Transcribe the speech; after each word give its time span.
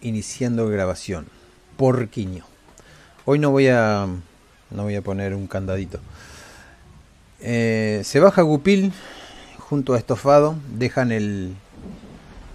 iniciando 0.00 0.68
grabación. 0.68 1.26
Porquiño. 1.76 2.44
Hoy 3.24 3.38
no 3.38 3.50
voy 3.50 3.68
a 3.68 4.06
no 4.70 4.82
voy 4.82 4.96
a 4.96 5.02
poner 5.02 5.34
un 5.34 5.46
candadito. 5.46 6.00
Eh, 7.40 8.02
se 8.04 8.20
baja 8.20 8.42
Gupil 8.42 8.92
junto 9.58 9.94
a 9.94 9.98
Estofado, 9.98 10.56
dejan 10.74 11.12
el, 11.12 11.54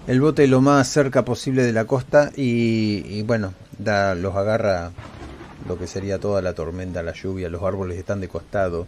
el 0.08 0.22
bote 0.22 0.48
lo 0.48 0.62
más 0.62 0.88
cerca 0.88 1.24
posible 1.24 1.64
de 1.64 1.74
la 1.74 1.86
costa 1.86 2.32
y, 2.36 3.22
bueno, 3.24 3.54
da, 3.78 4.16
los 4.16 4.36
agarra 4.36 4.92
lo 5.68 5.78
que 5.78 5.88
sería 5.88 6.20
toda 6.20 6.42
la 6.42 6.54
tormenta, 6.54 7.04
la 7.04 7.14
lluvia, 7.14 7.50
los 7.50 7.64
árboles 7.64 7.98
están 7.98 8.20
de 8.20 8.28
costado, 8.28 8.88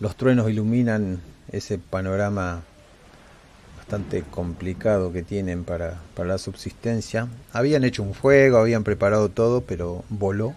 los 0.00 0.16
truenos 0.16 0.50
iluminan 0.50 1.20
ese 1.52 1.78
panorama 1.78 2.62
bastante 3.86 4.24
complicado 4.32 5.12
que 5.12 5.22
tienen 5.22 5.62
para, 5.62 6.00
para 6.16 6.30
la 6.30 6.38
subsistencia. 6.38 7.28
Habían 7.52 7.84
hecho 7.84 8.02
un 8.02 8.14
fuego, 8.14 8.58
habían 8.58 8.82
preparado 8.82 9.28
todo, 9.28 9.60
pero 9.60 10.02
voló 10.08 10.54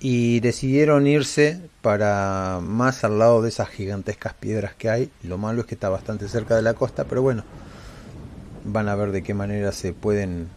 y 0.00 0.40
decidieron 0.40 1.06
irse 1.06 1.60
para 1.82 2.60
más 2.62 3.04
al 3.04 3.18
lado 3.18 3.42
de 3.42 3.50
esas 3.50 3.68
gigantescas 3.68 4.32
piedras 4.32 4.74
que 4.74 4.88
hay. 4.88 5.10
Lo 5.22 5.36
malo 5.36 5.60
es 5.60 5.66
que 5.66 5.74
está 5.74 5.90
bastante 5.90 6.26
cerca 6.26 6.56
de 6.56 6.62
la 6.62 6.72
costa, 6.72 7.04
pero 7.04 7.20
bueno, 7.20 7.44
van 8.64 8.88
a 8.88 8.94
ver 8.94 9.12
de 9.12 9.22
qué 9.22 9.34
manera 9.34 9.70
se 9.70 9.92
pueden 9.92 10.48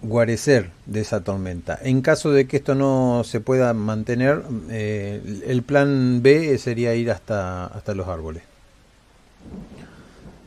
guarecer 0.00 0.70
de 0.86 1.02
esa 1.02 1.22
tormenta. 1.22 1.78
En 1.82 2.00
caso 2.00 2.30
de 2.32 2.46
que 2.46 2.56
esto 2.56 2.74
no 2.74 3.24
se 3.24 3.40
pueda 3.40 3.74
mantener, 3.74 4.42
eh, 4.70 5.42
el 5.46 5.62
plan 5.62 6.22
B 6.22 6.56
sería 6.56 6.94
ir 6.94 7.10
hasta, 7.10 7.66
hasta 7.66 7.94
los 7.94 8.08
árboles. 8.08 8.42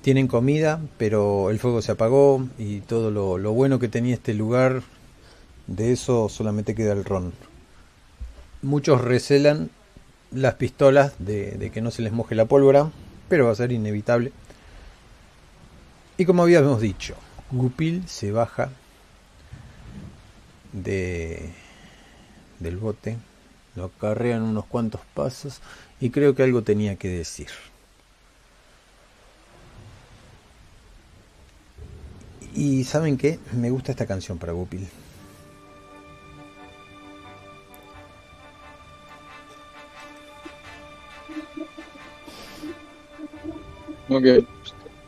Tienen 0.02 0.28
comida, 0.28 0.82
pero 0.98 1.50
el 1.52 1.60
fuego 1.60 1.82
se 1.82 1.92
apagó 1.92 2.48
y 2.58 2.80
todo 2.82 3.12
lo, 3.12 3.54
bueno 3.54 3.80
que 3.80 3.88
tenía 3.88 4.16
este 4.16 4.34
lugar, 4.34 4.82
de 5.68 5.92
eso 5.92 6.28
solamente 6.28 6.74
queda 6.74 6.94
el 6.94 7.06
ron 7.06 7.34
muchos 8.62 9.02
recelan 9.02 9.70
las 10.32 10.56
pistolas 10.56 11.14
de, 11.20 11.72
que 11.74 11.82
no 11.82 11.92
se 11.92 12.02
les 12.02 12.14
moje 12.14 12.36
la 12.36 12.46
pólvora, 12.46 12.92
pero 13.28 13.46
va 13.46 13.52
a 13.52 13.56
ser 13.56 13.72
inevitable. 13.72 14.32
Y 16.18 16.26
como 16.26 16.44
habíamos 16.44 16.82
dicho, 16.82 17.16
Gupil 17.52 18.08
se 18.08 18.32
baja 18.32 18.70
de, 20.72 21.50
del 22.60 22.78
bote, 22.78 23.18
lo 23.76 23.86
acarrean 23.86 24.44
unos 24.44 24.66
cuantos 24.66 25.02
pasos 25.14 25.62
y 26.00 26.12
creo 26.12 26.36
que 26.36 26.44
algo 26.44 26.62
tenía 26.62 26.96
que 26.96 27.10
decir. 27.10 27.50
Y 32.54 32.84
saben 32.84 33.18
qué, 33.18 33.40
me 33.54 33.70
gusta 33.70 33.92
esta 33.92 34.06
canción 34.06 34.38
para 34.38 34.54
Gupil. 34.54 34.88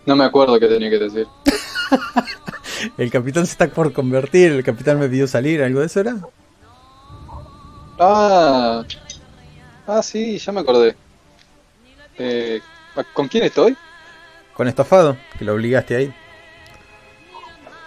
No 0.05 0.15
me 0.15 0.23
acuerdo 0.23 0.59
qué 0.59 0.67
tenía 0.67 0.89
que 0.89 0.99
decir. 0.99 1.27
el 2.97 3.11
capitán 3.11 3.45
se 3.45 3.51
está 3.51 3.67
por 3.67 3.91
convertir, 3.91 4.51
el 4.51 4.63
capitán 4.63 4.99
me 4.99 5.09
pidió 5.09 5.27
salir, 5.27 5.61
¿algo 5.61 5.81
de 5.81 5.87
eso 5.87 5.99
era? 5.99 6.17
Ah, 7.99 8.83
ah 9.87 10.01
sí, 10.01 10.37
ya 10.37 10.51
me 10.53 10.61
acordé. 10.61 10.95
Eh, 12.17 12.61
¿Con 13.13 13.27
quién 13.27 13.43
estoy? 13.43 13.75
Con 14.53 14.67
Estofado, 14.67 15.17
que 15.37 15.45
lo 15.45 15.53
obligaste 15.53 15.95
ahí. 15.95 16.13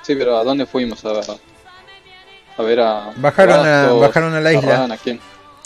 Sí, 0.07 0.15
pero 0.15 0.39
¿a 0.39 0.45
dónde 0.45 0.67
fuimos 0.67 1.05
a, 1.05 1.21
a 2.57 2.62
ver 2.62 2.79
a... 2.79 3.12
Bajaron, 3.17 3.67
a, 3.67 3.93
bajaron 3.93 4.35
a 4.35 4.41
la 4.41 4.53
isla. 4.53 4.85
¿A 4.85 4.97
quién? 4.98 5.19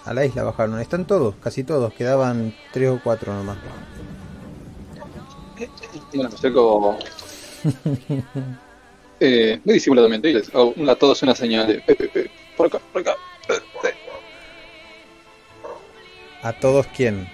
A 0.06 0.14
la 0.14 0.24
isla 0.24 0.44
bajaron. 0.44 0.80
Están 0.80 1.06
todos, 1.06 1.34
casi 1.42 1.62
todos. 1.62 1.92
Quedaban 1.92 2.56
tres 2.72 2.88
o 2.88 2.98
cuatro 3.04 3.34
nomás. 3.34 3.58
Bueno, 6.14 6.30
me 6.30 6.34
acerco 6.34 6.96
eh, 9.20 9.60
muy 9.62 9.74
disimuladamente 9.74 10.30
y 10.30 10.32
les 10.32 10.48
hago 10.54 10.72
a 10.88 10.96
todos 10.96 11.22
una 11.22 11.34
señal 11.34 11.66
de 11.66 11.84
eh, 11.86 12.30
por 12.56 12.68
acá, 12.68 12.78
por 12.94 13.02
acá. 13.02 13.16
¿A 16.42 16.52
todos 16.54 16.86
quién? 16.86 17.28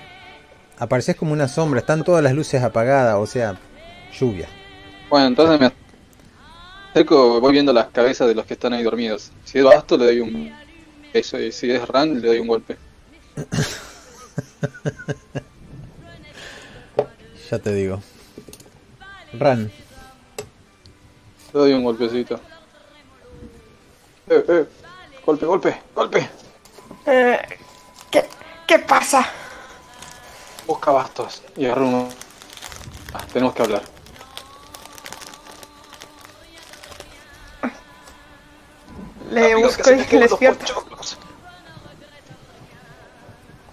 Apareces 0.76 1.14
como 1.14 1.32
una 1.32 1.46
sombra, 1.46 1.78
están 1.78 2.02
todas 2.02 2.24
las 2.24 2.32
luces 2.32 2.64
apagadas, 2.64 3.14
o 3.14 3.26
sea, 3.26 3.56
lluvia. 4.12 4.48
Bueno, 5.08 5.28
entonces 5.28 5.60
me 5.60 5.85
acerco, 6.96 7.40
voy 7.42 7.52
viendo 7.52 7.74
las 7.74 7.88
cabezas 7.88 8.26
de 8.26 8.34
los 8.34 8.46
que 8.46 8.54
están 8.54 8.72
ahí 8.72 8.82
dormidos. 8.82 9.30
Si 9.44 9.58
es 9.58 9.64
Basto, 9.64 9.98
le 9.98 10.06
doy 10.06 10.20
un 10.20 10.50
beso, 11.12 11.38
y 11.38 11.52
si 11.52 11.70
es 11.70 11.86
Ran, 11.86 12.22
le 12.22 12.28
doy 12.28 12.38
un 12.38 12.46
golpe. 12.46 12.78
ya 17.50 17.58
te 17.58 17.74
digo. 17.74 18.00
Ran. 19.34 19.70
Te 21.52 21.58
doy 21.58 21.74
un 21.74 21.84
golpecito. 21.84 22.40
Eh, 24.30 24.42
eh. 24.48 24.64
Golpe, 25.26 25.44
golpe, 25.44 25.78
golpe. 25.94 26.30
Eh, 27.04 27.38
¿qué, 28.10 28.24
¿Qué 28.66 28.78
pasa? 28.78 29.28
Busca 30.66 30.92
bastos 30.92 31.42
y 31.58 31.66
agarra 31.66 31.82
uno. 31.82 32.08
Ah, 33.12 33.22
tenemos 33.30 33.54
que 33.54 33.64
hablar. 33.64 33.95
Le 39.30 39.54
busco 39.56 39.90
y 39.90 39.96
le 39.96 40.20
despierto. 40.20 40.84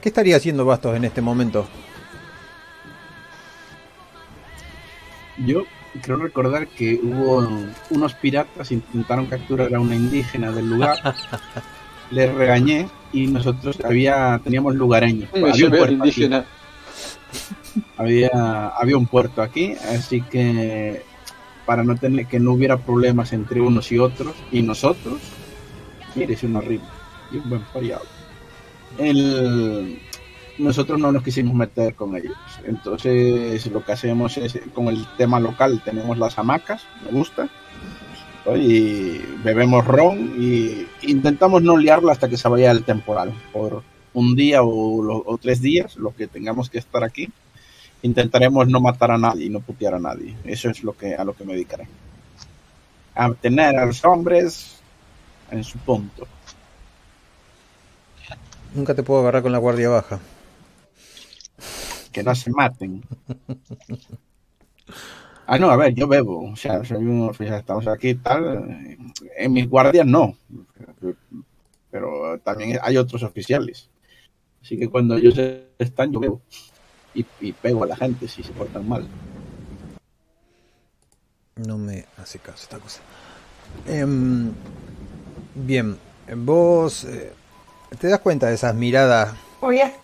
¿Qué 0.01 0.09
estaría 0.09 0.35
haciendo 0.35 0.65
Bastos 0.65 0.95
en 0.95 1.05
este 1.05 1.21
momento? 1.21 1.65
Yo 5.45 5.63
creo 6.01 6.17
recordar 6.17 6.67
que 6.67 6.99
hubo 7.01 7.47
unos 7.89 8.13
piratas 8.15 8.71
intentaron 8.71 9.27
capturar 9.27 9.73
a 9.73 9.79
una 9.79 9.95
indígena 9.95 10.51
del 10.51 10.69
lugar. 10.69 10.97
Les 12.11 12.33
regañé 12.33 12.89
y 13.11 13.27
nosotros 13.27 13.79
había 13.83 14.39
teníamos 14.43 14.75
lugareños. 14.75 15.29
había, 15.33 15.65
un 15.65 15.71
puerto 15.71 15.93
indígena. 15.93 16.45
había 17.97 18.67
había 18.77 18.97
un 18.97 19.07
puerto 19.07 19.41
aquí, 19.41 19.73
así 19.89 20.21
que 20.21 21.03
para 21.65 21.83
no 21.83 21.95
tener 21.95 22.27
que 22.27 22.39
no 22.39 22.53
hubiera 22.53 22.77
problemas 22.77 23.33
entre 23.33 23.61
unos 23.61 23.91
y 23.91 23.99
otros 23.99 24.35
y 24.51 24.61
nosotros, 24.61 25.21
mire, 26.15 26.33
es 26.33 26.43
un 26.43 26.55
horrible 26.55 26.87
y 27.31 27.37
un 27.37 27.49
buen 27.49 27.65
fallado. 27.65 28.05
El 28.97 29.99
nosotros 30.57 30.99
no 30.99 31.11
nos 31.11 31.23
quisimos 31.23 31.55
meter 31.55 31.95
con 31.95 32.15
ellos. 32.15 32.37
Entonces 32.65 33.65
lo 33.67 33.83
que 33.83 33.91
hacemos 33.91 34.37
es, 34.37 34.59
con 34.73 34.87
el 34.87 35.05
tema 35.17 35.39
local, 35.39 35.81
tenemos 35.83 36.17
las 36.17 36.37
hamacas, 36.37 36.85
me 37.03 37.11
gusta, 37.11 37.49
y 38.55 39.19
bebemos 39.43 39.85
ron 39.85 40.35
y 40.37 40.85
intentamos 41.01 41.63
no 41.63 41.77
liarla 41.77 42.11
hasta 42.11 42.29
que 42.29 42.37
se 42.37 42.49
vaya 42.49 42.71
el 42.71 42.83
temporal, 42.83 43.33
por 43.51 43.83
un 44.13 44.35
día 44.35 44.59
o, 44.63 45.39
tres 45.41 45.61
días, 45.61 45.95
lo 45.95 46.13
que 46.13 46.27
tengamos 46.27 46.69
que 46.69 46.77
estar 46.77 47.03
aquí. 47.03 47.29
Intentaremos 48.03 48.67
no 48.67 48.81
matar 48.81 49.11
a 49.11 49.17
nadie 49.17 49.45
y 49.45 49.49
no 49.49 49.61
putear 49.61 49.95
a 49.95 49.99
nadie. 49.99 50.35
Eso 50.43 50.69
es 50.69 50.83
lo 50.83 50.91
que, 50.91 51.15
a 51.15 51.23
lo 51.23 51.33
que 51.33 51.45
me 51.45 51.53
dedicaré. 51.53 51.87
A 53.15 53.33
tener 53.33 53.77
a 53.77 53.85
los 53.85 54.03
hombres 54.03 54.82
en 55.53 55.63
su 55.63 55.77
punto. 55.79 56.27
Nunca 58.73 58.93
te 58.93 59.03
puedo 59.03 59.21
agarrar 59.21 59.43
con 59.43 59.51
la 59.51 59.59
guardia 59.59 59.89
baja 59.89 60.19
que 62.13 62.23
no 62.23 62.33
se 62.35 62.51
maten. 62.51 63.03
Ah, 65.45 65.57
no, 65.57 65.69
a 65.69 65.75
ver, 65.75 65.93
yo 65.93 66.07
bebo, 66.07 66.51
o 66.51 66.55
sea, 66.55 66.85
soy 66.85 67.03
un 67.03 67.27
oficial, 67.27 67.59
estamos 67.59 67.85
aquí 67.87 68.09
y 68.09 68.15
tal. 68.15 68.97
En 69.35 69.51
mis 69.51 69.69
guardias 69.69 70.05
no, 70.05 70.37
pero 71.91 72.39
también 72.39 72.79
hay 72.81 72.95
otros 72.95 73.23
oficiales. 73.23 73.89
Así 74.61 74.79
que 74.79 74.87
cuando 74.87 75.17
ellos 75.17 75.37
están, 75.77 76.13
yo 76.13 76.21
bebo 76.21 76.41
y, 77.13 77.51
pego 77.51 77.83
a 77.83 77.87
la 77.87 77.97
gente 77.97 78.27
si 78.29 78.41
se 78.41 78.53
portan 78.53 78.87
mal. 78.87 79.05
No 81.57 81.77
me 81.77 82.05
hace 82.17 82.39
caso 82.39 82.63
esta 82.63 82.79
cosa. 82.79 83.01
Em, 83.85 84.53
bien, 85.55 85.97
vos 86.35 87.03
eh, 87.05 87.31
te 87.99 88.07
das 88.07 88.19
cuenta 88.19 88.47
de 88.47 88.55
esas 88.55 88.75
miradas. 88.75 89.33
Oye 89.61 90.03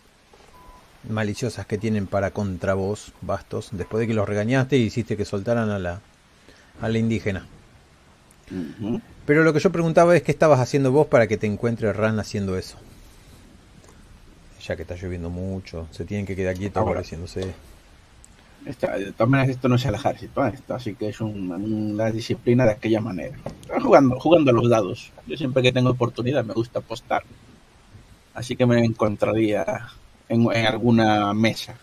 maliciosas 1.08 1.66
que 1.66 1.78
tienen 1.78 2.08
para 2.08 2.32
contra 2.32 2.74
vos, 2.74 3.14
Bastos, 3.22 3.70
después 3.72 4.02
de 4.02 4.08
que 4.08 4.14
los 4.14 4.28
regañaste 4.28 4.78
y 4.78 4.84
hiciste 4.84 5.16
que 5.16 5.26
soltaran 5.26 5.70
a 5.70 5.80
la, 5.80 6.02
a 6.82 6.90
la 6.90 6.98
indígena. 6.98 7.46
Pero 9.26 9.44
lo 9.44 9.54
que 9.54 9.60
yo 9.60 9.72
preguntaba 9.72 10.16
es 10.16 10.24
qué 10.24 10.32
estabas 10.32 10.60
haciendo 10.60 10.92
vos 10.92 11.08
para 11.08 11.28
que 11.28 11.38
te 11.38 11.48
encuentre 11.48 11.94
Ran 11.94 12.20
haciendo 12.20 12.58
eso. 12.58 12.78
Ya 14.66 14.76
que 14.76 14.82
está 14.82 14.96
lloviendo 14.96 15.30
mucho, 15.30 15.88
se 15.92 16.04
tienen 16.04 16.26
que 16.26 16.36
quedar 16.36 16.56
quietos 16.56 16.84
pareciéndose. 18.64 19.06
de 19.06 19.12
todas 19.12 19.30
maneras, 19.30 19.50
esto 19.52 19.68
no 19.70 19.76
es 19.76 19.86
el 19.86 19.96
ejército, 19.96 20.46
¿eh? 20.46 20.52
esto 20.54 20.74
así 20.74 20.96
que 20.96 21.10
es 21.10 21.22
una 21.22 22.12
disciplina 22.12 22.66
de 22.66 22.72
aquella 22.72 23.02
manera. 23.02 23.38
jugando, 23.82 24.20
jugando 24.20 24.52
a 24.52 24.54
los 24.54 24.70
dados. 24.70 25.12
Yo 25.28 25.38
siempre 25.38 25.64
que 25.64 25.72
tengo 25.72 25.90
oportunidad 25.92 26.44
me 26.44 26.54
gusta 26.54 26.80
apostar. 26.80 27.24
Así 28.34 28.56
que 28.56 28.66
me 28.66 28.84
encontraría 28.84 29.88
en, 30.28 30.42
en 30.52 30.66
alguna 30.66 31.34
mesa. 31.34 31.76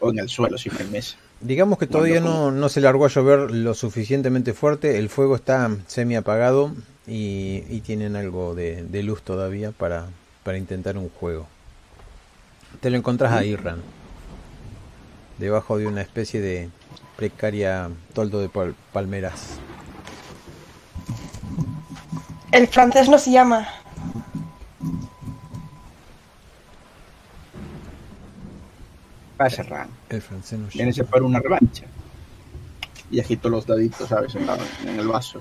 O 0.00 0.10
en 0.10 0.18
el 0.18 0.28
suelo, 0.28 0.58
si 0.58 0.68
no 0.68 0.76
hay 0.78 0.86
mesa. 0.86 1.16
Digamos 1.40 1.78
que 1.78 1.86
todavía 1.86 2.20
no, 2.20 2.50
no 2.50 2.68
se 2.68 2.80
largó 2.80 3.04
a 3.04 3.08
llover 3.08 3.52
lo 3.52 3.74
suficientemente 3.74 4.54
fuerte, 4.54 4.98
el 4.98 5.08
fuego 5.08 5.36
está 5.36 5.70
semi 5.86 6.16
apagado 6.16 6.72
y, 7.06 7.62
y 7.68 7.80
tienen 7.80 8.16
algo 8.16 8.56
de, 8.56 8.82
de 8.82 9.02
luz 9.04 9.22
todavía 9.22 9.70
para, 9.70 10.08
para 10.42 10.58
intentar 10.58 10.98
un 10.98 11.08
juego. 11.08 11.46
Te 12.80 12.90
lo 12.90 12.96
encontrás 12.96 13.32
ahí, 13.32 13.54
Ran. 13.54 13.80
Debajo 15.38 15.78
de 15.78 15.86
una 15.86 16.00
especie 16.02 16.40
de 16.40 16.68
precaria 17.16 17.90
toldo 18.12 18.40
de 18.40 18.48
pal- 18.48 18.74
palmeras. 18.92 19.58
El 22.50 22.66
francés 22.68 23.08
no 23.08 23.18
se 23.18 23.30
llama. 23.30 23.68
Pasa, 29.36 29.62
Ran. 29.62 29.88
El 30.08 30.20
francés 30.20 30.58
no 30.58 30.66
Vienes 30.74 30.98
a 30.98 31.04
para 31.04 31.24
una 31.24 31.38
revancha. 31.38 31.84
Y 33.10 33.20
agito 33.20 33.48
los 33.48 33.66
daditos, 33.66 34.08
¿sabes? 34.08 34.34
En, 34.34 34.46
la- 34.46 34.58
en 34.82 34.98
el 34.98 35.06
vaso. 35.08 35.40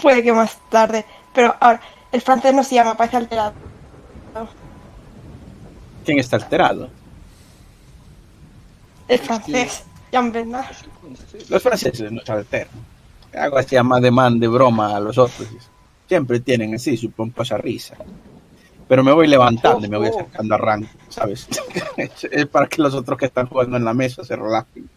Puede 0.00 0.22
que 0.22 0.32
más 0.32 0.58
tarde. 0.70 1.04
Pero 1.34 1.54
ahora, 1.60 1.80
el 2.12 2.20
francés 2.22 2.54
no 2.54 2.64
se 2.64 2.76
llama, 2.76 2.96
parece 2.96 3.18
alterado. 3.18 3.52
¿Quién 6.04 6.18
está 6.18 6.36
alterado? 6.36 6.88
El 9.08 9.18
francés. 9.18 9.84
Ya 10.12 10.22
me. 10.22 10.44
Los 11.48 11.62
franceses 11.62 12.12
no 12.12 12.20
se 12.22 12.32
alteran. 12.32 12.68
Hago 13.34 13.58
así 13.58 13.76
a 13.76 13.82
más 13.82 14.00
de 14.00 14.10
man 14.10 14.38
de 14.38 14.48
broma 14.48 14.96
a 14.96 15.00
los 15.00 15.18
otros. 15.18 15.48
Siempre 16.06 16.40
tienen 16.40 16.74
así 16.74 16.96
su 16.96 17.10
pomposa 17.10 17.58
risa. 17.58 17.96
Pero 18.88 19.04
me 19.04 19.12
voy 19.12 19.26
levantando 19.26 19.86
y 19.86 19.90
me 19.90 19.98
voy 19.98 20.08
acercando 20.08 20.54
a 20.54 20.58
Rank, 20.58 20.86
¿sabes? 21.10 21.46
es 22.30 22.46
para 22.46 22.66
que 22.66 22.80
los 22.80 22.94
otros 22.94 23.18
que 23.18 23.26
están 23.26 23.46
jugando 23.46 23.76
en 23.76 23.84
la 23.84 23.92
mesa 23.92 24.24
se 24.24 24.34
relajen. 24.34 24.88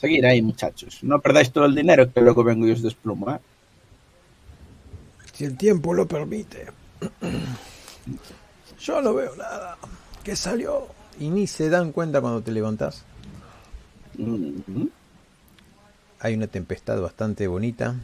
Seguir 0.00 0.24
ahí, 0.24 0.40
muchachos. 0.40 1.00
No 1.02 1.20
perdáis 1.20 1.50
todo 1.50 1.64
el 1.64 1.74
dinero 1.74 2.12
que 2.12 2.20
luego 2.20 2.44
vengo 2.44 2.66
y 2.68 2.70
os 2.70 2.82
desplumo, 2.82 3.32
¿eh? 3.32 3.38
Si 5.32 5.44
el 5.44 5.56
tiempo 5.56 5.92
lo 5.92 6.06
permite. 6.06 6.68
Yo 8.80 9.02
no 9.02 9.14
veo 9.14 9.34
nada. 9.34 9.76
¿Qué 10.22 10.36
salió? 10.36 10.86
Y 11.18 11.30
ni 11.30 11.48
se 11.48 11.68
dan 11.68 11.90
cuenta 11.90 12.20
cuando 12.20 12.40
te 12.40 12.52
levantas. 12.52 13.04
Hay 16.20 16.34
una 16.34 16.48
tempestad 16.48 17.00
bastante 17.00 17.46
bonita. 17.46 17.94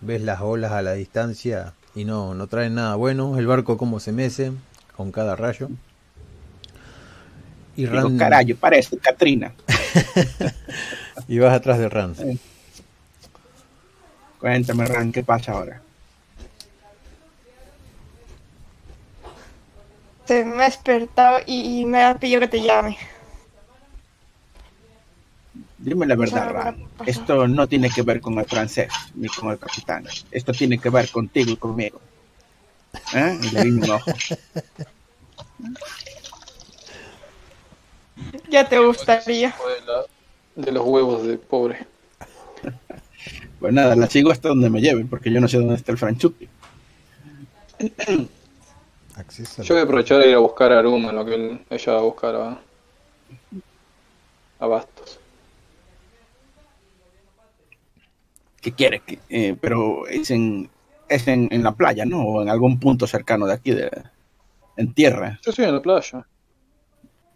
Ves 0.00 0.22
las 0.22 0.40
olas 0.40 0.72
a 0.72 0.82
la 0.82 0.92
distancia 0.92 1.72
y 1.94 2.04
no, 2.04 2.34
no 2.34 2.46
traen 2.46 2.74
nada 2.76 2.94
bueno. 2.94 3.38
El 3.38 3.46
barco 3.46 3.76
como 3.76 3.98
se 3.98 4.12
mece 4.12 4.52
con 4.96 5.10
cada 5.10 5.34
rayo. 5.34 5.68
Y 7.74 7.82
Digo, 7.82 7.94
Ran 7.94 8.16
carajo, 8.16 8.56
parece 8.60 8.96
Katrina. 8.98 9.52
y 11.28 11.38
vas 11.38 11.54
atrás 11.54 11.78
de 11.78 11.88
Ran. 11.88 12.14
Cuéntame, 14.38 14.86
Ran, 14.86 15.12
¿qué 15.12 15.24
pasa 15.24 15.52
ahora? 15.52 15.82
Te 20.26 20.44
me 20.44 20.62
ha 20.62 20.66
despertado 20.66 21.38
y, 21.46 21.80
y 21.80 21.84
me 21.84 22.02
ha 22.04 22.16
pedido 22.16 22.40
que 22.40 22.48
te 22.48 22.62
llame. 22.62 22.96
Dime 25.86 26.04
la 26.04 26.16
verdad, 26.16 26.74
pasar. 26.96 27.08
Esto 27.08 27.46
no 27.46 27.68
tiene 27.68 27.88
que 27.90 28.02
ver 28.02 28.20
con 28.20 28.36
el 28.40 28.44
francés 28.44 28.88
ni 29.14 29.28
con 29.28 29.50
el 29.50 29.58
capitán. 29.58 30.04
Esto 30.32 30.50
tiene 30.52 30.78
que 30.78 30.90
ver 30.90 31.08
contigo 31.12 31.52
y 31.52 31.56
conmigo. 31.56 32.00
¿Eh? 33.14 33.38
Y 33.40 33.50
le 33.50 33.62
guiño 33.62 33.84
un 33.84 33.90
ojo. 33.92 34.10
Ya 38.48 38.68
te 38.68 38.78
gustaría. 38.78 39.54
De, 40.56 40.72
los 40.72 40.84
huevos 40.84 41.24
de 41.26 41.38
pobre. 41.38 41.86
Pues 43.58 43.72
nada, 43.72 43.96
la 43.96 44.06
sigo 44.06 44.30
hasta 44.30 44.48
donde 44.48 44.68
me 44.68 44.82
lleven, 44.82 45.08
porque 45.08 45.30
yo 45.30 45.40
no 45.40 45.48
sé 45.48 45.56
dónde 45.56 45.76
está 45.76 45.90
el 45.90 45.96
franchuti. 45.98 46.46
Yo 49.62 49.74
voy 49.74 49.78
a 49.78 49.82
aprovechar 49.84 50.18
de 50.20 50.28
ir 50.28 50.34
a 50.34 50.38
buscar 50.38 50.72
a 50.72 50.78
Aruma, 50.78 51.10
lo 51.10 51.24
que 51.24 51.34
él- 51.34 51.60
ella 51.70 51.92
va 51.94 51.98
a 51.98 52.02
buscar 52.02 52.34
a, 52.36 52.60
a 54.60 54.66
Bastos. 54.66 55.18
¿Qué 58.66 58.72
quiere? 58.72 58.98
que- 58.98 59.20
eh, 59.28 59.56
pero 59.60 60.08
es 60.08 60.28
en 60.32 60.68
es 61.08 61.28
en, 61.28 61.46
en 61.52 61.62
la 61.62 61.70
playa, 61.70 62.04
¿no? 62.04 62.20
O 62.24 62.42
en 62.42 62.48
algún 62.48 62.80
punto 62.80 63.06
cercano 63.06 63.46
de 63.46 63.52
aquí, 63.52 63.70
de, 63.70 63.88
en 64.76 64.92
tierra, 64.92 65.38
Yo 65.44 65.50
estoy 65.50 65.66
en 65.66 65.74
la 65.76 65.80
playa. 65.80 66.26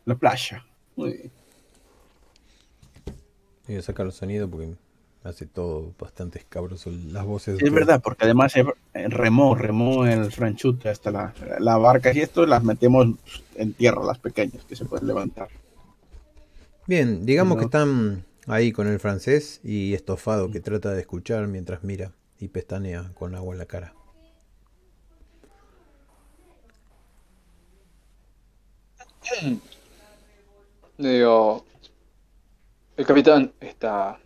la 0.07 0.17
playa. 0.17 0.67
Muy 0.97 1.13
bien. 1.13 1.31
Voy 3.69 3.77
a 3.77 3.83
sacar 3.83 4.07
los 4.07 4.17
sonidos 4.17 4.51
porque 4.51 4.67
me 4.67 5.31
hace 5.31 5.47
todo 5.47 5.93
bastante 6.01 6.41
escabroso 6.41 6.91
las 7.13 7.25
voces. 7.25 7.55
de 7.55 7.61
Sí, 7.61 7.67
es 7.67 7.73
verdad, 7.73 8.01
porque 8.03 8.25
además 8.25 8.57
eh, 8.57 8.65
remó, 9.07 9.55
remó 9.55 10.05
el 10.07 10.33
franchute 10.33 10.89
hasta 10.89 11.13
la, 11.13 11.33
la 11.61 11.77
barca 11.77 12.13
y 12.13 12.19
esto 12.23 12.45
las 12.45 12.65
metemos 12.65 13.07
en 13.55 13.73
tierra, 13.75 14.03
las 14.05 14.19
pequeñas, 14.19 14.65
que 14.65 14.75
se 14.75 14.85
pueden 14.85 15.07
levantar. 15.07 15.47
Bien, 16.89 17.25
digamos 17.25 17.57
que 17.59 17.67
están 17.67 18.25
ahí 18.51 18.73
con 18.73 18.89
el 18.89 18.99
francés 18.99 19.61
y 19.63 19.95
estofado 19.95 20.51
que 20.51 20.61
trata 20.61 20.93
de 20.93 21.01
escuchar 21.01 21.47
mientras 21.47 21.85
mira 21.85 22.13
y 22.39 22.49
pestanea 22.49 23.13
con 23.15 23.35
agua 23.35 23.55
en 23.55 23.59
la 23.59 23.67
cara. 23.67 23.95
Le 30.99 31.09
digo, 31.19 31.65
el 32.97 33.07
capitán 33.07 33.53
está, 33.61 34.19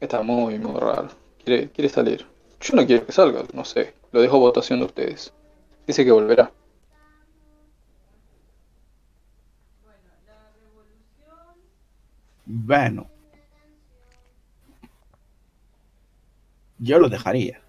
está 0.00 0.22
muy, 0.22 0.58
muy 0.58 0.78
raro. 0.78 1.08
Quiere, 1.44 1.68
quiere 1.70 1.88
salir. 1.88 2.24
Yo 2.60 2.76
no 2.76 2.86
quiero 2.86 3.04
que 3.04 3.12
salga, 3.12 3.42
no 3.52 3.64
sé. 3.64 3.94
Lo 4.12 4.20
dejo 4.20 4.36
a 4.36 4.40
votación 4.40 4.78
de 4.78 4.86
ustedes. 4.86 5.32
Dice 5.86 6.04
que 6.04 6.12
volverá. 6.12 6.52
Bueno. 12.46 13.15
Yo 16.78 16.98
lo 16.98 17.08
dejaría. 17.08 17.60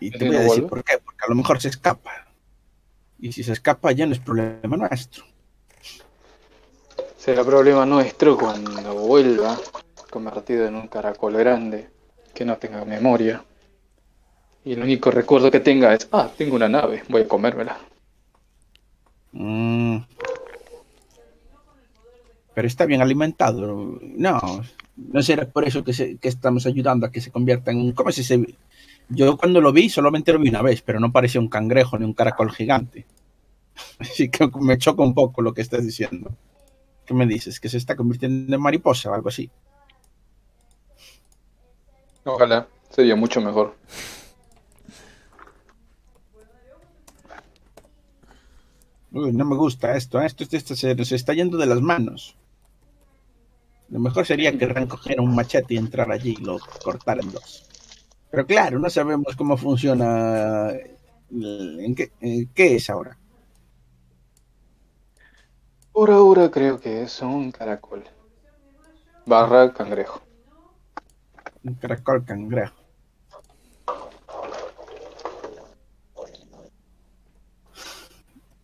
Y 0.00 0.10
te 0.10 0.18
¿Que 0.18 0.26
voy 0.26 0.36
a 0.36 0.40
decir 0.40 0.66
por 0.66 0.84
qué, 0.84 0.98
porque 0.98 1.24
a 1.24 1.28
lo 1.28 1.34
mejor 1.34 1.60
se 1.60 1.68
escapa. 1.68 2.26
Y 3.18 3.32
si 3.32 3.42
se 3.42 3.52
escapa 3.52 3.92
ya 3.92 4.06
no 4.06 4.12
es 4.12 4.18
problema 4.18 4.76
nuestro. 4.76 5.24
Será 7.16 7.42
problema 7.42 7.86
nuestro 7.86 8.36
cuando 8.36 8.94
vuelva, 8.94 9.58
convertido 10.10 10.66
en 10.66 10.74
un 10.74 10.88
caracol 10.88 11.34
grande, 11.34 11.88
que 12.34 12.44
no 12.44 12.58
tenga 12.58 12.84
memoria. 12.84 13.42
Y 14.64 14.72
el 14.72 14.82
único 14.82 15.10
recuerdo 15.10 15.50
que 15.50 15.60
tenga 15.60 15.94
es, 15.94 16.08
ah, 16.12 16.30
tengo 16.36 16.56
una 16.56 16.68
nave, 16.68 17.02
voy 17.08 17.22
a 17.22 17.28
comérmela. 17.28 17.78
Mm. 19.32 19.98
Pero 22.54 22.66
está 22.68 22.86
bien 22.86 23.02
alimentado. 23.02 23.98
No, 24.02 24.40
no 24.96 25.22
será 25.22 25.46
por 25.48 25.64
eso 25.66 25.82
que, 25.84 25.92
se- 25.92 26.16
que 26.18 26.28
estamos 26.28 26.66
ayudando 26.66 27.06
a 27.06 27.10
que 27.10 27.20
se 27.20 27.30
convierta 27.30 27.70
en 27.72 27.78
un... 27.78 27.92
¿Cómo 27.92 28.10
es 28.10 28.18
ese? 28.18 28.56
Yo 29.08 29.36
cuando 29.36 29.60
lo 29.60 29.72
vi 29.72 29.88
solamente 29.90 30.32
lo 30.32 30.38
vi 30.38 30.48
una 30.48 30.62
vez, 30.62 30.80
pero 30.82 31.00
no 31.00 31.12
parecía 31.12 31.40
un 31.40 31.48
cangrejo 31.48 31.98
ni 31.98 32.04
un 32.04 32.14
caracol 32.14 32.50
gigante. 32.52 33.06
Así 33.98 34.28
que 34.30 34.48
me 34.60 34.78
choca 34.78 35.02
un 35.02 35.14
poco 35.14 35.42
lo 35.42 35.52
que 35.52 35.62
estás 35.62 35.84
diciendo. 35.84 36.30
¿Qué 37.04 37.12
me 37.12 37.26
dices? 37.26 37.60
¿Que 37.60 37.68
se 37.68 37.76
está 37.76 37.96
convirtiendo 37.96 38.54
en 38.54 38.62
mariposa 38.62 39.10
o 39.10 39.14
algo 39.14 39.28
así? 39.28 39.50
Ojalá, 42.24 42.66
sería 42.88 43.14
mucho 43.14 43.42
mejor. 43.42 43.74
Uy, 49.12 49.32
no 49.32 49.44
me 49.44 49.56
gusta 49.56 49.96
esto. 49.96 50.20
¿eh? 50.20 50.26
Esto, 50.26 50.44
esto 50.50 50.74
se 50.74 50.94
nos 50.94 51.12
está 51.12 51.34
yendo 51.34 51.56
de 51.58 51.66
las 51.66 51.80
manos. 51.80 52.36
Lo 53.88 54.00
mejor 54.00 54.26
sería 54.26 54.56
que 54.56 54.66
Ran 54.66 54.86
cogiera 54.86 55.22
un 55.22 55.34
machete 55.34 55.74
y 55.74 55.76
entrar 55.76 56.10
allí 56.10 56.36
y 56.38 56.44
lo 56.44 56.58
cortara 56.82 57.20
en 57.22 57.30
dos. 57.32 57.66
Pero 58.30 58.46
claro, 58.46 58.78
no 58.78 58.90
sabemos 58.90 59.36
cómo 59.36 59.56
funciona. 59.56 60.70
eh, 60.70 60.96
¿En 61.30 61.94
qué, 61.94 62.12
eh, 62.20 62.46
qué 62.54 62.76
es 62.76 62.90
ahora? 62.90 63.16
Por 65.92 66.10
ahora 66.10 66.50
creo 66.50 66.80
que 66.80 67.02
es 67.02 67.22
un 67.22 67.52
caracol. 67.52 68.02
Barra 69.26 69.72
cangrejo. 69.72 70.22
Un 71.62 71.74
caracol 71.74 72.24
cangrejo. 72.24 72.74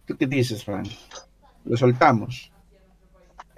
¿Tú 0.07 0.17
qué 0.17 0.27
dices, 0.27 0.67
Ran? 0.67 0.85
Lo 1.65 1.77
soltamos. 1.77 2.51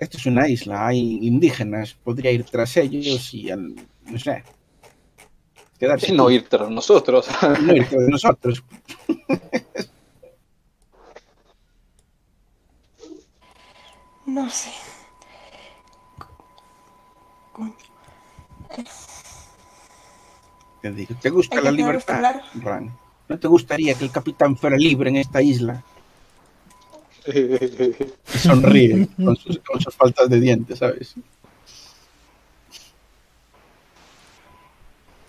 Esto 0.03 0.17
es 0.17 0.27
una 0.27 0.49
isla, 0.49 0.89
hay 0.89 0.99
indígenas, 1.23 1.95
podría 1.95 2.33
ir 2.33 2.43
tras 2.43 2.77
ellos 2.77 3.33
y, 3.35 3.51
al- 3.53 3.77
no 4.07 4.19
sé, 4.19 4.43
quedarse 5.79 6.13
Y 6.13 6.17
no 6.17 6.29
ir 6.29 6.49
tras 6.49 6.69
nosotros. 6.71 7.29
no 7.63 7.73
ir 7.77 7.87
tras 7.89 8.09
nosotros. 8.09 8.65
No 14.27 14.49
sé. 14.51 14.71
Te 20.81 20.91
digo, 20.93 21.15
¿te 21.21 21.31
gusta 21.31 21.61
la 21.61 21.71
libertad, 21.71 22.19
claro. 22.19 22.41
Ran? 22.55 22.97
¿No 23.29 23.39
te 23.39 23.47
gustaría 23.47 23.95
que 23.95 24.05
el 24.05 24.11
capitán 24.11 24.57
fuera 24.57 24.77
libre 24.77 25.11
en 25.11 25.17
esta 25.17 25.41
isla? 25.41 25.85
Y 27.27 27.95
sonríe 28.39 29.09
con 29.17 29.37
sus, 29.37 29.59
con 29.61 29.81
sus 29.81 29.95
faltas 29.95 30.29
de 30.29 30.41
dientes, 30.41 30.79
¿sabes? 30.79 31.15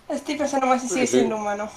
Estoy 0.08 0.36
pensando 0.36 0.66
más 0.66 0.82
si 0.82 0.88
sigue 0.88 1.06
siendo 1.06 1.36
humano. 1.36 1.68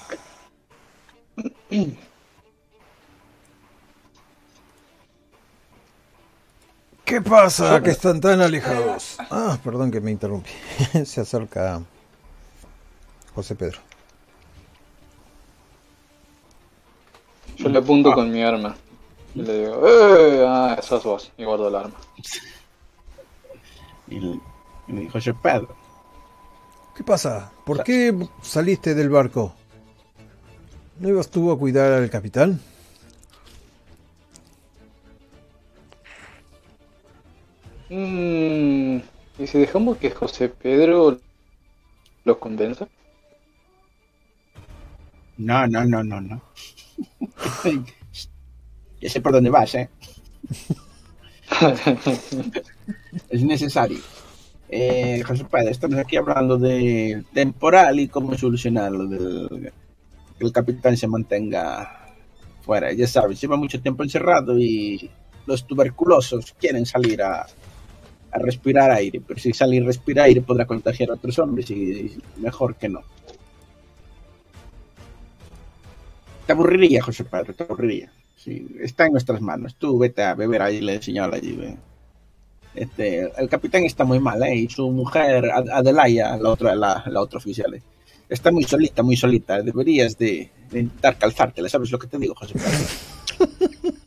¿Qué 7.04 7.22
pasa? 7.22 7.82
Que 7.82 7.90
están 7.90 8.20
tan 8.20 8.40
alejados. 8.40 9.16
Ah, 9.30 9.58
perdón 9.64 9.90
que 9.90 10.00
me 10.00 10.10
interrumpí. 10.10 10.50
Se 11.04 11.22
acerca 11.22 11.80
José 13.34 13.54
Pedro. 13.54 13.80
Yo 17.56 17.68
le 17.70 17.78
apunto 17.78 18.12
con 18.12 18.30
mi 18.30 18.42
arma. 18.42 18.76
Y 19.34 19.42
le 19.42 19.58
digo, 19.58 19.88
¡eh! 19.88 20.44
Ah, 20.46 20.78
sos 20.82 21.04
vos. 21.04 21.32
Y 21.36 21.44
guardo 21.44 21.68
el 21.68 21.76
arma. 21.76 21.94
Y 24.10 24.20
le, 24.20 24.40
dijo, 24.86 25.12
José 25.12 25.34
Pedro, 25.34 25.76
¿Qué 26.98 27.04
pasa? 27.04 27.52
¿Por 27.64 27.84
qué 27.84 28.12
saliste 28.42 28.92
del 28.92 29.08
barco? 29.08 29.54
¿No 30.98 31.08
ibas 31.08 31.28
tú 31.30 31.52
a 31.52 31.58
cuidar 31.58 31.92
al 31.92 32.10
capitán? 32.10 32.60
Mm, 37.88 38.96
¿Y 39.38 39.46
si 39.46 39.58
dejamos 39.58 39.98
que 39.98 40.10
José 40.10 40.48
Pedro 40.48 41.20
los 42.24 42.36
convenza? 42.38 42.88
no, 45.36 45.66
no, 45.68 45.84
no, 45.84 46.02
no, 46.02 46.20
no. 46.20 46.42
ya 49.00 49.08
sé 49.08 49.20
por 49.20 49.32
dónde 49.32 49.50
vas, 49.50 49.74
¿eh? 49.74 49.88
es 53.30 53.42
necesario. 53.42 53.98
Eh, 54.68 55.22
José 55.26 55.44
Pedro, 55.44 55.70
estamos 55.70 55.98
aquí 55.98 56.16
hablando 56.16 56.58
de 56.58 57.24
temporal 57.32 58.00
y 58.00 58.08
cómo 58.08 58.36
solucionarlo, 58.36 59.06
del 59.06 59.72
que 60.38 60.44
el 60.44 60.52
capitán 60.52 60.96
se 60.96 61.08
mantenga 61.08 62.14
fuera. 62.60 62.92
Ya 62.92 63.06
sabes, 63.06 63.40
lleva 63.40 63.56
mucho 63.56 63.80
tiempo 63.80 64.02
encerrado 64.02 64.58
y 64.58 65.10
los 65.46 65.66
tuberculosos 65.66 66.54
quieren 66.58 66.84
salir 66.84 67.22
a, 67.22 67.46
a 68.30 68.38
respirar 68.38 68.90
aire, 68.90 69.22
pero 69.26 69.40
si 69.40 69.52
sale 69.52 69.76
y 69.76 69.80
respira 69.80 70.24
aire 70.24 70.42
podrá 70.42 70.66
contagiar 70.66 71.10
a 71.10 71.14
otros 71.14 71.38
hombres 71.38 71.70
y, 71.70 71.74
y 71.74 72.22
mejor 72.36 72.76
que 72.76 72.88
no. 72.88 73.00
Te 76.46 76.52
aburriría, 76.52 77.02
José 77.02 77.24
Pedro, 77.24 77.54
te 77.54 77.62
aburriría. 77.62 78.12
Sí, 78.48 78.66
está 78.80 79.04
en 79.04 79.12
nuestras 79.12 79.42
manos. 79.42 79.74
Tú 79.76 79.98
vete 79.98 80.22
a 80.22 80.34
beber 80.34 80.62
ahí, 80.62 80.80
le 80.80 81.02
señala 81.02 81.36
allí. 81.36 81.52
ve. 81.52 81.76
Este, 82.74 83.30
el 83.36 83.48
capitán 83.48 83.84
está 83.84 84.04
muy 84.04 84.20
mal, 84.20 84.42
¿eh? 84.42 84.54
Y 84.54 84.68
su 84.70 84.90
mujer, 84.90 85.50
Ad- 85.50 85.68
Adelaya, 85.68 86.36
la 86.38 86.48
otra, 86.48 86.74
la, 86.74 87.02
la 87.06 87.20
otra 87.20 87.38
oficial, 87.38 87.74
¿eh? 87.74 87.82
está 88.28 88.50
muy 88.50 88.64
solita, 88.64 89.02
muy 89.02 89.16
solita. 89.16 89.60
Deberías 89.60 90.16
de, 90.16 90.50
de 90.70 90.80
intentar 90.80 91.18
calzártela. 91.18 91.68
¿Sabes 91.68 91.90
lo 91.90 91.98
que 91.98 92.06
te 92.06 92.16
digo, 92.18 92.34
José 92.34 92.54
Pedro? 92.54 93.48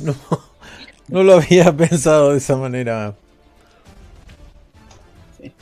No, 0.00 0.16
no 1.06 1.22
lo 1.22 1.34
había 1.34 1.76
pensado 1.76 2.32
de 2.32 2.38
esa 2.38 2.56
manera. 2.56 3.14
Sí. 5.40 5.52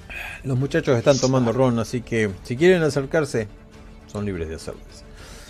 Los 0.45 0.59
muchachos 0.59 0.97
están 0.97 1.19
tomando 1.19 1.53
ron, 1.53 1.79
así 1.79 2.01
que 2.01 2.31
si 2.45 2.57
quieren 2.57 2.83
acercarse, 2.83 3.49
son 4.11 4.25
libres 4.25 4.49
de 4.49 4.55
hacerlo. 4.55 4.81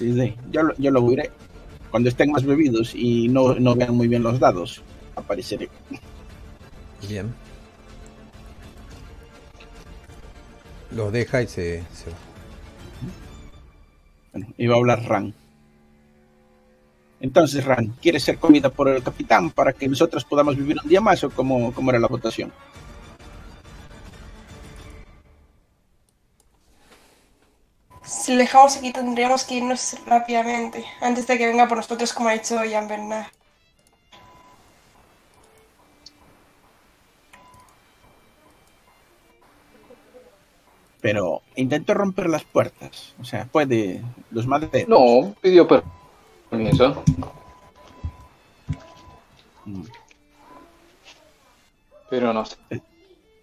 Sí. 0.00 0.34
Yo, 0.50 0.62
lo- 0.64 0.74
yo 0.78 0.90
lo 0.90 1.04
oiré. 1.04 1.30
Cuando 1.90 2.08
estén 2.08 2.30
más 2.32 2.44
bebidos 2.44 2.94
y 2.94 3.28
no, 3.28 3.54
no 3.54 3.74
vean 3.76 3.94
muy 3.94 4.08
bien 4.08 4.22
los 4.22 4.38
dados, 4.40 4.82
apareceré. 5.16 5.68
Bien. 7.08 7.32
Los 10.92 11.12
deja 11.12 11.42
y 11.42 11.46
se, 11.46 11.82
se 11.92 12.10
va. 12.10 12.16
Bueno, 14.32 14.46
iba 14.58 14.74
a 14.74 14.78
hablar 14.78 15.02
Ran. 15.04 15.34
Entonces, 17.20 17.64
Ran, 17.64 17.88
¿quieres 18.00 18.22
ser 18.22 18.38
comida 18.38 18.70
por 18.70 18.88
el 18.88 19.02
capitán 19.02 19.50
para 19.50 19.72
que 19.72 19.86
nosotros 19.88 20.24
podamos 20.24 20.56
vivir 20.56 20.78
un 20.82 20.88
día 20.88 21.00
más 21.00 21.22
o 21.24 21.30
cómo, 21.30 21.72
cómo 21.74 21.90
era 21.90 21.98
la 22.00 22.06
votación? 22.08 22.50
Si 28.02 28.32
lo 28.32 28.38
dejamos 28.38 28.76
aquí 28.76 28.92
tendríamos 28.92 29.44
que 29.44 29.54
irnos 29.54 29.96
rápidamente, 30.06 30.84
antes 31.00 31.26
de 31.26 31.38
que 31.38 31.46
venga 31.46 31.66
por 31.68 31.78
nosotros 31.78 32.12
como 32.12 32.28
ha 32.28 32.32
dicho 32.32 32.62
Jean 32.64 32.88
Bernard. 32.88 33.26
Pero 41.00 41.42
intentó 41.56 41.94
romper 41.94 42.28
las 42.28 42.44
puertas. 42.44 43.14
O 43.20 43.24
sea, 43.24 43.46
puede 43.46 44.02
los 44.30 44.46
maderos. 44.46 44.88
No, 44.88 45.34
pidió 45.40 45.66
per- 45.66 45.82
permiso. 46.50 47.02
Mm. 49.64 49.82
Pero 52.10 52.32
no 52.32 52.44
sé. 52.44 52.56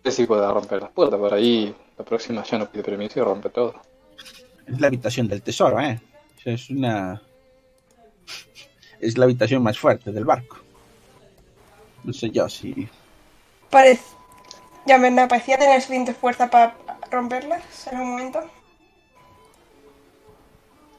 sé 0.03 0.11
si 0.11 0.25
puede 0.27 0.47
romper 0.51 0.81
las 0.83 0.91
puertas. 0.91 1.19
Por 1.19 1.33
ahí 1.33 1.75
la 1.97 2.05
próxima 2.05 2.43
ya 2.43 2.59
no 2.59 2.69
pide 2.69 2.83
permiso 2.83 3.19
y 3.19 3.23
rompe 3.23 3.49
todo. 3.49 3.73
Es 4.67 4.79
la 4.79 4.87
habitación 4.87 5.27
del 5.27 5.41
tesoro, 5.41 5.79
¿eh? 5.79 5.99
Es 6.43 6.69
una... 6.69 7.21
Es 8.99 9.17
la 9.17 9.25
habitación 9.25 9.63
más 9.63 9.77
fuerte 9.77 10.11
del 10.11 10.25
barco. 10.25 10.57
No 12.03 12.13
sé 12.13 12.29
yo 12.29 12.49
si... 12.49 12.87
Parece... 13.69 14.03
Jean 14.85 15.01
Bernard 15.01 15.27
parecía 15.27 15.57
tener 15.57 15.81
suficiente 15.81 16.13
fuerza 16.13 16.49
para 16.49 16.77
romperlas 17.11 17.87
en 17.91 17.99
un 17.99 18.09
momento. 18.11 18.39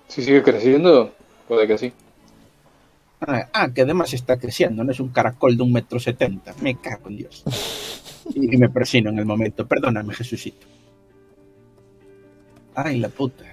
Si 0.09 0.23
sigue 0.23 0.43
creciendo, 0.43 1.15
puede 1.47 1.67
que 1.67 1.79
sí. 1.79 1.93
Ah, 3.21 3.49
ah, 3.53 3.69
que 3.71 3.83
además 3.83 4.13
está 4.13 4.39
creciendo, 4.39 4.85
no 4.85 4.93
es 4.93 5.01
un 5.01 5.09
caracol 5.09 5.57
de 5.57 5.63
un 5.63 5.73
metro 5.73 5.99
setenta. 5.99 6.55
Me 6.61 6.77
cago 6.77 7.09
en 7.09 7.17
Dios. 7.17 7.45
Y 8.35 8.57
me 8.59 8.69
persino 8.69 9.11
en 9.11 9.19
el 9.19 9.25
momento. 9.25 9.67
Perdóname, 9.67 10.15
Jesucito. 10.15 10.67
Ay, 12.75 12.99
la 12.99 13.09
puta. 13.09 13.45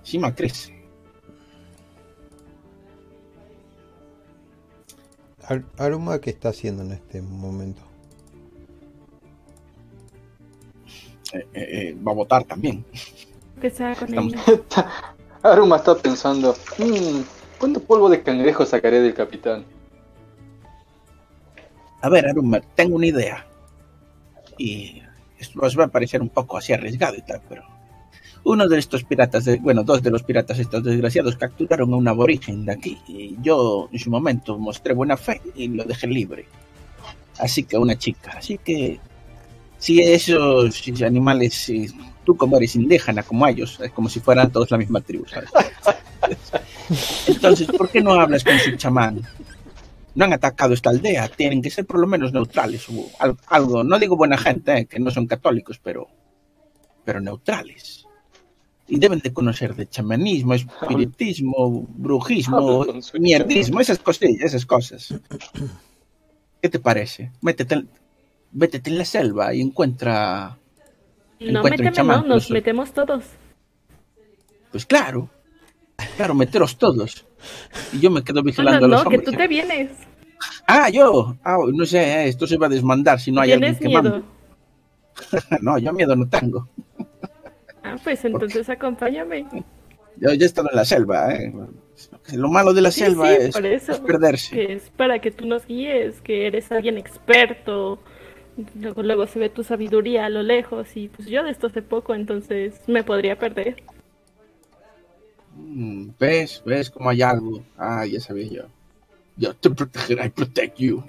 Encima 0.00 0.34
crece. 0.34 0.74
Ar- 5.46 5.64
Aruma, 5.78 6.20
¿qué 6.20 6.30
está 6.30 6.50
haciendo 6.50 6.82
en 6.82 6.92
este 6.92 7.22
momento? 7.22 7.82
Eh, 11.32 11.38
eh, 11.38 11.68
eh, 11.94 11.96
va 12.06 12.12
a 12.12 12.14
votar 12.14 12.44
también. 12.44 12.84
Que 13.60 13.70
sea 13.70 13.94
con 13.94 14.08
Estamos- 14.08 14.34
ella. 14.48 14.60
Aruma 15.42 15.76
está 15.76 15.96
pensando, 15.96 16.54
"Mm, 16.78 17.20
¿cuánto 17.58 17.80
polvo 17.82 18.08
de 18.10 18.22
cangrejo 18.22 18.66
sacaré 18.66 19.00
del 19.00 19.14
capitán? 19.14 19.64
A 22.02 22.08
ver, 22.08 22.26
Aruma, 22.26 22.60
tengo 22.74 22.96
una 22.96 23.06
idea. 23.06 23.46
Y 24.58 25.02
esto 25.38 25.60
os 25.62 25.78
va 25.78 25.84
a 25.84 25.88
parecer 25.88 26.20
un 26.20 26.28
poco 26.28 26.56
así 26.58 26.72
arriesgado 26.72 27.16
y 27.16 27.22
tal, 27.22 27.40
pero 27.48 27.62
uno 28.44 28.68
de 28.68 28.78
estos 28.78 29.04
piratas, 29.04 29.44
de, 29.44 29.56
bueno, 29.58 29.82
dos 29.84 30.02
de 30.02 30.10
los 30.10 30.22
piratas 30.22 30.58
estos 30.58 30.82
desgraciados 30.82 31.36
capturaron 31.36 31.92
a 31.92 31.96
un 31.96 32.08
aborigen 32.08 32.64
de 32.64 32.72
aquí. 32.72 32.98
Y 33.06 33.36
yo 33.42 33.88
en 33.92 33.98
su 33.98 34.10
momento 34.10 34.58
mostré 34.58 34.94
buena 34.94 35.16
fe 35.16 35.40
y 35.54 35.68
lo 35.68 35.84
dejé 35.84 36.06
libre. 36.06 36.46
Así 37.38 37.64
que 37.64 37.76
una 37.76 37.96
chica. 37.96 38.32
Así 38.36 38.58
que 38.58 38.98
si 39.78 40.00
esos 40.00 40.82
animales, 41.02 41.54
si 41.54 41.88
tú 42.24 42.36
como 42.36 42.56
eres 42.56 42.76
indígena 42.76 43.22
como 43.22 43.46
ellos, 43.46 43.78
es 43.80 43.90
como 43.92 44.08
si 44.08 44.20
fueran 44.20 44.50
todos 44.50 44.70
la 44.70 44.78
misma 44.78 45.00
tribu, 45.00 45.26
¿sabes? 45.26 45.50
Entonces, 47.26 47.66
¿por 47.68 47.88
qué 47.88 48.00
no 48.00 48.12
hablas 48.12 48.44
con 48.44 48.58
su 48.58 48.72
chamán? 48.76 49.22
no 50.14 50.24
han 50.24 50.32
atacado 50.32 50.74
esta 50.74 50.90
aldea, 50.90 51.28
tienen 51.28 51.62
que 51.62 51.70
ser 51.70 51.86
por 51.86 52.00
lo 52.00 52.06
menos 52.06 52.32
neutrales 52.32 52.86
o 52.88 53.10
algo, 53.46 53.84
no 53.84 53.98
digo 53.98 54.16
buena 54.16 54.36
gente, 54.36 54.78
eh, 54.78 54.86
que 54.86 54.98
no 54.98 55.10
son 55.10 55.26
católicos, 55.26 55.80
pero 55.82 56.08
pero 57.04 57.20
neutrales. 57.20 57.99
Y 58.92 58.98
deben 58.98 59.20
de 59.20 59.32
conocer 59.32 59.74
de 59.76 59.88
chamanismo, 59.88 60.52
espiritismo, 60.52 61.86
brujismo, 61.96 62.84
mierdismo, 63.18 63.80
esas 63.80 64.00
cosillas, 64.00 64.42
esas 64.46 64.66
cosas. 64.66 65.14
¿Qué 66.60 66.68
te 66.68 66.78
parece? 66.80 67.30
Métete, 67.40 67.76
en- 67.76 67.88
métete 68.52 68.90
en 68.90 68.98
la 68.98 69.04
selva 69.04 69.54
y 69.54 69.60
encuentra. 69.60 70.58
No 71.38 71.62
méteme, 71.62 71.92
chamán, 71.92 72.22
no, 72.22 72.34
nos 72.34 72.44
incluso. 72.44 72.52
metemos 72.54 72.92
todos. 72.92 73.24
Pues 74.72 74.84
claro. 74.84 75.30
Claro, 76.16 76.34
meteros 76.34 76.76
todos. 76.76 77.24
Y 77.92 78.00
yo 78.00 78.10
me 78.10 78.22
quedo 78.24 78.40
No, 78.40 78.42
vigilando 78.42 78.80
no, 78.88 78.94
a 78.94 78.98
los 78.98 79.04
no, 79.04 79.10
que 79.10 79.18
tú 79.18 79.30
te 79.32 79.46
vienes. 79.46 79.90
Ah, 80.66 80.88
yo. 80.90 81.36
Ah, 81.44 81.58
no 81.72 81.86
sé, 81.86 81.98
eh, 82.02 82.28
esto 82.28 82.46
se 82.46 82.56
va 82.56 82.66
a 82.66 82.70
desmandar 82.70 83.20
si 83.20 83.30
no 83.30 83.40
hay 83.40 83.52
alguien 83.52 83.76
que 83.76 83.86
miedo. 83.86 84.02
mande. 84.02 84.22
No, 85.60 85.78
yo 85.78 85.92
miedo 85.92 86.16
no 86.16 86.26
tengo. 86.28 86.68
Ah, 87.92 87.96
pues 88.02 88.24
entonces 88.24 88.68
acompáñame. 88.68 89.46
Yo 90.16 90.32
ya 90.34 90.44
he 90.44 90.46
estado 90.46 90.68
en 90.70 90.76
la 90.76 90.84
selva, 90.84 91.32
¿eh? 91.34 91.52
Lo 92.34 92.48
malo 92.48 92.72
de 92.72 92.82
la 92.82 92.90
Sí, 92.90 93.00
selva 93.00 93.28
sí, 93.28 93.42
es, 93.42 93.54
por 93.54 93.66
eso. 93.66 93.92
es 93.92 94.00
perderse. 94.00 94.72
Es 94.72 94.90
para 94.90 95.18
que 95.20 95.30
tú 95.30 95.46
nos 95.46 95.66
guíes, 95.66 96.20
que 96.20 96.46
eres 96.46 96.70
alguien 96.72 96.98
experto. 96.98 97.98
Luego, 98.78 99.02
luego 99.02 99.26
se 99.26 99.38
ve 99.38 99.48
tu 99.48 99.62
sabiduría 99.64 100.26
a 100.26 100.28
lo 100.28 100.42
lejos 100.42 100.96
y 100.96 101.08
pues 101.08 101.28
yo 101.28 101.42
de 101.42 101.50
esto 101.50 101.68
sé 101.70 101.82
poco, 101.82 102.14
entonces 102.14 102.80
me 102.86 103.02
podría 103.04 103.38
perder. 103.38 103.76
Mm, 105.56 106.10
¿Ves? 106.18 106.62
¿Ves 106.64 106.90
cómo 106.90 107.10
hay 107.10 107.22
algo? 107.22 107.62
Ah, 107.76 108.06
ya 108.06 108.20
sabía 108.20 108.48
yo. 108.48 108.62
Yo 109.36 109.54
te 109.54 109.70
protegeré, 109.70 110.26
I 110.26 110.30
protect 110.30 110.78
you. 110.78 111.02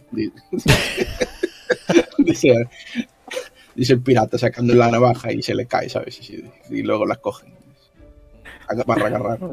dice, 2.17 2.69
dice 3.75 3.93
el 3.93 4.01
pirata 4.01 4.37
sacando 4.37 4.73
la 4.73 4.89
navaja 4.91 5.31
y 5.31 5.41
se 5.41 5.55
le 5.55 5.65
cae, 5.65 5.89
¿sabes? 5.89 6.19
Y, 6.29 6.43
y 6.69 6.81
luego 6.83 7.05
la 7.05 7.15
cogen. 7.17 7.53
Agarra, 8.67 9.07
agarrar. 9.07 9.39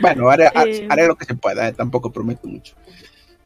Bueno, 0.00 0.28
haré, 0.30 0.46
Eh. 0.66 0.86
haré 0.90 1.06
lo 1.06 1.16
que 1.16 1.24
se 1.24 1.34
pueda, 1.34 1.68
¿eh? 1.68 1.72
tampoco 1.72 2.10
prometo 2.12 2.46
mucho. 2.46 2.74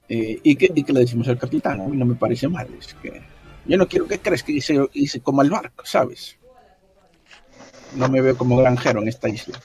Eh, 0.09 0.39
¿y, 0.43 0.57
qué, 0.57 0.71
¿Y 0.75 0.83
qué 0.85 0.93
le 0.93 1.01
decimos 1.01 1.27
al 1.29 1.39
capitán? 1.39 1.81
A 1.81 1.87
mí 1.87 1.97
no 1.97 2.05
me 2.05 2.15
parece 2.15 2.47
mal. 2.49 2.69
Es 2.79 2.95
que 2.95 3.23
yo 3.67 3.77
no 3.77 3.89
quiero 3.89 4.07
que 4.07 4.19
crees 4.19 4.43
que 4.43 4.53
hice, 4.53 4.79
hice 4.93 5.21
como 5.21 5.43
el 5.43 5.51
barco, 5.51 5.85
¿sabes? 5.87 6.37
No 7.97 8.09
me 8.09 8.21
veo 8.21 8.37
como 8.37 8.57
granjero 8.57 9.01
en 9.01 9.09
esta 9.09 9.29
isla. 9.29 9.59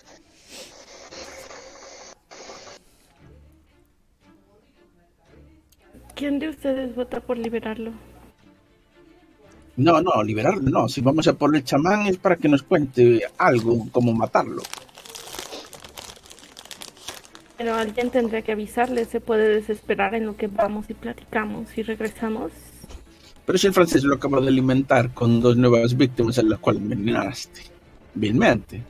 ¿Quién 6.16 6.40
de 6.40 6.50
ustedes 6.50 6.96
vota 6.96 7.20
por 7.22 7.38
liberarlo? 7.38 7.92
No, 9.80 10.02
no, 10.02 10.22
liberarlo 10.24 10.62
no. 10.62 10.90
Si 10.90 11.00
vamos 11.00 11.26
a 11.30 11.34
por 11.34 11.56
el 11.56 11.64
chamán 11.64 12.06
es 12.08 12.18
para 12.18 12.36
que 12.36 12.50
nos 12.50 12.64
cuente 12.64 13.22
algo, 13.38 13.88
como 13.92 14.14
matarlo. 14.14 14.62
Pero 17.58 17.76
alguien 17.76 18.10
tendría 18.10 18.42
que 18.42 18.52
avisarle, 18.52 19.06
se 19.06 19.22
puede 19.22 19.48
desesperar 19.48 20.16
en 20.16 20.26
lo 20.26 20.36
que 20.36 20.48
vamos 20.48 20.90
y 20.90 20.94
platicamos 20.94 21.78
y 21.78 21.84
regresamos. 21.84 22.52
Pero 23.46 23.58
si 23.58 23.68
el 23.68 23.74
francés 23.74 24.04
lo 24.04 24.16
acabo 24.16 24.42
de 24.42 24.50
alimentar 24.50 25.14
con 25.14 25.40
dos 25.40 25.56
nuevas 25.56 25.96
víctimas 25.96 26.38
a 26.40 26.44
las 26.44 26.60
cuales 26.60 26.82
envenenaste. 26.82 27.62
Vilmente. 28.14 28.84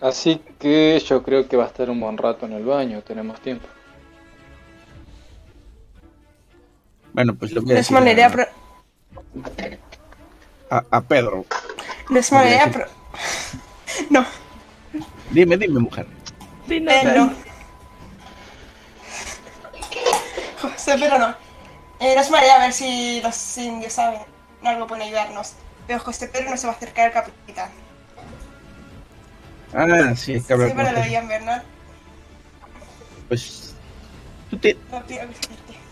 Así 0.00 0.40
que 0.58 1.02
yo 1.02 1.22
creo 1.22 1.48
que 1.48 1.56
va 1.56 1.64
a 1.64 1.68
estar 1.68 1.88
un 1.88 2.00
buen 2.00 2.18
rato 2.18 2.44
en 2.44 2.52
el 2.52 2.64
baño, 2.64 3.00
tenemos 3.02 3.40
tiempo. 3.40 3.66
Bueno, 7.16 7.34
pues 7.34 7.50
le 7.52 7.60
voy 7.60 7.70
a 7.70 7.72
No 7.72 7.80
es 7.80 7.86
decir 7.86 7.94
mala 7.94 8.12
idea, 8.12 8.26
a, 8.26 8.30
pero. 8.30 8.46
a- 10.70 10.84
a 10.90 11.00
Pedro. 11.00 11.46
No 12.10 12.18
es 12.18 12.30
mala 12.30 12.46
idea, 12.50 12.70
pero. 12.70 12.86
No, 14.10 14.26
Dime, 15.30 15.56
dime, 15.56 15.80
mujer. 15.80 16.06
Dinos, 16.66 16.92
eh, 16.92 17.00
Ran. 17.04 17.16
no. 17.16 17.32
José, 20.60 20.96
pero 21.00 21.18
no. 21.18 21.34
Eh, 22.00 22.14
no 22.14 22.20
es 22.20 22.30
mala 22.30 22.44
idea 22.44 22.56
a 22.56 22.58
ver 22.58 22.72
si 22.74 23.22
los 23.22 23.56
indios 23.56 23.94
saben 23.94 24.20
algo 24.62 24.86
pueden 24.86 25.04
ayudarnos. 25.04 25.54
Pero 25.86 26.00
José 26.00 26.28
Pedro 26.28 26.50
no 26.50 26.56
se 26.58 26.66
va 26.66 26.74
a 26.74 26.76
acercar 26.76 27.06
al 27.06 27.12
capitán. 27.14 27.70
Ah, 29.72 30.14
sí, 30.14 30.34
hay 30.34 30.40
que 30.42 30.52
hablar 30.52 30.68
Siempre 30.68 30.84
con 30.86 30.94
lo 30.94 31.00
veían, 31.00 31.28
¿verdad? 31.28 31.62
Pues. 33.28 33.74
tú 34.50 34.58
te- 34.58 34.76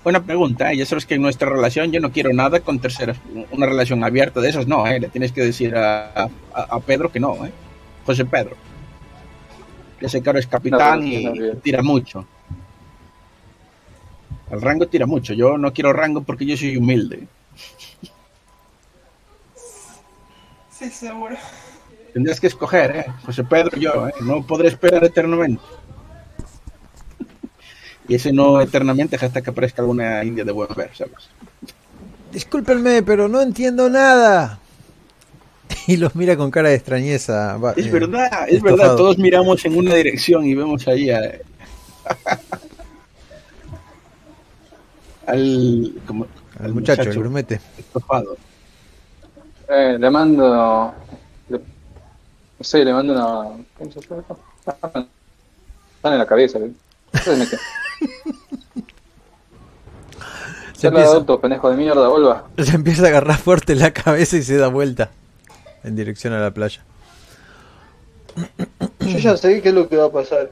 Una 0.05 0.23
pregunta, 0.23 0.71
¿eh? 0.71 0.77
ya 0.77 0.85
sabes 0.85 1.07
que 1.07 1.15
en 1.15 1.23
nuestra 1.23 1.49
relación 1.49 1.91
yo 1.91 1.99
no 1.99 2.13
quiero 2.13 2.33
nada 2.35 2.61
con 2.61 2.79
terceras, 2.79 3.17
una 3.51 3.65
relación 3.65 4.05
abierta 4.05 4.41
de 4.41 4.51
esas 4.51 4.67
no, 4.67 4.87
¿eh? 4.87 5.01
le 5.01 5.09
tienes 5.09 5.33
que 5.33 5.41
decir 5.41 5.75
a, 5.75 6.25
a, 6.25 6.29
a 6.53 6.81
Pedro 6.81 7.11
que 7.11 7.21
no, 7.21 7.47
¿eh? 7.47 7.53
José 8.05 8.27
Pedro. 8.27 8.55
Que 9.99 10.07
ese 10.07 10.23
caro 10.23 10.39
es 10.39 10.47
capitán 10.47 11.01
No, 11.01 11.07
y 11.07 11.53
tira 11.63 11.83
mucho. 11.83 12.27
El 14.51 14.61
rango 14.61 14.87
tira 14.87 15.07
mucho, 15.07 15.33
yo 15.33 15.57
no 15.57 15.73
quiero 15.73 15.93
rango 15.95 16.23
porque 16.23 16.45
yo 16.45 16.57
soy 16.57 16.77
humilde. 16.77 17.27
Sí, 20.71 20.91
seguro. 20.91 21.37
Tendrás 22.13 22.41
que 22.41 22.49
escoger, 22.49 22.97
¿eh? 22.97 23.07
José 23.25 23.43
Pedro 23.43 23.79
yo, 23.79 24.09
¿eh? 24.09 24.13
no 24.21 24.47
podré 24.47 24.69
esperar 24.69 25.03
eternamente. 25.03 25.63
Y 28.09 28.15
ese 28.17 28.33
no 28.33 28.61
eternamente 28.61 29.17
hasta 29.17 29.41
que 29.43 29.51
aparezca 29.51 29.83
alguna 29.83 30.23
india 30.25 30.45
de 30.45 30.53
buen 30.53 30.69
ver, 30.77 30.91
¿sabes? 30.95 31.15
Discúlpenme, 32.33 33.03
pero 33.03 33.29
no 33.29 33.41
entiendo 33.41 33.89
nada. 33.89 34.59
Y 35.87 35.97
los 35.99 36.15
mira 36.15 36.37
con 36.37 36.51
cara 36.51 36.71
de 36.71 36.77
extrañeza. 36.77 37.57
va- 37.59 37.73
Es 37.77 37.87
eh, 37.87 37.91
verdad, 37.91 38.49
es 38.49 38.55
estofado. 38.57 38.77
verdad, 38.77 38.97
todos 38.97 39.19
miramos 39.19 39.63
en 39.65 39.77
una 39.77 39.95
dirección 39.95 40.45
y 40.47 40.55
vemos 40.55 40.87
ahí 40.89 41.11
a- 41.11 41.21
al, 45.27 45.95
como- 46.07 46.27
Al 46.61 46.75
muchacho, 46.75 47.03
el 47.11 47.19
grumete. 47.19 47.61
estofado. 47.79 48.37
Eh, 49.69 49.97
le 49.99 50.11
mando. 50.11 50.95
le- 51.49 51.59
no 51.59 52.65
sé, 52.65 52.85
le 52.85 52.93
mando 52.93 53.13
una. 53.15 53.65
¿Cómo 53.79 53.93
se 53.93 54.01
llama? 54.01 54.23
Están 54.67 56.13
en 56.13 56.19
la 56.19 56.27
cabeza, 56.27 56.59
¿eh? 56.59 56.71
Se 60.77 60.89
empieza, 60.89 61.13
adulto, 61.13 61.41
pendejo 61.41 61.71
de 61.71 61.77
mierda, 61.77 62.09
vuelva. 62.09 62.49
se 62.59 62.75
empieza 62.75 63.05
a 63.05 63.09
agarrar 63.09 63.39
fuerte 63.39 63.75
la 63.75 63.93
cabeza 63.93 64.37
y 64.37 64.43
se 64.43 64.57
da 64.57 64.69
vuelta 64.69 65.11
en 65.83 65.97
dirección 65.97 66.33
a 66.33 66.41
la 66.41 66.51
playa. 66.53 66.83
Yo 69.01 69.19
ya 69.19 69.37
sé 69.37 69.63
qué 69.63 69.69
es 69.69 69.75
lo 69.75 69.89
que 69.89 69.97
va 69.97 70.07
a 70.07 70.13
pasar. 70.13 70.51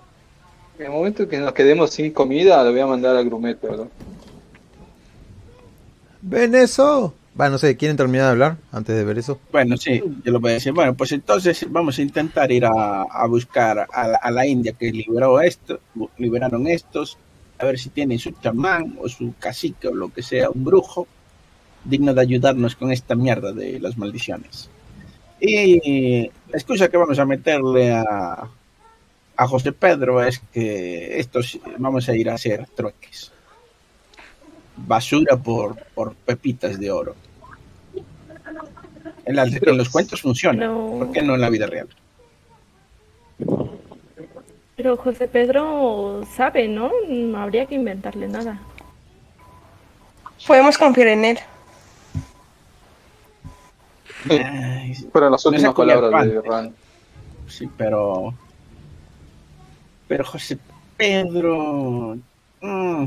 En 0.79 0.87
el 0.87 0.93
momento 0.93 1.29
que 1.29 1.39
nos 1.39 1.53
quedemos 1.53 1.91
sin 1.91 2.13
comida, 2.13 2.63
lo 2.65 2.71
voy 2.71 2.81
a 2.81 2.87
mandar 2.87 3.17
al 3.17 3.27
grumete, 3.27 3.69
¿verdad? 3.69 3.89
¿Ven 6.23 6.55
eso? 6.55 7.13
Va, 7.39 7.49
no 7.49 7.59
sé, 7.59 7.77
¿quieren 7.77 7.97
terminar 7.97 8.27
de 8.27 8.31
hablar 8.31 8.57
antes 8.73 8.95
de 8.95 9.05
ver 9.05 9.19
eso? 9.19 9.39
Bueno, 9.51 9.77
sí, 9.77 10.03
yo 10.25 10.33
lo 10.33 10.41
voy 10.41 10.53
a 10.53 10.55
decir. 10.55 10.73
Bueno, 10.73 10.95
pues 10.95 11.13
entonces 11.13 11.67
vamos 11.69 11.99
a 11.99 12.03
intentar 12.03 12.53
ir 12.53 12.65
a, 12.65 13.03
a 13.03 13.27
buscar 13.27 13.87
a 13.91 14.09
la, 14.09 14.17
a 14.19 14.31
la 14.31 14.47
India 14.47 14.73
que 14.73 14.93
liberó 14.93 15.41
esto, 15.41 15.81
liberaron 16.19 16.67
estos, 16.67 17.19
a 17.63 17.67
ver 17.67 17.79
si 17.79 17.91
tienen 17.91 18.19
su 18.19 18.33
chamán 18.33 18.97
o 19.01 19.09
su 19.09 19.35
cacique 19.39 19.89
o 19.89 19.95
lo 19.95 20.13
que 20.13 20.23
sea, 20.23 20.51
un 20.51 20.65
brujo 20.65 21.07
digno 21.85 22.13
de 22.13 22.21
ayudarnos 22.21 22.75
con 22.77 22.91
esta 22.93 23.15
mierda 23.15 23.53
de 23.53 23.79
las 23.81 23.97
maldiciones. 23.97 24.69
Y 25.41 26.23
la 26.49 26.55
excusa 26.59 26.89
que 26.89 26.97
vamos 26.97 27.19
a 27.19 27.25
meterle 27.25 27.93
a, 27.93 28.49
a 29.37 29.47
José 29.49 29.73
Pedro 29.73 30.23
es 30.25 30.41
que 30.53 31.19
estos 31.19 31.59
vamos 31.79 32.09
a 32.09 32.15
ir 32.15 32.31
a 32.31 32.35
hacer 32.35 32.67
trueques. 32.75 33.33
Basura 34.77 35.37
por, 35.37 35.77
por 35.95 36.15
pepitas 36.15 36.79
de 36.79 36.91
oro. 36.91 37.15
En, 39.25 39.37
las- 39.37 39.53
en 39.53 39.77
los 39.77 39.89
cuentos 39.89 40.21
funciona. 40.21 40.67
No. 40.67 40.97
¿Por 40.99 41.13
qué 41.13 41.23
no 41.23 41.35
en 41.35 41.41
la 41.41 41.51
vida 41.51 41.67
real? 41.67 41.89
Pero 44.77 44.97
José 44.97 45.29
Pedro 45.29 46.23
sabe, 46.35 46.69
¿no? 46.69 46.91
No 47.09 47.39
habría 47.39 47.67
que 47.67 47.75
inventarle 47.75 48.29
nada. 48.29 48.59
Podemos 50.47 50.79
confiar 50.79 51.09
en 51.09 51.25
él. 51.25 51.39
Fueron 55.13 55.33
las 55.33 55.45
No 55.45 55.51
últimas 55.51 55.75
comía 55.75 55.95
palabras 55.97 56.27
de. 56.27 56.41
Ran. 56.43 56.75
sí, 57.47 57.69
pero. 57.77 58.35
Pero 60.09 60.25
José 60.25 60.59
Pedro. 60.97 62.17
mm, 62.61 63.07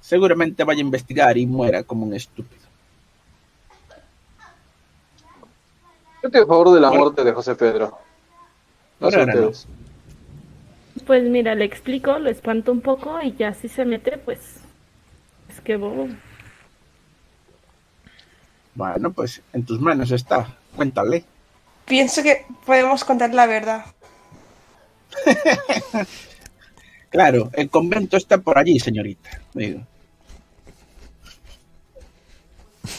seguramente 0.00 0.64
vaya 0.64 0.78
a 0.80 0.84
investigar 0.84 1.36
y 1.38 1.46
muera 1.46 1.82
como 1.84 2.04
un 2.06 2.14
estúpido. 2.14 2.66
Yo 6.22 6.28
estoy 6.28 6.42
a 6.42 6.46
favor 6.46 6.72
de 6.72 6.80
la 6.80 6.90
muerte 6.90 7.24
de 7.24 7.32
José 7.32 7.54
Pedro. 7.54 7.98
No 9.00 9.10
sé 9.10 9.20
ahora 9.20 9.34
no. 9.34 9.50
Pues 11.06 11.22
mira, 11.22 11.54
le 11.54 11.64
explico, 11.64 12.18
lo 12.18 12.28
espanto 12.28 12.72
un 12.72 12.80
poco 12.80 13.22
y 13.22 13.34
ya 13.36 13.54
si 13.54 13.68
se 13.68 13.84
mete, 13.84 14.18
pues. 14.18 14.40
Es 15.48 15.60
que 15.60 15.76
bobo. 15.76 16.08
Bueno, 18.74 19.12
pues 19.12 19.40
en 19.52 19.64
tus 19.64 19.80
manos 19.80 20.10
está. 20.10 20.56
Cuéntale. 20.74 21.24
Pienso 21.86 22.22
que 22.22 22.44
podemos 22.64 23.04
contar 23.04 23.32
la 23.32 23.46
verdad. 23.46 23.84
Claro, 27.08 27.50
el 27.54 27.70
convento 27.70 28.18
está 28.18 28.36
por 28.36 28.58
allí, 28.58 28.78
señorita. 28.78 29.40
Digo. 29.54 29.80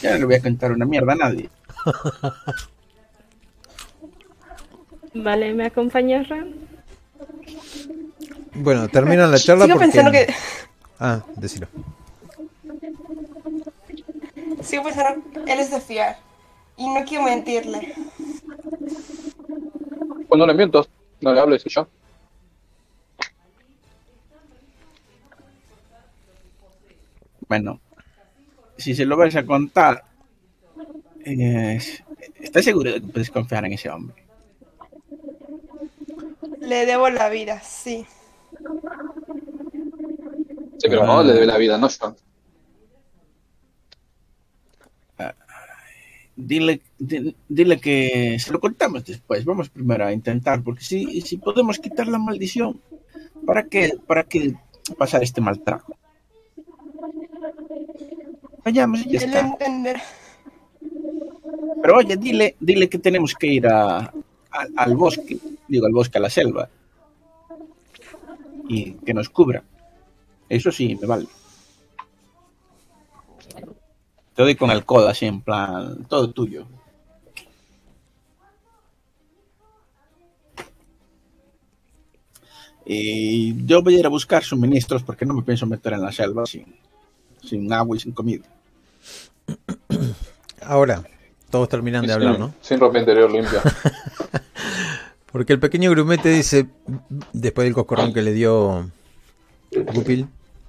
Ya 0.02 0.12
no 0.12 0.18
le 0.18 0.24
voy 0.24 0.34
a 0.34 0.42
contar 0.42 0.72
una 0.72 0.86
mierda 0.86 1.12
a 1.12 1.16
nadie. 1.16 1.48
Vale, 5.14 5.54
¿me 5.54 5.66
acompañas, 5.66 6.28
Ram? 6.28 6.52
Bueno, 8.60 8.88
terminan 8.88 9.30
la 9.30 9.38
charla 9.38 9.64
Sigo 9.64 9.78
porque... 9.78 9.90
pensando 9.92 10.12
que. 10.12 10.34
Ah, 10.98 11.22
decilo. 11.36 11.68
Sigo 14.62 14.82
pensando 14.82 15.44
que 15.44 15.52
él 15.52 15.60
es 15.60 15.70
de 15.70 15.80
fiar. 15.80 16.18
Y 16.76 16.88
no 16.88 17.04
quiero 17.04 17.24
mentirle. 17.24 17.94
Pues 20.28 20.38
no 20.38 20.46
le 20.46 20.54
mientas, 20.54 20.88
no 21.20 21.32
le 21.32 21.40
hables 21.40 21.64
y 21.66 21.70
ya. 21.70 21.86
Bueno, 27.48 27.80
si 28.76 28.94
se 28.94 29.06
lo 29.06 29.16
vais 29.16 29.34
a 29.34 29.46
contar, 29.46 30.04
eh, 31.24 31.80
¿estás 32.40 32.64
seguro 32.64 32.92
de 32.92 33.00
que 33.00 33.06
puedes 33.06 33.30
confiar 33.30 33.64
en 33.64 33.72
ese 33.72 33.88
hombre? 33.88 34.22
Le 36.60 36.84
debo 36.84 37.08
la 37.08 37.30
vida, 37.30 37.60
sí. 37.62 38.06
Sí, 40.78 40.88
pero 40.88 41.04
no 41.04 41.22
le 41.22 41.32
debe 41.32 41.46
la 41.46 41.58
vida, 41.58 41.76
no 41.78 41.88
yo. 41.88 42.16
Dile, 46.36 46.82
di- 46.98 47.34
dile 47.48 47.80
que 47.80 48.38
se 48.38 48.52
lo 48.52 48.60
contamos 48.60 49.04
después. 49.04 49.44
Vamos 49.44 49.70
primero 49.70 50.04
a 50.06 50.12
intentar, 50.12 50.62
porque 50.62 50.84
si, 50.84 51.20
si 51.22 51.36
podemos 51.38 51.80
quitar 51.80 52.06
la 52.06 52.18
maldición, 52.18 52.80
¿para 53.44 53.64
qué, 53.64 53.98
¿para 54.06 54.22
qué 54.22 54.54
pasar 54.96 55.22
este 55.24 55.40
mal 55.40 55.60
trago? 55.64 55.96
Vayamos 58.64 59.00
y 59.04 59.10
ya 59.10 59.18
está. 59.18 59.40
Pero 61.82 61.96
oye, 61.96 62.16
dile, 62.16 62.54
dile 62.60 62.88
que 62.88 62.98
tenemos 63.00 63.34
que 63.34 63.46
ir 63.48 63.66
a, 63.66 63.98
a- 63.98 64.12
al 64.76 64.94
bosque, 64.94 65.38
digo 65.66 65.86
al 65.86 65.92
bosque, 65.92 66.18
a 66.18 66.20
la 66.20 66.30
selva, 66.30 66.68
y 68.68 68.92
que 68.92 69.14
nos 69.14 69.28
cubra. 69.28 69.64
Eso 70.48 70.70
sí, 70.70 70.96
me 71.00 71.06
vale. 71.06 71.26
Te 74.34 74.42
doy 74.42 74.54
con 74.54 74.70
el 74.70 74.84
codo 74.84 75.08
así, 75.08 75.26
en 75.26 75.40
plan, 75.40 76.04
todo 76.04 76.30
tuyo. 76.30 76.66
Y 82.90 83.66
yo 83.66 83.82
voy 83.82 83.96
a 83.96 83.98
ir 83.98 84.06
a 84.06 84.08
buscar 84.08 84.42
suministros 84.44 85.02
porque 85.02 85.26
no 85.26 85.34
me 85.34 85.42
pienso 85.42 85.66
meter 85.66 85.92
en 85.94 86.02
la 86.02 86.12
selva 86.12 86.46
sin, 86.46 86.74
sin 87.42 87.70
agua 87.72 87.96
y 87.96 88.00
sin 88.00 88.12
comida. 88.12 88.44
Ahora, 90.62 91.02
todos 91.50 91.68
terminan 91.68 92.06
de 92.06 92.12
hablar, 92.12 92.38
¿no? 92.38 92.54
sin 92.62 92.80
ropa 92.80 92.98
interior 92.98 93.30
limpia. 93.30 93.62
Porque 95.38 95.52
el 95.52 95.60
pequeño 95.60 95.92
grumete 95.92 96.30
dice, 96.30 96.66
después 97.32 97.64
del 97.64 97.72
coscorrón 97.72 98.12
que 98.12 98.22
le 98.22 98.32
dio 98.32 98.90
Gupil, 99.70 100.26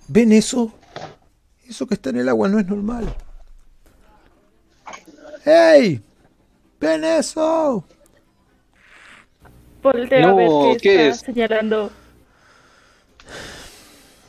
¿ven 0.08 0.32
eso? 0.32 0.72
Eso 1.68 1.88
que 1.88 1.96
está 1.96 2.12
en 2.12 2.18
el 2.18 2.30
agua 2.30 2.50
no 2.50 2.60
es 2.60 2.68
normal. 2.68 3.12
¡Ey! 5.44 6.00
¿Ven 6.80 7.04
eso? 7.04 7.84
Volteo 9.82 10.30
a 10.30 10.34
No, 10.34 10.36
ver 10.36 10.78
qué, 10.78 10.78
¿qué 10.78 11.08
está 11.08 11.10
es? 11.10 11.20
señalando. 11.22 11.92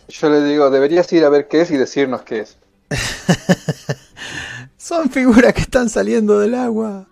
Yo 0.09 0.31
le 0.31 0.43
digo, 0.45 0.71
deberías 0.71 1.13
ir 1.13 1.23
a 1.27 1.29
ver 1.29 1.49
qué 1.49 1.61
es 1.61 1.71
y 1.71 1.77
decirnos 1.77 2.23
qué 2.23 2.41
es. 2.41 2.57
Son 4.79 5.11
figuras 5.11 5.53
que 5.53 5.61
están 5.61 5.91
saliendo 5.91 6.39
del 6.41 6.55
agua. 6.55 7.07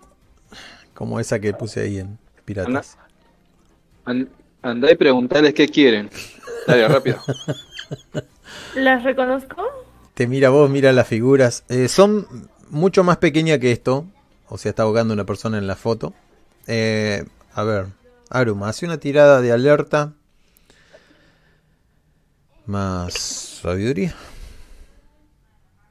Como 0.95 1.21
esa 1.21 1.39
que 1.39 1.53
puse 1.53 1.81
ahí 1.83 1.99
en 1.99 2.19
Piratas. 2.47 2.97
An- 4.09 4.29
andá 4.63 4.91
y 4.91 4.97
preguntarles 4.97 5.53
qué 5.53 5.69
quieren. 5.69 6.09
Dale, 6.67 6.89
rápido. 6.89 7.19
¿Las 8.75 9.03
reconozco? 9.05 9.63
Te 10.15 10.27
mira 10.27 10.49
vos, 10.49 10.71
mira 10.71 10.93
las 10.93 11.07
figuras. 11.07 11.65
Eh, 11.69 11.89
son 11.89 12.27
mucho 12.71 13.05
más 13.05 13.19
pequeñas 13.19 13.59
que 13.59 13.71
esto. 13.71 14.07
O 14.49 14.57
sea, 14.57 14.71
está 14.71 14.85
ahogando 14.85 15.13
una 15.13 15.25
persona 15.27 15.59
en 15.59 15.67
la 15.67 15.77
foto. 15.77 16.15
Eh, 16.67 17.23
a 17.53 17.63
ver, 17.65 17.87
Aruma, 18.31 18.71
hace 18.71 18.87
una 18.87 18.97
tirada 18.99 19.43
de 19.43 19.53
alerta. 19.53 20.15
Más 22.65 23.13
sabiduría. 23.63 24.15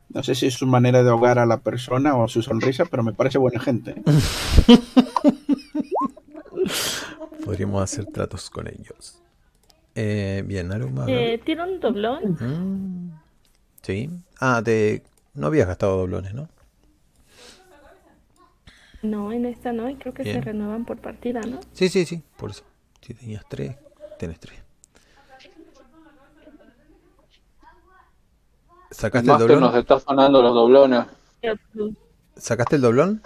No 0.09 0.23
sé 0.23 0.33
si 0.33 0.47
es 0.47 0.55
su 0.55 0.65
manera 0.65 1.03
de 1.03 1.09
ahogar 1.11 1.37
a 1.37 1.45
la 1.45 1.57
persona 1.57 2.15
o 2.15 2.27
su 2.27 2.41
sonrisa, 2.41 2.85
pero 2.85 3.03
me 3.03 3.13
parece 3.13 3.37
buena 3.37 3.59
gente. 3.59 3.95
Podríamos 7.47 7.81
hacer 7.81 8.05
tratos 8.07 8.49
con 8.49 8.67
ellos. 8.67 9.21
Eh, 9.95 10.43
bien, 10.45 10.69
Aruma. 10.69 11.05
Eh, 11.07 11.41
¿Tiene 11.45 11.63
un 11.63 11.79
doblón? 11.79 12.33
Mm, 12.33 13.17
sí. 13.81 14.09
Ah, 14.41 14.61
te... 14.63 15.01
no 15.33 15.47
habías 15.47 15.65
gastado 15.65 15.95
doblones, 15.97 16.33
¿no? 16.33 16.49
No, 19.01 19.31
en 19.31 19.45
esta 19.45 19.71
no, 19.71 19.89
y 19.89 19.95
creo 19.95 20.13
que 20.13 20.25
se 20.25 20.41
renuevan 20.41 20.83
por 20.83 20.97
partida, 20.97 21.39
¿no? 21.39 21.61
Sí, 21.71 21.87
sí, 21.87 22.05
sí, 22.05 22.21
por 22.35 22.49
eso. 22.49 22.63
Si 22.99 23.13
tenías 23.13 23.45
tres, 23.47 23.77
tenés 24.19 24.41
tres. 24.41 24.59
¿Sacaste 28.91 29.31
el 29.31 29.37
Master 29.37 29.49
nos 29.51 29.61
doblón? 29.61 29.79
está 29.79 29.99
sonando 30.01 30.41
los 30.41 30.53
doblones. 30.53 31.05
¿Sacaste 32.35 32.75
el 32.75 32.81
doblón? 32.81 33.21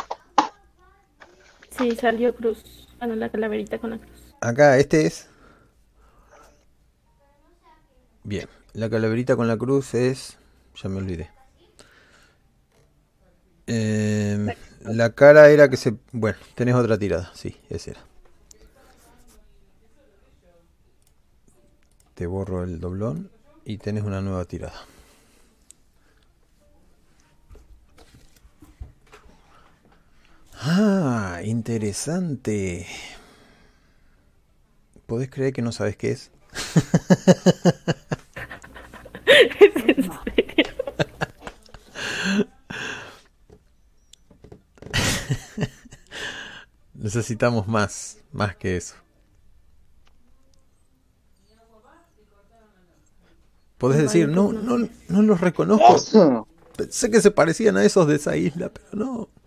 Sí, 1.71 1.95
salió 1.95 2.35
cruz. 2.35 2.80
La 3.01 3.29
con 3.31 3.89
la 3.89 3.97
cruz. 3.97 3.99
Acá, 4.41 4.77
este 4.77 5.07
es. 5.07 5.27
Bien, 8.23 8.47
la 8.73 8.91
calaverita 8.91 9.35
con 9.35 9.47
la 9.47 9.57
cruz 9.57 9.95
es. 9.95 10.37
Ya 10.75 10.87
me 10.87 10.97
olvidé. 10.97 11.31
Em, 13.65 14.49
la 14.81 15.13
cara 15.13 15.49
era 15.49 15.67
que 15.67 15.77
se. 15.77 15.95
Bueno, 16.11 16.37
tenés 16.53 16.75
otra 16.75 16.99
tirada. 16.99 17.31
Sí, 17.33 17.57
esa 17.71 17.91
era. 17.91 18.01
Te 22.13 22.27
borro 22.27 22.63
el 22.63 22.79
doblón 22.79 23.31
y 23.65 23.79
tenés 23.79 24.03
una 24.03 24.21
nueva 24.21 24.45
tirada. 24.45 24.79
Ah, 30.63 31.41
interesante. 31.43 32.85
¿Podés 35.07 35.29
creer 35.31 35.53
que 35.53 35.63
no 35.63 35.71
sabes 35.71 35.97
qué 35.97 36.11
es? 36.11 36.29
¿Es 39.25 39.75
en 39.87 40.03
serio? 40.03 40.75
Necesitamos 46.93 47.67
más, 47.67 48.19
más 48.31 48.55
que 48.55 48.77
eso. 48.77 48.93
Podés 53.79 54.03
decir, 54.03 54.27
no, 54.29 54.53
no, 54.53 54.87
no 55.07 55.21
los 55.23 55.41
reconozco. 55.41 56.47
Pensé 56.77 57.09
que 57.09 57.19
se 57.19 57.31
parecían 57.31 57.77
a 57.77 57.83
esos 57.83 58.05
de 58.05 58.17
esa 58.17 58.37
isla, 58.37 58.69
pero 58.69 58.89
no. 58.93 59.40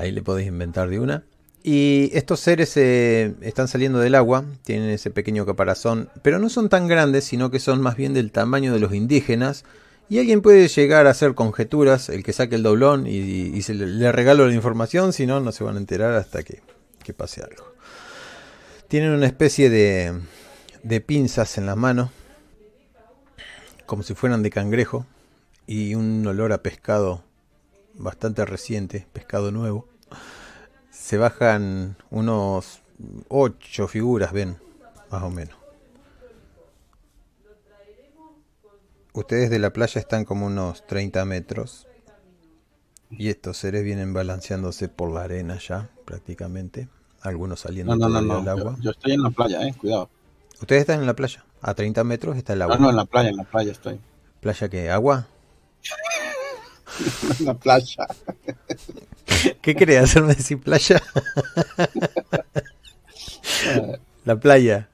Ahí 0.00 0.12
le 0.12 0.22
podéis 0.22 0.48
inventar 0.48 0.88
de 0.88 0.98
una. 0.98 1.24
Y 1.62 2.08
estos 2.14 2.40
seres 2.40 2.74
eh, 2.78 3.34
están 3.42 3.68
saliendo 3.68 3.98
del 3.98 4.14
agua, 4.14 4.46
tienen 4.64 4.88
ese 4.88 5.10
pequeño 5.10 5.44
caparazón, 5.44 6.08
pero 6.22 6.38
no 6.38 6.48
son 6.48 6.70
tan 6.70 6.88
grandes, 6.88 7.24
sino 7.24 7.50
que 7.50 7.58
son 7.58 7.82
más 7.82 7.96
bien 7.96 8.14
del 8.14 8.32
tamaño 8.32 8.72
de 8.72 8.80
los 8.80 8.94
indígenas. 8.94 9.66
Y 10.08 10.18
alguien 10.18 10.40
puede 10.40 10.68
llegar 10.68 11.06
a 11.06 11.10
hacer 11.10 11.34
conjeturas, 11.34 12.08
el 12.08 12.24
que 12.24 12.32
saque 12.32 12.54
el 12.54 12.62
doblón 12.62 13.06
y, 13.06 13.60
se 13.60 13.74
le, 13.74 14.10
regalo 14.10 14.48
la 14.48 14.54
información, 14.54 15.12
si 15.12 15.26
no, 15.26 15.38
no 15.40 15.52
se 15.52 15.64
van 15.64 15.76
a 15.76 15.80
enterar 15.80 16.14
hasta 16.14 16.42
que, 16.42 16.62
pase 17.14 17.42
algo. 17.42 17.74
Tienen 18.88 19.10
una 19.10 19.26
especie 19.26 19.68
de, 19.68 20.18
de 20.82 21.00
pinzas 21.02 21.58
en 21.58 21.66
la 21.66 21.76
mano, 21.76 22.10
como 23.84 24.02
si 24.02 24.14
fueran 24.14 24.42
de 24.42 24.48
cangrejo, 24.48 25.04
y 25.66 25.94
un 25.94 26.26
olor 26.26 26.54
a 26.54 26.62
pescado 26.62 27.22
bastante 27.94 28.46
reciente, 28.46 29.06
pescado 29.12 29.52
nuevo. 29.52 29.89
Se 31.10 31.18
bajan 31.18 31.96
unos 32.10 32.82
ocho 33.26 33.88
figuras, 33.88 34.32
ven, 34.32 34.58
más 35.10 35.24
o 35.24 35.30
menos. 35.30 35.58
Ustedes 39.12 39.50
de 39.50 39.58
la 39.58 39.72
playa 39.72 40.00
están 40.00 40.24
como 40.24 40.46
unos 40.46 40.86
30 40.86 41.24
metros. 41.24 41.88
Y 43.10 43.28
estos 43.28 43.56
seres 43.56 43.82
vienen 43.82 44.12
balanceándose 44.12 44.88
por 44.88 45.10
la 45.10 45.24
arena 45.24 45.58
ya, 45.58 45.90
prácticamente. 46.04 46.88
algunos 47.22 47.58
saliendo 47.58 47.96
No, 47.96 48.08
no, 48.08 48.20
no, 48.20 48.28
todavía 48.28 48.32
no. 48.32 48.38
del 48.38 48.48
agua. 48.60 48.76
Yo, 48.76 48.82
yo 48.84 48.90
estoy 48.92 49.12
en 49.14 49.22
la 49.24 49.30
playa, 49.30 49.66
eh, 49.66 49.74
cuidado. 49.76 50.08
Ustedes 50.60 50.82
están 50.82 51.00
en 51.00 51.06
la 51.06 51.16
playa, 51.16 51.44
a 51.60 51.74
30 51.74 52.04
metros 52.04 52.36
está 52.36 52.52
el 52.52 52.62
agua. 52.62 52.76
No, 52.76 52.82
no, 52.82 52.90
en 52.90 52.96
la 52.96 53.04
playa, 53.04 53.30
en 53.30 53.36
la 53.36 53.42
playa 53.50 53.72
estoy. 53.72 53.98
¿Playa 54.38 54.68
que 54.68 54.88
¿Agua? 54.88 55.26
En 57.40 57.46
la 57.46 57.54
playa. 57.54 58.06
¿Qué 59.62 59.74
querés 59.74 60.02
hacerme 60.02 60.34
decir 60.34 60.58
playa? 60.60 61.02
la 64.24 64.36
playa. 64.38 64.88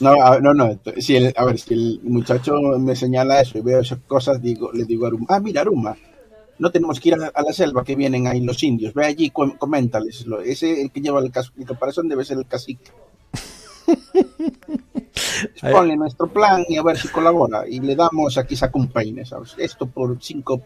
No, 0.00 0.12
a- 0.22 0.40
no, 0.40 0.54
no. 0.54 0.78
Si 0.98 1.16
el- 1.16 1.32
a 1.36 1.44
ver, 1.44 1.58
si 1.58 1.74
el 1.74 2.00
muchacho 2.02 2.54
me 2.78 2.96
señala 2.96 3.40
eso 3.40 3.58
y 3.58 3.62
veo 3.62 3.80
esas 3.80 3.98
cosas, 4.06 4.40
digo, 4.42 4.72
le 4.72 4.84
digo 4.84 5.04
a 5.04 5.08
Aruma, 5.08 5.26
ah, 5.30 5.40
mira, 5.40 5.60
Aruma, 5.62 5.96
no 6.58 6.70
tenemos 6.70 7.00
que 7.00 7.10
ir 7.10 7.14
a 7.16 7.18
la, 7.18 7.26
a 7.28 7.42
la 7.42 7.52
selva 7.52 7.84
que 7.84 7.96
vienen 7.96 8.26
ahí 8.26 8.40
los 8.42 8.62
indios. 8.62 8.94
Ve 8.94 9.06
allí, 9.06 9.30
com- 9.30 9.56
coméntales. 9.58 10.24
Ese, 10.44 10.82
el 10.82 10.90
que 10.92 11.00
lleva 11.00 11.20
el, 11.20 11.32
el 11.58 11.66
caparazón, 11.66 12.08
debe 12.08 12.24
ser 12.24 12.38
el 12.38 12.46
cacique. 12.46 12.90
Ponle 15.70 15.96
nuestro 15.96 16.28
plan 16.28 16.64
y 16.68 16.76
a 16.76 16.82
ver 16.82 16.98
si 16.98 17.08
colabora. 17.08 17.66
Y 17.68 17.80
le 17.80 17.94
damos, 17.96 18.38
aquí 18.38 18.56
saca 18.56 18.78
un 18.78 18.88
peine, 18.88 19.24
¿sabes? 19.24 19.54
Esto 19.58 19.86
por 19.86 20.16
cinco 20.22 20.62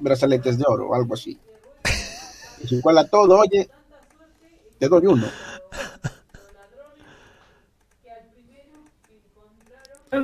brazaletes 0.00 0.58
de 0.58 0.64
oro 0.66 0.88
o 0.88 0.94
algo 0.94 1.14
así. 1.14 1.38
Y 2.64 2.66
si 2.66 2.76
iguala 2.76 3.06
todo, 3.06 3.40
oye, 3.40 3.68
te 4.78 4.88
doy 4.88 5.06
uno. 5.06 5.26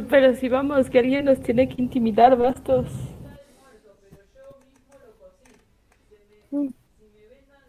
Pero 0.08 0.34
si 0.36 0.48
vamos, 0.48 0.88
que 0.88 1.00
alguien 1.00 1.26
nos 1.26 1.42
tiene 1.42 1.68
que 1.68 1.82
intimidar, 1.82 2.36
bastos. 2.38 2.86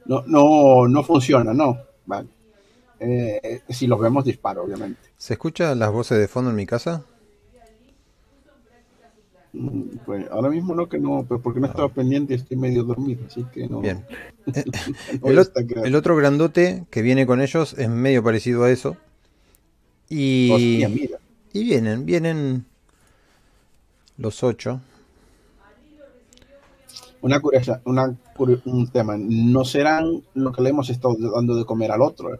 No, 0.05 0.23
no, 0.25 0.87
no 0.87 1.03
funciona, 1.03 1.53
no. 1.53 1.77
Vale. 2.05 2.29
Eh, 2.99 3.63
si 3.67 3.87
los 3.87 3.99
vemos, 3.99 4.23
disparo, 4.23 4.63
obviamente. 4.63 5.01
¿Se 5.17 5.33
escuchan 5.33 5.79
las 5.79 5.91
voces 5.91 6.17
de 6.17 6.29
fondo 6.29 6.51
en 6.51 6.55
mi 6.55 6.65
casa? 6.65 7.03
Pues 10.05 10.31
ahora 10.31 10.49
mismo 10.49 10.73
no, 10.73 10.87
que 10.87 10.97
no, 10.97 11.25
pues 11.27 11.41
porque 11.41 11.59
no 11.59 11.67
estaba 11.67 11.89
pendiente 11.89 12.33
y 12.33 12.37
estoy 12.37 12.55
medio 12.55 12.83
dormido, 12.83 13.25
así 13.25 13.45
que 13.53 13.67
no. 13.67 13.81
Bien. 13.81 14.05
no 15.21 15.29
El, 15.83 15.95
otro 15.95 16.15
grandote 16.15 16.85
que 16.89 17.01
viene 17.01 17.25
con 17.25 17.41
ellos 17.41 17.75
es 17.77 17.89
medio 17.89 18.23
parecido 18.23 18.63
a 18.63 18.71
eso. 18.71 18.95
Y, 20.07 20.51
Hostia, 20.51 20.89
mira. 20.89 21.17
y 21.51 21.63
vienen, 21.63 22.05
vienen 22.05 22.65
los 24.17 24.41
ocho. 24.43 24.79
Una 27.21 27.39
curiosa, 27.39 27.81
una, 27.85 28.15
un 28.65 28.87
tema. 28.87 29.15
No 29.17 29.65
serán 29.65 30.23
lo 30.33 30.51
que 30.51 30.61
le 30.61 30.69
hemos 30.69 30.89
estado 30.89 31.15
dando 31.17 31.55
de 31.55 31.65
comer 31.65 31.91
al 31.91 32.01
otro, 32.01 32.33
¿eh? 32.33 32.39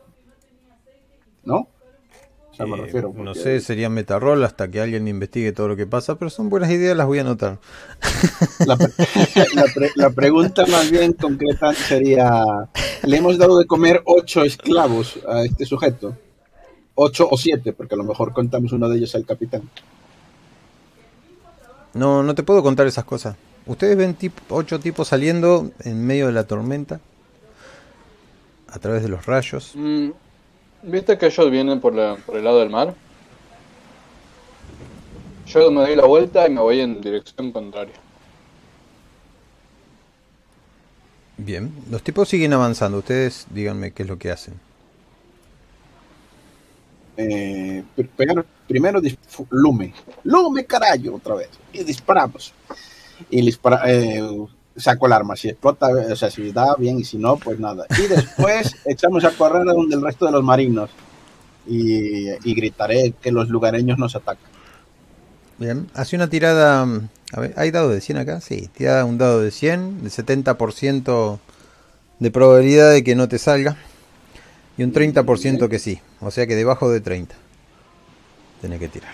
¿no? 1.43 1.67
O 2.51 2.55
sea, 2.55 2.65
me 2.65 2.77
refiero. 2.77 3.13
no 3.15 3.33
sé, 3.33 3.61
sería 3.61 3.89
metarrol 3.89 4.43
hasta 4.43 4.69
que 4.69 4.81
alguien 4.81 5.07
investigue 5.07 5.51
todo 5.53 5.69
lo 5.69 5.75
que 5.77 5.87
pasa, 5.87 6.15
pero 6.15 6.29
son 6.29 6.49
buenas 6.49 6.69
ideas, 6.69 6.97
las 6.97 7.07
voy 7.07 7.19
a 7.19 7.21
anotar. 7.21 7.59
La, 8.65 8.75
pre- 8.75 8.89
la 9.55 9.63
pre- 9.73 9.91
la 9.95 10.09
pregunta 10.09 10.65
más 10.67 10.91
bien 10.91 11.13
concreta 11.13 11.73
sería: 11.73 12.43
¿le 13.03 13.17
hemos 13.17 13.37
dado 13.37 13.57
de 13.57 13.65
comer 13.65 14.01
ocho 14.05 14.43
esclavos 14.43 15.19
a 15.27 15.43
este 15.43 15.65
sujeto? 15.65 16.17
Ocho 16.95 17.27
o 17.31 17.37
siete, 17.37 17.71
porque 17.71 17.95
a 17.95 17.97
lo 17.97 18.03
mejor 18.03 18.33
contamos 18.33 18.73
uno 18.73 18.89
de 18.89 18.97
ellos 18.97 19.15
al 19.15 19.25
capitán. 19.25 19.61
No, 21.93 22.23
no 22.23 22.35
te 22.35 22.43
puedo 22.43 22.61
contar 22.63 22.87
esas 22.87 23.03
cosas. 23.05 23.35
Ustedes 23.65 23.95
ven 23.97 24.15
tip- 24.15 24.33
ocho 24.49 24.79
tipos 24.79 25.07
saliendo 25.07 25.71
en 25.83 26.05
medio 26.05 26.27
de 26.27 26.33
la 26.33 26.45
tormenta, 26.45 26.99
a 28.67 28.79
través 28.79 29.03
de 29.03 29.09
los 29.09 29.25
rayos. 29.25 29.71
Mm, 29.75 30.09
¿Viste 30.83 31.17
que 31.17 31.27
ellos 31.27 31.49
vienen 31.49 31.79
por, 31.79 31.95
la- 31.95 32.17
por 32.17 32.37
el 32.37 32.43
lado 32.43 32.59
del 32.59 32.69
mar? 32.69 32.95
Yo 35.45 35.69
me 35.71 35.81
doy 35.81 35.95
la 35.95 36.05
vuelta 36.07 36.47
y 36.47 36.51
me 36.51 36.61
voy 36.61 36.79
en 36.79 36.99
dirección 36.99 37.51
contraria. 37.51 38.01
Bien, 41.37 41.73
los 41.89 42.03
tipos 42.03 42.29
siguen 42.29 42.53
avanzando. 42.53 42.99
Ustedes 42.99 43.45
díganme 43.49 43.91
qué 43.91 44.03
es 44.03 44.09
lo 44.09 44.17
que 44.17 44.31
hacen. 44.31 44.61
Eh, 47.17 47.83
primero 48.67 49.01
lume. 49.49 49.93
Lume, 50.23 50.65
carajo, 50.65 51.15
otra 51.15 51.35
vez. 51.35 51.49
Y 51.73 51.83
disparamos. 51.83 52.53
Y 53.29 53.41
dispara, 53.45 53.81
eh, 53.91 54.21
saco 54.75 55.05
el 55.07 55.13
arma. 55.13 55.35
Si 55.35 55.49
explota, 55.49 55.87
o 55.87 56.15
sea, 56.15 56.29
si 56.31 56.51
da 56.51 56.75
bien 56.77 56.99
y 56.99 57.03
si 57.03 57.17
no, 57.17 57.37
pues 57.37 57.59
nada. 57.59 57.85
Y 57.97 58.07
después 58.07 58.75
echamos 58.85 59.23
a 59.25 59.31
correr 59.31 59.67
a 59.67 59.73
donde 59.73 59.95
el 59.95 60.01
resto 60.01 60.25
de 60.25 60.31
los 60.31 60.43
marinos. 60.43 60.89
Y, 61.67 62.29
y 62.43 62.53
gritaré 62.55 63.13
que 63.21 63.31
los 63.31 63.49
lugareños 63.49 63.97
nos 63.99 64.15
atacan. 64.15 64.49
Bien, 65.59 65.87
hace 65.93 66.15
una 66.15 66.27
tirada. 66.27 66.85
mm, 66.85 67.09
A 67.33 67.39
ver, 67.39 67.53
¿hay 67.55 67.69
dado 67.71 67.89
de 67.89 68.01
100 68.01 68.17
acá? 68.17 68.41
Sí, 68.41 68.69
tira 68.75 69.05
un 69.05 69.17
dado 69.19 69.41
de 69.41 69.51
100, 69.51 70.03
de 70.03 70.09
70% 70.09 71.39
de 72.19 72.31
probabilidad 72.31 72.91
de 72.91 73.03
que 73.03 73.15
no 73.15 73.27
te 73.29 73.37
salga. 73.37 73.77
Y 74.77 74.83
un 74.83 74.91
30% 74.93 75.69
que 75.69 75.77
sí. 75.79 75.99
O 76.19 76.31
sea 76.31 76.47
que 76.47 76.55
debajo 76.55 76.89
de 76.89 77.01
30. 77.01 77.35
Tenés 78.61 78.79
que 78.79 78.87
tirar. 78.87 79.13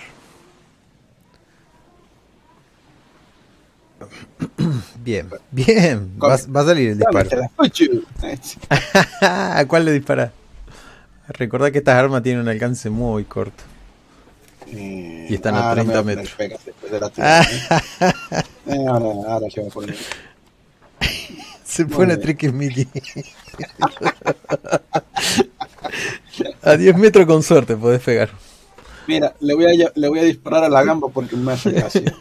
Bien, 5.03 5.29
bien. 5.51 6.11
Va, 6.21 6.35
a- 6.35 6.39
va 6.55 6.61
a 6.61 6.65
salir 6.65 6.89
el 6.89 6.97
disparo. 6.97 7.29
¿A 9.21 9.65
cuál 9.67 9.85
le 9.85 9.91
disparás? 9.93 10.31
Recordá 11.29 11.71
que 11.71 11.79
estas 11.79 11.95
armas 11.95 12.23
tienen 12.23 12.41
un 12.41 12.47
alcance 12.49 12.89
muy 12.89 13.23
corto. 13.25 13.63
Eh, 14.67 15.27
Y 15.29 15.35
están 15.35 15.55
a 15.55 15.69
ahora 15.69 15.83
me 15.83 15.91
30 15.93 16.01
voy 16.01 16.03
poner 16.03 16.17
metros. 16.17 16.35
pegas 16.37 16.65
después 16.65 16.91
de 16.91 16.99
la 16.99 17.09
tirada, 17.09 17.43
¿eh? 17.43 18.43
Eh, 18.67 18.85
ahora, 18.85 19.05
ahora 19.33 19.47
se 21.63 21.83
a 21.83 21.87
pone 21.87 22.15
bien. 22.15 22.21
tricky 22.21 22.49
Mickey. 22.51 22.87
A 26.63 26.75
10 26.75 26.97
metros 26.97 27.25
con 27.25 27.41
suerte 27.43 27.75
podés 27.77 28.01
pegar. 28.01 28.29
Mira, 29.07 29.33
le 29.39 29.53
voy, 29.53 29.65
a, 29.83 29.91
le 29.95 30.07
voy 30.09 30.19
a 30.19 30.23
disparar 30.23 30.63
a 30.65 30.69
la 30.69 30.83
gamba 30.83 31.07
porque 31.09 31.35
me 31.37 31.53
hace 31.53 31.71
gracia. 31.71 32.13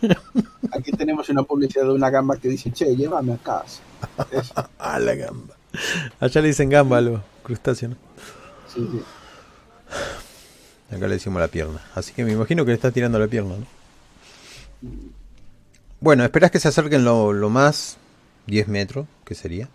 Aquí 0.72 0.92
tenemos 0.92 1.28
una 1.28 1.42
publicidad 1.42 1.84
de 1.84 1.92
una 1.92 2.10
gamba 2.10 2.36
que 2.36 2.48
dice, 2.48 2.70
che, 2.72 2.94
llévame 2.96 3.32
a 3.34 3.38
casa. 3.38 3.80
Eso, 4.30 4.54
A 4.78 4.98
la 5.00 5.14
gamba. 5.14 5.54
Allá 6.20 6.40
le 6.40 6.48
dicen 6.48 6.68
gamba 6.70 6.98
a 6.98 7.00
los 7.00 7.20
crustáceos, 7.42 7.90
¿no? 7.92 7.96
sí, 8.72 8.88
sí. 8.92 9.00
Acá 10.94 11.08
le 11.08 11.14
decimos 11.14 11.40
la 11.40 11.48
pierna. 11.48 11.80
Así 11.94 12.12
que 12.12 12.24
me 12.24 12.32
imagino 12.32 12.64
que 12.64 12.70
le 12.70 12.76
estás 12.76 12.92
tirando 12.92 13.18
la 13.18 13.26
pierna, 13.26 13.54
¿no? 13.56 13.66
Bueno, 16.00 16.24
esperás 16.24 16.50
que 16.50 16.60
se 16.60 16.68
acerquen 16.68 17.04
lo, 17.04 17.32
lo 17.32 17.50
más 17.50 17.96
10 18.46 18.68
metros, 18.68 19.06
que 19.24 19.34
sería. 19.34 19.68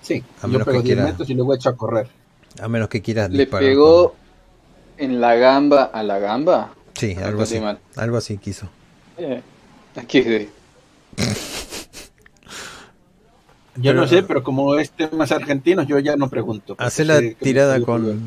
Sí, 0.00 0.24
A 0.40 0.42
yo 0.42 0.48
menos 0.48 0.64
pego 0.66 0.78
que 0.78 0.84
10 0.84 0.96
quiera- 0.96 1.04
metros 1.10 1.28
y 1.28 1.34
luego 1.34 1.54
echo 1.54 1.68
a 1.68 1.76
correr. 1.76 2.08
A 2.60 2.68
menos 2.68 2.88
que 2.88 3.02
quieras 3.02 3.30
¿Le 3.30 3.40
disparar 3.40 3.68
pegó 3.68 4.14
en 4.98 5.20
la 5.20 5.34
gamba 5.36 5.84
a 5.84 6.02
la 6.02 6.18
gamba? 6.18 6.72
Sí, 6.94 7.14
No 7.14 7.26
algo 7.26 7.42
así. 7.42 7.60
mal. 7.60 7.78
Algo 7.96 8.16
así 8.16 8.38
quiso. 8.38 8.68
Eh, 9.18 9.40
aquí 9.96 10.20
de... 10.22 10.48
Yo 13.76 13.82
Pero- 13.84 14.00
no 14.02 14.06
sé, 14.06 14.22
pero 14.22 14.42
como 14.42 14.76
es 14.76 14.90
temas 14.90 15.32
argentinos, 15.32 15.86
yo 15.86 15.98
ya 15.98 16.16
no 16.16 16.28
pregunto. 16.28 16.74
Hacé 16.78 17.04
la 17.06 17.18
sé 17.18 17.36
tirada 17.40 17.80
con... 17.82 18.20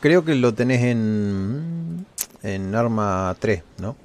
Creo 0.00 0.24
que 0.24 0.34
lo 0.34 0.52
tenés 0.54 0.82
en... 0.82 2.04
En 2.42 2.74
arma 2.74 3.34
3, 3.38 3.62
¿no? 3.78 3.96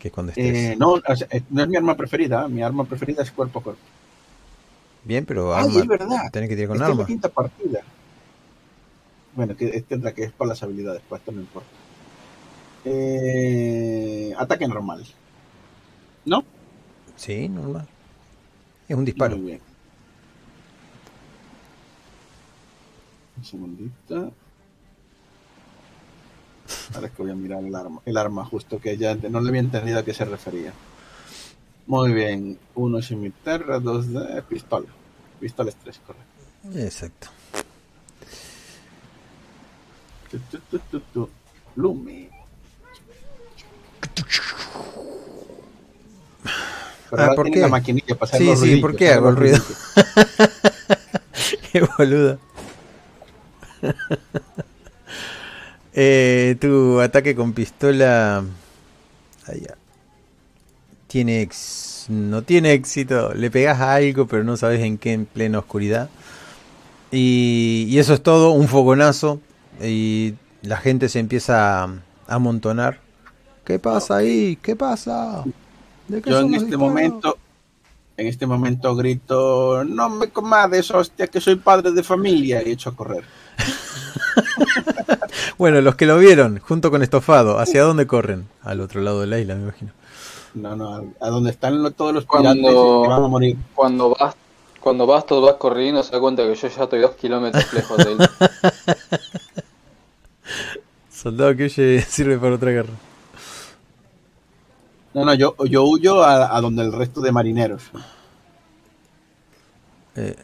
Que 0.00 0.08
es 0.08 0.14
cuando 0.14 0.32
estés... 0.32 0.72
Eh, 0.72 0.76
no, 0.76 0.94
o 0.94 1.16
sea, 1.16 1.28
eh, 1.30 1.42
no 1.50 1.62
es 1.62 1.68
mi 1.68 1.76
arma 1.76 1.96
preferida. 1.96 2.44
¿eh? 2.44 2.48
Mi 2.48 2.62
arma 2.62 2.84
preferida 2.84 3.22
es 3.22 3.30
cuerpo 3.30 3.60
a 3.60 3.62
cuerpo. 3.62 3.80
Bien, 5.04 5.24
pero 5.24 5.54
Ay, 5.54 5.66
arma... 5.68 5.80
es 5.80 5.86
verdad. 5.86 6.22
Tenés 6.32 6.48
que 6.48 6.56
tirar 6.56 6.68
con 6.68 6.76
Esta 6.78 6.86
es 6.86 6.90
arma. 6.90 7.02
la 7.02 7.06
quinta 7.06 7.28
partida. 7.28 7.80
Bueno, 9.34 9.56
que 9.56 9.68
es 9.68 9.84
tendrá 9.84 10.12
que 10.12 10.24
es 10.24 10.32
para 10.32 10.48
las 10.50 10.62
habilidades, 10.62 11.02
pues 11.08 11.20
esto 11.20 11.32
no 11.32 11.40
importa. 11.40 11.68
Eh, 12.84 14.34
ataque 14.36 14.66
normal. 14.66 15.04
¿No? 16.24 16.44
Sí, 17.16 17.48
normal. 17.48 17.86
Es 18.88 18.96
un 18.96 19.04
disparo. 19.04 19.36
Muy 19.36 19.46
bien. 19.46 19.60
Un 23.36 23.44
segundito. 23.44 24.32
Ahora 26.94 27.06
es 27.06 27.12
que 27.12 27.22
voy 27.22 27.30
a 27.30 27.34
mirar 27.34 27.64
el 27.64 27.74
arma, 27.74 28.00
el 28.04 28.16
arma 28.16 28.44
justo 28.44 28.80
que 28.80 28.96
ya 28.96 29.14
no 29.14 29.40
le 29.40 29.48
había 29.48 29.60
entendido 29.60 29.98
a 29.98 30.04
qué 30.04 30.14
se 30.14 30.24
refería. 30.24 30.72
Muy 31.86 32.12
bien. 32.12 32.58
Uno 32.74 33.00
cimitarra, 33.02 33.80
dos 33.80 34.12
de 34.12 34.42
pistola. 34.42 34.88
Pistola 35.40 35.70
es 35.70 35.76
tres, 35.76 36.00
correcto. 36.06 36.78
Exacto. 36.78 37.28
Tu, 40.30 40.38
tu, 40.38 40.58
tu, 40.70 40.78
tu, 40.78 41.00
tu. 41.12 41.28
Lume. 41.76 42.28
Pero 47.10 47.22
Ah, 47.22 47.32
¿por 47.34 47.50
qué? 47.50 47.60
la 47.60 47.68
maquinilla 47.68 48.14
para 48.14 48.28
hacer 48.28 48.38
Sí, 48.40 48.46
los 48.46 48.60
sí, 48.60 48.76
¿por 48.76 48.94
qué 48.96 49.10
hago 49.10 49.28
el 49.30 49.36
ruido? 49.36 49.58
Qué 51.72 51.82
boludo. 51.98 52.38
Eh, 55.92 56.56
tu 56.60 57.00
ataque 57.00 57.34
con 57.34 57.52
pistola 57.52 58.44
ya. 59.48 59.74
tiene 61.08 61.42
ex- 61.42 62.06
no 62.08 62.42
tiene 62.42 62.72
éxito. 62.74 63.34
Le 63.34 63.50
pegas 63.50 63.80
a 63.80 63.94
algo, 63.94 64.28
pero 64.28 64.44
no 64.44 64.56
sabes 64.56 64.80
en 64.82 64.98
qué 64.98 65.12
en 65.12 65.26
plena 65.26 65.58
oscuridad. 65.58 66.08
Y, 67.10 67.86
y 67.88 67.98
eso 67.98 68.14
es 68.14 68.22
todo, 68.22 68.52
un 68.52 68.68
fogonazo. 68.68 69.40
Y 69.82 70.34
la 70.62 70.76
gente 70.76 71.08
se 71.08 71.18
empieza 71.18 71.84
a 71.84 71.88
amontonar. 72.28 73.00
¿Qué 73.64 73.78
pasa 73.78 74.16
ahí? 74.16 74.58
¿Qué 74.60 74.76
pasa? 74.76 75.42
¿De 76.08 76.20
qué 76.20 76.30
Yo 76.30 76.40
en 76.40 76.46
este 76.54 76.66
disparos? 76.66 76.80
momento, 76.88 77.38
en 78.16 78.26
este 78.26 78.46
momento 78.46 78.94
grito, 78.96 79.84
no 79.84 80.08
me 80.10 80.28
comades, 80.28 80.90
hostia, 80.90 81.26
que 81.28 81.40
soy 81.40 81.56
padre 81.56 81.92
de 81.92 82.02
familia, 82.02 82.62
y 82.66 82.72
echo 82.72 82.90
a 82.90 82.96
correr. 82.96 83.24
Bueno, 85.58 85.80
los 85.82 85.94
que 85.94 86.06
lo 86.06 86.18
vieron, 86.18 86.58
junto 86.58 86.90
con 86.90 87.02
Estofado, 87.02 87.58
¿hacia 87.58 87.82
dónde 87.82 88.06
corren? 88.06 88.48
Al 88.62 88.80
otro 88.80 89.02
lado 89.02 89.20
de 89.20 89.26
la 89.26 89.38
isla, 89.38 89.54
me 89.56 89.62
imagino. 89.64 89.92
No, 90.54 90.74
no, 90.74 91.12
a- 91.20 91.28
donde 91.28 91.50
están 91.50 91.92
todos 91.92 92.14
los 92.14 92.24
Cuando- 92.24 92.52
piratas 92.54 92.72
que 92.72 93.08
van 93.08 93.22
a 93.24 93.28
morir. 93.28 93.56
Cuando 93.74 94.16
vas, 94.18 94.34
cuando 94.80 95.06
Bastos 95.06 95.44
vas 95.44 95.56
corriendo, 95.56 96.02
se 96.02 96.12
da 96.12 96.20
cuenta 96.20 96.42
que 96.44 96.54
yo 96.54 96.68
ya 96.68 96.82
estoy 96.84 97.00
dos 97.00 97.10
kilómetros 97.16 97.70
lejos 97.74 97.96
de 97.98 98.12
él. 98.12 98.18
Soldado 101.20 101.54
que 101.54 101.64
huye 101.64 102.00
sirve 102.08 102.38
para 102.38 102.54
otra 102.54 102.70
guerra. 102.70 102.94
No, 105.12 105.24
no, 105.26 105.34
yo, 105.34 105.54
yo 105.66 105.84
huyo 105.84 106.22
a, 106.22 106.56
a 106.56 106.60
donde 106.62 106.82
el 106.82 106.92
resto 106.92 107.20
de 107.20 107.30
marineros. 107.30 107.82
Eh, 110.16 110.36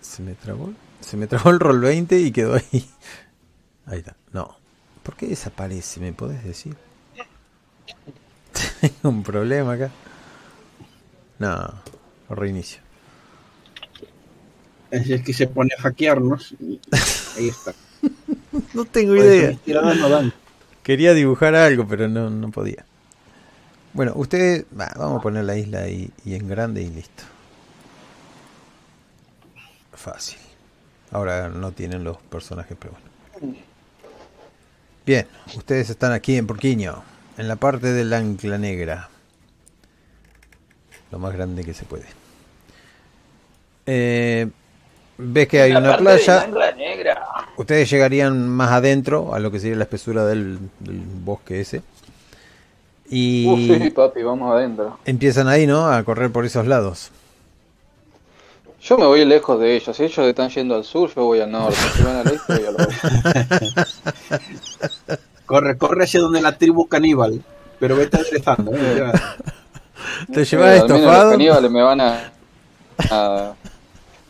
se 0.00 0.22
me 0.22 0.34
trabó. 0.34 0.72
Se 1.00 1.16
me 1.16 1.28
trabó 1.28 1.50
el 1.50 1.60
roll 1.60 1.80
20 1.80 2.18
y 2.18 2.32
quedó 2.32 2.54
ahí. 2.54 2.90
Ahí 3.86 3.98
está. 3.98 4.16
No. 4.32 4.56
¿Por 5.02 5.14
qué 5.14 5.26
desaparece? 5.26 6.00
¿Me 6.00 6.12
podés 6.12 6.42
decir? 6.42 6.74
Tengo 8.80 9.10
un 9.10 9.22
problema 9.22 9.74
acá. 9.74 9.90
No. 11.38 11.74
Reinicio. 12.30 12.80
Es 14.90 15.22
que 15.22 15.32
se 15.32 15.46
pone 15.46 15.70
a 15.78 15.82
hackearnos 15.82 16.56
y 16.58 16.80
ahí 17.36 17.48
está. 17.48 17.74
No 18.74 18.84
tengo 18.84 19.16
idea. 19.16 19.56
Quería 20.82 21.14
dibujar 21.14 21.54
algo, 21.54 21.86
pero 21.86 22.08
no, 22.08 22.30
no 22.30 22.50
podía. 22.50 22.84
Bueno, 23.92 24.12
ustedes. 24.16 24.64
va, 24.78 24.92
vamos 24.96 25.20
a 25.20 25.22
poner 25.22 25.44
la 25.44 25.56
isla 25.56 25.80
ahí 25.80 26.10
y 26.24 26.34
en 26.34 26.48
grande 26.48 26.82
y 26.82 26.88
listo. 26.88 27.22
Fácil. 29.92 30.38
Ahora 31.10 31.48
no 31.48 31.72
tienen 31.72 32.04
los 32.04 32.16
personajes, 32.18 32.76
pero 32.78 32.94
bueno. 33.40 33.56
Bien, 35.06 35.26
ustedes 35.54 35.90
están 35.90 36.12
aquí 36.12 36.36
en 36.36 36.46
Porquiño, 36.46 37.02
en 37.38 37.46
la 37.46 37.56
parte 37.56 37.92
del 37.92 38.12
ancla 38.12 38.58
negra. 38.58 39.08
Lo 41.10 41.18
más 41.18 41.32
grande 41.32 41.64
que 41.64 41.74
se 41.74 41.84
puede. 41.84 42.06
Eh, 43.86 44.48
ves 45.18 45.48
que 45.48 45.60
hay 45.60 45.72
una 45.72 45.96
playa. 45.98 46.48
Ustedes 47.56 47.88
llegarían 47.90 48.48
más 48.48 48.70
adentro, 48.72 49.34
a 49.34 49.38
lo 49.38 49.50
que 49.50 49.60
sería 49.60 49.76
la 49.76 49.84
espesura 49.84 50.24
del, 50.26 50.58
del 50.80 51.00
bosque 51.24 51.60
ese. 51.60 51.82
Y 53.08 53.46
Uh, 53.46 53.56
sí, 53.84 53.90
papi, 53.90 54.22
vamos 54.22 54.52
adentro. 54.54 54.98
empiezan 55.04 55.46
ahí, 55.48 55.66
¿no? 55.66 55.86
A 55.86 56.02
correr 56.04 56.30
por 56.32 56.44
esos 56.44 56.66
lados. 56.66 57.10
Yo 58.82 58.98
me 58.98 59.06
voy 59.06 59.24
lejos 59.24 59.58
de 59.60 59.76
ellos. 59.76 59.96
Si 59.96 60.02
ellos 60.04 60.18
están 60.26 60.50
yendo 60.50 60.74
al 60.74 60.84
sur, 60.84 61.10
yo 61.14 61.24
voy 61.24 61.40
al 61.40 61.50
norte. 61.50 61.76
Si 61.96 62.02
van 62.02 62.16
al 62.16 62.26
este, 62.28 62.54
voy 62.56 62.66
al 62.66 62.76
oeste. 62.76 63.82
Corre, 65.46 65.76
corre 65.76 66.04
hacia 66.04 66.20
donde 66.20 66.40
la 66.40 66.56
tribu 66.56 66.86
caníbal. 66.88 67.42
Pero 67.78 67.96
vete 67.96 68.16
aderezando, 68.16 68.72
¿eh? 68.74 69.12
Te 70.32 70.44
llevas 70.44 70.66
menos 70.74 70.88
Los 70.88 70.98
estofado. 71.00 71.30
caníbales 71.32 71.70
me 71.70 71.82
van 71.82 72.00
a. 72.00 72.32
a- 73.10 73.52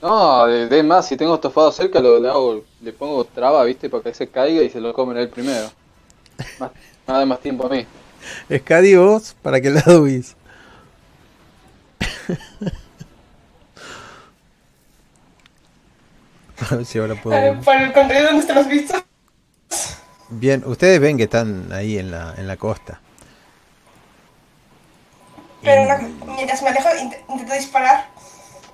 No, 0.05 0.47
de, 0.47 0.69
de 0.69 0.83
más, 0.83 1.09
si 1.09 1.17
tengo 1.17 1.35
estofado 1.35 1.73
cerca, 1.73 1.99
lo, 2.01 2.21
le, 2.21 2.29
hago, 2.29 2.65
le 2.81 2.93
pongo 2.93 3.25
traba, 3.25 3.65
¿viste? 3.65 3.89
Para 3.91 4.03
que 4.05 4.15
se 4.15 4.31
caiga 4.31 4.63
y 4.63 4.71
se 4.71 4.81
lo 4.81 4.93
comen 4.93 5.17
él 5.17 5.31
primero. 5.31 5.73
Más, 6.59 6.73
me 7.09 7.15
da 7.15 7.27
más 7.27 7.41
tiempo 7.41 7.67
a 7.67 7.71
mí. 7.71 7.87
Escadi 8.49 8.95
vos 8.97 9.35
para 9.43 9.61
que 9.61 9.71
lado 9.71 10.03
huís. 10.03 10.35
A 16.71 16.77
ver 16.77 16.87
si 16.87 16.99
ahora 16.99 17.15
Eh, 17.15 17.21
puedo. 17.23 17.63
por 17.65 17.75
el 17.77 17.93
contrario, 17.93 18.25
¿dónde 18.27 18.41
están 18.41 18.57
los 18.57 18.69
vistos? 18.69 19.03
Bien, 20.29 20.63
ustedes 20.67 21.01
ven 21.01 21.17
que 21.17 21.25
están 21.25 21.73
ahí 21.73 21.99
en 21.99 22.11
la, 22.11 22.35
en 22.37 22.47
la 22.47 22.57
costa. 22.57 23.01
Pero 25.63 25.87
no- 25.87 26.35
mientras 26.35 26.63
me 26.63 26.69
alejo, 26.69 26.89
int- 26.91 27.19
intento 27.29 27.55
disparar. 27.55 28.14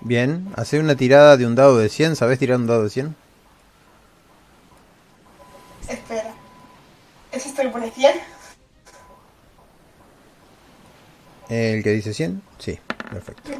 Bien, 0.02 0.48
hace 0.56 0.80
una 0.80 0.94
tirada 0.94 1.36
de 1.36 1.46
un 1.46 1.54
dado 1.54 1.78
de 1.78 1.88
100. 1.88 2.16
¿Sabés 2.16 2.38
tirar 2.38 2.58
un 2.58 2.66
dado 2.66 2.84
de 2.84 2.90
100? 2.90 3.14
Espera. 5.88 6.34
¿Es 7.32 7.46
esto 7.46 7.62
que 7.62 7.68
pone 7.68 7.90
100? 7.90 8.12
El 11.50 11.82
que 11.82 11.90
dice 11.90 12.14
100, 12.14 12.42
sí, 12.58 12.78
perfecto. 13.10 13.50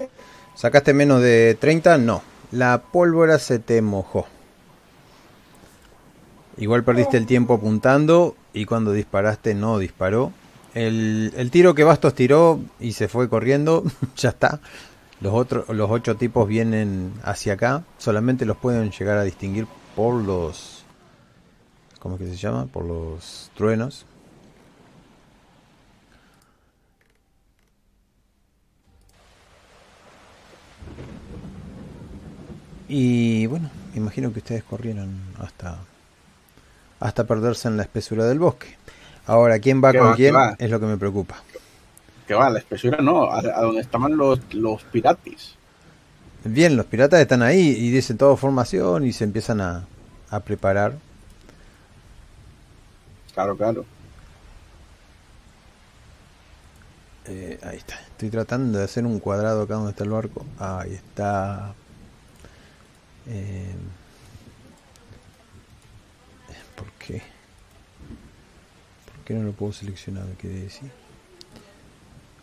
¿Sacaste 0.55 0.95
menos 0.95 1.21
de 1.21 1.57
30? 1.61 1.99
No. 1.99 2.23
La 2.53 2.83
pólvora 2.83 3.39
se 3.39 3.59
te 3.59 3.83
mojó. 3.83 4.27
Igual 6.57 6.85
perdiste 6.85 7.17
el 7.17 7.27
tiempo 7.27 7.55
apuntando 7.55 8.37
y 8.53 8.65
cuando 8.65 8.93
disparaste 8.93 9.55
no 9.55 9.79
disparó. 9.79 10.33
El, 10.75 11.33
el 11.37 11.51
tiro 11.51 11.75
que 11.75 11.83
Bastos 11.83 12.15
tiró 12.15 12.61
y 12.79 12.93
se 12.93 13.09
fue 13.09 13.29
corriendo, 13.29 13.83
ya 14.17 14.29
está. 14.31 14.61
Los, 15.21 15.35
otros, 15.35 15.69
los 15.69 15.91
ocho 15.91 16.17
tipos 16.17 16.49
vienen 16.49 17.13
hacia 17.23 17.55
acá. 17.55 17.85
Solamente 17.99 18.47
los 18.47 18.57
pueden 18.57 18.91
llegar 18.91 19.19
a 19.19 19.23
distinguir 19.25 19.67
por 19.95 20.15
los... 20.15 20.85
¿Cómo 21.99 22.15
es 22.15 22.23
que 22.23 22.29
se 22.29 22.37
llama? 22.37 22.67
Por 22.67 22.85
los 22.87 23.51
truenos. 23.55 24.07
Y 32.89 33.47
bueno, 33.47 33.71
me 33.93 33.99
imagino 34.01 34.33
que 34.33 34.41
ustedes 34.41 34.65
corrieron 34.65 35.21
hasta 35.39 35.79
hasta 36.99 37.25
perderse 37.25 37.69
en 37.69 37.77
la 37.77 37.85
espesura 37.85 38.27
del 38.27 38.39
bosque. 38.39 38.77
Ahora, 39.27 39.59
¿quién 39.59 39.83
va 39.83 39.93
¿Qué 39.93 39.99
con 39.99 40.09
va, 40.09 40.17
quién? 40.17 40.35
va? 40.35 40.55
Es 40.59 40.71
lo 40.71 40.81
que 40.81 40.87
me 40.87 40.97
preocupa. 40.99 41.43
Que 42.31 42.35
va, 42.37 42.49
la 42.49 42.61
espesura 42.61 42.99
no, 42.99 43.25
a, 43.25 43.41
a 43.41 43.63
donde 43.63 43.81
estaban 43.81 44.17
los, 44.17 44.39
los 44.55 44.85
piratis. 44.85 45.57
Bien, 46.45 46.77
los 46.77 46.87
piratas 46.87 47.19
están 47.19 47.43
ahí 47.43 47.71
y 47.71 47.91
dicen 47.91 48.17
todo 48.19 48.37
formación 48.37 49.05
y 49.05 49.13
se 49.13 49.25
empiezan 49.25 49.61
a, 49.61 49.85
a 50.31 50.39
preparar. 50.39 50.97
Claro, 53.35 53.57
claro. 53.57 53.85
Eh, 57.27 57.59
ahí 57.65 57.79
está. 57.79 58.01
Estoy 58.03 58.31
tratando 58.31 58.79
de 58.79 58.85
hacer 58.85 59.05
un 59.05 59.19
cuadrado 59.19 59.63
acá 59.63 59.75
donde 59.75 59.91
está 59.91 60.05
el 60.05 60.11
barco. 60.11 60.47
Ahí 60.61 60.95
está. 60.95 61.75
Eh, 63.27 63.75
¿Por 66.77 66.93
qué? 66.93 67.23
¿Por 69.07 69.25
qué 69.25 69.35
no 69.35 69.43
lo 69.43 69.51
puedo 69.51 69.73
seleccionar? 69.73 70.27
¿Qué 70.39 70.47
decir? 70.47 71.00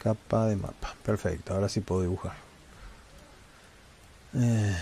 Capa 0.08 0.46
de 0.46 0.56
mapa. 0.56 0.96
Perfecto, 1.04 1.54
ahora 1.54 1.68
sí 1.68 1.82
puedo 1.82 2.04
dibujar. 2.04 2.32
Eh, 4.36 4.74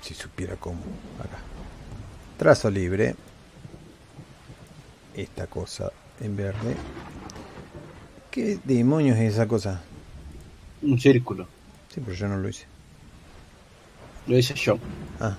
si 0.00 0.12
supiera 0.12 0.56
cómo. 0.56 0.80
Acá. 1.20 1.38
Trazo 2.36 2.68
libre. 2.68 3.14
Esta 5.14 5.46
cosa 5.46 5.92
en 6.18 6.36
verde. 6.36 6.74
¿Qué 8.32 8.58
demonios 8.64 9.18
es 9.18 9.34
esa 9.34 9.46
cosa? 9.46 9.82
Un 10.82 10.98
círculo. 10.98 11.46
Sí, 11.94 12.00
pero 12.04 12.16
yo 12.16 12.26
no 12.26 12.38
lo 12.38 12.48
hice. 12.48 12.66
Lo 14.26 14.36
hice 14.36 14.54
yo. 14.54 14.80
Ah. 15.20 15.36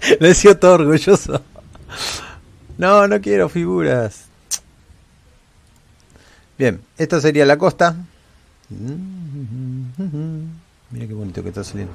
Le 0.18 0.26
decía 0.26 0.58
todo 0.58 0.74
orgulloso. 0.74 1.40
No, 2.78 3.08
no 3.08 3.20
quiero 3.20 3.48
figuras. 3.48 4.26
Bien, 6.56 6.80
esta 6.96 7.20
sería 7.20 7.44
la 7.44 7.58
costa. 7.58 7.96
Mira 10.90 11.06
qué 11.06 11.12
bonito 11.12 11.42
que 11.42 11.48
está 11.48 11.64
saliendo. 11.64 11.92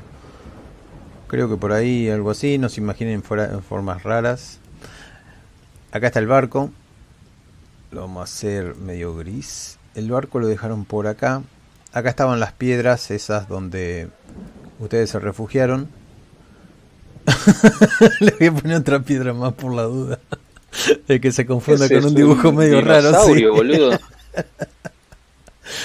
Creo 1.28 1.50
que 1.50 1.56
por 1.56 1.72
ahí 1.72 2.10
algo 2.10 2.32
así, 2.32 2.58
no 2.58 2.68
se 2.68 2.82
imaginen 2.82 3.24
formas 3.24 4.04
raras. 4.04 4.60
Acá 5.94 6.08
está 6.08 6.20
el 6.20 6.28
barco. 6.28 6.70
Lo 7.92 8.02
vamos 8.02 8.22
a 8.22 8.24
hacer 8.24 8.76
medio 8.76 9.16
gris. 9.16 9.78
El 9.96 10.12
barco 10.12 10.40
lo 10.40 10.48
dejaron 10.48 10.84
por 10.84 11.08
acá. 11.08 11.44
acá 11.94 12.10
estaban 12.10 12.42
las 12.42 12.52
piedras 12.52 13.10
esas 13.10 13.48
donde 13.48 14.10
ustedes 14.80 15.12
se 15.12 15.20
refugiaron. 15.20 15.88
Le 18.20 18.32
voy 18.32 18.48
a 18.48 18.52
poner 18.52 18.78
otra 18.78 19.00
piedra 19.00 19.34
más 19.34 19.54
por 19.54 19.74
la 19.74 19.84
duda. 19.84 20.20
De 21.08 21.22
que 21.22 21.32
se 21.32 21.46
confunda 21.46 21.88
¿Qué 21.88 21.96
es 21.96 22.02
con 22.02 22.10
un 22.12 22.16
dibujo 22.16 22.52
medio 22.52 22.82
raro. 22.82 23.02
Sí. 23.02 23.08
dinosaurio, 23.08 23.54
boludo. 23.54 24.00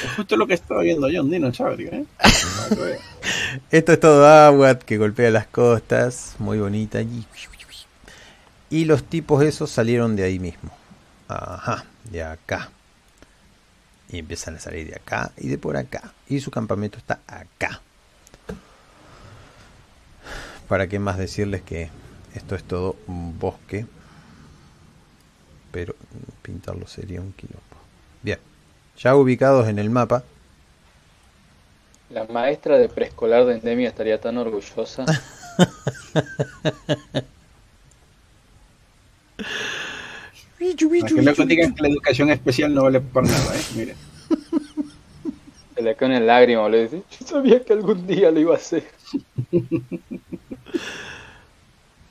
Es 0.04 0.10
justo 0.16 0.36
lo 0.36 0.46
que 0.46 0.54
estaba 0.54 0.82
viendo 0.82 1.08
yo, 1.08 1.22
un 1.22 1.30
dinosaurio, 1.30 1.90
¿eh? 1.92 2.04
Esto 3.70 3.92
es 3.92 4.00
todo 4.00 4.26
agua 4.26 4.78
que 4.78 4.98
golpea 4.98 5.30
las 5.30 5.46
costas, 5.46 6.34
muy 6.38 6.58
bonita. 6.58 7.00
Y, 7.00 7.24
y 8.70 8.84
los 8.84 9.04
tipos 9.04 9.42
esos 9.44 9.70
salieron 9.70 10.16
de 10.16 10.24
ahí 10.24 10.38
mismo. 10.38 10.70
Ajá, 11.28 11.84
de 12.10 12.22
acá. 12.22 12.70
Y 14.10 14.18
empiezan 14.18 14.56
a 14.56 14.60
salir 14.60 14.88
de 14.88 14.96
acá 14.96 15.32
y 15.36 15.48
de 15.48 15.58
por 15.58 15.76
acá. 15.76 16.12
Y 16.28 16.40
su 16.40 16.50
campamento 16.50 16.98
está 16.98 17.20
acá. 17.26 17.80
¿Para 20.66 20.86
qué 20.86 20.98
más 20.98 21.18
decirles 21.18 21.62
que 21.62 21.88
esto 22.34 22.54
es 22.56 22.64
todo 22.64 22.96
un 23.06 23.38
bosque? 23.38 23.86
Pero 25.70 25.94
pintarlo 26.42 26.86
sería 26.86 27.20
un 27.20 27.32
quilombo. 27.32 27.62
Bien, 28.22 28.38
ya 28.96 29.14
ubicados 29.14 29.68
en 29.68 29.78
el 29.78 29.90
mapa, 29.90 30.24
La 32.10 32.24
maestra 32.24 32.78
de 32.78 32.88
preescolar 32.88 33.44
de 33.44 33.54
Endemia 33.54 33.88
estaría 33.88 34.18
tan 34.20 34.38
orgullosa. 34.38 35.04
Para 40.58 41.14
que 41.14 41.22
luego 41.22 41.44
digan 41.44 41.74
que 41.74 41.82
la 41.82 41.88
educación 41.88 42.30
especial 42.30 42.74
no 42.74 42.84
vale 42.84 43.00
para 43.00 43.28
nada, 43.28 43.56
¿eh? 43.56 43.64
Mire. 43.74 43.94
Se 45.74 45.82
le 45.82 45.94
cae 45.94 46.08
una 46.08 46.20
lágrima, 46.20 46.62
boludo. 46.62 46.82
Dice, 46.82 47.02
Yo 47.20 47.26
sabía 47.26 47.62
que 47.62 47.72
algún 47.72 48.06
día 48.06 48.30
lo 48.30 48.40
iba 48.40 48.54
a 48.54 48.58
hacer. 48.58 48.84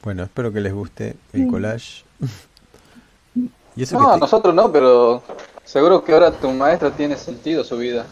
Bueno, 0.04 0.24
espero 0.24 0.54
que 0.54 0.62
les 0.62 0.74
guste 0.74 1.16
el 1.34 1.48
collage. 1.48 2.04
Y 3.78 3.84
eso 3.84 3.98
No, 3.98 4.10
a 4.12 4.14
que 4.14 4.20
te- 4.20 4.22
nosotros 4.22 4.56
no, 4.56 4.72
pero 4.72 5.22
seguro 5.64 6.04
que 6.04 6.14
ahora 6.14 6.32
tu 6.32 6.50
maestra 6.52 6.92
tiene 6.92 7.16
sentido 7.18 7.64
su 7.64 7.78
vida. 7.78 8.06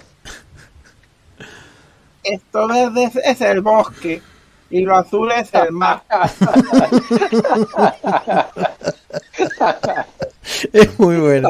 Esto 2.23 2.67
verde 2.67 3.03
es, 3.05 3.15
es 3.17 3.41
el 3.41 3.61
bosque 3.61 4.21
y 4.69 4.81
lo 4.81 4.95
azul 4.97 5.31
es 5.31 5.53
el 5.53 5.71
mar. 5.71 6.03
es 10.73 10.99
muy 10.99 11.17
bueno. 11.17 11.49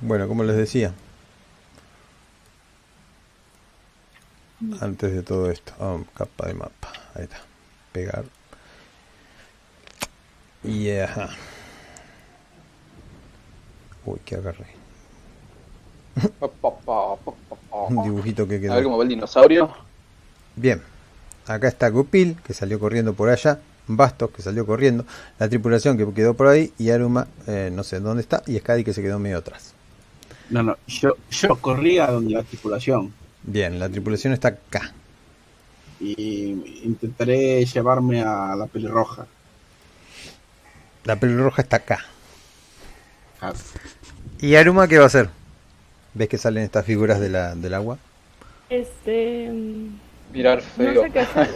Bueno, 0.00 0.28
como 0.28 0.44
les 0.44 0.56
decía, 0.56 0.92
antes 4.80 5.12
de 5.12 5.22
todo 5.22 5.50
esto, 5.50 5.72
ah, 5.80 5.98
capa 6.14 6.46
de 6.46 6.54
mapa, 6.54 6.92
ahí 7.14 7.24
está, 7.24 7.38
pegar 7.96 8.24
y 10.62 10.90
ajá. 10.90 11.30
Uy, 14.04 14.18
que 14.24 14.34
agarré. 14.34 14.66
Un 17.88 18.02
dibujito 18.04 18.46
que 18.46 18.56
A 18.56 18.58
ver 18.58 18.70
quedó. 18.70 18.82
cómo 18.84 18.98
va 18.98 19.04
el 19.04 19.08
dinosaurio. 19.08 19.70
Bien, 20.56 20.82
acá 21.46 21.68
está 21.68 21.88
Gupil, 21.88 22.36
que 22.44 22.52
salió 22.52 22.78
corriendo 22.78 23.14
por 23.14 23.28
allá. 23.30 23.60
Bastos, 23.88 24.30
que 24.30 24.42
salió 24.42 24.66
corriendo. 24.66 25.04
La 25.38 25.48
tripulación 25.48 25.96
que 25.96 26.12
quedó 26.12 26.34
por 26.34 26.48
ahí. 26.48 26.72
Y 26.78 26.90
Aruma, 26.90 27.28
eh, 27.46 27.70
no 27.72 27.84
sé 27.84 28.00
dónde 28.00 28.22
está. 28.22 28.42
Y 28.46 28.58
Skadi, 28.58 28.82
que 28.82 28.92
se 28.92 29.02
quedó 29.02 29.18
medio 29.18 29.38
atrás. 29.38 29.74
No, 30.50 30.62
no, 30.62 30.76
yo, 30.88 31.16
yo 31.30 31.56
corrí 31.56 31.98
a 31.98 32.08
donde 32.08 32.34
la 32.34 32.42
tripulación 32.42 33.12
Bien, 33.42 33.78
la 33.78 33.88
tripulación 33.88 34.32
está 34.32 34.48
acá. 34.48 34.92
Y 36.00 36.82
intentaré 36.84 37.64
llevarme 37.64 38.22
a 38.22 38.54
la 38.56 38.66
pelirroja. 38.66 39.26
La 41.04 41.16
pelirroja 41.16 41.62
está 41.62 41.76
acá. 41.76 42.04
Ah, 43.40 43.52
¿Y 44.40 44.54
Aruma 44.56 44.88
qué 44.88 44.98
va 44.98 45.04
a 45.04 45.06
hacer? 45.08 45.30
¿Ves 46.14 46.28
que 46.28 46.38
salen 46.38 46.64
estas 46.64 46.84
figuras 46.86 47.20
de 47.20 47.28
la, 47.30 47.54
del 47.54 47.74
agua? 47.74 47.98
Este. 48.68 49.50
Mirar 50.32 50.62
No 50.76 50.92
feo. 50.92 51.02
sé 51.02 51.10
qué 51.12 51.24
son. 51.26 51.48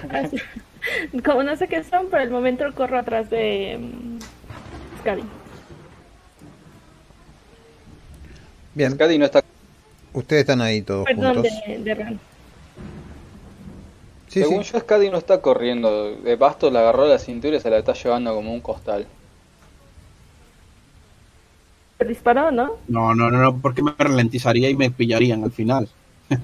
Como 1.24 1.42
no 1.42 1.56
sé 1.56 1.68
qué 1.68 1.82
son, 1.84 2.08
por 2.08 2.20
el 2.20 2.30
momento 2.30 2.64
corro 2.74 2.98
atrás 2.98 3.28
de. 3.30 3.78
mm, 3.80 4.18
Scadi. 5.00 5.22
Bien, 8.74 8.96
Cady 8.96 9.18
no 9.18 9.24
está. 9.26 9.42
ustedes 10.12 10.40
están 10.40 10.60
ahí 10.60 10.82
todos 10.82 11.04
Perdón, 11.06 11.34
juntos. 11.34 11.52
de, 11.66 11.78
de 11.78 11.94
Ran. 11.94 12.20
Sí, 14.30 14.38
Según 14.40 14.62
sí. 14.62 14.70
yo, 14.72 14.78
Scadi 14.78 15.10
no 15.10 15.18
está 15.18 15.42
corriendo. 15.42 16.14
De 16.14 16.36
Bastos 16.36 16.72
la 16.72 16.80
agarró 16.80 17.02
a 17.02 17.08
la 17.08 17.18
cintura 17.18 17.56
y 17.56 17.60
se 17.60 17.68
la 17.68 17.78
está 17.78 17.94
llevando 17.94 18.32
como 18.32 18.54
un 18.54 18.60
costal. 18.60 19.04
¿Te 21.98 22.04
disparó, 22.04 22.52
no? 22.52 22.76
No, 22.86 23.12
no, 23.12 23.28
no, 23.28 23.38
no, 23.38 23.58
porque 23.60 23.82
me 23.82 23.92
ralentizaría 23.98 24.70
y 24.70 24.76
me 24.76 24.90
pillarían 24.90 25.42
al 25.44 25.50
final. 25.50 25.88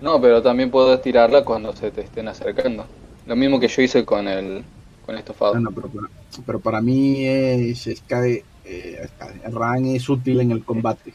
No, 0.00 0.20
pero 0.20 0.40
también 0.40 0.70
puedo 0.70 0.94
estirarla 0.94 1.44
cuando 1.44 1.74
se 1.74 1.90
te 1.90 2.02
estén 2.02 2.28
acercando. 2.28 2.86
Lo 3.26 3.34
mismo 3.34 3.58
que 3.58 3.66
yo 3.66 3.82
hice 3.82 4.04
con 4.04 4.28
el 4.28 4.62
con 5.04 5.16
el 5.16 5.18
estofado. 5.18 5.54
No, 5.54 5.60
no, 5.62 5.72
pero, 5.72 5.88
para, 5.88 6.08
pero 6.46 6.60
para 6.60 6.80
mí 6.80 7.24
es, 7.26 7.84
es 7.88 8.00
que, 8.02 8.44
eh, 8.64 9.08
Ran 9.50 9.86
es 9.86 10.08
útil 10.08 10.40
en 10.40 10.52
el 10.52 10.64
combate. 10.64 11.12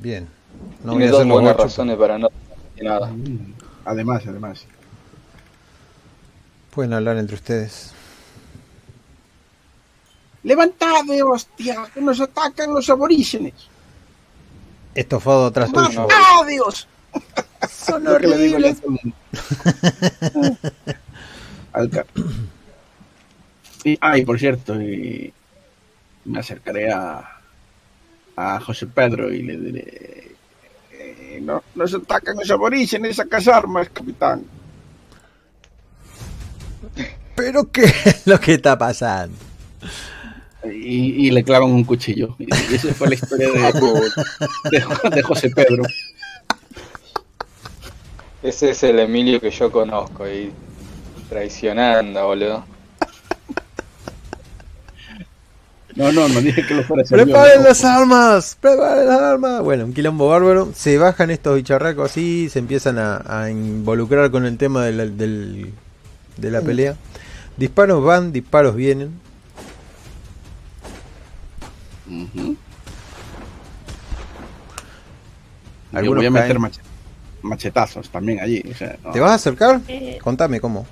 Bien. 0.00 0.26
No 0.82 0.92
voy 0.92 1.02
Tiene 1.02 1.14
a 1.14 1.18
dos 1.18 1.28
buenas 1.28 1.56
razones 1.56 1.96
para 1.98 2.18
no 2.18 2.28
nada. 2.82 3.10
Además, 3.84 4.22
además. 4.26 4.64
Pueden 6.70 6.92
hablar 6.92 7.16
entre 7.18 7.34
ustedes. 7.36 7.92
¡Levantad, 10.42 11.02
hostia! 11.24 11.86
¡Que 11.94 12.00
nos 12.00 12.20
atacan 12.20 12.72
los 12.74 12.88
aborígenes! 12.90 13.54
Estofado 14.94 15.46
atrás 15.46 15.70
tuyo. 15.72 16.02
¡Matad, 16.02 16.46
Dios! 16.48 16.88
Son 17.70 18.06
horribles. 18.06 18.80
todo 18.80 18.92
el 18.92 18.98
mundo. 19.02 20.58
Al 21.72 21.90
ca- 21.90 22.06
Y, 23.84 23.96
ah, 24.00 24.18
y 24.18 24.24
por 24.24 24.38
cierto, 24.38 24.80
y 24.80 25.32
me 26.24 26.38
acercaré 26.40 26.90
a, 26.92 27.40
a 28.36 28.60
José 28.60 28.86
Pedro 28.86 29.32
y 29.32 29.42
le 29.42 29.56
diré: 29.56 29.80
eh, 29.80 30.31
no, 31.40 31.62
Nos 31.74 31.94
atacan 31.94 32.36
los 32.36 32.50
aborígenes, 32.50 33.16
sacas 33.16 33.48
armas, 33.48 33.88
capitán. 33.90 34.44
¿Pero 37.34 37.70
qué 37.70 37.84
es 37.84 38.26
lo 38.26 38.38
que 38.38 38.54
está 38.54 38.76
pasando? 38.76 39.36
Y, 40.64 41.26
y 41.26 41.30
le 41.30 41.42
clavan 41.42 41.70
un 41.70 41.84
cuchillo. 41.84 42.36
Y 42.38 42.74
esa 42.74 42.94
fue 42.94 43.08
la 43.08 43.14
historia 43.14 43.48
de, 43.50 43.72
de, 44.70 45.10
de 45.10 45.22
José 45.22 45.50
Pedro. 45.50 45.82
Ese 48.42 48.70
es 48.70 48.82
el 48.82 48.98
Emilio 48.98 49.40
que 49.40 49.50
yo 49.50 49.70
conozco 49.70 50.28
y 50.28 50.52
traicionando, 51.28 52.26
boludo. 52.26 52.64
No, 55.94 56.10
no, 56.12 56.28
no 56.28 56.40
dije 56.40 56.64
que 56.66 56.74
lo 56.74 56.82
fuera 56.84 57.02
a 57.02 57.04
hacer 57.04 57.18
yo. 57.18 57.24
¡Preparen 57.26 57.62
las 57.64 57.84
armas! 57.84 58.56
¡Preparen 58.60 59.06
las 59.06 59.20
armas! 59.20 59.60
Bueno, 59.62 59.84
un 59.84 59.92
quilombo 59.92 60.28
bárbaro. 60.28 60.70
Se 60.74 60.96
bajan 60.98 61.30
estos 61.30 61.56
bicharracos 61.56 62.10
así, 62.10 62.48
se 62.48 62.58
empiezan 62.60 62.98
a, 62.98 63.22
a 63.26 63.50
involucrar 63.50 64.30
con 64.30 64.46
el 64.46 64.56
tema 64.56 64.84
de 64.84 64.92
la, 64.92 65.06
del- 65.06 65.72
de 66.36 66.50
la 66.50 66.62
pelea. 66.62 66.96
Disparos 67.58 68.02
van, 68.02 68.32
disparos 68.32 68.74
vienen. 68.74 69.10
Yo 75.92 75.98
Algunos 75.98 76.20
voy 76.22 76.26
a 76.26 76.30
meter 76.30 76.56
caen. 76.58 76.72
machetazos 77.42 78.08
también 78.10 78.40
allí. 78.40 78.62
o 78.70 78.74
sea, 78.74 78.96
no. 79.04 79.10
¿Te 79.12 79.20
vas 79.20 79.32
a 79.32 79.34
acercar? 79.34 79.80
Eh, 79.88 80.18
Contame 80.22 80.60
cómo. 80.60 80.86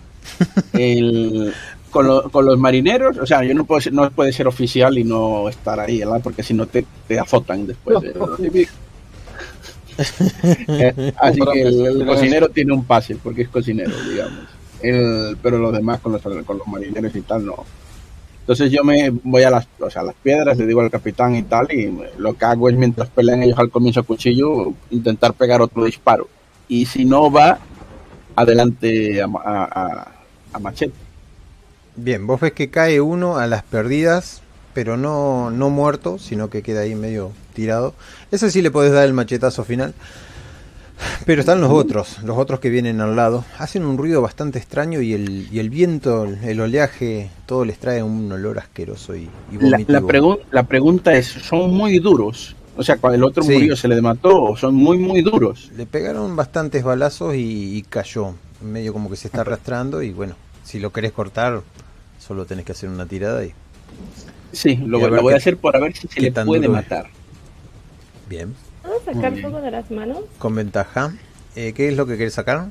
El- 0.72 1.54
con, 1.90 2.06
lo- 2.06 2.30
con 2.30 2.44
los 2.46 2.58
marineros, 2.58 3.18
o 3.18 3.26
sea, 3.26 3.42
yo 3.44 3.54
no 3.54 3.64
puedo 3.64 3.80
ser, 3.80 3.92
no 3.92 4.10
puede 4.10 4.32
ser 4.32 4.46
oficial 4.46 4.96
y 4.98 5.04
no 5.04 5.48
estar 5.48 5.78
ahí, 5.80 5.98
¿verdad? 5.98 6.20
Porque 6.22 6.42
si 6.42 6.54
no 6.54 6.66
te, 6.66 6.84
te 7.08 7.18
azotan 7.18 7.66
después. 7.66 8.00
de- 8.00 8.12
Eh, 10.68 11.12
Así 11.18 11.40
que 11.52 11.62
el, 11.62 11.86
el 11.86 12.06
cocinero 12.06 12.48
tiene 12.48 12.72
un 12.72 12.84
pase, 12.84 13.16
porque 13.22 13.42
es 13.42 13.48
cocinero, 13.48 13.92
digamos. 14.10 14.44
El- 14.82 15.36
pero 15.42 15.58
los 15.58 15.72
demás 15.72 16.00
con 16.00 16.12
los, 16.12 16.22
con 16.22 16.56
los 16.58 16.66
marineros 16.66 17.14
y 17.14 17.20
tal, 17.20 17.44
no. 17.44 17.64
Entonces 18.40 18.72
yo 18.72 18.82
me 18.82 19.10
voy 19.10 19.42
a 19.42 19.50
las, 19.50 19.68
o 19.78 19.90
sea, 19.90 20.02
a 20.02 20.06
las 20.06 20.14
piedras, 20.14 20.56
le 20.56 20.66
digo 20.66 20.80
al 20.80 20.90
capitán 20.90 21.36
y 21.36 21.42
tal, 21.42 21.70
y 21.70 21.92
lo 22.18 22.32
que 22.34 22.44
hago 22.46 22.68
es 22.70 22.76
mientras 22.76 23.10
pelean 23.10 23.42
ellos 23.42 23.58
al 23.58 23.70
comienzo 23.70 24.00
a 24.00 24.02
cuchillo, 24.04 24.72
intentar 24.90 25.34
pegar 25.34 25.60
otro 25.60 25.84
disparo. 25.84 26.28
Y 26.66 26.86
si 26.86 27.04
no 27.04 27.30
va, 27.30 27.58
adelante 28.36 29.20
a, 29.20 29.26
a- 29.26 29.64
a- 29.64 30.12
a 30.54 30.58
machete. 30.58 30.94
Bien, 31.96 32.26
vos 32.26 32.40
ves 32.40 32.52
que 32.52 32.70
cae 32.70 33.00
uno 33.00 33.36
a 33.38 33.46
las 33.46 33.62
perdidas 33.62 34.42
pero 34.72 34.96
no, 34.96 35.50
no 35.50 35.68
muerto, 35.68 36.16
sino 36.18 36.48
que 36.48 36.62
queda 36.62 36.82
ahí 36.82 36.94
medio 36.94 37.32
tirado. 37.54 37.92
Ese 38.30 38.52
sí 38.52 38.62
le 38.62 38.70
podés 38.70 38.92
dar 38.92 39.04
el 39.04 39.12
machetazo 39.12 39.64
final. 39.64 39.94
Pero 41.26 41.40
están 41.40 41.60
los 41.60 41.70
otros, 41.72 42.18
los 42.22 42.36
otros 42.38 42.60
que 42.60 42.68
vienen 42.70 43.00
al 43.00 43.16
lado. 43.16 43.44
Hacen 43.58 43.84
un 43.84 43.96
ruido 43.98 44.20
bastante 44.22 44.58
extraño 44.58 45.00
y 45.00 45.14
el, 45.14 45.48
y 45.50 45.58
el 45.58 45.70
viento, 45.70 46.24
el 46.24 46.60
oleaje, 46.60 47.30
todo 47.46 47.64
les 47.64 47.78
trae 47.78 48.02
un 48.02 48.30
olor 48.30 48.58
asqueroso 48.58 49.16
y, 49.16 49.28
y 49.50 49.56
La, 49.58 49.78
vomitivo. 49.78 49.92
la, 49.92 50.00
pregun- 50.02 50.38
la 50.52 50.62
pregunta 50.64 51.14
es, 51.14 51.26
¿son 51.26 51.70
muy 51.74 51.98
duros? 51.98 52.54
O 52.76 52.84
sea, 52.84 52.96
cuando 52.98 53.16
el 53.16 53.24
otro 53.24 53.42
Sí. 53.42 53.52
murió, 53.54 53.76
se 53.76 53.88
le 53.88 54.00
mató, 54.00 54.54
son 54.56 54.74
muy, 54.74 54.98
muy 54.98 55.22
duros. 55.22 55.70
Le 55.76 55.86
pegaron 55.86 56.36
bastantes 56.36 56.84
balazos 56.84 57.34
y, 57.34 57.76
y 57.76 57.82
cayó. 57.82 58.34
Medio 58.62 58.92
como 58.92 59.08
que 59.10 59.16
se 59.16 59.26
está 59.28 59.40
arrastrando 59.40 60.02
y 60.02 60.12
bueno, 60.12 60.36
si 60.64 60.78
lo 60.80 60.92
querés 60.92 61.12
cortar, 61.12 61.62
solo 62.18 62.44
tenés 62.46 62.64
que 62.64 62.72
hacer 62.72 62.88
una 62.88 63.06
tirada 63.06 63.44
y 63.44 63.52
Sí, 64.52 64.76
lo, 64.76 64.98
Y 64.98 65.02
a 65.04 65.08
lo 65.08 65.22
voy 65.22 65.30
qué- 65.30 65.34
a 65.34 65.38
hacer 65.38 65.56
por 65.58 65.76
a 65.76 65.80
ver 65.80 65.94
si 65.96 66.08
se 66.08 66.20
le 66.20 66.32
puede 66.32 66.66
es. 66.66 66.72
matar. 66.72 67.08
bien. 68.28 68.54
¿Puedo 68.82 68.94
Muy 69.12 69.14
sacar 69.14 69.32
bien. 69.32 69.42
fuego 69.42 69.60
de 69.60 69.70
las 69.70 69.90
manos? 69.90 70.18
Con 70.38 70.54
ventaja. 70.54 71.12
Eh, 71.56 71.72
¿Qué 71.72 71.88
es 71.88 71.96
lo 71.96 72.06
que 72.06 72.16
querés 72.16 72.34
sacar? 72.34 72.70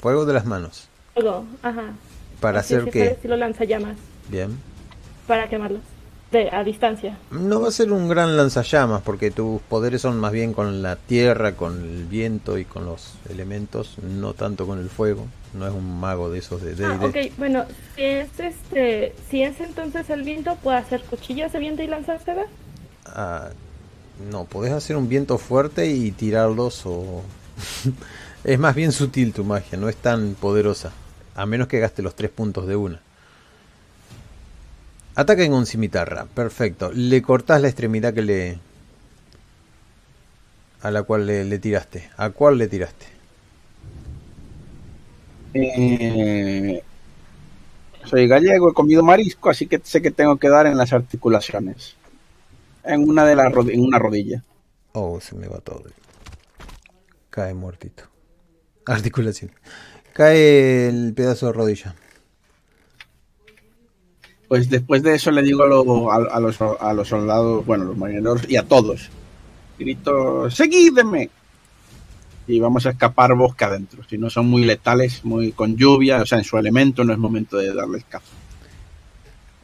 Fuego 0.00 0.24
de 0.26 0.34
las 0.34 0.44
manos. 0.44 0.88
Fuego, 1.14 1.44
ajá. 1.62 1.94
¿Para 2.40 2.60
Así 2.60 2.74
hacer 2.74 2.84
que 2.86 2.92
fue 2.92 3.00
qué? 3.08 3.10
estilo 3.12 3.36
lanzallamas, 3.36 3.96
Bien. 4.28 4.56
para 5.26 5.48
quemarlos. 5.48 5.80
De, 6.36 6.50
a 6.50 6.62
distancia. 6.64 7.16
No 7.30 7.60
va 7.60 7.68
a 7.68 7.70
ser 7.70 7.92
un 7.92 8.08
gran 8.08 8.36
lanzallamas 8.36 9.02
porque 9.02 9.30
tus 9.30 9.60
poderes 9.62 10.02
son 10.02 10.18
más 10.20 10.32
bien 10.32 10.52
con 10.52 10.82
la 10.82 10.96
tierra, 10.96 11.52
con 11.52 11.80
el 11.80 12.04
viento 12.06 12.58
y 12.58 12.64
con 12.64 12.84
los 12.84 13.14
elementos, 13.30 13.96
no 14.02 14.34
tanto 14.34 14.66
con 14.66 14.78
el 14.78 14.90
fuego. 14.90 15.26
No 15.54 15.66
es 15.66 15.72
un 15.72 15.98
mago 16.00 16.28
de 16.30 16.38
esos 16.40 16.60
de 16.62 16.72
Ah, 16.84 16.98
D&D. 16.98 17.06
ok, 17.30 17.38
bueno, 17.38 17.64
si 17.94 18.02
es 18.02 18.28
este, 18.38 19.14
si 19.30 19.42
es 19.42 19.58
entonces 19.60 20.10
el 20.10 20.22
viento, 20.22 20.54
¿puedo 20.62 20.76
hacer 20.76 21.02
cuchillas 21.02 21.52
de 21.52 21.58
viento 21.58 21.82
y 21.82 21.86
lanzársela? 21.86 22.44
Ah, 23.06 23.48
no, 24.30 24.44
podés 24.44 24.72
hacer 24.72 24.96
un 24.96 25.08
viento 25.08 25.38
fuerte 25.38 25.86
y 25.86 26.10
tirarlos 26.10 26.82
o... 26.84 27.22
es 28.44 28.58
más 28.58 28.74
bien 28.74 28.92
sutil 28.92 29.32
tu 29.32 29.44
magia, 29.44 29.78
no 29.78 29.88
es 29.88 29.96
tan 29.96 30.34
poderosa. 30.34 30.92
A 31.34 31.46
menos 31.46 31.68
que 31.68 31.78
gaste 31.78 32.02
los 32.02 32.14
tres 32.14 32.30
puntos 32.30 32.66
de 32.66 32.76
una. 32.76 33.00
Ataquen 35.16 35.50
con 35.50 35.64
cimitarra, 35.64 36.26
perfecto. 36.26 36.92
Le 36.92 37.22
cortás 37.22 37.62
la 37.62 37.68
extremidad 37.68 38.12
que 38.12 38.22
le... 38.22 38.58
A 40.82 40.90
la 40.90 41.02
cual 41.04 41.26
le, 41.26 41.44
le 41.44 41.58
tiraste. 41.58 42.10
¿A 42.18 42.30
cuál 42.30 42.58
le 42.58 42.68
tiraste? 42.68 43.06
Eh, 45.54 46.82
soy 48.04 48.28
gallego, 48.28 48.70
he 48.70 48.74
comido 48.74 49.02
marisco, 49.02 49.48
así 49.48 49.66
que 49.66 49.80
sé 49.82 50.02
que 50.02 50.10
tengo 50.10 50.36
que 50.36 50.50
dar 50.50 50.66
en 50.66 50.76
las 50.76 50.92
articulaciones. 50.92 51.96
En 52.84 53.08
una 53.08 53.24
de 53.24 53.36
las 53.36 53.52
en 53.68 53.80
una 53.80 53.98
rodilla. 53.98 54.44
Oh, 54.92 55.18
se 55.20 55.34
me 55.34 55.48
va 55.48 55.60
todo. 55.60 55.84
Cae 57.30 57.54
muertito. 57.54 58.04
Articulación. 58.86 59.50
Cae 60.12 60.88
el 60.88 61.14
pedazo 61.14 61.46
de 61.46 61.52
rodilla. 61.52 61.94
Pues 64.48 64.70
después 64.70 65.02
de 65.02 65.14
eso 65.14 65.30
le 65.30 65.42
digo 65.42 65.64
a, 66.10 66.16
a- 66.16 66.40
los, 66.40 66.60
a 66.60 66.92
los 66.92 67.08
soldados, 67.08 67.66
bueno, 67.66 67.84
los 67.84 67.96
marineros 67.96 68.48
y 68.48 68.56
a 68.56 68.62
todos. 68.62 69.08
Grito, 69.78 70.50
seguídeme. 70.50 71.30
Y 72.46 72.60
vamos 72.60 72.86
a 72.86 72.90
escapar 72.90 73.34
bosque 73.34 73.64
adentro. 73.64 74.04
Si 74.08 74.18
no 74.18 74.30
son 74.30 74.46
muy 74.46 74.64
letales, 74.64 75.24
muy 75.24 75.50
con 75.50 75.76
lluvia, 75.76 76.22
o 76.22 76.26
sea, 76.26 76.38
en 76.38 76.44
su 76.44 76.56
elemento 76.56 77.02
no 77.02 77.12
es 77.12 77.18
momento 77.18 77.56
de 77.56 77.74
darles 77.74 78.04
caza. 78.04 78.24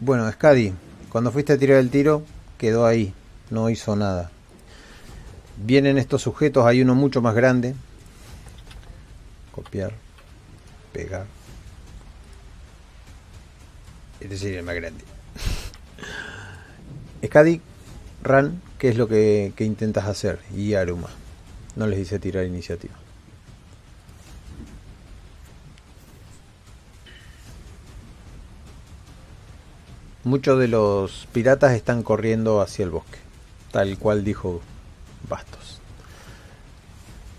Bueno, 0.00 0.28
Skadi, 0.32 0.72
cuando 1.08 1.30
fuiste 1.30 1.52
a 1.52 1.58
tirar 1.58 1.78
el 1.78 1.90
tiro, 1.90 2.24
quedó 2.58 2.84
ahí, 2.84 3.14
no 3.50 3.70
hizo 3.70 3.94
nada. 3.94 4.32
Vienen 5.64 5.96
estos 5.96 6.22
sujetos, 6.22 6.66
hay 6.66 6.82
uno 6.82 6.96
mucho 6.96 7.22
más 7.22 7.36
grande. 7.36 7.76
Copiar, 9.52 9.92
pegar. 10.92 11.26
Es 14.22 14.30
decir, 14.30 14.54
el 14.54 14.62
más 14.62 14.76
grande. 14.76 15.04
Skadi, 17.24 17.60
Ran, 18.22 18.62
¿qué 18.78 18.88
es 18.88 18.96
lo 18.96 19.08
que, 19.08 19.52
que 19.56 19.64
intentas 19.64 20.06
hacer? 20.06 20.38
Y 20.56 20.74
Aruma. 20.74 21.08
No 21.74 21.88
les 21.88 21.98
hice 21.98 22.20
tirar 22.20 22.44
iniciativa. 22.44 22.94
Muchos 30.22 30.56
de 30.60 30.68
los 30.68 31.26
piratas 31.32 31.72
están 31.72 32.04
corriendo 32.04 32.60
hacia 32.60 32.84
el 32.84 32.90
bosque, 32.90 33.18
tal 33.72 33.98
cual 33.98 34.22
dijo 34.22 34.60
Bastos. 35.28 35.80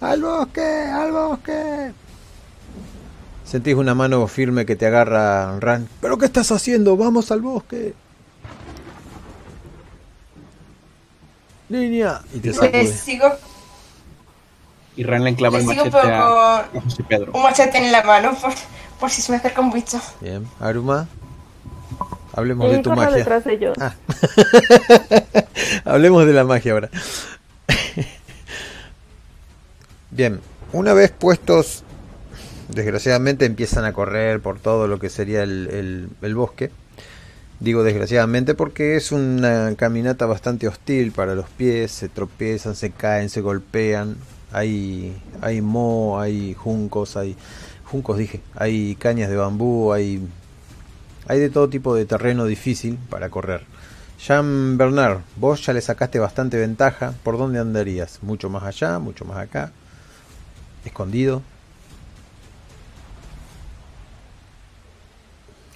¡Al 0.01 0.21
bosque! 0.21 0.61
¡Al 0.61 1.11
bosque! 1.13 1.93
Sentís 3.53 3.75
una 3.75 3.93
mano 3.93 4.25
firme 4.25 4.65
que 4.65 4.75
te 4.75 4.87
agarra 4.87 5.59
Ran. 5.59 5.87
¿Pero 6.01 6.17
qué 6.17 6.25
estás 6.25 6.51
haciendo? 6.51 6.97
¡Vamos 6.97 7.29
al 7.29 7.41
bosque! 7.41 7.93
¡Niña! 11.69 12.21
Y 12.33 12.39
te 12.39 12.51
sacude. 12.51 12.87
sigo, 12.87 13.27
Y 14.95 15.03
Ran 15.03 15.23
le 15.23 15.29
enclava 15.29 15.59
el 15.59 15.67
sigo 15.67 15.85
machete 15.85 15.97
a, 15.99 16.01
con 16.01 16.11
a 16.11 16.65
José 16.81 17.03
Pedro. 17.03 17.31
un 17.31 17.43
machete 17.43 17.77
en 17.77 17.91
la 17.91 18.01
mano 18.01 18.33
por, 18.41 18.53
por 18.99 19.11
si 19.11 19.21
se 19.21 19.31
me 19.31 19.37
acerca 19.37 19.61
un 19.61 19.71
bicho. 19.71 20.01
Bien, 20.19 20.47
Aruma. 20.59 21.07
Hablemos 22.35 22.71
de 22.71 22.79
tu 22.79 22.89
magia. 22.89 23.17
detrás 23.17 23.43
de 23.43 23.53
ellos. 23.53 23.77
Ah. 23.79 23.93
Hablemos 25.85 26.25
de 26.25 26.33
la 26.33 26.43
magia 26.43 26.71
ahora. 26.71 26.89
Bien, 30.09 30.41
una 30.71 30.93
vez 30.93 31.11
puestos, 31.11 31.83
desgraciadamente 32.69 33.45
empiezan 33.45 33.85
a 33.85 33.93
correr 33.93 34.39
por 34.41 34.59
todo 34.59 34.87
lo 34.87 34.99
que 34.99 35.09
sería 35.09 35.43
el, 35.43 36.09
el- 36.21 36.35
bosque. 36.35 36.71
Digo 37.59 37.83
desgraciadamente 37.83 38.55
porque 38.55 38.95
es 38.97 39.11
una 39.11 39.73
caminata 39.75 40.25
bastante 40.25 40.67
hostil 40.67 41.11
para 41.11 41.35
los 41.35 41.49
pies, 41.49 41.91
se 41.91 42.09
tropiezan, 42.09 42.75
se 42.75 42.91
caen, 42.91 43.29
se 43.29 43.41
golpean. 43.41 44.17
Hay, 44.51 45.15
hay 45.41 45.61
moho, 45.61 46.19
hay 46.19 46.53
juncos, 46.55 47.17
hay 47.17 47.35
juncos 47.85 48.17
dije, 48.17 48.41
hay 48.55 48.95
cañas 48.95 49.29
de 49.29 49.37
bambú, 49.37 49.93
hay 49.93 50.21
hay 51.27 51.39
de 51.39 51.49
todo 51.49 51.69
tipo 51.69 51.95
de 51.95 52.05
terreno 52.05 52.45
difícil 52.45 52.97
para 53.09 53.29
correr. 53.29 53.61
Jean 54.19 54.77
Bernard, 54.77 55.19
vos 55.37 55.65
ya 55.65 55.73
le 55.73 55.81
sacaste 55.81 56.19
bastante 56.19 56.57
ventaja. 56.57 57.13
¿Por 57.23 57.37
dónde 57.37 57.59
andarías? 57.59 58.19
¿Mucho 58.21 58.49
más 58.49 58.63
allá? 58.63 58.99
¿Mucho 58.99 59.25
más 59.25 59.37
acá? 59.37 59.71
¿Escondido? 60.85 61.41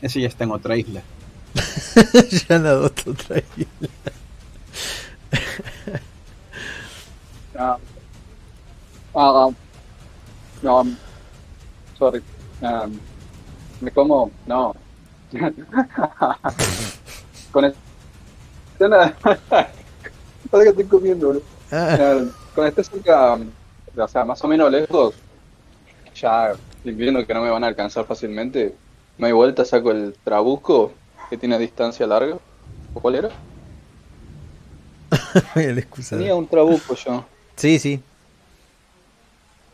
Ese 0.01 0.21
ya 0.21 0.27
está 0.27 0.43
en 0.43 0.51
otra 0.51 0.75
isla. 0.77 1.01
ya 2.47 2.59
nadó 2.59 2.85
otra 2.85 3.41
isla. 3.57 3.89
Ah, 7.55 7.77
ah, 9.15 9.49
no, 10.61 10.81
um, 10.81 10.95
sorry. 11.97 12.21
Um, 12.61 12.99
me 13.81 13.91
como, 13.91 14.31
no. 14.45 14.75
Con 17.51 17.65
el... 17.65 17.73
Pasa 20.51 20.63
que 20.63 20.69
estoy 20.69 20.85
comiendo, 20.85 21.29
bro. 21.29 21.41
Ah, 21.71 21.97
Eh, 21.99 22.27
Con 22.53 22.67
este 22.67 22.83
cerca, 22.83 23.33
um, 23.33 23.49
o 23.97 24.07
sea, 24.07 24.23
más 24.23 24.43
o 24.43 24.47
menos 24.47 24.71
lejos, 24.71 25.15
ya 26.15 26.53
viendo 26.83 27.25
que 27.25 27.33
no 27.33 27.41
me 27.41 27.49
van 27.49 27.63
a 27.63 27.67
alcanzar 27.67 28.05
fácilmente, 28.05 28.75
me 29.18 29.28
doy 29.30 29.34
vuelta, 29.34 29.65
saco 29.65 29.91
el 29.91 30.15
trabusco 30.24 30.91
que 31.30 31.38
tiene 31.38 31.57
distancia 31.57 32.05
larga. 32.07 32.38
¿O 32.93 32.99
cuál 32.99 33.15
era? 33.15 33.30
el. 35.55 35.86
Tenía 36.09 36.36
un 36.36 36.47
trabuco 36.47 36.95
yo. 36.95 37.26
Sí, 37.55 37.80
sí. 37.80 38.01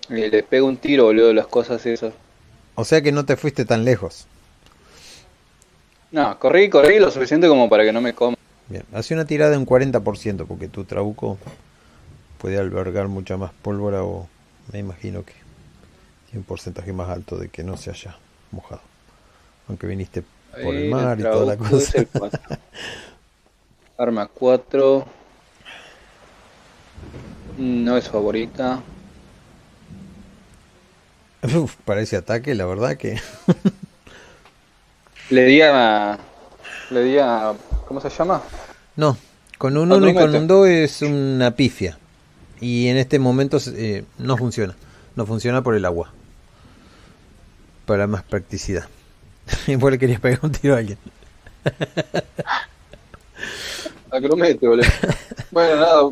Y 0.09 0.29
le 0.29 0.43
pego 0.43 0.67
un 0.67 0.77
tiro, 0.77 1.05
boludo, 1.05 1.33
las 1.33 1.47
cosas 1.47 1.85
esas. 1.85 2.13
O 2.75 2.85
sea 2.85 3.01
que 3.01 3.11
no 3.11 3.25
te 3.25 3.35
fuiste 3.35 3.65
tan 3.65 3.85
lejos. 3.85 4.27
No, 6.11 6.37
corrí, 6.39 6.69
corrí 6.69 6.99
lo 6.99 7.09
suficiente 7.11 7.47
como 7.47 7.69
para 7.69 7.83
que 7.83 7.91
no 7.91 8.01
me 8.01 8.13
coma. 8.13 8.37
Bien, 8.67 8.83
hace 8.93 9.13
una 9.13 9.25
tirada 9.25 9.51
de 9.51 9.57
un 9.57 9.65
40% 9.65 10.45
porque 10.45 10.67
tu 10.67 10.85
trabuco 10.85 11.37
puede 12.37 12.57
albergar 12.57 13.07
mucha 13.07 13.37
más 13.37 13.51
pólvora 13.61 14.03
o 14.03 14.27
me 14.71 14.79
imagino 14.79 15.23
que 15.23 15.33
tiene 16.25 16.39
un 16.39 16.43
porcentaje 16.43 16.93
más 16.93 17.09
alto 17.09 17.37
de 17.37 17.49
que 17.49 17.63
no 17.63 17.77
se 17.77 17.89
haya 17.89 18.17
mojado. 18.51 18.81
Aunque 19.67 19.87
viniste 19.87 20.23
por 20.63 20.75
el 20.75 20.89
mar 20.89 21.19
y 21.19 21.23
toda 21.23 21.55
la 21.55 21.57
cosa. 21.57 22.05
Arma 23.97 24.27
4. 24.27 25.05
No 27.57 27.97
es 27.97 28.09
favorita. 28.09 28.81
Uf, 31.43 31.75
para 31.85 32.01
ese 32.01 32.15
ataque, 32.17 32.55
la 32.55 32.65
verdad 32.65 32.95
que 32.97 33.19
Le 35.29 35.45
di 35.45 35.61
a. 35.61 36.17
Le 36.89 37.03
di 37.03 37.17
a. 37.17 37.53
¿Cómo 37.87 37.99
se 38.01 38.09
llama? 38.09 38.41
No, 38.95 39.17
con 39.57 39.77
un 39.77 39.91
Ah, 39.91 39.95
1 39.95 40.07
y 40.09 40.13
con 40.13 40.23
grumete. 40.23 40.37
un 40.41 40.47
2 40.47 40.67
es 40.67 41.01
una 41.01 41.51
pifia. 41.51 41.97
Y 42.61 42.87
en 42.87 42.97
este 42.97 43.19
momento 43.19 43.57
eh, 43.75 44.05
no 44.17 44.37
funciona. 44.37 44.75
No 45.15 45.25
funciona 45.25 45.61
por 45.61 45.75
el 45.75 45.85
agua. 45.85 46.11
Para 47.85 48.07
más 48.07 48.23
practicidad. 48.23 48.85
Y 49.67 49.75
vos 49.75 49.91
le 49.91 49.99
querías 49.99 50.19
pegar 50.19 50.39
un 50.43 50.51
tiro 50.51 50.75
a 50.75 50.79
alguien. 50.79 50.97
Acromete, 54.11 54.67
boludo. 54.67 54.87
Bueno, 55.51 55.75
nada. 55.75 56.11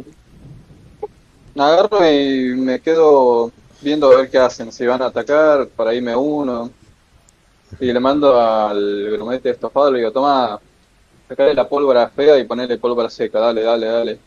Agarro 1.58 2.10
y 2.10 2.56
me 2.56 2.80
quedo 2.80 3.52
viendo 3.82 4.12
a 4.12 4.18
ver 4.18 4.30
qué 4.30 4.38
hacen. 4.38 4.72
Si 4.72 4.86
van 4.86 5.02
a 5.02 5.08
atacar, 5.08 5.68
para 5.68 5.94
irme 5.94 6.16
uno. 6.16 6.72
Y 7.80 7.92
le 7.92 8.00
mando 8.00 8.40
al 8.40 9.12
grumete 9.12 9.50
estofado, 9.50 9.92
le 9.92 10.00
digo, 10.00 10.12
toma, 10.12 10.60
sacale 11.28 11.54
la 11.54 11.68
pólvora 11.68 12.10
fea 12.10 12.38
y 12.38 12.44
ponele 12.44 12.78
pólvora 12.78 13.10
seca, 13.10 13.40
dale, 13.40 13.64
dale, 13.64 13.86
dale. 13.88 14.20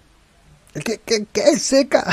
¿Qué, 0.73 1.01
qué, 1.05 1.27
qué 1.33 1.41
es 1.51 1.63
seca? 1.63 2.05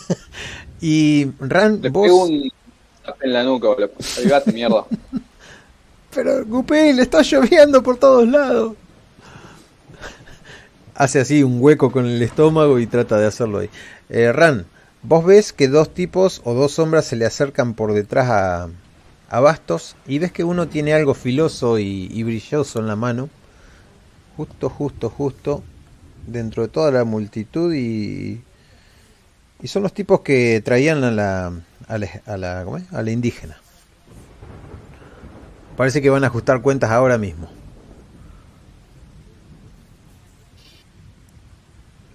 y 0.80 1.26
Ran, 1.38 1.80
Le 1.80 1.90
vos... 1.90 2.02
pego 2.02 2.24
un 2.24 2.50
en 3.20 3.32
la 3.32 3.42
nuca, 3.42 3.68
boludo. 3.68 3.90
Avivate, 4.18 4.52
mierda. 4.52 4.84
Pero 6.14 6.44
Gupil, 6.44 6.98
está 7.00 7.22
lloviendo 7.22 7.82
por 7.82 7.98
todos 7.98 8.26
lados. 8.26 8.74
Hace 10.94 11.20
así 11.20 11.42
un 11.42 11.58
hueco 11.60 11.92
con 11.92 12.06
el 12.06 12.20
estómago 12.22 12.78
y 12.78 12.86
trata 12.86 13.18
de 13.18 13.26
hacerlo 13.26 13.58
ahí. 13.58 13.70
Eh, 14.08 14.32
Ran, 14.32 14.66
vos 15.02 15.24
ves 15.24 15.52
que 15.52 15.68
dos 15.68 15.94
tipos 15.94 16.40
o 16.44 16.54
dos 16.54 16.72
sombras 16.72 17.04
se 17.04 17.16
le 17.16 17.26
acercan 17.26 17.74
por 17.74 17.92
detrás 17.92 18.28
a, 18.30 18.68
a 19.28 19.40
Bastos 19.40 19.94
y 20.06 20.18
ves 20.18 20.32
que 20.32 20.44
uno 20.44 20.66
tiene 20.66 20.94
algo 20.94 21.14
filoso 21.14 21.78
y, 21.78 22.08
y 22.10 22.22
brilloso 22.24 22.80
en 22.80 22.86
la 22.88 22.96
mano. 22.96 23.28
Justo, 24.36 24.68
justo, 24.70 25.10
justo. 25.10 25.62
Dentro 26.26 26.62
de 26.62 26.68
toda 26.68 26.90
la 26.90 27.04
multitud 27.04 27.72
y... 27.74 28.42
Y 29.60 29.66
son 29.66 29.82
los 29.82 29.92
tipos 29.92 30.20
que 30.20 30.62
traían 30.64 31.02
a 31.02 31.10
la, 31.10 31.52
a 31.88 31.98
la, 31.98 32.08
a 32.26 32.36
la, 32.36 32.62
¿cómo 32.64 32.76
es? 32.76 32.84
a 32.92 33.02
la 33.02 33.10
indígena. 33.10 33.56
Parece 35.78 36.02
que 36.02 36.10
van 36.10 36.24
a 36.24 36.26
ajustar 36.26 36.60
cuentas 36.60 36.90
ahora 36.90 37.18
mismo. 37.18 37.48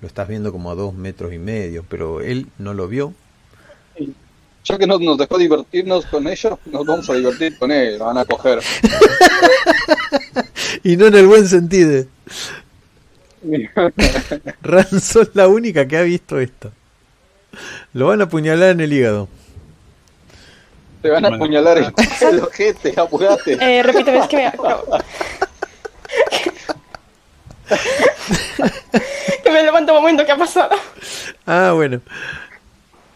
Lo 0.01 0.07
estás 0.09 0.27
viendo 0.27 0.51
como 0.51 0.69
a 0.69 0.75
dos 0.75 0.93
metros 0.93 1.31
y 1.31 1.37
medio, 1.37 1.85
pero 1.87 2.19
él 2.19 2.47
no 2.57 2.73
lo 2.73 2.89
vio. 2.89 3.13
Ya 4.65 4.77
que 4.77 4.85
no 4.85 4.99
nos 4.99 5.17
dejó 5.17 5.37
divertirnos 5.37 6.05
con 6.07 6.27
ellos, 6.27 6.59
nos 6.65 6.85
vamos 6.85 7.09
a 7.09 7.13
divertir 7.13 7.57
con 7.57 7.71
él, 7.71 7.99
van 7.99 8.17
a 8.17 8.25
coger. 8.25 8.59
Y 10.83 10.97
no 10.97 11.05
en 11.05 11.15
el 11.15 11.27
buen 11.27 11.47
sentido. 11.47 12.05
Ran 14.61 14.99
sos 14.99 15.29
la 15.35 15.47
única 15.47 15.87
que 15.87 15.95
ha 15.95 16.01
visto 16.01 16.37
esto. 16.39 16.73
Lo 17.93 18.07
van 18.07 18.19
a 18.19 18.25
apuñalar 18.25 18.71
en 18.71 18.81
el 18.81 18.91
hígado. 18.91 19.29
Te 21.03 21.09
van 21.09 21.25
a 21.25 21.27
apuñalar 21.27 21.77
el, 21.77 21.93
el 22.21 22.39
ojete, 22.39 22.93
apurate. 22.97 23.57
Eh, 23.59 23.83
repíteme, 23.83 24.19
es 24.19 24.27
que 24.27 24.37
me... 24.37 24.51
Que 29.43 29.51
me 29.51 29.63
levanto 29.63 29.91
un 29.93 29.99
momento, 29.99 30.25
¿qué 30.25 30.31
ha 30.31 30.37
pasado? 30.37 30.75
Ah, 31.45 31.73
bueno. 31.75 31.99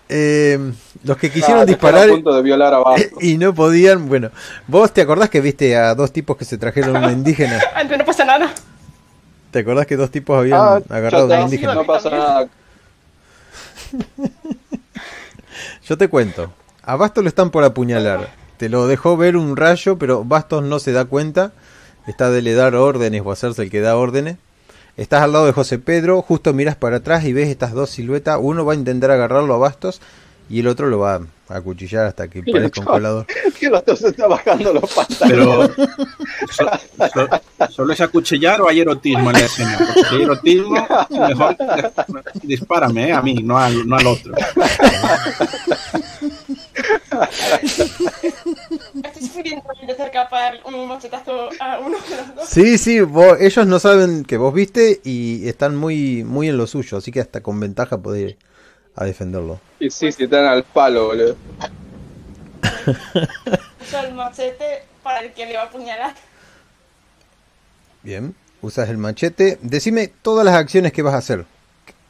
Eh, 0.09 0.59
los 1.03 1.17
que 1.17 1.27
Ah, 1.27 1.29
quisieron 1.31 1.59
están 1.61 1.65
disparar 1.67 2.09
a 2.09 2.11
punto 2.13 2.33
de 2.35 2.41
violar 2.41 2.73
a 2.73 2.79
Bastos. 2.79 3.11
y 3.23 3.37
no 3.37 3.53
podían. 3.53 4.07
Bueno, 4.09 4.31
vos 4.67 4.93
te 4.93 5.01
acordás 5.01 5.29
que 5.29 5.39
viste 5.41 5.77
a 5.77 5.95
dos 5.95 6.11
tipos 6.11 6.35
que 6.37 6.43
se 6.45 6.57
trajeron 6.57 6.95
una 6.97 7.11
indígena. 7.11 7.61
Antes 7.75 7.97
no 7.97 8.03
pasa 8.05 8.25
nada. 8.25 8.53
¿Te 9.51 9.59
acordás 9.59 9.87
que 9.87 9.95
dos 9.95 10.11
tipos 10.11 10.37
habían 10.37 10.59
Ah, 10.59 10.79
agarrado 10.89 11.25
una 11.25 11.35
está, 11.35 11.45
indígena? 11.45 11.73
No 11.73 11.85
pasa 11.85 12.09
nada. 12.09 12.47
Yo 15.87 15.97
te 15.97 16.09
cuento. 16.09 16.51
A 16.87 16.95
Bastos 16.95 17.21
lo 17.21 17.27
están 17.27 17.49
por 17.49 17.65
apuñalar. 17.65 18.29
Te 18.55 18.69
lo 18.69 18.87
dejó 18.87 19.17
ver 19.17 19.35
un 19.35 19.57
rayo, 19.57 19.97
pero 19.97 20.23
Bastos 20.23 20.63
no 20.63 20.79
se 20.79 20.93
da 20.93 21.03
cuenta. 21.03 21.51
Está 22.07 22.29
de 22.29 22.41
le 22.41 22.53
dar 22.53 22.75
órdenes 22.75 23.23
o 23.25 23.31
hacerse 23.33 23.63
el 23.63 23.69
que 23.69 23.81
da 23.81 23.97
órdenes. 23.97 24.37
Estás 24.95 25.21
al 25.21 25.33
lado 25.33 25.47
de 25.47 25.51
José 25.51 25.79
Pedro, 25.79 26.21
justo 26.21 26.53
miras 26.53 26.77
para 26.77 26.97
atrás 26.97 27.25
y 27.25 27.33
ves 27.33 27.49
estas 27.49 27.73
dos 27.73 27.89
siluetas. 27.89 28.39
Uno 28.41 28.63
va 28.63 28.71
a 28.71 28.77
intentar 28.77 29.11
agarrarlo 29.11 29.53
a 29.53 29.57
Bastos 29.57 29.99
y 30.49 30.61
el 30.61 30.67
otro 30.67 30.87
lo 30.87 30.99
va 30.99 31.19
a 31.49 31.57
acuchillar 31.57 32.05
hasta 32.07 32.27
que 32.27 32.43
parezca 32.43 32.81
un 32.81 32.85
colador. 32.87 33.25
Que 33.59 33.69
los 33.69 33.83
dos 33.85 33.97
se 33.99 34.09
está 34.09 34.27
bajando 34.27 34.71
los 34.73 34.93
pantalones. 34.93 35.71
Pero 35.75 35.87
so- 36.51 36.69
so- 37.13 37.69
solo 37.71 37.93
es 37.93 38.01
acuchillar 38.01 38.61
o 38.61 38.69
hay 38.69 38.81
erotismo 38.81 39.31
en 39.31 39.33
la 39.39 39.45
escena. 39.45 39.77
Porque 39.79 40.03
si 40.09 40.15
hay 40.15 40.21
erotismo, 40.21 40.87
mejor 41.27 41.55
dispárame 42.43 43.09
eh, 43.09 43.13
a 43.13 43.21
mí, 43.23 43.33
no 43.43 43.57
al, 43.57 43.87
no 43.87 43.95
al 43.95 44.05
otro. 44.07 44.33
Estoy 49.03 49.21
sufriendo 49.27 49.63
de 49.87 49.95
cerca 49.95 50.29
para 50.29 50.43
dar 50.43 50.59
un 50.65 50.87
machetazo 50.87 51.49
a 51.59 51.79
uno 51.79 51.97
de 52.09 52.15
los 52.17 52.35
dos. 52.35 52.49
Sí, 52.49 52.77
sí, 52.77 52.99
vos- 53.01 53.37
ellos 53.39 53.65
no 53.67 53.79
saben 53.79 54.23
que 54.23 54.37
vos 54.37 54.53
viste 54.53 55.01
y 55.03 55.47
están 55.47 55.75
muy, 55.75 56.23
muy 56.23 56.49
en 56.49 56.57
lo 56.57 56.67
suyo, 56.67 56.97
así 56.97 57.11
que 57.11 57.21
hasta 57.21 57.41
con 57.41 57.59
ventaja 57.59 57.97
podés 57.97 58.31
ir 58.31 58.37
a 58.97 59.05
defenderlo. 59.05 59.61
Y 59.79 59.89
sí, 59.89 60.11
sí, 60.11 60.23
están 60.23 60.45
al 60.45 60.63
palo, 60.63 61.07
boludo. 61.07 61.35
Uso 63.81 63.99
el 63.99 64.13
machete 64.13 64.83
para 65.03 65.19
el 65.19 65.31
que 65.33 65.45
le 65.45 65.55
va 65.55 65.63
a 65.63 65.65
apuñalar. 65.65 66.13
Bien, 68.03 68.35
usas 68.61 68.89
el 68.89 68.97
machete. 68.97 69.59
Decime 69.61 70.07
todas 70.21 70.45
las 70.45 70.55
acciones 70.55 70.91
que 70.91 71.03
vas 71.03 71.13
a 71.13 71.17
hacer. 71.17 71.45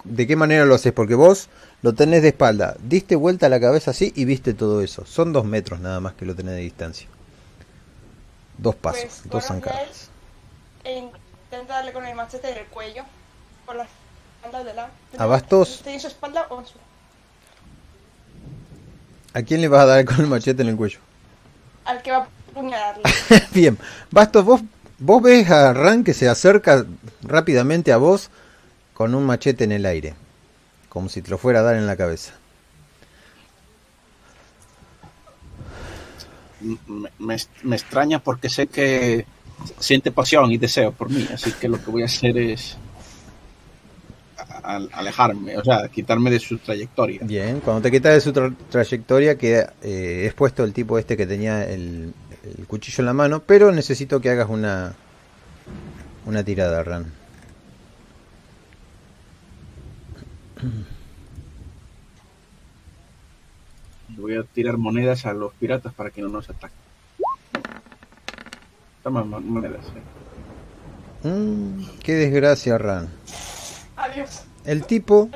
¿De 0.04 0.26
qué 0.26 0.36
manera 0.36 0.66
lo 0.66 0.76
haces? 0.76 0.94
Porque 0.94 1.16
vos 1.16 1.50
lo 1.82 1.94
tenés 1.94 2.22
de 2.22 2.30
espalda. 2.30 2.76
Diste 2.80 3.16
vuelta 3.16 3.50
la 3.50 3.60
cabeza 3.60 3.92
así 3.92 4.14
y 4.16 4.26
viste 4.26 4.54
todo 4.54 4.82
eso. 4.82 5.06
Son 5.06 5.34
dos 5.34 5.44
metros 5.46 5.80
nada 5.82 6.00
más 6.00 6.14
que 6.14 6.26
lo 6.26 6.36
tenés 6.36 6.56
de 6.56 6.62
distancia. 6.62 7.08
Dos 8.58 8.76
pasos, 8.76 9.02
Pues, 9.02 9.24
dos 9.30 9.46
corro 9.46 9.60
hacia 9.60 9.72
zancadas. 9.72 10.10
E 10.86 10.98
intento 11.00 11.74
darle 11.74 11.92
con 11.92 12.06
el 12.06 12.16
machete 12.16 12.50
en 12.50 12.58
el 12.60 12.66
cuello. 12.68 13.04
Por 13.66 13.76
la 13.76 13.88
espalda 14.38 14.64
de 14.64 14.74
la. 14.74 14.90
¿A 15.18 15.26
Bastos? 15.26 15.76
¿Estoy 15.76 15.94
en 15.94 16.00
su 16.00 16.08
espalda 16.08 16.48
o 16.50 16.60
en 16.60 16.66
su.? 16.66 16.74
¿A 19.34 19.42
quién 19.44 19.62
le 19.62 19.68
vas 19.68 19.82
a 19.82 19.86
dar 19.86 20.06
con 20.06 20.20
el 20.20 20.28
machete 20.28 20.62
en 20.64 20.70
el 20.70 20.76
cuello? 20.78 21.00
Al 21.86 22.02
que 22.02 22.12
va 22.12 22.18
a 22.18 22.28
apuñalarle. 22.52 23.04
Bien, 23.54 23.78
Bastos, 24.12 24.44
vos, 24.46 24.62
vos 25.00 25.22
ves 25.22 25.50
a 25.50 25.74
Ran 25.74 26.04
que 26.04 26.14
se 26.14 26.28
acerca 26.28 26.86
rápidamente 27.22 27.92
a 27.92 27.98
vos 27.98 28.30
con 28.94 29.14
un 29.16 29.26
machete 29.26 29.64
en 29.64 29.72
el 29.74 29.86
aire. 29.86 30.16
Como 30.90 31.10
si 31.10 31.22
te 31.22 31.30
lo 31.30 31.38
fuera 31.38 31.60
a 31.60 31.64
dar 31.64 31.76
en 31.76 31.86
la 31.86 31.96
cabeza. 31.96 32.34
Me, 36.88 37.10
me- 37.20 37.38
me 37.64 37.76
extraña 37.76 38.18
porque 38.20 38.50
sé 38.50 38.66
que 38.68 39.26
siente 39.80 40.12
pasión 40.12 40.52
y 40.52 40.58
deseo 40.58 40.92
por 40.92 41.10
mí, 41.10 41.28
así 41.32 41.52
que 41.52 41.68
lo 41.70 41.84
que 41.84 41.92
voy 41.92 42.02
a 42.02 42.06
hacer 42.06 42.36
es 42.38 42.78
a- 44.50 44.88
alejarme, 44.94 45.58
o 45.58 45.64
sea, 45.64 45.88
quitarme 45.90 46.32
de 46.32 46.40
su 46.40 46.58
trayectoria. 46.60 47.26
Bien, 47.26 47.60
cuando 47.62 47.82
te 47.82 47.92
quitas 47.92 48.14
de 48.14 48.22
su 48.22 48.32
tra- 48.34 48.56
trayectoria 48.70 49.38
queda 49.38 49.74
eh, 49.82 50.24
expuesto 50.26 50.64
el 50.64 50.74
tipo 50.74 50.98
este 50.98 51.18
que 51.18 51.26
tenía 51.26 51.64
el, 51.70 52.14
el 52.58 52.68
cuchillo 52.68 53.02
en 53.02 53.06
la 53.08 53.14
mano, 53.14 53.44
pero 53.46 53.72
necesito 53.72 54.22
que 54.22 54.30
hagas 54.30 54.50
una 54.50 54.94
una 56.26 56.44
tirada, 56.44 56.84
Ran. 56.84 57.06
Voy 64.10 64.36
a 64.36 64.44
tirar 64.44 64.78
monedas 64.78 65.26
a 65.26 65.34
los 65.34 65.54
piratas 65.56 65.94
para 65.94 66.12
que 66.12 66.22
no 66.22 66.30
nos 66.30 66.50
ataquen. 66.50 66.78
Toma 69.04 69.24
mo- 69.24 69.40
monedas. 69.42 69.86
eh. 69.96 71.28
Mm, 71.28 71.84
qué 72.04 72.14
desgracia, 72.14 72.78
Ran. 72.78 73.17
Adiós. 74.12 74.42
El 74.66 74.86
tipo, 74.86 75.30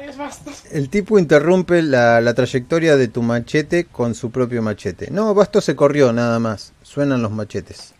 el 0.72 0.90
tipo 0.90 1.18
interrumpe 1.18 1.82
la, 1.82 2.20
la 2.20 2.34
trayectoria 2.34 2.98
de 2.98 3.08
tu 3.08 3.22
machete 3.22 3.86
con 3.86 4.14
su 4.14 4.30
propio 4.30 4.62
machete. 4.62 5.10
No, 5.10 5.34
Basto 5.34 5.62
se 5.62 5.74
corrió 5.74 6.12
nada 6.12 6.38
más. 6.40 6.74
Suenan 6.84 7.22
los 7.22 7.32
machetes. 7.32 7.94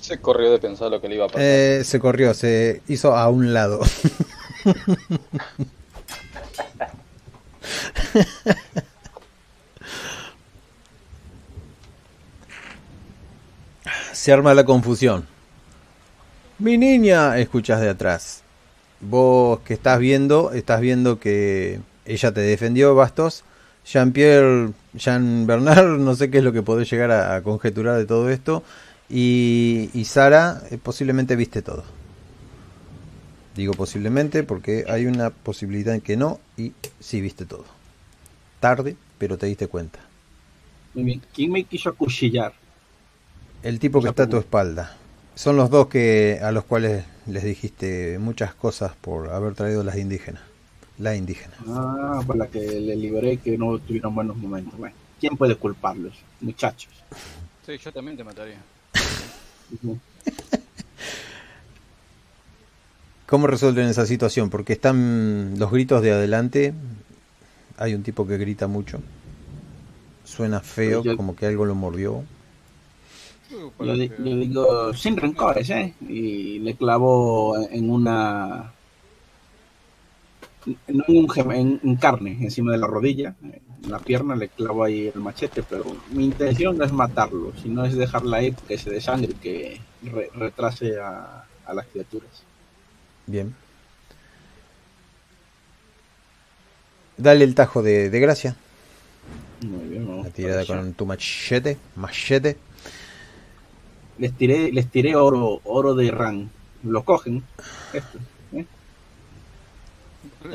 Se 0.00 0.18
corrió 0.18 0.50
de 0.50 0.58
pensar 0.58 0.90
lo 0.90 1.00
que 1.00 1.08
le 1.08 1.14
iba 1.14 1.26
a 1.26 1.28
pasar. 1.28 1.42
Eh, 1.42 1.82
se 1.84 2.00
corrió, 2.00 2.34
se 2.34 2.82
hizo 2.88 3.14
a 3.14 3.28
un 3.28 3.54
lado. 3.54 3.80
Se 14.12 14.32
arma 14.32 14.52
la 14.52 14.64
confusión. 14.64 15.26
Mi 16.58 16.76
niña, 16.76 17.38
escuchas 17.38 17.80
de 17.80 17.88
atrás. 17.88 18.42
Vos 19.00 19.60
que 19.60 19.74
estás 19.74 19.98
viendo, 19.98 20.52
estás 20.52 20.80
viendo 20.80 21.20
que 21.20 21.80
ella 22.04 22.32
te 22.32 22.40
defendió, 22.40 22.94
Bastos. 22.94 23.44
Jean-Pierre, 23.86 24.72
Jean 24.94 25.46
Bernard, 25.46 25.98
no 25.98 26.14
sé 26.14 26.30
qué 26.30 26.38
es 26.38 26.44
lo 26.44 26.52
que 26.52 26.62
podés 26.62 26.90
llegar 26.90 27.10
a, 27.10 27.36
a 27.36 27.42
conjeturar 27.42 27.96
de 27.96 28.06
todo 28.06 28.28
esto. 28.30 28.62
Y, 29.08 29.90
y 29.94 30.04
Sara, 30.04 30.62
eh, 30.70 30.78
posiblemente 30.78 31.36
viste 31.36 31.62
todo. 31.62 31.84
Digo 33.56 33.72
posiblemente 33.74 34.44
porque 34.44 34.84
hay 34.88 35.06
una 35.06 35.30
posibilidad 35.30 35.94
en 35.94 36.00
que 36.00 36.16
no 36.16 36.38
y 36.56 36.74
sí 37.00 37.20
viste 37.20 37.46
todo. 37.46 37.64
Tarde, 38.60 38.96
pero 39.18 39.38
te 39.38 39.46
diste 39.46 39.68
cuenta. 39.68 39.98
Muy 40.94 41.04
bien. 41.04 41.22
¿Quién 41.34 41.52
me 41.52 41.64
quiso 41.64 41.88
acuchillar? 41.88 42.52
El 43.62 43.78
tipo 43.80 44.00
que 44.00 44.08
está 44.08 44.24
a 44.24 44.28
tu 44.28 44.36
espalda. 44.36 44.97
Son 45.38 45.56
los 45.56 45.70
dos 45.70 45.86
que 45.86 46.40
a 46.42 46.50
los 46.50 46.64
cuales 46.64 47.04
les 47.28 47.44
dijiste 47.44 48.18
muchas 48.18 48.56
cosas 48.56 48.90
por 49.00 49.30
haber 49.30 49.54
traído 49.54 49.84
las 49.84 49.96
indígenas. 49.96 50.42
La 50.98 51.14
indígena. 51.14 51.54
Ah, 51.68 52.20
por 52.26 52.36
la 52.36 52.48
que 52.48 52.58
le 52.58 52.96
liberé 52.96 53.36
que 53.36 53.56
no 53.56 53.78
tuvieron 53.78 54.16
buenos 54.16 54.36
momentos. 54.36 54.76
Bueno, 54.76 54.96
¿quién 55.20 55.36
puede 55.36 55.54
culparlos? 55.54 56.14
Muchachos. 56.40 56.90
Sí, 57.64 57.78
yo 57.78 57.92
también 57.92 58.16
te 58.16 58.24
mataría. 58.24 58.56
¿Cómo 63.28 63.46
resuelven 63.46 63.86
esa 63.86 64.06
situación? 64.06 64.50
Porque 64.50 64.72
están 64.72 65.54
los 65.56 65.70
gritos 65.70 66.02
de 66.02 66.10
adelante. 66.10 66.74
Hay 67.76 67.94
un 67.94 68.02
tipo 68.02 68.26
que 68.26 68.38
grita 68.38 68.66
mucho. 68.66 68.98
Suena 70.24 70.58
feo, 70.58 71.04
Yo- 71.04 71.16
como 71.16 71.36
que 71.36 71.46
algo 71.46 71.64
lo 71.64 71.76
mordió. 71.76 72.24
Yo, 73.50 73.72
digo, 73.96 74.92
sin 74.94 75.16
rencores, 75.16 75.70
¿eh? 75.70 75.94
Y 76.08 76.58
le 76.58 76.74
clavo 76.74 77.56
en 77.70 77.90
una... 77.90 78.72
No 80.88 81.04
en, 81.08 81.16
un 81.16 81.52
en, 81.52 81.80
en 81.82 81.96
carne, 81.96 82.36
encima 82.42 82.72
de 82.72 82.78
la 82.78 82.86
rodilla, 82.86 83.34
en 83.42 83.90
la 83.90 83.98
pierna 84.00 84.36
le 84.36 84.48
clavo 84.48 84.84
ahí 84.84 85.10
el 85.14 85.20
machete, 85.20 85.62
pero 85.62 85.84
mi 86.10 86.26
intención 86.26 86.76
no 86.76 86.84
es 86.84 86.92
matarlo, 86.92 87.52
sino 87.62 87.86
es 87.86 87.96
dejarla 87.96 88.38
ahí 88.38 88.54
que 88.66 88.76
se 88.76 88.90
desangre, 88.90 89.32
que 89.40 89.80
re- 90.02 90.28
retrase 90.34 91.00
a, 91.00 91.44
a 91.64 91.74
las 91.74 91.86
criaturas. 91.86 92.42
Bien. 93.26 93.54
Dale 97.16 97.44
el 97.44 97.54
tajo 97.54 97.82
de, 97.82 98.10
de 98.10 98.20
gracia. 98.20 98.56
Muy 99.66 99.88
bien, 99.88 100.06
vamos 100.06 100.26
La 100.26 100.30
tirada 100.32 100.66
con 100.66 100.92
tu 100.92 101.06
machete. 101.06 101.78
Machete. 101.96 102.58
Les 104.18 104.32
tiré, 104.32 104.72
les 104.72 104.88
tiré 104.88 105.16
oro, 105.16 105.60
oro 105.64 105.94
de 105.94 106.10
Ran. 106.10 106.50
Lo 106.82 107.04
cogen. 107.04 107.42
Esto, 107.92 108.18
¿eh? 108.52 108.66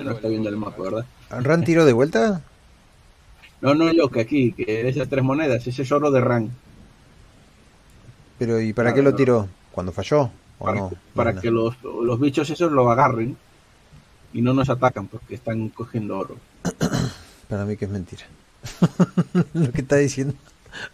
No 0.03 0.11
está 0.11 0.27
viendo 0.27 0.49
el 0.49 0.57
mapa, 0.57 0.81
¿verdad? 0.81 1.05
¿Ran 1.29 1.63
tiró 1.63 1.85
de 1.85 1.93
vuelta? 1.93 2.41
No, 3.61 3.73
no, 3.73 3.91
yo 3.93 4.09
que 4.09 4.21
aquí, 4.21 4.51
que 4.51 4.87
esas 4.87 5.07
tres 5.07 5.23
monedas, 5.23 5.65
ese 5.65 5.83
es 5.83 5.91
oro 5.91 6.11
de 6.11 6.19
Ran. 6.19 6.51
Pero 8.37 8.59
¿y 8.59 8.73
para 8.73 8.91
Claro, 8.91 8.95
qué 8.95 9.11
lo 9.11 9.15
tiró? 9.15 9.47
¿Cuando 9.71 9.91
falló? 9.93 10.29
¿O 10.59 10.65
para, 10.65 10.79
no? 10.79 10.91
para 11.15 11.33
No, 11.33 11.41
que 11.41 11.49
los, 11.49 11.81
los 11.83 12.19
bichos 12.19 12.49
esos 12.49 12.71
lo 12.71 12.89
agarren 12.91 13.37
y 14.33 14.41
no 14.41 14.53
nos 14.53 14.69
atacan 14.69 15.07
porque 15.07 15.35
están 15.35 15.69
cogiendo 15.69 16.17
oro. 16.17 16.37
Para 17.49 17.65
mí 17.65 17.77
que 17.77 17.85
es 17.85 17.91
mentira. 17.91 18.23
lo 19.53 19.71
que 19.71 19.81
está 19.81 19.97
diciendo. 19.97 20.33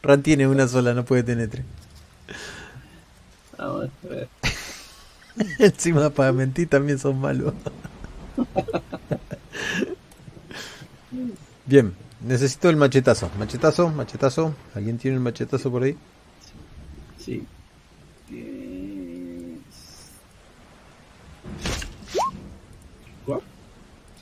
Ran 0.04 0.22
tiene 0.22 0.48
una 0.48 0.68
sola, 0.68 0.94
no 0.94 1.06
puede 1.06 1.24
tener 1.24 1.50
tres. 1.50 1.66
Vamos 3.60 3.90
a 4.04 4.08
ver. 4.08 4.30
Encima 5.60 6.10
para 6.10 6.32
mentir 6.32 6.70
también 6.70 6.98
son 6.98 7.20
malos. 7.20 7.54
Bien, 11.66 11.94
necesito 12.22 12.70
el 12.70 12.78
machetazo. 12.78 13.30
Machetazo, 13.38 13.90
machetazo. 13.90 14.56
¿Alguien 14.74 14.98
tiene 14.98 15.18
el 15.18 15.24
machetazo 15.24 15.70
por 15.70 15.84
ahí? 15.84 15.98
Sí. 17.18 17.46
¿Cuál? 23.26 23.42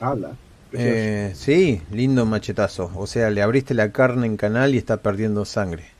Habla. 0.00 0.36
Precioso. 0.70 0.94
Eh, 0.96 1.32
sí, 1.34 1.82
lindo 1.90 2.26
machetazo. 2.26 2.90
O 2.96 3.06
sea, 3.06 3.30
le 3.30 3.40
abriste 3.40 3.72
la 3.74 3.92
carne 3.92 4.26
en 4.26 4.36
canal 4.36 4.74
y 4.74 4.78
está 4.78 4.98
perdiendo 4.98 5.44
sangre. 5.44 5.97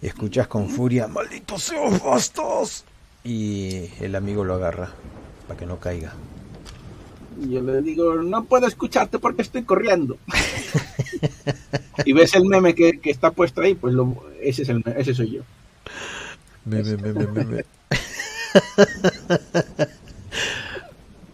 Y 0.00 0.06
escuchás 0.06 0.46
con 0.46 0.68
furia, 0.68 1.08
malditos 1.08 1.62
seos 1.64 2.02
bastos. 2.02 2.84
Y 3.24 3.90
el 4.00 4.14
amigo 4.14 4.44
lo 4.44 4.54
agarra 4.54 4.90
para 5.46 5.58
que 5.58 5.66
no 5.66 5.78
caiga. 5.78 6.12
Yo 7.48 7.60
le 7.62 7.82
digo, 7.82 8.14
no 8.16 8.44
puedo 8.44 8.66
escucharte 8.66 9.18
porque 9.18 9.42
estoy 9.42 9.62
corriendo. 9.64 10.18
y 12.04 12.12
ves 12.12 12.34
el 12.34 12.44
meme 12.46 12.74
que, 12.74 13.00
que 13.00 13.10
está 13.10 13.30
puesto 13.30 13.60
ahí, 13.60 13.74
pues 13.74 13.94
lo, 13.94 14.24
ese, 14.40 14.62
es 14.62 14.68
el, 14.68 14.82
ese 14.96 15.14
soy 15.14 15.30
yo. 15.32 15.42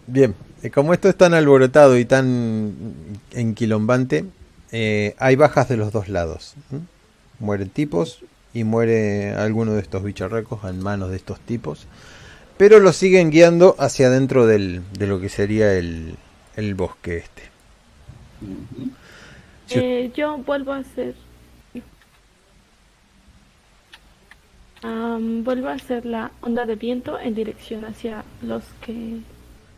Bien, 0.07 0.35
eh, 0.63 0.71
como 0.71 0.93
esto 0.95 1.09
es 1.09 1.17
tan 1.17 1.35
alborotado 1.35 1.99
y 1.99 2.05
tan 2.05 2.75
enquilombante, 3.33 4.27
eh, 4.73 5.17
hay 5.19 5.37
bajas 5.37 5.69
de 5.69 5.77
los 5.77 5.93
dos 5.93 6.09
lados. 6.09 6.55
Mueren 7.41 7.71
tipos 7.71 8.23
y 8.55 8.63
muere 8.65 9.35
alguno 9.35 9.75
de 9.75 9.81
estos 9.81 10.03
bicharracos 10.03 10.65
en 10.65 10.81
manos 10.81 11.11
de 11.11 11.17
estos 11.17 11.41
tipos, 11.41 11.87
pero 12.57 12.79
los 12.79 12.97
siguen 12.97 13.31
guiando 13.31 13.75
hacia 13.79 14.07
adentro 14.07 14.47
del, 14.47 14.83
de 14.97 15.07
lo 15.09 15.21
que 15.21 15.29
sería 15.29 15.75
el, 15.75 16.15
el 16.57 16.75
bosque 16.75 17.19
este. 17.19 17.43
Eh, 19.71 20.13
yo 20.15 20.39
vuelvo 20.39 20.73
a 20.73 20.79
hacer. 20.79 21.15
Am, 24.83 25.43
vuelvo 25.43 25.69
a 25.69 25.73
hacer 25.73 26.05
la 26.05 26.31
onda 26.43 26.65
de 26.67 26.77
viento 26.77 27.19
en 27.19 27.35
dirección 27.35 27.85
hacia 27.85 28.25
los 28.43 28.63
que. 28.83 29.19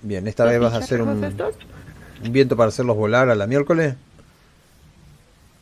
Bien, 0.03 0.27
esta 0.27 0.45
vez 0.45 0.61
vas 0.61 0.75
a 0.75 0.79
hacer 0.79 1.01
bicharracos 1.01 1.17
un, 1.19 1.25
estos. 1.25 1.55
un 2.25 2.33
viento 2.33 2.57
para 2.57 2.69
hacerlos 2.69 2.97
volar 2.97 3.31
a 3.31 3.35
la 3.35 3.47
miércoles. 3.47 3.95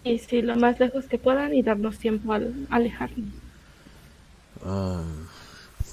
Y 0.05 0.19
sí, 0.19 0.43
lo 0.43 0.55
más 0.57 0.79
lejos 0.79 1.07
que 1.07 1.19
puedan 1.19 1.55
y 1.55 1.63
darnos 1.63 1.99
tiempo 1.99 2.35
al 2.35 2.67
alejarnos. 2.71 3.31
Ah, 4.65 5.03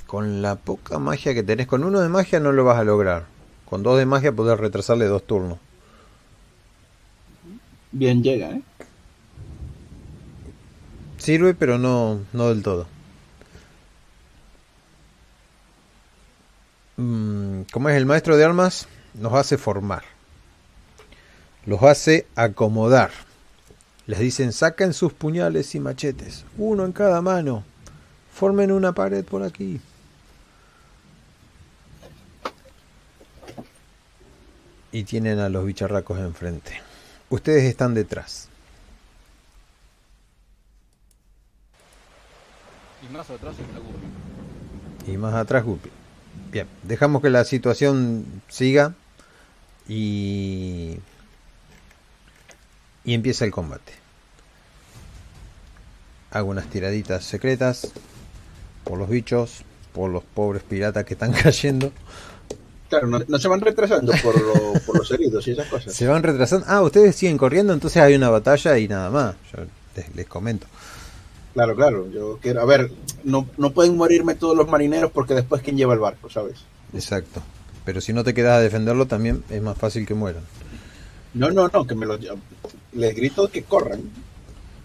con 0.05 0.41
la 0.41 0.57
poca 0.57 0.99
magia 0.99 1.33
que 1.33 1.43
tenés, 1.43 1.67
con 1.67 1.85
uno 1.85 2.01
de 2.01 2.09
magia 2.09 2.41
no 2.41 2.51
lo 2.51 2.65
vas 2.65 2.77
a 2.77 2.83
lograr. 2.83 3.25
Con 3.65 3.83
dos 3.83 3.97
de 3.97 4.05
magia 4.05 4.33
podés 4.33 4.59
retrasarle 4.59 5.05
dos 5.05 5.25
turnos. 5.25 5.57
Bien 7.93 8.21
llega, 8.21 8.51
¿eh? 8.51 8.61
Sirve, 11.17 11.53
pero 11.53 11.77
no, 11.77 12.19
no 12.33 12.49
del 12.49 12.63
todo. 12.63 12.87
Mm, 16.97 17.61
como 17.71 17.89
es 17.89 17.95
el 17.95 18.05
maestro 18.05 18.35
de 18.35 18.43
armas, 18.43 18.87
nos 19.13 19.33
hace 19.33 19.57
formar. 19.57 20.03
Los 21.65 21.81
hace 21.83 22.25
acomodar. 22.35 23.11
Les 24.07 24.19
dicen, 24.19 24.51
saquen 24.51 24.93
sus 24.93 25.13
puñales 25.13 25.73
y 25.75 25.79
machetes, 25.79 26.45
uno 26.57 26.85
en 26.85 26.91
cada 26.91 27.21
mano. 27.21 27.63
Formen 28.33 28.71
una 28.71 28.93
pared 28.93 29.23
por 29.23 29.43
aquí. 29.43 29.79
Y 34.91 35.03
tienen 35.03 35.39
a 35.39 35.49
los 35.49 35.65
bicharracos 35.65 36.19
enfrente. 36.19 36.81
Ustedes 37.29 37.63
están 37.63 37.93
detrás. 37.93 38.49
Y 43.01 43.13
más 43.13 43.29
atrás 43.29 43.55
está 43.57 43.79
Guppy. 43.79 45.11
Y 45.11 45.17
más 45.17 45.33
atrás 45.33 45.63
Guppy. 45.63 45.89
Bien, 46.51 46.67
dejamos 46.83 47.21
que 47.21 47.29
la 47.29 47.45
situación 47.45 48.25
siga 48.49 48.93
y, 49.87 50.97
y 53.05 53.13
empieza 53.13 53.45
el 53.45 53.51
combate. 53.51 53.93
Hago 56.31 56.49
unas 56.49 56.67
tiraditas 56.67 57.25
secretas 57.25 57.91
por 58.83 58.97
los 58.97 59.09
bichos, 59.09 59.63
por 59.93 60.09
los 60.09 60.23
pobres 60.23 60.63
piratas 60.63 61.03
que 61.05 61.13
están 61.13 61.31
cayendo. 61.43 61.91
Claro, 62.89 63.07
no, 63.07 63.19
no 63.25 63.39
se 63.39 63.47
van 63.47 63.61
retrasando 63.61 64.11
por, 64.23 64.35
lo- 64.41 64.79
por 64.85 64.97
los 64.97 65.09
heridos 65.11 65.47
y 65.47 65.51
esas 65.51 65.67
cosas. 65.67 65.93
Se 65.93 66.07
van 66.07 66.23
retrasando. 66.23 66.65
Ah, 66.69 66.81
ustedes 66.81 67.15
siguen 67.15 67.37
corriendo, 67.37 67.73
entonces 67.73 68.01
hay 68.01 68.15
una 68.15 68.29
batalla 68.29 68.77
y 68.77 68.87
nada 68.87 69.09
más. 69.09 69.35
Yo 69.53 69.63
les, 69.95 70.15
les 70.15 70.27
comento. 70.27 70.67
Claro, 71.53 71.75
claro. 71.75 72.09
Yo 72.11 72.37
quiero, 72.41 72.61
a 72.61 72.65
ver, 72.65 72.91
no, 73.23 73.47
no 73.57 73.71
pueden 73.71 73.95
morirme 73.97 74.35
todos 74.35 74.55
los 74.57 74.67
marineros 74.69 75.11
porque 75.11 75.33
después 75.33 75.61
quién 75.61 75.77
lleva 75.77 75.93
el 75.93 75.99
barco, 75.99 76.29
¿sabes? 76.29 76.59
Exacto. 76.93 77.41
Pero 77.85 77.99
si 77.99 78.13
no 78.13 78.23
te 78.23 78.33
quedas 78.33 78.57
a 78.57 78.61
defenderlo, 78.61 79.05
también 79.07 79.43
es 79.49 79.61
más 79.61 79.77
fácil 79.77 80.05
que 80.05 80.13
mueran. 80.13 80.43
No, 81.33 81.49
no, 81.49 81.67
no, 81.69 81.87
que 81.87 81.95
me 81.95 82.05
los 82.05 82.19
les 82.93 83.15
grito 83.15 83.49
que 83.49 83.63
corran. 83.63 84.01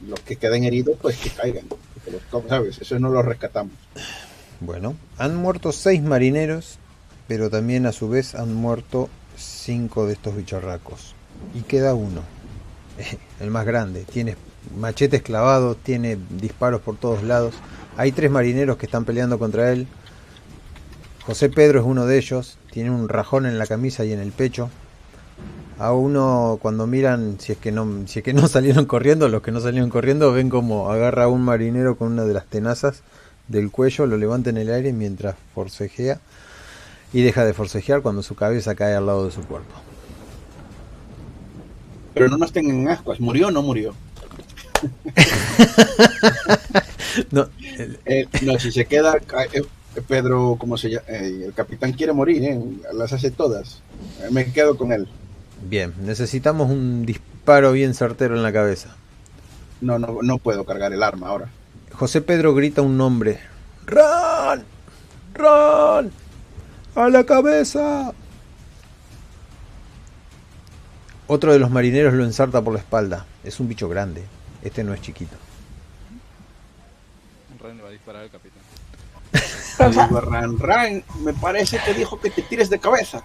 Los 0.06 0.20
que 0.20 0.36
queden 0.36 0.64
heridos, 0.64 0.96
pues 1.00 1.16
que 1.16 1.30
caigan. 1.30 1.64
Los 2.30 2.44
¿Sabes? 2.48 2.78
Eso 2.80 2.98
no 2.98 3.08
lo 3.08 3.22
rescatamos. 3.22 3.72
Bueno, 4.60 4.94
han 5.18 5.36
muerto 5.36 5.72
seis 5.72 6.02
marineros, 6.02 6.78
pero 7.26 7.50
también 7.50 7.86
a 7.86 7.92
su 7.92 8.08
vez 8.08 8.34
han 8.34 8.54
muerto 8.54 9.08
cinco 9.36 10.06
de 10.06 10.14
estos 10.14 10.36
bicharracos. 10.36 11.14
Y 11.54 11.62
queda 11.62 11.94
uno, 11.94 12.22
el 13.40 13.50
más 13.50 13.66
grande. 13.66 14.04
Tiene 14.04 14.36
machetes 14.78 15.22
clavados, 15.22 15.76
tiene 15.82 16.18
disparos 16.30 16.80
por 16.80 16.96
todos 16.96 17.22
lados. 17.22 17.54
Hay 17.96 18.12
tres 18.12 18.30
marineros 18.30 18.76
que 18.76 18.86
están 18.86 19.04
peleando 19.04 19.38
contra 19.38 19.72
él. 19.72 19.86
José 21.24 21.48
Pedro 21.48 21.80
es 21.80 21.86
uno 21.86 22.06
de 22.06 22.18
ellos, 22.18 22.58
tiene 22.70 22.90
un 22.90 23.08
rajón 23.08 23.46
en 23.46 23.58
la 23.58 23.66
camisa 23.66 24.04
y 24.04 24.12
en 24.12 24.20
el 24.20 24.32
pecho. 24.32 24.70
A 25.78 25.92
uno 25.92 26.58
cuando 26.60 26.86
miran, 26.86 27.38
si 27.38 27.52
es 27.52 27.58
que 27.58 27.72
no, 27.72 28.06
si 28.06 28.20
es 28.20 28.24
que 28.24 28.32
no 28.32 28.48
salieron 28.56 28.86
corriendo, 28.86 29.28
los 29.28 29.42
que 29.42 29.52
no 29.52 29.60
salieron 29.60 29.90
corriendo 29.90 30.32
ven 30.32 30.48
como 30.48 30.90
agarra 30.90 31.24
a 31.24 31.28
un 31.28 31.42
marinero 31.42 31.96
con 31.96 32.12
una 32.12 32.24
de 32.24 32.34
las 32.34 32.46
tenazas 32.46 33.02
del 33.48 33.70
cuello, 33.70 34.06
lo 34.06 34.16
levanta 34.16 34.50
en 34.50 34.56
el 34.56 34.72
aire 34.72 34.92
mientras 34.92 35.36
forcejea 35.54 36.20
y 37.12 37.22
deja 37.22 37.44
de 37.44 37.54
forcejear 37.54 38.02
cuando 38.02 38.22
su 38.22 38.34
cabeza 38.34 38.74
cae 38.74 38.94
al 38.94 39.06
lado 39.06 39.26
de 39.26 39.32
su 39.32 39.42
cuerpo. 39.42 39.74
Pero 42.14 42.28
no 42.28 42.38
nos 42.38 42.52
tengan 42.52 42.80
en 42.80 42.88
ascuas, 42.88 43.20
¿murió 43.20 43.48
o 43.48 43.50
no 43.50 43.62
murió? 43.62 43.94
No, 47.30 47.48
Eh, 48.06 48.26
no, 48.42 48.58
si 48.58 48.72
se 48.72 48.86
queda, 48.86 49.16
eh, 49.52 49.62
Pedro, 50.06 50.56
¿cómo 50.58 50.76
se 50.76 50.90
llama? 50.90 51.04
Eh, 51.08 51.44
el 51.46 51.52
capitán 51.52 51.92
quiere 51.92 52.12
morir, 52.12 52.42
¿eh? 52.44 52.60
las 52.94 53.12
hace 53.12 53.30
todas. 53.30 53.80
Me 54.30 54.52
quedo 54.52 54.76
con 54.76 54.92
él. 54.92 55.08
Bien, 55.68 55.94
necesitamos 56.00 56.70
un 56.70 57.06
disparo 57.06 57.72
bien 57.72 57.94
certero 57.94 58.36
en 58.36 58.42
la 58.42 58.52
cabeza. 58.52 58.96
No, 59.80 59.98
no, 59.98 60.18
no 60.22 60.38
puedo 60.38 60.64
cargar 60.64 60.92
el 60.92 61.02
arma 61.02 61.28
ahora. 61.28 61.48
José 61.92 62.20
Pedro 62.20 62.54
grita 62.54 62.82
un 62.82 62.96
nombre. 62.96 63.40
¡Ran! 63.86 64.64
¡Ran! 65.34 66.10
¡A 66.94 67.08
la 67.08 67.24
cabeza! 67.24 68.12
Otro 71.26 71.52
de 71.52 71.58
los 71.58 71.70
marineros 71.70 72.14
lo 72.14 72.24
ensarta 72.24 72.62
por 72.62 72.72
la 72.72 72.80
espalda. 72.80 73.26
Es 73.44 73.58
un 73.60 73.68
bicho 73.68 73.88
grande. 73.88 74.24
Este 74.62 74.84
no 74.84 74.94
es 74.94 75.00
chiquito. 75.00 75.36
Ren 77.60 77.76
le 77.76 77.82
va 77.82 77.88
a 77.88 77.92
disparar 77.92 78.22
al 78.22 78.30
capitán. 78.30 78.62
Ran, 80.30 80.58
Ran, 80.58 81.04
me 81.20 81.32
parece 81.34 81.78
que 81.84 81.94
dijo 81.94 82.20
que 82.20 82.30
te 82.30 82.42
tires 82.42 82.70
de 82.70 82.78
cabeza. 82.78 83.22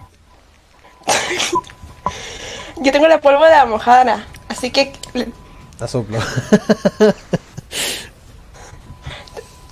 Yo 2.80 2.90
tengo 2.92 3.06
la 3.08 3.20
pólvora 3.20 3.64
mojada, 3.66 4.26
así 4.48 4.70
que 4.70 4.92
La 5.78 5.86
soplo. 5.88 6.18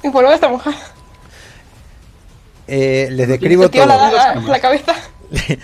mi 0.03 0.11
pólvora 0.11 0.35
está 0.35 0.49
mojada. 0.49 0.77
Eh, 2.67 3.09
les 3.11 3.29
describo 3.29 3.65
la 3.65 3.69
todo. 3.71 3.87
daga 3.87 4.31
a 4.33 4.35
la 4.41 4.61
cabeza. 4.61 4.95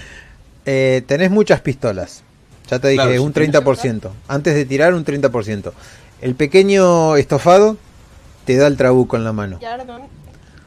Eh, 0.69 1.05
tenés 1.07 1.31
muchas 1.31 1.61
pistolas. 1.61 2.25
Ya 2.69 2.81
te 2.81 2.89
dije, 2.89 3.01
Claro, 3.05 3.23
un 3.23 3.33
tienes- 3.33 3.53
30%. 3.53 4.11
Antes 4.27 4.57
de 4.57 4.65
tirar, 4.65 4.95
un 4.95 5.05
30%. 5.05 5.73
El 6.21 6.35
pequeño 6.35 7.15
estofado 7.15 7.77
te 8.47 8.57
da 8.57 8.67
el 8.67 8.77
trabuco 8.77 9.17
en 9.17 9.23
la 9.23 9.33
mano. 9.33 9.61
Ya. 9.61 9.77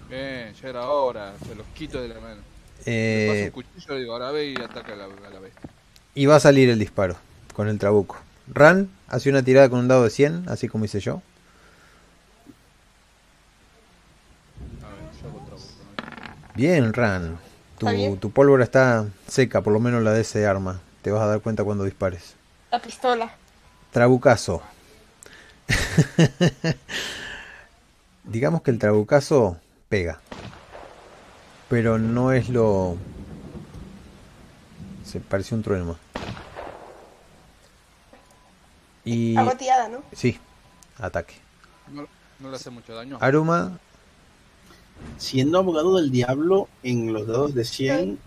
Bien, 0.09 0.53
ya 0.53 0.69
era 0.69 0.87
hora, 0.87 1.33
se 1.45 1.53
los 1.53 1.65
quito 1.73 2.01
de 2.01 2.07
la 2.07 2.15
mano. 2.21 2.35
Le 2.37 2.37
paso 2.37 2.85
Eh, 2.85 3.43
un 3.47 3.51
cuchillo 3.51 3.97
y 3.97 3.99
digo, 3.99 4.13
ahora 4.13 4.31
ve 4.31 4.45
y 4.51 4.55
ataca 4.55 4.93
a 4.93 4.95
la, 4.95 5.03
a 5.03 5.29
la 5.33 5.39
bestia. 5.41 5.69
Y 6.16 6.26
va 6.26 6.36
a 6.36 6.39
salir 6.39 6.70
el 6.70 6.80
disparo 6.80 7.16
con 7.53 7.68
el 7.68 7.80
trabuco. 7.80 8.18
Ran 8.47 8.89
hace 9.07 9.30
una 9.30 9.43
tirada 9.43 9.70
con 9.70 9.80
un 9.80 9.88
dado 9.88 10.03
de 10.03 10.10
100, 10.10 10.45
así 10.47 10.68
como 10.68 10.86
hice 10.86 10.99
yo. 10.99 11.22
Bien, 16.55 16.93
Ran. 16.93 17.38
Tu, 17.78 18.18
tu 18.18 18.32
pólvora 18.32 18.66
está 18.66 19.05
seca, 19.28 19.62
por 19.62 19.72
lo 19.72 19.80
menos 19.80 20.03
la 20.03 20.12
de 20.12 20.22
ese 20.22 20.45
arma. 20.45 20.82
Te 21.01 21.12
vas 21.12 21.22
a 21.22 21.28
dar 21.28 21.39
cuenta 21.39 21.64
cuando 21.64 21.86
dispares. 21.86 22.36
La 22.72 22.82
pistola. 22.82 23.32
Trabucazo. 23.91 24.62
Digamos 28.26 28.62
que 28.62 28.72
el 28.72 28.80
trabucazo 28.80 29.57
pega. 29.88 30.20
Pero 31.70 31.97
no 31.97 32.32
es 32.32 32.49
lo... 32.49 32.97
Se 35.10 35.20
pareció 35.20 35.57
un 35.57 35.64
trueno 35.64 35.86
más. 35.86 35.97
Y... 39.03 39.36
Agoteada, 39.36 39.89
¿no? 39.89 40.03
Sí, 40.14 40.38
ataque. 40.99 41.34
No, 41.91 42.05
no 42.39 42.49
le 42.49 42.55
hace 42.55 42.70
mucho 42.70 42.93
daño. 42.93 43.18
Aruma, 43.20 43.80
Siendo 45.18 45.57
abogado 45.57 45.97
del 45.97 46.12
diablo, 46.12 46.68
en 46.84 47.12
los 47.12 47.26
dados 47.26 47.55
de 47.55 47.66
100, 47.66 48.20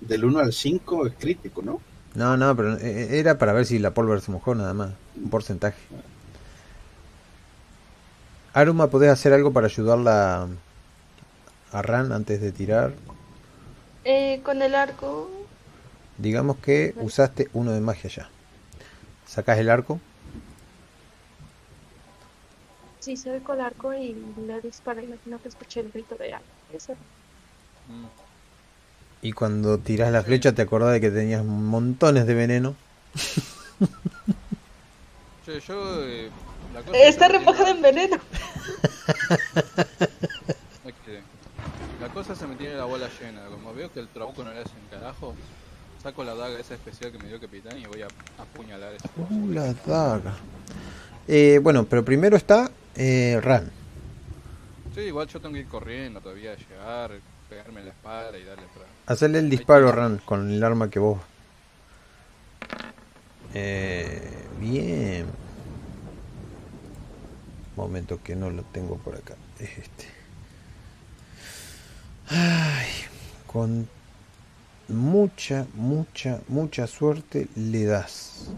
del 0.00 0.24
1 0.24 0.38
al 0.40 0.52
5 0.52 1.06
es 1.06 1.14
crítico, 1.18 1.62
¿no? 1.62 1.80
no, 2.14 2.36
no, 2.36 2.54
pero 2.56 2.76
eh, 2.76 3.18
era 3.18 3.38
para 3.38 3.52
ver 3.52 3.64
si 3.64 3.78
la 3.78 3.94
pólvora 3.94 4.20
se 4.20 4.30
mojó 4.30 4.54
nada 4.54 4.74
más. 4.74 4.90
Un 5.16 5.30
porcentaje. 5.30 5.78
Aruma, 8.52 8.88
¿podés 8.88 9.10
hacer 9.10 9.32
algo 9.32 9.52
para 9.52 9.68
ayudarla 9.68 10.48
a 11.72 11.82
Ran 11.82 12.12
antes 12.12 12.40
de 12.42 12.52
tirar? 12.52 12.92
Eh, 14.04 14.40
con 14.44 14.60
el 14.60 14.74
arco. 14.74 15.37
Digamos 16.18 16.56
que 16.58 16.94
usaste 17.00 17.48
uno 17.52 17.72
de 17.72 17.80
magia 17.80 18.10
ya. 18.10 18.28
Sacás 19.26 19.58
el 19.58 19.70
arco. 19.70 20.00
Sí, 23.00 23.16
se 23.16 23.30
ve 23.30 23.40
con 23.40 23.56
el 23.56 23.64
arco 23.64 23.94
y 23.94 24.16
le 24.46 24.60
dispara. 24.60 25.02
Imagino 25.02 25.40
que 25.40 25.48
escuché 25.48 25.80
el 25.80 25.90
grito 25.90 26.16
de 26.16 26.34
algo. 26.34 26.46
Eso. 26.72 26.92
Mm. 27.88 28.06
Y 29.22 29.32
cuando 29.32 29.78
tirás 29.78 30.12
la 30.12 30.22
flecha 30.22 30.52
te 30.52 30.62
acordás 30.62 30.92
de 30.92 31.00
que 31.00 31.10
tenías 31.10 31.44
montones 31.44 32.26
de 32.26 32.34
veneno. 32.34 32.74
Che, 35.46 35.60
yo. 35.60 36.04
eh, 36.04 36.28
la 36.74 36.80
cosa 36.80 36.92
que 36.92 37.08
Está 37.08 37.28
remojada 37.28 37.70
en 37.70 37.80
veneno. 37.80 38.18
La 42.00 42.08
cosa 42.14 42.34
se 42.34 42.46
me 42.46 42.54
tiene 42.54 42.74
la 42.74 42.84
bola 42.84 43.08
llena. 43.20 43.44
Como 43.46 43.74
veo 43.74 43.92
que 43.92 44.00
el 44.00 44.08
trabuco 44.08 44.44
no 44.44 44.52
le 44.52 44.60
hace 44.60 44.70
un 44.70 44.86
carajo, 44.88 45.34
saco 46.02 46.24
la 46.24 46.34
daga 46.34 46.58
esa 46.58 46.74
especial 46.74 47.12
que 47.12 47.18
me 47.18 47.26
dio 47.26 47.34
el 47.34 47.40
capitán 47.40 47.78
y 47.78 47.86
voy 47.86 48.02
a 48.02 48.08
apuñalar 48.38 48.92
coso. 49.14 49.26
Uh, 49.30 49.52
la 49.52 49.72
daga. 49.74 50.34
Eh, 51.26 51.60
bueno, 51.62 51.84
pero 51.84 52.04
primero 52.04 52.36
está 52.36 52.70
eh, 52.94 53.38
Ran. 53.42 53.70
Sí, 54.94 55.02
igual 55.02 55.28
yo 55.28 55.40
tengo 55.40 55.54
que 55.54 55.60
ir 55.60 55.68
corriendo 55.68 56.20
todavía, 56.20 56.54
llegar, 56.56 57.12
pegarme 57.48 57.80
en 57.80 57.86
la 57.86 57.92
espalda 57.92 58.38
y 58.38 58.44
darle 58.44 58.64
para. 58.74 58.86
Hacerle 59.06 59.38
el 59.38 59.50
disparo, 59.50 59.92
Ran, 59.92 60.18
con 60.24 60.50
el 60.50 60.62
arma 60.62 60.90
que 60.90 60.98
vos. 60.98 61.20
Eh, 63.54 64.46
bien. 64.60 65.26
Momento 67.76 68.20
que 68.22 68.34
no 68.34 68.50
lo 68.50 68.62
tengo 68.64 68.96
por 68.96 69.14
acá. 69.14 69.34
Es 69.58 69.78
este. 69.78 70.06
Ay, 72.30 72.88
con 73.46 73.88
mucha, 74.88 75.66
mucha, 75.74 76.40
mucha 76.48 76.86
suerte 76.86 77.48
le 77.54 77.84
das. 77.84 78.48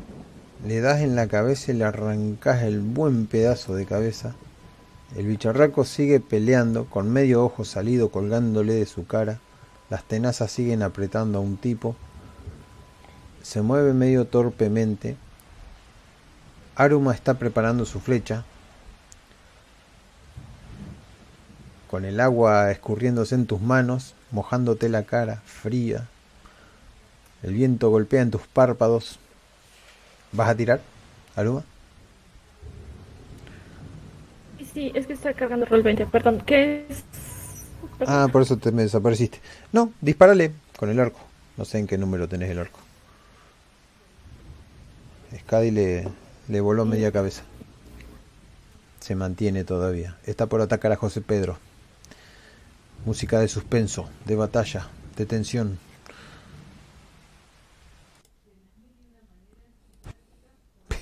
Le 0.66 0.80
das 0.80 1.00
en 1.00 1.16
la 1.16 1.26
cabeza 1.26 1.72
y 1.72 1.74
le 1.74 1.84
arrancas 1.84 2.62
el 2.62 2.80
buen 2.80 3.26
pedazo 3.26 3.74
de 3.74 3.86
cabeza. 3.86 4.34
El 5.16 5.26
bicharraco 5.26 5.84
sigue 5.84 6.20
peleando, 6.20 6.84
con 6.84 7.10
medio 7.10 7.44
ojo 7.44 7.64
salido 7.64 8.10
colgándole 8.10 8.74
de 8.74 8.86
su 8.86 9.06
cara. 9.06 9.40
Las 9.88 10.04
tenazas 10.04 10.52
siguen 10.52 10.82
apretando 10.82 11.38
a 11.38 11.40
un 11.40 11.56
tipo. 11.56 11.96
Se 13.42 13.60
mueve 13.60 13.92
medio 13.92 14.26
torpemente. 14.26 15.16
Aruma 16.76 17.12
está 17.12 17.34
preparando 17.34 17.84
su 17.84 17.98
flecha. 17.98 18.44
Con 21.90 22.04
el 22.04 22.20
agua 22.20 22.70
escurriéndose 22.70 23.34
en 23.34 23.46
tus 23.46 23.60
manos, 23.60 24.14
mojándote 24.30 24.88
la 24.88 25.02
cara, 25.02 25.42
fría. 25.44 26.06
El 27.42 27.54
viento 27.54 27.90
golpea 27.90 28.22
en 28.22 28.30
tus 28.30 28.42
párpados. 28.46 29.18
¿Vas 30.32 30.48
a 30.48 30.54
tirar, 30.54 30.80
Aruma? 31.36 31.64
Sí, 34.72 34.92
es 34.94 35.06
que 35.06 35.14
está 35.14 35.34
cargando 35.34 35.66
roll 35.66 35.82
20. 35.82 36.06
Perdón, 36.06 36.42
¿qué 36.46 36.86
es? 36.88 37.02
Ah, 38.06 38.28
por 38.30 38.42
eso 38.42 38.56
te 38.56 38.70
me 38.72 38.82
desapareciste. 38.82 39.40
No, 39.72 39.92
dispárale 40.00 40.52
con 40.76 40.90
el 40.90 41.00
arco. 41.00 41.20
No 41.56 41.64
sé 41.64 41.78
en 41.78 41.86
qué 41.86 41.98
número 41.98 42.28
tenés 42.28 42.50
el 42.50 42.58
arco. 42.58 42.80
Skadi 45.40 45.70
le, 45.70 46.08
le 46.48 46.60
voló 46.60 46.84
media 46.84 47.12
cabeza. 47.12 47.42
Se 49.00 49.14
mantiene 49.14 49.64
todavía. 49.64 50.16
Está 50.24 50.46
por 50.46 50.60
atacar 50.60 50.92
a 50.92 50.96
José 50.96 51.20
Pedro. 51.20 51.58
Música 53.04 53.40
de 53.40 53.48
suspenso, 53.48 54.08
de 54.26 54.36
batalla, 54.36 54.88
de 55.16 55.26
tensión. 55.26 55.78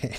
Pero... 0.01 0.14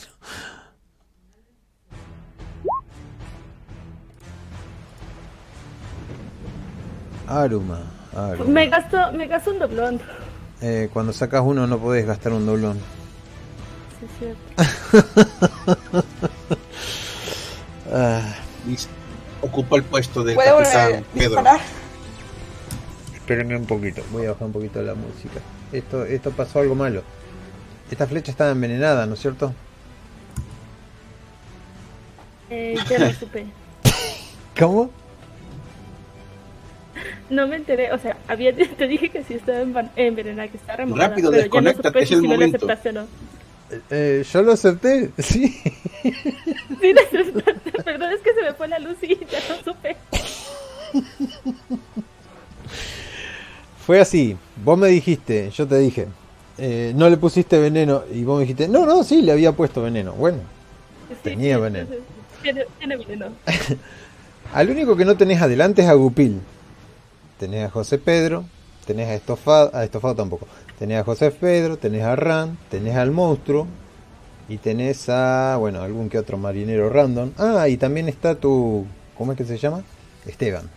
Aruma, 7.30 7.82
Aruma. 8.16 8.46
Me 8.46 8.68
gasto, 8.68 9.12
me 9.14 9.28
gasto 9.28 9.52
un 9.52 9.60
doblón. 9.60 10.02
Eh, 10.62 10.90
cuando 10.92 11.14
sacas 11.14 11.42
uno 11.46 11.68
no 11.68 11.78
podés 11.78 12.06
gastar 12.06 12.34
un 12.34 12.46
doblón. 12.46 12.80
Sí, 14.00 14.06
es 14.06 14.12
cierto. 14.18 14.40
Ah, 17.92 18.36
ocupa 19.42 19.76
el 19.78 19.84
puesto 19.84 20.24
del 20.24 20.36
¿Puede 20.36 20.52
volver 20.52 20.72
capitán 20.72 21.06
Pedro. 21.16 21.44
Espérenme 23.16 23.56
un 23.58 23.66
poquito. 23.66 24.04
Voy 24.12 24.28
a 24.28 24.34
bajar 24.34 24.46
un 24.46 24.54
poquito 24.54 24.80
la 24.84 24.94
música. 24.94 25.40
Esto, 25.72 26.06
esto 26.06 26.30
pasó 26.30 26.60
algo 26.60 26.76
malo. 26.76 27.02
Esta 27.90 28.06
flecha 28.06 28.30
estaba 28.30 28.52
envenenada, 28.52 29.08
¿no 29.08 29.16
es 29.16 29.20
cierto? 29.20 29.56
Eh, 32.50 32.76
ya 32.90 33.00
lo 33.00 33.14
supe. 33.14 33.46
¿Cómo? 34.60 34.90
No 37.30 37.48
me 37.48 37.56
enteré, 37.58 37.92
o 37.94 37.98
sea, 38.00 38.18
había, 38.28 38.54
te 38.78 38.88
dije 38.88 39.10
que 39.10 39.24
sí 39.24 39.36
estaba 39.36 39.62
envenenada, 39.96 40.48
que 40.48 40.58
estaba 40.58 40.78
remojada. 40.78 41.10
Rápido, 41.10 41.32
pero 41.32 41.46
ya 41.46 41.62
no 41.62 41.70
es 41.70 42.08
si 42.08 42.14
el 42.16 42.22
lo 42.24 42.30
momento. 42.30 42.58
aceptaste 42.58 42.90
o 42.90 42.94
no. 42.94 43.08
Eh, 43.92 44.26
yo 44.32 44.42
lo 44.42 44.54
acepté, 44.54 45.12
sí. 45.20 45.48
Sí, 46.82 46.94
lo 46.94 47.02
aceptaste, 47.02 47.72
perdón, 47.84 48.12
es 48.14 48.22
que 48.22 48.34
se 48.34 48.42
me 48.42 48.54
fue 48.54 48.68
la 48.68 48.80
luz 48.80 48.98
y 49.04 49.10
ya 49.16 49.40
no 49.48 49.64
supe. 49.64 49.96
Fue 53.86 54.00
así. 54.00 54.36
Vos 54.64 54.78
me 54.78 54.88
dijiste, 54.90 55.50
yo 55.52 55.68
te 55.68 55.78
dije, 55.78 56.08
eh, 56.58 56.94
no 56.96 57.10
le 57.10 57.18
pusiste 57.18 57.60
veneno. 57.60 58.04
Y 58.14 58.24
vos 58.24 58.38
me 58.38 58.42
dijiste, 58.42 58.68
no, 58.68 58.86
no, 58.86 59.04
sí, 59.04 59.22
le 59.22 59.32
había 59.32 59.52
puesto 59.52 59.82
veneno. 59.82 60.14
Bueno, 60.14 60.40
Sí, 61.10 61.16
Tenía 61.24 61.56
sí, 61.56 61.62
veneno. 61.62 61.88
Tiene, 62.42 62.66
tiene 62.78 62.98
veneno. 62.98 63.28
al 64.54 64.70
único 64.70 64.96
que 64.96 65.06
no 65.06 65.18
tenés 65.18 65.42
adelante 65.42 65.82
es 65.82 65.88
a 65.88 65.94
Gupil. 65.94 66.42
Tenés 67.40 67.68
a 67.68 67.70
José 67.70 67.98
Pedro, 67.98 68.46
tenés 68.86 69.08
a 69.08 69.16
Estofado, 69.16 69.72
a 69.74 69.84
Estofado 69.84 70.16
tampoco. 70.16 70.48
Tenés 70.78 71.00
a 71.00 71.04
José 71.04 71.32
Pedro, 71.32 71.78
tenés 71.78 72.04
a 72.04 72.16
Ran, 72.16 72.58
tenés 72.70 72.96
al 72.96 73.12
monstruo. 73.12 73.68
Y 74.50 74.58
tenés 74.58 75.08
a, 75.10 75.58
bueno, 75.58 75.84
algún 75.84 76.10
que 76.10 76.18
otro 76.18 76.38
marinero 76.38 76.90
random. 76.90 77.34
Ah, 77.38 77.70
y 77.70 77.78
también 77.78 78.10
está 78.10 78.34
tu, 78.34 78.88
¿cómo 79.16 79.34
es 79.34 79.38
que 79.38 79.46
se 79.46 79.58
llama? 79.58 79.84
Esteban. 80.26 80.68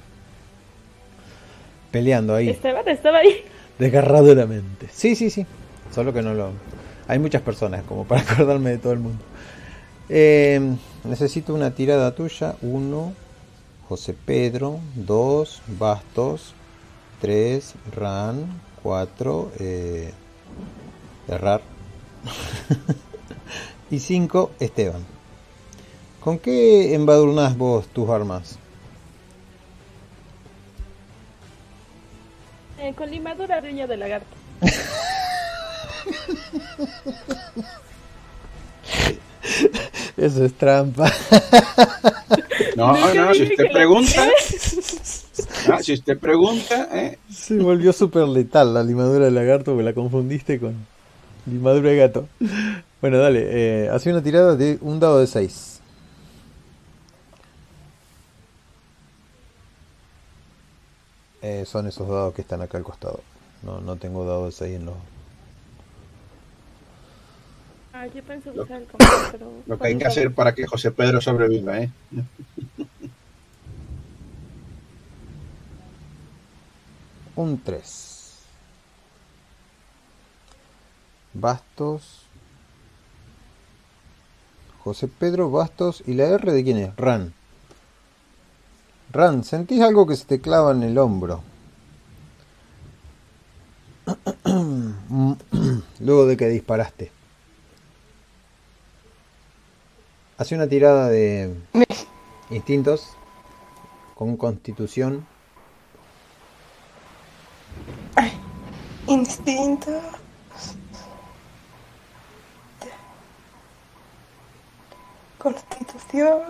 Peleando 1.90 2.34
ahí. 2.34 2.50
Esteban 2.50 2.86
estaba 2.86 3.18
ahí. 3.18 3.44
Desgarradoramente. 3.78 4.88
Sí, 4.92 5.16
sí, 5.16 5.30
sí. 5.30 5.46
Solo 5.90 6.12
que 6.12 6.20
no 6.20 6.34
lo. 6.34 6.50
Hay 7.08 7.18
muchas 7.18 7.40
personas 7.40 7.82
como 7.84 8.04
para 8.04 8.20
acordarme 8.30 8.70
de 8.70 8.78
todo 8.78 8.92
el 8.92 8.98
mundo. 8.98 9.24
Eh, 10.10 10.60
necesito 11.05 11.55
una 11.55 11.72
tirada 11.72 12.14
tuya. 12.14 12.57
Uno, 12.62 13.12
José 13.88 14.14
Pedro. 14.14 14.80
Dos, 14.94 15.62
Bastos. 15.66 16.55
Tres, 17.20 17.74
Ran. 17.94 18.61
Cuatro, 18.82 19.53
eh, 19.61 20.12
Errar. 21.28 21.62
y 23.90 24.00
cinco, 24.00 24.50
Esteban. 24.59 25.05
¿Con 26.20 26.38
qué 26.38 26.94
embadurnás 26.94 27.57
vos 27.57 27.86
tus 27.88 28.09
armas? 28.09 28.59
Eh, 32.78 32.94
con 32.94 33.11
limadura 33.11 33.61
riña 33.61 33.86
de 33.86 33.96
lagarto. 33.96 34.36
Eso 40.16 40.45
es 40.45 40.55
trampa. 40.55 41.11
No, 42.76 42.95
Nunca 42.95 43.14
no, 43.14 43.34
si 43.34 43.43
usted 43.43 43.70
pregunta, 43.70 44.26
ah, 45.72 45.82
si 45.82 45.93
usted 45.93 46.18
pregunta, 46.18 46.88
eh, 46.93 47.18
Se 47.30 47.59
volvió 47.59 47.93
súper 47.93 48.26
letal 48.28 48.72
la 48.72 48.82
limadura 48.82 49.26
de 49.26 49.30
lagarto 49.30 49.72
porque 49.72 49.84
la 49.84 49.93
confundiste 49.93 50.59
con 50.59 50.74
limadura 51.45 51.90
de 51.90 51.97
gato. 51.97 52.28
Bueno, 53.01 53.18
dale, 53.18 53.43
eh, 53.45 53.88
hace 53.90 54.11
una 54.11 54.22
tirada 54.22 54.57
de 54.57 54.78
un 54.80 55.01
dado 55.01 55.20
de 55.20 55.26
6. 55.26 55.80
Eh, 61.43 61.64
son 61.66 61.88
esos 61.88 62.09
dados 62.09 62.32
que 62.34 62.43
están 62.43 62.62
acá 62.62 62.78
al 62.78 62.84
costado. 62.84 63.20
No, 63.62 63.80
no 63.80 63.97
tengo 63.97 64.24
dado 64.24 64.47
de 64.47 64.53
6 64.53 64.76
en 64.76 64.86
los... 64.86 64.95
Ah, 68.03 68.09
yo 68.09 68.20
pensé 68.24 68.50
usar 68.50 68.82
el 68.82 68.88
compás, 68.88 69.28
pero... 69.32 69.53
lo 69.64 69.78
que 69.78 69.86
hay 69.86 69.96
que 69.96 70.05
hacer 70.05 70.34
para 70.34 70.53
que 70.57 70.66
José 70.66 70.90
Pedro 70.90 71.20
sobreviva, 71.20 71.78
eh. 71.78 71.88
Un 77.36 77.62
3. 77.62 78.38
Bastos. 81.34 82.26
José 84.82 85.07
Pedro 85.07 85.53
Bastos. 85.53 86.03
¿Y 86.05 86.14
la 86.14 86.24
R 86.24 86.53
de 86.53 86.64
quién 86.64 86.78
es? 86.78 86.96
Ran. 86.96 87.32
Ran, 89.12 89.44
¿sentís 89.44 89.80
algo 89.80 90.09
que 90.09 90.16
se 90.16 90.24
te 90.24 90.40
clava 90.40 90.72
en 90.72 90.82
el 90.82 90.98
hombro? 90.98 91.44
Luego 96.00 96.26
de 96.26 96.36
que 96.36 96.48
disparaste. 96.48 97.22
Hace 100.39 100.55
una 100.55 100.66
tirada 100.66 101.09
de 101.09 101.55
instintos 102.51 103.11
con 104.14 104.37
constitución. 104.37 105.26
Instinto. 109.07 109.91
Constitución. 115.39 116.41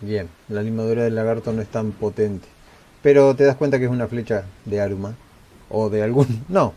Bien, 0.00 0.28
la 0.48 0.62
limadura 0.62 1.04
del 1.04 1.14
lagarto 1.14 1.52
no 1.52 1.62
es 1.62 1.68
tan 1.68 1.92
potente. 1.92 2.48
Pero 3.02 3.34
te 3.36 3.44
das 3.44 3.56
cuenta 3.56 3.78
que 3.78 3.84
es 3.84 3.90
una 3.90 4.08
flecha 4.08 4.44
de 4.64 4.80
Aruma. 4.80 5.14
O 5.70 5.88
de 5.88 6.02
algún... 6.02 6.44
No, 6.48 6.74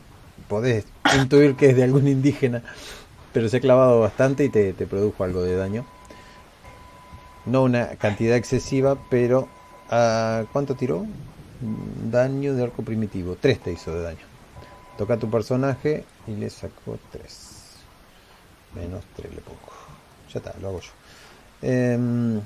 podés 0.48 0.86
intuir 1.20 1.56
que 1.56 1.72
es 1.72 1.76
de 1.76 1.84
algún 1.84 2.08
indígena. 2.08 2.64
Pero 3.36 3.50
se 3.50 3.58
ha 3.58 3.60
clavado 3.60 4.00
bastante 4.00 4.46
y 4.46 4.50
te, 4.50 4.72
te 4.72 4.88
produjo 4.88 5.26
algo 5.26 5.44
de 5.44 5.58
daño. 5.58 5.86
No 7.46 7.64
una 7.64 7.90
cantidad 7.98 8.38
excesiva, 8.38 8.98
pero... 9.10 9.50
ah, 9.90 10.46
¿Cuánto 10.54 10.76
tiró? 10.76 11.06
Daño 12.10 12.56
de 12.56 12.64
arco 12.64 12.82
primitivo. 12.82 13.36
3 13.40 13.60
te 13.60 13.74
hizo 13.74 13.94
de 13.94 14.04
daño. 14.04 14.26
Toca 14.98 15.16
a 15.16 15.18
tu 15.18 15.30
personaje 15.30 16.06
y 16.28 16.36
le 16.38 16.50
sacó 16.50 16.98
3. 17.12 17.76
Menos 18.74 19.04
3 19.18 19.36
le 19.36 19.42
pongo. 19.42 19.60
Ya 20.34 20.40
está, 20.40 20.56
lo 20.62 20.70
hago 20.70 20.80
yo. 20.80 20.92
Em, 21.62 22.40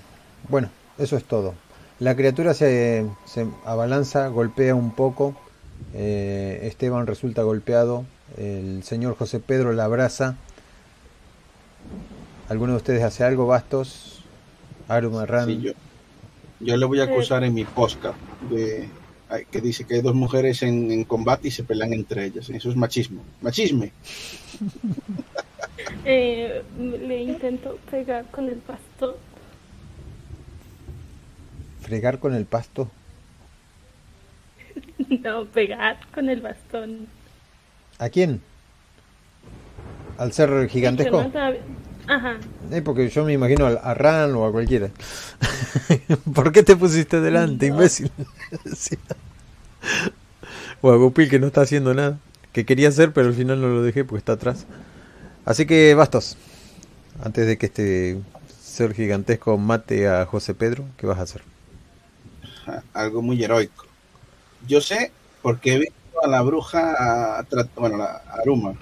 bueno, 0.47 0.71
eso 0.97 1.17
es 1.17 1.23
todo. 1.23 1.53
La 1.99 2.15
criatura 2.15 2.55
se, 2.55 3.05
se 3.25 3.45
abalanza, 3.63 4.27
golpea 4.29 4.73
un 4.73 4.95
poco. 4.95 5.35
eh, 5.93 6.61
Esteban 6.63 7.05
resulta 7.05 7.43
golpeado. 7.43 8.05
El 8.37 8.83
señor 8.83 9.15
José 9.17 9.39
Pedro 9.39 9.71
la 9.73 9.85
abraza. 9.85 10.35
¿Alguno 12.49 12.73
de 12.73 12.77
ustedes 12.77 13.03
hace 13.03 13.23
algo, 13.23 13.47
Bastos? 13.47 14.23
Aruma, 14.87 15.25
Ran. 15.25 15.47
Sí, 15.47 15.61
yo, 15.61 15.71
yo 16.59 16.77
le 16.77 16.85
voy 16.85 16.99
a 16.99 17.03
acusar 17.03 17.43
en 17.43 17.53
mi 17.53 17.63
podcast 17.63 18.17
de 18.49 18.89
que 19.51 19.61
dice 19.61 19.83
que 19.85 19.95
hay 19.95 20.01
dos 20.01 20.15
mujeres 20.15 20.63
en, 20.63 20.91
en 20.91 21.03
combate 21.03 21.49
y 21.49 21.51
se 21.51 21.63
pelean 21.63 21.93
entre 21.93 22.25
ellas. 22.25 22.49
Eso 22.49 22.69
es 22.69 22.75
machismo. 22.75 23.23
Machisme. 23.41 23.91
Eh, 26.05 26.61
le 26.77 27.23
intento 27.23 27.79
pegar 27.89 28.25
con 28.31 28.47
el 28.49 28.61
bastón. 28.67 29.15
Fregar 31.81 32.19
con 32.19 32.33
el 32.33 32.45
pasto. 32.45 32.89
No, 35.23 35.45
pegar 35.45 35.97
con 36.13 36.29
el 36.29 36.41
bastón. 36.41 37.07
¿A 37.97 38.09
quién? 38.09 38.41
¿Al 40.19 40.33
ser 40.33 40.67
gigantesco? 40.67 41.25
Ajá. 42.07 42.37
Eh, 42.71 42.81
porque 42.81 43.07
yo 43.09 43.23
me 43.23 43.31
imagino 43.33 43.65
al- 43.65 43.79
a 43.81 43.93
Ran 43.93 44.35
o 44.35 44.45
a 44.45 44.51
cualquiera. 44.51 44.89
¿Por 46.35 46.51
qué 46.51 46.61
te 46.61 46.75
pusiste 46.75 47.21
delante, 47.21 47.67
imbécil? 47.67 48.11
Sí. 48.75 48.97
O 50.81 50.91
a 50.91 50.97
Gopil 50.97 51.29
que 51.29 51.39
no 51.39 51.47
está 51.47 51.61
haciendo 51.61 51.93
nada. 51.93 52.17
Que 52.51 52.65
quería 52.65 52.89
hacer, 52.89 53.13
pero 53.13 53.27
al 53.27 53.33
final 53.33 53.61
no 53.61 53.67
lo 53.69 53.81
dejé 53.81 54.03
porque 54.03 54.19
está 54.19 54.33
atrás. 54.33 54.65
Así 55.45 55.65
que 55.65 55.95
bastos. 55.95 56.35
Antes 57.23 57.47
de 57.47 57.57
que 57.57 57.67
este 57.67 58.19
ser 58.61 58.93
gigantesco 58.93 59.57
mate 59.57 60.07
a 60.09 60.25
José 60.25 60.53
Pedro, 60.53 60.83
¿qué 60.97 61.07
vas 61.07 61.19
a 61.19 61.23
hacer? 61.23 61.43
Algo 62.93 63.21
muy 63.21 63.41
heroico. 63.41 63.85
Yo 64.67 64.81
sé 64.81 65.11
porque 65.41 65.75
he 65.75 65.79
visto 65.79 65.95
a 66.23 66.27
la 66.27 66.41
bruja, 66.41 67.39
a 67.39 67.45
bueno, 67.77 67.97
la 67.97 68.21
a 68.27 68.41
Aruma, 68.41 68.73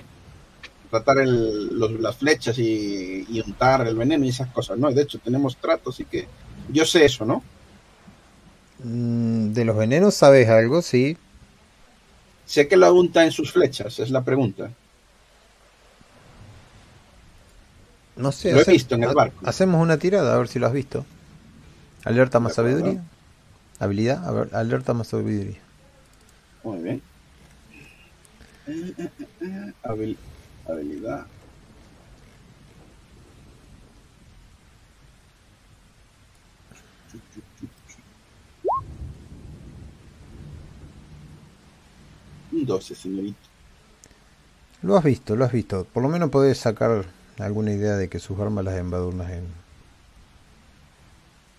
tratar 0.89 1.19
el- 1.19 1.77
los- 1.79 1.99
las 1.99 2.15
flechas 2.17 2.57
y, 2.59 3.25
y 3.29 3.41
untar 3.41 3.87
el 3.87 3.95
veneno 3.95 4.25
y 4.25 4.29
esas 4.29 4.47
cosas, 4.51 4.77
¿no? 4.77 4.91
De 4.91 5.01
hecho, 5.01 5.19
tenemos 5.19 5.57
tratos 5.57 5.99
y 5.99 6.05
que 6.05 6.27
yo 6.71 6.85
sé 6.85 7.05
eso, 7.05 7.25
¿no? 7.25 7.43
Mm, 8.83 9.53
¿De 9.53 9.65
los 9.65 9.75
venenos 9.77 10.13
sabes 10.15 10.47
algo? 10.49 10.81
Sí. 10.81 11.17
Sé 12.45 12.67
que 12.67 12.77
lo 12.77 12.93
unta 12.93 13.23
en 13.25 13.31
sus 13.31 13.51
flechas, 13.51 13.99
es 13.99 14.09
la 14.11 14.23
pregunta. 14.23 14.69
No 18.15 18.31
sé. 18.31 18.51
Lo 18.51 18.61
he 18.61 18.65
visto 18.65 18.95
en 18.95 19.03
el 19.03 19.13
barco. 19.13 19.47
Hacemos 19.47 19.81
una 19.81 19.97
tirada 19.97 20.33
a 20.33 20.37
ver 20.37 20.47
si 20.47 20.57
lo 20.59 20.67
has 20.67 20.73
visto. 20.73 21.05
Alerta 22.03 22.39
más 22.39 22.55
sabiduría. 22.55 23.03
Habilidad, 23.79 24.25
a 24.27 24.31
ver, 24.31 24.55
alerta 24.55 24.93
más 24.93 25.07
sabiduría. 25.07 25.59
Muy 26.63 26.79
bien. 26.79 27.01
Eh, 28.67 28.93
eh, 28.97 29.09
eh, 29.41 29.73
habil- 29.83 30.17
habilidad. 30.67 31.27
Un 42.51 42.65
12, 42.65 42.95
señorita. 42.95 43.47
Lo 44.81 44.97
has 44.97 45.03
visto, 45.03 45.35
lo 45.35 45.45
has 45.45 45.51
visto. 45.51 45.85
Por 45.85 46.01
lo 46.01 46.09
menos 46.09 46.31
podés 46.31 46.57
sacar 46.57 47.05
alguna 47.37 47.73
idea 47.73 47.95
de 47.95 48.09
que 48.09 48.17
sus 48.19 48.39
armas 48.39 48.65
las 48.65 48.77
embadurnas 48.77 49.29
en... 49.31 49.45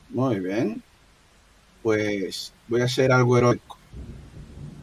Muy 0.09 0.41
bien. 0.41 0.83
Pues 1.83 2.55
voy 2.69 2.83
a 2.83 2.85
hacer 2.85 3.13
algo 3.13 3.37
heroico. 3.39 3.79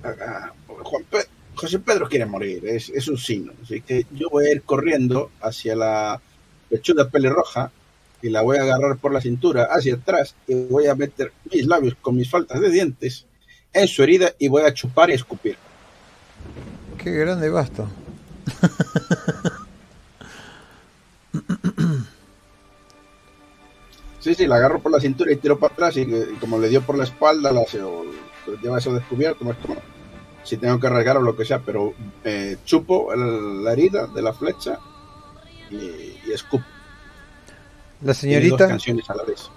Ah, 0.04 0.54
Juan 0.68 1.04
Pe- 1.10 1.28
José 1.66 1.80
Pedro 1.80 2.08
quiere 2.08 2.28
morir, 2.28 2.64
es, 2.68 2.90
es 2.90 3.08
un 3.08 3.18
signo. 3.18 3.52
Así 3.64 3.82
que 3.82 4.06
yo 4.12 4.30
voy 4.30 4.46
a 4.46 4.52
ir 4.52 4.62
corriendo 4.62 5.32
hacia 5.42 5.76
la 5.76 6.22
pechuga 6.70 7.10
pelirroja 7.10 7.72
y 8.22 8.30
la 8.30 8.44
voy 8.44 8.58
a 8.58 8.62
agarrar 8.62 8.98
por 8.98 9.12
la 9.12 9.20
cintura 9.20 9.64
hacia 9.72 9.96
atrás 9.96 10.36
y 10.48 10.54
voy 10.54 10.86
a 10.86 10.94
meter 10.94 11.32
mis 11.52 11.66
labios 11.66 11.96
con 12.00 12.16
mis 12.16 12.30
faltas 12.30 12.62
de 12.62 12.70
dientes 12.70 13.26
en 13.74 13.88
su 13.88 14.04
herida 14.04 14.32
y 14.38 14.48
voy 14.48 14.62
a 14.62 14.76
chupar 14.76 15.10
y 15.10 15.14
escupir. 15.14 15.58
Qué 17.04 17.12
grande 17.12 17.50
basto. 17.50 17.88
Sí, 24.20 24.36
sí, 24.36 24.46
la 24.46 24.58
agarro 24.58 24.80
por 24.82 24.92
la 24.92 25.00
cintura 25.00 25.32
y 25.32 25.36
tiro 25.38 25.58
para 25.58 25.74
atrás 25.74 25.98
y, 25.98 26.02
y 26.02 26.38
como 26.40 26.60
le 26.60 26.70
dio 26.70 26.82
por 26.84 26.96
la 26.96 27.04
espalda, 27.06 27.52
la 27.52 27.62
o- 27.62 28.06
lo 28.46 28.62
lleva 28.62 28.78
eso 28.78 28.94
descubierto, 28.94 29.44
no 29.44 29.52
es 29.52 29.58
como 29.58 29.76
si 30.46 30.56
tengo 30.58 30.80
que 30.80 30.88
rasgar 30.90 31.18
o 31.18 31.22
lo 31.22 31.36
que 31.36 31.44
sea, 31.44 31.60
pero 31.60 31.94
eh, 32.24 32.58
chupo 32.66 33.12
el- 33.14 33.64
la 33.64 33.74
herida 33.74 34.08
de 34.08 34.22
la 34.22 34.34
flecha 34.34 34.80
y, 35.70 35.76
y 36.26 36.32
escupo. 36.34 36.64
La 38.02 38.14
Tiene 38.14 38.36
dos 38.36 38.50
señorita 38.50 38.68
canciones 38.68 39.10
a 39.10 39.16
la 39.16 39.24
vez. 39.24 39.50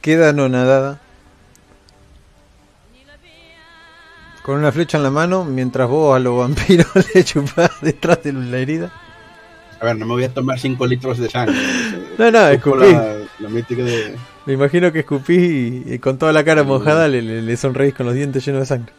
queda 0.00 0.30
anonadada. 0.30 1.00
Con 4.42 4.56
una 4.58 4.72
flecha 4.72 4.98
en 4.98 5.04
la 5.04 5.10
mano, 5.10 5.44
mientras 5.44 5.88
vos 5.88 6.14
a 6.14 6.18
los 6.18 6.36
vampiros 6.36 6.86
le 7.14 7.24
chupás 7.24 7.70
detrás 7.80 8.22
de 8.22 8.32
la 8.34 8.58
herida. 8.58 8.92
A 9.80 9.86
ver, 9.86 9.96
no 9.96 10.06
me 10.06 10.12
voy 10.12 10.24
a 10.24 10.32
tomar 10.32 10.58
5 10.58 10.86
litros 10.86 11.18
de 11.18 11.28
sangre. 11.30 11.56
No, 12.16 12.30
no, 12.30 12.46
escupí. 12.46 12.78
la, 12.92 13.16
la 13.40 13.48
de... 13.50 14.16
Me 14.46 14.52
imagino 14.52 14.92
que 14.92 15.00
escupís 15.00 15.40
y, 15.50 15.94
y 15.94 15.98
con 15.98 16.16
toda 16.16 16.32
la 16.32 16.44
cara 16.44 16.62
mojada 16.62 17.08
le, 17.08 17.20
le- 17.22 17.42
le 17.42 17.56
sonreís 17.56 17.92
con 17.92 18.06
los 18.06 18.14
dientes 18.14 18.46
llenos 18.46 18.60
de 18.60 18.66
sangre. 18.66 18.92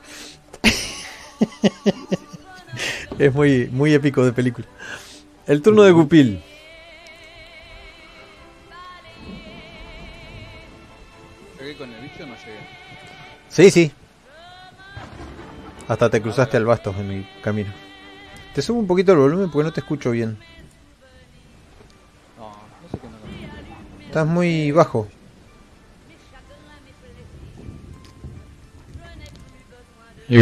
es 3.19 3.33
muy, 3.33 3.67
muy 3.71 3.93
épico 3.93 4.23
de 4.25 4.33
película. 4.33 4.67
El 5.47 5.61
turno 5.61 5.83
de 5.83 5.91
Gupil. 5.91 6.41
Llegué 11.59 11.75
con 11.77 11.91
el 11.91 12.01
bicho 12.01 12.23
o 12.23 12.27
no 12.27 12.35
llegué. 12.35 12.59
Sí, 13.49 13.71
sí. 13.71 13.91
Hasta 15.87 16.09
te 16.09 16.21
cruzaste 16.21 16.57
al 16.57 16.65
basto 16.65 16.93
en 16.97 17.11
el 17.11 17.27
camino. 17.41 17.71
Te 18.53 18.61
subo 18.61 18.79
un 18.79 18.87
poquito 18.87 19.11
el 19.11 19.19
volumen 19.19 19.51
porque 19.51 19.65
no 19.65 19.73
te 19.73 19.81
escucho 19.81 20.11
bien. 20.11 20.37
No, 22.37 22.49
no 22.49 22.89
sé 22.89 22.97
qué 22.97 23.07
no 23.07 24.05
Estás 24.05 24.25
muy 24.25 24.71
bajo. 24.71 25.07
Y 30.27 30.37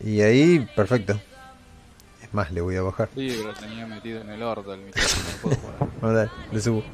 ahí, 0.00 0.68
perfecto. 0.76 1.20
Es 2.22 2.32
más, 2.34 2.50
le 2.52 2.60
voy 2.60 2.76
a 2.76 2.82
bajar. 2.82 3.08
Sí, 3.14 3.34
pero 3.40 3.54
tenía 3.54 3.86
metido 3.86 4.20
en 4.20 4.30
el 4.30 4.42
orto 4.42 4.74
el 4.74 4.80
micrófono, 4.82 5.24
no 5.32 5.38
puedo 5.42 5.56
jugar. 5.56 5.88
Bueno, 6.00 6.16
dale, 6.16 6.30
le 6.52 6.60
subo. 6.60 6.84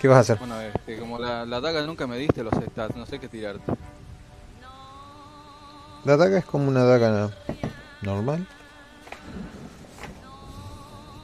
¿Qué 0.00 0.08
vas 0.08 0.16
a 0.16 0.20
hacer? 0.20 0.38
Bueno, 0.38 0.60
este, 0.60 0.98
como 0.98 1.18
la, 1.18 1.44
la 1.44 1.60
daga 1.60 1.82
nunca 1.82 2.06
me 2.06 2.16
diste 2.16 2.42
los 2.42 2.54
stats, 2.54 2.96
no 2.96 3.04
sé 3.04 3.18
qué 3.18 3.28
tirarte. 3.28 3.72
La 6.04 6.16
daga 6.16 6.38
es 6.38 6.44
como 6.44 6.68
una 6.68 6.84
daga 6.84 7.30
normal. 8.02 8.46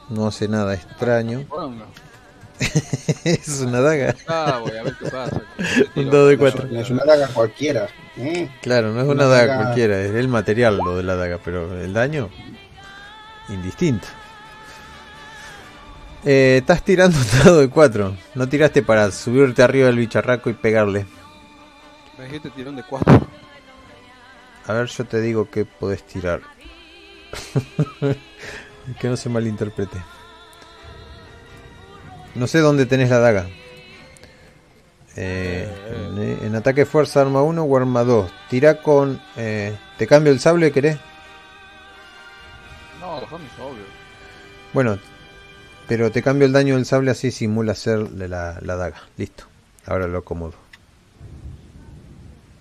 No 0.09 0.27
hace 0.27 0.47
nada 0.47 0.73
extraño. 0.73 1.45
es 3.23 3.59
una 3.61 3.81
daga. 3.81 4.15
Ah, 4.27 4.59
voy 4.61 4.77
a 4.77 4.83
ver 4.83 4.95
qué 4.97 5.09
pasa. 5.09 5.41
Un 5.95 6.05
dado 6.09 6.27
de 6.27 6.37
cuatro. 6.37 6.67
no 6.69 6.79
es 6.79 6.89
una 6.89 7.03
daga 7.05 7.27
cualquiera. 7.27 7.87
¿eh? 8.17 8.49
Claro, 8.61 8.91
no 8.93 8.99
es 9.01 9.05
Una 9.05 9.13
una 9.13 9.25
daga 9.25 9.53
daga- 9.53 9.63
cualquiera, 9.63 9.99
es 10.01 10.11
el 10.13 10.27
material 10.27 10.77
lo 10.77 10.97
de 10.97 11.03
la 11.03 11.15
daga, 11.15 11.39
pero 11.43 11.79
el 11.81 11.93
daño 11.93 12.29
indistinto. 13.49 14.07
Eh, 16.23 16.57
estás 16.59 16.83
tirando 16.83 17.17
un 17.17 17.25
dado 17.43 17.59
de 17.61 17.69
4. 17.69 18.15
No 18.35 18.47
tiraste 18.47 18.83
para 18.83 19.11
subirte 19.11 19.63
arriba 19.63 19.87
del 19.87 19.97
bicharraco 19.97 20.49
y 20.49 20.53
pegarle. 20.53 21.05
Me 22.17 22.25
dijiste 22.25 22.51
tirón 22.51 22.75
de 22.75 22.83
4. 22.83 23.27
A 24.67 24.73
ver, 24.73 24.85
yo 24.87 25.05
te 25.05 25.19
digo 25.19 25.49
que 25.49 25.65
podés 25.65 26.03
tirar. 26.03 26.41
que 28.99 29.07
no 29.07 29.17
se 29.17 29.29
malinterprete. 29.29 29.97
No 32.35 32.47
sé 32.47 32.59
dónde 32.59 32.85
tenés 32.85 33.09
la 33.09 33.19
daga. 33.19 33.47
Eh, 35.17 35.67
en, 36.15 36.45
en 36.45 36.55
ataque 36.55 36.85
fuerza 36.85 37.21
arma 37.21 37.41
1 37.41 37.63
o 37.63 37.77
arma 37.77 38.03
2. 38.03 38.31
Tira 38.49 38.81
con... 38.81 39.21
eh, 39.35 39.75
¿Te 39.97 40.07
cambio 40.07 40.31
el 40.31 40.39
sable, 40.39 40.71
querés? 40.71 40.97
No, 42.99 43.19
dejame 43.19 43.45
sobrio. 43.57 43.83
Bueno, 44.73 44.97
pero 45.87 46.11
te 46.11 46.23
cambio 46.23 46.45
el 46.45 46.53
daño 46.53 46.75
del 46.75 46.85
sable 46.85 47.11
así 47.11 47.31
simula 47.31 47.75
ser 47.75 47.99
la, 48.11 48.57
la 48.61 48.75
daga. 48.75 49.01
Listo. 49.17 49.45
Ahora 49.85 50.07
lo 50.07 50.19
acomodo. 50.19 50.53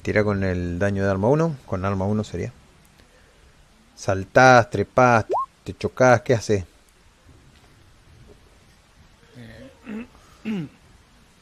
Tira 0.02 0.24
con 0.24 0.42
el 0.42 0.78
daño 0.78 1.04
de 1.04 1.10
arma 1.10 1.28
1. 1.28 1.56
Con 1.66 1.84
arma 1.84 2.06
1 2.06 2.24
sería. 2.24 2.52
Saltás, 3.94 4.70
trepás, 4.70 5.26
te 5.62 5.74
chocás, 5.76 6.22
¿qué 6.22 6.34
haces? 6.34 6.64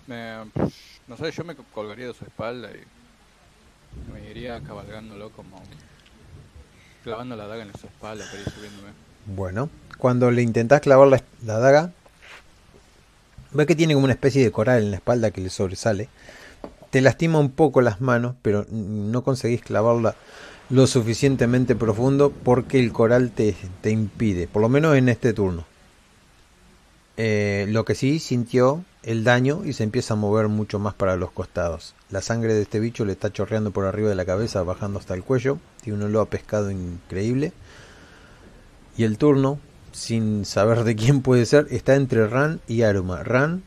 Me, 0.06 0.44
no 1.08 1.16
sé, 1.16 1.30
yo 1.30 1.44
me 1.44 1.54
colgaría 1.74 2.06
de 2.06 2.14
su 2.14 2.24
espalda 2.24 2.70
y 2.70 4.12
me 4.12 4.30
iría 4.30 4.60
cabalgándolo 4.60 5.30
como 5.30 5.62
clavando 7.04 7.36
la 7.36 7.46
daga 7.46 7.62
en 7.62 7.72
su 7.78 7.86
espalda 7.86 8.24
subiéndome. 8.26 8.90
Bueno, 9.26 9.70
cuando 9.98 10.30
le 10.30 10.42
intentás 10.42 10.80
clavar 10.80 11.08
la, 11.08 11.22
la 11.44 11.58
daga, 11.58 11.92
ves 13.52 13.66
que 13.66 13.76
tiene 13.76 13.94
como 13.94 14.04
una 14.04 14.14
especie 14.14 14.42
de 14.42 14.52
coral 14.52 14.82
en 14.82 14.90
la 14.90 14.96
espalda 14.96 15.30
que 15.30 15.40
le 15.40 15.50
sobresale. 15.50 16.08
Te 16.90 17.00
lastima 17.00 17.38
un 17.38 17.50
poco 17.50 17.82
las 17.82 18.00
manos, 18.00 18.34
pero 18.42 18.66
no 18.70 19.22
conseguís 19.22 19.60
clavarla 19.60 20.14
lo 20.70 20.86
suficientemente 20.86 21.74
profundo 21.74 22.30
porque 22.30 22.78
el 22.78 22.92
coral 22.92 23.30
te, 23.30 23.54
te 23.80 23.90
impide, 23.90 24.48
por 24.48 24.62
lo 24.62 24.68
menos 24.68 24.96
en 24.96 25.08
este 25.08 25.32
turno. 25.32 25.64
Eh, 27.16 27.66
lo 27.68 27.84
que 27.84 27.94
sí 27.94 28.18
sintió 28.20 28.84
el 29.02 29.24
daño 29.24 29.64
y 29.64 29.72
se 29.72 29.84
empieza 29.84 30.14
a 30.14 30.16
mover 30.16 30.48
mucho 30.48 30.78
más 30.78 30.94
para 30.94 31.16
los 31.16 31.30
costados. 31.30 31.94
La 32.10 32.20
sangre 32.20 32.54
de 32.54 32.62
este 32.62 32.80
bicho 32.80 33.04
le 33.04 33.12
está 33.12 33.32
chorreando 33.32 33.70
por 33.70 33.86
arriba 33.86 34.08
de 34.08 34.14
la 34.14 34.24
cabeza, 34.24 34.62
bajando 34.62 34.98
hasta 34.98 35.14
el 35.14 35.24
cuello. 35.24 35.58
Tiene 35.82 35.98
un 35.98 36.04
olor 36.04 36.26
a 36.26 36.30
pescado 36.30 36.70
increíble. 36.70 37.52
Y 38.96 39.04
el 39.04 39.16
turno, 39.16 39.58
sin 39.92 40.44
saber 40.44 40.84
de 40.84 40.96
quién 40.96 41.22
puede 41.22 41.46
ser, 41.46 41.68
está 41.70 41.94
entre 41.94 42.26
Ran 42.26 42.60
y 42.66 42.82
Aruma. 42.82 43.22
Ran, 43.22 43.62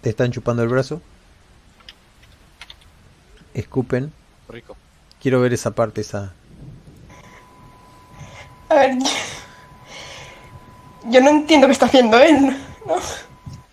te 0.00 0.10
están 0.10 0.30
chupando 0.30 0.62
el 0.62 0.68
brazo. 0.68 1.02
Escupen. 3.54 4.12
Rico. 4.48 4.76
Quiero 5.20 5.40
ver 5.40 5.52
esa 5.52 5.72
parte, 5.72 6.00
esa. 6.02 6.32
A 8.68 8.74
ver, 8.74 8.98
yo, 11.06 11.20
no 11.20 11.30
entiendo 11.30 11.66
qué 11.66 11.72
está 11.72 11.86
haciendo 11.86 12.18
él. 12.18 12.56
¿no? 12.86 12.96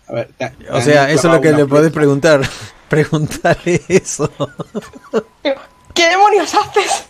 A 0.08 0.12
ver, 0.12 0.28
te- 0.38 0.50
te 0.50 0.70
O 0.70 0.80
sea, 0.80 1.10
eso 1.10 1.28
es 1.28 1.34
lo 1.34 1.40
que 1.40 1.52
le 1.52 1.66
podés 1.66 1.92
preguntar. 1.92 2.40
Preguntarle 2.88 3.82
eso. 3.88 4.30
¿Qué 5.92 6.08
demonios 6.08 6.54
haces? 6.54 7.04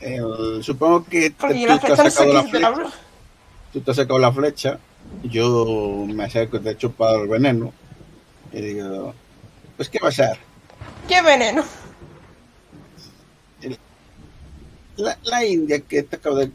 El- 0.00 0.62
supongo 0.62 1.04
que 1.04 1.30
te- 1.30 1.36
tú 1.48 1.48
te 1.86 1.92
has 1.92 2.14
sacado 2.14 2.32
la 2.32 2.42
flecha. 2.44 2.72
Tú 3.72 3.80
te 3.80 3.90
has 3.90 3.96
sacado 3.96 4.18
la 4.18 4.32
flecha. 4.32 4.78
Yo 5.24 6.06
me 6.08 6.24
acerco, 6.24 6.60
te 6.60 6.70
he 6.70 6.76
chupado 6.76 7.22
el 7.22 7.28
veneno. 7.28 7.72
Y 8.52 8.60
digo, 8.60 9.14
pues 9.76 9.88
¿qué 9.88 9.98
va 10.02 10.08
a 10.08 10.12
ser? 10.12 10.38
¿Qué 11.08 11.20
veneno? 11.22 11.64
La, 14.96 15.18
la 15.24 15.44
india 15.44 15.80
que 15.80 16.04
te 16.04 16.16
acabo 16.16 16.36
de 16.36 16.50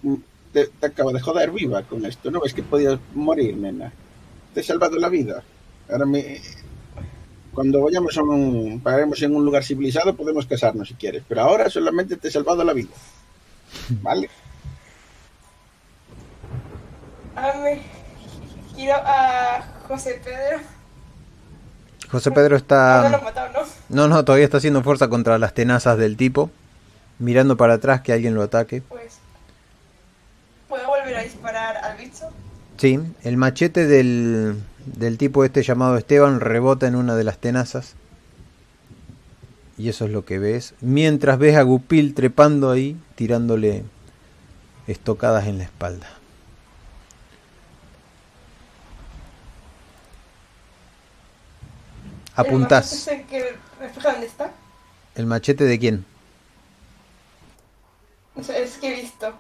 te, 0.54 0.68
te 0.68 0.86
acabo 0.86 1.12
de 1.12 1.20
joder 1.20 1.52
viva 1.52 1.84
con 1.84 2.06
esto. 2.06 2.32
¿No 2.32 2.42
ves 2.42 2.54
que 2.54 2.64
podías 2.64 3.00
morir, 3.14 3.56
nena? 3.58 3.92
Te 4.54 4.62
he 4.62 4.64
salvado 4.64 4.98
la 4.98 5.10
vida. 5.10 5.44
Ahora 5.90 6.06
me... 6.06 6.42
Cuando 7.54 7.82
vayamos 7.82 8.18
a 8.18 8.22
un, 8.22 8.80
paremos 8.82 9.22
en 9.22 9.36
un 9.36 9.44
lugar 9.44 9.64
civilizado 9.64 10.16
podemos 10.16 10.46
casarnos 10.46 10.88
si 10.88 10.94
quieres, 10.94 11.24
pero 11.28 11.42
ahora 11.42 11.70
solamente 11.70 12.16
te 12.16 12.28
he 12.28 12.32
salvado 12.32 12.64
la 12.64 12.74
vida. 12.74 12.92
¿Vale? 14.02 14.30
A 17.36 17.54
mí, 17.54 17.82
quiero 18.76 18.96
a 18.96 19.64
José 19.88 20.22
Pedro. 20.24 20.60
José 22.12 22.32
Pedro 22.32 22.44
no 22.44 22.50
lo 22.50 22.58
está... 22.58 23.08
he 23.08 23.24
matado, 23.24 23.54
¿no? 23.54 23.60
No, 23.90 24.08
no, 24.08 24.26
todavía 24.26 24.46
está 24.46 24.58
haciendo 24.58 24.84
fuerza 24.84 25.10
contra 25.10 25.38
las 25.38 25.54
tenazas 25.54 25.98
del 25.98 26.18
tipo. 26.18 26.52
Mirando 27.20 27.58
para 27.58 27.76
atrás 27.76 28.02
que 28.02 28.14
alguien 28.14 28.36
lo 28.36 28.44
ataque. 28.44 28.82
Pues. 28.82 29.19
¿Puedo 31.10 31.18
volver 31.18 31.18
a 31.18 31.24
disparar 31.24 31.78
al 31.78 31.98
bicho? 31.98 32.30
Sí, 32.78 33.00
el 33.24 33.38
machete 33.38 33.88
del, 33.88 34.62
del 34.86 35.18
tipo 35.18 35.44
este 35.44 35.64
llamado 35.64 35.98
Esteban 35.98 36.40
rebota 36.40 36.88
en 36.88 36.96
una 36.96 37.16
de 37.16 37.24
las 37.24 37.40
tenazas. 37.40 37.96
Y 39.78 39.90
eso 39.90 40.06
es 40.06 40.12
lo 40.12 40.24
que 40.24 40.38
ves. 40.40 40.76
Mientras 40.82 41.40
ves 41.40 41.56
a 41.56 41.64
Gupil 41.64 42.14
trepando 42.14 42.70
ahí, 42.70 42.96
tirándole 43.16 43.84
estocadas 44.88 45.48
en 45.48 45.58
la 45.58 45.64
espalda. 45.64 46.08
¿El 52.36 52.44
machete 52.44 52.50
Apuntás. 52.50 53.08
el 53.08 53.26
que 53.26 53.56
dónde 54.04 54.28
está? 54.28 54.52
¿El 55.16 55.26
machete 55.26 55.64
de 55.64 55.80
quién? 55.80 56.06
Es 58.38 58.78
que 58.78 58.94
he 58.94 59.02
visto. 59.02 59.34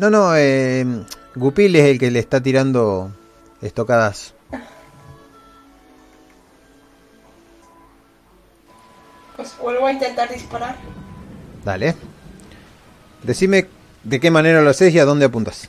No, 0.00 0.08
no, 0.08 0.34
eh, 0.34 0.86
Gupil 1.34 1.76
es 1.76 1.84
el 1.84 1.98
que 1.98 2.10
le 2.10 2.20
está 2.20 2.42
tirando 2.42 3.12
estocadas. 3.60 4.32
Pues 9.36 9.58
vuelvo 9.58 9.86
a 9.86 9.92
intentar 9.92 10.32
disparar. 10.32 10.74
Dale. 11.66 11.94
Decime 13.22 13.66
de 14.02 14.20
qué 14.20 14.30
manera 14.30 14.62
lo 14.62 14.70
haces 14.70 14.94
y 14.94 14.98
a 14.98 15.04
dónde 15.04 15.26
apuntas. 15.26 15.68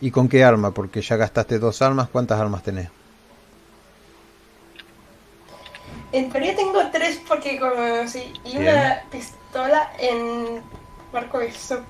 ¿Y 0.00 0.10
con 0.10 0.26
qué 0.26 0.42
arma? 0.42 0.70
Porque 0.70 1.02
ya 1.02 1.16
gastaste 1.16 1.58
dos 1.58 1.82
armas. 1.82 2.08
¿Cuántas 2.08 2.40
armas 2.40 2.62
tenés? 2.62 2.88
En 6.12 6.30
teoría 6.30 6.56
tengo 6.56 6.90
tres 6.90 7.20
porque 7.28 7.60
como 7.60 8.08
sí, 8.08 8.32
y 8.46 8.56
una 8.56 9.02
pistola 9.12 9.92
en 9.98 10.62
marco 11.12 11.38
de 11.40 11.52
so- 11.52 11.84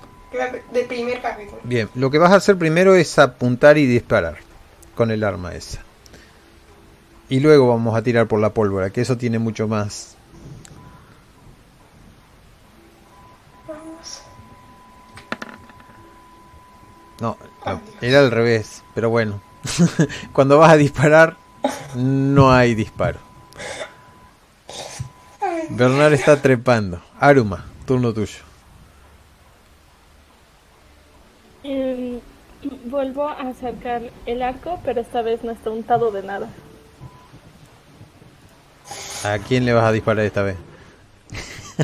primer 0.87 1.21
capítulo. 1.21 1.59
Bien, 1.63 1.89
lo 1.95 2.09
que 2.09 2.17
vas 2.17 2.31
a 2.31 2.35
hacer 2.35 2.57
primero 2.57 2.95
es 2.95 3.19
apuntar 3.19 3.77
y 3.77 3.85
disparar 3.85 4.37
con 4.95 5.11
el 5.11 5.23
arma 5.23 5.53
esa. 5.55 5.81
Y 7.29 7.39
luego 7.39 7.67
vamos 7.69 7.95
a 7.95 8.01
tirar 8.01 8.27
por 8.27 8.39
la 8.39 8.53
pólvora, 8.53 8.89
que 8.89 9.01
eso 9.01 9.17
tiene 9.17 9.39
mucho 9.39 9.67
más. 9.67 10.15
Vamos. 13.67 14.21
No, 17.19 17.37
no, 17.65 17.81
era 18.01 18.19
al 18.19 18.31
revés, 18.31 18.83
pero 18.93 19.09
bueno. 19.09 19.41
Cuando 20.33 20.57
vas 20.57 20.71
a 20.71 20.77
disparar, 20.77 21.37
no 21.95 22.51
hay 22.51 22.75
disparo. 22.75 23.19
Bernard 25.69 26.13
está 26.13 26.41
trepando. 26.41 27.01
Aruma, 27.19 27.63
turno 27.85 28.13
tuyo. 28.13 28.50
Em, 31.63 32.19
vuelvo 32.85 33.27
a 33.27 33.33
acercar 33.33 34.01
el 34.25 34.41
arco, 34.41 34.79
pero 34.83 35.01
esta 35.01 35.21
vez 35.21 35.43
no 35.43 35.51
está 35.51 35.69
untado 35.69 36.11
de 36.11 36.23
nada. 36.23 36.49
¿A 39.23 39.37
quién 39.39 39.65
le 39.65 39.73
vas 39.73 39.85
a 39.85 39.91
disparar 39.91 40.25
esta 40.25 40.41
vez? 40.41 40.57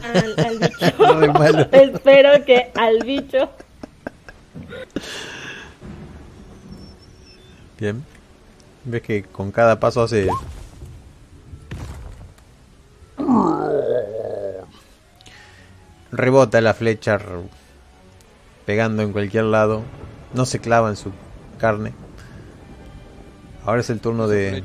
Al, 0.03 0.35
al 0.45 0.59
bicho. 0.59 0.93
No. 0.97 1.61
Espero 1.71 2.45
que 2.45 2.71
al 2.75 3.03
bicho. 3.03 3.49
Bien. 7.79 8.03
Ves 8.85 9.01
que 9.01 9.23
con 9.23 9.51
cada 9.51 9.79
paso 9.79 10.03
hace. 10.03 10.27
Rebota 16.11 16.61
la 16.61 16.73
flecha 16.73 17.19
pegando 18.67 19.01
en 19.01 19.11
cualquier 19.11 19.45
lado. 19.45 19.81
No 20.35 20.45
se 20.45 20.59
clava 20.59 20.89
en 20.89 20.95
su 20.97 21.11
carne. 21.57 21.93
Ahora 23.65 23.81
es 23.81 23.89
el 23.89 23.99
turno 23.99 24.27
La 24.27 24.33
de. 24.33 24.57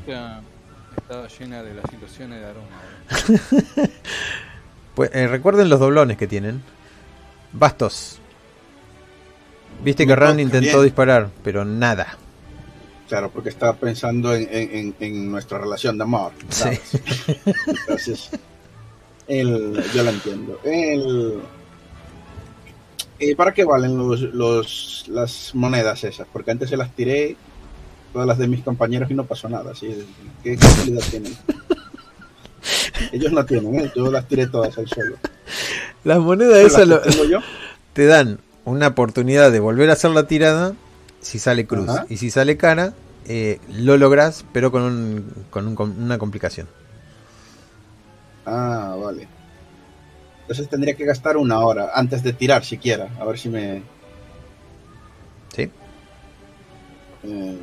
estaba 0.97 1.27
llena 1.39 1.63
de 1.63 1.73
las 1.73 1.85
ilusiones 1.91 2.39
de 2.39 2.45
aroma. 2.45 3.89
Pues, 4.95 5.09
eh, 5.15 5.27
recuerden 5.27 5.69
los 5.69 5.79
doblones 5.79 6.17
que 6.17 6.27
tienen. 6.27 6.61
Bastos. 7.51 8.19
Viste 9.83 10.05
que 10.05 10.15
Rand 10.15 10.39
intentó 10.39 10.73
bien. 10.77 10.83
disparar, 10.83 11.29
pero 11.43 11.65
nada. 11.65 12.15
Claro, 13.09 13.31
porque 13.31 13.49
estaba 13.49 13.73
pensando 13.73 14.35
en, 14.35 14.47
en- 14.51 14.69
en- 14.71 14.95
en 14.99 15.31
nuestra 15.31 15.57
relación 15.57 15.97
de 15.97 16.03
amor. 16.03 16.31
¿sabes? 16.49 16.81
Entonces, 17.65 18.29
el, 19.27 19.83
yo 19.95 20.03
lo 20.03 20.11
entiendo. 20.11 20.59
El, 20.63 21.39
¿y 23.19 23.35
¿Para 23.35 23.53
qué 23.53 23.63
valen 23.63 23.97
los, 23.97 24.21
los- 24.21 25.05
las 25.07 25.53
monedas 25.55 26.03
esas? 26.03 26.27
Porque 26.31 26.51
antes 26.51 26.69
se 26.69 26.77
las 26.77 26.93
tiré 26.95 27.35
todas 28.11 28.27
las 28.27 28.37
de 28.37 28.47
mis 28.47 28.63
compañeros 28.63 29.09
y 29.09 29.13
no 29.15 29.25
pasó 29.25 29.49
nada. 29.49 29.73
¿sí? 29.75 30.05
¿Qué, 30.43 30.53
utilidad 30.53 31.03
tienen? 31.09 31.33
Ellos 33.11 33.31
no 33.31 33.45
tienen, 33.45 33.79
¿eh? 33.79 33.91
yo 33.95 34.09
las 34.11 34.27
tiré 34.27 34.47
todas 34.47 34.77
al 34.77 34.87
suelo. 34.87 35.17
Las 36.03 36.19
monedas 36.19 36.61
Las 36.63 36.73
esas 36.73 36.87
lo- 36.87 37.01
tengo 37.01 37.25
yo, 37.25 37.39
te 37.93 38.05
dan 38.05 38.39
una 38.65 38.87
oportunidad 38.87 39.51
de 39.51 39.59
volver 39.59 39.89
a 39.89 39.93
hacer 39.93 40.11
la 40.11 40.27
tirada 40.27 40.73
si 41.21 41.39
sale 41.39 41.65
cruz. 41.65 41.89
Ajá. 41.89 42.05
Y 42.09 42.17
si 42.17 42.29
sale 42.31 42.55
cara, 42.57 42.93
eh, 43.25 43.59
lo 43.69 43.97
logras, 43.97 44.45
pero 44.53 44.71
con, 44.71 44.81
un- 44.83 45.33
con 45.49 45.67
un- 45.67 45.75
con 45.75 46.01
una 46.01 46.17
complicación. 46.17 46.67
Ah, 48.45 48.95
vale. 49.01 49.27
Entonces 50.43 50.69
tendría 50.69 50.93
que 50.95 51.05
gastar 51.05 51.37
una 51.37 51.59
hora 51.59 51.91
antes 51.95 52.21
de 52.23 52.33
tirar 52.33 52.63
siquiera. 52.63 53.09
A 53.19 53.25
ver 53.25 53.39
si 53.39 53.49
me... 53.49 53.81
¿Sí? 55.55 55.69
Eh... 57.23 57.57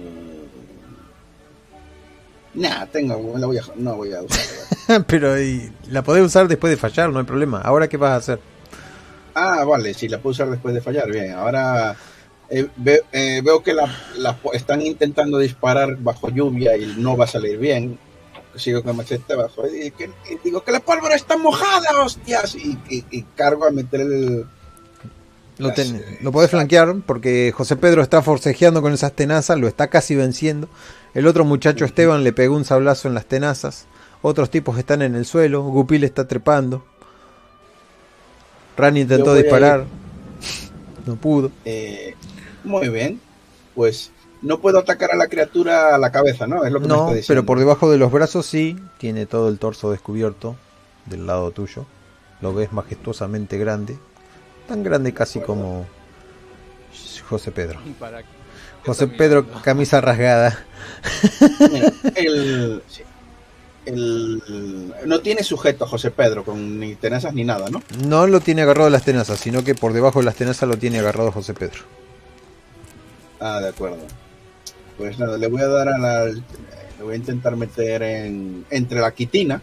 Nah, 2.54 2.86
tengo, 2.86 3.36
la 3.38 3.46
voy 3.46 3.58
a, 3.58 3.62
no 3.76 3.96
voy 3.96 4.12
a 4.12 4.22
usar. 4.22 5.04
pero 5.06 5.40
y 5.40 5.70
la 5.88 6.02
podés 6.02 6.24
usar 6.24 6.48
después 6.48 6.70
de 6.70 6.76
fallar, 6.76 7.10
no 7.10 7.20
hay 7.20 7.24
problema. 7.24 7.60
Ahora, 7.60 7.88
¿qué 7.88 7.96
vas 7.96 8.10
a 8.12 8.16
hacer? 8.16 8.40
ah, 9.34 9.62
vale, 9.64 9.94
sí, 9.94 10.08
la 10.08 10.18
puedo 10.18 10.32
usar 10.32 10.50
después 10.50 10.74
de 10.74 10.80
fallar. 10.80 11.10
Bien, 11.12 11.32
ahora 11.32 11.94
eh, 12.48 12.66
ve- 12.76 13.04
eh, 13.12 13.40
veo 13.44 13.62
que 13.62 13.72
la, 13.72 13.88
la 14.16 14.36
están 14.52 14.82
intentando 14.82 15.38
disparar 15.38 15.96
bajo 15.98 16.28
lluvia 16.30 16.76
y 16.76 16.94
no 16.98 17.16
va 17.16 17.24
a 17.24 17.28
salir 17.28 17.56
bien. 17.58 17.98
Sigo 18.56 18.82
con 18.82 18.96
machete 18.96 19.32
abajo 19.32 19.62
y, 19.68 19.90
que- 19.92 20.10
y 20.30 20.38
digo 20.42 20.62
que 20.64 20.72
la 20.72 20.80
pólvora 20.80 21.14
está 21.14 21.36
mojada, 21.36 22.02
hostias. 22.02 22.54
Y, 22.56 22.78
y- 22.88 23.04
y 23.10 23.22
cargo 23.36 23.64
a 23.64 23.70
meter 23.70 24.00
el... 24.00 24.46
Lo, 25.58 25.72
ten- 25.72 25.96
eh, 25.96 26.18
lo 26.22 26.32
podés 26.32 26.50
flanquear 26.50 26.96
porque 27.06 27.52
José 27.54 27.76
Pedro 27.76 28.02
está 28.02 28.22
forcejeando 28.22 28.80
con 28.82 28.92
esas 28.92 29.12
tenazas, 29.12 29.58
lo 29.58 29.68
está 29.68 29.88
casi 29.88 30.14
venciendo. 30.16 30.68
El 31.14 31.26
otro 31.26 31.44
muchacho 31.44 31.84
Esteban 31.84 32.24
le 32.24 32.32
pegó 32.32 32.56
un 32.56 32.64
sablazo 32.64 33.08
en 33.08 33.14
las 33.14 33.26
tenazas. 33.26 33.86
Otros 34.22 34.50
tipos 34.50 34.78
están 34.78 35.02
en 35.02 35.14
el 35.14 35.26
suelo. 35.26 35.62
Gupil 35.62 36.04
está 36.04 36.26
trepando. 36.26 36.84
Ran 38.76 38.96
intentó 38.96 39.34
disparar. 39.34 39.84
No 41.06 41.16
pudo. 41.16 41.50
Eh, 41.64 42.14
muy 42.64 42.88
bien. 42.88 43.20
Pues 43.74 44.10
no 44.42 44.58
puedo 44.60 44.78
atacar 44.78 45.10
a 45.12 45.16
la 45.16 45.28
criatura 45.28 45.94
a 45.94 45.98
la 45.98 46.10
cabeza, 46.10 46.46
¿no? 46.46 46.64
Es 46.64 46.72
lo 46.72 46.80
que 46.80 46.86
me 46.86 46.88
No, 46.88 46.94
está 47.06 47.14
diciendo. 47.16 47.26
pero 47.42 47.46
por 47.46 47.58
debajo 47.58 47.90
de 47.90 47.98
los 47.98 48.10
brazos 48.10 48.46
sí. 48.46 48.78
Tiene 48.98 49.26
todo 49.26 49.48
el 49.48 49.58
torso 49.58 49.90
descubierto 49.90 50.56
del 51.06 51.26
lado 51.26 51.50
tuyo. 51.50 51.86
Lo 52.40 52.54
ves 52.54 52.72
majestuosamente 52.72 53.58
grande. 53.58 53.98
Tan 54.68 54.82
grande 54.82 55.12
casi 55.12 55.40
como 55.40 55.86
José 57.28 57.52
Pedro. 57.52 57.80
¿Y 57.84 57.90
para 57.90 58.22
qué? 58.22 58.28
José 58.86 59.06
Pedro, 59.08 59.46
camisa 59.62 60.00
rasgada. 60.00 60.64
El. 62.14 62.82
El- 63.86 64.42
no 65.06 65.20
tiene 65.20 65.42
sujeto 65.42 65.86
José 65.86 66.10
Pedro 66.10 66.44
con 66.44 66.78
ni 66.78 66.94
tenazas 66.94 67.32
ni 67.34 67.44
nada, 67.44 67.70
¿no? 67.70 67.82
No 68.06 68.26
lo 68.26 68.40
tiene 68.40 68.62
agarrado 68.62 68.86
de 68.86 68.90
las 68.92 69.04
tenazas, 69.04 69.40
sino 69.40 69.64
que 69.64 69.74
por 69.74 69.92
debajo 69.92 70.18
de 70.20 70.26
las 70.26 70.36
tenazas 70.36 70.68
lo 70.68 70.76
tiene 70.76 70.98
agarrado 70.98 71.32
José 71.32 71.54
Pedro. 71.54 71.80
Ah, 73.40 73.58
de 73.60 73.68
acuerdo. 73.68 73.98
Pues 75.00 75.18
nada, 75.18 75.38
le 75.38 75.46
voy 75.46 75.62
a 75.62 75.66
dar 75.66 75.88
a 75.88 75.96
la. 75.96 76.26
Le 76.26 77.02
voy 77.02 77.14
a 77.14 77.16
intentar 77.16 77.56
meter 77.56 78.02
en, 78.02 78.66
entre 78.68 79.00
la 79.00 79.12
quitina, 79.12 79.62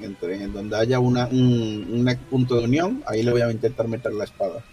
entre 0.00 0.42
en 0.42 0.54
donde 0.54 0.74
haya 0.74 0.98
una, 0.98 1.26
un, 1.26 1.86
un 1.92 2.16
punto 2.30 2.54
de 2.56 2.64
unión, 2.64 3.04
ahí 3.06 3.22
le 3.22 3.30
voy 3.30 3.42
a 3.42 3.50
intentar 3.50 3.88
meter 3.88 4.14
la 4.14 4.24
espada. 4.24 4.64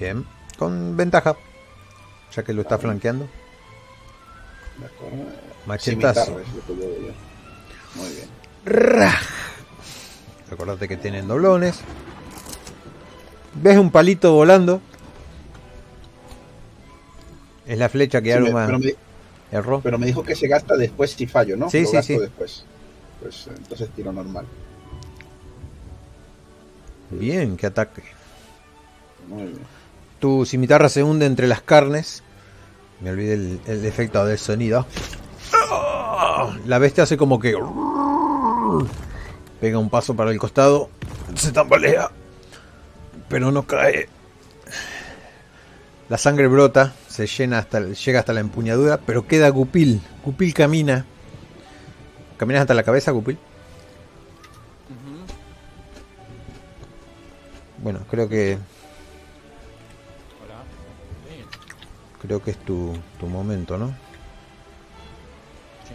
Bien. 0.00 0.26
Con 0.58 0.96
ventaja. 0.96 1.36
Ya 2.34 2.42
que 2.42 2.52
lo 2.52 2.62
está 2.62 2.76
flanqueando. 2.76 3.28
De 4.80 4.86
acuerdo. 4.86 5.30
Machetazo. 5.66 6.32
Muy 7.94 8.08
bien. 8.08 8.28
Raj. 8.64 9.22
Recordate 10.50 10.88
que 10.88 10.96
tienen 10.96 11.28
doblones. 11.28 11.78
¿Ves 13.54 13.78
un 13.78 13.92
palito 13.92 14.32
volando? 14.32 14.80
Es 17.66 17.78
la 17.78 17.88
flecha 17.88 18.20
que 18.20 18.28
Sí, 18.30 18.32
Aruma 18.32 18.66
pero, 18.66 18.78
me, 18.78 18.94
erró. 19.52 19.80
pero 19.80 19.98
me 19.98 20.06
dijo 20.06 20.22
que 20.22 20.34
se 20.34 20.48
gasta 20.48 20.76
después 20.76 21.12
si 21.12 21.26
fallo, 21.26 21.56
¿no? 21.56 21.70
Sí, 21.70 21.82
Lo 21.82 21.86
sí, 21.88 21.92
gasto 21.96 22.12
sí. 22.14 22.18
después. 22.18 22.64
Pues 23.20 23.46
eh, 23.46 23.52
entonces 23.56 23.88
tiro 23.94 24.12
normal. 24.12 24.46
Bien, 27.10 27.56
qué 27.56 27.66
ataque. 27.66 28.02
Muy 29.28 29.42
bien. 29.44 29.58
Tu 30.18 30.44
cimitarra 30.46 30.88
se 30.88 31.02
hunde 31.02 31.26
entre 31.26 31.46
las 31.46 31.62
carnes. 31.62 32.22
Me 33.00 33.10
olvidé 33.10 33.34
el, 33.34 33.60
el 33.66 33.84
efecto 33.84 34.24
del 34.24 34.38
sonido. 34.38 34.86
La 36.66 36.78
bestia 36.78 37.04
hace 37.04 37.16
como 37.16 37.38
que... 37.40 37.56
Pega 39.60 39.78
un 39.78 39.90
paso 39.90 40.14
para 40.14 40.30
el 40.30 40.38
costado. 40.38 40.88
Se 41.34 41.52
tambalea. 41.52 42.10
Pero 43.28 43.50
no 43.50 43.64
cae. 43.66 44.08
La 46.08 46.18
sangre 46.18 46.46
brota. 46.46 46.92
Se 47.12 47.26
llena 47.26 47.58
hasta, 47.58 47.80
llega 47.80 48.20
hasta 48.20 48.32
la 48.32 48.40
empuñadura. 48.40 48.96
Pero 49.04 49.26
queda 49.26 49.50
Gupil. 49.50 50.00
Gupil 50.24 50.54
camina. 50.54 51.04
¿Caminas 52.38 52.62
hasta 52.62 52.72
la 52.72 52.84
cabeza, 52.84 53.10
Gupil? 53.10 53.38
Bueno, 57.82 58.00
creo 58.08 58.30
que 58.30 58.54
Hola. 60.42 60.62
Creo 62.22 62.42
que 62.42 62.52
es 62.52 62.58
tu, 62.64 62.96
tu 63.20 63.26
momento, 63.26 63.76
¿no? 63.76 63.88
sí. 65.86 65.94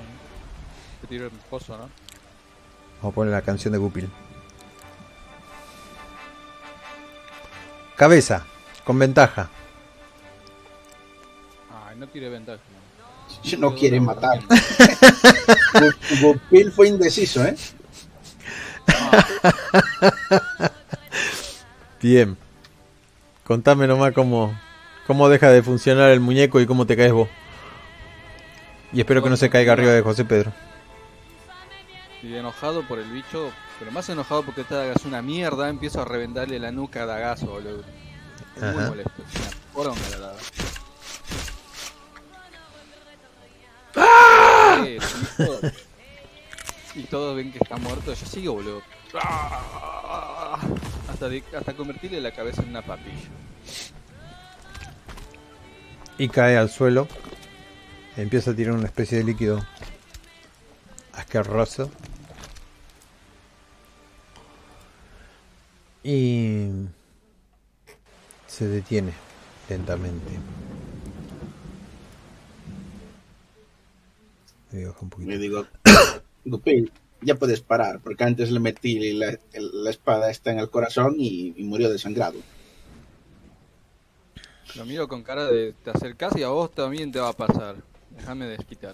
Te 1.02 1.08
tiro 1.08 1.26
el 1.26 1.32
pozo, 1.50 1.78
¿no? 1.78 1.90
Vamos 2.98 3.12
a 3.12 3.16
poner 3.16 3.34
la 3.34 3.42
canción 3.42 3.72
de 3.72 3.80
Gupil. 3.80 4.08
Cabeza, 7.96 8.46
con 8.84 9.00
ventaja. 9.00 9.50
No 11.98 12.08
tiré 12.08 12.30
ventaja. 12.30 12.60
Si 13.44 13.58
No 13.58 13.74
quiere 13.74 14.00
matar. 14.00 14.40
Gupil 16.22 16.72
fue 16.72 16.88
indeciso, 16.90 17.44
¿eh? 17.44 17.56
Bien. 22.02 22.38
Contame 23.44 23.88
nomás 23.88 24.14
cómo, 24.14 24.58
cómo 25.08 25.28
deja 25.30 25.50
de 25.50 25.64
funcionar 25.64 26.12
el 26.12 26.20
muñeco 26.20 26.60
y 26.62 26.68
cómo 26.68 26.86
te 26.86 26.96
caes 26.96 27.14
vos. 27.14 27.30
Y 28.94 29.00
espero 29.00 29.24
que 29.24 29.30
no 29.30 29.38
se 29.38 29.50
caiga 29.50 29.74
arriba 29.74 29.92
de 29.92 30.02
José 30.02 30.24
Pedro. 30.24 30.54
Y 32.22 32.36
enojado 32.36 32.88
por 32.88 33.00
el 33.00 33.10
bicho, 33.10 33.52
pero 33.80 33.92
más 33.92 34.08
enojado 34.10 34.44
porque 34.44 34.62
esta 34.62 34.78
daga 34.78 34.94
es 34.94 35.06
una 35.06 35.22
mierda, 35.22 35.70
empiezo 35.70 36.02
a 36.02 36.06
reventarle 36.06 36.60
la 36.60 36.72
nuca 36.72 37.04
a 37.04 37.06
Dagazo, 37.06 37.48
boludo. 37.48 37.84
Es 38.56 38.64
muy 38.64 38.84
molesto, 38.86 39.24
es 39.30 39.36
una 39.40 39.50
poronga 39.74 40.10
la 40.12 40.28
daga. 40.28 40.40
Y, 46.96 47.04
todos, 47.04 47.36
ven 47.36 47.52
que 47.52 47.60
está 47.60 47.78
muerto, 47.78 48.14
yo 48.14 48.26
sigo, 48.26 48.54
boludo. 48.54 48.82
Hasta, 51.10 51.30
de- 51.30 51.44
hasta 51.58 51.74
convertirle 51.74 52.20
la 52.22 52.32
cabeza 52.32 52.62
en 52.64 52.70
una 52.70 52.82
papilla. 52.82 53.30
Y 56.18 56.30
cae 56.30 56.58
al 56.58 56.70
suelo. 56.70 57.08
Empieza 58.16 58.52
a 58.52 58.56
tirar 58.56 58.74
una 58.74 58.88
especie 58.88 59.20
de 59.20 59.24
líquido 59.24 59.64
asqueroso. 61.14 61.92
Y 66.04 66.70
se 68.48 68.68
detiene 68.68 69.14
lentamente. 69.70 70.40
Me 74.78 74.86
baja 74.86 75.00
un 75.02 75.10
poquito. 75.10 75.28
Me 75.30 75.38
digo, 75.40 75.66
Gupil, 76.46 76.92
ya 77.22 77.34
puedes 77.36 77.62
parar, 77.62 78.00
porque 78.00 78.24
antes 78.24 78.52
le 78.52 78.60
metí 78.60 79.14
la, 79.14 79.30
el- 79.54 79.84
la 79.84 79.90
espada 79.90 80.30
está 80.30 80.52
en 80.52 80.60
el 80.60 80.70
corazón 80.70 81.16
y, 81.18 81.54
y 81.58 81.64
murió 81.64 81.90
desangrado. 81.90 82.38
Lo 84.76 84.86
miro 84.86 85.08
con 85.08 85.24
cara 85.24 85.46
de 85.48 85.74
te 85.84 85.90
acercás 85.90 86.36
y 86.38 86.44
a 86.44 86.50
vos 86.50 86.72
también 86.72 87.12
te 87.12 87.20
va 87.20 87.30
a 87.30 87.34
pasar. 87.34 87.78
Déjame 88.16 88.46
desquitar. 88.46 88.94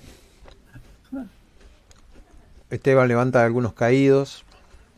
Esteban 2.70 3.08
levanta 3.10 3.44
algunos 3.44 3.74
caídos. 3.74 4.46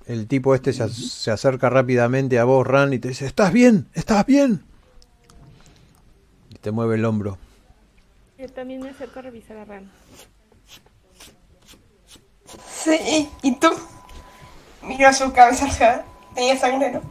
El 0.05 0.27
tipo 0.27 0.53
este 0.53 0.71
se, 0.71 0.87
se 0.89 1.31
acerca 1.31 1.69
rápidamente 1.71 2.37
a 2.37 2.43
vos, 2.43 2.65
Ran, 2.67 2.93
y 2.93 2.99
te 2.99 3.07
dice, 3.07 3.25
¿estás 3.25 3.51
bien? 3.51 3.87
¿Estás 3.95 4.23
bien? 4.27 4.63
Y 6.51 6.55
te 6.55 6.69
mueve 6.69 6.95
el 6.95 7.05
hombro. 7.05 7.39
Yo 8.37 8.47
también 8.49 8.81
me 8.81 8.89
acerco 8.89 9.17
a 9.19 9.21
revisar 9.23 9.57
a 9.57 9.65
Ran. 9.65 9.89
Sí, 12.67 13.29
¿y 13.41 13.55
tú? 13.55 13.69
Miro 14.83 15.11
su 15.13 15.31
cabeza, 15.33 15.69
sea, 15.69 16.05
tenía 16.33 16.57
sangre, 16.57 16.91
¿no? 16.91 17.01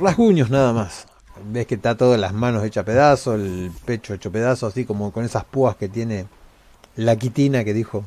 Rasguños 0.00 0.50
nada 0.50 0.72
más. 0.72 1.06
Ves 1.44 1.66
que 1.66 1.74
está 1.74 1.96
todas 1.96 2.18
las 2.18 2.32
manos 2.32 2.64
hechas 2.64 2.84
pedazos, 2.84 3.34
el 3.34 3.72
pecho 3.84 4.14
hecho 4.14 4.32
pedazos, 4.32 4.72
así 4.72 4.84
como 4.84 5.12
con 5.12 5.24
esas 5.24 5.44
púas 5.44 5.76
que 5.76 5.88
tiene 5.88 6.26
la 6.96 7.16
quitina 7.16 7.64
que 7.64 7.74
dijo. 7.74 8.04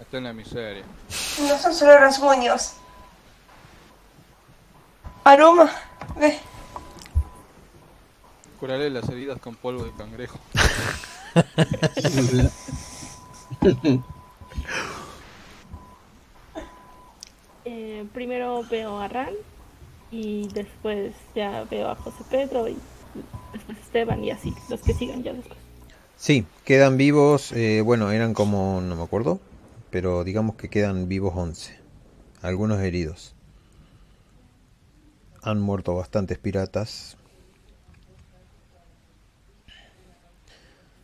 Está 0.00 0.18
en 0.18 0.24
la 0.24 0.32
miseria. 0.32 0.84
No 1.40 1.58
son 1.58 1.74
solo 1.74 1.98
rasguños. 1.98 2.74
Aroma, 5.24 5.70
ve. 6.16 6.38
Curaré 8.58 8.90
las 8.90 9.08
heridas 9.08 9.38
con 9.40 9.54
polvo 9.54 9.84
de 9.84 9.92
cangrejo. 9.92 10.38
Eh, 17.64 18.06
primero 18.12 18.62
veo 18.70 18.98
a 19.00 19.08
Ran 19.08 19.32
y 20.10 20.48
después 20.48 21.14
ya 21.34 21.64
veo 21.70 21.88
a 21.88 21.94
José 21.96 22.24
Pedro 22.30 22.68
y 22.68 22.76
después 23.52 23.78
Esteban 23.78 24.22
y 24.22 24.30
así, 24.30 24.52
los 24.68 24.80
que 24.82 24.92
sigan 24.94 25.22
ya 25.22 25.32
después. 25.32 25.58
Sí, 26.16 26.46
quedan 26.64 26.96
vivos, 26.96 27.52
eh, 27.52 27.80
bueno, 27.80 28.10
eran 28.10 28.34
como, 28.34 28.80
no 28.80 28.96
me 28.96 29.02
acuerdo, 29.02 29.40
pero 29.90 30.24
digamos 30.24 30.56
que 30.56 30.68
quedan 30.68 31.08
vivos 31.08 31.32
11. 31.36 31.78
Algunos 32.42 32.80
heridos. 32.80 33.34
Han 35.42 35.60
muerto 35.60 35.94
bastantes 35.94 36.38
piratas. 36.38 37.16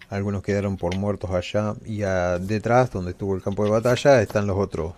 Algunos 0.08 0.42
quedaron 0.42 0.76
por 0.76 0.96
muertos 0.96 1.30
allá 1.30 1.74
y 1.84 2.02
a- 2.02 2.38
detrás, 2.38 2.90
donde 2.90 3.12
estuvo 3.12 3.34
el 3.34 3.42
campo 3.42 3.64
de 3.64 3.70
batalla, 3.70 4.20
están 4.22 4.46
los 4.46 4.58
otros 4.58 4.94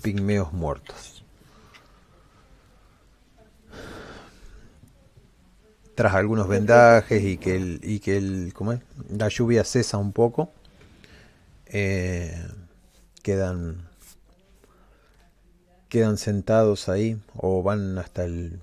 pigmeos 0.00 0.52
muertos. 0.52 1.24
Tras 5.94 6.14
algunos 6.14 6.48
vendajes 6.48 7.22
y 7.22 7.36
que 7.36 7.56
el, 7.56 7.80
y 7.82 8.00
que 8.00 8.16
el, 8.16 8.52
¿cómo 8.54 8.72
es? 8.72 8.80
la 9.10 9.28
lluvia 9.28 9.64
cesa 9.64 9.98
un 9.98 10.12
poco, 10.12 10.50
eh, 11.66 12.42
quedan 13.22 13.88
quedan 15.88 16.16
sentados 16.16 16.88
ahí 16.88 17.20
o 17.36 17.62
van 17.62 17.98
hasta 17.98 18.24
el 18.24 18.60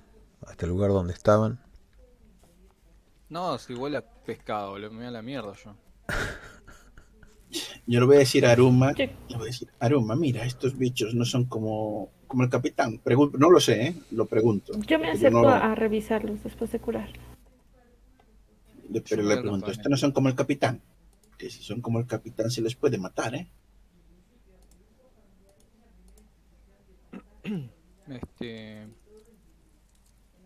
hasta 0.48 0.66
el 0.66 0.72
lugar 0.72 0.92
donde 0.92 1.14
estaban. 1.14 1.60
No, 3.30 3.58
si 3.58 3.74
huele 3.74 3.98
a 3.98 4.02
pescado, 4.02 4.76
me 4.90 5.04
da 5.04 5.12
la 5.12 5.22
mierda 5.22 5.54
yo. 5.54 5.76
Yo 7.86 8.00
le 8.02 8.06
voy 8.06 8.16
a 8.18 8.20
decir 8.20 8.46
a 8.46 8.52
Aruma, 8.52 8.92
le 8.92 9.16
voy 9.30 9.44
a 9.44 9.46
decir, 9.46 9.70
Aruma, 9.80 10.16
mira, 10.16 10.44
estos 10.46 10.78
bichos 10.78 11.16
no 11.16 11.24
son 11.26 11.46
como, 11.46 12.10
como 12.28 12.44
el 12.44 12.50
capitán. 12.50 13.02
No 13.38 13.50
lo 13.50 13.60
sé, 13.60 13.88
¿eh? 13.88 13.96
lo 14.12 14.26
pregunto. 14.26 14.74
Yo 14.82 15.00
me 15.00 15.10
acerco 15.12 15.42
no- 15.44 15.50
a 15.50 15.74
revisarlos 15.76 16.44
después 16.44 16.72
de 16.72 16.80
curar. 16.80 17.10
le- 18.90 19.02
pero 19.02 19.22
le 19.24 19.38
pregunto, 19.38 19.72
¿estos 19.72 19.90
no 19.90 19.98
son 19.98 20.12
como 20.12 20.28
el 20.30 20.36
capitán? 20.36 20.82
Que 21.38 21.50
si 21.50 21.62
son 21.64 21.82
como 21.82 22.00
el 22.00 22.08
capitán 22.08 22.50
se 22.52 22.62
les 22.62 22.76
puede 22.76 22.98
matar, 22.98 23.36
¿eh? 23.36 23.48
Este. 28.08 28.88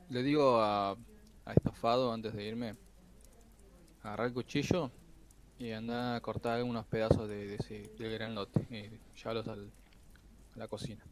Le 0.09 0.23
digo 0.23 0.57
a, 0.61 0.91
a 0.91 1.53
Estofado 1.53 2.11
antes 2.11 2.33
de 2.33 2.47
irme: 2.47 2.75
agarrar 4.03 4.27
el 4.27 4.33
cuchillo 4.33 4.91
y 5.61 5.73
anda 5.73 6.15
a 6.15 6.21
cortar 6.21 6.57
algunos 6.57 6.85
pedazos 6.87 7.29
de, 7.29 7.45
de 7.45 7.55
ese, 7.55 7.91
del 7.99 8.11
gran 8.13 8.33
lote 8.33 8.65
y 8.71 8.89
llévalos 9.15 9.47
al, 9.47 9.71
a 10.55 10.57
la 10.57 10.67
cocina. 10.67 11.03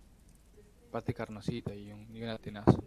Parte 0.91 1.13
carnosita 1.13 1.75
y 1.75 1.91
un, 1.91 2.07
y 2.11 2.23
una 2.23 2.39
tenaza. 2.39 2.71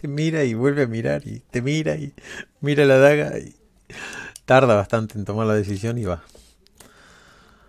te 0.00 0.06
mira 0.06 0.44
y 0.44 0.54
vuelve 0.54 0.84
a 0.84 0.86
mirar 0.86 1.26
y 1.26 1.40
te 1.40 1.62
mira 1.62 1.96
y 1.96 2.14
mira 2.60 2.84
la 2.84 2.98
daga 2.98 3.38
y 3.40 3.56
tarda 4.44 4.76
bastante 4.76 5.18
en 5.18 5.24
tomar 5.24 5.48
la 5.48 5.54
decisión 5.54 5.98
y 5.98 6.04
va. 6.04 6.22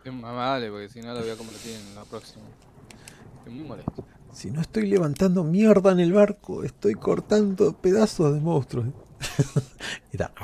Es 0.03 0.13
más 0.13 0.35
vale, 0.35 0.69
porque 0.69 0.89
si 0.89 1.01
no 1.01 1.15
lo 1.15 1.21
voy 1.21 1.31
a 1.31 1.35
convertir 1.35 1.77
en 1.77 1.95
la 1.95 2.03
próxima. 2.03 2.43
Es 3.43 3.51
muy 3.51 3.63
molesto. 3.63 4.05
Si 4.31 4.51
no 4.51 4.61
estoy 4.61 4.85
levantando 4.85 5.43
mierda 5.43 5.91
en 5.93 5.99
el 5.99 6.13
barco, 6.13 6.63
estoy 6.63 6.93
cortando 6.93 7.73
pedazos 7.73 8.35
de 8.35 8.39
monstruos. 8.39 8.85
y 10.13 10.17
da. 10.17 10.33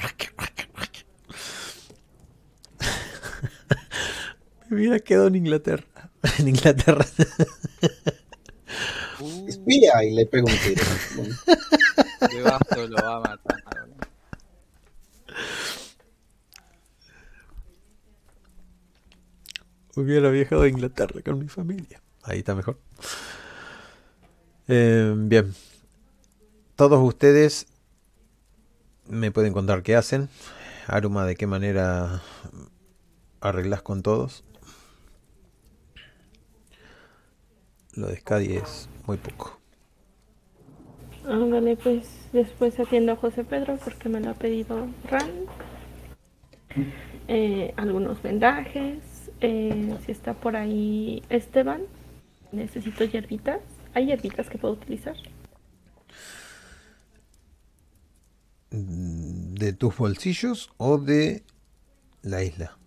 Me 4.69 4.77
hubiera 4.77 4.99
quedado 4.99 5.27
en 5.27 5.35
Inglaterra. 5.35 5.85
En 6.37 6.47
Inglaterra. 6.47 7.03
Uh, 9.19 9.47
Espía 9.47 10.03
y 10.03 10.13
le 10.13 10.27
pego 10.27 10.47
un 10.47 10.53
tiro. 10.59 10.83
de 12.29 12.41
basto 12.43 12.87
lo 12.87 12.95
va 12.95 13.15
a 13.15 13.19
matar. 13.21 13.61
Hubiera 19.95 20.29
viajado 20.29 20.61
a 20.61 20.67
Inglaterra 20.67 21.21
con 21.21 21.39
mi 21.39 21.47
familia. 21.47 22.01
Ahí 22.23 22.39
está 22.39 22.55
mejor. 22.55 22.79
Eh, 24.67 25.13
bien. 25.17 25.53
Todos 26.75 27.05
ustedes 27.05 27.67
me 29.11 29.31
pueden 29.31 29.53
contar 29.53 29.83
qué 29.83 29.95
hacen. 29.95 30.29
Aruma, 30.87 31.25
de 31.25 31.35
qué 31.35 31.45
manera 31.45 32.21
arreglas 33.39 33.81
con 33.81 34.01
todos. 34.01 34.43
Lo 37.93 38.07
de 38.07 38.17
Scadi 38.17 38.55
es 38.55 38.89
muy 39.05 39.17
poco. 39.17 39.59
Ándale, 41.27 41.75
pues 41.75 42.07
después 42.33 42.79
atiendo 42.79 43.11
a 43.11 43.15
José 43.15 43.43
Pedro 43.43 43.77
porque 43.83 44.09
me 44.09 44.21
lo 44.21 44.31
ha 44.31 44.33
pedido 44.33 44.87
Ran. 45.09 45.29
Eh, 47.27 47.73
algunos 47.77 48.21
vendajes. 48.21 48.97
eh, 49.41 49.97
si 50.05 50.11
está 50.11 50.33
por 50.33 50.55
ahí 50.55 51.23
Esteban, 51.29 51.81
necesito 52.51 53.03
hierbitas. 53.05 53.59
¿Hay 53.93 54.05
hierbitas 54.07 54.49
que 54.49 54.57
puedo 54.57 54.73
utilizar? 54.75 55.15
¿De 58.71 59.73
tus 59.73 59.97
bolsillos 59.97 60.71
o 60.77 60.97
de 60.97 61.43
la 62.21 62.43
isla? 62.43 62.77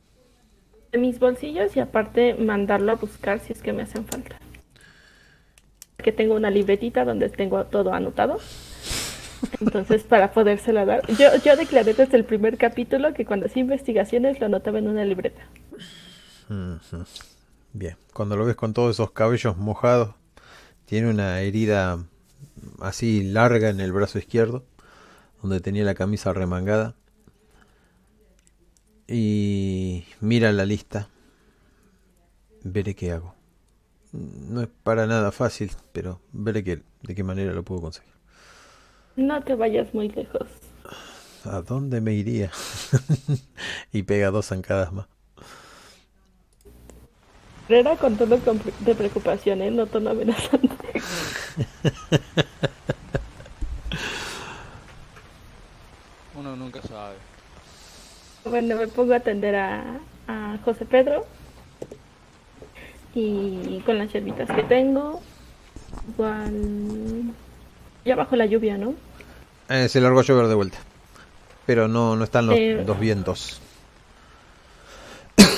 De 0.93 0.98
mis 0.98 1.19
bolsillos 1.19 1.77
y 1.77 1.81
aparte 1.81 2.35
mandarlo 2.35 2.93
a 2.93 2.94
buscar 2.94 3.40
si 3.40 3.52
es 3.52 3.61
que 3.61 3.73
me 3.73 3.82
hacen 3.82 4.06
falta. 4.06 4.39
Que 5.98 6.12
tengo 6.12 6.35
una 6.35 6.51
libretita 6.51 7.05
donde 7.05 7.28
tengo 7.28 7.65
todo 7.66 7.93
anotado. 7.93 8.39
Entonces, 9.61 10.02
para 10.09 10.32
podérsela 10.32 10.85
dar. 10.85 11.06
Yo, 11.19 11.28
yo 11.44 11.56
declaré 11.56 11.93
desde 11.93 12.16
el 12.16 12.24
primer 12.24 12.56
capítulo 12.56 13.12
que 13.12 13.27
cuando 13.27 13.47
hacía 13.47 13.61
investigaciones 13.61 14.40
lo 14.40 14.47
anotaba 14.47 14.78
en 14.78 14.89
una 14.89 15.05
libreta. 15.05 15.43
Bien, 17.73 17.97
cuando 18.12 18.36
lo 18.36 18.44
ves 18.44 18.56
con 18.56 18.73
todos 18.73 18.94
esos 18.97 19.11
cabellos 19.11 19.56
mojados, 19.56 20.15
tiene 20.86 21.11
una 21.11 21.40
herida 21.40 22.05
así 22.81 23.23
larga 23.23 23.69
en 23.69 23.81
el 23.81 23.93
brazo 23.93 24.19
izquierdo, 24.19 24.65
donde 25.45 25.61
tenía 25.61 25.85
la 25.85 25.95
camisa 25.95 26.33
remangada. 26.33 26.95
Y 29.07 30.05
mira 30.21 30.51
la 30.53 30.65
lista. 30.65 31.11
Veré 32.62 32.95
qué 32.95 33.12
hago. 33.12 33.35
No 34.12 34.62
es 34.62 34.69
para 34.83 35.07
nada 35.07 35.33
fácil, 35.33 35.71
pero 35.93 36.23
veré 36.33 36.65
qué, 36.65 36.83
de 37.03 37.15
qué 37.15 37.23
manera 37.23 37.53
lo 37.53 37.62
puedo 37.62 37.83
conseguir. 37.83 38.15
No 39.16 39.43
te 39.43 39.55
vayas 39.55 39.93
muy 39.93 40.09
lejos. 40.09 40.49
¿A 41.45 41.61
dónde 41.61 42.01
me 42.01 42.15
iría? 42.15 42.51
y 43.93 44.03
pega 44.03 44.31
dos 44.31 44.47
zancadas 44.47 44.95
más. 44.95 45.09
Era 47.69 47.97
con 47.97 48.16
tono 48.16 48.39
de 48.81 48.95
preocupación, 48.95 49.61
¿eh? 49.61 49.71
No 49.71 49.87
tono 49.87 50.09
amenazante. 50.09 51.03
Uno 56.45 56.57
nunca 56.57 56.83
sabe. 56.83 57.15
Bueno, 58.45 58.77
me 58.77 58.87
pongo 58.87 59.15
a 59.15 59.16
atender 59.16 59.57
a, 59.57 59.99
a 60.29 60.59
José 60.62 60.85
Pedro. 60.85 61.25
Y 63.15 63.81
con 63.87 63.97
las 63.97 64.12
yerbitas 64.12 64.51
que 64.55 64.62
tengo. 64.65 65.23
Igual. 66.11 67.33
Ya 68.05 68.15
bajo 68.15 68.37
la 68.37 68.45
lluvia, 68.45 68.77
¿no? 68.77 68.93
Eh, 69.71 69.89
se 69.89 70.03
largó 70.03 70.21
a 70.21 70.23
llover 70.23 70.49
de 70.49 70.55
vuelta. 70.55 70.77
Pero 71.65 71.89
no, 71.89 72.15
no 72.15 72.25
están 72.25 72.47
los, 72.47 72.59
Eh. 72.59 72.85
los 72.87 73.01
vientos. 73.01 73.62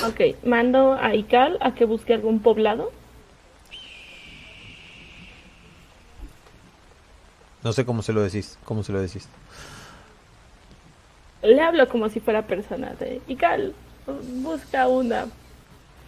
Ok, 0.05 0.37
mando 0.45 0.93
a 0.93 1.13
Ical 1.15 1.57
a 1.59 1.73
que 1.73 1.83
busque 1.83 2.13
algún 2.13 2.39
poblado. 2.39 2.93
No 7.61 7.73
sé 7.73 7.85
cómo 7.85 8.01
se 8.03 8.13
lo 8.13 8.21
decís. 8.21 8.57
¿Cómo 8.63 8.83
se 8.83 8.93
lo 8.93 9.01
decís? 9.01 9.27
Le 11.41 11.61
hablo 11.61 11.87
como 11.87 12.09
si 12.09 12.19
fuera 12.19 12.47
persona 12.47 12.93
de 12.99 13.21
Ical. 13.27 13.73
Busca 14.05 14.87
una. 14.87 15.27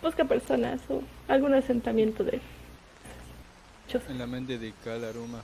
Busca 0.02 0.26
personas 0.26 0.80
o 0.90 1.02
algún 1.28 1.54
asentamiento 1.54 2.24
de. 2.24 2.42
En 4.08 4.20
la 4.20 4.28
mente 4.28 4.60
de 4.60 4.72
Calaruma. 4.84 5.42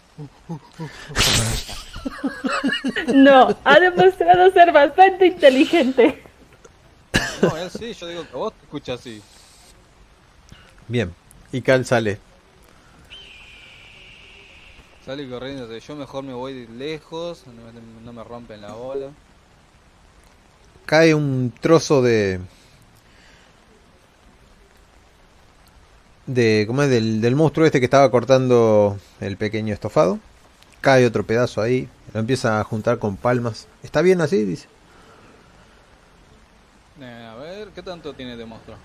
No, 3.14 3.58
ha 3.64 3.80
demostrado 3.80 4.52
ser 4.52 4.72
bastante 4.72 5.26
inteligente. 5.28 6.22
No, 7.42 7.58
él 7.58 7.72
sí, 7.72 7.94
yo 7.94 8.08
digo 8.08 8.28
que 8.28 8.36
vos 8.36 8.54
te 8.54 8.64
escuchas 8.66 9.00
así. 9.00 9.22
Bien. 10.88 11.14
Y 11.52 11.62
Cal 11.62 11.86
sale. 11.86 12.20
Sale 15.06 15.28
corriendo, 15.28 15.68
dice, 15.68 15.88
yo 15.88 15.96
mejor 15.96 16.24
me 16.24 16.34
voy 16.34 16.54
de 16.54 16.74
lejos, 16.74 17.46
no 17.48 17.54
me, 17.54 18.04
no 18.04 18.14
me 18.14 18.24
rompen 18.24 18.62
la 18.62 18.74
bola. 18.74 19.12
Cae 20.86 21.16
un 21.16 21.52
trozo 21.62 22.02
de. 22.02 22.40
de 26.28 26.66
¿cómo 26.68 26.84
es? 26.84 26.90
Del, 26.90 27.22
del 27.22 27.36
monstruo 27.36 27.66
este 27.66 27.80
que 27.80 27.86
estaba 27.86 28.10
cortando 28.12 28.98
el 29.20 29.38
pequeño 29.38 29.74
estofado. 29.74 30.20
Cae 30.82 31.06
otro 31.06 31.26
pedazo 31.26 31.62
ahí. 31.62 31.90
Lo 32.14 32.20
empieza 32.20 32.60
a 32.60 32.64
juntar 32.64 33.00
con 33.00 33.18
palmas. 33.18 33.68
¿Está 33.82 34.02
bien 34.02 34.22
así? 34.22 34.44
Dice. 34.44 34.68
Eh, 37.02 37.30
a 37.32 37.36
ver, 37.36 37.70
¿qué 37.70 37.82
tanto 37.82 38.14
tiene 38.14 38.38
de 38.38 38.46
monstruo? 38.46 38.78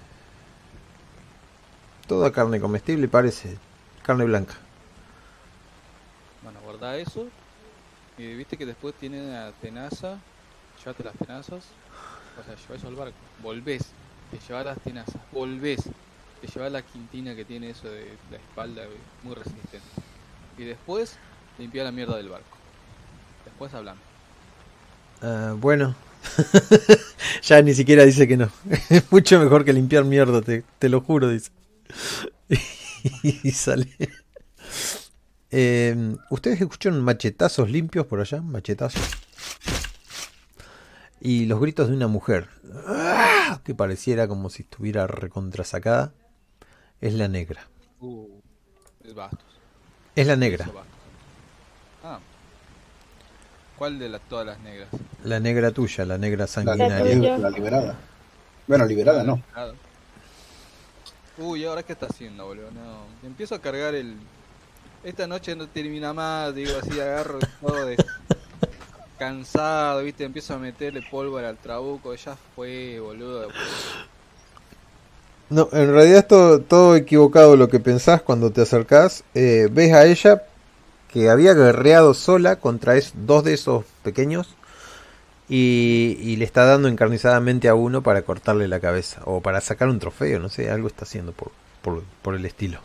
Toda 2.07 2.33
carne 2.33 2.61
comestible 2.61 3.09
parece. 3.09 3.59
Carne 4.03 4.25
blanca. 4.25 4.55
Bueno, 6.43 6.59
guarda 6.65 6.97
eso. 6.97 7.27
Y 8.17 8.35
viste 8.35 8.57
que 8.57 8.65
después 8.65 8.95
tiene 8.95 9.31
la 9.31 9.53
tenaza. 9.61 10.19
Llévate 10.79 11.05
las 11.05 11.15
tenazas. 11.15 11.65
O 12.39 12.45
sea, 12.45 12.55
lleva 12.57 12.75
eso 12.77 12.89
al 12.89 12.97
barco. 12.97 13.17
Volvés. 13.43 13.87
Te 14.31 14.39
llevas 14.47 14.65
las 14.65 14.81
tenazas. 14.81 15.21
Volvés. 15.33 15.81
Te 16.41 16.47
llevas 16.47 16.73
la 16.73 16.83
quintina 16.83 17.35
que 17.35 17.45
tiene 17.45 17.71
eso 17.71 17.89
de 17.89 18.17
la 18.31 18.37
espalda 18.37 18.83
muy 19.23 19.35
resistente. 19.35 19.81
Y 20.57 20.65
después 20.65 21.17
limpia 21.59 21.85
la 21.85 21.93
mierda 21.93 22.17
del 22.17 22.29
barco. 22.29 22.57
Después 23.45 23.73
hablamos. 23.75 24.03
Ah, 25.23 25.55
bueno. 25.57 25.95
ya 27.43 27.63
ni 27.63 27.75
siquiera 27.75 28.05
dice 28.05 28.27
que 28.29 28.37
no. 28.37 28.51
Es 28.91 29.11
mucho 29.11 29.39
mejor 29.39 29.65
que 29.65 29.73
limpiar 29.73 30.05
mierda, 30.05 30.43
te, 30.43 30.65
te 30.79 30.89
lo 30.89 31.01
juro, 31.01 31.29
dice. 31.29 31.51
y 33.23 33.51
sale. 33.51 33.89
Eh, 35.51 36.17
¿Ustedes 36.31 36.61
escucharon 36.61 37.03
machetazos 37.03 37.71
limpios 37.71 38.07
por 38.07 38.21
allá? 38.21 38.41
Machetazos. 38.41 39.03
Y 41.21 41.47
los 41.47 41.61
gritos 41.61 41.89
de 41.89 41.95
una 41.95 42.09
mujer. 42.09 42.49
¡Ah! 42.87 43.61
Que 43.65 43.75
pareciera 43.75 44.27
como 44.27 44.49
si 44.49 44.63
estuviera 44.63 45.07
recontrasacada. 45.07 46.13
Es 47.01 47.15
la 47.15 47.29
negra. 47.29 47.69
Uh, 48.01 48.27
es 49.05 49.15
bastos. 49.15 49.45
Es 50.17 50.27
la 50.27 50.37
negra. 50.37 50.71
Ah. 52.03 52.19
¿Cuál 53.77 53.99
de 53.99 54.09
las, 54.09 54.21
todas 54.23 54.47
las 54.47 54.59
negras? 54.61 54.89
La 55.25 55.41
negra 55.41 55.71
tuya, 55.71 56.05
la 56.05 56.19
negra 56.19 56.41
La, 56.41 56.47
sanguinaria. 56.47 57.39
la 57.39 57.51
liberada. 57.51 57.99
Bueno, 58.67 58.87
liberada 58.87 59.25
no. 59.25 59.43
Uy, 61.39 61.65
¿ahora 61.65 61.83
qué 61.83 61.93
está 61.93 62.07
haciendo, 62.07 62.47
boludo? 62.47 62.71
No. 62.71 63.05
Empiezo 63.27 63.55
a 63.55 63.59
cargar 63.61 63.95
el. 63.95 64.17
Esta 65.03 65.27
noche 65.27 65.57
no 65.57 65.67
termina 65.67 66.13
más, 66.13 66.55
digo 66.55 66.73
así, 66.81 67.01
agarro 67.01 67.39
todo 67.61 67.87
de. 67.87 67.97
Cansado, 69.21 70.03
viste, 70.03 70.25
empiezo 70.25 70.55
a 70.55 70.59
meterle 70.59 71.03
pólvora 71.03 71.51
al 71.51 71.59
trabuco, 71.59 72.15
ya 72.15 72.37
fue, 72.57 72.99
boludo. 73.01 73.49
No, 75.51 75.69
en 75.73 75.93
realidad 75.93 76.21
es 76.21 76.27
todo, 76.29 76.61
todo 76.63 76.97
equivocado 76.97 77.55
lo 77.57 77.69
que 77.69 77.81
pensás 77.81 78.23
cuando 78.23 78.51
te 78.51 78.63
acercás. 78.63 79.23
Eh, 79.35 79.69
ves 79.71 79.93
a 79.93 80.07
ella 80.07 80.43
que 81.13 81.29
había 81.29 81.53
guerreado 81.53 82.15
sola 82.15 82.57
contra 82.57 82.97
es- 82.97 83.13
dos 83.15 83.45
de 83.45 83.53
esos 83.53 83.85
pequeños 84.03 84.49
y, 85.51 86.17
y 86.21 86.37
le 86.37 86.47
está 86.47 86.65
dando 86.65 86.89
encarnizadamente 86.89 87.69
a 87.69 87.75
uno 87.75 88.03
para 88.03 88.23
cortarle 88.23 88.69
la 88.69 88.81
cabeza 88.81 89.21
o 89.27 89.43
para 89.43 89.61
sacar 89.61 89.91
un 89.91 89.99
trofeo, 89.99 90.39
no 90.39 90.49
sé, 90.49 90.71
algo 90.71 90.89
está 90.89 91.05
haciendo 91.05 91.33
por, 91.33 91.53
por, 91.83 92.05
por 92.23 92.35
el 92.37 92.47
estilo. 92.47 92.81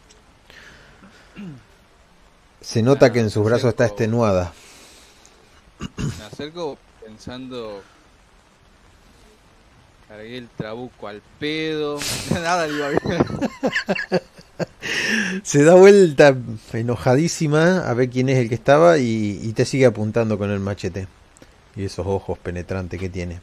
Se 2.59 2.81
nota 2.81 3.13
que 3.13 3.21
en 3.21 3.29
sus 3.29 3.45
brazos 3.45 3.69
está 3.69 3.85
extenuada. 3.85 4.51
Me 5.79 6.25
acerco 6.25 6.77
pensando. 7.03 7.81
Cargué 10.07 10.37
el 10.37 10.49
trabuco 10.49 11.07
al 11.07 11.21
pedo. 11.39 11.99
Nada 12.31 12.67
le 12.67 12.73
iba 12.75 12.89
bien. 12.89 13.25
Se 15.43 15.63
da 15.63 15.75
vuelta 15.75 16.35
enojadísima 16.73 17.79
a 17.89 17.93
ver 17.93 18.09
quién 18.09 18.29
es 18.29 18.37
el 18.37 18.49
que 18.49 18.55
estaba 18.55 18.97
y, 18.99 19.39
y 19.41 19.53
te 19.53 19.65
sigue 19.65 19.85
apuntando 19.85 20.37
con 20.37 20.51
el 20.51 20.59
machete. 20.59 21.07
Y 21.75 21.85
esos 21.85 22.05
ojos 22.05 22.37
penetrantes 22.37 22.99
que 22.99 23.09
tiene. 23.09 23.41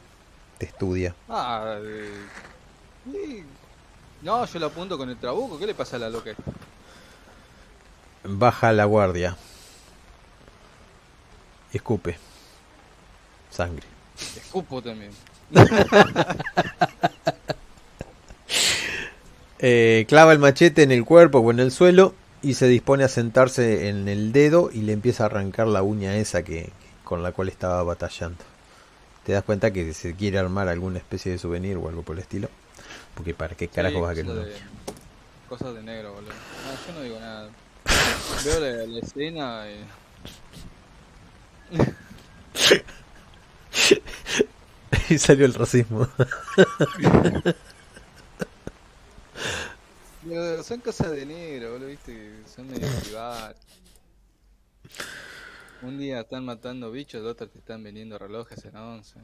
Te 0.57 0.65
estudia. 0.65 1.13
Ah, 1.29 1.77
eh. 1.81 3.43
No, 4.21 4.45
yo 4.45 4.59
lo 4.59 4.67
apunto 4.67 4.97
con 4.97 5.09
el 5.09 5.17
trabuco. 5.17 5.59
¿Qué 5.59 5.67
le 5.67 5.75
pasa 5.75 5.97
a 5.97 5.99
la 5.99 6.09
loca? 6.09 6.31
Baja 8.23 8.71
la 8.71 8.85
guardia. 8.85 9.35
Y 11.73 11.77
escupe. 11.77 12.17
Sangre. 13.49 13.85
Escupo 14.37 14.81
también. 14.81 15.11
Eh, 19.65 20.03
clava 20.09 20.33
el 20.33 20.39
machete 20.39 20.83
en 20.83 20.91
el 20.91 21.05
cuerpo 21.05 21.39
o 21.39 21.49
en 21.49 21.61
el 21.61 21.71
suelo 21.71 22.13
y 22.41 22.55
se 22.55 22.67
dispone 22.67 23.05
a 23.05 23.07
sentarse 23.07 23.87
en 23.87 24.09
el 24.09 24.33
dedo 24.33 24.69
y 24.73 24.81
le 24.81 24.91
empieza 24.91 25.23
a 25.23 25.27
arrancar 25.27 25.67
la 25.67 25.83
uña 25.83 26.17
esa 26.17 26.43
que 26.43 26.69
con 27.05 27.23
la 27.23 27.31
cual 27.31 27.47
estaba 27.47 27.81
batallando. 27.81 28.43
Te 29.25 29.31
das 29.31 29.41
cuenta 29.45 29.71
que 29.71 29.93
se 29.93 30.15
quiere 30.17 30.37
armar 30.37 30.67
alguna 30.67 30.97
especie 30.97 31.31
de 31.31 31.37
souvenir 31.37 31.77
o 31.77 31.87
algo 31.87 32.01
por 32.01 32.17
el 32.17 32.23
estilo. 32.23 32.49
Porque 33.15 33.33
para 33.33 33.55
qué 33.55 33.69
carajo 33.69 33.95
Sí, 33.95 34.01
vas 34.01 34.11
a 34.11 34.15
querer 34.15 34.33
de-? 34.33 34.53
Cosas 35.47 35.75
de 35.75 35.83
negro, 35.83 36.13
boludo. 36.13 36.33
No, 36.33 36.85
yo 36.85 36.99
no 36.99 37.01
digo 37.01 37.19
nada. 37.21 37.49
Veo 38.43 38.59
la, 38.59 38.85
la 38.85 38.99
escena 38.99 39.63
y... 39.71 40.02
y 45.09 45.17
salió 45.17 45.45
el 45.45 45.53
racismo. 45.53 46.07
Son 50.63 50.79
cosas 50.79 51.11
de 51.11 51.25
negro, 51.25 51.73
boludo, 51.73 51.89
viste, 51.89 52.31
son 52.47 52.69
medio 52.69 52.87
privadas. 53.03 53.57
Un 55.81 55.97
día 55.97 56.21
están 56.21 56.45
matando 56.45 56.91
bichos, 56.91 57.25
otro 57.25 57.49
te 57.49 57.59
están 57.59 57.83
vendiendo 57.83 58.17
relojes 58.17 58.63
en 58.63 58.77
11. 58.77 59.19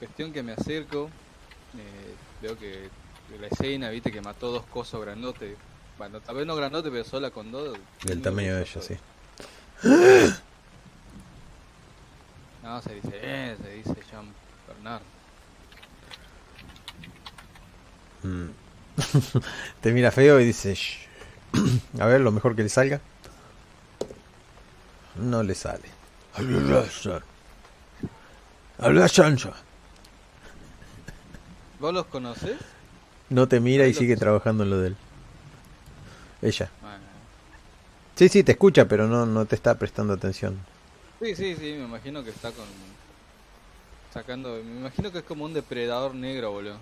Cuestión 0.00 0.32
que 0.32 0.42
me 0.42 0.52
acerco, 0.52 1.08
eh, 1.78 2.14
veo 2.42 2.58
que 2.58 2.90
la 3.40 3.46
escena, 3.46 3.90
viste, 3.90 4.10
que 4.10 4.20
mató 4.20 4.50
dos 4.50 4.66
cosos 4.66 5.00
grandotes. 5.00 5.56
Bueno, 5.98 6.20
tal 6.20 6.36
vez 6.36 6.46
no 6.46 6.56
grandote, 6.56 6.90
pero 6.90 7.04
sola 7.04 7.30
con 7.30 7.52
dos. 7.52 7.78
Del 8.04 8.20
tamaño 8.20 8.56
de 8.56 8.62
ella, 8.62 8.82
sí. 8.82 8.96
No, 12.62 12.82
se 12.82 12.94
dice, 12.94 13.10
eh, 13.12 13.56
se 13.62 13.70
dice 13.70 13.94
Jean 14.10 14.26
Bernard. 14.66 15.02
Mm. 18.22 18.48
Te 19.80 19.92
mira 19.92 20.10
feo 20.10 20.40
y 20.40 20.44
dice, 20.46 20.74
"Shh". 20.74 21.06
a 22.00 22.06
ver, 22.06 22.20
lo 22.20 22.32
mejor 22.32 22.56
que 22.56 22.62
le 22.62 22.68
salga. 22.68 23.00
No 25.16 25.42
le 25.42 25.54
sale. 25.54 25.88
Habla 28.78 29.08
chancho. 29.08 29.54
¿Vos 31.80 31.94
los 31.94 32.06
conocés? 32.06 32.56
No 33.30 33.48
te 33.48 33.60
mira 33.60 33.86
y 33.86 33.94
sigue 33.94 34.16
trabajando 34.16 34.64
en 34.64 34.70
lo 34.70 34.78
de 34.78 34.88
él. 34.88 34.96
Ella. 36.42 36.70
Sí, 38.16 38.28
sí, 38.30 38.42
te 38.42 38.52
escucha, 38.52 38.88
pero 38.88 39.06
no, 39.06 39.26
no 39.26 39.44
te 39.44 39.54
está 39.54 39.78
prestando 39.78 40.14
atención. 40.14 40.58
sí, 41.20 41.34
sí, 41.34 41.54
sí, 41.54 41.74
me 41.74 41.84
imagino 41.84 42.24
que 42.24 42.30
está 42.30 42.50
con... 42.50 42.64
Sacando... 44.12 44.54
Me 44.64 44.80
imagino 44.80 45.12
que 45.12 45.18
es 45.18 45.24
como 45.24 45.44
un 45.44 45.52
depredador 45.52 46.14
negro, 46.14 46.52
boludo. 46.52 46.78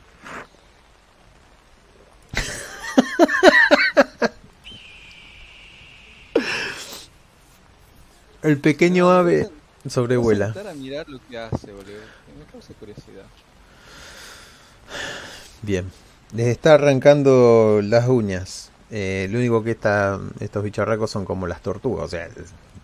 El 8.43 8.59
pequeño 8.59 9.11
ave 9.11 9.51
sobrevuela. 9.89 10.47
Voy 10.47 10.53
a 10.53 10.55
sentar 10.55 10.73
a 10.73 10.77
mirar 10.77 11.09
lo 11.09 11.19
que 11.29 11.37
hace, 11.37 11.73
boludo. 11.73 11.99
Me 12.39 12.45
causa 12.53 12.73
curiosidad. 12.75 13.25
Bien. 15.63 15.91
Les 16.33 16.47
está 16.47 16.75
arrancando 16.75 17.81
las 17.83 18.07
uñas. 18.07 18.71
Eh, 18.97 19.27
lo 19.29 19.41
único 19.41 19.65
que 19.65 19.73
está, 19.73 20.21
estos 20.39 20.63
bicharracos 20.63 21.11
son 21.11 21.25
como 21.25 21.49
las 21.49 21.61
tortugas, 21.63 22.05
o 22.05 22.09
sea, 22.09 22.29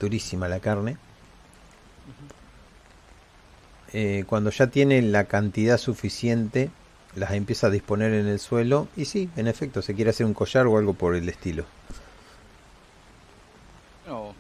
durísima 0.01 0.49
la 0.49 0.59
carne. 0.59 0.97
Eh, 3.93 4.25
cuando 4.27 4.51
ya 4.51 4.67
tiene 4.67 5.03
la 5.03 5.27
cantidad 5.27 5.79
suficiente, 5.79 6.69
las 7.15 7.31
empieza 7.31 7.69
a 7.69 7.71
disponer 7.71 8.13
en 8.13 8.27
el 8.27 8.41
suelo. 8.41 8.89
Y 8.97 9.05
sí, 9.05 9.31
en 9.37 9.47
efecto, 9.47 9.83
se 9.83 9.95
quiere 9.95 10.11
hacer 10.11 10.27
un 10.27 10.35
collar 10.35 10.67
o 10.67 10.79
algo 10.79 10.95
por 10.95 11.15
el 11.15 11.29
estilo. 11.29 11.65
No. 14.09 14.35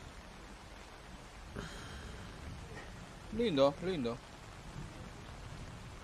Lindo, 3.38 3.74
lindo. 3.86 4.16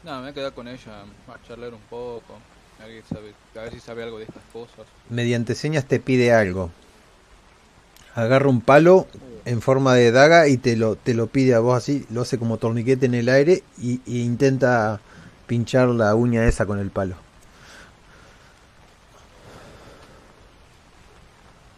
Nada, 0.04 0.18
me 0.18 0.22
voy 0.22 0.30
a 0.30 0.34
quedar 0.34 0.52
con 0.52 0.68
ella 0.68 1.02
a 1.26 1.42
charlar 1.48 1.74
un 1.74 1.80
poco. 1.90 2.38
A 2.82 2.86
ver, 2.86 3.02
sabe- 3.08 3.34
a 3.58 3.62
ver 3.64 3.72
si 3.72 3.80
sabe 3.80 4.02
algo 4.02 4.18
de 4.18 4.24
estas 4.24 4.42
cosas. 4.52 4.86
Mediante 5.10 5.54
señas 5.54 5.84
te 5.86 5.98
pide 6.00 6.32
algo. 6.32 6.70
Agarra 8.14 8.48
un 8.48 8.60
palo 8.60 9.06
en 9.44 9.60
forma 9.62 9.94
de 9.94 10.10
daga 10.10 10.48
y 10.48 10.56
te 10.56 10.76
lo, 10.76 10.96
te 10.96 11.14
lo 11.14 11.26
pide 11.26 11.54
a 11.54 11.60
vos 11.60 11.76
así, 11.76 12.06
lo 12.10 12.22
hace 12.22 12.38
como 12.38 12.56
torniquete 12.58 13.06
en 13.06 13.14
el 13.14 13.28
aire 13.28 13.62
y, 13.78 14.00
y 14.06 14.22
intenta 14.22 15.00
pinchar 15.46 15.88
la 15.88 16.14
uña 16.14 16.46
esa 16.46 16.66
con 16.66 16.78
el 16.78 16.90
palo. 16.90 17.16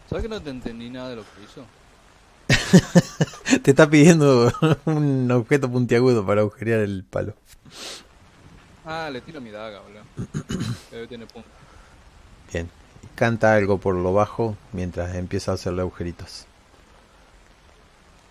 ¿Sabes 0.09 0.23
que 0.23 0.29
no 0.29 0.41
te 0.41 0.51
entendí 0.51 0.89
nada 0.89 1.11
de 1.11 1.17
lo 1.17 1.23
que 1.23 1.45
hizo? 1.45 1.65
Te 3.63 3.71
está 3.73 3.89
pidiendo 3.91 4.51
un 4.87 5.31
objeto 5.31 5.71
puntiagudo 5.71 6.25
para 6.25 6.41
agujerear 6.41 6.81
el 6.81 7.05
palo. 7.05 7.35
Ah, 8.91 9.11
le 9.13 9.21
tiro 9.21 9.39
mi 9.43 9.51
daga, 9.51 9.81
boludo. 9.81 10.03
Debe 10.91 11.07
tener 11.07 11.29
punto. 11.29 11.47
Bien. 12.51 12.71
Canta 13.15 13.55
algo 13.55 13.77
por 13.77 13.95
lo 13.95 14.15
bajo 14.15 14.57
mientras 14.73 15.15
empieza 15.15 15.51
a 15.51 15.55
hacerle 15.57 15.83
agujeritos. 15.83 16.47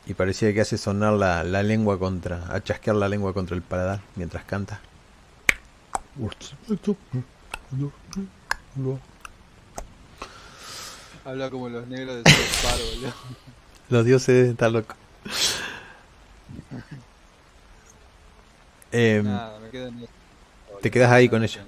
Y 0.07 0.15
parecía 0.15 0.51
que 0.55 0.61
hace 0.61 0.79
sonar 0.79 1.13
la, 1.13 1.43
la 1.43 1.61
lengua 1.61 1.99
contra, 1.99 2.51
a 2.51 2.63
chasquear 2.63 2.95
la 2.95 3.07
lengua 3.07 3.35
contra 3.35 3.55
el 3.55 3.61
paladar 3.61 3.99
mientras 4.15 4.45
canta. 4.45 4.79
Habla 11.23 11.49
como 11.51 11.69
los 11.69 11.85
negros 11.85 12.15
de 12.15 12.23
Park, 12.23 12.79
boludo. 12.95 13.13
Los 13.89 14.05
dioses 14.05 14.49
estar 14.49 14.71
locos. 14.71 14.97
Em, 18.91 19.23
Nada, 19.23 19.59
me 19.59 19.69
quedo 19.69 19.87
en. 19.89 20.16
Te 20.81 20.91
quedas 20.91 21.11
ahí 21.11 21.29
con 21.29 21.43
ella. 21.43 21.61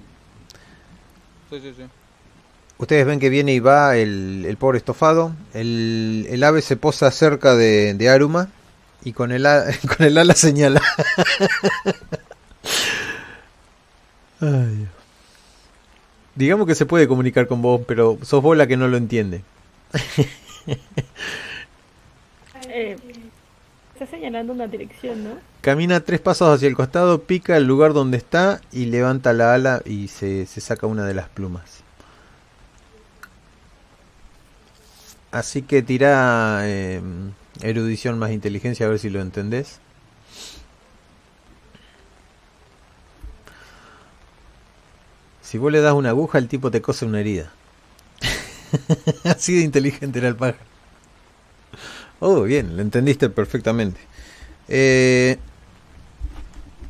Sí, 1.50 1.60
sí, 1.60 1.74
sí. 1.76 1.82
Ustedes 2.78 3.04
ven 3.06 3.20
que 3.20 3.28
viene 3.28 3.52
y 3.52 3.60
va 3.60 3.96
el, 3.96 4.44
el 4.48 4.56
pobre 4.56 4.78
estofado. 4.78 5.32
El, 5.52 6.26
el 6.30 6.42
ave 6.44 6.62
se 6.62 6.76
posa 6.76 7.10
cerca 7.10 7.54
de, 7.54 7.92
de 7.94 8.08
Aruma 8.08 8.48
y 9.04 9.12
con 9.12 9.32
el, 9.32 9.44
a- 9.46 9.64
con 9.96 10.06
el 10.06 10.16
ala 10.16 10.34
señala. 10.34 10.80
Ay, 14.40 14.48
Dios. 14.76 14.88
Digamos 16.34 16.66
que 16.66 16.74
se 16.74 16.86
puede 16.86 17.06
comunicar 17.06 17.46
con 17.46 17.60
vos, 17.60 17.82
pero 17.86 18.16
sos 18.22 18.42
vos 18.42 18.56
la 18.56 18.66
que 18.66 18.76
no 18.78 18.88
lo 18.88 18.96
entiende. 18.96 19.42
Eh, 22.68 22.96
está 24.02 24.16
señalando 24.16 24.54
una 24.54 24.66
dirección, 24.66 25.24
¿no? 25.24 25.30
Camina 25.60 26.00
tres 26.00 26.20
pasos 26.20 26.48
hacia 26.48 26.68
el 26.68 26.74
costado, 26.74 27.22
pica 27.24 27.58
el 27.58 27.64
lugar 27.64 27.92
donde 27.92 28.16
está 28.16 28.62
y 28.72 28.86
levanta 28.86 29.34
la 29.34 29.52
ala 29.52 29.82
y 29.84 30.08
se, 30.08 30.46
se 30.46 30.62
saca 30.62 30.86
una 30.86 31.04
de 31.04 31.12
las 31.12 31.28
plumas. 31.28 31.82
Así 35.32 35.60
que 35.60 35.82
tira 35.82 36.60
eh, 36.62 37.02
erudición 37.60 38.18
más 38.18 38.30
inteligencia 38.30 38.86
a 38.86 38.88
ver 38.88 38.98
si 38.98 39.10
lo 39.10 39.20
entendés. 39.20 39.80
Si 45.42 45.58
vos 45.58 45.70
le 45.70 45.82
das 45.82 45.92
una 45.92 46.08
aguja, 46.08 46.38
el 46.38 46.48
tipo 46.48 46.70
te 46.70 46.80
cose 46.80 47.04
una 47.04 47.20
herida. 47.20 47.52
Así 49.24 49.56
de 49.56 49.62
inteligente 49.62 50.20
era 50.20 50.28
el 50.28 50.36
pájaro. 50.36 50.69
Oh, 52.20 52.42
bien, 52.42 52.76
lo 52.76 52.82
entendiste 52.82 53.30
perfectamente. 53.30 53.98
Eh, 54.68 55.38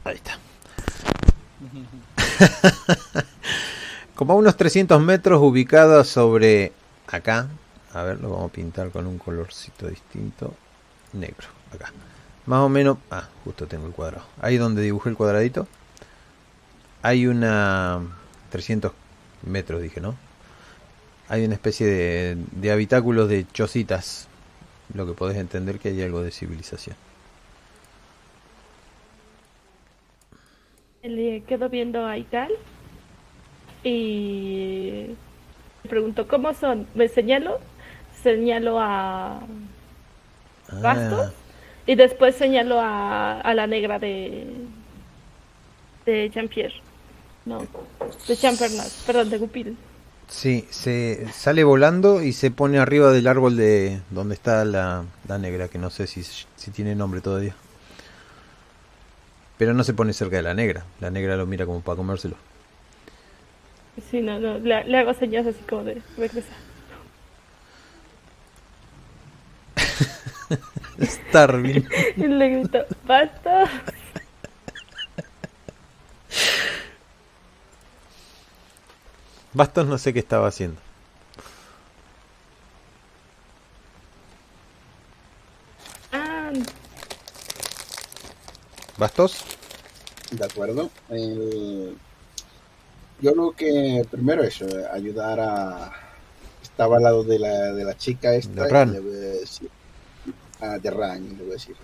ahí 0.04 0.16
está. 0.16 0.38
Como 4.16 4.32
a 4.32 4.36
unos 4.36 4.56
300 4.56 5.00
metros 5.00 5.40
ubicada 5.40 6.02
sobre 6.04 6.72
acá. 7.06 7.48
A 7.94 8.02
ver, 8.02 8.20
lo 8.20 8.30
vamos 8.30 8.50
a 8.50 8.52
pintar 8.52 8.90
con 8.90 9.06
un 9.06 9.18
colorcito 9.18 9.88
distinto. 9.88 10.54
Negro, 11.12 11.46
acá. 11.72 11.92
Más 12.46 12.60
o 12.60 12.68
menos... 12.68 12.98
Ah, 13.10 13.28
justo 13.44 13.66
tengo 13.66 13.86
el 13.86 13.92
cuadrado. 13.92 14.24
Ahí 14.40 14.56
donde 14.56 14.82
dibujé 14.82 15.10
el 15.10 15.16
cuadradito. 15.16 15.68
Hay 17.02 17.26
una... 17.26 18.00
300 18.50 18.92
metros, 19.42 19.80
dije, 19.80 20.00
¿no? 20.00 20.16
Hay 21.28 21.44
una 21.44 21.54
especie 21.54 21.86
de, 21.86 22.36
de 22.50 22.72
habitáculos 22.72 23.28
de 23.28 23.46
chocitas. 23.52 24.26
Lo 24.94 25.06
que 25.06 25.12
podés 25.12 25.36
entender 25.38 25.78
que 25.78 25.88
hay 25.88 26.02
algo 26.02 26.22
de 26.22 26.30
civilización. 26.30 26.96
Le 31.02 31.42
quedo 31.44 31.68
viendo 31.70 32.04
a 32.06 32.18
Ital 32.18 32.50
y 33.82 35.16
le 35.82 35.88
pregunto, 35.88 36.28
¿cómo 36.28 36.52
son? 36.54 36.86
Me 36.94 37.08
señalo, 37.08 37.58
señalo 38.22 38.78
a 38.80 39.40
Bastos 40.82 41.28
Ah, 41.28 41.32
y 41.86 41.94
después 41.94 42.36
señalo 42.36 42.80
a, 42.80 43.40
a 43.40 43.54
la 43.54 43.66
negra 43.66 43.98
de 43.98 44.46
de 46.06 46.30
Jean-Pierre. 46.30 46.74
No, 47.44 47.60
de 48.28 48.36
Champernat, 48.36 48.90
perdón, 49.06 49.30
de 49.30 49.38
Goupil. 49.38 49.76
Sí, 50.30 50.66
se 50.70 51.30
sale 51.32 51.64
volando 51.64 52.22
y 52.22 52.32
se 52.32 52.50
pone 52.50 52.78
arriba 52.78 53.12
del 53.12 53.26
árbol 53.26 53.56
de 53.56 54.00
donde 54.10 54.34
está 54.34 54.64
la, 54.64 55.04
la 55.28 55.38
negra, 55.38 55.68
que 55.68 55.78
no 55.78 55.90
sé 55.90 56.06
si, 56.06 56.22
si 56.22 56.70
tiene 56.70 56.94
nombre 56.94 57.20
todavía. 57.20 57.54
Pero 59.58 59.74
no 59.74 59.84
se 59.84 59.92
pone 59.92 60.14
cerca 60.14 60.36
de 60.36 60.42
la 60.42 60.54
negra. 60.54 60.84
La 61.00 61.10
negra 61.10 61.36
lo 61.36 61.44
mira 61.44 61.66
como 61.66 61.82
para 61.82 61.96
comérselo. 61.96 62.36
Sí, 64.10 64.22
no, 64.22 64.38
no, 64.38 64.58
le, 64.58 64.84
le 64.84 64.98
hago 64.98 65.12
señas 65.12 65.46
así 65.46 65.60
como 65.68 65.84
de 65.84 66.00
regresa. 66.16 66.54
Starving. 71.02 71.86
Y 72.16 72.26
le 72.26 72.48
grito, 72.48 72.78
¡Bastos! 73.06 73.68
Bastos 79.52 79.86
no 79.86 79.98
sé 79.98 80.12
qué 80.12 80.18
estaba 80.20 80.48
haciendo. 80.48 80.80
Ah, 86.12 86.52
¿Bastos? 88.98 89.44
De 90.32 90.44
acuerdo. 90.44 90.90
Yo 93.20 93.32
creo 93.32 93.52
que 93.52 94.04
primero 94.10 94.42
eso, 94.42 94.66
eh, 94.66 94.86
ayudar 94.92 95.40
a... 95.40 95.92
Estaba 96.62 96.96
al 96.96 97.02
lado 97.02 97.22
de 97.24 97.38
la, 97.38 97.72
de 97.72 97.84
la 97.84 97.96
chica 97.96 98.34
esta. 98.34 98.62
De 98.62 98.68
y 98.68 98.72
Ran. 98.72 98.92
le 98.92 99.00
voy 99.00 99.14
a 99.14 99.18
decir- 99.18 99.70
Ah, 100.60 100.78
de 100.78 100.90
Ran, 100.90 101.28
le 101.28 101.34
voy 101.42 101.50
a 101.50 101.54
decir. 101.54 101.76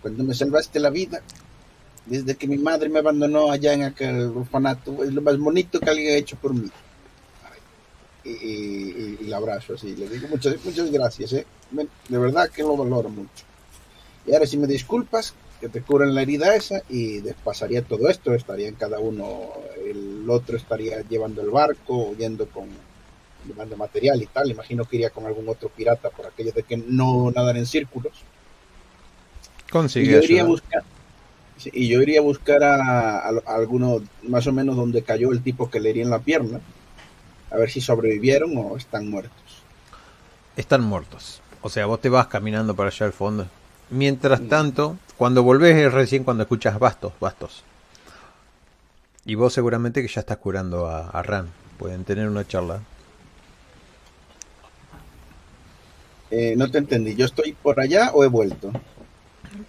Cuando 0.00 0.24
me 0.24 0.34
salvaste 0.34 0.80
la 0.80 0.88
vida, 0.90 1.20
desde 2.06 2.34
que 2.36 2.46
mi 2.46 2.56
madre 2.56 2.88
me 2.88 3.00
abandonó 3.00 3.50
allá 3.50 3.74
en 3.74 3.82
aquel 3.82 4.32
orfanato, 4.34 5.04
es 5.04 5.12
lo 5.12 5.20
más 5.20 5.36
bonito 5.38 5.78
que 5.80 5.90
alguien 5.90 6.14
ha 6.14 6.16
hecho 6.16 6.36
por 6.36 6.54
mí. 6.54 6.70
Y, 8.24 8.30
y- 8.30 9.16
y- 9.20 9.24
y 9.24 9.26
la 9.26 9.38
abrazo 9.38 9.74
así, 9.74 9.94
le 9.96 10.08
digo 10.08 10.28
muchas, 10.28 10.56
muchas 10.64 10.90
gracias, 10.92 11.32
¿eh? 11.32 11.46
De 12.08 12.18
verdad 12.18 12.48
que 12.50 12.62
lo 12.62 12.76
valoro 12.76 13.08
mucho. 13.08 13.44
Y 14.26 14.32
ahora 14.32 14.46
si 14.46 14.56
me 14.56 14.66
disculpas, 14.66 15.34
que 15.60 15.68
te 15.68 15.80
curan 15.80 16.14
la 16.14 16.22
herida 16.22 16.54
esa 16.54 16.82
y 16.88 17.18
des- 17.20 17.34
pasaría 17.42 17.82
todo 17.82 18.08
esto, 18.08 18.34
estarían 18.34 18.74
cada 18.74 18.98
uno, 18.98 19.50
el 19.84 20.24
otro 20.28 20.56
estaría 20.56 21.02
llevando 21.02 21.40
el 21.42 21.50
barco, 21.50 22.14
yendo 22.16 22.46
con, 22.48 22.68
llevando 23.46 23.76
material 23.76 24.20
y 24.22 24.26
tal, 24.26 24.50
imagino 24.50 24.84
que 24.84 24.96
iría 24.96 25.10
con 25.10 25.26
algún 25.26 25.48
otro 25.48 25.68
pirata 25.68 26.10
por 26.10 26.26
aquello 26.26 26.52
de 26.52 26.62
que 26.64 26.76
no 26.76 27.30
nadar 27.32 27.56
en 27.56 27.66
círculos. 27.66 28.12
Y 29.68 29.70
Consigue 29.70 30.12
yo 30.12 30.18
iría 30.22 30.42
a 30.42 30.44
buscar, 30.46 30.82
y 31.72 31.88
yo 31.88 32.02
iría 32.02 32.18
a 32.20 32.22
buscar 32.22 32.62
a, 32.64 33.18
a- 33.18 33.42
a 33.46 33.54
alguno 33.54 34.02
más 34.24 34.46
o 34.46 34.52
menos 34.52 34.76
donde 34.76 35.02
cayó 35.02 35.32
el 35.32 35.42
tipo 35.42 35.70
que 35.70 35.80
le 35.80 35.90
hería 35.90 36.02
en 36.04 36.10
la 36.10 36.18
pierna, 36.20 36.60
a 37.52 37.56
ver 37.56 37.70
si 37.70 37.80
sobrevivieron 37.80 38.56
o 38.56 38.76
están 38.76 39.08
muertos. 39.08 39.62
Están 40.56 40.82
muertos. 40.82 41.40
O 41.62 41.68
sea, 41.68 41.86
vos 41.86 42.00
te 42.00 42.08
vas 42.08 42.26
caminando 42.28 42.74
para 42.74 42.88
allá 42.90 43.06
al 43.06 43.12
fondo. 43.12 43.46
Mientras 43.90 44.40
Mm. 44.40 44.48
tanto, 44.48 44.96
cuando 45.16 45.42
volvés 45.42 45.76
es 45.76 45.92
recién 45.92 46.24
cuando 46.24 46.42
escuchas 46.44 46.78
bastos, 46.78 47.12
bastos. 47.20 47.62
Y 49.24 49.34
vos 49.36 49.52
seguramente 49.52 50.02
que 50.02 50.08
ya 50.08 50.20
estás 50.20 50.38
curando 50.38 50.86
a, 50.88 51.08
a 51.10 51.22
Ran. 51.22 51.48
Pueden 51.78 52.04
tener 52.04 52.28
una 52.28 52.46
charla. 52.46 52.80
Eh, 56.30 56.54
no 56.56 56.70
te 56.70 56.78
entendí, 56.78 57.14
¿yo 57.14 57.26
estoy 57.26 57.52
por 57.52 57.78
allá 57.80 58.10
o 58.14 58.24
he 58.24 58.26
vuelto? 58.28 58.72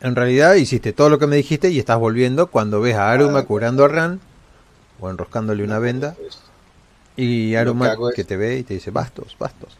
En 0.01 0.15
realidad 0.15 0.53
hiciste 0.55 0.93
todo 0.93 1.09
lo 1.09 1.19
que 1.19 1.27
me 1.27 1.35
dijiste 1.35 1.69
y 1.69 1.77
estás 1.79 1.99
volviendo 1.99 2.47
cuando 2.47 2.79
ves 2.79 2.95
a 2.95 3.11
Aruma 3.11 3.39
Ah. 3.39 3.45
curando 3.45 3.83
a 3.83 3.89
Ran 3.89 4.21
o 5.01 5.09
enroscándole 5.09 5.63
una 5.63 5.79
venda 5.79 6.15
Pues, 6.17 6.39
y 7.15 7.55
Aruma 7.55 7.95
que 7.95 8.15
que 8.15 8.23
te 8.23 8.37
ve 8.37 8.57
y 8.59 8.63
te 8.63 8.73
dice 8.75 8.91
bastos, 8.91 9.35
bastos. 9.39 9.77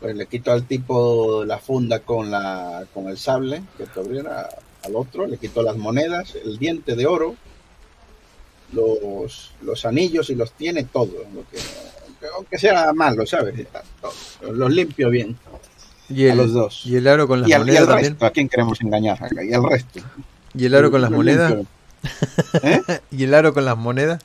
pues 0.00 0.14
le 0.16 0.26
quito 0.26 0.52
al 0.52 0.64
tipo 0.64 1.44
la 1.44 1.58
funda 1.58 2.00
con 2.00 2.30
la 2.30 2.84
con 2.94 3.08
el 3.08 3.18
sable 3.18 3.62
que 3.76 3.86
te 3.86 4.00
abriera 4.00 4.48
al 4.84 4.96
otro, 4.96 5.26
le 5.26 5.36
quito 5.38 5.62
las 5.62 5.76
monedas, 5.76 6.34
el 6.42 6.58
diente 6.58 6.96
de 6.96 7.06
oro, 7.06 7.36
los, 8.72 9.52
los 9.62 9.84
anillos 9.84 10.30
y 10.30 10.34
los 10.34 10.52
tiene 10.52 10.84
todo, 10.84 11.12
lo 11.34 11.42
que, 11.50 11.58
aunque, 12.34 12.58
sea 12.58 12.92
malo, 12.92 13.26
¿sabes? 13.26 13.58
Y. 13.58 13.66
Los 14.52 14.70
limpio 14.72 15.10
bien. 15.10 15.36
Y 16.08 16.26
A 16.28 16.32
el, 16.32 16.38
los 16.38 16.52
dos. 16.52 16.86
y 16.86 16.96
el 16.96 17.06
aro 17.08 17.28
con 17.28 17.40
las 17.42 17.50
Y 17.50 17.52
al, 17.52 17.68
y 17.68 17.76
monedas 17.76 17.80
al 17.80 17.86
también. 17.88 18.12
resto, 18.12 18.26
¿a 18.26 18.30
quién 18.30 18.48
queremos 18.48 18.80
engañar? 18.80 19.22
acá? 19.22 19.44
Y 19.44 19.52
al 19.52 19.62
resto. 19.64 20.00
Y 20.54 20.64
el 20.66 20.74
aro 20.74 20.90
con 20.90 21.00
las 21.02 21.10
monedas. 21.10 21.54
¿Eh? 22.62 22.82
Y 23.10 23.24
el 23.24 23.34
aro 23.34 23.52
con 23.54 23.64
las 23.64 23.76
monedas. 23.76 24.22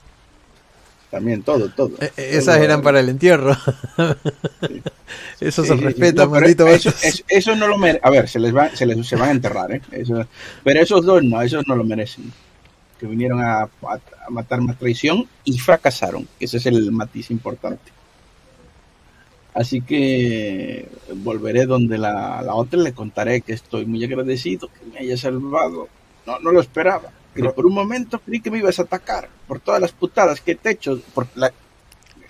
También, 1.16 1.44
todo, 1.44 1.70
todo. 1.70 1.92
Eh, 2.02 2.12
eh, 2.18 2.30
Esas 2.34 2.56
Todo. 2.56 2.66
eran 2.66 2.82
para 2.82 3.00
el 3.00 3.08
entierro. 3.08 3.56
Eso 5.40 5.62
Sí, 5.64 5.70
se 5.70 5.78
sí, 5.78 5.82
respeta, 5.84 6.26
No, 6.26 6.32
maldito 6.32 6.68
eso, 6.68 6.90
bastos. 6.90 7.04
eso- 7.06 7.24
eso 7.30 7.56
no 7.56 7.68
lo 7.70 7.78
mere- 7.78 8.02
A 8.04 8.10
ver, 8.10 8.28
se 8.28 8.38
les, 8.38 8.54
va, 8.54 8.76
se 8.76 8.86
les 8.86 9.08
se 9.08 9.16
van 9.16 9.30
a 9.30 9.32
enterrar, 9.32 9.72
¿eh? 9.72 9.82
Eso- 9.92 10.28
pero 10.62 10.82
esos 10.82 11.06
dos 11.06 11.24
no, 11.24 11.42
esos 11.42 11.66
no 11.68 11.76
lo 11.78 11.86
merecen. 11.86 12.34
Que 13.00 13.06
vinieron 13.08 13.40
a, 13.42 13.62
a, 13.62 13.70
a 14.28 14.30
matarme 14.30 14.74
a 14.74 14.76
traición 14.76 15.26
y 15.46 15.58
fracasaron. 15.58 16.28
Ese 16.38 16.58
es 16.58 16.66
el 16.66 16.92
matiz 16.92 17.32
importante. 17.32 17.94
Así 19.54 19.80
que 19.80 20.90
volveré 21.14 21.66
donde 21.66 21.98
la, 21.98 22.42
la 22.42 22.56
otra 22.56 22.78
le 22.80 22.92
contaré 22.94 23.40
que 23.40 23.54
estoy 23.54 23.86
muy 23.86 24.04
agradecido 24.04 24.68
que 24.68 24.86
me 24.92 25.00
haya 25.00 25.16
salvado. 25.16 25.88
No, 26.28 26.40
no 26.40 26.52
lo 26.52 26.60
esperaba. 26.60 27.10
Que 27.36 27.44
por 27.44 27.66
un 27.66 27.74
momento 27.74 28.20
creí 28.20 28.40
que 28.40 28.50
me 28.50 28.60
ibas 28.60 28.80
a 28.80 28.84
atacar 28.84 29.28
por 29.46 29.60
todas 29.60 29.82
las 29.82 29.92
putadas 29.92 30.40
que 30.40 30.56
te 30.56 30.70
he 30.70 30.72
hecho. 30.72 31.02
Por 31.14 31.28
la... 31.36 31.52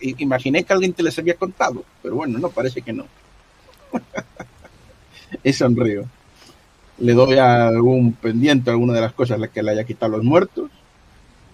Imaginé 0.02 0.64
que 0.64 0.73
alguien 0.73 0.94
te 0.94 1.03
les 1.03 1.18
había 1.19 1.36
contado, 1.36 1.86
pero 2.02 2.15
bueno, 2.15 2.40
no, 2.40 2.49
parece 2.49 2.82
que 2.82 2.91
no. 2.91 3.06
y 5.44 5.53
sonrío. 5.53 6.06
Le 6.98 7.14
doy 7.14 7.38
algún 7.38 8.14
pendiente, 8.14 8.72
alguna 8.72 8.94
de 8.94 9.02
las 9.02 9.14
cosas 9.14 9.40
que 9.49 9.64
le 9.64 9.72
haya 9.72 9.84
quitado 9.84 10.14
a 10.14 10.18
los 10.18 10.26
muertos, 10.26 10.72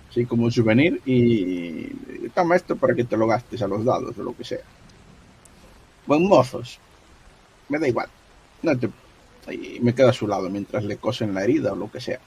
así 0.10 0.26
como 0.26 0.46
un 0.46 0.52
souvenir, 0.52 1.02
y 1.06 1.88
toma 2.34 2.56
esto 2.56 2.76
para 2.76 2.96
que 2.96 3.04
te 3.04 3.18
lo 3.18 3.28
gastes 3.28 3.62
a 3.62 3.68
los 3.68 3.84
dados 3.84 4.18
o 4.18 4.24
lo 4.24 4.36
que 4.36 4.44
sea. 4.44 4.62
Buen 6.08 6.28
mozos. 6.28 6.80
Me 7.70 7.80
da 7.80 7.88
igual. 7.88 8.08
No 8.64 8.78
te... 8.78 8.90
Me 9.82 9.94
quedo 9.94 10.10
a 10.10 10.14
su 10.14 10.28
lado 10.28 10.50
mientras 10.50 10.84
le 10.84 10.98
cosen 10.98 11.34
la 11.34 11.44
herida 11.44 11.74
o 11.74 11.76
lo 11.76 11.92
que 11.92 12.00
sea. 12.00 12.20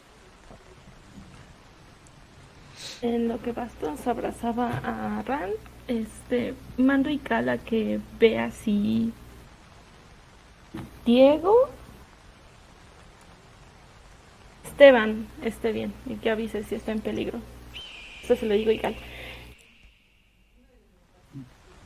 En 3.04 3.28
lo 3.28 3.38
que 3.42 3.52
Bastos 3.52 4.06
abrazaba 4.06 4.80
a 4.82 5.22
Ran, 5.26 5.50
este, 5.88 6.54
mando 6.78 7.10
y 7.10 7.18
cala 7.18 7.58
que 7.58 8.00
vea 8.18 8.50
si 8.50 9.12
Diego, 11.04 11.54
Esteban 14.64 15.26
esté 15.42 15.72
bien 15.72 15.92
y 16.06 16.14
que 16.14 16.30
avise 16.30 16.64
si 16.64 16.76
está 16.76 16.92
en 16.92 17.00
peligro. 17.00 17.40
Eso 18.22 18.36
se 18.36 18.46
lo 18.46 18.54
digo 18.54 18.70
igual. 18.70 18.96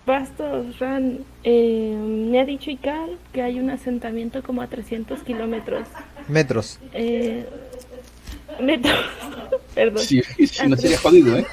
Bastos, 0.06 0.78
Ran, 0.78 1.24
eh, 1.42 1.96
me 1.96 2.40
ha 2.40 2.44
dicho 2.44 2.70
Ical 2.70 3.18
que 3.32 3.42
hay 3.42 3.58
un 3.58 3.70
asentamiento 3.70 4.44
como 4.44 4.62
a 4.62 4.68
300 4.68 5.24
kilómetros. 5.24 5.88
Metros. 6.28 6.78
Eh, 6.92 7.44
metros, 8.60 8.98
perdón. 9.74 10.02
Si, 10.02 10.22
si 10.22 10.66
no 10.66 10.76
sería 10.76 10.98
jodido, 10.98 11.36
¿eh? 11.36 11.46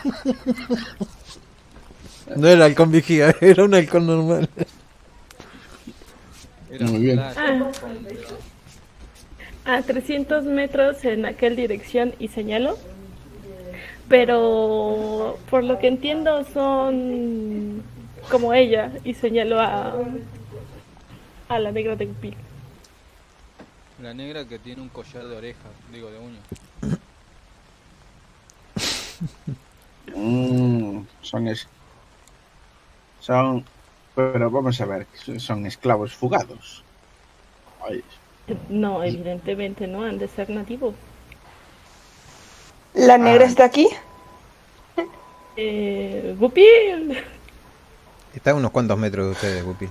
No 2.35 2.47
era 2.47 2.65
halcón 2.65 2.91
vigía, 2.91 3.35
era 3.41 3.63
un 3.63 3.73
halcón 3.75 4.07
normal. 4.07 4.49
Era 6.71 6.85
Muy 6.87 6.99
bien. 6.99 7.17
claro. 7.17 7.71
A 9.65 9.81
300 9.81 10.43
metros 10.45 11.03
en 11.05 11.25
aquel 11.25 11.55
dirección 11.55 12.13
y 12.19 12.27
señalo. 12.27 12.77
Pero 14.07 15.39
por 15.49 15.63
lo 15.63 15.79
que 15.79 15.87
entiendo 15.87 16.45
son 16.53 17.81
como 18.29 18.53
ella 18.53 18.91
y 19.03 19.15
señalo 19.15 19.59
a, 19.59 19.95
a 21.49 21.59
la 21.59 21.71
negra 21.71 21.95
de 21.95 22.05
Gupil. 22.05 22.35
La 24.05 24.13
negra 24.13 24.45
que 24.45 24.59
tiene 24.59 24.83
un 24.83 24.89
collar 24.89 25.25
de 25.25 25.35
orejas, 25.35 25.71
digo 25.91 26.11
de 26.11 26.19
uñas. 26.19 26.43
Mm, 30.15 30.99
son 31.23 31.47
es... 31.47 31.67
Son... 33.19 33.65
Pero 34.13 34.51
vamos 34.51 34.79
a 34.79 34.85
ver, 34.85 35.07
son 35.39 35.65
esclavos 35.65 36.13
fugados. 36.13 36.83
Ay, 37.83 38.03
No, 38.69 39.03
evidentemente 39.03 39.87
no, 39.87 40.03
han 40.03 40.19
de 40.19 40.27
ser 40.27 40.51
nativos. 40.51 40.93
¿La 42.93 43.17
negra 43.17 43.45
Ah. 43.45 43.47
está 43.47 43.65
aquí? 43.65 43.87
Eh, 45.57 46.35
Gupil. 46.37 47.17
Está 48.35 48.51
a 48.51 48.53
unos 48.53 48.69
cuantos 48.69 48.99
metros 48.99 49.25
de 49.25 49.31
ustedes, 49.31 49.63
Gupil. 49.65 49.89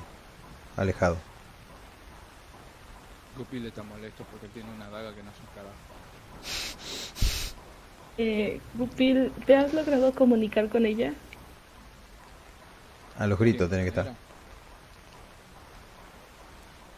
Alejado. 0.76 1.16
Gupil 3.36 3.66
está 3.66 3.82
molesto 3.82 4.24
porque 4.30 4.46
tiene 4.48 4.68
una 4.74 4.88
daga 4.90 5.12
que 5.14 5.22
no 5.22 5.30
es 5.30 5.36
un 5.40 5.46
carajo. 5.54 5.74
Eh, 8.18 8.60
Gupil, 8.74 9.32
¿te 9.44 9.56
has 9.56 9.74
logrado 9.74 10.12
comunicar 10.12 10.68
con 10.68 10.86
ella? 10.86 11.12
A 13.18 13.26
los 13.26 13.38
gritos 13.38 13.68
tiene 13.68 13.82
que 13.84 13.88
estar. 13.90 14.14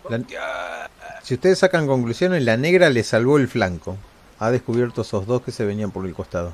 La- 0.09 0.89
Si 1.23 1.35
ustedes 1.35 1.59
sacan 1.59 1.87
conclusiones, 1.87 2.43
la 2.45 2.57
negra 2.57 2.91
le 2.91 3.03
salvó 3.03 3.39
el 3.39 3.49
flanco. 3.49 3.97
Ha 4.39 4.51
descubierto 4.51 5.03
esos 5.03 5.27
dos 5.27 5.43
que 5.43 5.51
se 5.53 5.65
venían 5.65 5.91
por 5.91 6.07
el 6.07 6.15
costado. 6.15 6.53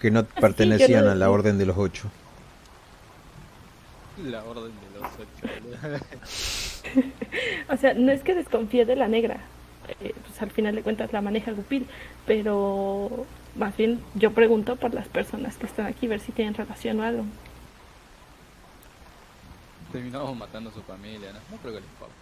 Que 0.00 0.10
no 0.10 0.24
pertenecían 0.24 1.00
yo 1.02 1.06
lo- 1.06 1.10
a 1.12 1.14
la 1.14 1.30
orden 1.30 1.58
de 1.58 1.66
los 1.66 1.76
ocho. 1.78 2.10
La 4.24 4.42
orden 4.44 4.72
de 4.72 5.00
los 5.00 5.10
ocho. 5.12 6.04
O 7.68 7.76
sea, 7.76 7.94
no 7.94 8.12
es 8.12 8.22
que 8.22 8.34
desconfíe 8.34 8.84
de 8.84 8.96
la 8.96 9.08
negra. 9.08 9.38
eh, 10.00 10.14
pues 10.26 10.42
al 10.42 10.50
final 10.50 10.74
de 10.74 10.82
cuentas 10.82 11.12
la 11.12 11.22
maneja 11.22 11.52
Gupil. 11.52 11.86
Pero 12.26 13.26
más 13.54 13.76
bien 13.76 14.00
yo 14.14 14.32
pregunto 14.32 14.76
por 14.76 14.94
las 14.94 15.08
personas 15.08 15.56
que 15.58 15.66
están 15.66 15.86
aquí, 15.86 16.06
ver 16.08 16.20
si 16.20 16.32
tienen 16.32 16.54
relación 16.54 17.00
o 17.00 17.04
algo. 17.04 17.24
Terminamos 19.92 20.36
matando 20.36 20.70
a 20.70 20.72
su 20.72 20.82
familia, 20.82 21.32
¿no? 21.32 21.38
No 21.48 21.56
creo 21.58 21.74
que 21.74 21.80
les 21.80 21.88
importe. 21.90 22.14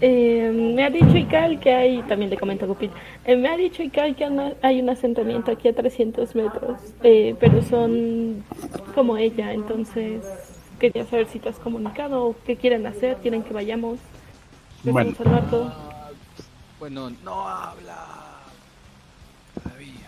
Eh, 0.00 0.50
me 0.52 0.84
ha 0.84 0.90
dicho 0.90 1.16
Ical 1.16 1.60
que 1.60 1.72
hay, 1.72 2.02
también 2.02 2.30
le 2.30 2.36
comento 2.36 2.64
a 2.64 2.68
Gupil, 2.68 2.90
eh, 3.24 3.36
me 3.36 3.48
ha 3.48 3.56
dicho 3.56 3.82
Ical 3.82 4.16
que 4.16 4.24
hay 4.62 4.80
un 4.80 4.90
asentamiento 4.90 5.52
aquí 5.52 5.68
a 5.68 5.74
300 5.74 6.34
metros, 6.34 6.80
eh, 7.02 7.36
pero 7.38 7.62
son 7.62 8.44
como 8.94 9.16
ella, 9.16 9.52
entonces 9.52 10.24
quería 10.80 11.04
saber 11.06 11.28
si 11.28 11.38
te 11.38 11.48
has 11.48 11.58
comunicado 11.58 12.24
o 12.24 12.36
qué 12.44 12.56
quieren 12.56 12.86
hacer, 12.86 13.18
quieren 13.18 13.42
que 13.44 13.54
vayamos. 13.54 13.98
Bueno. 14.82 15.12
Bueno, 16.80 17.10
no 17.22 17.48
habla. 17.48 18.06
Todavía. 19.62 20.02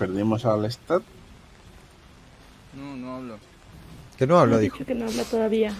perdimos 0.00 0.46
al 0.46 0.62
Lestat. 0.62 1.02
No, 2.72 2.96
no 2.96 3.16
hablo. 3.16 3.38
Que 4.20 4.26
no 4.28 4.34
Me 4.36 4.40
hablo, 4.42 4.56
ha 4.56 4.58
dijo. 4.60 4.84
que 4.84 4.94
no 4.94 5.06
habla 5.06 5.24
todavía. 5.24 5.72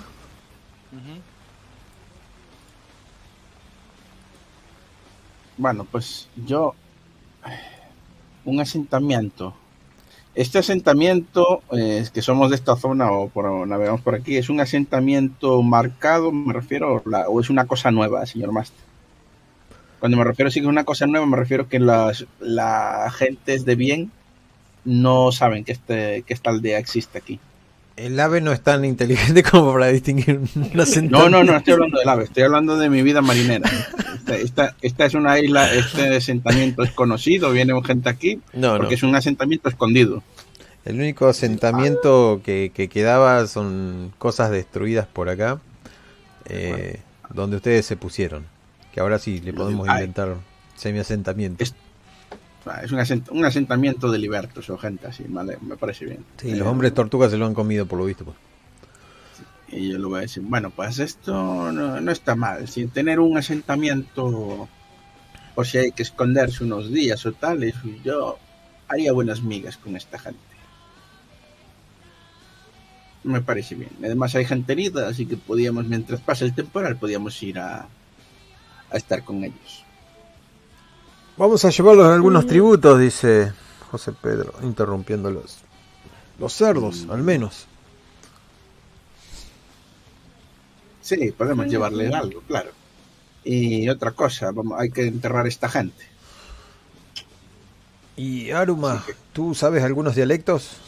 Bueno, 5.57 5.87
pues 5.91 6.29
yo... 6.47 6.75
Un 8.45 8.59
asentamiento. 8.61 9.55
Este 10.35 10.59
asentamiento, 10.59 11.63
eh, 11.73 11.99
es 12.01 12.11
que 12.11 12.23
somos 12.23 12.49
de 12.51 12.57
esta 12.57 12.75
zona 12.77 13.11
o 13.13 13.29
por, 13.29 13.67
navegamos 13.67 14.01
por 14.01 14.15
aquí, 14.15 14.37
¿es 14.39 14.49
un 14.49 14.61
asentamiento 14.61 15.61
marcado, 15.63 16.33
me 16.33 16.55
refiero, 16.55 16.95
o 17.05 17.09
la- 17.09 17.29
o 17.29 17.41
es 17.41 17.51
una 17.51 17.67
cosa 17.67 17.91
nueva, 17.91 18.25
señor 18.25 18.53
Master? 18.53 18.81
Cuando 19.99 20.17
me 20.17 20.25
refiero 20.25 20.51
sí 20.51 20.61
que 20.61 20.67
es 20.67 20.71
una 20.71 20.85
cosa 20.85 21.07
nueva, 21.07 21.27
me 21.27 21.37
refiero 21.37 21.69
que 21.69 21.79
las 21.79 22.27
la 22.41 23.11
gentes 23.15 23.67
de 23.67 23.75
bien 23.75 24.11
no 24.87 25.31
saben 25.33 25.65
que, 25.65 25.73
este, 25.73 26.23
que 26.23 26.33
esta 26.33 26.49
aldea 26.51 26.79
existe 26.79 27.19
aquí. 27.19 27.39
El 28.01 28.19
ave 28.19 28.41
no 28.41 28.53
es 28.53 28.63
tan 28.63 28.85
inteligente 28.85 29.43
como 29.51 29.73
para 29.73 29.89
distinguir 29.89 30.39
un 30.39 30.71
No, 30.73 30.83
asentamiento. 30.83 31.29
no, 31.31 31.45
no 31.45 31.57
estoy 31.57 31.75
hablando 31.75 31.99
del 31.99 32.09
ave, 32.09 32.25
estoy 32.25 32.43
hablando 32.45 32.77
de 32.79 32.89
mi 32.89 33.03
vida 33.03 33.21
marinera. 33.21 33.69
Esta, 34.17 34.37
esta, 34.37 34.77
esta 34.81 35.05
es 35.07 35.15
una 35.15 35.39
isla, 35.39 35.73
este 35.75 36.17
asentamiento 36.17 36.83
es 36.83 36.93
conocido, 36.93 37.51
viene 37.53 37.75
gente 37.85 38.09
aquí, 38.09 38.41
No, 38.55 38.73
no. 38.73 38.79
porque 38.79 38.95
es 38.95 39.03
un 39.03 39.15
asentamiento 39.15 39.69
escondido. 39.69 40.23
El 40.85 40.97
único 40.99 41.29
asentamiento 41.29 42.41
que, 42.43 42.73
que 42.75 42.89
quedaba 42.89 43.47
son 43.47 44.13
cosas 44.19 44.51
destruidas 44.51 45.07
por 45.07 45.29
acá, 45.29 45.61
eh, 46.47 47.01
donde 47.35 47.57
ustedes 47.57 47.85
se 47.85 47.97
pusieron. 47.97 48.47
Que 48.93 49.01
ahora 49.01 49.19
sí 49.19 49.41
le 49.41 49.53
podemos 49.53 49.87
Ay. 49.89 49.97
inventar 49.97 50.37
semi-asentamiento. 50.77 51.63
Es 52.83 52.93
un, 52.93 52.99
asent- 52.99 53.31
un 53.31 53.45
asentamiento 53.45 54.11
de 54.11 54.19
libertos 54.19 54.69
o 54.71 54.77
gente 54.79 55.07
así, 55.07 55.25
¿vale? 55.29 55.57
Me 55.63 55.77
parece 55.77 56.05
bien. 56.05 56.25
Sí, 56.37 56.51
Eh, 56.51 56.57
los 56.57 56.69
hombres 56.69 56.93
tortugas 56.95 57.31
se 57.31 57.39
lo 57.39 57.47
han 57.47 57.55
comido 57.55 57.87
por 57.87 57.99
lo 57.99 58.05
visto. 58.05 58.25
pues. 58.25 58.37
Y 59.73 59.91
yo 59.91 59.99
le 59.99 60.05
voy 60.05 60.19
a 60.19 60.23
decir, 60.23 60.43
bueno, 60.45 60.71
pues 60.71 60.99
esto 60.99 61.71
no, 61.73 62.01
no 62.01 62.11
está 62.13 62.35
mal. 62.35 62.67
Sin 62.69 62.91
tener 62.91 63.21
un 63.21 63.39
asentamiento, 63.39 64.69
por 65.55 65.67
si 65.67 65.79
hay 65.79 65.93
que 65.93 66.03
esconderse 66.03 66.65
unos 66.65 66.91
días 66.93 67.25
o 67.25 67.33
tales, 67.33 67.75
yo 68.05 68.39
haría 68.89 69.13
buenas 69.13 69.43
migas 69.43 69.77
con 69.77 69.97
esta 69.97 70.19
gente. 70.19 70.39
Me 73.23 73.41
parece 73.43 73.75
bien. 73.75 73.91
Además 74.03 74.35
hay 74.35 74.45
gente 74.47 74.73
herida, 74.73 75.09
así 75.09 75.27
que 75.27 75.37
podíamos, 75.37 75.87
mientras 75.87 76.21
pasa 76.21 76.45
el 76.45 76.55
temporal, 76.55 76.97
podíamos 76.97 77.41
ir 77.43 77.59
a, 77.59 77.87
a 78.91 78.97
estar 78.97 79.23
con 79.25 79.45
ellos. 79.45 79.85
Vamos 81.41 81.65
a 81.65 81.71
llevarlos 81.71 82.07
a 82.07 82.15
algunos 82.15 82.45
Mm. 82.45 82.49
tributos, 82.49 83.01
dice 83.01 83.55
José 83.91 84.13
Pedro, 84.13 84.53
interrumpiéndolos. 84.63 85.65
Los 86.39 86.53
cerdos, 86.53 87.07
al 87.09 87.23
menos. 87.23 87.67
Sí, 91.01 91.33
podemos 91.33 91.67
llevarles 91.67 92.13
algo, 92.15 92.43
claro. 92.43 92.71
Y 93.45 93.89
otra 93.89 94.13
cosa, 94.13 94.53
vamos, 94.53 94.79
hay 94.81 94.91
que 94.93 95.07
enterrar 95.07 95.47
a 95.47 95.49
esta 95.49 95.69
gente. 95.69 96.05
Y 98.17 98.51
Aruma, 98.53 99.05
¿tú 99.33 99.55
sabes 99.55 99.83
algunos 99.83 100.15
dialectos? 100.15 100.81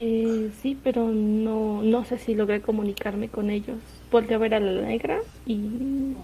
Eh, 0.00 0.52
sí, 0.60 0.78
pero 0.82 1.08
no, 1.08 1.82
no 1.82 2.04
sé 2.04 2.18
si 2.18 2.34
logré 2.34 2.60
comunicarme 2.62 3.30
con 3.30 3.50
ellos. 3.50 3.78
Volté 4.10 4.34
a 4.34 4.38
ver 4.38 4.54
a 4.54 4.60
la 4.60 4.82
negra 4.82 5.24
y 5.46 6.16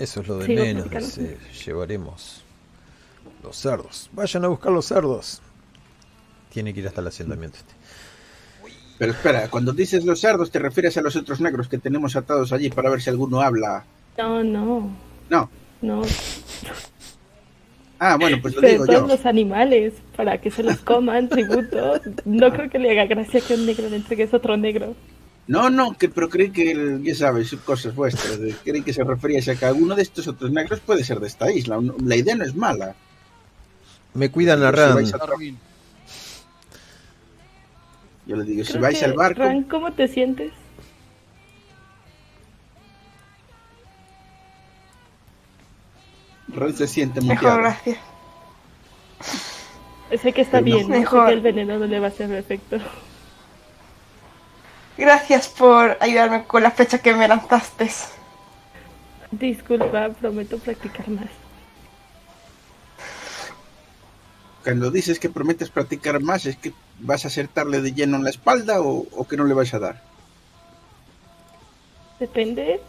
Eso 0.00 0.20
es 0.22 0.28
lo 0.28 0.38
de 0.38 0.46
Sigo 0.46 0.62
menos, 0.64 0.90
dice, 0.90 1.38
llevaremos 1.64 2.42
los 3.42 3.56
cerdos. 3.56 4.08
Vayan 4.12 4.44
a 4.44 4.48
buscar 4.48 4.72
los 4.72 4.86
cerdos. 4.86 5.40
Tiene 6.52 6.74
que 6.74 6.80
ir 6.80 6.88
hasta 6.88 7.00
el 7.02 7.06
asentamiento 7.06 7.58
este. 7.58 7.74
Pero 8.98 9.12
espera, 9.12 9.48
cuando 9.48 9.72
dices 9.72 10.04
los 10.04 10.20
cerdos, 10.20 10.50
¿te 10.50 10.58
refieres 10.58 10.96
a 10.96 11.02
los 11.02 11.14
otros 11.16 11.40
negros 11.40 11.68
que 11.68 11.78
tenemos 11.78 12.16
atados 12.16 12.52
allí 12.52 12.70
para 12.70 12.90
ver 12.90 13.00
si 13.00 13.10
alguno 13.10 13.40
habla? 13.40 13.84
no, 14.18 14.42
no, 14.42 14.90
No. 15.30 15.50
no. 15.80 16.02
Ah, 17.98 18.16
bueno, 18.18 18.38
pues 18.40 18.54
lo 18.54 18.60
Pero 18.62 18.72
digo 18.72 18.86
todos 18.86 19.00
yo. 19.02 19.06
los 19.16 19.26
animales, 19.26 19.92
para 20.16 20.40
que 20.40 20.50
se 20.50 20.62
los 20.62 20.78
coman, 20.78 21.28
tributo. 21.28 22.00
No 22.24 22.50
creo 22.50 22.70
que 22.70 22.78
le 22.78 22.90
haga 22.92 23.04
gracia 23.04 23.40
que 23.42 23.54
un 23.54 23.66
negro 23.66 23.88
le 23.90 23.96
entregues 23.96 24.32
otro 24.32 24.56
negro. 24.56 24.94
No, 25.54 25.68
no, 25.68 25.98
que, 25.98 26.08
pero 26.08 26.28
creí 26.28 26.50
que, 26.50 26.70
el- 26.70 27.02
ya 27.02 27.12
sabes, 27.12 27.52
cosas 27.64 27.92
vuestras. 27.92 28.38
Creí 28.62 28.82
que 28.82 28.92
se 28.92 29.02
refería 29.02 29.40
a 29.40 29.56
que 29.56 29.66
alguno 29.66 29.96
de 29.96 30.02
estos 30.02 30.28
otros 30.28 30.52
negros 30.52 30.78
puede 30.78 31.02
ser 31.02 31.18
de 31.18 31.26
esta 31.26 31.50
isla. 31.50 31.76
La 32.04 32.14
idea 32.14 32.36
no 32.36 32.44
es 32.44 32.54
mala. 32.54 32.94
Me 34.14 34.30
cuidan 34.30 34.62
a 34.62 34.70
Si 34.70 34.76
Ran. 34.76 35.04
Yo 38.26 38.36
le 38.36 38.44
digo, 38.44 38.62
si 38.64 38.78
vais 38.78 38.96
que, 39.00 39.04
al 39.06 39.14
barco, 39.14 39.40
Ran, 39.42 39.64
¿cómo 39.64 39.92
te 39.92 40.06
sientes? 40.06 40.52
Ron 46.48 46.74
se 46.74 46.86
siente 46.86 47.20
Mejor, 47.20 47.34
muteado. 47.36 47.58
gracias. 47.58 47.98
Sé 50.22 50.32
que 50.32 50.42
está 50.42 50.58
Pero 50.60 50.64
bien, 50.64 50.88
¿no? 50.88 50.94
sé 50.94 51.00
Mejor. 51.00 51.26
que 51.26 51.32
el 51.34 51.40
veneno 51.40 51.78
no 51.78 51.86
le 51.86 52.00
va 52.00 52.06
a 52.06 52.10
hacer 52.10 52.32
efecto. 52.32 52.78
Gracias 55.00 55.48
por 55.48 55.96
ayudarme 55.98 56.44
con 56.44 56.62
la 56.62 56.70
flecha 56.70 56.98
que 56.98 57.14
me 57.14 57.26
lanzaste. 57.26 57.90
Disculpa, 59.30 60.10
prometo 60.10 60.58
practicar 60.58 61.08
más. 61.08 61.30
cuando 64.62 64.90
dices 64.90 65.18
que 65.18 65.30
prometes 65.30 65.70
practicar 65.70 66.20
más, 66.20 66.44
¿es 66.44 66.56
que 66.56 66.74
vas 66.98 67.24
a 67.24 67.28
acertarle 67.28 67.80
de 67.80 67.92
lleno 67.92 68.18
en 68.18 68.24
la 68.24 68.30
espalda 68.30 68.82
o, 68.82 69.06
o 69.10 69.26
que 69.26 69.38
no 69.38 69.44
le 69.44 69.54
vas 69.54 69.72
a 69.72 69.78
dar? 69.78 70.02
Depende. 72.18 72.82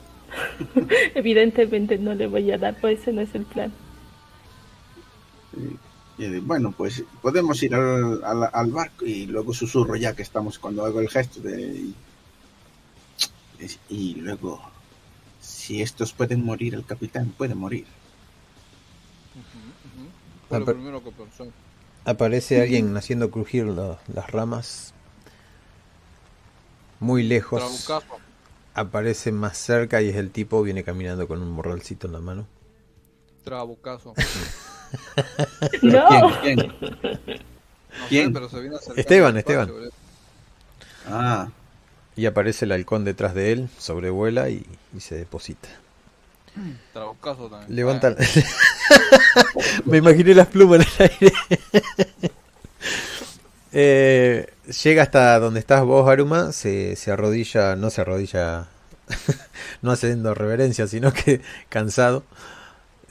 Evidentemente 1.15 1.97
no 1.97 2.13
le 2.13 2.27
voy 2.27 2.51
a 2.51 2.57
dar, 2.57 2.75
pues 2.81 2.99
ese 2.99 3.13
no 3.13 3.21
es 3.21 3.33
el 3.35 3.45
plan. 3.45 3.71
Y, 6.17 6.39
bueno, 6.39 6.71
pues 6.71 7.03
podemos 7.21 7.61
ir 7.63 7.73
al, 7.75 8.23
al- 8.23 8.49
al 8.53 8.71
barco 8.71 9.05
y 9.05 9.25
luego 9.25 9.53
susurro 9.53 9.95
ya 9.95 10.15
que 10.15 10.21
estamos 10.21 10.59
cuando 10.59 10.85
hago 10.85 10.99
el 10.99 11.09
gesto 11.09 11.39
de... 11.41 11.91
Y, 13.59 13.93
y 13.95 14.15
luego, 14.15 14.59
si 15.41 15.81
estos 15.81 16.13
pueden 16.13 16.43
morir, 16.43 16.73
el 16.75 16.85
capitán 16.85 17.29
puede 17.37 17.55
morir. 17.55 17.85
Lo 20.49 20.65
primero 20.73 21.03
que 21.03 21.11
pensó. 21.11 21.47
Aparece 22.03 22.61
alguien 22.61 22.97
haciendo 22.97 23.29
crujir 23.31 23.65
la- 23.67 23.99
las 24.13 24.29
ramas. 24.31 24.93
Muy 26.99 27.23
lejos. 27.23 27.61
Aparece 28.73 29.31
más 29.31 29.57
cerca 29.57 30.01
y 30.01 30.09
es 30.09 30.15
el 30.15 30.31
tipo, 30.31 30.61
viene 30.63 30.83
caminando 30.83 31.27
con 31.27 31.41
un 31.41 31.51
morralcito 31.51 32.07
en 32.07 32.13
la 32.13 32.19
mano. 32.19 32.47
Trabucazo. 33.43 34.17
¿Pero 35.69 35.79
No. 35.81 36.31
¿Quién? 36.39 36.39
¿Quién? 36.39 36.73
No 37.97 38.07
¿Quién? 38.07 38.23
sé, 38.23 38.29
pero 38.31 38.49
se 38.49 38.59
viene 38.61 38.75
acercando 38.77 39.01
Esteban, 39.01 39.37
Esteban. 39.37 39.75
Ah, 41.05 41.51
Y 42.15 42.25
aparece 42.25 42.65
el 42.65 42.71
halcón 42.73 43.05
detrás 43.05 43.33
de 43.35 43.51
él, 43.51 43.69
sobrevuela 43.77 44.49
y, 44.49 44.65
y 44.93 44.99
se 45.01 45.15
deposita. 45.15 45.69
Trabucazo 46.93 47.49
también. 47.49 47.71
Levanta. 47.75 48.15
Me 49.85 49.97
imaginé 49.97 50.33
las 50.33 50.47
plumas 50.47 50.79
en 50.81 51.05
el 51.05 51.11
aire. 51.21 51.33
Eh, 53.71 54.47
llega 54.83 55.03
hasta 55.03 55.39
donde 55.39 55.59
estás 55.59 55.83
vos, 55.83 56.09
Aruma. 56.09 56.51
Se, 56.51 56.95
se 56.95 57.11
arrodilla, 57.11 57.75
no 57.75 57.89
se 57.89 58.01
arrodilla, 58.01 58.67
no 59.81 59.91
haciendo 59.91 60.33
reverencia, 60.33 60.87
sino 60.87 61.13
que 61.13 61.41
cansado. 61.69 62.23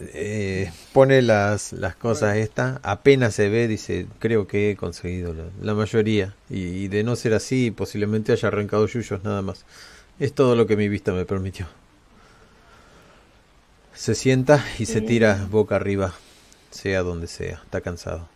Eh, 0.00 0.72
pone 0.92 1.22
las, 1.22 1.72
las 1.72 1.94
cosas 1.94 2.36
estas. 2.36 2.80
Apenas 2.82 3.34
se 3.34 3.48
ve, 3.48 3.68
dice: 3.68 4.06
Creo 4.18 4.46
que 4.46 4.70
he 4.70 4.76
conseguido 4.76 5.34
la, 5.34 5.44
la 5.60 5.74
mayoría. 5.74 6.34
Y, 6.48 6.62
y 6.62 6.88
de 6.88 7.04
no 7.04 7.16
ser 7.16 7.34
así, 7.34 7.70
posiblemente 7.70 8.32
haya 8.32 8.48
arrancado 8.48 8.86
yuyos 8.86 9.22
nada 9.22 9.42
más. 9.42 9.64
Es 10.18 10.32
todo 10.32 10.56
lo 10.56 10.66
que 10.66 10.76
mi 10.76 10.88
vista 10.88 11.12
me 11.12 11.24
permitió. 11.24 11.66
Se 13.94 14.14
sienta 14.14 14.64
y 14.78 14.86
se 14.86 15.02
tira 15.02 15.46
boca 15.50 15.76
arriba, 15.76 16.14
sea 16.70 17.02
donde 17.02 17.26
sea. 17.26 17.60
Está 17.64 17.80
cansado. 17.82 18.28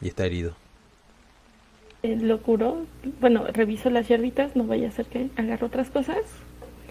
Y 0.00 0.08
está 0.08 0.26
herido. 0.26 0.54
Eh, 2.02 2.16
lo 2.20 2.42
curó. 2.42 2.84
Bueno, 3.20 3.46
reviso 3.52 3.88
las 3.88 4.08
hierbitas, 4.08 4.56
no 4.56 4.64
vaya 4.64 4.88
a 4.88 4.90
ser 4.90 5.06
que 5.06 5.30
agarre 5.36 5.64
otras 5.64 5.88
cosas. 5.88 6.18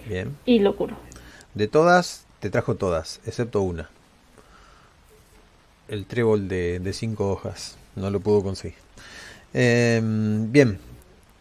Bien. 0.08 0.36
Y 0.46 0.58
lo 0.60 0.74
curó. 0.74 0.96
De 1.54 1.68
todas, 1.68 2.24
te 2.42 2.50
trajo 2.50 2.74
todas, 2.74 3.20
excepto 3.24 3.62
una. 3.62 3.88
El 5.86 6.06
trébol 6.06 6.48
de, 6.48 6.80
de 6.80 6.92
cinco 6.92 7.30
hojas. 7.30 7.76
No 7.94 8.10
lo 8.10 8.18
pudo 8.18 8.42
conseguir. 8.42 8.76
Em, 9.54 10.50
bien. 10.50 10.80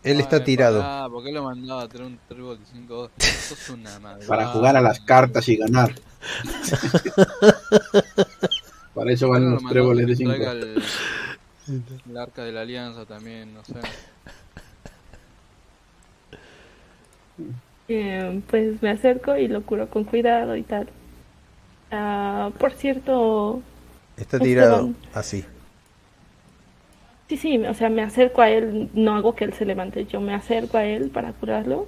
Él 0.03 0.19
está 0.19 0.43
tirado. 0.43 0.79
pará, 0.79 1.09
¿Por 1.09 1.23
qué 1.23 1.31
lo 1.31 1.43
mandaba 1.43 1.81
a 1.81 1.87
traer 1.87 2.05
un 2.05 2.19
trébol 2.27 2.59
de 2.59 2.65
5 2.71 3.09
Eso 3.17 3.53
es 3.55 3.69
una 3.69 3.97
madre. 3.99 4.27
para 4.27 4.47
jugar 4.49 4.75
a 4.75 4.81
las 4.81 4.99
cartas 4.99 5.49
y 5.49 5.55
ganar. 5.57 5.95
para 8.93 9.11
eso 9.11 9.27
van 9.29 9.49
los 9.49 9.65
tréboles 9.65 10.05
de 10.05 10.15
5. 10.15 10.31
El, 10.33 10.83
el 12.11 12.17
arca 12.17 12.43
de 12.43 12.51
la 12.51 12.61
alianza 12.61 13.05
también, 13.05 13.55
no 13.55 13.65
sé. 13.65 13.73
Eh, 17.93 18.41
pues 18.49 18.81
me 18.81 18.89
acerco 18.91 19.35
y 19.37 19.47
lo 19.47 19.63
curo 19.65 19.89
con 19.89 20.03
cuidado 20.05 20.55
y 20.55 20.63
tal. 20.63 20.87
Ah, 21.91 22.51
por 22.57 22.73
cierto, 22.73 23.63
Está 24.15 24.39
tirado 24.39 24.77
Esteban. 24.79 24.95
así. 25.11 25.45
sí, 27.27 27.37
sí, 27.37 27.57
o 27.65 27.73
sea, 27.73 27.89
me 27.89 28.01
acerco 28.03 28.41
a 28.41 28.49
él, 28.49 28.89
no 28.93 29.15
hago 29.15 29.35
que 29.35 29.45
él 29.45 29.53
se 29.53 29.65
levante, 29.65 30.05
yo 30.05 30.19
me 30.21 30.33
acerco 30.33 30.77
a 30.77 30.85
él 30.85 31.09
para 31.11 31.33
curarlo. 31.33 31.87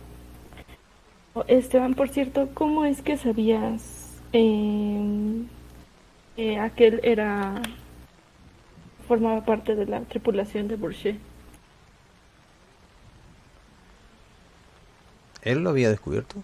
Oh, 1.34 1.44
Esteban, 1.48 1.96
por 1.96 2.10
cierto, 2.10 2.50
¿cómo 2.54 2.86
es 2.86 3.02
que 3.02 3.18
sabías 3.18 4.22
eh, 4.34 5.48
que 6.36 6.58
aquel 6.60 7.00
era 7.04 7.70
formaba 9.08 9.46
parte 9.46 9.76
de 9.76 9.86
la 9.86 10.02
tripulación 10.02 10.68
de 10.68 10.76
Bourget? 10.78 11.18
¿Él 15.44 15.60
lo 15.60 15.70
había 15.70 15.90
descubierto? 15.90 16.42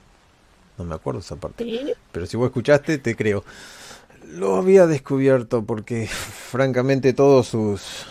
No 0.77 0.85
me 0.85 0.95
acuerdo 0.95 1.19
esa 1.21 1.35
parte. 1.35 1.63
Sí, 1.63 1.93
Pero 2.11 2.25
si 2.25 2.37
vos 2.37 2.47
escuchaste, 2.47 2.97
te 2.97 3.15
creo. 3.15 3.43
Lo 4.33 4.55
había 4.55 4.87
descubierto 4.87 5.63
porque, 5.63 6.07
francamente, 6.51 7.13
todos 7.13 7.47
sus 7.47 8.05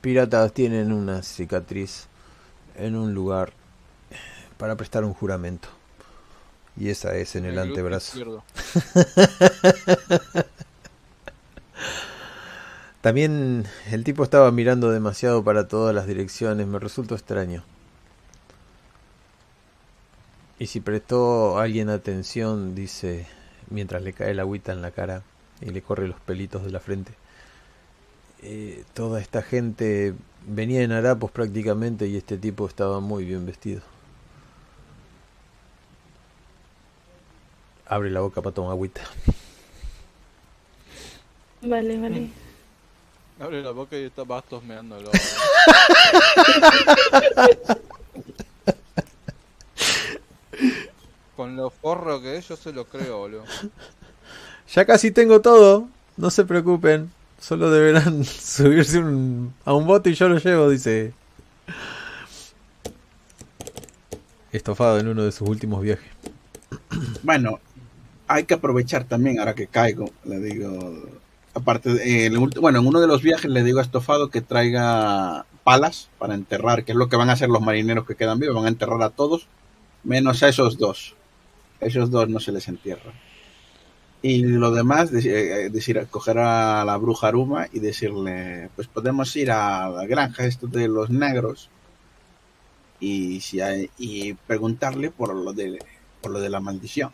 piratas 0.00 0.52
tienen 0.52 0.92
una 0.92 1.22
cicatriz 1.22 2.06
en 2.76 2.96
un 2.96 3.14
lugar 3.14 3.52
para 4.58 4.76
prestar 4.76 5.04
un 5.04 5.14
juramento. 5.14 5.68
Y 6.78 6.90
esa 6.90 7.16
es 7.16 7.34
en 7.36 7.46
el 7.46 7.58
antebrazo. 7.58 8.44
También 13.00 13.66
el 13.90 14.04
tipo 14.04 14.22
estaba 14.24 14.50
mirando 14.50 14.90
demasiado 14.90 15.42
para 15.42 15.68
todas 15.68 15.94
las 15.94 16.06
direcciones. 16.06 16.66
Me 16.66 16.78
resultó 16.78 17.14
extraño. 17.14 17.64
Y 20.58 20.66
si 20.66 20.80
prestó 20.80 21.58
a 21.58 21.62
alguien 21.64 21.88
atención, 21.90 22.74
dice, 22.74 23.26
mientras 23.70 24.02
le 24.02 24.12
cae 24.12 24.30
el 24.32 24.40
agüita 24.40 24.72
en 24.72 24.82
la 24.82 24.90
cara 24.90 25.22
y 25.60 25.70
le 25.70 25.82
corre 25.82 26.08
los 26.08 26.20
pelitos 26.20 26.64
de 26.64 26.70
la 26.70 26.80
frente. 26.80 27.12
eh, 28.42 28.84
toda 28.94 29.20
esta 29.20 29.42
gente 29.42 30.14
venía 30.46 30.82
en 30.82 30.92
harapos 30.92 31.30
prácticamente 31.30 32.06
y 32.06 32.16
este 32.16 32.38
tipo 32.38 32.66
estaba 32.66 33.00
muy 33.00 33.24
bien 33.24 33.44
vestido. 33.46 33.82
Abre 37.86 38.10
la 38.10 38.20
boca 38.20 38.42
para 38.42 38.54
tomar 38.54 38.72
agüita. 38.72 39.02
vale, 41.62 41.98
vale. 41.98 42.30
Abre 43.38 43.62
la 43.62 43.70
boca 43.72 43.96
y 43.98 44.04
está 44.04 44.24
bastos 44.24 44.62
meándolo. 44.64 45.10
Con 51.36 51.54
lo 51.56 51.70
forro 51.70 52.20
que 52.22 52.36
es, 52.36 52.48
yo 52.48 52.56
se 52.56 52.72
lo 52.72 52.84
creo, 52.86 53.18
boludo. 53.18 53.44
Ya 54.74 54.84
casi 54.84 55.12
tengo 55.12 55.40
todo, 55.42 55.86
no 56.16 56.28
se 56.30 56.44
preocupen. 56.44 57.12
Solo 57.40 57.70
deberán 57.70 58.24
subirse 58.24 58.98
un- 58.98 59.54
a 59.64 59.72
un 59.74 59.86
bote 59.86 60.10
y 60.10 60.14
yo 60.14 60.28
lo 60.28 60.38
llevo, 60.38 60.68
dice. 60.68 61.12
Estofado 64.52 64.98
en 64.98 65.08
uno 65.08 65.22
de 65.22 65.30
sus 65.32 65.48
últimos 65.48 65.82
viajes. 65.82 66.10
Bueno, 67.22 67.60
hay 68.26 68.44
que 68.44 68.54
aprovechar 68.54 69.04
también, 69.04 69.38
ahora 69.38 69.54
que 69.54 69.66
caigo, 69.68 70.10
le 70.24 70.38
digo, 70.40 71.04
aparte, 71.54 71.94
de, 71.94 72.02
eh, 72.04 72.26
el 72.26 72.36
bueno, 72.38 72.80
en 72.80 72.86
uno 72.86 73.00
de 73.00 73.06
los 73.06 73.22
viajes 73.22 73.50
le 73.50 73.62
digo 73.62 73.78
a 73.78 73.82
Estofado 73.82 74.30
que 74.30 74.40
traiga 74.40 75.46
palas 75.62 76.08
para 76.18 76.34
enterrar, 76.34 76.84
que 76.84 76.92
es 76.92 76.98
lo 76.98 77.08
que 77.08 77.16
van 77.16 77.30
a 77.30 77.34
hacer 77.34 77.48
los 77.50 77.62
marineros 77.62 78.04
que 78.06 78.14
quedan 78.16 78.38
vivos, 78.40 78.56
van 78.56 78.64
a 78.64 78.68
enterrar 78.68 79.02
a 79.02 79.10
todos, 79.10 79.46
menos 80.04 80.42
a 80.42 80.48
esos 80.48 80.78
dos. 80.78 81.14
Esos 81.80 82.10
dos 82.10 82.28
no 82.28 82.40
se 82.40 82.52
les 82.52 82.68
entierra. 82.68 83.12
Y 84.22 84.42
lo 84.44 84.70
demás, 84.72 85.12
deci- 85.12 85.30
eh, 85.30 85.68
decir, 85.70 86.04
coger 86.10 86.38
a 86.38 86.84
la 86.84 86.96
bruja 86.96 87.28
Aruma 87.28 87.68
y 87.72 87.80
decirle, 87.80 88.70
pues 88.74 88.88
podemos 88.88 89.34
ir 89.36 89.50
a 89.50 89.88
la 89.90 90.06
granja 90.06 90.46
esto 90.46 90.66
de 90.66 90.88
los 90.88 91.10
negros 91.10 91.68
y, 92.98 93.40
si 93.40 93.60
hay- 93.60 93.90
y 93.98 94.32
preguntarle 94.34 95.10
por 95.10 95.34
lo 95.34 95.52
de 95.52 95.78
por 96.22 96.32
lo 96.32 96.40
de 96.40 96.48
la 96.50 96.60
maldición. 96.60 97.10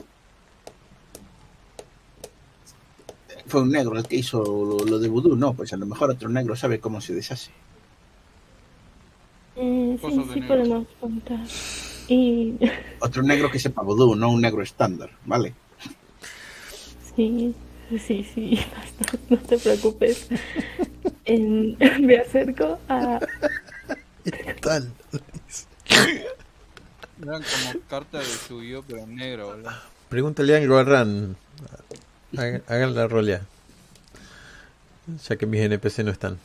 Fue 3.46 3.60
un 3.62 3.70
negro 3.70 3.98
el 3.98 4.06
que 4.06 4.16
hizo 4.16 4.42
lo, 4.42 4.84
lo 4.86 4.98
de 4.98 5.08
vudú, 5.08 5.36
no, 5.36 5.52
pues 5.52 5.72
a 5.72 5.76
lo 5.76 5.84
mejor 5.84 6.10
otro 6.10 6.28
negro 6.28 6.54
sabe 6.56 6.78
cómo 6.78 7.00
se 7.00 7.12
deshace. 7.14 7.50
Eh, 9.56 9.98
sí, 10.00 10.06
sí 10.34 10.40
podemos 10.48 10.86
preguntar. 11.00 11.40
Y 12.08 12.54
Otro 13.00 13.22
negro 13.22 13.50
que 13.50 13.58
sepa 13.58 13.82
vudú, 13.82 14.14
no 14.14 14.30
un 14.30 14.40
negro 14.40 14.62
estándar, 14.62 15.10
¿vale? 15.24 15.54
sí, 17.16 17.54
sí, 17.90 18.26
sí, 18.34 18.58
no, 19.28 19.36
no 19.36 19.42
te 19.42 19.58
preocupes. 19.58 20.28
Em, 21.24 21.76
me 22.00 22.18
acerco 22.18 22.78
a... 22.88 23.20
Tal. 24.60 24.92
Eran 27.22 27.42
como 27.42 27.80
cartas 27.88 28.48
de 28.48 28.68
yu 28.68 28.82
pero 28.82 29.00
en 29.00 29.14
negro, 29.14 29.48
boludo. 29.48 29.70
Pregúntale 30.08 30.56
algo 30.56 30.76
a 30.76 30.84
Ran. 30.84 31.36
Hagan 32.36 32.62
hagan 32.66 32.94
la 32.94 33.06
rolea. 33.06 33.42
Ya 35.28 35.36
que 35.36 35.46
mis 35.46 35.60
NPC 35.60 36.00
no 36.04 36.10
están. 36.10 36.38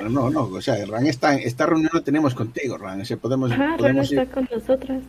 Eh, 0.00 0.08
No, 0.08 0.30
no, 0.30 0.44
o 0.44 0.60
sea, 0.60 0.84
Ran 0.86 1.06
está, 1.06 1.34
esta 1.36 1.66
reunión 1.66 1.90
la 1.92 2.00
tenemos 2.02 2.34
contigo, 2.34 2.76
Ran. 2.78 3.00
O 3.00 3.04
sea, 3.04 3.16
podemos, 3.16 3.50
Ren 3.56 3.76
podemos 3.76 4.10
está 4.10 4.22
ir. 4.22 4.30
con 4.30 4.48
nosotras. 4.52 5.02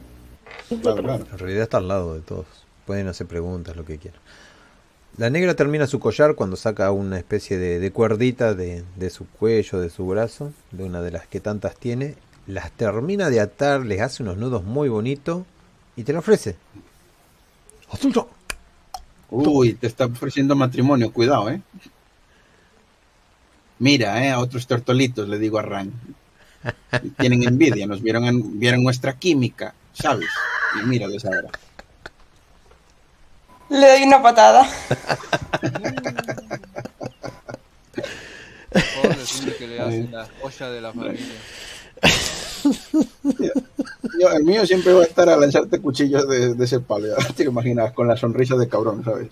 Claro, 0.82 1.04
claro. 1.04 1.26
En 1.32 1.38
realidad 1.38 1.64
está 1.64 1.78
al 1.78 1.88
lado 1.88 2.14
de 2.14 2.22
todos. 2.22 2.46
Pueden 2.86 3.08
hacer 3.08 3.28
preguntas, 3.28 3.76
lo 3.76 3.86
que 3.86 3.98
quieran. 3.98 4.20
La 5.18 5.30
negra 5.30 5.56
termina 5.56 5.88
su 5.88 6.00
collar 6.00 6.36
cuando 6.36 6.56
saca 6.56 6.92
una 6.92 7.18
especie 7.18 7.58
de, 7.58 7.80
de 7.80 7.92
cuerdita 7.92 8.54
de, 8.54 8.84
de 8.96 9.10
su 9.10 9.26
cuello, 9.28 9.80
de 9.80 9.90
su 9.90 10.06
brazo, 10.08 10.54
de 10.72 10.84
una 10.84 11.02
de 11.02 11.12
las 11.12 11.28
que 11.28 11.40
tantas 11.40 11.76
tiene. 11.76 12.16
Las 12.46 12.72
termina 12.72 13.30
de 13.30 13.40
atar, 13.42 13.86
les 13.86 14.00
hace 14.02 14.24
unos 14.24 14.38
nudos 14.38 14.64
muy 14.64 14.90
bonitos 14.90 15.44
y 15.96 16.04
te 16.04 16.14
la 16.14 16.20
ofrece. 16.20 16.56
¡Asunto! 17.92 18.30
Uy, 19.30 19.74
te 19.74 19.88
está 19.88 20.06
ofreciendo 20.06 20.56
matrimonio, 20.56 21.12
cuidado, 21.12 21.50
¿eh? 21.50 21.62
Mira, 23.80 24.24
¿eh? 24.26 24.32
A 24.32 24.40
otros 24.40 24.66
tortolitos, 24.68 25.28
le 25.30 25.38
digo 25.40 25.60
a 25.60 25.62
Ran. 25.62 25.92
Tienen 27.20 27.44
envidia, 27.44 27.86
nos 27.88 28.02
vieron, 28.02 28.26
en- 28.26 28.60
vieron 28.60 28.84
nuestra 28.84 29.14
química, 29.18 29.74
¿sabes? 29.94 30.30
Y 30.82 30.86
mírales 30.86 31.24
ahora. 31.26 31.50
Le 33.70 33.88
doy 33.92 34.04
una 34.04 34.22
patada. 34.22 34.68
Por 39.02 39.18
decirle 39.18 39.56
que 39.56 39.68
le 39.68 39.80
hacen 39.80 40.12
la 40.12 40.28
joya 40.42 40.70
de 40.70 40.82
la 40.82 40.94
familia. 40.94 41.26
Yo, 44.20 44.30
el 44.32 44.44
mío 44.44 44.66
siempre 44.66 44.94
va 44.94 45.02
a 45.02 45.06
estar 45.06 45.30
a 45.30 45.38
lanzarte 45.38 45.80
cuchillos 45.80 46.28
de, 46.28 46.54
de 46.54 46.66
ese 46.66 46.80
palo. 46.80 47.08
ya 47.08 47.28
Te 47.34 47.44
imaginas, 47.44 47.94
con 47.94 48.08
la 48.08 48.18
sonrisa 48.18 48.56
de 48.56 48.68
cabrón, 48.68 49.04
¿sabes? 49.04 49.30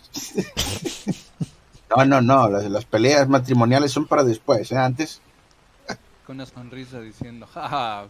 No, 1.89 2.05
no, 2.05 2.21
no. 2.21 2.49
Las, 2.49 2.65
las 2.69 2.85
peleas 2.85 3.27
matrimoniales 3.27 3.91
son 3.91 4.05
para 4.05 4.23
después, 4.23 4.71
¿eh? 4.71 4.77
Antes. 4.77 5.21
Con 6.25 6.37
una 6.37 6.45
sonrisa 6.45 6.99
diciendo, 7.01 7.45
jaja, 7.45 8.07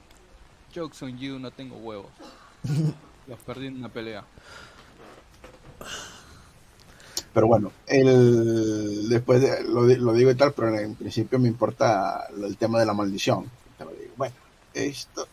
jokes 0.73 1.03
on 1.03 1.17
you, 1.17 1.37
no 1.39 1.51
tengo 1.51 1.75
huevos. 1.77 2.11
Los 3.27 3.39
perdí 3.39 3.67
en 3.67 3.77
una 3.77 3.89
pelea. 3.89 4.23
Pero 7.33 7.47
bueno, 7.47 7.71
el, 7.87 9.09
después 9.09 9.41
de- 9.41 9.63
lo, 9.63 9.85
di- 9.85 9.97
lo 9.97 10.13
digo 10.13 10.31
y 10.31 10.35
tal, 10.35 10.53
pero 10.53 10.77
en 10.77 10.95
principio 10.95 11.37
me 11.39 11.49
importa 11.49 12.27
el 12.41 12.55
tema 12.55 12.79
de 12.79 12.85
la 12.85 12.93
maldición. 12.93 13.49
Digo. 13.77 13.91
Bueno, 14.15 14.35
esto 14.73 15.27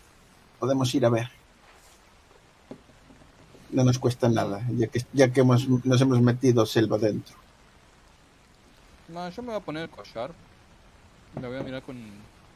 podemos 0.59 0.93
ir 0.95 1.07
a 1.07 1.11
ver. 1.11 1.31
No 3.71 3.85
nos 3.85 3.99
cuesta 3.99 4.29
nada, 4.29 4.63
ya 4.77 4.87
que, 4.89 5.03
ya 5.13 5.33
que 5.33 5.41
hemos, 5.41 5.69
nos 5.85 6.01
hemos 6.01 6.21
metido 6.21 6.67
selva 6.67 6.99
dentro. 6.99 7.37
No, 9.13 9.29
yo 9.29 9.43
me 9.43 9.49
voy 9.49 9.57
a 9.57 9.61
poner 9.61 9.83
el 9.83 9.91
collar. 9.91 10.33
La 11.41 11.49
voy 11.49 11.59
a 11.59 11.63
mirar 11.63 11.83
con 11.83 12.01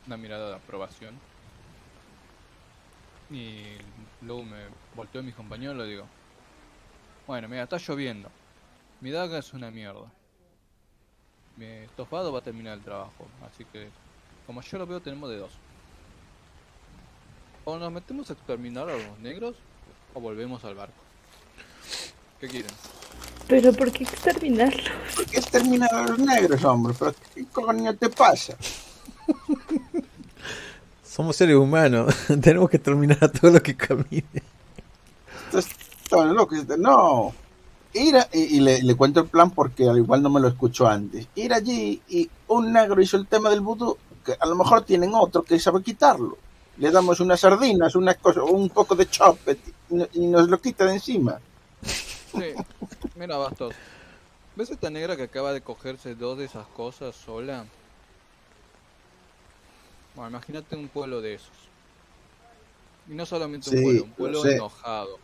una 0.06 0.16
mirada 0.16 0.48
de 0.48 0.56
aprobación. 0.56 1.14
Y 3.30 3.62
luego 4.22 4.42
me 4.42 4.64
volteo 4.94 5.20
a 5.20 5.24
mis 5.24 5.34
compañeros 5.34 5.76
y 5.76 5.78
le 5.78 5.86
digo: 5.86 6.06
Bueno, 7.26 7.46
mira, 7.48 7.64
está 7.64 7.76
lloviendo. 7.76 8.30
Mi 9.02 9.10
daga 9.10 9.38
es 9.38 9.52
una 9.52 9.70
mierda. 9.70 10.10
Mi 11.56 11.66
estofado 11.66 12.32
va 12.32 12.38
a 12.38 12.42
terminar 12.42 12.78
el 12.78 12.84
trabajo. 12.84 13.28
Así 13.46 13.66
que, 13.66 13.90
como 14.46 14.62
yo 14.62 14.78
lo 14.78 14.86
veo, 14.86 15.00
tenemos 15.00 15.28
de 15.28 15.36
dos. 15.36 15.52
O 17.66 17.76
nos 17.76 17.92
metemos 17.92 18.30
a 18.30 18.32
exterminar 18.32 18.88
a 18.88 18.96
los 18.96 19.18
negros 19.18 19.56
o 20.14 20.20
volvemos 20.20 20.64
al 20.64 20.74
barco. 20.74 21.02
¿Qué 22.40 22.48
quieren? 22.48 22.72
Pero 23.48 23.72
¿por 23.72 23.92
qué 23.92 24.04
exterminarlo? 24.04 24.82
¿Por 25.14 25.26
qué 25.26 25.38
exterminar 25.38 25.94
a 25.94 26.02
los 26.06 26.18
negros, 26.18 26.64
hombre? 26.64 26.94
¿Pero 26.98 27.14
qué 27.34 27.44
coño 27.46 27.94
te 27.94 28.08
pasa? 28.08 28.56
Somos 31.04 31.36
seres 31.36 31.56
humanos. 31.56 32.14
Tenemos 32.42 32.68
que 32.70 32.78
terminar 32.78 33.18
a 33.22 33.28
todo 33.28 33.50
lo 33.50 33.62
que 33.62 33.76
camine. 33.76 34.24
Estás 35.46 35.68
tan 36.10 36.34
loco. 36.34 36.54
No. 36.78 37.32
Ir 37.94 38.16
a- 38.16 38.28
y, 38.32 38.56
y 38.56 38.60
le, 38.60 38.82
le 38.82 38.94
cuento 38.94 39.20
el 39.20 39.26
plan 39.28 39.50
porque 39.50 39.88
al 39.88 39.96
igual 39.98 40.22
no 40.22 40.28
me 40.30 40.40
lo 40.40 40.48
escuchó 40.48 40.86
antes. 40.86 41.26
Ir 41.34 41.54
allí 41.54 42.02
y 42.08 42.28
un 42.48 42.72
negro 42.72 43.00
hizo 43.00 43.16
el 43.16 43.26
tema 43.26 43.48
del 43.48 43.60
vudú, 43.60 43.96
que 44.24 44.36
a 44.38 44.46
lo 44.46 44.54
mejor 44.56 44.82
tienen 44.82 45.12
otro 45.14 45.42
que 45.42 45.58
sabe 45.58 45.82
quitarlo. 45.82 46.36
Le 46.78 46.90
damos 46.90 47.20
unas 47.20 47.40
sardinas, 47.40 47.94
una 47.96 48.12
cosa, 48.14 48.42
un 48.42 48.68
poco 48.68 48.94
de 48.94 49.08
chopet 49.08 49.58
y, 49.90 49.94
no- 49.94 50.08
y 50.12 50.26
nos 50.26 50.48
lo 50.48 50.60
quita 50.60 50.84
de 50.84 50.94
encima. 50.94 51.38
Sí, 52.36 52.54
mira, 53.14 53.36
Bastos. 53.36 53.74
¿Ves 54.56 54.70
esta 54.70 54.90
negra 54.90 55.16
que 55.16 55.24
acaba 55.24 55.52
de 55.52 55.60
cogerse 55.60 56.14
dos 56.14 56.38
de 56.38 56.46
esas 56.46 56.66
cosas 56.68 57.14
sola? 57.14 57.66
Bueno, 60.14 60.30
imagínate 60.30 60.76
un 60.76 60.88
pueblo 60.88 61.20
de 61.20 61.34
esos. 61.34 61.50
Y 63.08 63.14
no 63.14 63.26
solamente 63.26 63.70
un 63.70 63.76
Sí, 63.76 63.82
pueblo, 63.82 64.04
un 64.04 64.10
lo 64.10 64.16
pueblo 64.16 64.46
enojado, 64.46 65.18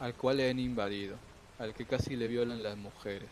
al 0.00 0.14
cual 0.14 0.38
le 0.38 0.50
han 0.50 0.58
invadido, 0.58 1.16
al 1.58 1.74
que 1.74 1.84
casi 1.86 2.16
le 2.16 2.28
violan 2.28 2.62
las 2.62 2.76
mujeres. 2.76 3.28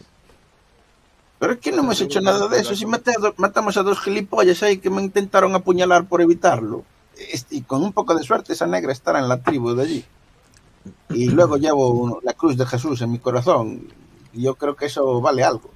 Pero 1.38 1.54
es 1.54 1.58
que 1.58 1.72
no 1.72 1.78
hemos 1.78 2.00
hecho 2.00 2.20
nada 2.20 2.48
de 2.48 2.60
eso. 2.60 2.74
Si 2.76 2.84
matamos 2.84 3.76
a 3.76 3.82
dos 3.82 3.98
gilipollas 4.00 4.62
ahí 4.62 4.78
que 4.78 4.90
me 4.90 5.00
intentaron 5.02 5.54
apuñalar 5.54 6.06
por 6.06 6.20
evitarlo. 6.20 6.84
Este, 7.16 7.56
Y 7.56 7.62
con 7.62 7.82
un 7.82 7.92
poco 7.92 8.14
de 8.14 8.22
suerte 8.22 8.52
esa 8.52 8.66
negra 8.66 8.92
estará 8.92 9.18
en 9.20 9.28
la 9.28 9.42
tribu 9.42 9.74
de 9.74 9.82
allí. 9.82 10.04
Y 11.10 11.28
luego 11.30 11.56
llevo 11.56 12.20
la 12.22 12.34
cruz 12.34 12.56
de 12.56 12.66
Jesús 12.66 13.00
en 13.02 13.12
mi 13.12 13.18
corazón. 13.18 13.88
Y 14.32 14.42
yo 14.42 14.54
creo 14.54 14.76
que 14.76 14.86
eso 14.86 15.20
vale 15.20 15.42
algo. 15.42 15.70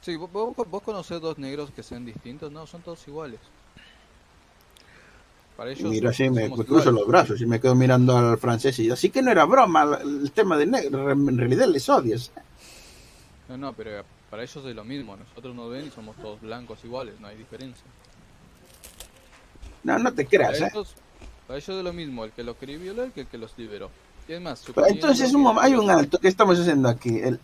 Sí, 0.00 0.16
vos, 0.16 0.30
vos, 0.32 0.82
conocés 0.82 1.20
dos 1.20 1.38
negros 1.38 1.70
que 1.70 1.84
sean 1.84 2.04
distintos, 2.04 2.50
no, 2.50 2.66
son 2.66 2.82
todos 2.82 3.06
iguales. 3.06 3.38
Para 5.56 5.70
ellos 5.70 5.88
Miro 5.88 6.10
así, 6.10 6.28
me, 6.28 6.50
cruzo 6.50 6.64
iguales. 6.64 6.94
los 6.94 7.06
brazos 7.06 7.40
y 7.40 7.46
me 7.46 7.60
quedo 7.60 7.76
mirando 7.76 8.16
al 8.16 8.38
francés. 8.38 8.80
Y 8.80 8.90
así 8.90 9.10
que 9.10 9.22
no 9.22 9.30
era 9.30 9.44
broma 9.44 9.98
el 10.02 10.32
tema 10.32 10.56
de 10.56 10.66
negro. 10.66 11.10
En 11.12 11.38
realidad 11.38 11.68
les 11.68 11.88
odias. 11.88 12.32
No, 13.48 13.56
no, 13.56 13.72
pero 13.74 14.02
para 14.28 14.42
ellos 14.42 14.64
es 14.64 14.74
lo 14.74 14.82
mismo. 14.82 15.16
Nosotros 15.16 15.54
nos 15.54 15.70
ven 15.70 15.86
y 15.86 15.90
somos 15.90 16.16
todos 16.16 16.40
blancos 16.40 16.82
iguales, 16.84 17.20
no 17.20 17.28
hay 17.28 17.36
diferencia. 17.36 17.84
No, 19.84 19.98
no 19.98 20.12
te 20.12 20.24
Para 20.24 20.52
creas, 20.52 20.60
¿eh? 20.62 20.70
Para 21.46 21.58
ellos 21.58 21.68
es 21.76 21.84
lo 21.84 21.92
mismo 21.92 22.24
el 22.24 22.32
que 22.32 22.42
los 22.42 22.56
quería 22.56 22.78
violar 22.78 23.10
que 23.10 23.22
el 23.22 23.26
que 23.26 23.38
los 23.38 23.56
liberó. 23.56 23.90
Y 24.28 24.32
es 24.34 24.40
más, 24.40 24.64
entonces 24.86 25.34
un 25.34 25.58
hay 25.58 25.74
un 25.74 25.90
alto 25.90 26.18
que 26.18 26.28
estamos 26.28 26.58
haciendo 26.58 26.88
aquí. 26.88 27.18
El, 27.18 27.40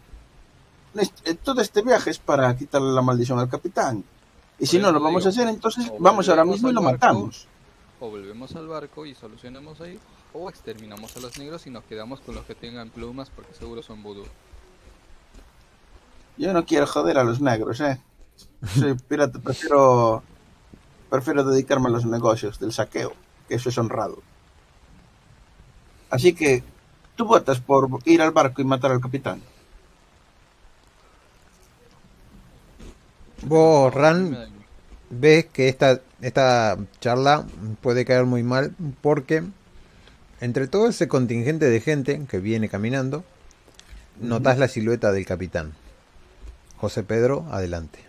este- 0.95 1.35
todo 1.35 1.61
este 1.61 1.83
viaje 1.83 2.11
es 2.11 2.19
para 2.19 2.57
quitarle 2.57 2.93
la 2.93 3.03
maldición 3.03 3.39
al 3.39 3.49
capitán. 3.49 4.05
Y 4.61 4.67
si 4.67 4.79
no 4.79 4.91
lo 4.93 5.01
vamos 5.01 5.25
a 5.27 5.29
hacer, 5.31 5.47
entonces 5.49 5.91
vamos 5.99 6.29
ahora 6.29 6.45
mismo 6.45 6.71
y 6.71 6.73
lo 6.73 6.83
barco, 6.83 6.93
matamos. 6.93 7.47
O 8.01 8.11
volvemos 8.11 8.55
al 8.57 8.69
barco 8.69 9.07
y 9.07 9.15
solucionamos 9.15 9.81
ahí, 9.81 9.99
o 10.33 10.49
exterminamos 10.49 11.17
a 11.17 11.21
los 11.21 11.37
negros 11.39 11.67
y 11.67 11.71
nos 11.71 11.85
quedamos 11.85 12.21
con 12.21 12.35
los 12.35 12.45
que 12.45 12.55
tengan 12.55 12.91
plumas 12.91 13.31
porque 13.31 13.55
seguro 13.55 13.83
son 13.83 14.03
vudú. 14.03 14.25
Yo 16.37 16.53
no 16.53 16.65
quiero 16.65 16.87
joder 16.87 17.19
a 17.19 17.25
los 17.25 17.41
negros, 17.41 17.81
¿eh? 17.81 18.01
Soy 18.79 18.95
pirata, 18.95 19.41
prefiero, 19.41 20.23
prefiero 21.11 21.43
dedicarme 21.45 21.89
a 21.89 21.91
los 21.91 22.05
negocios 22.07 22.61
del 22.61 22.73
saqueo, 22.73 23.13
que 23.49 23.55
eso 23.55 23.69
es 23.69 23.79
honrado. 23.79 24.23
Así 26.11 26.35
que, 26.35 26.63
tú 27.17 27.25
votas 27.27 27.61
por 27.61 27.89
ir 28.05 28.23
al 28.23 28.31
barco 28.31 28.63
y 28.63 28.65
matar 28.65 28.93
al 28.93 29.01
capitán. 29.01 29.43
Vos, 33.43 33.93
Ran, 33.95 34.37
ves 35.11 35.47
que 35.47 35.69
esta, 35.69 36.01
esta 36.21 36.77
charla 37.01 37.47
puede 37.81 38.05
caer 38.05 38.25
muy 38.25 38.43
mal 38.43 38.75
porque 39.01 39.45
entre 40.41 40.67
todo 40.69 40.89
ese 40.89 41.09
contingente 41.09 41.67
de 41.67 41.81
gente 41.81 42.25
que 42.29 42.39
viene 42.39 42.69
caminando, 42.69 43.25
notas 44.21 44.59
la 44.59 44.69
silueta 44.69 45.13
del 45.13 45.27
capitán. 45.27 45.75
José 46.77 47.03
Pedro, 47.03 47.47
adelante. 47.51 48.01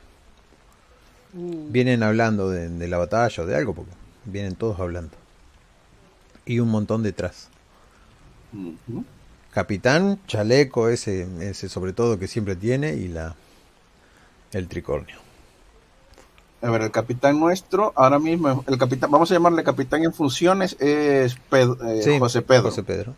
Vienen 1.33 2.03
hablando 2.03 2.49
de, 2.49 2.69
de 2.69 2.87
la 2.87 2.97
batalla 2.97 3.43
o 3.43 3.45
de 3.45 3.55
algo, 3.55 3.73
porque 3.73 3.91
vienen 4.25 4.55
todos 4.55 4.79
hablando. 4.79 5.18
Y 6.49 6.59
un 6.59 6.69
montón 6.69 7.03
detrás. 7.03 7.47
Capitán, 9.51 10.19
chaleco, 10.25 10.89
ese, 10.89 11.27
ese 11.47 11.69
sobre 11.69 11.93
todo 11.93 12.17
que 12.17 12.27
siempre 12.27 12.55
tiene, 12.55 12.95
y 12.95 13.07
la 13.07 13.35
el 14.51 14.67
tricornio. 14.67 15.17
A 16.63 16.71
ver, 16.71 16.81
el 16.81 16.91
capitán 16.91 17.39
nuestro, 17.39 17.93
ahora 17.95 18.17
mismo, 18.17 18.63
el 18.67 18.77
capitán, 18.79 19.11
vamos 19.11 19.29
a 19.29 19.35
llamarle 19.35 19.63
capitán 19.63 20.03
en 20.03 20.11
funciones, 20.11 20.75
es 20.79 21.37
Ped- 21.51 21.77
eh, 21.87 22.01
Sí, 22.01 22.17
José 22.17 22.41
Pedro. 22.41 22.63
José 22.63 22.81
Pedro. 22.81 23.13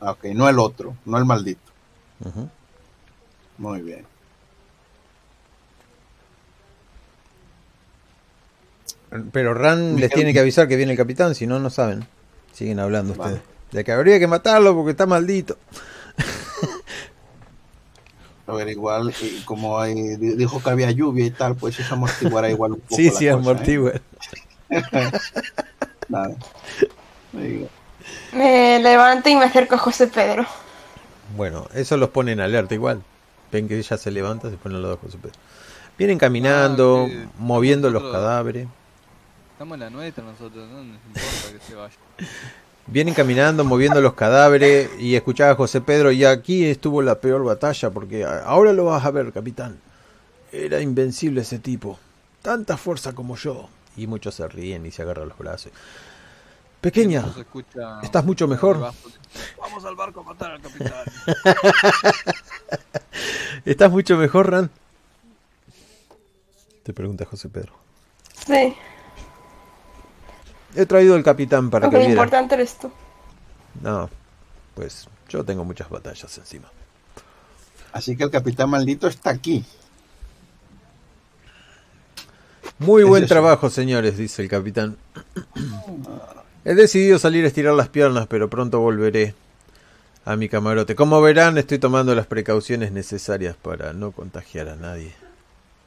Ah, 0.00 0.12
Ok, 0.12 0.24
no 0.34 0.48
el 0.48 0.58
otro, 0.58 0.96
no 1.04 1.18
el 1.18 1.26
maldito. 1.26 1.60
Muy 3.58 3.82
bien. 3.82 4.06
Pero 9.32 9.54
Ran 9.54 9.96
les 9.96 10.10
tiene 10.10 10.32
que 10.32 10.40
avisar 10.40 10.68
que 10.68 10.76
viene 10.76 10.92
el 10.92 10.98
capitán, 10.98 11.34
si 11.34 11.46
no, 11.46 11.58
no 11.58 11.70
saben. 11.70 12.06
Siguen 12.52 12.78
hablando 12.80 13.14
Vale. 13.14 13.34
ustedes. 13.34 13.48
De 13.72 13.84
que 13.84 13.92
habría 13.92 14.18
que 14.18 14.26
matarlo 14.26 14.74
porque 14.74 14.90
está 14.92 15.06
maldito. 15.06 15.56
A 18.46 18.52
ver, 18.52 18.68
igual, 18.68 19.12
y 19.20 19.40
como 19.44 19.78
hay- 19.78 20.16
di- 20.16 20.34
dijo 20.36 20.62
que 20.62 20.70
había 20.70 20.90
lluvia 20.90 21.26
y 21.26 21.30
tal, 21.30 21.54
pues 21.54 21.78
eso 21.78 21.94
amortiguará 21.94 22.48
igual 22.48 22.72
un 22.72 22.80
poco. 22.80 22.96
Sí, 22.96 23.10
la 23.10 23.12
sí, 23.18 23.28
amortigua. 23.28 23.92
¿eh? 23.92 24.00
Nada. 26.08 26.34
Digo, 27.32 27.68
Me 28.32 28.78
levanto 28.82 29.28
y 29.28 29.36
me 29.36 29.44
acerco 29.44 29.74
a 29.74 29.78
José 29.78 30.06
Pedro. 30.06 30.46
Bueno, 31.36 31.66
eso 31.74 31.98
los 31.98 32.08
pone 32.08 32.32
en 32.32 32.40
alerta 32.40 32.74
igual. 32.74 33.02
Ven 33.52 33.68
que 33.68 33.78
ella 33.78 33.98
se 33.98 34.10
levanta, 34.10 34.48
se 34.48 34.56
pone 34.56 34.76
al 34.76 34.82
lado 34.82 34.94
de 34.96 35.00
José 35.02 35.18
Pedro. 35.20 35.36
Vienen 35.98 36.18
caminando, 36.18 37.06
Ah, 37.10 37.26
moviendo 37.38 37.90
los 37.90 38.02
cadáveres. 38.10 38.66
Estamos 39.58 39.74
en 39.74 39.80
la 39.80 39.90
nuestra 39.90 40.22
nosotros, 40.22 40.68
no 40.70 40.84
nos 40.84 41.04
importa 41.04 41.52
que 41.52 41.66
se 41.66 41.74
vaya. 41.74 41.94
Vienen 42.86 43.12
caminando, 43.12 43.64
moviendo 43.64 44.00
los 44.00 44.14
cadáveres 44.14 44.88
y 45.00 45.16
escuchaba 45.16 45.50
a 45.50 45.54
José 45.56 45.80
Pedro 45.80 46.12
y 46.12 46.24
aquí 46.24 46.66
estuvo 46.66 47.02
la 47.02 47.16
peor 47.16 47.42
batalla 47.42 47.90
porque 47.90 48.24
ahora 48.24 48.72
lo 48.72 48.84
vas 48.84 49.04
a 49.04 49.10
ver, 49.10 49.32
capitán. 49.32 49.80
Era 50.52 50.80
invencible 50.80 51.40
ese 51.40 51.58
tipo. 51.58 51.98
Tanta 52.40 52.76
fuerza 52.76 53.16
como 53.16 53.34
yo. 53.34 53.68
Y 53.96 54.06
muchos 54.06 54.36
se 54.36 54.46
ríen 54.46 54.86
y 54.86 54.92
se 54.92 55.02
agarran 55.02 55.28
los 55.28 55.36
brazos. 55.36 55.72
Pequeña, 56.80 57.24
estás 58.04 58.24
mucho 58.24 58.46
mejor. 58.46 58.92
Vamos 59.58 59.84
al 59.84 59.96
barco 59.96 60.20
a 60.20 60.22
matar 60.22 60.52
al 60.52 60.60
capitán. 60.60 61.04
¿estás 63.64 63.90
mucho 63.90 64.16
mejor, 64.18 64.52
Ran? 64.52 64.70
Te 66.84 66.92
pregunta 66.92 67.24
José 67.24 67.48
Pedro. 67.48 67.72
Sí, 68.46 68.76
He 70.74 70.86
traído 70.86 71.14
al 71.14 71.22
capitán 71.24 71.70
para 71.70 71.86
aunque 71.86 71.98
que 71.98 72.02
lo 72.04 72.06
viera. 72.08 72.22
importante 72.22 72.54
eres 72.54 72.78
tú. 72.78 72.90
No, 73.82 74.08
pues 74.74 75.06
yo 75.28 75.44
tengo 75.44 75.64
muchas 75.64 75.88
batallas 75.88 76.36
encima. 76.38 76.68
Así 77.92 78.16
que 78.16 78.24
el 78.24 78.30
capitán 78.30 78.70
maldito 78.70 79.06
está 79.08 79.30
aquí. 79.30 79.64
Muy 82.78 83.02
Es 83.02 83.08
buen 83.08 83.24
eso. 83.24 83.34
trabajo, 83.34 83.70
señores, 83.70 84.16
dice 84.16 84.42
el 84.42 84.48
capitán. 84.48 84.96
He 86.64 86.74
decidido 86.74 87.18
salir 87.18 87.44
a 87.44 87.48
estirar 87.48 87.74
las 87.74 87.88
piernas, 87.88 88.26
pero 88.28 88.48
pronto 88.50 88.80
volveré 88.80 89.34
a 90.24 90.36
mi 90.36 90.48
camarote. 90.48 90.94
Como 90.94 91.20
verán, 91.22 91.58
estoy 91.58 91.78
tomando 91.78 92.14
las 92.14 92.26
precauciones 92.26 92.92
necesarias 92.92 93.56
para 93.56 93.92
no 93.94 94.12
contagiar 94.12 94.68
a 94.68 94.76
nadie. 94.76 95.12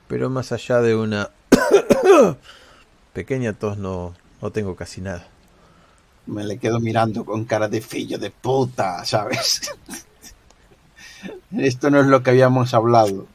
Pero 0.08 0.30
más 0.30 0.52
allá 0.52 0.82
de 0.82 0.96
una 0.96 1.30
pequeña 3.14 3.54
tos, 3.54 3.78
no, 3.78 4.14
no 4.42 4.52
tengo 4.52 4.76
casi 4.76 5.02
nada. 5.02 5.26
Me 6.28 6.44
le 6.44 6.58
quedo 6.58 6.80
mirando 6.80 7.26
con 7.26 7.46
cara 7.46 7.68
de 7.68 7.82
fillo 7.82 8.18
de 8.18 8.30
puta, 8.32 9.04
¿sabes? 9.06 9.72
Esto 11.58 11.90
no 11.90 12.00
es 12.00 12.08
lo 12.08 12.24
que 12.24 12.30
habíamos 12.32 12.74
hablado. 12.74 13.28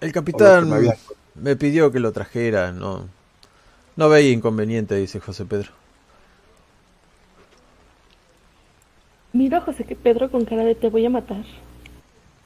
El 0.00 0.12
capitán 0.12 0.68
me 0.68 0.76
había- 0.76 0.96
me 1.34 1.56
pidió 1.56 1.90
que 1.90 2.00
lo 2.00 2.12
trajera, 2.12 2.72
no, 2.72 3.08
no 3.96 4.08
veía 4.08 4.32
inconveniente, 4.32 4.94
dice 4.96 5.20
José 5.20 5.44
Pedro. 5.44 5.70
Miro 9.32 9.56
a 9.58 9.60
José 9.60 9.84
que 9.84 9.96
Pedro 9.96 10.30
con 10.30 10.44
cara 10.44 10.64
de 10.64 10.74
te 10.74 10.88
voy 10.88 11.04
a 11.04 11.10
matar. 11.10 11.44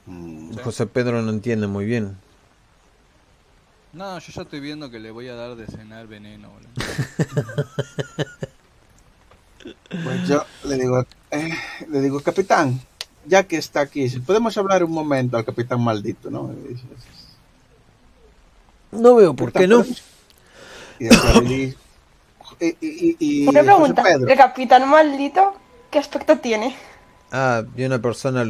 Mm, 0.06 0.56
José 0.64 0.86
Pedro 0.86 1.22
no 1.22 1.30
entiende 1.30 1.66
muy 1.66 1.84
bien. 1.84 2.16
No, 3.92 4.18
yo 4.18 4.32
ya 4.32 4.42
estoy 4.42 4.60
viendo 4.60 4.90
que 4.90 4.98
le 4.98 5.10
voy 5.10 5.28
a 5.28 5.34
dar 5.34 5.56
de 5.56 5.66
cenar 5.66 6.06
veneno. 6.06 6.50
boludo. 6.50 6.68
Pues 10.04 10.28
yo 10.28 10.44
le 10.64 10.76
digo, 10.76 11.04
eh, 11.30 11.50
le 11.88 12.00
digo, 12.00 12.20
capitán, 12.20 12.80
ya 13.26 13.42
que 13.42 13.56
está 13.56 13.80
aquí, 13.80 14.08
si 14.08 14.20
podemos 14.20 14.56
hablar 14.56 14.84
un 14.84 14.92
momento 14.92 15.36
al 15.36 15.44
capitán 15.44 15.82
maldito, 15.82 16.30
¿no? 16.30 16.50
No 18.92 19.14
veo 19.16 19.34
por 19.34 19.52
qué 19.52 19.66
no. 19.66 19.84
Y 21.00 21.04
después 21.04 21.36
le 21.36 21.54
dice, 21.56 21.76
y, 22.60 22.66
y, 22.80 23.16
y- 23.18 23.48
Una 23.48 23.62
pregunta, 23.62 24.02
Pedro, 24.02 24.28
¿el 24.28 24.36
capitán 24.36 24.88
maldito 24.88 25.54
qué 25.90 25.98
aspecto 25.98 26.38
tiene? 26.38 26.76
Ah, 27.32 27.62
vi 27.74 27.84
una 27.84 27.98
persona 28.00 28.44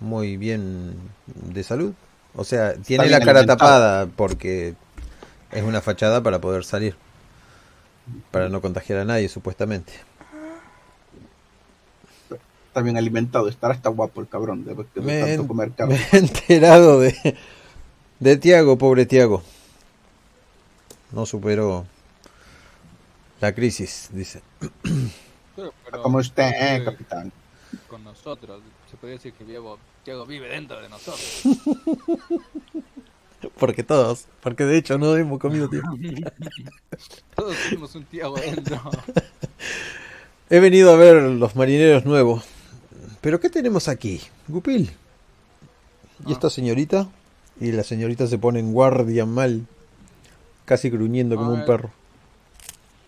muy 0.00 0.36
bien 0.36 0.94
de 1.26 1.62
salud. 1.64 1.92
O 2.38 2.44
sea, 2.44 2.74
tiene 2.74 3.08
la 3.08 3.20
cara 3.20 3.40
alimentado. 3.40 3.46
tapada 3.46 4.06
porque 4.06 4.76
es 5.50 5.62
una 5.64 5.80
fachada 5.80 6.22
para 6.22 6.40
poder 6.40 6.64
salir. 6.64 6.96
Para 8.30 8.48
no 8.48 8.60
contagiar 8.60 9.00
a 9.00 9.04
nadie, 9.04 9.28
supuestamente. 9.28 9.92
está 12.68 12.80
bien 12.82 12.96
alimentado, 12.96 13.48
estará 13.48 13.74
hasta 13.74 13.88
guapo 13.88 14.20
el 14.20 14.28
cabrón, 14.28 14.64
de, 14.64 14.74
de 14.74 15.00
Me, 15.02 15.20
tanto 15.20 15.46
comer 15.48 15.70
me 15.70 15.74
carne. 15.74 16.00
he 16.12 16.16
enterado 16.18 17.00
de, 17.00 17.36
de 18.20 18.36
Tiago, 18.36 18.78
pobre 18.78 19.04
Tiago. 19.06 19.42
No 21.10 21.26
superó 21.26 21.86
la 23.40 23.52
crisis, 23.54 24.10
dice. 24.12 24.42
Pero, 25.56 25.72
pero 25.84 26.02
Como 26.02 26.18
usted, 26.18 26.52
eh, 26.54 26.84
capitán. 26.84 27.32
Con 27.88 28.04
nosotros. 28.04 28.62
Se 28.90 28.96
podría 28.96 29.16
decir 29.16 29.32
que 29.32 29.44
Diego, 29.44 29.78
Diego 30.08 30.24
vive 30.24 30.48
dentro 30.48 30.80
de 30.80 30.88
nosotros. 30.88 31.42
Porque 33.58 33.84
todos, 33.84 34.26
porque 34.42 34.64
de 34.64 34.78
hecho 34.78 34.98
no 34.98 35.14
hemos 35.16 35.38
comido 35.38 35.68
tiempo. 35.68 35.96
Todos 37.36 37.54
tenemos 37.68 37.94
un 37.94 38.04
Tiago 38.04 38.36
dentro. 38.36 38.80
He 40.50 40.58
venido 40.58 40.92
a 40.92 40.96
ver 40.96 41.22
los 41.22 41.54
marineros 41.54 42.04
nuevos. 42.04 42.44
¿Pero 43.20 43.38
qué 43.38 43.48
tenemos 43.48 43.86
aquí? 43.86 44.20
Gupil. 44.48 44.90
¿Y 46.26 46.30
Ah. 46.30 46.32
esta 46.32 46.50
señorita? 46.50 47.08
Y 47.60 47.70
la 47.70 47.84
señorita 47.84 48.26
se 48.26 48.38
pone 48.38 48.58
en 48.58 48.72
guardia 48.72 49.24
mal, 49.24 49.64
casi 50.64 50.90
gruñendo 50.90 51.36
como 51.36 51.52
un 51.52 51.64
perro. 51.64 51.92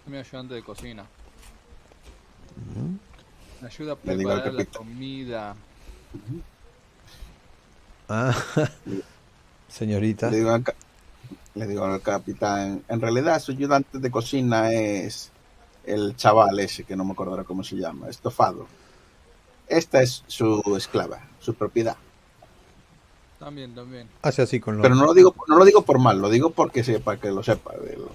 Es 0.04 0.12
mi 0.12 0.18
ayudante 0.18 0.54
de 0.54 0.62
cocina. 0.62 1.06
Me 3.60 3.66
ayuda 3.66 3.94
a 3.94 3.96
preparar 3.96 4.52
la 4.52 4.64
comida. 4.66 5.56
Ah, 8.10 8.34
señorita. 9.68 10.30
Le 10.30 10.38
digo, 10.38 10.50
al, 10.50 10.62
ca- 10.64 10.74
le 11.54 11.66
digo 11.66 11.84
al 11.84 12.00
capitán, 12.02 12.82
en 12.88 13.00
realidad 13.00 13.40
su 13.40 13.52
ayudante 13.52 13.98
de 13.98 14.10
cocina 14.10 14.72
es 14.72 15.30
el 15.84 16.16
chaval 16.16 16.58
ese, 16.58 16.84
que 16.84 16.96
no 16.96 17.04
me 17.04 17.12
acordará 17.12 17.44
cómo 17.44 17.62
se 17.64 17.76
llama, 17.76 18.08
estofado. 18.08 18.66
Esta 19.68 20.02
es 20.02 20.24
su 20.26 20.60
esclava, 20.76 21.20
su 21.38 21.54
propiedad. 21.54 21.96
También, 23.38 23.74
también. 23.74 24.08
Hace 24.22 24.42
así 24.42 24.58
con 24.60 24.76
los... 24.76 24.82
Pero 24.82 24.96
no 24.96 25.06
lo 25.06 25.14
digo, 25.14 25.34
no 25.48 25.56
lo 25.56 25.64
digo 25.64 25.82
por 25.82 25.98
mal, 25.98 26.20
lo 26.20 26.28
digo 26.28 26.50
porque 26.50 26.82
sepa 26.84 27.16
que 27.16 27.30
lo 27.30 27.42
sepa. 27.42 27.72
de 27.76 27.96
lo- 27.96 28.10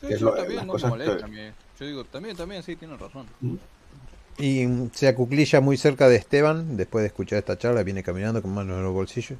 Sí, 0.00 0.06
Que 0.06 0.12
es 0.14 0.18
sí, 0.20 0.24
lo- 0.24 0.32
también 0.34 0.66
no 0.66 0.74
molesta 0.78 1.26
que-. 1.26 1.52
Yo 1.78 1.86
digo, 1.86 2.04
también, 2.04 2.36
también, 2.36 2.62
sí, 2.62 2.76
tienes 2.76 3.00
razón. 3.00 3.26
Y 4.40 4.66
se 4.92 5.08
acuclilla 5.08 5.60
muy 5.60 5.76
cerca 5.76 6.08
de 6.08 6.16
Esteban. 6.16 6.76
Después 6.76 7.02
de 7.02 7.08
escuchar 7.08 7.38
esta 7.38 7.58
charla, 7.58 7.82
viene 7.82 8.02
caminando 8.02 8.40
con 8.42 8.54
manos 8.54 8.76
en 8.78 8.84
los 8.84 8.92
bolsillos. 8.92 9.38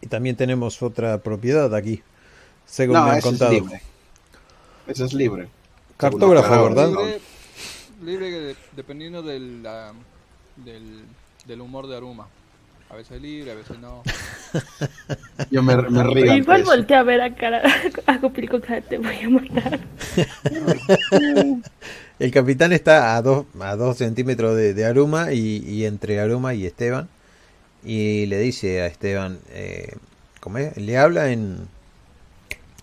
Y 0.00 0.06
también 0.06 0.36
tenemos 0.36 0.82
otra 0.82 1.18
propiedad 1.18 1.74
aquí, 1.74 2.02
según 2.66 2.94
No, 2.94 3.04
me 3.04 3.10
han 3.12 3.18
ese 3.18 3.28
es 3.28 3.32
contado. 3.32 3.52
libre. 3.52 3.80
Ese 4.86 5.04
es 5.04 5.14
libre. 5.14 5.48
Cartógrafo, 5.96 6.62
¿verdad? 6.64 6.88
Libre, 6.90 7.20
libre 8.02 8.30
de- 8.30 8.56
dependiendo 8.76 9.22
del, 9.22 9.62
la- 9.62 9.92
del, 10.56 11.04
del 11.46 11.60
humor 11.60 11.86
de 11.86 11.96
Aruma. 11.96 12.28
A 12.90 12.96
veces 12.96 13.20
libre, 13.20 13.52
a 13.52 13.54
veces 13.54 13.78
no. 13.78 14.02
Yo 15.50 15.62
me, 15.62 15.74
me 15.76 16.04
río. 16.04 16.34
Igual 16.36 16.60
eso. 16.60 16.70
volteé 16.70 16.96
a 16.96 17.02
ver 17.02 17.20
a 17.22 17.34
cara 17.34 17.62
a 18.06 18.20
con 18.20 18.60
cara 18.60 18.80
te 18.82 18.98
voy 18.98 19.18
a 19.20 19.28
matar. 19.30 19.80
El 22.18 22.30
capitán 22.30 22.72
está 22.72 23.16
a 23.16 23.22
dos, 23.22 23.46
a 23.60 23.76
dos 23.76 23.98
centímetros 23.98 24.56
de, 24.56 24.72
de 24.74 24.84
Aruma 24.84 25.32
y, 25.32 25.64
y 25.68 25.84
entre 25.84 26.20
Aruma 26.20 26.54
y 26.54 26.66
Esteban. 26.66 27.08
Y 27.84 28.26
le 28.26 28.38
dice 28.38 28.80
a 28.82 28.86
Esteban, 28.86 29.38
eh, 29.50 29.96
¿cómo 30.40 30.58
es? 30.58 30.76
Le 30.76 30.96
habla 30.96 31.30
en, 31.30 31.68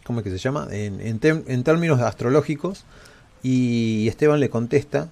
¿cómo 0.04 0.20
es 0.20 0.24
que 0.26 0.32
se 0.32 0.38
llama? 0.38 0.68
En, 0.72 1.02
en, 1.02 1.20
tem- 1.20 1.44
en 1.48 1.64
términos 1.64 2.02
astrológicos. 2.02 2.84
Y 3.42 4.08
Esteban 4.08 4.40
le 4.40 4.50
contesta. 4.50 5.10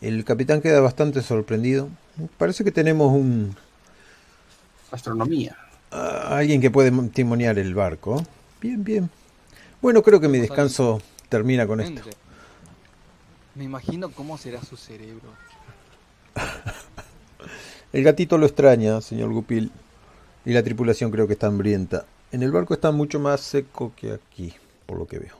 El 0.00 0.24
capitán 0.24 0.60
queda 0.60 0.80
bastante 0.80 1.22
sorprendido. 1.22 1.88
Parece 2.36 2.64
que 2.64 2.72
tenemos 2.72 3.12
un 3.12 3.56
Astronomía. 4.90 5.56
a 5.90 6.36
alguien 6.38 6.60
que 6.60 6.70
puede 6.70 6.90
testimoniar 6.90 7.58
el 7.58 7.74
barco. 7.74 8.24
Bien, 8.60 8.82
bien. 8.84 9.10
Bueno, 9.80 10.02
creo 10.02 10.20
que 10.20 10.28
mi 10.28 10.38
descanso 10.38 11.00
termina 11.28 11.66
con 11.66 11.80
esto. 11.80 12.02
Me 13.54 13.64
imagino 13.64 14.10
cómo 14.10 14.38
será 14.38 14.62
su 14.62 14.76
cerebro. 14.76 15.28
El 17.92 18.04
gatito 18.04 18.38
lo 18.38 18.46
extraña, 18.46 19.00
señor 19.00 19.32
Gupil. 19.32 19.72
Y 20.44 20.52
la 20.52 20.62
tripulación 20.62 21.10
creo 21.10 21.26
que 21.26 21.32
está 21.34 21.46
hambrienta. 21.46 22.06
En 22.30 22.42
el 22.42 22.52
barco 22.52 22.74
está 22.74 22.90
mucho 22.90 23.18
más 23.18 23.40
seco 23.40 23.92
que 23.96 24.12
aquí, 24.12 24.54
por 24.86 24.98
lo 24.98 25.06
que 25.06 25.18
veo. 25.18 25.34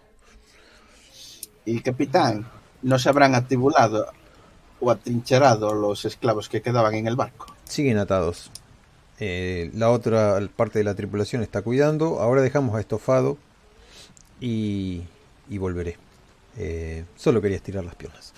Y 1.65 1.81
capitán, 1.81 2.47
¿no 2.83 2.99
se 2.99 3.09
habrán 3.09 3.35
atibulado 3.35 4.07
o 4.81 4.91
atrincherado 4.91 5.75
los 5.75 6.05
esclavos 6.05 6.49
que 6.49 6.63
quedaban 6.63 6.95
en 6.95 7.07
el 7.07 7.17
barco? 7.17 7.55
Siguen 7.65 7.99
atados. 7.99 8.51
Eh, 9.21 9.71
la 9.75 9.91
otra 9.91 10.41
parte 10.57 10.79
de 10.79 10.85
la 10.85 10.95
tripulación 10.95 11.43
está 11.43 11.63
cuidando. 11.63 12.21
Ahora 12.21 12.41
dejamos 12.41 12.75
a 12.75 12.81
Estofado 12.81 13.37
y, 14.41 15.03
y 15.49 15.59
volveré. 15.59 15.99
Eh, 16.59 17.05
solo 17.17 17.41
quería 17.41 17.57
estirar 17.57 17.85
las 17.85 17.95
piernas. 17.95 18.35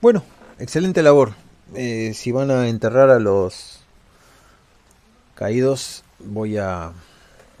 Bueno, 0.00 0.22
excelente 0.58 1.02
labor. 1.02 1.32
Eh, 1.74 2.12
si 2.14 2.30
van 2.30 2.50
a 2.50 2.68
enterrar 2.68 3.08
a 3.08 3.18
los 3.18 3.80
caídos, 5.34 6.04
voy 6.18 6.58
a 6.58 6.92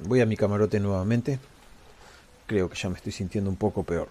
voy 0.00 0.20
a 0.20 0.26
mi 0.26 0.36
camarote 0.36 0.80
nuevamente. 0.80 1.38
Creo 2.46 2.68
que 2.68 2.76
ya 2.76 2.90
me 2.90 2.96
estoy 2.96 3.12
sintiendo 3.12 3.48
un 3.48 3.56
poco 3.56 3.84
peor. 3.84 4.08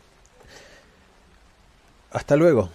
Hasta 2.12 2.36
luego. 2.36 2.70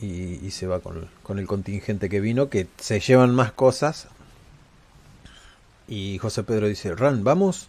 Y, 0.00 0.50
se 0.50 0.66
va 0.66 0.80
con, 0.80 1.08
con 1.22 1.38
el 1.38 1.46
contingente 1.46 2.08
que 2.08 2.18
vino, 2.18 2.48
que 2.50 2.66
se 2.76 2.98
llevan 2.98 3.32
más 3.36 3.52
cosas. 3.52 4.08
Y 5.86 6.18
José 6.18 6.42
Pedro 6.42 6.66
dice, 6.66 6.96
Ran, 6.96 7.22
¿vamos? 7.22 7.68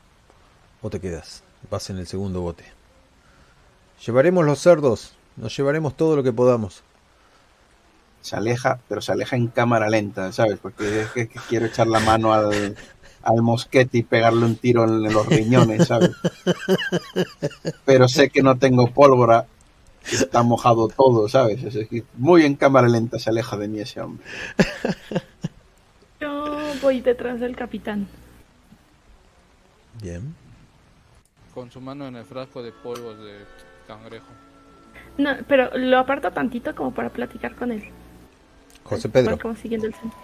¿O 0.81 0.89
te 0.89 0.99
quedas? 0.99 1.43
Vas 1.69 1.91
en 1.91 1.99
el 1.99 2.07
segundo 2.07 2.41
bote. 2.41 2.63
Llevaremos 4.05 4.45
los 4.45 4.59
cerdos, 4.59 5.13
nos 5.37 5.55
llevaremos 5.55 5.95
todo 5.95 6.15
lo 6.17 6.23
que 6.23 6.33
podamos. 6.33 6.83
Se 8.21 8.35
aleja, 8.35 8.79
pero 8.89 9.01
se 9.01 9.11
aleja 9.11 9.35
en 9.35 9.47
cámara 9.47 9.89
lenta, 9.89 10.31
¿sabes? 10.31 10.57
Porque 10.61 11.01
es 11.01 11.09
que, 11.11 11.27
que 11.27 11.39
quiero 11.47 11.65
echar 11.65 11.87
la 11.87 11.99
mano 11.99 12.33
al, 12.33 12.75
al 13.23 13.41
mosquete 13.41 13.99
y 13.99 14.03
pegarle 14.03 14.45
un 14.45 14.57
tiro 14.57 14.83
en 14.83 15.03
los 15.03 15.25
riñones, 15.27 15.87
¿sabes? 15.87 16.11
Pero 17.85 18.07
sé 18.07 18.29
que 18.29 18.43
no 18.43 18.57
tengo 18.57 18.87
pólvora, 18.91 19.45
está 20.11 20.43
mojado 20.43 20.89
todo, 20.89 21.29
¿sabes? 21.29 21.63
Es 21.63 21.87
muy 22.17 22.45
en 22.45 22.55
cámara 22.55 22.89
lenta 22.89 23.19
se 23.19 23.29
aleja 23.29 23.55
de 23.57 23.67
mí 23.69 23.79
ese 23.79 24.01
hombre. 24.01 24.25
Yo 26.19 26.57
voy 26.81 27.01
detrás 27.01 27.39
del 27.39 27.55
capitán. 27.55 28.07
Bien. 30.01 30.35
Con 31.53 31.71
su 31.71 31.79
mano 31.79 32.07
en 32.07 32.15
el 32.15 32.25
frasco 32.25 32.61
de 32.61 32.71
polvos 32.71 33.17
de 33.19 33.45
cangrejo. 33.87 34.25
No, 35.17 35.31
pero 35.47 35.69
lo 35.77 35.99
aparto 35.99 36.31
tantito 36.31 36.73
como 36.75 36.91
para 36.93 37.09
platicar 37.09 37.55
con 37.55 37.71
él. 37.71 37.83
José 38.83 39.09
Pedro. 39.09 39.37
Como 39.37 39.55
siguiendo 39.55 39.87
el 39.87 39.93
centro. 39.93 40.17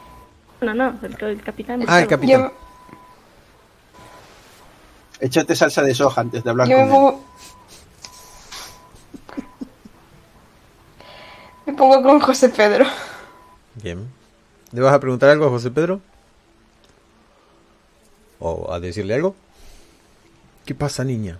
No, 0.61 0.73
no, 0.73 0.94
el, 1.03 1.23
el 1.23 1.41
capitán. 1.44 1.84
Ah, 1.88 2.02
el 2.02 2.07
capitán. 2.07 2.41
Yo, 2.41 2.52
Échate 5.22 5.56
salsa 5.56 5.81
de 5.81 5.94
soja 5.94 6.22
antes 6.22 6.44
de 6.44 6.49
hablar 6.49 6.68
yo 6.68 6.77
con 6.77 6.86
me 6.86 6.90
él. 6.90 6.94
pongo... 6.95 7.23
Me 11.65 11.73
pongo 11.73 12.02
con 12.02 12.19
José 12.19 12.49
Pedro. 12.49 12.86
Bien. 13.76 14.07
¿Le 14.72 14.81
vas 14.81 14.94
a 14.94 14.99
preguntar 14.99 15.30
algo 15.30 15.45
a 15.45 15.49
José 15.49 15.69
Pedro? 15.72 16.02
¿O 18.40 18.72
a 18.73 18.80
decirle 18.80 19.14
algo? 19.15 19.36
¿Qué 20.65 20.73
pasa, 20.73 21.03
niña? 21.03 21.40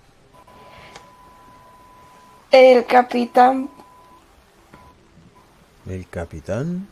El 2.52 2.84
capitán... 2.88 3.70
¿El 5.88 6.08
capitán? 6.08 6.88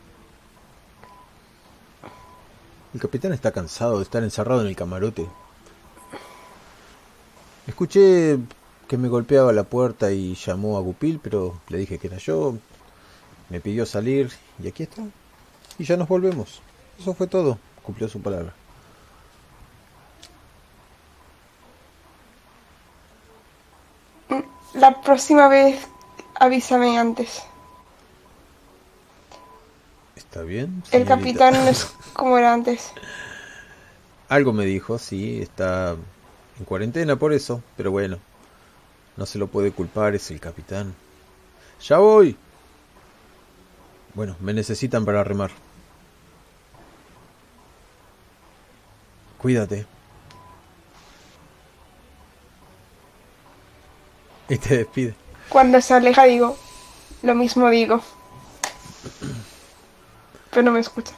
El 2.94 3.00
capitán 3.00 3.32
está 3.32 3.50
cansado 3.50 3.96
de 3.96 4.04
estar 4.04 4.22
encerrado 4.22 4.60
en 4.60 4.68
el 4.68 4.76
camarote. 4.76 5.26
Escuché 7.66 8.38
que 8.86 8.96
me 8.96 9.08
golpeaba 9.08 9.52
la 9.52 9.64
puerta 9.64 10.12
y 10.12 10.36
llamó 10.36 10.78
a 10.78 10.80
Gupil, 10.80 11.18
pero 11.20 11.60
le 11.68 11.78
dije 11.78 11.98
que 11.98 12.06
era 12.06 12.18
yo. 12.18 12.54
Me 13.48 13.60
pidió 13.60 13.84
salir 13.84 14.30
y 14.62 14.68
aquí 14.68 14.84
está. 14.84 15.02
Y 15.76 15.84
ya 15.84 15.96
nos 15.96 16.06
volvemos. 16.06 16.62
Eso 17.00 17.14
fue 17.14 17.26
todo. 17.26 17.58
Cumplió 17.82 18.08
su 18.08 18.20
palabra. 18.20 18.54
La 24.78 25.00
próxima 25.00 25.48
vez 25.48 25.88
avísame 26.38 26.98
antes. 26.98 27.42
¿Está 30.14 30.42
bien? 30.42 30.84
El 30.92 31.04
capitán 31.04 31.54
no 31.54 31.68
es 31.68 31.84
como 32.12 32.38
era 32.38 32.52
antes. 32.52 32.92
Algo 34.28 34.52
me 34.52 34.64
dijo, 34.66 34.98
sí, 34.98 35.42
está 35.42 35.96
en 36.58 36.64
cuarentena 36.64 37.16
por 37.16 37.32
eso, 37.32 37.60
pero 37.76 37.90
bueno, 37.90 38.18
no 39.16 39.26
se 39.26 39.38
lo 39.38 39.48
puede 39.48 39.72
culpar, 39.72 40.14
es 40.14 40.30
el 40.30 40.38
capitán. 40.38 40.94
Ya 41.82 41.98
voy. 41.98 42.36
Bueno, 44.14 44.36
me 44.38 44.54
necesitan 44.54 45.04
para 45.04 45.24
remar. 45.24 45.50
Cuídate. 49.38 49.97
Y 54.48 54.56
te 54.58 54.78
despide. 54.78 55.14
Cuando 55.48 55.80
se 55.80 55.94
aleja 55.94 56.24
digo, 56.24 56.56
lo 57.22 57.34
mismo 57.34 57.68
digo. 57.70 58.00
Pero 60.50 60.62
no 60.62 60.72
me 60.72 60.80
escucha. 60.80 61.12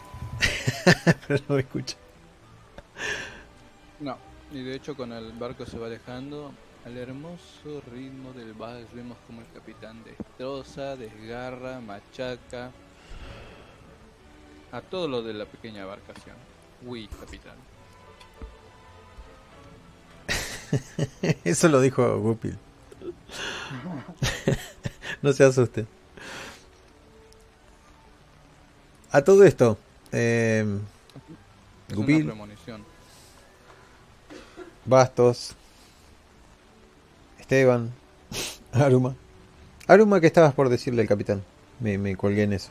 Pero 1.28 1.43
no 1.48 1.55
me 1.55 1.61
escucha. 1.61 1.97
No, 4.01 4.16
y 4.52 4.62
de 4.62 4.74
hecho 4.74 4.97
con 4.97 5.12
el 5.12 5.32
barco 5.32 5.66
se 5.66 5.78
va 5.78 5.86
alejando 5.86 6.52
al 6.85 6.97
hermoso 6.97 7.82
ritmo 7.93 8.32
del 8.32 8.55
vals 8.55 8.93
vemos 8.94 9.19
como 9.27 9.43
el 9.43 9.47
capitán 9.52 10.02
destroza, 10.02 10.97
desgarra, 10.97 11.81
machaca 11.81 12.70
a 14.73 14.81
todo 14.81 15.09
lo 15.09 15.23
de 15.23 15.35
la 15.35 15.44
pequeña 15.44 15.82
embarcación. 15.82 16.36
Uy, 16.86 17.09
capitán. 17.09 17.57
Eso 21.44 21.69
lo 21.69 21.81
dijo 21.81 22.19
Gupil. 22.20 22.57
no 25.23 25.32
se 25.32 25.44
asuste. 25.44 25.86
A 29.12 29.23
todo 29.23 29.44
esto, 29.44 29.77
eh, 30.12 30.65
Es 31.89 31.94
Gupil. 31.97 32.23
una 32.24 32.32
premonición. 32.32 32.85
Bastos, 34.85 35.55
Esteban, 37.39 37.90
Aruma. 38.73 39.15
Aruma, 39.89 40.20
¿qué 40.20 40.27
estabas 40.28 40.55
por 40.55 40.69
decirle 40.69 41.02
al 41.02 41.09
capitán? 41.09 41.43
Me, 41.81 41.98
me 41.98 42.15
colgué 42.16 42.44
en 42.44 42.52
eso. 42.52 42.70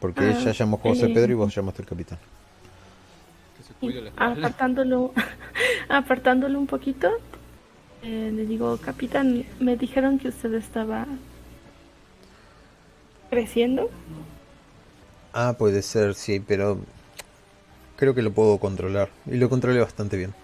Porque 0.00 0.20
Ah, 0.24 0.30
ella 0.38 0.52
llamó 0.52 0.76
José 0.78 1.06
eh. 1.06 1.14
Pedro 1.14 1.32
y 1.32 1.34
vos 1.34 1.54
llamaste 1.54 1.82
al 1.82 1.88
capitán. 1.88 2.18
Que 3.56 3.62
se 3.62 3.72
cuide 3.74 4.02
la 4.02 4.08
espalda. 4.10 4.38
Apartándolo, 4.46 5.12
apartándolo 5.88 6.58
un 6.58 6.66
poquito, 6.66 7.08
eh, 8.04 8.30
le 8.32 8.44
digo, 8.44 8.76
capitán, 8.76 9.44
me 9.60 9.76
dijeron 9.76 10.18
que 10.18 10.28
usted 10.28 10.52
estaba 10.54 11.06
creciendo. 13.30 13.90
Ah, 15.32 15.56
puede 15.58 15.80
ser, 15.82 16.14
sí, 16.14 16.38
pero 16.38 16.78
creo 17.96 18.14
que 18.14 18.22
lo 18.22 18.32
puedo 18.32 18.58
controlar. 18.58 19.08
Y 19.26 19.36
lo 19.36 19.48
controlé 19.48 19.80
bastante 19.80 20.18
bien. 20.18 20.34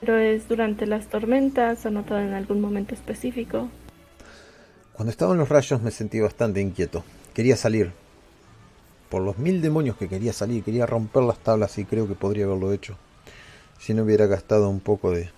Pero 0.00 0.18
es 0.18 0.48
durante 0.48 0.84
las 0.86 1.06
tormentas, 1.06 1.86
anotado 1.86 2.20
en 2.20 2.34
algún 2.34 2.60
momento 2.60 2.94
específico. 2.94 3.68
Cuando 4.92 5.10
estaban 5.12 5.38
los 5.38 5.48
rayos 5.48 5.80
me 5.80 5.92
sentí 5.92 6.20
bastante 6.20 6.60
inquieto. 6.60 7.04
Quería 7.34 7.56
salir. 7.56 7.92
Por 9.08 9.22
los 9.22 9.38
mil 9.38 9.62
demonios 9.62 9.96
que 9.96 10.08
quería 10.08 10.32
salir, 10.32 10.64
quería 10.64 10.86
romper 10.86 11.22
las 11.22 11.38
tablas 11.38 11.78
y 11.78 11.84
creo 11.84 12.08
que 12.08 12.14
podría 12.14 12.46
haberlo 12.46 12.72
hecho. 12.72 12.96
Si 13.78 13.94
no 13.94 14.02
hubiera 14.02 14.26
gastado 14.26 14.68
un 14.68 14.80
poco 14.80 15.12
de 15.12 15.30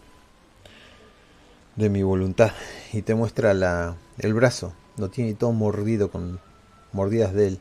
de 1.77 1.91
mi 1.91 2.03
voluntad. 2.03 2.53
Y 2.93 3.03
te 3.03 3.15
muestra 3.15 3.55
la, 3.55 3.97
el 4.19 4.35
brazo. 4.35 4.73
Lo 4.97 5.09
tiene 5.09 5.35
todo 5.35 5.53
mordido 5.53 6.11
con 6.11 6.41
mordidas 6.93 7.35
de 7.35 7.49
él. 7.49 7.61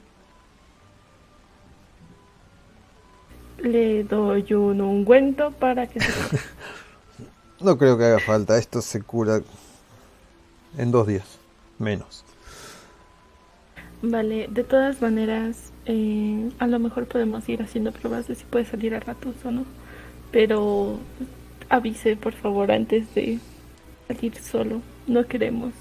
Le 3.57 4.03
doy 4.03 4.53
un 4.53 4.81
ungüento 4.81 5.51
para 5.51 5.87
que 5.87 5.99
se... 5.99 6.11
No 7.61 7.77
creo 7.77 7.97
que 7.97 8.03
haga 8.03 8.19
falta. 8.19 8.57
Esto 8.57 8.81
se 8.81 9.01
cura 9.01 9.41
en 10.77 10.91
dos 10.91 11.07
días. 11.07 11.39
Menos. 11.79 12.23
Vale, 14.01 14.47
de 14.49 14.63
todas 14.63 15.01
maneras, 15.01 15.71
eh, 15.85 16.51
a 16.59 16.67
lo 16.67 16.79
mejor 16.79 17.07
podemos 17.07 17.47
ir 17.49 17.61
haciendo 17.61 17.91
pruebas 17.91 18.27
de 18.27 18.35
si 18.35 18.43
puede 18.43 18.65
salir 18.65 18.93
a 18.93 18.99
ratos 18.99 19.35
o 19.45 19.51
no. 19.51 19.65
Pero 20.31 20.99
avise, 21.69 22.15
por 22.17 22.33
favor, 22.33 22.71
antes 22.71 23.13
de 23.15 23.39
salir 24.07 24.35
solo. 24.35 24.81
No 25.07 25.25
queremos 25.27 25.73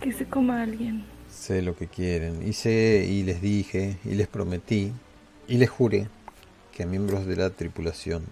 que 0.00 0.12
se 0.12 0.26
coma 0.26 0.60
a 0.60 0.62
alguien. 0.62 1.04
Sé 1.30 1.62
lo 1.62 1.76
que 1.76 1.86
quieren. 1.86 2.46
Y 2.46 2.52
sé 2.52 3.06
y 3.08 3.22
les 3.22 3.40
dije 3.40 3.98
y 4.04 4.14
les 4.14 4.28
prometí 4.28 4.92
y 5.48 5.56
les 5.58 5.70
juré 5.70 6.08
que 6.72 6.82
a 6.82 6.86
miembros 6.86 7.26
de 7.26 7.36
la 7.36 7.50
tripulación 7.50 8.24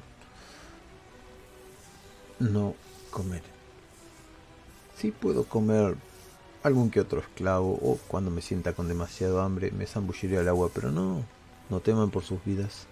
no 2.38 2.74
comer. 3.10 3.42
Sí 4.96 5.10
puedo 5.12 5.44
comer 5.44 5.96
algún 6.62 6.90
que 6.90 7.00
otro 7.00 7.20
esclavo 7.20 7.78
o 7.82 7.98
cuando 8.08 8.30
me 8.30 8.42
sienta 8.42 8.74
con 8.74 8.88
demasiado 8.88 9.40
hambre 9.40 9.70
me 9.70 9.86
zambulliré 9.86 10.38
al 10.38 10.48
agua, 10.48 10.70
pero 10.74 10.90
no, 10.90 11.22
no 11.70 11.80
teman 11.80 12.10
por 12.10 12.22
sus 12.22 12.44
vidas. 12.44 12.86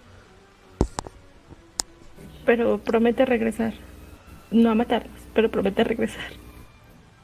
pero 2.49 2.79
promete 2.79 3.25
regresar. 3.25 3.75
No 4.49 4.71
a 4.71 4.75
matarlos, 4.75 5.18
pero 5.39 5.49
promete 5.49 5.85
regresar. 5.85 6.31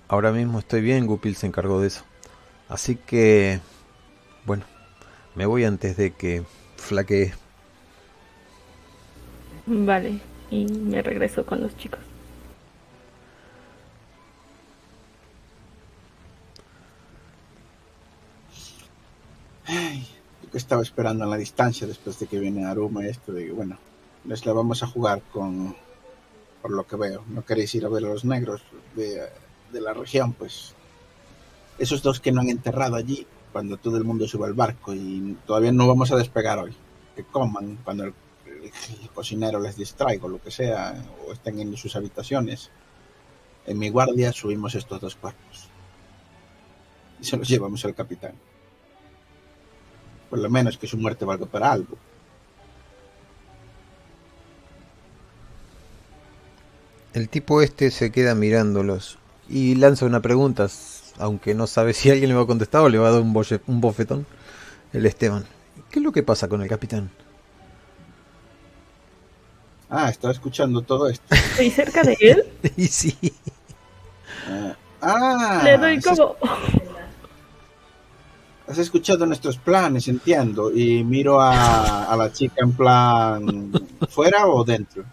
Ahora 0.07 0.31
mismo 0.31 0.59
estoy 0.59 0.79
bien, 0.79 1.05
Gupil 1.05 1.35
se 1.35 1.47
encargó 1.47 1.81
de 1.81 1.87
eso. 1.87 2.05
Así 2.69 2.95
que, 2.95 3.59
bueno, 4.45 4.63
me 5.35 5.45
voy 5.45 5.65
antes 5.65 5.97
de 5.97 6.11
que 6.11 6.45
flaquee. 6.77 7.33
Vale, 9.65 10.21
y 10.49 10.65
me 10.65 11.01
regreso 11.01 11.45
con 11.45 11.59
los 11.59 11.75
chicos. 11.75 11.99
Ay, 19.65 20.07
yo 20.41 20.51
que 20.51 20.57
estaba 20.57 20.81
esperando 20.83 21.25
en 21.25 21.31
la 21.31 21.37
distancia 21.37 21.85
después 21.85 22.17
de 22.19 22.27
que 22.27 22.39
viene 22.39 22.65
Aruma 22.65 23.05
esto 23.05 23.33
de 23.33 23.47
que, 23.47 23.51
bueno, 23.51 23.77
les 24.23 24.45
la 24.45 24.53
vamos 24.53 24.83
a 24.83 24.87
jugar 24.87 25.21
con, 25.33 25.75
por 26.65 26.73
lo 26.73 26.87
que 26.87 26.95
veo. 26.95 27.23
No 27.27 27.45
queréis 27.45 27.75
ir 27.75 27.85
a 27.85 27.89
ver 27.89 28.03
a 28.05 28.07
los 28.07 28.25
negros 28.25 28.63
de, 28.95 29.29
la 29.79 29.93
región, 29.93 30.33
pues 30.33 30.73
esos 31.77 32.01
dos 32.01 32.19
que 32.19 32.31
no 32.31 32.41
han 32.41 32.49
enterrado 32.49 32.95
allí 32.95 33.27
cuando 33.51 33.77
todo 33.77 33.97
el 33.97 34.03
mundo 34.03 34.27
sube 34.27 34.47
al 34.47 34.55
barco 34.55 34.91
y 34.95 35.37
todavía 35.45 35.71
no 35.71 35.87
vamos 35.87 36.11
a 36.11 36.15
despegar 36.15 36.57
hoy. 36.57 36.73
Que 37.15 37.23
coman 37.23 37.77
cuando 37.83 38.05
el, 38.05 38.13
el- 38.47 38.63
el 39.03 39.09
cocinero 39.13 39.59
les 39.59 39.75
distraiga 39.75 40.25
o 40.25 40.27
lo 40.27 40.41
que 40.41 40.49
sea, 40.49 40.95
o 41.27 41.33
estén 41.33 41.59
en 41.59 41.77
sus 41.77 41.95
habitaciones. 41.95 42.71
En 43.67 43.77
mi 43.77 43.89
guardia 43.91 44.31
subimos 44.31 44.73
estos 44.73 44.99
dos 44.99 45.15
cuerpos. 45.15 45.69
Y 47.21 47.25
se 47.25 47.37
los 47.37 47.47
llevamos 47.47 47.85
al 47.85 47.93
capitán. 47.93 48.33
Por 50.31 50.39
lo 50.39 50.49
menos 50.49 50.79
que 50.79 50.87
su 50.87 50.97
muerte 50.97 51.25
valga 51.25 51.45
para 51.45 51.71
algo. 51.71 51.95
El 57.15 57.29
tipo 57.29 57.61
este 57.61 57.91
se 57.91 58.11
queda 58.11 58.35
mirándolos 58.35 59.17
y 59.49 59.75
lanza 59.75 60.05
una 60.05 60.21
pregunta, 60.21 60.67
aunque 61.17 61.53
no 61.55 61.65
sabe 61.65 61.93
si 61.93 62.09
alguien 62.11 62.29
le 62.29 62.35
va 62.35 62.41
a 62.43 62.45
contestar 62.47 62.81
o 62.81 62.89
le 62.89 62.97
va 62.97 63.07
a 63.07 63.11
dar 63.11 63.21
un, 63.21 63.33
boche- 63.33 63.61
un 63.67 63.79
bofetón. 63.79 64.25
El 64.91 65.05
Esteban. 65.05 65.45
¿Qué 65.89 65.99
es 65.99 66.03
lo 66.05 66.11
que 66.11 66.23
pasa 66.23 66.47
con 66.49 66.61
el 66.61 66.67
capitán? 66.67 67.09
Ah, 69.89 70.09
estaba 70.09 70.33
escuchando 70.33 70.81
todo 70.81 71.07
esto. 71.07 71.25
Estoy 71.33 71.69
cerca 71.71 72.03
de 72.03 72.17
él, 72.19 72.43
y 72.77 72.87
sí. 72.87 73.17
Ah, 74.47 74.75
ah, 75.01 75.61
le 75.63 75.77
doy 75.77 75.95
has- 75.97 76.03
como... 76.05 76.35
Has 78.67 78.77
escuchado 78.79 79.25
nuestros 79.27 79.57
planes, 79.57 80.07
entiendo. 80.07 80.71
Y 80.75 81.03
miro 81.03 81.39
a, 81.39 82.05
a 82.11 82.17
la 82.17 82.33
chica 82.33 82.55
en 82.63 82.71
plan, 82.73 83.71
¿fuera 84.09 84.47
o 84.47 84.63
dentro? 84.63 85.03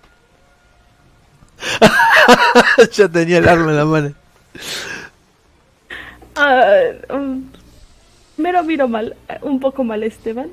ya 2.93 3.09
tenía 3.09 3.39
el 3.39 3.49
arma 3.49 3.71
en 3.71 3.77
la 3.77 3.85
mano. 3.85 4.13
Ah, 6.35 6.91
um, 7.11 7.45
me 8.37 8.53
lo 8.53 8.63
miro 8.65 8.89
mal, 8.89 9.17
un 9.43 9.61
poco 9.61 9.85
mal 9.85 10.03
Esteban. 10.03 10.49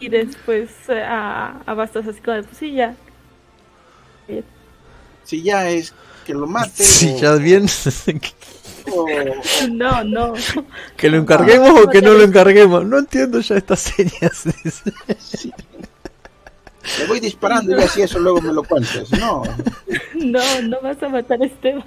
Y 0.00 0.08
después 0.08 0.70
eh, 0.88 1.02
a, 1.02 1.60
a 1.66 1.74
Bastos 1.74 2.06
así 2.06 2.20
como 2.20 2.42
pues 2.42 2.56
sí, 2.56 2.72
ya. 2.72 2.94
Eh, 4.28 4.42
Si 5.24 5.42
ya 5.42 5.68
es 5.68 5.92
que 6.24 6.34
lo 6.34 6.46
mate 6.46 6.84
Si 6.84 7.14
o, 7.14 7.18
ya 7.18 7.34
bien, 7.34 7.66
o- 8.92 9.06
No, 9.70 10.04
no. 10.04 10.34
que 10.96 11.08
lo 11.10 11.16
encarguemos 11.18 11.80
o 11.80 11.88
que 11.88 12.00
no 12.00 12.12
lo 12.12 12.22
encarguemos. 12.22 12.84
No 12.86 12.98
entiendo 12.98 13.40
ya 13.40 13.56
estas 13.56 13.80
señas. 13.80 14.44
sí. 15.20 15.52
Le 16.98 17.06
voy 17.06 17.20
disparando 17.20 17.78
y 17.78 17.82
así 17.82 18.02
eso 18.02 18.18
luego 18.18 18.40
me 18.40 18.52
lo 18.52 18.62
cuentas. 18.62 19.10
No, 19.12 19.42
No, 20.14 20.62
no 20.62 20.80
vas 20.82 21.02
a 21.02 21.08
matar 21.08 21.40
a 21.42 21.46
Esteban. 21.46 21.84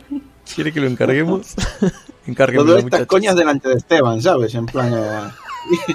¿Quiere 0.56 0.72
que 0.74 0.80
lo 0.82 0.88
encarguemos? 0.88 1.56
todo 1.56 1.92
Encárguemelo, 2.28 2.78
estas 2.78 3.06
coñas 3.08 3.36
delante 3.36 3.70
de 3.70 3.76
Esteban, 3.76 4.22
¿sabes? 4.22 4.54
En 4.56 4.66
plan... 4.66 4.94
eh, 4.94 5.94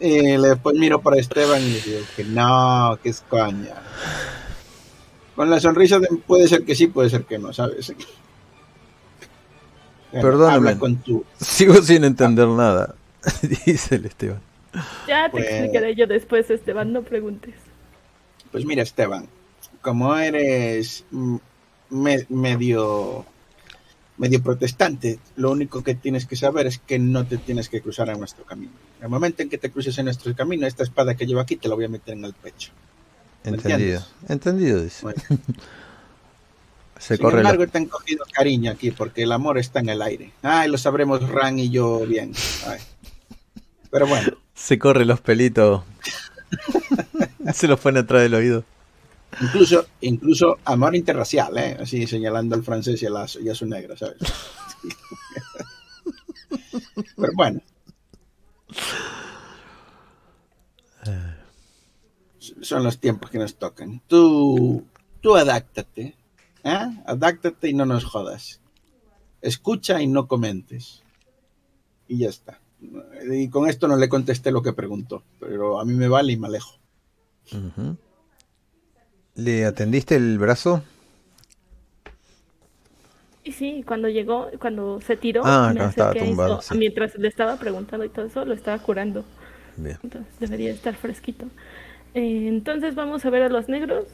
y 0.00 0.36
después 0.36 0.76
miro 0.76 1.00
para 1.00 1.16
Esteban 1.18 1.60
y 1.62 1.70
le 1.70 1.80
digo 1.80 2.00
que 2.16 2.24
no, 2.24 2.98
que 3.02 3.08
es 3.10 3.22
coña. 3.28 3.74
Con 5.34 5.50
la 5.50 5.60
sonrisa 5.60 5.98
de, 5.98 6.08
puede 6.26 6.48
ser 6.48 6.64
que 6.64 6.74
sí, 6.74 6.88
puede 6.88 7.10
ser 7.10 7.24
que 7.24 7.38
no, 7.38 7.52
¿sabes? 7.52 7.92
Bueno, 10.10 10.26
Perdóname. 10.26 10.56
Habla 10.70 10.78
con 10.78 10.96
tu... 10.96 11.24
Sigo 11.40 11.74
sin 11.82 12.04
entender 12.04 12.48
nada, 12.48 12.94
dice 13.66 13.96
el 13.96 14.06
Esteban. 14.06 14.40
Ya 15.06 15.24
te 15.26 15.30
Pues- 15.30 15.44
explicaré 15.48 15.94
yo 15.94 16.06
después, 16.06 16.50
Esteban, 16.50 16.92
no 16.92 17.02
preguntes. 17.02 17.54
Pues 18.52 18.64
mira, 18.64 18.82
Esteban, 18.82 19.28
como 19.80 20.14
eres 20.16 21.04
me- 21.90 22.26
medio 22.28 23.24
medio 24.16 24.42
protestante, 24.42 25.20
lo 25.36 25.52
único 25.52 25.84
que 25.84 25.94
tienes 25.94 26.26
que 26.26 26.34
saber 26.34 26.66
es 26.66 26.78
que 26.78 26.98
no 26.98 27.24
te 27.26 27.36
tienes 27.38 27.68
que 27.68 27.80
cruzar 27.80 28.08
en 28.08 28.18
nuestro 28.18 28.44
camino. 28.44 28.72
En 28.98 29.04
el 29.04 29.08
momento 29.10 29.42
en 29.44 29.48
que 29.48 29.58
te 29.58 29.70
cruces 29.70 29.96
en 29.98 30.06
nuestro 30.06 30.34
camino, 30.34 30.66
esta 30.66 30.82
espada 30.82 31.14
que 31.14 31.24
llevo 31.24 31.38
aquí 31.40 31.54
te 31.54 31.68
la 31.68 31.76
voy 31.76 31.84
a 31.84 31.88
meter 31.88 32.14
en 32.14 32.24
el 32.24 32.32
pecho. 32.32 32.72
¿Me 33.44 33.50
Entendido. 33.52 33.76
entiendes? 34.00 34.06
Entendido, 34.28 34.82
dice. 34.82 35.02
Bueno, 35.02 35.22
Se 36.98 37.16
sin 37.16 37.22
corre 37.24 37.44
la- 37.44 37.50
embargo, 37.50 37.70
te 37.70 37.78
han 37.78 37.86
cogido 37.86 38.24
cariño 38.32 38.72
aquí 38.72 38.90
porque 38.90 39.22
el 39.22 39.30
amor 39.30 39.56
está 39.56 39.78
en 39.78 39.88
el 39.90 40.02
aire. 40.02 40.32
Ay, 40.42 40.68
lo 40.68 40.78
sabremos 40.78 41.28
Ran 41.28 41.60
y 41.60 41.70
yo 41.70 42.04
bien. 42.04 42.32
Ay. 42.66 42.80
Pero 43.88 44.08
bueno, 44.08 44.32
Se 44.54 44.80
corre 44.80 45.04
los 45.04 45.20
pelitos. 45.20 45.84
Se 47.54 47.68
los 47.68 47.80
pone 47.80 48.00
atrás 48.00 48.22
del 48.22 48.34
oído. 48.34 48.64
incluso 49.40 49.86
incluso 50.00 50.58
amor 50.64 50.94
interracial, 50.96 51.56
¿eh? 51.58 51.76
Así 51.80 52.06
señalando 52.06 52.54
al 52.54 52.62
francés 52.64 53.02
y 53.02 53.06
a, 53.06 53.10
la- 53.10 53.26
y 53.42 53.48
a 53.48 53.54
su 53.54 53.66
negra, 53.66 53.96
¿sabes? 53.96 54.16
Pero 57.16 57.32
bueno. 57.34 57.60
Son 62.62 62.84
los 62.84 62.98
tiempos 62.98 63.30
que 63.30 63.38
nos 63.38 63.56
tocan. 63.56 64.00
Tú, 64.06 64.84
tú 65.20 65.36
adáctate, 65.36 66.14
¿eh? 66.64 66.86
Adáctate 67.06 67.68
y 67.68 67.74
no 67.74 67.84
nos 67.84 68.04
jodas. 68.04 68.60
Escucha 69.42 70.00
y 70.00 70.06
no 70.06 70.28
comentes. 70.28 71.02
Y 72.06 72.18
ya 72.18 72.28
está. 72.28 72.60
Y 73.30 73.48
con 73.48 73.68
esto 73.68 73.88
no 73.88 73.96
le 73.96 74.08
contesté 74.08 74.50
lo 74.52 74.62
que 74.62 74.72
preguntó, 74.72 75.24
pero 75.40 75.80
a 75.80 75.84
mí 75.84 75.94
me 75.94 76.08
vale 76.08 76.32
y 76.32 76.36
me 76.36 76.46
alejo. 76.46 76.77
¿Le 79.34 79.64
atendiste 79.64 80.16
el 80.16 80.38
brazo? 80.38 80.82
Sí, 83.44 83.82
cuando 83.86 84.08
llegó, 84.08 84.48
cuando 84.60 85.00
se 85.00 85.16
tiró, 85.16 85.42
Ah, 85.44 85.72
me 85.74 85.84
estaba 85.84 86.12
tumbado, 86.12 86.60
sí. 86.60 86.76
Mientras 86.76 87.16
le 87.16 87.28
estaba 87.28 87.56
preguntando 87.56 88.04
y 88.04 88.08
todo 88.10 88.26
eso, 88.26 88.44
lo 88.44 88.54
estaba 88.54 88.78
curando. 88.78 89.24
Bien. 89.76 89.98
Entonces 90.02 90.32
debería 90.38 90.70
estar 90.70 90.94
fresquito. 90.94 91.46
Eh, 92.14 92.46
entonces 92.48 92.94
vamos 92.94 93.24
a 93.24 93.30
ver 93.30 93.42
a 93.42 93.48
los 93.48 93.68
negros. 93.68 94.06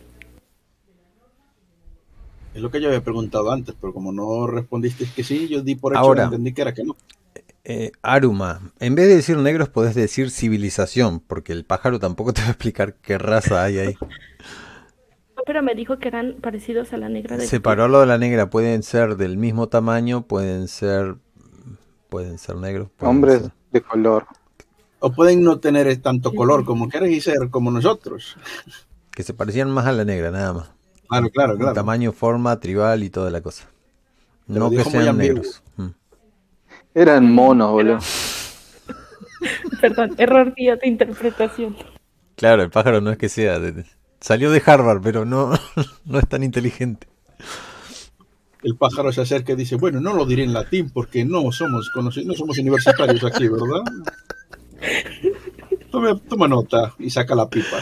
Es 2.55 2.62
lo 2.62 2.70
que 2.70 2.81
yo 2.81 2.89
había 2.89 3.02
preguntado 3.02 3.51
antes, 3.51 3.74
pero 3.81 3.93
como 3.93 4.12
no 4.12 4.47
respondiste 4.47 5.06
que 5.15 5.24
sí, 5.24 5.48
yo 5.48 5.62
di 5.62 5.74
por 5.74 5.93
hecho 5.93 6.01
Ahora. 6.01 6.24
entendí 6.24 6.52
que 6.55 6.62
era 6.62 6.73
que 6.73 6.85
no. 6.85 6.97
Eh, 7.65 7.93
Aruma, 8.03 8.61
en 8.78 8.95
vez 8.95 9.09
de 9.09 9.16
decir 9.16 9.39
negros 9.39 9.70
podés 9.70 9.95
decir 9.95 10.31
civilización, 10.31 11.20
porque 11.20 11.53
el 11.53 11.65
pájaro 11.65 11.99
tampoco 11.99 12.32
te 12.35 12.43
va 12.43 12.49
a 12.49 12.51
explicar 12.51 12.95
qué 12.97 13.16
raza 13.16 13.62
hay 13.62 13.78
ahí. 13.78 13.97
Pero 15.47 15.62
me 15.62 15.74
dijo 15.74 15.99
que 15.99 16.09
eran 16.09 16.36
parecidos 16.41 16.93
a 16.93 16.97
la 16.97 17.09
negra 17.09 17.36
de 17.36 17.47
Separó 17.47 17.89
lo 17.89 18.01
de 18.01 18.07
la 18.07 18.19
negra, 18.19 18.49
pueden 18.51 18.82
ser 18.82 19.16
del 19.16 19.36
mismo 19.36 19.69
tamaño, 19.69 20.27
pueden 20.27 20.69
ser 20.69 21.16
pueden 22.09 22.39
ser 22.39 22.57
negros. 22.57 22.89
pueden 22.97 23.16
Hombres 23.16 23.41
ser- 23.41 23.53
de 23.73 23.81
color. 23.82 24.27
O 25.01 25.12
pueden 25.12 25.43
no 25.43 25.59
tener 25.59 25.95
tanto 25.99 26.32
color 26.35 26.65
como 26.65 26.89
quieres 26.89 27.11
y 27.11 27.20
ser 27.20 27.51
como 27.51 27.70
nosotros. 27.70 28.36
que 29.11 29.23
se 29.23 29.35
parecían 29.35 29.70
más 29.70 29.86
a 29.86 29.93
la 29.93 30.05
negra, 30.05 30.31
nada 30.31 30.53
más. 30.53 30.70
Claro, 31.09 31.28
claro, 31.31 31.57
claro. 31.59 31.73
Tamaño, 31.74 32.12
forma, 32.12 32.59
tribal 32.59 33.03
y 33.05 33.11
toda 33.11 33.31
la 33.31 33.41
cosa. 33.43 33.65
Te 34.47 34.59
No 34.59 34.70
que 34.70 34.82
sean 34.85 35.16
negros. 35.19 35.62
Mm. 35.77 35.86
Eran 36.95 37.31
monos, 37.33 37.71
boludo. 37.73 37.99
Perdón, 39.81 40.15
error 40.19 40.55
mío 40.57 40.77
de 40.81 40.89
interpretación. 40.89 41.77
Claro, 42.37 42.62
el 42.62 42.71
pájaro 42.71 43.01
no 43.01 43.11
es 43.11 43.19
que 43.19 43.29
sea. 43.29 43.59
de- 43.59 43.85
salió 44.21 44.51
de 44.51 44.62
Harvard, 44.65 45.01
pero 45.03 45.25
no, 45.25 45.53
no 46.05 46.19
es 46.19 46.29
tan 46.29 46.43
inteligente. 46.43 47.09
El 48.62 48.77
pájaro 48.77 49.12
se 49.12 49.21
acerca 49.21 49.53
y 49.53 49.57
dice, 49.57 49.77
bueno, 49.77 50.01
no 50.01 50.15
lo 50.15 50.25
diré 50.25 50.43
en 50.45 50.55
latín 50.55 50.89
porque 50.91 51.25
no 51.25 51.53
somos 51.53 51.91
no 51.95 52.35
somos 52.35 52.59
universitarios 52.59 53.23
aquí, 53.25 53.47
¿verdad? 53.49 53.83
Toma 56.29 56.49
nota 56.49 56.95
y 56.99 57.11
saca 57.11 57.35
la 57.35 57.49
pipa. 57.49 57.77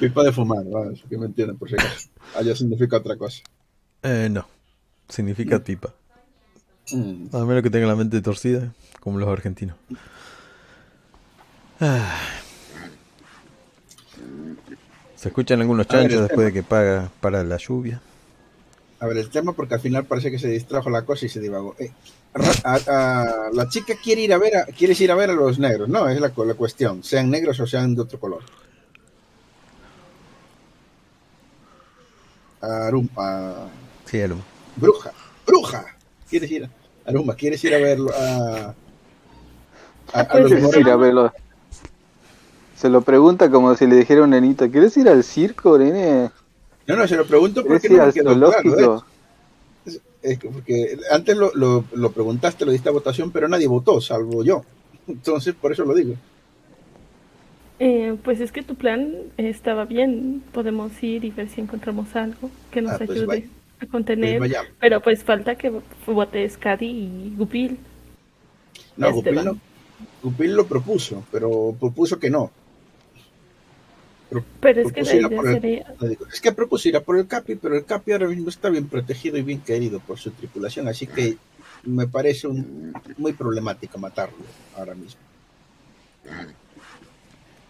pipa 0.00 0.22
de 0.24 0.32
fumar, 0.32 0.64
¿vale? 0.64 0.98
Que 1.08 1.18
me 1.18 1.26
entienden 1.26 1.58
por 1.58 1.68
si 1.68 1.74
acaso. 1.74 2.08
Allá 2.34 2.56
significa 2.56 2.96
otra 2.96 3.16
cosa. 3.16 3.42
Eh, 4.02 4.28
no. 4.30 4.46
Significa 5.10 5.58
pipa. 5.58 5.92
Mm. 6.92 7.34
A 7.36 7.44
menos 7.44 7.62
que 7.62 7.70
tenga 7.70 7.86
la 7.86 7.96
mente 7.96 8.20
torcida, 8.22 8.72
como 9.00 9.18
los 9.18 9.28
argentinos. 9.28 9.76
Ah, 11.80 12.18
Se 15.16 15.28
escuchan 15.28 15.60
algunos 15.60 15.86
chanchos 15.86 16.22
después 16.22 16.46
de 16.46 16.52
que 16.52 16.62
paga 16.62 17.10
para 17.20 17.44
la 17.44 17.56
lluvia. 17.58 18.00
A 19.00 19.06
ver, 19.06 19.16
el 19.18 19.30
tema, 19.30 19.52
porque 19.54 19.74
al 19.74 19.80
final 19.80 20.04
parece 20.04 20.30
que 20.30 20.38
se 20.38 20.48
distrajo 20.48 20.90
la 20.90 21.02
cosa 21.06 21.26
y 21.26 21.28
se 21.28 21.40
divagó. 21.40 21.74
Eh, 21.78 21.90
Ra- 22.34 22.52
a- 22.64 22.78
a- 22.86 23.50
la 23.52 23.68
chica 23.68 23.94
quiere 24.02 24.22
ir 24.22 24.32
a 24.32 24.38
ver 24.38 24.56
a, 24.56 24.64
quieres 24.66 25.00
ir 25.00 25.10
a 25.10 25.14
ver 25.16 25.30
a 25.30 25.32
los 25.34 25.58
negros, 25.58 25.88
no, 25.88 26.08
es 26.08 26.20
la, 26.20 26.32
la 26.36 26.54
cuestión, 26.54 27.02
sean 27.02 27.28
negros 27.30 27.58
o 27.60 27.66
sean 27.66 27.94
de 27.94 28.02
otro 28.02 28.20
color. 28.20 28.42
Arumba, 32.60 33.68
Sí. 34.04 34.18
Bruja, 34.80 35.12
bruja, 35.46 35.86
quieres 36.28 36.50
ir 36.50 36.64
a 36.64 36.70
Arumba, 37.04 37.34
quieres 37.36 37.62
ir 37.64 37.74
a 37.74 37.78
verlo 37.78 38.10
a, 38.14 38.74
a, 40.12 40.20
a 40.20 40.38
los 40.40 40.76
ir 40.76 40.88
a 40.90 40.96
verlo? 40.96 41.32
Se 42.74 42.88
lo 42.88 43.02
pregunta 43.02 43.50
como 43.50 43.74
si 43.76 43.86
le 43.86 43.96
dijera 43.96 44.22
a 44.22 44.24
un 44.24 44.30
nenito, 44.30 44.70
¿quieres 44.70 44.96
ir 44.96 45.08
al 45.08 45.22
circo, 45.24 45.78
nene? 45.78 46.30
No, 46.86 46.96
no, 46.96 47.06
se 47.08 47.16
lo 47.16 47.26
pregunto 47.26 47.62
¿Quieres 47.62 47.82
porque 47.82 47.88
ir 47.88 47.92
no 47.92 47.98
me 47.98 48.04
al 48.04 48.12
quedó 48.12 48.38
claro, 48.38 48.62
zoológico? 48.62 49.06
¿eh? 49.86 50.00
Es 50.22 50.38
que 50.38 50.48
porque 50.50 50.98
antes 51.10 51.36
lo, 51.36 51.52
lo, 51.54 51.84
lo 51.92 52.12
preguntaste, 52.12 52.64
lo 52.66 52.72
diste 52.72 52.88
a 52.88 52.92
votación, 52.92 53.32
pero 53.32 53.48
nadie 53.48 53.66
votó, 53.66 54.00
salvo 54.00 54.44
yo. 54.44 54.64
Entonces, 55.06 55.54
por 55.54 55.72
eso 55.72 55.84
lo 55.84 55.94
digo. 55.94 56.16
Eh, 57.78 58.16
pues 58.22 58.40
es 58.40 58.52
que 58.52 58.62
tu 58.62 58.74
plan 58.76 59.14
estaba 59.36 59.84
bien. 59.86 60.42
Podemos 60.52 61.02
ir 61.02 61.24
y 61.24 61.30
ver 61.30 61.48
si 61.48 61.60
encontramos 61.62 62.14
algo 62.14 62.50
que 62.70 62.82
nos 62.82 63.00
Ah, 63.00 63.02
pues 63.06 63.22
ayude. 63.22 63.48
A 63.80 63.86
contener. 63.86 64.38
Pues. 64.38 64.52
Pero 64.78 65.00
pues 65.00 65.24
falta 65.24 65.56
que 65.56 65.72
votes 66.06 66.56
Cady 66.58 66.86
y 66.86 67.34
Gupil. 67.36 67.78
No, 68.96 69.08
Este 69.08 69.30
Gupil, 69.30 69.44
no, 69.44 69.58
Gupil 70.22 70.54
lo 70.54 70.66
propuso, 70.66 71.24
pero 71.32 71.74
propuso 71.78 72.18
que 72.18 72.30
no. 72.30 72.50
Pro- 74.28 74.44
Pero 74.60 74.82
es 74.82 74.92
que 74.92 75.02
la 75.02 75.14
idea 75.16 75.40
el- 75.40 75.52
sería... 75.60 75.94
es 76.32 76.40
que 76.40 76.52
propusiera 76.52 77.00
por 77.00 77.18
el 77.18 77.26
Capi, 77.26 77.56
pero 77.56 77.76
el 77.76 77.84
Capi 77.84 78.12
ahora 78.12 78.28
mismo 78.28 78.48
está 78.48 78.68
bien 78.70 78.86
protegido 78.88 79.36
y 79.38 79.42
bien 79.42 79.60
querido 79.60 79.98
por 80.00 80.18
su 80.18 80.30
tripulación, 80.30 80.86
así 80.86 81.06
que 81.06 81.36
me 81.82 82.06
parece 82.06 82.46
un- 82.46 82.92
muy 83.16 83.32
problemático 83.32 83.98
matarlo 83.98 84.36
ahora 84.76 84.94
mismo. 84.94 85.20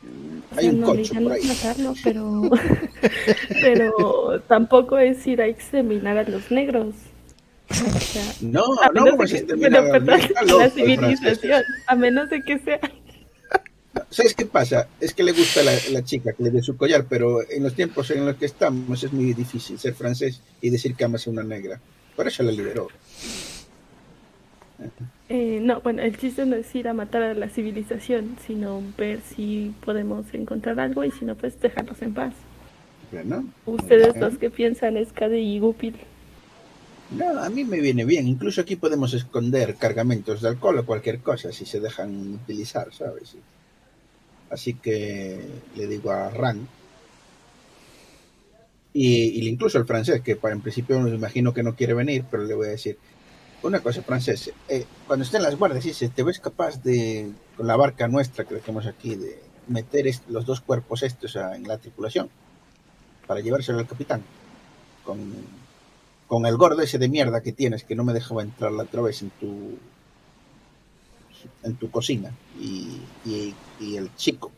O 0.03 0.57
Hay 0.59 0.65
sea, 0.65 0.73
un 0.73 0.81
no, 0.81 0.87
coche 0.87 1.13
por 1.15 1.23
no 1.23 1.31
ahí. 1.33 1.43
matarlo, 1.45 1.95
pero... 2.03 2.43
pero 3.61 4.41
tampoco 4.49 4.99
es 4.99 5.27
ir 5.27 5.41
a 5.43 5.47
exterminar 5.47 6.19
a 6.19 6.25
los 6.25 6.51
negros. 6.51 6.95
O 7.71 8.01
sea, 8.01 8.25
No, 8.41 8.65
no, 8.93 9.17
perdón, 9.17 10.21
está 10.21 10.43
la 10.43 10.71
civilización, 10.71 11.63
a 11.87 11.95
menos 11.95 12.29
de 12.31 12.43
que 12.43 12.59
sea... 12.59 12.81
¿Sabes 14.09 14.35
qué 14.35 14.47
pasa? 14.47 14.89
Es 15.01 15.15
que 15.15 15.23
le 15.23 15.33
gusta 15.33 15.63
la, 15.63 15.73
la 15.91 16.03
chica 16.05 16.33
que 16.33 16.43
le 16.45 16.51
dé 16.51 16.63
su 16.63 16.77
collar, 16.77 17.07
pero 17.09 17.49
en 17.49 17.63
los 17.63 17.75
tiempos 17.75 18.11
en 18.11 18.25
los 18.27 18.37
que 18.37 18.47
estamos 18.47 19.03
es 19.05 19.13
muy 19.13 19.33
difícil 19.35 19.79
ser 19.79 19.95
francés 19.95 20.41
y 20.61 20.71
decir 20.71 20.95
que 20.95 21.05
amas 21.05 21.27
a 21.27 21.31
una 21.31 21.43
negra. 21.43 21.81
Por 22.17 22.27
eso 22.27 22.43
la 22.43 22.53
liberó. 22.53 22.89
Eh, 25.33 25.61
no, 25.63 25.81
bueno, 25.81 26.03
el 26.03 26.19
chiste 26.19 26.45
no 26.45 26.57
es 26.57 26.75
ir 26.75 26.89
a 26.89 26.93
matar 26.93 27.23
a 27.23 27.35
la 27.35 27.49
civilización, 27.49 28.37
sino 28.45 28.83
ver 28.99 29.21
si 29.21 29.73
podemos 29.85 30.27
encontrar 30.35 30.81
algo 30.81 31.05
y 31.05 31.13
si 31.13 31.25
no, 31.25 31.37
pues 31.37 31.59
dejarlos 31.61 32.03
en 32.03 32.15
paz. 32.15 32.35
¿no? 33.25 33.45
Ustedes 33.65 34.17
los 34.17 34.39
que 34.39 34.51
piensan 34.51 34.97
es 34.97 35.13
Cade 35.13 35.41
y 35.41 35.61
Gupil. 35.61 35.95
No, 37.17 37.39
a 37.39 37.49
mí 37.49 37.63
me 37.63 37.79
viene 37.79 38.05
bien. 38.05 38.27
Incluso 38.27 38.61
aquí 38.61 38.75
podemos 38.75 39.15
esconder 39.15 39.77
cargamentos 39.77 40.43
de 40.43 40.49
alcohol 40.49 40.79
o 40.79 40.85
cualquier 40.85 41.21
cosa 41.21 41.53
si 41.53 41.65
se 41.65 41.79
dejan 41.79 42.35
utilizar, 42.35 42.93
¿sabes? 42.93 43.37
Así 44.51 44.75
que 44.75 45.39
le 45.77 45.87
digo 45.87 46.11
a 46.11 46.31
Ran. 46.31 46.67
Y, 48.93 49.45
y 49.45 49.49
incluso 49.49 49.79
el 49.79 49.85
francés, 49.85 50.23
que 50.23 50.35
para 50.35 50.57
en 50.57 50.61
principio 50.61 50.99
me 50.99 51.11
imagino 51.11 51.55
que 51.55 51.63
no 51.63 51.77
quiere 51.77 51.95
venir, 51.95 52.25
pero 52.29 52.43
le 52.43 52.55
voy 52.55 52.67
a 52.67 52.71
decir 52.71 52.99
una 53.63 53.81
cosa, 53.81 54.03
francés. 54.03 54.53
eh, 54.69 54.87
cuando 55.07 55.25
estén 55.25 55.43
las 55.43 55.57
guardias, 55.57 55.85
dice, 55.85 56.09
¿te 56.09 56.23
ves 56.23 56.41
capaz 56.41 56.83
de, 56.83 57.31
con 57.57 57.67
la 57.67 57.77
barca 57.77 58.09
nuestra 58.09 58.45
que 58.45 58.57
tenemos 58.57 58.87
aquí, 58.87 59.17
de 59.17 59.39
meter 59.69 60.07
los 60.29 60.47
dos 60.47 60.61
cuerpos 60.61 61.03
estos 61.03 61.37
a- 61.37 61.55
en 61.57 61.69
la 61.69 61.79
tripulación? 61.79 62.31
Para 63.27 63.41
llevárselo 63.41 63.79
al 63.79 63.87
capitán. 63.87 64.23
Con, 65.05 65.21
con 66.27 66.47
el 66.47 66.57
gordo 66.57 66.81
ese 66.83 66.99
de 66.99 67.09
mierda 67.09 67.43
que 67.43 67.53
tienes 67.53 67.85
que 67.85 67.95
no 67.97 68.05
me 68.05 68.13
dejaba 68.13 68.43
entrar 68.43 68.73
la 68.73 68.85
otra 68.85 69.03
vez 69.03 69.23
en 69.23 69.31
tu 69.31 69.77
en 71.63 71.75
tu 71.77 71.91
cocina 71.91 72.31
y, 72.61 73.01
y, 73.25 73.55
y 73.81 73.97
el 73.97 74.15
chico 74.15 74.53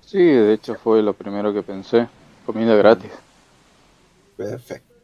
Sí, 0.00 0.18
de 0.18 0.54
hecho 0.54 0.74
fue 0.74 1.02
lo 1.02 1.12
primero 1.12 1.52
que 1.52 1.62
pensé. 1.62 2.08
Comida 2.46 2.74
gratis. 2.76 3.10
Perfecto 4.38 4.94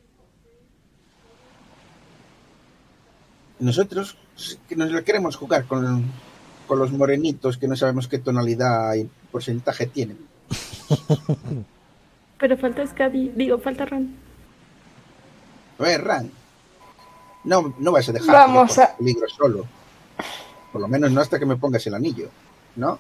nosotros 3.59 4.17
que 4.69 4.77
nos 4.77 4.91
la 4.91 5.03
queremos 5.03 5.37
jugar 5.37 5.65
con, 5.67 6.05
con 6.67 6.79
los 6.79 6.91
morenitos 6.93 7.57
que 7.59 7.69
no 7.69 7.77
sabemos 7.77 8.09
qué 8.09 8.19
tonalidad 8.19 8.95
y 8.95 9.09
porcentaje 9.31 9.87
tienen 9.87 10.19
Pero 12.39 12.59
falta 12.59 12.85
Scadi, 12.87 13.31
digo, 13.35 13.59
falta 13.59 13.85
Ran. 13.87 14.15
a 15.79 15.83
ver 15.83 16.03
Ran 16.05 16.31
no, 17.45 17.75
no 17.79 17.93
vas 17.93 18.09
a 18.09 18.13
dejar 18.13 18.33
Vamos 18.35 18.79
a- 18.79 18.97
peligro 18.97 19.29
solo 19.29 19.67
por 20.73 20.81
lo 20.81 20.89
menos 20.89 21.11
no 21.13 21.21
hasta 21.21 21.39
que 21.39 21.47
me 21.47 21.57
pongas 21.57 21.87
el 21.87 21.95
anillo 21.95 22.29
¿no? 22.77 22.99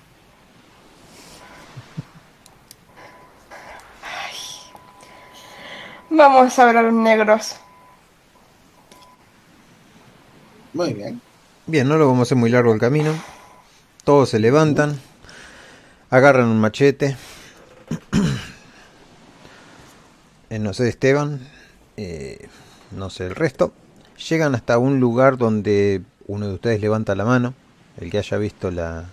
Vamos 6.16 6.56
a 6.60 6.64
ver 6.64 6.76
a 6.76 6.82
los 6.82 6.92
negros. 6.92 7.56
muy 10.72 10.94
bien 10.94 11.20
Bien, 11.66 11.88
no 11.88 11.96
lo 11.96 12.06
vamos 12.06 12.20
a 12.20 12.22
hacer 12.22 12.38
muy 12.38 12.50
largo 12.50 12.72
el 12.72 12.78
camino. 12.78 13.12
Todos 14.04 14.28
se 14.28 14.38
levantan, 14.38 15.00
agarran 16.10 16.46
un 16.46 16.60
machete. 16.60 17.16
Eh, 20.50 20.58
no 20.60 20.72
sé, 20.72 20.88
Esteban, 20.88 21.40
eh, 21.96 22.48
no 22.92 23.10
sé 23.10 23.26
el 23.26 23.34
resto. 23.34 23.72
Llegan 24.28 24.54
hasta 24.54 24.78
un 24.78 25.00
lugar 25.00 25.36
donde 25.36 26.02
uno 26.28 26.46
de 26.46 26.54
ustedes 26.54 26.80
levanta 26.80 27.16
la 27.16 27.24
mano, 27.24 27.54
el 27.98 28.08
que 28.10 28.18
haya 28.18 28.36
visto 28.36 28.70
la, 28.70 29.06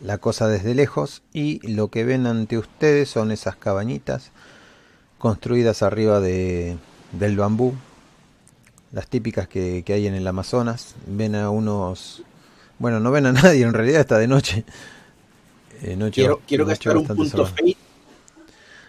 la 0.00 0.16
cosa 0.16 0.48
desde 0.48 0.74
lejos, 0.74 1.22
y 1.34 1.58
lo 1.68 1.88
que 1.88 2.04
ven 2.04 2.26
ante 2.26 2.56
ustedes 2.56 3.10
son 3.10 3.30
esas 3.30 3.56
cabañitas 3.56 4.30
construidas 5.22 5.84
arriba 5.84 6.18
de, 6.18 6.76
del 7.12 7.36
bambú, 7.36 7.74
las 8.90 9.06
típicas 9.06 9.46
que, 9.46 9.84
que 9.86 9.92
hay 9.92 10.08
en 10.08 10.14
el 10.14 10.26
Amazonas. 10.26 10.96
Ven 11.06 11.36
a 11.36 11.48
unos... 11.48 12.24
Bueno, 12.80 12.98
no 12.98 13.12
ven 13.12 13.26
a 13.26 13.32
nadie, 13.32 13.62
en 13.62 13.72
realidad 13.72 14.00
está 14.00 14.18
de 14.18 14.26
noche. 14.26 14.64
Eh, 15.80 15.94
noche 15.94 16.22
quiero, 16.22 16.42
quiero 16.44 16.66
gastar 16.66 16.96
un 16.96 17.06
punto 17.06 17.46
fate. 17.46 17.76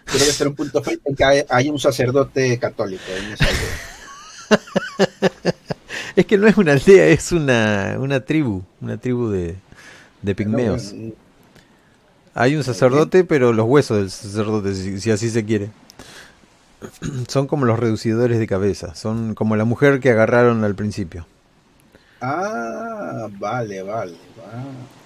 Quiero 0.06 0.26
gastar 0.26 0.48
un 0.48 0.56
punto 0.56 0.82
fate 0.82 1.00
en 1.04 1.14
que 1.14 1.22
hay, 1.24 1.44
hay 1.48 1.70
un 1.70 1.78
sacerdote 1.78 2.58
católico 2.58 3.04
en 3.16 3.32
esa 3.32 3.44
aldea. 3.44 3.78
Es 6.16 6.26
que 6.26 6.38
no 6.38 6.46
es 6.46 6.56
una 6.56 6.72
aldea, 6.72 7.06
es 7.08 7.32
una, 7.32 7.96
una 7.98 8.20
tribu, 8.20 8.62
una 8.80 8.96
tribu 8.98 9.30
de, 9.30 9.56
de 10.22 10.34
pigmeos. 10.36 10.92
No, 10.92 11.12
Hay 12.34 12.54
un 12.54 12.62
sacerdote, 12.62 13.24
pero 13.24 13.52
los 13.52 13.66
huesos 13.66 13.98
del 13.98 14.10
sacerdote, 14.12 14.76
si, 14.76 15.00
si 15.00 15.10
así 15.10 15.28
se 15.28 15.44
quiere. 15.44 15.70
Son 17.28 17.46
como 17.46 17.64
los 17.66 17.78
reducidores 17.78 18.38
de 18.38 18.46
cabeza, 18.46 18.94
son 18.94 19.34
como 19.34 19.56
la 19.56 19.64
mujer 19.64 20.00
que 20.00 20.10
agarraron 20.10 20.64
al 20.64 20.74
principio. 20.74 21.26
Ah, 22.20 23.28
vale, 23.38 23.82
vale. 23.82 24.16
va. 24.38 24.62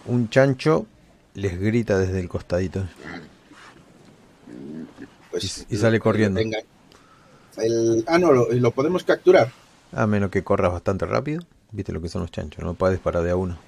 Un 0.07 0.29
chancho 0.31 0.87
les 1.35 1.59
grita 1.61 1.99
desde 1.99 2.21
el 2.21 2.29
costadito. 2.29 2.85
Pues, 5.31 5.67
Y- 5.69 5.75
y 5.75 5.79
sale 5.79 6.01
corriendo. 6.01 6.41
El, 7.57 8.05
ah, 8.07 8.19
no, 8.19 8.33
lo, 8.33 8.53
lo 8.53 8.71
podemos 8.71 9.03
capturar. 9.05 9.51
A 9.93 10.07
menos 10.07 10.31
que 10.31 10.45
corras 10.45 10.73
bastante 10.73 11.07
rápido. 11.07 11.43
Viste 11.73 11.93
lo 11.93 12.01
que 12.01 12.09
son 12.09 12.23
los 12.23 12.31
chanchos, 12.31 12.65
no 12.65 12.75
puedes 12.75 12.99
parar 13.01 13.23
de 13.25 13.31
a 13.31 13.37
uno. 13.37 13.59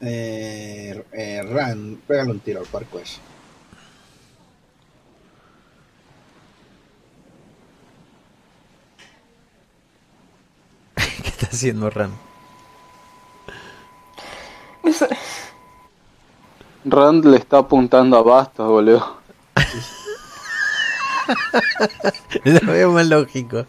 Eh, 0.00 1.02
eh, 1.12 1.42
Ran, 1.42 1.98
pégale 2.06 2.30
un 2.30 2.40
tiro 2.40 2.60
al 2.60 2.66
parco 2.66 2.98
ese. 2.98 3.18
Está 11.38 11.54
haciendo 11.54 11.88
Ran? 11.88 12.10
Rand 16.84 17.24
le 17.24 17.36
está 17.36 17.58
apuntando 17.58 18.16
a 18.16 18.22
Bastos, 18.22 18.68
boludo. 18.68 19.18
Lo 22.44 22.72
veo 22.72 22.92
más 22.92 23.06
lógico. 23.06 23.66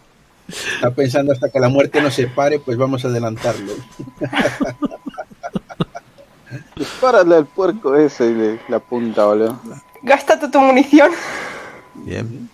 Está 0.47 0.91
pensando 0.91 1.31
hasta 1.31 1.49
que 1.49 1.59
la 1.59 1.69
muerte 1.69 2.01
no 2.01 2.09
se 2.09 2.27
pare, 2.27 2.59
pues 2.59 2.77
vamos 2.77 3.05
a 3.05 3.09
adelantarlo. 3.09 3.73
Dispárale 6.75 7.35
al 7.35 7.45
puerco 7.45 7.95
ese 7.95 8.31
y 8.31 8.33
le, 8.33 8.59
la 8.67 8.79
punta, 8.79 9.25
boludo. 9.25 9.59
Gástate 10.01 10.47
tu 10.47 10.59
munición. 10.59 11.11
Bien. 11.93 12.49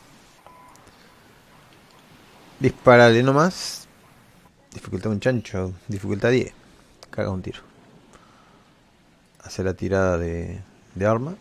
Disparale 2.60 3.24
nomás. 3.24 3.85
Dificultad 4.76 5.12
un 5.12 5.20
chancho. 5.20 5.74
Dificultad 5.88 6.30
10. 6.32 6.54
Caga 7.10 7.30
un 7.32 7.42
tiro. 7.42 7.62
Hace 9.44 9.64
la 9.64 9.74
tirada 9.74 10.18
de, 10.18 10.62
de 10.96 11.06
arma. 11.06 11.36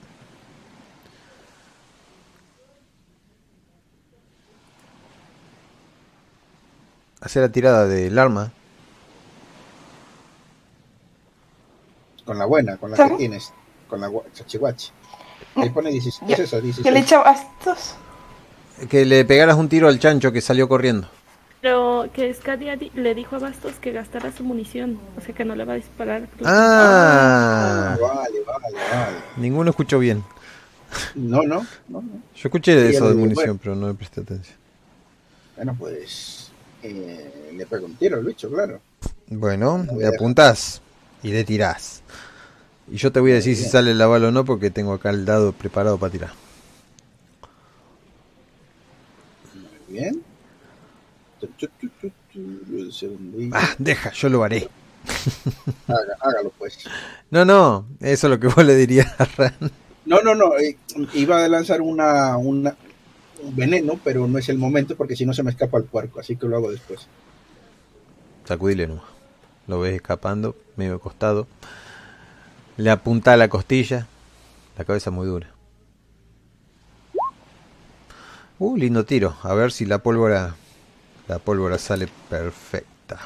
Hace 7.20 7.40
la 7.40 7.48
tirada 7.48 7.86
del 7.86 8.18
arma. 8.18 8.52
Con 12.24 12.38
la 12.38 12.46
buena, 12.46 12.76
con 12.76 12.90
la 12.90 12.96
¿Cómo? 12.96 13.10
que 13.10 13.16
tienes. 13.16 13.52
Con 13.88 14.00
la 14.00 14.10
chachihuachi. 14.32 14.90
Ahí 15.56 15.70
pone 15.70 15.90
16. 15.90 16.28
Ya- 16.28 16.34
¿Es 16.34 16.40
esa? 16.40 16.60
16. 16.60 16.84
Yo 16.84 16.90
le 16.90 16.98
he 16.98 17.02
echado 17.02 17.24
bastos. 17.24 17.94
Que 18.88 19.04
le 19.04 19.24
pegaras 19.24 19.56
un 19.56 19.68
tiro 19.68 19.88
al 19.88 19.98
chancho 19.98 20.32
que 20.32 20.40
salió 20.40 20.68
corriendo. 20.68 21.08
Pero 21.64 22.10
que 22.12 22.34
Scadia 22.34 22.76
di- 22.76 22.90
le 22.94 23.14
dijo 23.14 23.36
a 23.36 23.38
Bastos 23.38 23.76
que 23.80 23.90
gastara 23.90 24.30
su 24.30 24.44
munición, 24.44 24.98
o 25.16 25.22
sea 25.22 25.34
que 25.34 25.46
no 25.46 25.56
le 25.56 25.64
va 25.64 25.72
a 25.72 25.76
disparar. 25.76 26.28
Ah, 26.44 27.96
Ah, 27.96 27.96
vale, 27.98 28.40
vale, 28.46 28.76
vale. 28.92 29.16
ninguno 29.38 29.70
escuchó 29.70 29.98
bien. 29.98 30.22
No, 31.14 31.42
no, 31.42 31.66
no, 31.88 32.02
no. 32.02 32.02
Yo 32.36 32.48
escuché 32.48 32.76
de 32.76 32.90
eso 32.90 33.08
de 33.08 33.14
munición, 33.14 33.46
bueno. 33.46 33.60
pero 33.62 33.76
no 33.76 33.88
le 33.88 33.94
presté 33.94 34.20
atención. 34.20 34.58
Bueno, 35.56 35.74
pues. 35.78 36.50
eh, 36.82 37.54
le 37.56 37.64
pego 37.64 37.86
un 37.86 37.94
tiro 37.96 38.18
al 38.18 38.24
bicho, 38.24 38.50
claro. 38.50 38.78
Bueno, 39.28 39.86
le 39.96 40.06
apuntás 40.06 40.82
y 41.22 41.30
le 41.32 41.44
tirás. 41.44 42.02
Y 42.92 42.96
yo 42.98 43.10
te 43.10 43.20
voy 43.20 43.30
a 43.32 43.36
decir 43.36 43.56
si 43.56 43.64
sale 43.64 43.94
la 43.94 44.06
bala 44.06 44.28
o 44.28 44.30
no, 44.32 44.44
porque 44.44 44.70
tengo 44.70 44.92
acá 44.92 45.08
el 45.08 45.24
dado 45.24 45.52
preparado 45.52 45.96
para 45.96 46.12
tirar. 46.12 46.32
Muy 49.54 49.96
bien. 49.98 50.12
Tu, 50.14 50.20
tu, 50.20 50.20
tu, 50.20 50.20
tu, 50.20 50.20
tu, 50.20 50.30
un 50.30 51.00
segundillo. 51.00 51.33
Ah, 53.52 53.74
deja, 53.78 54.10
yo 54.12 54.28
lo 54.28 54.44
haré. 54.44 54.68
Haga- 55.88 56.16
hágalo, 56.20 56.50
pues. 56.58 56.78
No, 57.30 57.44
no, 57.44 57.86
eso 58.00 58.26
es 58.26 58.30
lo 58.30 58.40
que 58.40 58.46
vos 58.48 58.64
le 58.64 58.74
dirías 58.74 59.08
a 59.20 59.24
Ran. 59.36 59.54
No, 60.06 60.20
no, 60.22 60.34
no. 60.34 60.56
eh, 60.58 60.76
iba 61.14 61.44
a 61.44 61.48
lanzar 61.48 61.80
una, 61.80 62.36
una, 62.36 62.76
un 63.42 63.56
veneno, 63.56 63.98
pero 64.02 64.26
no 64.26 64.38
es 64.38 64.48
el 64.48 64.58
momento 64.58 64.96
porque 64.96 65.16
si 65.16 65.24
no 65.26 65.32
se 65.32 65.42
me 65.42 65.50
escapa 65.50 65.78
el 65.78 65.84
puerco, 65.84 66.20
así 66.20 66.36
que 66.36 66.46
lo 66.46 66.56
hago 66.56 66.70
después. 66.70 67.06
Sacudile 68.44 68.86
nomás. 68.86 69.04
Lo 69.66 69.80
ves 69.80 69.94
escapando, 69.94 70.54
medio 70.76 71.00
costado. 71.00 71.46
Le 72.76 72.90
apunta 72.90 73.32
a 73.32 73.36
la 73.36 73.48
costilla. 73.48 74.06
La 74.76 74.84
cabeza 74.84 75.10
muy 75.10 75.26
dura. 75.26 75.48
Uh, 78.58 78.76
lindo 78.76 79.04
tiro. 79.04 79.36
A 79.42 79.54
ver 79.54 79.72
si 79.72 79.86
la 79.86 79.98
pólvora. 80.02 80.54
La 81.28 81.38
pólvora 81.38 81.78
sale 81.78 82.08
perfecta. 82.28 83.18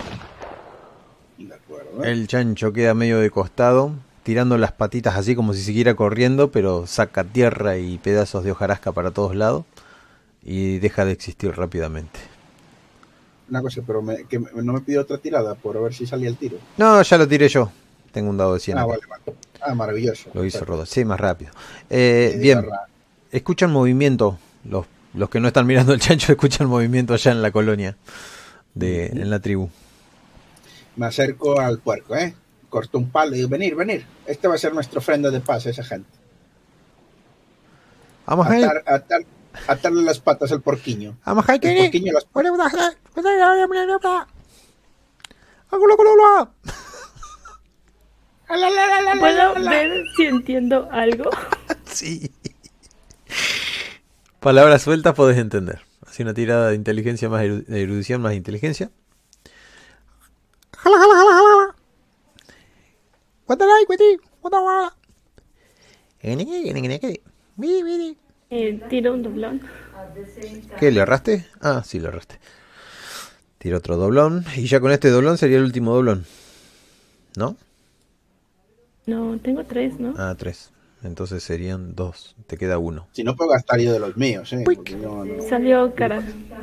De 1.36 1.54
acuerdo. 1.54 2.02
El 2.04 2.26
chancho 2.28 2.72
queda 2.72 2.94
medio 2.94 3.18
de 3.18 3.30
costado, 3.30 3.92
tirando 4.22 4.56
las 4.58 4.72
patitas 4.72 5.16
así 5.16 5.34
como 5.34 5.52
si 5.54 5.62
siguiera 5.62 5.94
corriendo, 5.94 6.50
pero 6.50 6.86
saca 6.86 7.24
tierra 7.24 7.76
y 7.78 7.98
pedazos 7.98 8.44
de 8.44 8.52
hojarasca 8.52 8.92
para 8.92 9.10
todos 9.10 9.34
lados 9.34 9.64
y 10.42 10.78
deja 10.78 11.04
de 11.04 11.12
existir 11.12 11.52
rápidamente. 11.56 12.18
Una 13.50 13.62
cosa, 13.62 13.80
pero 13.86 14.02
me- 14.02 14.24
que 14.24 14.38
no 14.38 14.72
me 14.72 14.80
pidió 14.80 15.00
otra 15.00 15.18
tirada 15.18 15.54
por 15.54 15.80
ver 15.82 15.94
si 15.94 16.06
salía 16.06 16.28
el 16.28 16.36
tiro. 16.36 16.58
No, 16.76 17.00
ya 17.02 17.18
lo 17.18 17.26
tiré 17.26 17.48
yo. 17.48 17.70
Tengo 18.12 18.30
un 18.30 18.36
dado 18.36 18.54
de 18.54 18.60
100. 18.60 18.78
Ah, 18.78 18.84
vale, 18.84 19.02
vale. 19.08 19.22
Ah, 19.60 19.74
maravilloso. 19.74 20.30
Lo 20.34 20.44
hizo. 20.44 20.64
Rodo. 20.64 20.86
Sí, 20.86 21.04
más 21.04 21.18
rápido. 21.18 21.50
Eh, 21.90 22.36
bien, 22.40 22.66
escuchan 23.32 23.70
movimiento. 23.72 24.38
Los, 24.64 24.86
los 25.14 25.30
que 25.30 25.40
no 25.40 25.48
están 25.48 25.66
mirando 25.66 25.92
el 25.92 26.00
chancho 26.00 26.32
escuchan 26.32 26.68
movimiento 26.68 27.14
allá 27.14 27.32
en 27.32 27.42
la 27.42 27.50
colonia, 27.50 27.96
de, 28.74 29.06
en 29.06 29.30
la 29.30 29.40
tribu. 29.40 29.68
Me 30.96 31.06
acerco 31.06 31.60
al 31.60 31.78
puerco, 31.78 32.16
¿eh? 32.16 32.34
Corto 32.68 32.98
un 32.98 33.10
palo 33.10 33.34
y 33.34 33.38
digo, 33.38 33.48
venir, 33.48 33.74
venir. 33.74 34.04
Este 34.26 34.48
va 34.48 34.56
a 34.56 34.58
ser 34.58 34.74
nuestra 34.74 34.98
ofrenda 34.98 35.30
de 35.30 35.40
paz 35.40 35.66
a 35.66 35.70
esa 35.70 35.84
gente. 35.84 36.10
Vamos 38.26 38.46
a 38.46 38.50
ver. 38.50 38.64
Atar, 38.64 38.84
atar, 38.86 39.20
atarle 39.68 40.02
las 40.02 40.20
patas 40.20 40.52
al 40.52 40.60
porquiño. 40.60 41.16
Vamos 41.24 41.48
a 41.48 41.58
porquiño 41.58 42.12
las 42.12 42.26
¿Puedo 42.26 42.52
ver 49.68 50.04
si 50.16 50.24
entiendo 50.24 50.88
algo? 50.90 51.30
Sí. 51.84 52.30
Palabras 54.48 54.80
sueltas 54.80 55.12
podés 55.14 55.36
entender. 55.36 55.80
Así 56.06 56.22
una 56.22 56.32
tirada 56.32 56.70
de 56.70 56.74
inteligencia 56.74 57.28
más 57.28 57.42
eru- 57.44 57.66
de 57.66 57.82
erudición 57.82 58.22
más 58.22 58.32
inteligencia. 58.32 58.90
Eh, 68.48 68.80
tiro 68.88 69.12
un 69.12 69.22
doblón. 69.22 69.60
¿Qué? 70.80 70.92
¿Le 70.92 71.00
erraste? 71.02 71.46
Ah, 71.60 71.82
sí, 71.84 72.00
le 72.00 72.08
erraste. 72.08 72.40
Tira 73.58 73.76
otro 73.76 73.98
doblón. 73.98 74.46
Y 74.56 74.66
ya 74.66 74.80
con 74.80 74.92
este 74.92 75.10
doblón 75.10 75.36
sería 75.36 75.58
el 75.58 75.64
último 75.64 75.94
doblón. 75.94 76.24
¿No? 77.36 77.54
No, 79.04 79.38
tengo 79.40 79.62
tres, 79.64 80.00
¿no? 80.00 80.14
Ah, 80.16 80.34
tres. 80.38 80.70
Entonces 81.02 81.42
serían 81.44 81.94
dos. 81.94 82.34
Te 82.46 82.56
queda 82.56 82.78
uno. 82.78 83.06
Si 83.12 83.22
no 83.22 83.36
puedo 83.36 83.50
gastar 83.50 83.78
yo 83.80 83.92
de 83.92 84.00
los 84.00 84.16
míos, 84.16 84.52
¿eh? 84.52 84.64
No- 85.00 85.24
Salió 85.48 85.94
cara. 85.94 86.22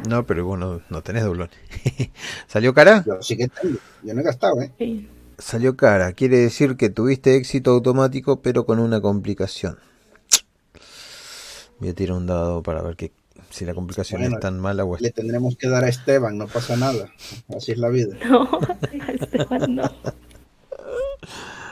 No, 0.09 0.25
pero 0.25 0.45
vos 0.45 0.59
no, 0.59 0.81
no 0.89 1.01
tenés 1.01 1.23
doblón. 1.23 1.49
¿Salió 2.47 2.73
cara? 2.73 3.03
yo 3.05 3.21
sí 3.21 3.37
que 3.37 3.47
tengo. 3.47 3.77
Yo 4.03 4.13
no 4.13 4.21
he 4.21 4.23
gastado, 4.23 4.61
¿eh? 4.61 4.71
Sí. 4.77 5.07
Salió 5.37 5.75
cara. 5.77 6.11
Quiere 6.13 6.37
decir 6.37 6.75
que 6.75 6.89
tuviste 6.89 7.35
éxito 7.35 7.71
automático, 7.71 8.41
pero 8.41 8.65
con 8.65 8.79
una 8.79 8.99
complicación. 9.01 9.77
Voy 11.79 11.89
a 11.89 11.93
tirar 11.93 12.17
un 12.17 12.25
dado 12.25 12.61
para 12.63 12.81
ver 12.81 12.95
que, 12.95 13.11
si 13.49 13.65
la 13.65 13.73
complicación 13.73 14.21
Bueno, 14.21 14.35
es 14.37 14.41
tan 14.41 14.59
mala 14.59 14.83
o 14.85 14.95
es 14.95 15.01
Le 15.01 15.11
tendremos 15.11 15.57
que 15.57 15.67
dar 15.67 15.83
a 15.83 15.89
Esteban, 15.89 16.37
no 16.37 16.47
pasa 16.47 16.75
nada. 16.77 17.09
Así 17.55 17.71
es 17.71 17.77
la 17.77 17.89
vida. 17.89 18.17
No, 18.29 18.43
a 18.43 19.11
Esteban 19.11 19.75
no. 19.75 19.83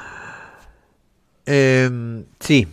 Eh, 1.46 2.24
sí, 2.40 2.68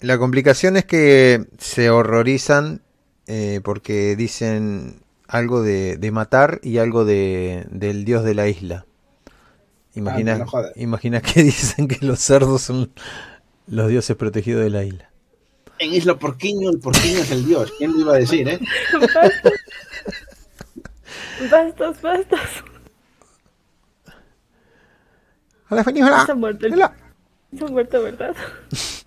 la 0.00 0.18
complicación 0.18 0.76
es 0.76 0.84
que 0.84 1.44
se 1.58 1.90
horrorizan 1.90 2.82
eh, 3.26 3.60
porque 3.64 4.14
dicen 4.16 5.00
algo 5.28 5.62
de, 5.62 5.96
de 5.96 6.10
matar 6.12 6.60
y 6.62 6.78
algo 6.78 7.04
de, 7.04 7.66
del 7.70 8.04
dios 8.04 8.24
de 8.24 8.34
la 8.34 8.48
isla. 8.48 8.86
Imagina, 9.94 10.34
Ah, 10.34 10.38
no 10.38 10.46
jodas. 10.46 10.72
imagina 10.76 11.20
que 11.20 11.42
dicen 11.42 11.88
que 11.88 12.04
los 12.04 12.20
cerdos 12.20 12.62
son 12.62 12.92
los 13.66 13.88
dioses 13.88 14.16
protegidos 14.16 14.62
de 14.62 14.70
la 14.70 14.84
isla. 14.84 15.10
En 15.80 15.92
Isla 15.92 16.16
Porquiño, 16.16 16.70
el 16.70 16.78
porquiño 16.78 17.18
es 17.18 17.32
el 17.32 17.46
dios. 17.46 17.72
¿Quién 17.78 17.92
lo 17.94 18.00
iba 18.00 18.14
a 18.14 18.18
decir, 18.18 18.48
eh? 18.48 18.60
Bastos, 21.50 22.00
bastos. 22.00 22.40
¡Hola, 25.68 25.84
muerto 26.36 26.66
el... 26.66 26.74
Hola. 26.74 26.94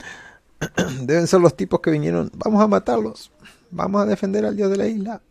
Deben 1.02 1.28
ser 1.28 1.41
los 1.41 1.56
tipos 1.56 1.80
que 1.82 1.91
vinieron. 1.91 2.32
Vamos 2.36 2.61
a 2.61 2.68
matarlos. 2.68 3.32
Vamos 3.69 4.02
a 4.02 4.06
defender 4.06 4.45
al 4.45 4.56
dios 4.56 4.69
de 4.72 4.78
la 4.78 4.88
isla. 4.88 5.22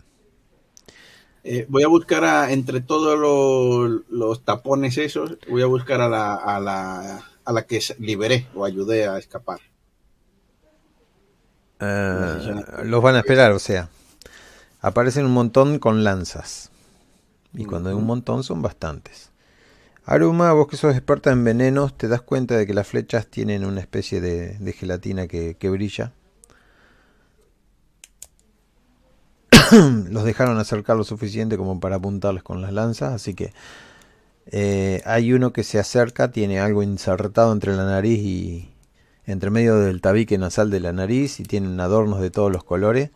Eh, 1.48 1.64
voy 1.68 1.84
a 1.84 1.88
buscar 1.88 2.24
a, 2.24 2.50
entre 2.50 2.80
todos 2.80 3.16
los, 3.18 4.02
los 4.10 4.44
tapones 4.44 4.98
esos, 4.98 5.38
voy 5.48 5.62
a 5.62 5.66
buscar 5.66 6.00
a 6.00 6.08
la, 6.08 6.34
a 6.34 6.58
la, 6.58 7.24
a 7.44 7.52
la 7.52 7.66
que 7.66 7.80
liberé 8.00 8.48
o 8.54 8.64
ayudé 8.64 9.06
a 9.06 9.16
escapar. 9.16 9.60
Eh, 11.78 12.64
los 12.84 13.00
van 13.00 13.14
a 13.14 13.18
esperar, 13.20 13.52
o 13.52 13.60
sea, 13.60 13.88
aparecen 14.80 15.24
un 15.24 15.34
montón 15.34 15.78
con 15.78 16.02
lanzas. 16.02 16.72
Y 17.54 17.64
cuando 17.64 17.90
hay 17.90 17.94
un 17.94 18.06
montón 18.06 18.42
son 18.42 18.60
bastantes. 18.60 19.30
Aruma, 20.06 20.52
vos 20.52 20.68
que 20.68 20.76
sos 20.76 20.94
experta 20.94 21.32
en 21.32 21.42
venenos, 21.42 21.98
te 21.98 22.06
das 22.06 22.22
cuenta 22.22 22.56
de 22.56 22.64
que 22.64 22.74
las 22.74 22.86
flechas 22.86 23.26
tienen 23.26 23.64
una 23.64 23.80
especie 23.80 24.20
de, 24.20 24.72
gelatina 24.72 25.26
que, 25.26 25.56
que 25.58 25.68
brilla. 25.68 26.12
los 30.10 30.24
dejaron 30.24 30.58
acercar 30.58 30.96
lo 30.96 31.02
suficiente 31.02 31.56
como 31.56 31.80
para 31.80 31.96
apuntarles 31.96 32.44
con 32.44 32.62
las 32.62 32.72
lanzas, 32.72 33.14
así 33.14 33.34
que 33.34 33.52
eh, 34.46 35.02
hay 35.04 35.32
uno 35.32 35.52
que 35.52 35.64
se 35.64 35.80
acerca, 35.80 36.30
tiene 36.30 36.60
algo 36.60 36.84
insertado 36.84 37.52
entre 37.52 37.74
la 37.74 37.84
nariz 37.84 38.20
y 38.20 38.70
entre 39.24 39.50
medio 39.50 39.76
del 39.76 40.00
tabique 40.00 40.38
nasal 40.38 40.70
de 40.70 40.78
la 40.78 40.92
nariz 40.92 41.40
y 41.40 41.42
tienen 41.42 41.80
adornos 41.80 42.20
de 42.20 42.30
todos 42.30 42.52
los 42.52 42.62
colores. 42.62 43.10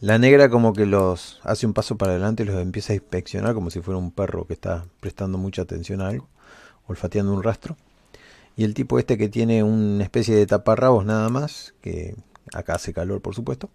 La 0.00 0.18
negra 0.18 0.48
como 0.48 0.72
que 0.72 0.86
los 0.86 1.40
hace 1.42 1.66
un 1.66 1.74
paso 1.74 1.98
para 1.98 2.12
adelante 2.12 2.42
y 2.42 2.46
los 2.46 2.56
empieza 2.56 2.94
a 2.94 2.96
inspeccionar 2.96 3.52
como 3.52 3.68
si 3.68 3.82
fuera 3.82 3.98
un 3.98 4.10
perro 4.10 4.46
que 4.46 4.54
está 4.54 4.86
prestando 4.98 5.36
mucha 5.36 5.62
atención 5.62 6.00
a 6.00 6.08
algo, 6.08 6.26
olfateando 6.86 7.34
un 7.34 7.42
rastro. 7.42 7.76
Y 8.56 8.64
el 8.64 8.72
tipo 8.72 8.98
este 8.98 9.18
que 9.18 9.28
tiene 9.28 9.62
una 9.62 10.02
especie 10.02 10.34
de 10.34 10.46
taparrabos 10.46 11.04
nada 11.04 11.28
más, 11.28 11.74
que 11.82 12.16
acá 12.54 12.76
hace 12.76 12.94
calor 12.94 13.20
por 13.20 13.34
supuesto, 13.34 13.68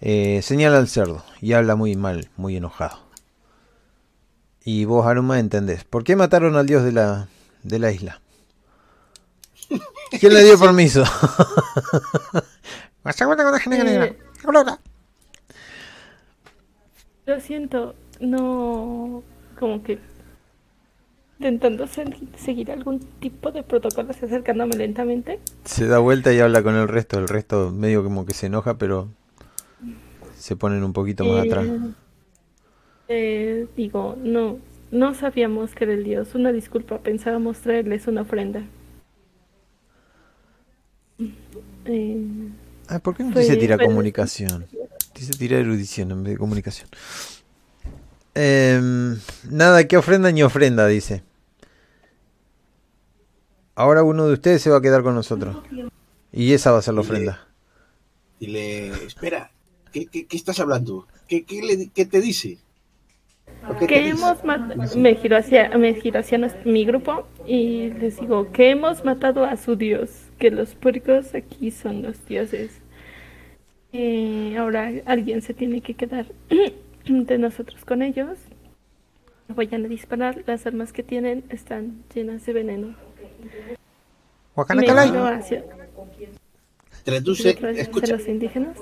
eh, 0.00 0.40
señala 0.42 0.78
al 0.78 0.88
cerdo 0.88 1.24
y 1.40 1.54
habla 1.54 1.74
muy 1.74 1.96
mal, 1.96 2.28
muy 2.36 2.56
enojado. 2.56 2.98
Y 4.64 4.84
vos, 4.84 5.06
Aruma, 5.06 5.40
entendés. 5.40 5.82
¿Por 5.82 6.04
qué 6.04 6.14
mataron 6.14 6.54
al 6.54 6.66
dios 6.66 6.84
de 6.84 6.92
la, 6.92 7.26
de 7.64 7.80
la 7.80 7.90
isla? 7.90 8.20
¿Quién 10.20 10.34
le 10.34 10.44
dio 10.44 10.56
permiso? 10.56 11.02
Eh, 17.32 17.34
Lo 17.34 17.40
siento, 17.40 17.94
no. 18.20 19.22
Como 19.58 19.82
que. 19.82 19.98
Intentando 21.38 21.86
se- 21.88 22.04
seguir 22.36 22.70
algún 22.70 23.00
tipo 23.00 23.50
de 23.50 23.62
protocolo, 23.64 24.12
se 24.12 24.26
acercándome 24.26 24.76
lentamente. 24.76 25.40
Se 25.64 25.86
da 25.88 25.98
vuelta 25.98 26.32
y 26.32 26.38
habla 26.38 26.62
con 26.62 26.74
el 26.76 26.86
resto. 26.88 27.18
El 27.18 27.26
resto 27.28 27.70
medio 27.72 28.04
como 28.04 28.24
que 28.26 28.32
se 28.34 28.46
enoja, 28.46 28.78
pero 28.78 29.08
se 30.36 30.54
ponen 30.56 30.84
un 30.84 30.92
poquito 30.92 31.24
más 31.24 31.44
Eh, 31.44 31.48
atrás. 31.48 31.66
eh, 33.08 33.66
digo, 33.76 34.16
no. 34.22 34.58
No 34.92 35.14
sabíamos 35.14 35.74
que 35.74 35.84
era 35.84 35.94
el 35.94 36.04
dios. 36.04 36.34
Una 36.34 36.52
disculpa, 36.52 36.98
pensábamos 36.98 37.58
traerles 37.60 38.06
una 38.06 38.20
ofrenda. 38.22 38.62
Eh, 41.86 42.48
Ah, 42.88 42.98
¿Por 42.98 43.16
qué 43.16 43.22
no 43.24 43.32
fue- 43.32 43.42
dice 43.42 43.56
tira 43.56 43.76
fue- 43.76 43.86
comunicación? 43.86 44.66
Dice 45.22 45.38
tira 45.38 45.56
erudición 45.58 46.10
en 46.10 46.24
vez 46.24 46.32
de 46.32 46.38
comunicación. 46.38 46.88
Em, 48.34 49.16
nada 49.48 49.86
que 49.86 49.96
ofrenda 49.96 50.32
ni 50.32 50.42
ofrenda, 50.42 50.88
dice. 50.88 51.22
Ahora 53.76 54.02
uno 54.02 54.26
de 54.26 54.32
ustedes 54.32 54.62
se 54.62 54.70
va 54.70 54.78
a 54.78 54.80
quedar 54.82 55.04
con 55.04 55.14
nosotros. 55.14 55.58
Y 56.32 56.54
esa 56.54 56.72
va 56.72 56.78
a 56.78 56.82
ser 56.82 56.94
la 56.94 57.02
ofrenda. 57.02 57.46
Dile, 58.40 58.88
espera, 59.06 59.52
¿qué, 59.92 60.06
qué, 60.06 60.26
qué 60.26 60.36
estás 60.36 60.58
hablando? 60.58 61.06
¿Qué, 61.28 61.44
qué, 61.44 61.62
le- 61.62 61.90
qué 61.94 62.04
te 62.04 62.20
dice? 62.20 62.58
Me 64.96 65.14
giro 65.14 65.36
hacia, 65.36 65.68
me 65.78 65.94
giro 65.94 66.18
hacia 66.18 66.38
mi 66.64 66.84
grupo 66.84 67.28
y 67.46 67.90
les 67.90 68.18
digo 68.18 68.50
que 68.50 68.70
hemos 68.70 69.04
matado 69.04 69.44
a 69.44 69.56
su 69.56 69.76
dios, 69.76 70.10
que 70.40 70.50
los 70.50 70.74
puercos 70.74 71.32
aquí 71.36 71.70
son 71.70 72.02
los 72.02 72.26
dioses. 72.26 72.81
Eh, 73.92 74.56
ahora 74.58 74.90
alguien 75.04 75.42
se 75.42 75.52
tiene 75.52 75.82
que 75.82 75.94
quedar 75.94 76.26
de 77.06 77.38
nosotros 77.38 77.84
con 77.84 78.02
ellos. 78.02 78.38
Vayan 79.48 79.84
a 79.84 79.88
disparar, 79.88 80.42
las 80.46 80.66
armas 80.66 80.92
que 80.92 81.02
tienen 81.02 81.44
están 81.50 82.04
llenas 82.14 82.46
de 82.46 82.52
veneno. 82.54 82.96
Guacanacalay. 84.54 85.10
hacia, 85.10 85.64
Traduce, 87.04 87.58
escucha, 87.76 88.16
los 88.16 88.28
indígenas. 88.28 88.78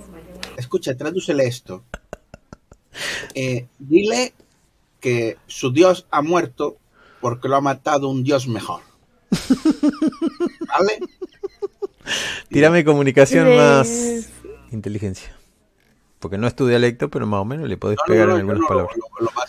escucha, 0.56 0.96
tradúcele 0.96 1.46
esto. 1.46 1.82
Eh, 3.34 3.66
dile 3.78 4.32
que 5.00 5.38
su 5.46 5.72
dios 5.72 6.06
ha 6.10 6.22
muerto 6.22 6.76
porque 7.20 7.48
lo 7.48 7.56
ha 7.56 7.60
matado 7.60 8.08
un 8.08 8.22
dios 8.22 8.46
mejor. 8.46 8.82
¿Vale? 10.68 11.00
Tírame 12.48 12.84
comunicación 12.84 13.56
más 13.56 14.29
inteligencia. 14.72 15.32
Porque 16.18 16.36
no 16.38 16.46
es 16.46 16.54
tu 16.54 16.66
dialecto, 16.66 17.08
pero 17.10 17.26
más 17.26 17.40
o 17.40 17.44
menos 17.44 17.68
le 17.68 17.76
podés 17.78 17.96
No, 17.98 18.04
pegar 18.12 18.28
no, 18.28 18.34
en 18.34 18.40
algunas 18.40 18.68
palabras. 18.68 18.96
lo- 18.96 19.24
lo 19.26 19.30
va 19.36 19.44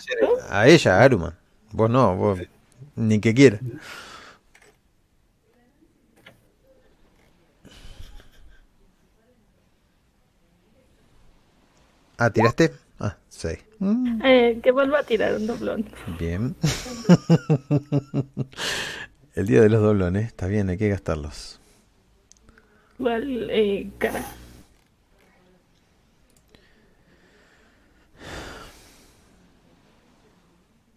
a 0.50 0.68
ella, 0.68 0.98
a 0.98 1.02
Aruman. 1.04 1.34
Vos 1.72 1.90
no, 1.90 2.16
vos 2.16 2.38
ni 2.96 3.20
que 3.20 3.34
quiera. 3.34 3.58
Ah, 12.18 12.30
¿tiraste? 12.30 12.72
Ah, 13.00 13.16
sí. 13.28 13.48
Mm, 13.78 14.20
Eh, 14.24 14.60
que 14.62 14.70
vuelva 14.70 15.00
a 15.00 15.02
tirar 15.02 15.34
un 15.34 15.46
doblón. 15.46 15.84
Bien. 16.18 16.54
El 19.34 19.46
día 19.46 19.62
de 19.62 19.68
los 19.70 19.80
doblones, 19.82 20.26
está 20.26 20.46
bien, 20.46 20.68
hay 20.68 20.76
que 20.78 20.88
gastarlos. 20.88 21.58
Igual, 22.98 23.48
eh, 23.50 23.90
cara. 23.98 24.24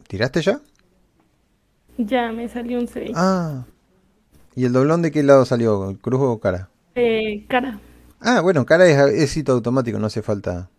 ¿Tiraste 0.07 0.41
ya? 0.41 0.61
Ya 1.97 2.31
me 2.31 2.47
salió 2.49 2.79
un 2.79 2.87
6. 2.87 3.11
Ah. 3.15 3.65
¿Y 4.55 4.65
el 4.65 4.73
doblón 4.73 5.01
de 5.01 5.11
qué 5.11 5.23
lado 5.23 5.45
salió? 5.45 5.97
¿Cruz 6.01 6.21
o 6.21 6.39
cara? 6.39 6.69
Eh, 6.95 7.45
cara. 7.47 7.79
Ah, 8.19 8.41
bueno, 8.41 8.65
cara 8.65 8.87
es 8.87 9.21
éxito 9.21 9.53
automático, 9.53 9.99
no 9.99 10.07
hace 10.07 10.21
falta. 10.21 10.69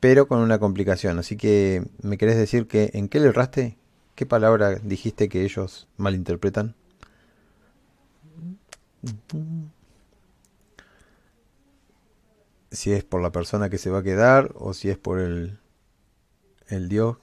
Pero 0.00 0.28
con 0.28 0.40
una 0.40 0.58
complicación. 0.58 1.18
Así 1.18 1.36
que, 1.36 1.82
¿me 2.02 2.18
querés 2.18 2.36
decir 2.36 2.66
que 2.66 2.90
en 2.94 3.08
qué 3.08 3.20
le 3.20 3.28
erraste? 3.28 3.78
¿Qué 4.14 4.26
palabra 4.26 4.76
dijiste 4.76 5.28
que 5.28 5.44
ellos 5.44 5.88
malinterpretan? 5.96 6.74
Si 12.70 12.92
es 12.92 13.04
por 13.04 13.22
la 13.22 13.32
persona 13.32 13.70
que 13.70 13.78
se 13.78 13.90
va 13.90 13.98
a 13.98 14.02
quedar 14.02 14.52
o 14.54 14.74
si 14.74 14.90
es 14.90 14.98
por 14.98 15.18
el, 15.20 15.58
el 16.68 16.88
dios. 16.88 17.16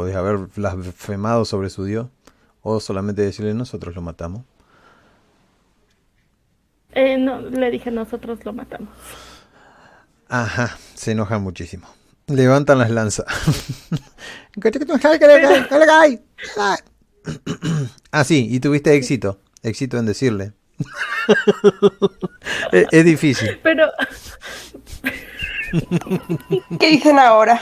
Podés 0.00 0.16
haber 0.16 0.38
blasfemado 0.38 1.44
sobre 1.44 1.68
su 1.68 1.84
dios. 1.84 2.06
O 2.62 2.80
solamente 2.80 3.20
decirle 3.20 3.52
nosotros 3.52 3.94
lo 3.94 4.00
matamos. 4.00 4.46
Eh, 6.92 7.18
no, 7.18 7.42
le 7.42 7.70
dije 7.70 7.90
nosotros 7.90 8.42
lo 8.46 8.54
matamos. 8.54 8.88
Ajá, 10.26 10.78
se 10.94 11.12
enojan 11.12 11.42
muchísimo. 11.42 11.86
Levantan 12.28 12.78
las 12.78 12.88
lanzas. 12.88 13.26
ah, 18.10 18.24
sí, 18.24 18.48
y 18.50 18.58
tuviste 18.58 18.94
éxito. 18.94 19.38
Éxito 19.62 19.98
en 19.98 20.06
decirle. 20.06 20.54
es, 22.72 22.86
es 22.90 23.04
difícil. 23.04 23.60
Pero 23.62 23.90
¿Qué 26.80 26.86
dicen 26.86 27.18
ahora? 27.18 27.60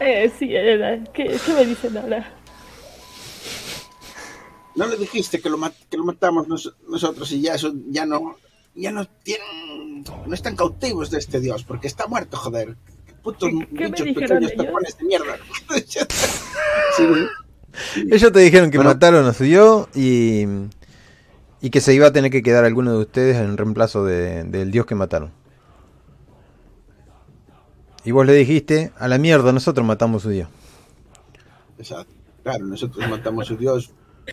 Eh, 0.00 0.30
sí, 0.38 0.54
era. 0.54 1.02
¿Qué, 1.12 1.38
qué 1.44 1.52
me 1.54 1.64
dicen 1.66 1.96
ahora? 1.96 2.32
¿No 4.74 4.86
le 4.86 4.96
dijiste 4.98 5.40
que 5.40 5.48
lo, 5.48 5.56
mat- 5.56 5.74
que 5.90 5.96
lo 5.96 6.04
matamos 6.04 6.48
nos- 6.48 6.74
nosotros 6.88 7.32
y 7.32 7.40
ya 7.40 7.54
eso 7.54 7.72
ya 7.88 8.04
no 8.04 8.36
ya 8.74 8.90
no 8.92 9.06
tienen 9.22 10.04
no 10.26 10.34
están 10.34 10.54
cautivos 10.54 11.10
de 11.10 11.18
este 11.18 11.40
dios 11.40 11.64
porque 11.64 11.86
está 11.86 12.06
muerto 12.06 12.36
joder 12.36 12.76
putos 13.22 13.48
¿Qué- 13.48 13.66
qué 13.74 13.84
bichos 13.86 14.04
dijeron 14.06 14.40
pequeños 14.40 14.52
tapones 14.66 14.98
de 14.98 15.04
mierda 15.06 15.38
sí, 16.96 17.04
Ellos 18.10 18.32
te 18.32 18.40
dijeron 18.40 18.70
que 18.70 18.76
Bueno. 18.76 18.90
mataron 18.90 19.24
a 19.26 19.32
su 19.32 19.44
dios 19.44 19.88
y, 19.94 20.44
y 21.62 21.70
que 21.70 21.80
se 21.80 21.94
iba 21.94 22.08
a 22.08 22.12
tener 22.12 22.30
que 22.30 22.42
quedar 22.42 22.66
alguno 22.66 22.92
de 22.92 22.98
ustedes 22.98 23.36
en 23.36 23.56
reemplazo 23.56 24.04
de- 24.04 24.44
del 24.44 24.70
dios 24.70 24.84
que 24.84 24.94
mataron. 24.94 25.32
Y 28.06 28.12
vos 28.12 28.24
le 28.24 28.32
dijiste, 28.32 28.92
a 28.98 29.08
la 29.08 29.18
mierda, 29.18 29.52
nosotros 29.52 29.86
matamos 29.86 30.22
a 30.22 30.24
su 30.24 30.30
dios. 30.30 30.48
exacto 31.78 32.12
claro 32.42 32.64
nosotros 32.64 33.08
matamos 33.10 33.44
a 33.44 33.48
su 33.48 33.56
dios 33.56 33.90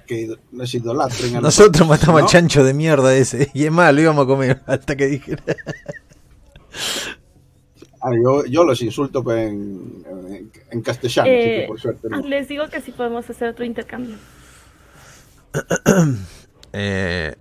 que 0.08 0.36
nos 0.52 0.74
idolatren 0.74 1.36
a 1.38 1.42
Nosotros 1.42 1.88
matamos 1.88 2.22
¿no? 2.22 2.26
al 2.28 2.32
chancho 2.32 2.64
de 2.64 2.74
mierda 2.74 3.16
ese. 3.16 3.50
Y 3.56 3.66
es 3.66 3.72
más, 3.72 3.94
lo 3.94 4.02
íbamos 4.02 4.26
a 4.26 4.28
comer 4.28 4.62
hasta 4.68 4.96
que 4.96 5.08
dijera. 5.08 5.44
Ah, 8.02 8.12
yo, 8.22 8.46
yo 8.46 8.64
los 8.66 8.82
insulto 8.82 9.24
pero 9.24 9.40
en, 9.40 10.04
en, 10.08 10.52
en 10.72 10.82
castellano 10.82 11.38
así 11.38 11.52
que 11.54 11.64
Eh, 11.64 11.68
por 11.68 11.80
suerte 11.80 12.10
no. 12.10 12.22
les 12.22 12.48
digo 12.48 12.68
que 12.70 12.82
sí 12.82 12.92
podemos 12.92 13.30
hacer 13.30 13.50
otro 13.50 13.66
intercambio. 13.66 14.18
Eh, 16.76 17.36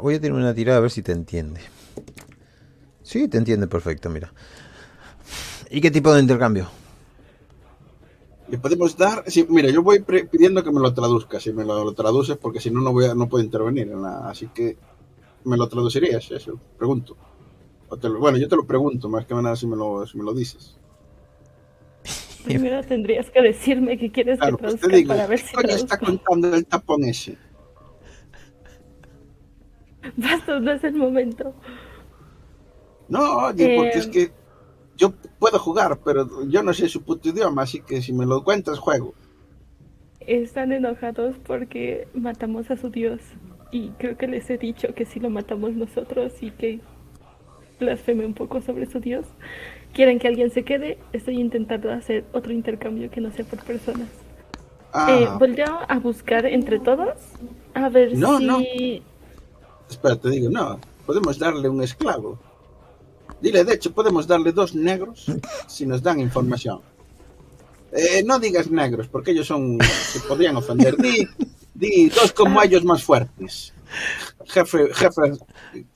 voy 0.00 0.14
a 0.14 0.20
tener 0.20 0.34
una 0.38 0.54
tirada 0.54 0.78
a 0.78 0.80
ver 0.80 0.92
si 0.92 1.02
te 1.02 1.10
entiende. 1.10 1.60
Sí, 3.02 3.26
te 3.26 3.36
entiende 3.38 3.66
perfecto, 3.66 4.08
mira. 4.08 4.32
¿Y 5.70 5.80
qué 5.80 5.90
tipo 5.90 6.12
de 6.12 6.20
intercambio? 6.20 6.68
Le 8.52 8.58
podemos 8.58 8.96
dar, 8.96 9.16
sí, 9.34 9.46
mira, 9.48 9.68
yo 9.70 9.80
voy 9.82 9.98
pre- 10.00 10.26
pidiendo 10.26 10.64
que 10.64 10.72
me 10.72 10.80
lo 10.80 10.92
traduzca, 10.94 11.38
si 11.38 11.52
me 11.52 11.64
lo, 11.64 11.84
lo 11.84 11.92
traduces, 11.94 12.36
porque 12.36 12.60
si 12.60 12.70
no, 12.70 12.80
no 12.80 12.92
voy 12.92 13.04
a, 13.06 13.14
no 13.14 13.28
puedo 13.28 13.44
intervenir 13.44 13.88
en 13.92 14.02
la, 14.02 14.28
así 14.30 14.48
que 14.48 14.76
me 15.44 15.56
lo 15.58 15.68
traducirías, 15.68 16.30
eso, 16.32 16.60
pregunto. 16.78 17.16
O 17.88 17.98
te 17.98 18.08
lo- 18.10 18.20
bueno, 18.20 18.38
yo 18.38 18.48
te 18.48 18.56
lo 18.56 18.66
pregunto, 18.66 19.08
más 19.10 19.26
que 19.26 19.34
nada 19.34 19.56
si 19.56 19.66
me 19.68 19.76
lo, 19.76 20.06
si 20.06 20.18
me 20.18 20.24
lo 20.24 20.34
dices. 20.34 20.78
Primero 22.44 22.84
tendrías 22.84 23.30
que 23.30 23.42
decirme 23.42 23.98
qué 23.98 24.10
quieres 24.10 24.40
Claro, 24.40 24.56
que 24.56 24.56
pues 24.58 24.76
te 24.76 24.88
traduzca 24.88 24.96
digo, 24.96 25.14
para 25.14 25.26
ver 25.26 25.38
¿qué 25.38 25.46
si 25.46 25.56
coño 25.56 25.74
está 25.76 25.96
traduzco. 25.96 26.06
contando 26.06 26.54
el 26.54 26.66
tapón 26.66 27.04
ese? 27.04 27.38
Basta, 30.16 30.58
no 30.60 30.72
es 30.72 30.84
el 30.84 30.94
momento. 30.94 31.54
No, 33.08 33.46
oye, 33.46 33.70
porque 33.70 33.98
es 33.98 34.06
que 34.06 34.32
yo 34.98 35.12
puedo 35.38 35.58
jugar, 35.58 36.00
pero 36.04 36.28
yo 36.48 36.62
no 36.62 36.74
sé 36.74 36.88
su 36.88 37.04
puto 37.04 37.28
idioma, 37.30 37.62
así 37.62 37.82
que 37.82 38.02
si 38.02 38.12
me 38.12 38.26
lo 38.26 38.44
cuentas, 38.44 38.78
juego. 38.78 39.14
están 40.20 40.72
enojados 40.72 41.36
porque 41.38 42.08
matamos 42.14 42.70
a 42.70 42.76
su 42.76 42.90
dios. 42.90 43.20
Y 43.70 43.90
creo 43.98 44.16
que 44.16 44.28
les 44.28 44.48
he 44.50 44.58
dicho 44.58 44.94
que 44.94 45.04
si 45.04 45.20
lo 45.20 45.30
matamos 45.30 45.74
nosotros 45.74 46.42
y 46.42 46.50
que 46.52 46.80
blasfeme 47.80 48.26
un 48.26 48.34
poco 48.34 48.60
sobre 48.62 48.86
su 48.86 49.00
dios, 49.00 49.26
quieren 49.92 50.18
que 50.18 50.28
alguien 50.28 50.50
se 50.50 50.64
quede. 50.64 50.98
Estoy 51.12 51.40
intentando 51.40 51.90
hacer 51.92 52.26
otro 52.32 52.52
intercambio 52.52 53.10
que 53.10 53.20
no 53.20 53.30
sea 53.32 53.44
por 53.46 53.62
personas. 53.64 54.08
Ah, 54.92 55.06
Eh, 55.06 55.28
volteo 55.38 55.80
a 55.88 55.98
buscar 55.98 56.46
entre 56.46 56.80
todos 56.80 57.38
a 57.74 57.88
ver 57.90 58.16
No, 58.16 58.38
si... 58.38 58.46
no. 58.46 58.70
espera, 59.88 60.16
te 60.20 60.30
digo, 60.30 60.50
no. 60.50 60.78
Podemos 61.06 61.38
darle 61.38 61.68
un 61.68 61.82
esclavo. 61.82 62.38
Dile, 63.40 63.64
de 63.64 63.74
hecho, 63.74 63.92
podemos 63.92 64.26
darle 64.26 64.52
dos 64.52 64.74
negros 64.74 65.26
si 65.68 65.86
nos 65.86 66.02
dan 66.02 66.18
información. 66.20 66.80
Eh, 67.92 68.22
no 68.24 68.38
digas 68.38 68.70
negros, 68.70 69.08
porque 69.08 69.30
ellos 69.30 69.46
son. 69.46 69.78
se 69.80 70.20
podrían 70.20 70.56
ofender. 70.56 70.96
Di, 70.96 71.26
di 71.74 72.08
dos 72.10 72.32
como 72.32 72.62
ellos 72.62 72.84
más 72.84 73.02
fuertes. 73.02 73.72
Jefe, 74.46 74.88
jefes. 74.92 75.38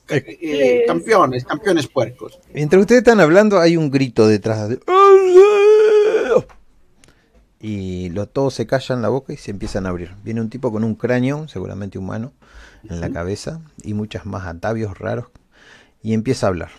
eh, 0.09 0.39
Les- 0.41 0.87
campeones, 0.87 1.45
campeones 1.45 1.87
puercos. 1.89 2.39
Mientras 2.55 2.81
ustedes 2.81 3.01
están 3.01 3.21
hablando, 3.21 3.59
hay 3.61 3.77
un 3.77 3.91
grito 3.91 4.27
detrás 4.27 4.69
de. 4.71 4.81
Y 7.61 8.09
lo, 8.11 8.27
todos 8.27 8.55
se 8.55 8.67
callan 8.67 9.03
la 9.03 9.09
boca 9.09 9.33
y 9.33 9.37
se 9.37 9.51
empiezan 9.53 9.87
a 9.87 9.91
abrir. 9.91 10.12
Viene 10.25 10.41
un 10.41 10.51
tipo 10.51 10.73
con 10.73 10.83
un 10.85 10.95
cráneo, 10.97 11.47
seguramente 11.49 11.99
humano, 11.99 12.33
en 12.89 13.01
la 13.01 13.11
cabeza 13.11 13.61
y 13.85 13.95
muchas 13.95 14.27
más 14.27 14.47
atavios 14.47 14.99
raros. 14.99 15.27
Y 16.03 16.15
empieza 16.15 16.47
a 16.47 16.49
hablar. 16.49 16.71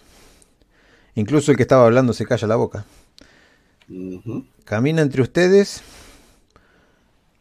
Incluso 1.15 1.51
el 1.51 1.57
que 1.57 1.63
estaba 1.63 1.85
hablando 1.85 2.13
se 2.13 2.25
calla 2.25 2.47
la 2.47 2.55
boca. 2.55 2.85
Camina 4.65 5.01
entre 5.01 5.21
ustedes. 5.21 5.81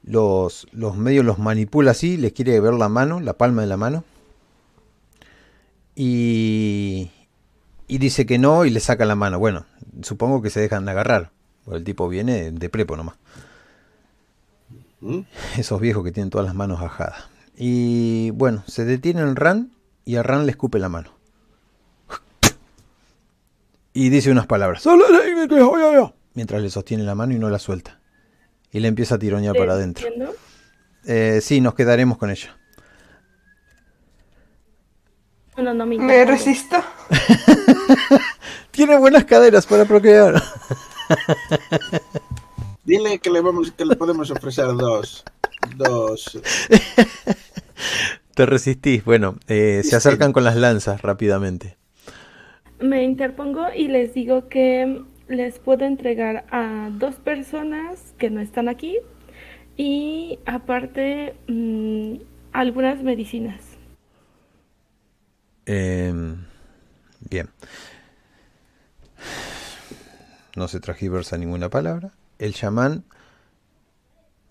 Los, 0.05 0.67
los 0.73 0.97
medios 0.97 1.25
los 1.25 1.39
manipula 1.39 1.93
así. 1.93 2.17
Les 2.17 2.33
quiere 2.33 2.59
ver 2.61 2.75
la 2.75 2.89
mano, 2.89 3.21
la 3.21 3.35
palma 3.35 3.63
de 3.63 3.69
la 3.69 3.77
mano. 3.77 4.05
Y, 5.95 7.11
y 7.87 7.99
dice 7.99 8.27
que 8.27 8.39
no 8.39 8.65
y 8.65 8.71
le 8.71 8.81
saca 8.81 9.05
la 9.05 9.15
mano. 9.15 9.39
Bueno, 9.39 9.65
supongo 10.03 10.43
que 10.43 10.51
se 10.51 10.61
dejan 10.61 10.89
agarrar. 10.89 11.31
Porque 11.65 11.79
el 11.79 11.85
tipo 11.85 12.09
viene 12.09 12.51
de 12.51 12.69
prepo 12.69 12.97
nomás. 12.97 13.17
¿Mm? 15.01 15.21
Esos 15.57 15.81
viejos 15.81 16.05
que 16.05 16.13
tienen 16.13 16.31
todas 16.31 16.47
las 16.47 16.55
manos 16.55 16.81
ajadas. 16.81 17.25
Y 17.57 18.31
bueno, 18.31 18.65
se 18.67 18.85
detiene 18.85 19.21
en 19.21 19.37
Ran 19.37 19.73
y 20.05 20.17
a 20.17 20.23
Ran 20.23 20.47
le 20.47 20.53
escupe 20.53 20.79
la 20.79 20.89
mano. 20.89 21.11
Y 23.93 24.09
dice 24.09 24.31
unas 24.31 24.47
palabras. 24.47 24.85
Mientras 26.35 26.63
le 26.63 26.71
sostiene 26.71 27.05
la 27.05 27.15
mano 27.15 27.35
y 27.35 27.39
no 27.39 27.51
la 27.51 27.59
suelta. 27.59 28.01
Y 28.71 28.81
le 28.81 28.89
empieza 28.89 29.17
a 29.17 29.19
tironear 29.19 29.55
para 29.55 29.75
adentro. 29.75 30.09
Eh, 31.05 31.41
sí, 31.43 31.61
nos 31.61 31.75
quedaremos 31.75 32.17
con 32.17 32.31
ella. 32.31 32.57
Bueno, 35.55 35.75
no 35.75 35.85
me 35.85 35.99
Me 35.99 36.25
resisto. 36.25 36.77
Tiene 38.71 38.97
buenas 38.97 39.25
caderas 39.25 39.67
para 39.67 39.85
procrear. 39.85 40.43
Dile 42.85 43.19
que 43.19 43.31
le, 43.31 43.41
vamos, 43.43 43.71
que 43.73 43.85
le 43.85 43.95
podemos 43.97 44.31
ofrecer 44.31 44.67
dos. 44.69 45.25
Dos. 45.77 46.41
Te 48.35 48.47
resistís. 48.47 49.05
Bueno, 49.05 49.37
eh, 49.47 49.83
se 49.85 49.95
acercan 49.95 50.33
con 50.33 50.45
las 50.45 50.57
lanzas 50.57 51.03
rápidamente. 51.03 51.77
Me 52.83 53.05
interpongo 53.05 53.67
y 53.75 53.87
les 53.87 54.13
digo 54.13 54.49
que 54.49 55.05
les 55.29 55.59
puedo 55.61 55.85
entregar 55.85 56.45
a 56.51 56.91
dos 56.93 57.17
personas 57.17 58.15
que 58.19 58.29
no 58.29 58.41
están 58.41 58.69
aquí 58.69 58.99
y 59.77 60.41
aparte 60.47 61.35
mm, 61.47 62.17
algunas 62.53 63.03
medicinas. 63.03 63.61
Eh, 65.67 66.13
bien. 67.31 67.49
No 70.57 70.69
se 70.69 70.81
tragiversa 70.81 71.39
ninguna 71.39 71.71
palabra. 71.71 72.13
El 72.39 72.53
chamán 72.53 73.05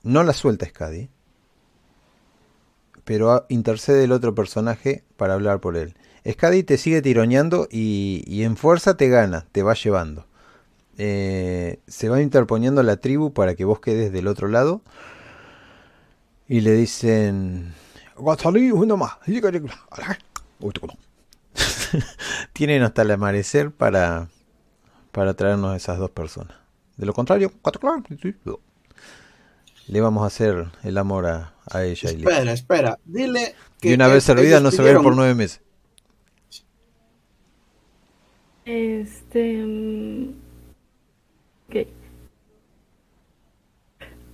no 0.04 0.24
la 0.24 0.34
suelta 0.34 0.66
Skadi, 0.66 1.10
pero 3.04 3.46
intercede 3.50 4.06
el 4.06 4.14
otro 4.14 4.34
personaje 4.34 5.04
para 5.18 5.34
hablar 5.34 5.60
por 5.60 5.76
él. 5.76 5.96
Skadi 6.30 6.64
te 6.64 6.78
sigue 6.78 7.02
tironeando 7.02 7.68
y, 7.72 8.24
y 8.28 8.44
en 8.44 8.58
fuerza 8.58 8.96
te 8.96 9.10
gana, 9.10 9.46
te 9.52 9.64
va 9.64 9.74
llevando. 9.74 10.26
Eh, 10.98 11.80
se 11.88 12.10
va 12.10 12.22
interponiendo 12.22 12.84
la 12.84 12.98
tribu 12.98 13.34
para 13.34 13.56
que 13.56 13.66
vos 13.66 13.80
quedes 13.80 14.12
del 14.12 14.28
otro 14.28 14.48
lado 14.48 14.82
y 16.48 16.62
le 16.62 16.74
dicen... 16.74 17.74
Tienen 22.54 22.84
hasta 22.84 23.02
el 23.02 23.12
amanecer 23.12 23.72
para, 23.72 24.28
para 25.12 25.34
traernos 25.34 25.74
a 25.74 25.78
esas 25.78 25.98
dos 25.98 26.12
personas. 26.12 26.56
De 26.98 27.06
lo 27.08 27.14
contrario, 27.14 27.52
le 29.88 30.02
vamos 30.02 30.24
a 30.24 30.28
hacer 30.28 30.68
el 30.84 30.98
amor 30.98 31.26
a, 31.26 31.54
a 31.70 31.84
ella. 31.84 32.12
Y, 32.12 32.16
listo. 32.16 32.30
Espera, 32.30 32.54
espera. 32.54 33.00
Dile 33.06 33.56
que. 33.80 33.90
y 33.90 33.94
una 33.94 34.08
que 34.08 34.14
vez 34.14 34.24
servida 34.24 34.60
no 34.60 34.72
se 34.72 34.82
va 34.82 34.90
a 34.90 34.92
ir 34.92 35.00
por 35.00 35.16
nueve 35.16 35.36
meses. 35.36 35.62
Este. 38.66 39.58
mm, 39.58 40.34
Ok. 41.70 41.88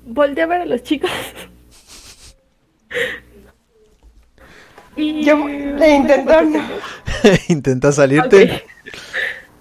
Volteé 0.05 0.43
a 0.43 0.47
ver 0.47 0.61
a 0.61 0.65
los 0.65 0.83
chicos. 0.83 1.11
y. 4.95 5.23
Yo 5.23 5.47
le 5.47 5.95
intento 5.95 6.41
no. 6.43 6.63
Intenta 7.49 7.91
salirte. 7.91 8.43
Ok. 8.43 8.51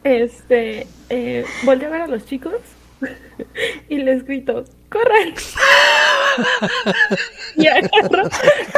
Este, 0.05 0.87
eh, 1.11 1.45
a 1.89 1.91
ver 1.91 2.03
a 2.03 2.07
los 2.07 2.25
chicos 2.27 2.55
y 3.89 3.99
les 3.99 4.25
grito, 4.25 4.65
¡corran! 4.89 5.35
y 7.57 7.67
agarro, 7.67 8.29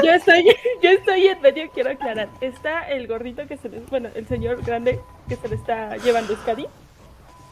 yo 0.03 0.13
estoy, 0.13 0.45
yo 0.83 0.91
estoy 0.91 1.27
en 1.27 1.41
medio, 1.41 1.71
quiero 1.73 1.91
aclarar. 1.91 2.29
Está 2.41 2.89
el 2.89 3.07
gordito 3.07 3.47
que 3.47 3.57
se 3.57 3.69
les, 3.69 3.89
bueno, 3.91 4.09
el 4.15 4.27
señor 4.27 4.65
grande 4.65 5.01
que 5.29 5.37
se 5.37 5.49
le 5.49 5.57
está 5.57 5.97
llevando 5.97 6.37
Scadi, 6.37 6.67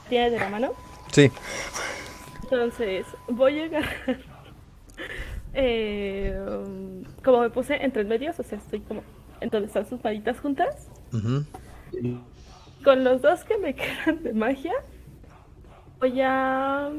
tiene 0.08 0.30
de 0.30 0.38
la 0.38 0.48
mano. 0.48 0.72
Sí. 1.12 1.30
Entonces, 2.42 3.06
voy 3.28 3.60
a 3.60 3.64
agarrar. 3.64 4.18
eh, 5.54 6.38
como 7.24 7.40
me 7.40 7.50
puse 7.50 7.74
entre 7.82 8.04
medios, 8.04 8.38
o 8.38 8.42
sea, 8.42 8.58
estoy 8.58 8.80
como 8.80 9.02
en 9.40 9.50
donde 9.50 9.66
están 9.68 9.88
sus 9.88 10.02
manitas 10.02 10.38
juntas. 10.40 10.88
Con 12.84 13.04
los 13.04 13.22
dos 13.22 13.44
que 13.44 13.58
me 13.58 13.74
quedan 13.76 14.22
de 14.22 14.32
magia, 14.32 14.74
voy 15.98 16.20
a. 16.20 16.90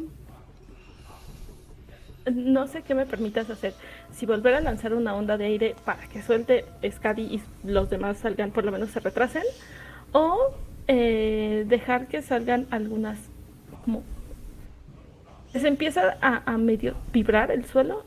No 2.33 2.67
sé 2.67 2.81
qué 2.81 2.93
me 2.95 3.05
permitas 3.05 3.49
hacer. 3.49 3.73
Si 4.13 4.25
volver 4.25 4.53
a 4.55 4.61
lanzar 4.61 4.93
una 4.93 5.15
onda 5.15 5.37
de 5.37 5.45
aire 5.45 5.75
para 5.85 6.07
que 6.07 6.21
suelte 6.21 6.65
Scadi 6.89 7.21
y 7.23 7.41
los 7.63 7.89
demás 7.89 8.17
salgan, 8.17 8.51
por 8.51 8.65
lo 8.65 8.71
menos 8.71 8.89
se 8.89 8.99
retrasen. 8.99 9.43
O 10.11 10.53
eh, 10.87 11.65
dejar 11.67 12.07
que 12.07 12.21
salgan 12.21 12.67
algunas. 12.71 13.17
Como. 13.85 14.03
Se 15.53 15.67
empieza 15.67 16.17
a, 16.21 16.43
a 16.45 16.57
medio 16.57 16.95
vibrar 17.13 17.51
el 17.51 17.65
suelo. 17.65 18.03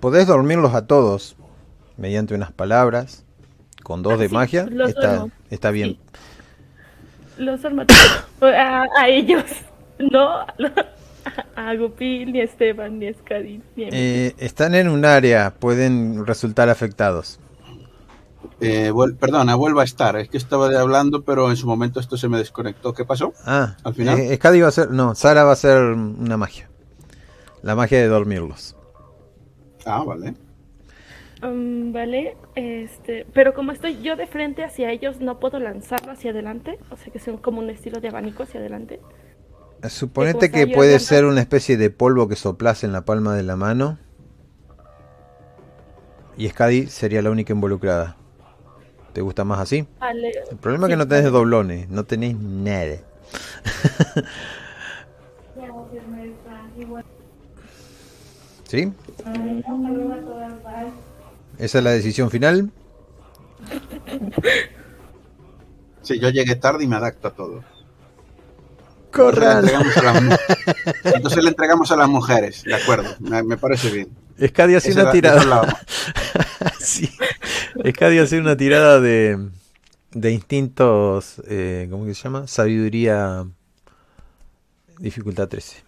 Podés 0.00 0.26
dormirlos 0.26 0.74
a 0.74 0.86
todos 0.86 1.36
mediante 1.96 2.34
unas 2.34 2.52
palabras. 2.52 3.24
Con 3.82 4.02
dos 4.02 4.14
Ah, 4.14 4.16
de 4.16 4.28
sí, 4.28 4.34
magia. 4.34 4.66
los 4.70 4.90
Está, 4.90 5.26
está 5.50 5.70
bien. 5.70 5.98
Sí. 7.36 7.42
Los 7.42 7.64
arma 7.64 7.86
a, 8.40 8.84
a 8.98 9.08
ellos. 9.08 9.44
No 9.98 10.44
a, 11.56 11.74
ni 11.74 12.40
a 12.40 12.44
Esteban, 12.44 12.98
ni 12.98 13.08
a 13.08 13.12
mí. 13.36 13.60
Eh, 13.76 14.34
están 14.38 14.74
en 14.74 14.88
un 14.88 15.04
área. 15.04 15.54
Pueden 15.58 16.26
resultar 16.26 16.68
afectados. 16.68 17.40
Eh, 18.60 18.90
vuel- 18.92 19.16
perdona, 19.16 19.54
vuelva 19.54 19.82
a 19.82 19.84
estar. 19.84 20.16
Es 20.16 20.28
que 20.28 20.36
estaba 20.36 20.66
hablando, 20.78 21.22
pero 21.22 21.50
en 21.50 21.56
su 21.56 21.66
momento 21.66 22.00
esto 22.00 22.16
se 22.16 22.28
me 22.28 22.38
desconectó. 22.38 22.92
¿Qué 22.92 23.04
pasó? 23.04 23.32
Ah, 23.44 23.76
¿Al 23.84 23.94
final? 23.94 24.18
eh, 24.18 24.34
Skadi 24.36 24.60
va 24.60 24.66
a 24.66 24.68
hacer. 24.70 24.90
No, 24.90 25.14
Sara 25.14 25.44
va 25.44 25.50
a 25.50 25.54
hacer 25.54 25.80
una 25.80 26.36
magia. 26.36 26.68
La 27.62 27.74
magia 27.74 27.98
de 27.98 28.06
dormirlos. 28.08 28.76
Ah, 29.84 30.02
vale. 30.04 30.34
Um, 31.40 31.92
vale, 31.92 32.36
este, 32.56 33.24
pero 33.32 33.54
como 33.54 33.70
estoy 33.70 34.02
yo 34.02 34.16
de 34.16 34.26
frente 34.26 34.64
hacia 34.64 34.90
ellos, 34.90 35.20
no 35.20 35.38
puedo 35.38 35.60
lanzarlo 35.60 36.10
hacia 36.10 36.32
adelante, 36.32 36.80
o 36.90 36.96
sea 36.96 37.12
que 37.12 37.18
es 37.18 37.28
un- 37.28 37.36
como 37.38 37.60
un 37.60 37.70
estilo 37.70 38.00
de 38.00 38.08
abanico 38.08 38.42
hacia 38.42 38.58
adelante. 38.58 38.98
Suponete 39.88 40.50
que 40.50 40.66
puede 40.66 40.98
ser 40.98 41.24
una 41.24 41.40
especie 41.40 41.76
de 41.76 41.90
polvo 41.90 42.28
que 42.28 42.36
soplas 42.36 42.82
en 42.84 42.92
la 42.92 43.04
palma 43.04 43.34
de 43.34 43.42
la 43.42 43.56
mano. 43.56 43.98
Y 46.36 46.48
Skadi 46.48 46.86
sería 46.86 47.22
la 47.22 47.30
única 47.30 47.52
involucrada. 47.52 48.16
¿Te 49.12 49.20
gusta 49.20 49.44
más 49.44 49.60
así? 49.60 49.86
Vale, 50.00 50.32
El 50.50 50.56
problema 50.58 50.86
es 50.86 50.90
que 50.92 50.96
no 50.96 51.08
tenés 51.08 51.30
doblones, 51.32 51.88
no 51.88 52.04
tenés 52.04 52.36
nada. 52.36 52.96
¿Sí? 58.68 58.92
¿Esa 61.58 61.78
es 61.78 61.84
la 61.84 61.90
decisión 61.90 62.30
final? 62.30 62.70
Sí, 66.02 66.20
yo 66.20 66.28
llegué 66.28 66.54
tarde 66.54 66.84
y 66.84 66.86
me 66.86 66.96
adapto 66.96 67.28
a 67.28 67.30
todo. 67.32 67.64
¡Corran! 69.12 69.64
Entonces 69.64 69.82
le 69.82 69.88
entregamos 69.88 69.96
a 69.96 70.02
las, 70.02 70.22
mu- 70.22 70.36
entonces 71.14 71.42
le 71.44 71.48
entregamos 71.50 71.90
a 71.92 71.96
las 71.96 72.08
mujeres, 72.08 72.62
de 72.64 72.74
acuerdo, 72.74 73.08
me, 73.20 73.42
me 73.42 73.56
parece 73.56 73.90
bien. 73.90 74.08
Escadi 74.38 74.74
hace 74.76 74.90
Esa 74.90 75.02
una 75.02 75.10
tirada. 75.10 75.80
es 76.78 76.78
sí. 76.86 77.10
Escadi 77.84 78.18
hace 78.18 78.38
una 78.38 78.56
tirada 78.56 79.00
de, 79.00 79.48
de 80.12 80.30
instintos, 80.30 81.42
eh, 81.48 81.88
¿cómo 81.90 82.04
que 82.06 82.14
se 82.14 82.22
llama? 82.24 82.46
Sabiduría, 82.46 83.46
dificultad 84.98 85.48
13. 85.48 85.82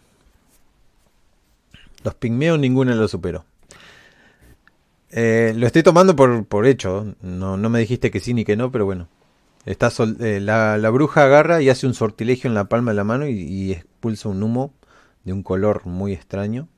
Los 2.03 2.15
pigmeos 2.15 2.59
ninguno 2.59 2.95
lo 2.95 3.07
superó. 3.09 3.45
Eh, 5.13 5.53
lo 5.57 5.67
estoy 5.67 5.83
tomando 5.83 6.15
por, 6.17 6.45
por 6.47 6.67
hecho, 6.67 7.15
no, 7.21 7.57
no 7.57 7.69
me 7.69 7.81
dijiste 7.81 8.11
que 8.11 8.21
sí 8.21 8.33
ni 8.33 8.45
que 8.45 8.57
no, 8.57 8.71
pero 8.73 8.85
bueno. 8.87 9.09
Está 9.67 9.91
sol- 9.91 10.17
eh, 10.21 10.41
la, 10.41 10.79
la 10.79 10.91
bruja 10.91 11.25
agarra 11.25 11.61
y 11.63 11.69
hace 11.69 11.87
un 11.87 11.95
sortilegio 11.95 12.49
en 12.49 12.55
la 12.55 12.65
palma 12.65 12.93
de 12.93 12.97
la 12.97 13.05
mano 13.05 13.27
y, 13.29 13.33
y 13.41 13.73
expulsa 13.73 14.29
un 14.29 14.43
humo 14.43 14.73
de 15.25 15.33
un 15.33 15.43
color 15.43 15.87
muy 15.87 16.13
extraño. 16.13 16.69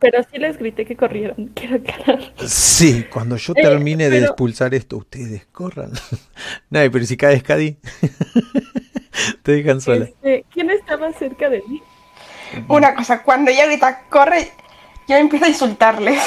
Pero 0.00 0.20
sí 0.24 0.38
les 0.38 0.58
grité 0.58 0.84
que 0.84 0.96
corrieran, 0.96 1.50
quiero 1.54 1.76
aclarar. 1.76 2.32
Sí, 2.46 3.04
cuando 3.12 3.36
yo 3.36 3.52
Eh, 3.56 3.62
termine 3.62 4.10
de 4.10 4.18
expulsar 4.18 4.74
esto, 4.74 4.96
ustedes 4.96 5.46
corran. 5.52 5.92
Nadie, 6.70 6.90
pero 6.90 7.04
si 7.06 7.16
caes, 7.16 7.42
Cadi, 7.42 7.78
te 9.42 9.52
dejan 9.52 9.80
sola. 9.80 10.04
Este, 10.06 10.44
¿Quién 10.52 10.70
estaba 10.70 11.12
cerca 11.12 11.48
de 11.48 11.62
mí? 11.68 11.82
Una 12.68 12.94
cosa, 12.94 13.22
cuando 13.22 13.50
ella 13.50 13.66
grita 13.66 14.02
corre, 14.10 14.50
yo 15.08 15.16
empiezo 15.16 15.44
a 15.46 15.48
insultarle. 15.48 16.18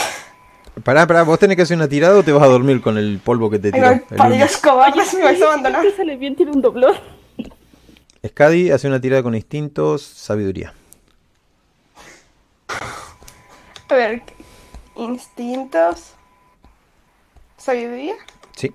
Pará, 0.83 1.07
pará, 1.07 1.23
¿vos 1.23 1.39
tenés 1.39 1.55
que 1.55 1.63
hacer 1.63 1.77
una 1.77 1.87
tirada 1.87 2.17
o 2.17 2.23
te 2.23 2.31
vas 2.31 2.43
a 2.43 2.47
dormir 2.47 2.81
con 2.81 2.97
el 2.97 3.19
polvo 3.19 3.49
que 3.49 3.59
te 3.59 3.71
tiró? 3.71 3.91
Digo, 3.91 4.05
el 4.09 4.17
para? 4.17 4.35
Dios, 4.35 4.57
cobardes, 4.57 5.13
me 5.13 5.23
vais 5.23 5.41
a 5.41 5.45
abandonar. 5.45 5.85
Sale 5.97 6.17
bien, 6.17 6.35
tiene 6.35 6.51
un 6.51 6.61
doblón. 6.61 6.95
Scadi 8.27 8.71
hace 8.71 8.87
una 8.87 8.99
tirada 8.99 9.23
con 9.23 9.35
instintos, 9.35 10.01
sabiduría. 10.01 10.73
A 13.87 13.93
ver, 13.93 14.23
instintos. 14.95 16.13
Sabiduría. 17.57 18.15
Sí, 18.55 18.73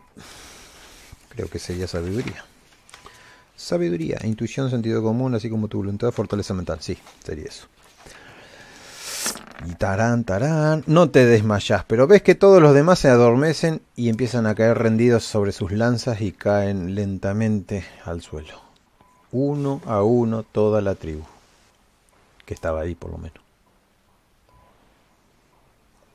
creo 1.29 1.49
que 1.49 1.59
sería 1.59 1.87
sabiduría. 1.87 2.45
Sabiduría, 3.57 4.19
intuición, 4.25 4.71
sentido 4.71 5.03
común, 5.03 5.35
así 5.35 5.51
como 5.51 5.69
tu 5.69 5.79
voluntad, 5.79 6.11
fortaleza 6.13 6.55
mental. 6.55 6.79
Sí, 6.81 6.97
sería 7.23 7.47
eso. 7.47 7.67
Y 9.67 9.75
tarán, 9.75 10.25
tarán. 10.25 10.83
No 10.87 11.11
te 11.11 11.27
desmayas, 11.27 11.85
pero 11.85 12.07
ves 12.07 12.23
que 12.23 12.35
todos 12.35 12.63
los 12.63 12.75
demás 12.75 12.99
se 12.99 13.09
adormecen 13.09 13.83
y 13.95 14.09
empiezan 14.09 14.47
a 14.47 14.55
caer 14.55 14.79
rendidos 14.79 15.25
sobre 15.25 15.53
sus 15.53 15.73
lanzas 15.73 16.21
y 16.23 16.33
caen 16.33 16.95
lentamente 16.95 17.85
al 18.05 18.23
suelo. 18.23 18.55
Uno 19.33 19.83
a 19.87 20.03
uno 20.03 20.43
toda 20.45 20.81
la 20.81 20.95
tribu. 20.95 21.25
Que 22.47 22.55
estaba 22.55 22.81
ahí 22.81 22.95
por 22.95 23.11
lo 23.11 23.19
menos. 23.19 23.39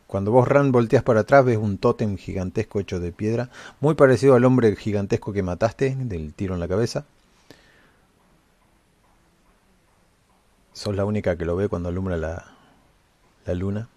Cuando 0.07 0.31
vos 0.31 0.47
Ran 0.47 0.71
volteas 0.71 1.03
para 1.03 1.21
atrás 1.21 1.45
ves 1.45 1.57
un 1.57 1.77
tótem 1.77 2.17
gigantesco 2.17 2.79
hecho 2.79 2.99
de 2.99 3.11
piedra, 3.11 3.49
muy 3.79 3.95
parecido 3.95 4.35
al 4.35 4.45
hombre 4.45 4.75
gigantesco 4.75 5.33
que 5.33 5.43
mataste 5.43 5.95
del 5.95 6.33
tiro 6.33 6.53
en 6.53 6.59
la 6.59 6.67
cabeza. 6.67 7.05
Sos 10.73 10.95
la 10.95 11.05
única 11.05 11.37
que 11.37 11.45
lo 11.45 11.55
ve 11.55 11.69
cuando 11.69 11.89
alumbra 11.89 12.17
la, 12.17 12.54
la 13.45 13.53
luna. 13.53 13.89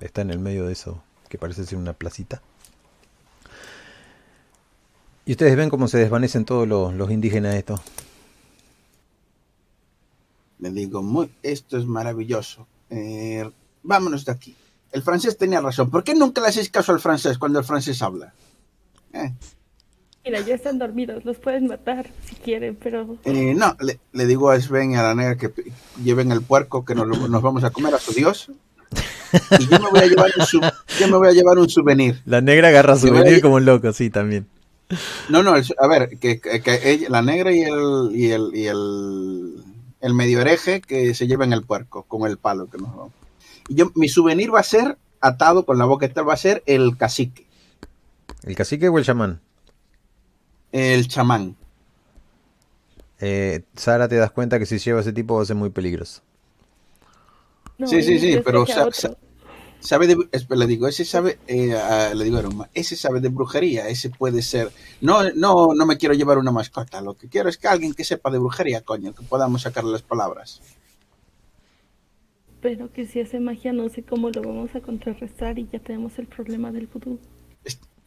Está 0.00 0.22
en 0.22 0.30
el 0.30 0.38
medio 0.38 0.66
de 0.66 0.72
eso 0.72 1.02
que 1.28 1.38
parece 1.38 1.64
ser 1.64 1.78
una 1.78 1.92
placita. 1.92 2.42
Y 5.26 5.32
ustedes 5.32 5.56
ven 5.56 5.70
cómo 5.70 5.88
se 5.88 5.98
desvanecen 5.98 6.44
todos 6.44 6.68
los, 6.68 6.92
los 6.94 7.10
indígenas 7.10 7.54
estos. 7.54 7.80
Le 10.58 10.70
digo, 10.70 11.02
muy, 11.02 11.30
esto 11.42 11.78
es 11.78 11.86
maravilloso. 11.86 12.66
Eh, 12.90 13.50
vámonos 13.82 14.24
de 14.24 14.32
aquí. 14.32 14.56
El 14.92 15.02
francés 15.02 15.36
tenía 15.36 15.60
razón. 15.60 15.90
¿Por 15.90 16.04
qué 16.04 16.14
nunca 16.14 16.40
le 16.40 16.48
hacéis 16.48 16.70
caso 16.70 16.92
al 16.92 17.00
francés 17.00 17.38
cuando 17.38 17.58
el 17.58 17.64
francés 17.64 18.00
habla? 18.02 18.32
Eh, 19.12 19.32
Mira, 20.24 20.40
ya 20.40 20.54
están 20.54 20.78
dormidos, 20.78 21.24
los 21.26 21.36
pueden 21.36 21.66
matar 21.66 22.08
si 22.26 22.34
quieren, 22.36 22.76
pero 22.76 23.18
eh, 23.24 23.54
no, 23.54 23.76
le, 23.80 23.98
le 24.12 24.26
digo 24.26 24.48
a 24.50 24.58
Sven 24.58 24.92
y 24.92 24.96
a 24.96 25.02
la 25.02 25.14
negra 25.14 25.36
que 25.36 25.52
lleven 26.02 26.32
el 26.32 26.40
puerco 26.40 26.82
que 26.84 26.94
nos, 26.94 27.06
lo- 27.06 27.28
nos 27.28 27.42
vamos 27.42 27.62
a 27.62 27.70
comer 27.70 27.94
a 27.94 27.98
su 27.98 28.12
dios. 28.14 28.50
Y 29.58 29.66
yo 29.66 29.80
me 29.80 29.90
voy 29.90 30.00
a 30.00 30.06
llevar 30.06 30.30
un, 30.38 30.60
yo 31.00 31.08
me 31.08 31.16
voy 31.16 31.28
a 31.28 31.32
llevar 31.32 31.58
un 31.58 31.68
souvenir. 31.68 32.20
La 32.24 32.40
negra 32.40 32.68
agarra 32.68 32.96
su 32.96 33.06
Que 33.06 33.10
vaya- 33.12 33.24
venir 33.24 33.40
como 33.42 33.56
un 33.56 33.64
loco, 33.64 33.92
sí, 33.92 34.10
también. 34.10 34.46
No, 35.28 35.42
no, 35.42 35.56
el- 35.56 35.64
a 35.78 35.86
ver, 35.88 36.18
que, 36.18 36.40
que- 36.40 36.60
que 36.62 36.90
ella- 36.90 37.08
la 37.08 37.22
negra 37.22 37.50
y 37.52 37.62
el 37.62 38.10
y 38.14 38.30
el, 38.30 38.50
y 38.54 38.66
el 38.66 39.64
el 40.00 40.14
medio 40.14 40.40
hereje 40.40 40.80
que 40.82 41.14
se 41.14 41.26
lleven 41.26 41.52
el 41.52 41.62
puerco 41.64 42.02
con 42.04 42.28
el 42.30 42.36
palo 42.36 42.68
que 42.68 42.78
nos 42.78 42.94
vamos. 42.94 43.12
Y 43.68 43.74
yo, 43.74 43.90
mi 43.94 44.08
souvenir 44.08 44.54
va 44.54 44.60
a 44.60 44.64
ser 44.64 44.98
atado 45.20 45.64
con 45.64 45.78
la 45.78 45.86
boca 45.86 46.06
tal, 46.12 46.28
va 46.28 46.34
a 46.34 46.36
ser 46.36 46.62
el 46.66 46.96
cacique, 46.98 47.46
¿El 48.42 48.54
cacique 48.54 48.88
o 48.88 48.98
el 48.98 49.04
chamán? 49.04 49.40
el 50.72 51.08
chamán. 51.08 51.56
Eh, 53.20 53.62
Sara, 53.74 54.06
te 54.08 54.16
das 54.16 54.30
cuenta 54.32 54.58
que 54.58 54.66
si 54.66 54.78
lleva 54.78 55.00
ese 55.00 55.12
tipo 55.12 55.36
va 55.36 55.42
a 55.42 55.46
ser 55.46 55.56
muy 55.56 55.70
peligroso. 55.70 56.20
No, 57.78 57.86
sí, 57.86 58.02
sí, 58.02 58.18
sí, 58.18 58.38
pero 58.44 58.66
sa- 58.66 58.90
sa- 58.92 59.16
sabe 59.80 60.06
de, 60.06 60.16
le 60.56 60.66
digo, 60.66 60.88
ese 60.88 61.04
sabe, 61.04 61.38
eh, 61.46 61.74
a- 61.74 62.14
le 62.14 62.24
digo 62.24 62.38
Aroma, 62.38 62.68
ese 62.74 62.96
sabe 62.96 63.20
de 63.20 63.28
brujería, 63.28 63.88
ese 63.88 64.10
puede 64.10 64.42
ser, 64.42 64.70
no, 65.00 65.22
no, 65.34 65.74
no 65.74 65.86
me 65.86 65.98
quiero 65.98 66.14
llevar 66.14 66.38
una 66.38 66.52
mascota, 66.52 67.00
lo 67.00 67.14
que 67.14 67.28
quiero 67.28 67.48
es 67.48 67.58
que 67.58 67.68
alguien 67.68 67.92
que 67.94 68.04
sepa 68.04 68.30
de 68.30 68.38
brujería, 68.38 68.80
coño, 68.82 69.14
que 69.14 69.22
podamos 69.24 69.62
sacarle 69.62 69.92
las 69.92 70.02
palabras. 70.02 70.60
Pero 72.60 72.90
que 72.92 73.06
si 73.06 73.20
hace 73.20 73.40
magia 73.40 73.74
no 73.74 73.88
sé 73.90 74.02
cómo 74.02 74.30
lo 74.30 74.40
vamos 74.42 74.74
a 74.74 74.80
contrarrestar 74.80 75.58
y 75.58 75.68
ya 75.70 75.78
tenemos 75.80 76.18
el 76.18 76.26
problema 76.26 76.72
del 76.72 76.86
vudú. 76.86 77.18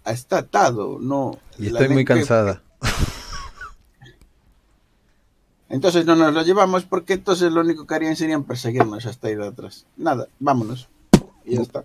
Está 0.04 0.40
atado, 0.40 0.98
no. 1.00 1.38
Y 1.60 1.68
estoy 1.68 1.90
muy 1.90 2.06
cansada. 2.06 2.64
Entonces 5.70 6.06
no 6.06 6.16
nos 6.16 6.34
lo 6.34 6.44
llevamos 6.44 6.86
porque 6.86 7.14
entonces 7.14 7.52
lo 7.52 7.62
único 7.62 7.86
que 7.86 7.96
harían 7.96 8.16
serían 8.16 8.46
perseguirnos 8.46 9.06
hasta 9.06 9.30
ir 9.30 9.42
atrás. 9.42 9.86
Nada, 9.98 10.28
vámonos. 10.40 10.90
Y 11.46 11.56
ya 11.56 11.62
está. 11.62 11.84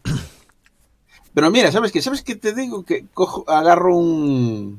Pero 1.34 1.50
mira, 1.50 1.72
¿sabes 1.72 1.90
qué? 1.90 2.02
¿Sabes 2.02 2.22
qué 2.22 2.36
te 2.36 2.54
digo? 2.54 2.84
Que 2.84 3.06
cojo, 3.12 3.48
agarro 3.48 3.96
un... 3.96 4.78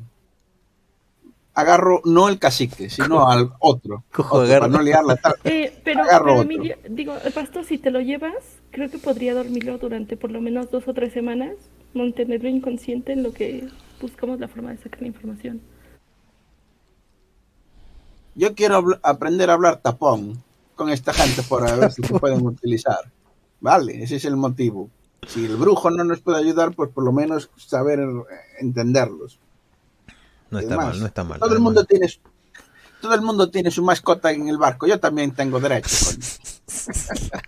Agarro 1.56 2.02
no 2.06 2.30
el 2.30 2.40
cacique, 2.40 2.90
sino 2.90 3.30
al 3.30 3.52
otro. 3.60 4.04
Cojo, 4.12 4.38
Otro, 4.38 4.48
agarro. 4.48 4.62
Para 4.62 4.78
no 4.78 4.82
liarla 4.82 5.16
tal. 5.18 5.36
Eh, 5.44 5.80
pero, 5.84 6.02
Agarro 6.02 6.26
pero 6.26 6.40
otro. 6.40 6.52
Emilio, 6.52 6.78
digo, 6.90 7.14
Pasto, 7.36 7.64
si 7.64 7.78
te 7.78 7.92
lo 7.92 8.02
llevas, 8.02 8.34
creo 8.72 8.90
que 8.90 8.98
podría 8.98 9.36
dormirlo 9.36 9.78
durante 9.78 10.18
por 10.18 10.32
lo 10.32 10.42
menos 10.42 10.72
dos 10.72 10.88
o 10.88 10.94
tres 10.96 11.14
semanas, 11.14 11.54
mantenerlo 11.94 12.50
inconsciente 12.50 13.12
en 13.14 13.22
lo 13.22 13.34
que 13.34 13.68
buscamos 14.02 14.40
la 14.40 14.48
forma 14.48 14.72
de 14.72 14.78
sacar 14.78 15.02
la 15.02 15.08
información. 15.08 15.62
Yo 18.36 18.56
quiero 18.56 18.84
aprender 19.04 19.50
a 19.50 19.54
hablar 19.54 19.78
tapón 19.82 20.42
con 20.76 20.90
esta 20.90 21.14
gente 21.14 21.44
para 21.44 21.76
ver 21.76 21.92
si 21.92 22.02
se 22.04 22.20
pueden 22.20 22.46
utilizar. 22.46 23.00
Vale, 23.60 24.04
ese 24.04 24.16
es 24.18 24.26
el 24.26 24.36
motivo. 24.36 24.90
Si 25.28 25.46
el 25.46 25.56
brujo 25.56 25.90
no 25.90 26.04
nos 26.04 26.20
puede 26.22 26.40
ayudar, 26.40 26.74
pues 26.76 26.90
por 26.90 27.04
lo 27.06 27.12
menos 27.14 27.50
saber 27.56 28.02
entenderlos. 28.60 29.40
No 30.50 30.60
está 30.60 30.76
Además, 30.76 30.94
mal, 30.94 31.00
no 31.00 31.06
está 31.06 31.24
mal. 31.24 31.40
Todo 31.40 31.54
el 31.54 31.60
mundo 31.60 31.84
tiene 31.86 32.08
su- 32.10 32.20
todo 33.02 33.14
el 33.16 33.22
mundo 33.22 33.50
tiene 33.50 33.70
su 33.72 33.84
mascota 33.84 34.32
en 34.32 34.48
el 34.48 34.58
barco. 34.58 34.88
Yo 34.88 35.00
también 35.00 35.32
tengo 35.32 35.60
derecho. 35.60 35.90
coño. 36.06 36.20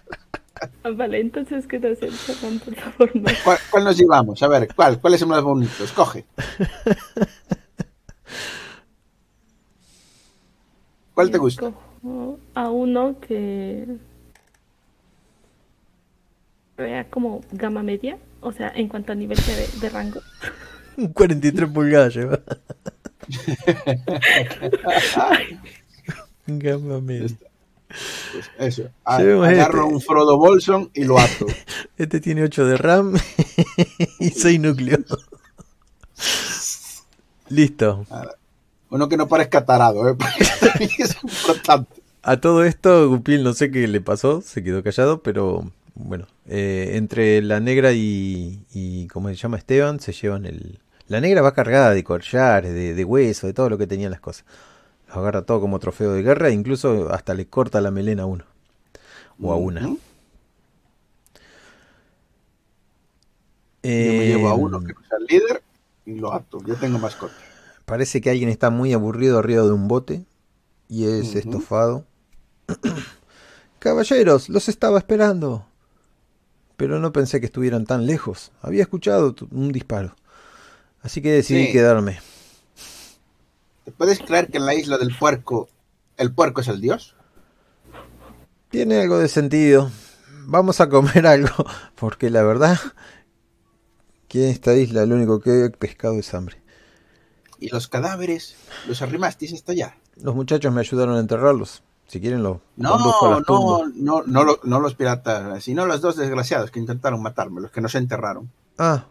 Ah, 0.84 0.90
vale, 0.96 1.20
entonces 1.20 1.68
quédate 1.68 2.08
el 2.08 2.14
por 2.60 2.76
favor. 2.76 3.12
¿Cuál, 3.44 3.58
cuál 3.70 3.84
nos 3.84 3.98
llevamos? 3.98 4.42
A 4.42 4.48
ver, 4.48 4.74
¿cuál? 4.74 5.00
¿Cuál 5.02 5.14
es 5.16 5.22
el 5.22 5.28
más 5.28 5.44
bonito? 5.44 5.84
¿Cuál 11.16 11.32
te 11.32 11.38
gusta? 11.40 11.72
A 12.54 12.70
uno 12.70 13.20
que 13.20 13.88
vea 16.78 17.10
como 17.10 17.42
gama 17.52 17.82
media, 17.82 18.18
o 18.42 18.52
sea, 18.52 18.70
en 18.76 18.88
cuanto 18.90 19.14
a 19.14 19.16
nivel 19.16 19.38
de, 19.38 19.80
de 19.80 19.90
rango. 19.90 20.22
Un 20.98 21.08
43 21.10 21.70
pulgadas 21.72 22.14
lleva. 22.16 22.40
Gama 26.48 27.02
media. 27.02 27.36
Pues 28.32 28.50
eso. 28.60 28.90
A- 29.04 29.16
agarro 29.18 29.84
este. 29.84 29.94
un 29.96 30.02
Frodo 30.02 30.38
Bolson 30.38 30.90
y 30.94 31.04
lo 31.06 31.18
ato. 31.20 31.46
Este 31.98 32.20
tiene 32.20 32.44
8 32.44 32.66
de 32.66 32.78
RAM 32.78 33.16
y 34.20 34.30
6 34.30 34.60
núcleos. 34.60 35.06
Listo. 37.50 38.06
Uno 38.96 39.10
que 39.10 39.18
no 39.18 39.28
parezca 39.28 39.66
tarado, 39.66 40.08
¿eh? 40.10 40.16
Es 41.00 41.18
importante. 41.22 42.02
A 42.24 42.38
todo 42.40 42.64
esto, 42.64 43.10
Gupil 43.10 43.44
no 43.44 43.54
sé 43.54 43.70
qué 43.70 43.88
le 43.90 44.00
pasó, 44.00 44.40
se 44.42 44.64
quedó 44.64 44.82
callado, 44.84 45.22
pero 45.22 45.70
Bueno, 45.96 46.28
eh, 46.48 46.92
entre 46.94 47.42
la 47.42 47.60
negra 47.60 47.92
y, 47.92 48.66
y, 48.74 49.08
¿cómo 49.08 49.28
se 49.30 49.36
llama? 49.36 49.58
Esteban, 49.58 50.00
se 50.00 50.14
llevan 50.14 50.46
el... 50.46 50.80
La 51.08 51.20
negra 51.22 51.42
va 51.42 51.54
cargada 51.54 51.92
de 51.92 52.04
collares, 52.06 52.74
de, 52.74 52.94
de 52.94 53.04
hueso, 53.06 53.48
de 53.48 53.54
todo 53.54 53.70
lo 53.70 53.78
que 53.78 53.86
tenían 53.88 54.12
las 54.12 54.22
cosas. 54.22 54.46
Los 55.08 55.18
agarra 55.18 55.42
todo 55.44 55.60
como 55.62 55.80
trofeo 55.80 56.14
de 56.14 56.24
guerra 56.24 56.50
e 56.50 56.54
incluso 56.54 57.12
hasta 57.14 57.34
le 57.34 57.48
corta 57.48 57.82
la 57.82 57.92
melena 57.92 58.24
a 58.24 58.26
uno. 58.28 58.46
O 59.42 59.52
a 59.54 59.58
una. 59.58 59.82
Yo 59.82 59.98
me 64.14 64.28
llevo 64.28 64.50
a 64.50 64.56
uno 64.56 64.80
que 64.82 64.94
no 64.94 65.00
sea 65.08 65.18
el 65.20 65.26
líder 65.26 65.64
y 66.06 66.16
lo 66.16 66.34
ato. 66.34 66.62
Yo 66.66 66.76
tengo 66.78 66.98
mascota. 67.00 67.36
Parece 67.86 68.20
que 68.22 68.30
alguien 68.32 68.50
está 68.50 68.70
muy 68.70 68.94
aburrido 68.94 69.38
arriba 69.40 69.64
de 69.64 69.72
un 69.72 69.88
bote 69.88 70.26
y 70.90 71.06
es 71.06 71.36
estofado. 71.36 72.06
Caballeros, 73.80 74.50
los 74.50 74.70
estaba 74.70 74.98
esperando. 74.98 75.68
Pero 76.78 77.00
no 77.00 77.14
pensé 77.14 77.40
que 77.40 77.46
estuvieran 77.46 77.86
tan 77.86 78.06
lejos. 78.06 78.52
Había 78.62 78.82
escuchado 78.84 79.36
un 79.52 79.72
disparo. 79.72 80.16
Así 81.02 81.22
que 81.22 81.32
decidí 81.32 81.68
Sí. 81.68 81.72
quedarme. 81.72 82.20
¿Te 83.86 83.92
puedes 83.92 84.20
creer 84.20 84.50
que 84.50 84.58
en 84.58 84.66
la 84.66 84.74
isla 84.74 84.98
del 84.98 85.16
puerco 85.16 85.70
el 86.18 86.34
puerco 86.34 86.62
es 86.62 86.68
el 86.68 86.82
dios? 86.82 87.16
Tiene 88.72 89.00
algo 89.02 89.20
de 89.20 89.28
sentido. 89.28 89.92
Vamos 90.48 90.82
a 90.82 90.90
comer 90.90 91.28
algo. 91.28 91.66
Porque 91.96 92.30
la 92.32 92.42
verdad 92.44 92.80
que 94.28 94.46
en 94.46 94.50
esta 94.50 94.74
isla 94.76 95.06
lo 95.06 95.16
único 95.16 95.40
que 95.40 95.66
he 95.66 95.70
pescado 95.70 96.16
es 96.16 96.34
hambre. 96.34 96.58
Y 97.60 97.70
los 97.70 97.88
cadáveres 97.88 98.56
los 98.88 99.02
arrimasteis 99.02 99.54
hasta 99.54 99.72
allá. 99.72 99.98
Los 100.18 100.36
muchachos 100.36 100.74
me 100.74 100.82
ayudaron 100.82 101.16
a 101.16 101.20
enterrarlos. 101.20 101.84
Si 102.08 102.20
quieren 102.22 102.44
lo 102.44 102.62
No, 102.78 102.98
no, 103.00 103.84
no, 103.96 104.24
no, 104.26 104.44
lo- 104.44 104.60
no 104.64 104.80
los 104.80 104.94
piratas, 104.94 105.64
sino 105.64 105.86
los 105.88 106.02
dos 106.02 106.16
desgraciados 106.18 106.70
que 106.70 106.80
intentaron 106.80 107.22
matarme, 107.22 107.62
los 107.62 107.72
que 107.72 107.82
nos 107.82 107.96
enterraron. 107.96 108.52
Ah, 108.78 109.06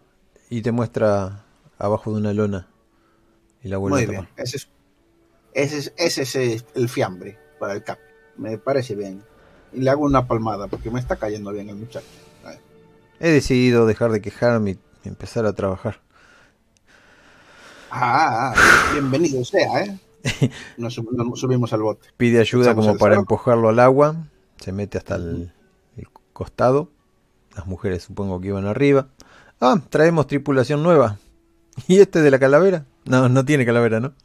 y 0.48 0.62
te 0.62 0.70
muestra 0.70 1.44
abajo 1.78 2.12
de 2.12 2.18
una 2.18 2.32
lona. 2.32 2.68
Y 3.62 3.68
la 3.68 3.78
Muy 3.78 4.06
bien, 4.06 4.28
ese 4.36 4.58
es, 4.58 4.68
ese 5.54 5.78
es, 5.78 5.92
ese 5.96 6.22
es 6.22 6.36
eh, 6.36 6.66
el 6.74 6.88
fiambre 6.88 7.38
para 7.58 7.72
el 7.72 7.82
cap. 7.82 7.98
Me 8.36 8.58
parece 8.58 8.94
bien. 8.94 9.22
Y 9.72 9.80
le 9.80 9.90
hago 9.90 10.04
una 10.04 10.28
palmada 10.28 10.68
porque 10.68 10.90
me 10.90 11.00
está 11.00 11.16
cayendo 11.16 11.50
bien 11.50 11.68
el 11.70 11.76
muchacho. 11.76 12.06
He 13.20 13.30
decidido 13.30 13.86
dejar 13.86 14.10
de 14.12 14.20
quejarme 14.20 14.72
y 15.04 15.08
empezar 15.08 15.46
a 15.46 15.52
trabajar. 15.52 16.00
Ah, 17.96 18.52
ah, 18.56 18.92
bienvenido 18.92 19.44
sea, 19.44 19.84
¿eh? 19.84 19.98
Nos, 20.78 20.94
sub- 20.94 21.12
nos 21.12 21.38
subimos 21.38 21.72
al 21.72 21.82
bote. 21.82 22.08
Pide 22.16 22.40
ayuda 22.40 22.64
Echamos 22.72 22.86
como 22.86 22.98
para 22.98 23.12
cerro. 23.12 23.20
empujarlo 23.22 23.68
al 23.68 23.78
agua. 23.78 24.16
Se 24.58 24.72
mete 24.72 24.98
hasta 24.98 25.14
el, 25.14 25.52
el 25.96 26.08
costado. 26.32 26.88
Las 27.54 27.66
mujeres 27.66 28.02
supongo 28.02 28.40
que 28.40 28.48
iban 28.48 28.66
arriba. 28.66 29.06
Ah, 29.60 29.80
traemos 29.90 30.26
tripulación 30.26 30.82
nueva. 30.82 31.18
¿Y 31.86 32.00
este 32.00 32.20
de 32.20 32.32
la 32.32 32.40
calavera? 32.40 32.84
No, 33.04 33.28
no 33.28 33.44
tiene 33.44 33.64
calavera, 33.64 34.00
¿no? 34.00 34.12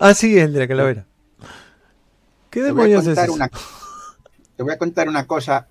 Ah, 0.00 0.14
sí, 0.14 0.38
es 0.38 0.44
el 0.44 0.52
de 0.52 0.60
la 0.60 0.68
calavera. 0.68 1.06
¿Qué 2.50 2.62
demonios 2.62 3.04
es 3.08 3.18
eso? 3.18 3.32
una, 3.32 3.48
te 4.56 4.62
voy 4.62 4.72
a 4.72 4.78
contar 4.78 5.08
una 5.08 5.26
cosa 5.26 5.66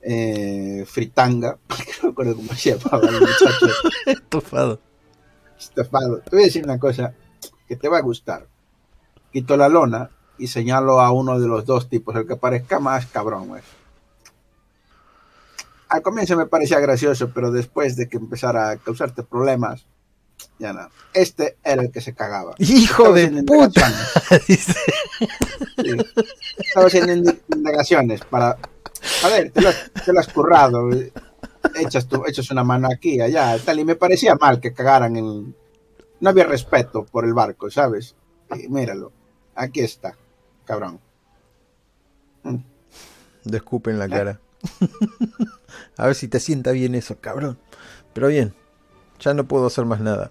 eh, 0.00 0.84
fritanga, 0.84 1.58
no 2.02 2.08
recuerdo 2.08 2.34
cómo 2.34 2.52
se 2.54 2.76
llamaba 2.76 3.06
el 3.08 3.20
muchacho 3.20 3.66
Estofado. 4.06 4.80
Estafado. 5.64 6.18
Te 6.20 6.30
voy 6.30 6.42
a 6.42 6.46
decir 6.46 6.64
una 6.64 6.78
cosa 6.78 7.14
que 7.68 7.76
te 7.76 7.88
va 7.88 7.98
a 7.98 8.02
gustar. 8.02 8.46
Quito 9.32 9.56
la 9.56 9.68
lona 9.68 10.10
y 10.38 10.46
señalo 10.48 11.00
a 11.00 11.10
uno 11.12 11.38
de 11.40 11.46
los 11.48 11.64
dos 11.66 11.88
tipos, 11.88 12.14
el 12.16 12.26
que 12.26 12.36
parezca 12.36 12.78
más 12.80 13.06
cabrón. 13.06 13.48
güey. 13.48 13.62
Al 15.88 16.02
comienzo 16.02 16.36
me 16.36 16.46
parecía 16.46 16.80
gracioso, 16.80 17.30
pero 17.34 17.50
después 17.50 17.96
de 17.96 18.08
que 18.08 18.16
empezara 18.16 18.70
a 18.70 18.76
causarte 18.78 19.22
problemas, 19.22 19.84
ya 20.58 20.72
no. 20.72 20.88
Este 21.12 21.56
era 21.62 21.82
el 21.82 21.92
que 21.92 22.00
se 22.00 22.14
cagaba. 22.14 22.54
¡Hijo 22.58 23.14
Estaba 23.14 23.30
de 23.36 23.42
puta! 23.42 23.80
indagaciones. 23.88 24.46
Dice. 24.48 24.80
Sí. 25.76 25.96
Estaba 26.58 26.86
haciendo 26.86 27.12
ind- 27.12 27.40
indagaciones 27.54 28.22
para. 28.24 28.56
A 29.24 29.28
ver, 29.28 29.50
te 29.50 29.60
lo, 29.60 29.68
has- 29.68 29.90
te 30.04 30.12
lo 30.12 30.20
has 30.20 30.28
currado. 30.28 30.90
eh. 30.92 31.12
Echas, 31.74 32.06
tu, 32.06 32.24
echas 32.26 32.50
una 32.50 32.64
mano 32.64 32.88
aquí, 32.92 33.20
allá, 33.20 33.56
tal. 33.64 33.80
Y 33.80 33.84
me 33.84 33.96
parecía 33.96 34.34
mal 34.36 34.60
que 34.60 34.72
cagaran 34.72 35.16
en. 35.16 35.54
No 36.20 36.30
había 36.30 36.44
respeto 36.44 37.04
por 37.04 37.24
el 37.24 37.34
barco, 37.34 37.70
¿sabes? 37.70 38.14
Y 38.54 38.68
míralo. 38.68 39.12
Aquí 39.54 39.80
está, 39.80 40.16
cabrón. 40.64 41.00
Le 43.44 43.56
escupe 43.56 43.90
en 43.90 43.98
la 43.98 44.08
cara. 44.08 44.40
A 45.96 46.06
ver 46.06 46.14
si 46.14 46.28
te 46.28 46.40
sienta 46.40 46.70
bien 46.72 46.94
eso, 46.94 47.16
cabrón. 47.20 47.58
Pero 48.12 48.28
bien, 48.28 48.54
ya 49.18 49.34
no 49.34 49.46
puedo 49.48 49.66
hacer 49.66 49.84
más 49.84 50.00
nada. 50.00 50.30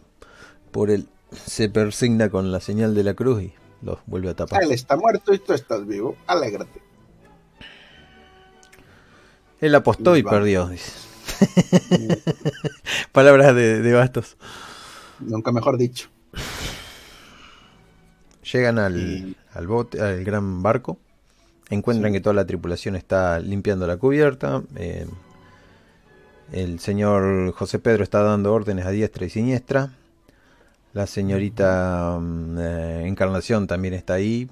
Por 0.71 0.89
él 0.89 1.09
se 1.45 1.69
persigna 1.69 2.29
con 2.29 2.51
la 2.51 2.59
señal 2.61 2.95
de 2.95 3.03
la 3.03 3.13
cruz 3.13 3.41
y 3.43 3.53
los 3.81 3.99
vuelve 4.05 4.29
a 4.29 4.35
tapar. 4.35 4.63
Él 4.63 4.71
está 4.71 4.95
muerto 4.95 5.33
y 5.33 5.39
tú 5.39 5.53
estás 5.53 5.85
vivo. 5.85 6.15
Alégrate. 6.27 6.81
Él 9.59 9.75
apostó 9.75 10.15
y 10.17 10.21
Va. 10.21 10.31
perdió, 10.31 10.67
dice. 10.67 10.91
Palabras 13.11 13.55
de, 13.55 13.81
de 13.81 13.93
bastos. 13.93 14.37
Nunca 15.19 15.51
mejor 15.51 15.77
dicho. 15.77 16.09
Llegan 18.51 18.79
al, 18.79 18.97
Y- 18.97 19.35
al 19.53 19.67
bote, 19.67 20.01
al 20.01 20.23
gran 20.23 20.61
barco. 20.63 20.97
Encuentran 21.69 22.11
Sí. 22.11 22.17
que 22.17 22.21
toda 22.21 22.33
la 22.33 22.45
tripulación 22.45 22.95
está 22.95 23.39
limpiando 23.39 23.87
la 23.87 23.97
cubierta. 23.97 24.61
eh, 24.75 25.05
el 26.51 26.79
señor 26.81 27.53
José 27.53 27.79
Pedro 27.79 28.03
está 28.03 28.21
dando 28.23 28.53
órdenes 28.53 28.85
a 28.85 28.89
diestra 28.91 29.25
y 29.25 29.29
siniestra. 29.29 29.93
La 30.93 31.07
señorita 31.07 32.17
mm, 32.19 32.57
eh, 32.59 33.07
Encarnación 33.07 33.67
también 33.67 33.93
está 33.93 34.15
ahí, 34.15 34.49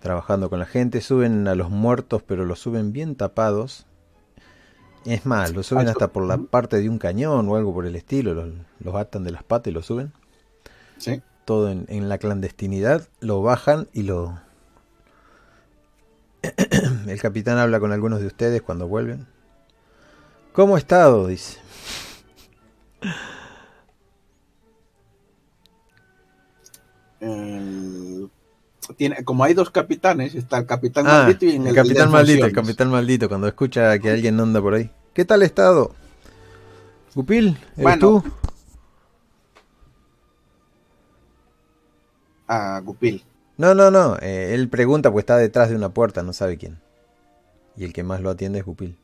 trabajando 0.00 0.48
con 0.48 0.58
la 0.58 0.64
gente. 0.64 1.02
Suben 1.02 1.46
a 1.48 1.54
los 1.54 1.68
muertos, 1.68 2.22
pero 2.22 2.46
los 2.46 2.60
suben 2.60 2.92
bien 2.92 3.14
tapados. 3.14 3.84
Es 5.04 5.26
más, 5.26 5.52
los 5.52 5.66
suben 5.66 5.88
hasta 5.88 6.08
por 6.08 6.24
la 6.26 6.38
parte 6.38 6.80
de 6.80 6.88
un 6.88 6.98
cañón 6.98 7.48
o 7.48 7.56
algo 7.56 7.74
por 7.74 7.86
el 7.86 7.96
estilo. 7.96 8.34
Los, 8.34 8.50
los 8.80 8.94
atan 8.94 9.24
de 9.24 9.32
las 9.32 9.42
patas 9.42 9.68
y 9.70 9.74
los 9.74 9.86
suben 9.86 10.12
Sí. 10.98 11.20
todo 11.44 11.70
en, 11.70 11.86
en 11.88 12.08
la 12.08 12.18
clandestinidad, 12.18 13.08
lo 13.20 13.42
bajan 13.42 13.88
y 13.92 14.02
lo... 14.04 14.38
El 17.06 17.20
capitán 17.20 17.58
habla 17.58 17.80
con 17.80 17.92
algunos 17.92 18.20
de 18.20 18.26
ustedes 18.26 18.62
cuando 18.62 18.86
vuelven. 18.88 19.26
¿Cómo 20.52 20.76
ha 20.76 20.78
estado? 20.78 21.26
Dice. 21.26 21.58
El- 27.20 28.30
tiene, 28.92 29.24
como 29.24 29.44
hay 29.44 29.54
dos 29.54 29.70
capitanes, 29.70 30.34
está 30.34 30.58
el 30.58 30.66
capitán 30.66 31.06
Ah, 31.06 31.24
maldito 31.24 31.44
y 31.46 31.50
el, 31.50 31.54
en 31.56 31.66
el, 31.68 31.74
capitán 31.74 32.06
de 32.08 32.12
maldito, 32.12 32.46
el 32.46 32.52
capitán 32.52 32.90
maldito, 32.90 33.28
cuando 33.28 33.48
escucha 33.48 33.98
que 33.98 34.10
alguien 34.10 34.38
anda 34.40 34.60
por 34.60 34.74
ahí. 34.74 34.90
¿Qué 35.14 35.24
tal 35.24 35.42
estado? 35.42 35.94
¿Gupil? 37.14 37.58
¿Eres 37.76 37.82
Bueno. 37.82 37.98
tú? 38.00 38.24
Ah, 42.48 42.80
Gupil. 42.84 43.24
No, 43.56 43.74
no, 43.74 43.90
no. 43.90 44.16
eh, 44.20 44.54
él 44.54 44.68
pregunta 44.68 45.10
porque 45.10 45.20
está 45.20 45.36
detrás 45.36 45.68
de 45.70 45.76
una 45.76 45.90
puerta, 45.90 46.22
no 46.22 46.32
sabe 46.32 46.56
quién. 46.56 46.78
Y 47.76 47.84
el 47.84 47.92
que 47.92 48.02
más 48.02 48.20
lo 48.20 48.30
atiende 48.30 48.58
es 48.58 48.64
Gupil. 48.64 48.96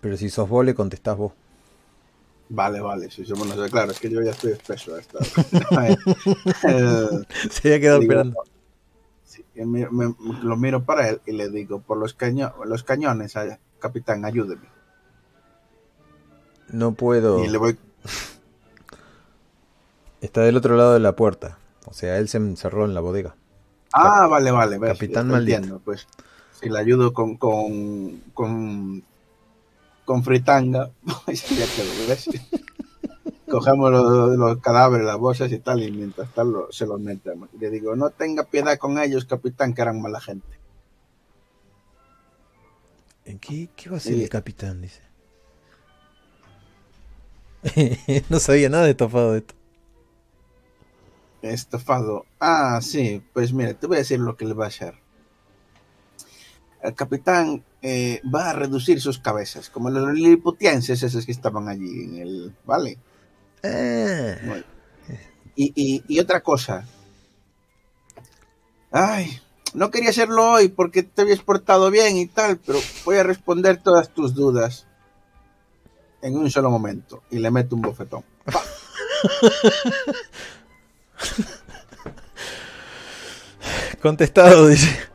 Pero 0.00 0.16
si 0.16 0.30
sos 0.30 0.48
vos, 0.48 0.64
le 0.64 0.74
contestás 0.74 1.16
vos. 1.16 1.32
Vale, 2.52 2.80
vale, 2.80 3.10
sí, 3.10 3.24
sí, 3.24 3.32
bueno, 3.32 3.54
claro, 3.70 3.92
es 3.92 4.00
que 4.00 4.10
yo 4.10 4.20
ya 4.22 4.32
estoy 4.32 4.52
espeso 4.52 4.94
a 4.96 5.00
esta 5.00 5.18
hora. 5.18 5.96
Eh, 6.68 7.08
Se 7.48 7.68
había 7.68 7.80
quedado 7.80 8.00
digo, 8.00 8.12
esperando. 8.12 8.42
sí, 9.24 9.44
y 9.54 9.64
me- 9.64 9.88
me- 9.90 10.14
lo 10.42 10.56
miro 10.56 10.82
para 10.84 11.08
él 11.08 11.20
y 11.26 11.32
le 11.32 11.48
digo, 11.48 11.80
por 11.80 11.96
los, 11.96 12.14
caño- 12.16 12.52
los 12.64 12.82
cañones, 12.82 13.34
capitán, 13.78 14.24
ayúdeme. 14.24 14.68
No 16.72 16.92
puedo. 16.92 17.44
Y 17.44 17.48
le 17.48 17.58
voy, 17.58 17.78
Está 20.20 20.42
del 20.42 20.56
otro 20.56 20.76
lado 20.76 20.94
de 20.94 21.00
la 21.00 21.16
puerta. 21.16 21.58
O 21.86 21.92
sea, 21.94 22.18
él 22.18 22.28
se 22.28 22.36
encerró 22.38 22.84
en 22.84 22.94
la 22.94 23.00
bodega. 23.00 23.34
ah, 23.92 24.26
vale, 24.26 24.50
vale, 24.50 24.78
ves, 24.78 24.92
Capitán 24.92 25.28
maldito. 25.28 25.56
entiendo, 25.56 25.80
pues, 25.84 26.06
si 26.60 26.68
le 26.68 26.78
ayudo 26.78 27.12
con, 27.12 27.36
con, 27.36 28.20
con, 28.34 29.02
con 30.10 30.24
fritanga. 30.24 30.90
Cogemos 33.48 33.92
los, 33.92 34.36
los 34.36 34.58
cadáveres, 34.58 35.06
las 35.06 35.18
bolsas 35.18 35.52
y 35.52 35.60
tal, 35.60 35.84
y 35.84 35.92
mientras 35.92 36.34
tal 36.34 36.50
lo- 36.50 36.72
se 36.72 36.84
los 36.84 36.98
metemos. 37.00 37.48
Y 37.54 37.58
le 37.58 37.70
digo, 37.70 37.94
no 37.94 38.10
tenga 38.10 38.42
piedad 38.42 38.76
con 38.76 38.98
ellos, 38.98 39.24
capitán, 39.24 39.72
que 39.72 39.82
eran 39.82 40.02
mala 40.02 40.20
gente. 40.20 40.48
¿Qué, 43.40 43.68
qué 43.76 43.88
va 43.88 43.98
a 43.98 44.00
Sí. 44.00 44.20
el 44.20 44.28
capitán? 44.28 44.82
Dice. 44.82 45.00
no 48.30 48.40
sabía 48.40 48.68
nada 48.68 48.86
de 48.86 48.90
estofado 48.90 49.30
de 49.32 49.38
esto. 49.38 49.54
Estofado. 51.42 52.26
Ah, 52.40 52.80
sí, 52.82 53.22
pues 53.32 53.52
mira, 53.52 53.74
te 53.74 53.86
voy 53.86 53.94
a 53.98 54.00
decir 54.00 54.18
lo 54.18 54.36
que 54.36 54.44
le 54.44 54.54
va 54.54 54.64
a 54.64 54.68
hacer. 54.68 54.94
El 56.82 56.94
capitán 56.94 57.64
eh, 57.82 58.20
va 58.32 58.50
a 58.50 58.52
reducir 58.52 59.00
sus 59.00 59.18
cabezas, 59.18 59.70
como 59.70 59.90
los 59.90 60.12
liliputienses 60.14 61.02
esos 61.02 61.26
que 61.26 61.32
estaban 61.32 61.68
allí 61.68 62.04
en 62.04 62.16
el... 62.18 62.54
¿Vale? 62.64 62.98
Eh, 63.62 64.38
Bueno. 64.46 64.64
Y, 65.56 65.72
y- 65.74 66.04
y 66.08 66.20
otra 66.20 66.42
cosa. 66.42 66.86
Ay, 68.90 69.40
no 69.74 69.90
quería 69.90 70.10
hacerlo 70.10 70.52
hoy 70.52 70.68
porque 70.68 71.02
te 71.02 71.22
habías 71.22 71.40
portado 71.40 71.90
bien 71.90 72.16
y 72.16 72.26
tal, 72.26 72.58
pero 72.58 72.78
voy 73.04 73.16
a 73.18 73.22
responder 73.22 73.82
todas 73.82 74.12
tus 74.14 74.34
dudas 74.34 74.86
en 76.22 76.36
un 76.36 76.50
solo 76.50 76.70
momento. 76.70 77.22
Y 77.30 77.38
le 77.38 77.50
meto 77.50 77.76
un 77.76 77.82
bofetón. 77.82 78.24
contestado, 84.02 84.68
dice. 84.68 85.09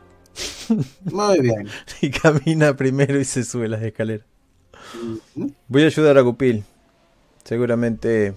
Muy 1.04 1.40
bien. 1.40 1.68
Y 2.00 2.10
camina 2.10 2.76
primero 2.76 3.18
y 3.20 3.24
se 3.24 3.44
sube 3.44 3.68
las 3.68 3.82
escaleras. 3.82 4.26
Voy 5.68 5.82
a 5.82 5.86
ayudar 5.86 6.18
a 6.18 6.24
Cupil. 6.24 6.64
Seguramente 7.44 8.34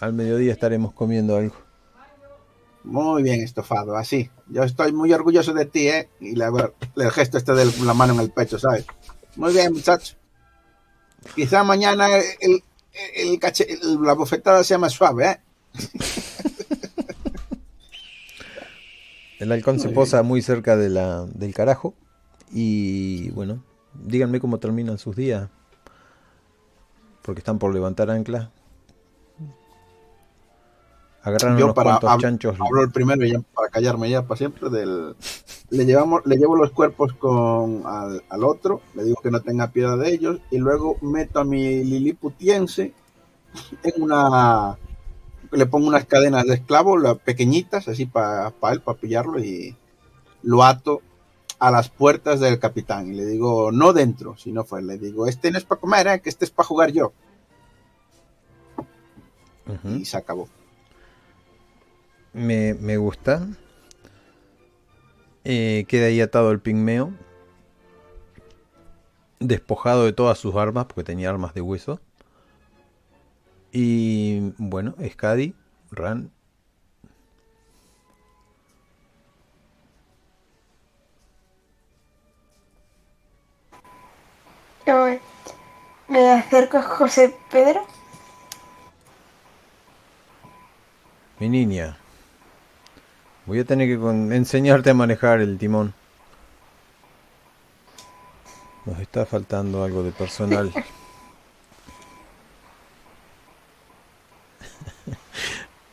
al 0.00 0.12
mediodía 0.12 0.52
estaremos 0.52 0.92
comiendo 0.92 1.36
algo. 1.36 1.54
Muy 2.84 3.22
bien, 3.22 3.40
estofado, 3.42 3.96
así. 3.96 4.28
Yo 4.48 4.64
estoy 4.64 4.92
muy 4.92 5.12
orgulloso 5.12 5.52
de 5.52 5.66
ti, 5.66 5.88
¿eh? 5.88 6.08
Y 6.20 6.34
el 6.40 7.10
gesto 7.12 7.38
este 7.38 7.52
de 7.54 7.66
la 7.84 7.94
mano 7.94 8.14
en 8.14 8.20
el 8.20 8.30
pecho, 8.30 8.58
¿sabes? 8.58 8.84
Muy 9.36 9.52
bien, 9.52 9.72
muchacho. 9.72 10.16
Quizá 11.36 11.62
mañana 11.62 12.08
el, 12.40 12.62
el 13.14 13.38
cache- 13.38 13.66
el- 13.68 14.02
la 14.02 14.14
bofetada 14.14 14.64
sea 14.64 14.78
más 14.78 14.92
suave, 14.92 15.30
¿eh? 15.30 15.40
El 19.42 19.50
halcón 19.50 19.80
se 19.80 19.88
posa 19.88 20.22
muy 20.22 20.40
cerca 20.40 20.76
de 20.76 20.88
la, 20.88 21.26
del 21.26 21.52
carajo. 21.52 21.94
Y 22.52 23.28
bueno, 23.32 23.64
díganme 23.92 24.38
cómo 24.38 24.58
terminan 24.58 24.98
sus 24.98 25.16
días. 25.16 25.48
Porque 27.22 27.40
están 27.40 27.58
por 27.58 27.74
levantar 27.74 28.08
ancla. 28.08 28.52
Agarraron 31.24 31.58
Yo 31.58 31.64
unos 31.64 31.74
para 31.74 31.98
cuantos 31.98 32.22
chanchos. 32.22 32.56
hablo 32.60 32.82
el 32.84 32.92
primero 32.92 33.24
ya 33.26 33.40
para 33.52 33.68
callarme 33.68 34.10
ya 34.10 34.22
para 34.22 34.38
siempre 34.38 34.70
del 34.70 35.16
le 35.70 35.86
llevamos 35.86 36.26
le 36.26 36.36
llevo 36.36 36.56
los 36.56 36.72
cuerpos 36.72 37.12
con 37.12 37.82
al, 37.86 38.24
al 38.28 38.42
otro 38.42 38.80
le 38.96 39.04
digo 39.04 39.20
que 39.22 39.30
no 39.30 39.40
tenga 39.40 39.70
piedad 39.70 39.96
de 39.98 40.12
ellos 40.12 40.40
y 40.50 40.58
luego 40.58 40.96
meto 41.00 41.38
a 41.38 41.44
mi 41.44 41.84
liliputiense 41.84 42.92
en 43.84 44.02
una 44.02 44.76
le 45.52 45.66
pongo 45.66 45.88
unas 45.88 46.06
cadenas 46.06 46.46
de 46.46 46.54
esclavo 46.54 46.98
las 46.98 47.18
pequeñitas 47.18 47.88
así 47.88 48.06
para 48.06 48.52
él 48.72 48.80
para 48.80 48.98
pillarlo 48.98 49.38
y 49.38 49.76
lo 50.42 50.64
ato 50.64 51.02
a 51.58 51.70
las 51.70 51.88
puertas 51.88 52.40
del 52.40 52.58
capitán 52.58 53.12
y 53.12 53.14
le 53.14 53.24
digo 53.24 53.70
no 53.70 53.92
dentro 53.92 54.36
sino 54.36 54.64
fue 54.64 54.82
le 54.82 54.98
digo 54.98 55.28
este 55.28 55.50
no 55.50 55.58
es 55.58 55.64
para 55.64 55.80
comer 55.80 56.06
¿eh? 56.08 56.20
que 56.20 56.30
este 56.30 56.44
es 56.44 56.50
para 56.50 56.66
jugar 56.66 56.90
yo 56.90 57.12
y 59.84 60.04
se 60.04 60.16
acabó 60.16 60.48
me, 62.32 62.74
me 62.74 62.96
gusta. 62.96 63.46
Eh, 65.44 65.84
queda 65.88 66.06
ahí 66.06 66.20
atado 66.20 66.50
el 66.50 66.60
pigmeo. 66.60 67.12
Despojado 69.40 70.04
de 70.04 70.12
todas 70.12 70.38
sus 70.38 70.54
armas, 70.54 70.86
porque 70.86 71.04
tenía 71.04 71.28
armas 71.28 71.52
de 71.54 71.60
hueso. 71.60 72.00
Y 73.72 74.52
bueno, 74.58 74.94
Skadi, 75.02 75.54
Ran. 75.90 76.30
Yo 84.86 85.06
me- 86.08 86.30
acerco 86.32 86.78
a 86.78 86.82
José 86.82 87.34
Pedro. 87.50 87.86
Mi 91.38 91.48
niña. 91.48 91.96
Voy 93.46 93.60
a 93.60 93.64
tener 93.64 93.88
que 93.88 93.94
enseñarte 94.34 94.90
a 94.90 94.94
manejar 94.94 95.40
el 95.40 95.58
timón. 95.58 95.94
Nos 98.84 98.98
está 99.00 99.24
faltando 99.24 99.82
algo 99.82 100.02
de 100.02 100.12
personal. 100.12 100.72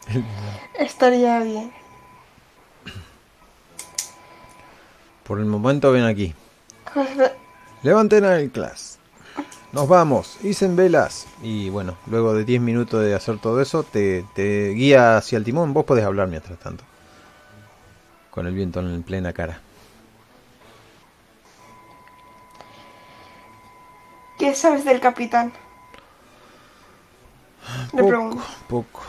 Estaría 0.79 1.39
bien. 1.39 1.71
Por 5.23 5.39
el 5.39 5.45
momento 5.45 5.91
ven 5.91 6.03
aquí. 6.03 6.33
Levanten 7.83 8.25
al 8.25 8.49
class. 8.49 8.97
Nos 9.71 9.87
vamos, 9.87 10.37
hicen 10.43 10.75
velas. 10.75 11.27
Y 11.43 11.69
bueno, 11.69 11.95
luego 12.07 12.33
de 12.33 12.43
10 12.43 12.61
minutos 12.61 13.03
de 13.03 13.13
hacer 13.13 13.37
todo 13.39 13.61
eso, 13.61 13.83
te, 13.83 14.25
te 14.33 14.69
guía 14.69 15.17
hacia 15.17 15.37
el 15.37 15.43
timón. 15.43 15.73
Vos 15.73 15.85
podés 15.85 16.05
hablar 16.05 16.27
mientras 16.27 16.57
tanto. 16.59 16.83
Con 18.31 18.47
el 18.47 18.53
viento 18.53 18.79
en 18.79 19.03
plena 19.03 19.31
cara. 19.31 19.61
¿qué 24.39 24.55
sabes 24.55 24.85
del 24.85 24.99
capitán? 24.99 25.51
Poco, 27.91 28.07
pregunto. 28.07 28.43
poco. 28.67 29.01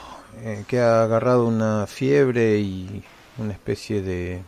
Eh, 0.42 0.64
que 0.66 0.80
ha 0.80 1.02
agarrado 1.02 1.46
una 1.46 1.86
fiebre 1.86 2.58
y 2.58 3.04
una 3.38 3.52
especie 3.52 4.02
de... 4.02 4.42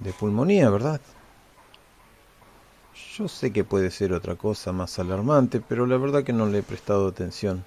de 0.00 0.12
pulmonía, 0.12 0.70
¿verdad? 0.70 1.00
Yo 3.16 3.26
sé 3.26 3.52
que 3.52 3.64
puede 3.64 3.90
ser 3.90 4.12
otra 4.12 4.36
cosa 4.36 4.72
más 4.72 4.98
alarmante, 4.98 5.60
pero 5.60 5.86
la 5.86 5.96
verdad 5.96 6.22
que 6.22 6.32
no 6.32 6.46
le 6.46 6.58
he 6.58 6.62
prestado 6.62 7.08
atención. 7.08 7.64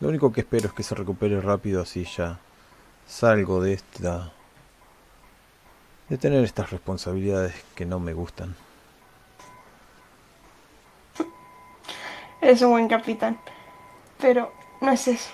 Lo 0.00 0.08
único 0.08 0.32
que 0.32 0.42
espero 0.42 0.68
es 0.68 0.72
que 0.72 0.84
se 0.84 0.94
recupere 0.94 1.40
rápido 1.40 1.82
así 1.82 2.04
ya 2.04 2.38
salgo 3.08 3.60
de 3.62 3.72
esta... 3.72 4.32
de 6.08 6.18
tener 6.18 6.44
estas 6.44 6.70
responsabilidades 6.70 7.54
que 7.74 7.86
no 7.86 7.98
me 7.98 8.12
gustan. 8.12 8.54
Es 12.40 12.62
un 12.62 12.70
buen 12.70 12.88
capitán. 12.88 13.38
Pero 14.20 14.52
no 14.80 14.92
es 14.92 15.08
eso. 15.08 15.30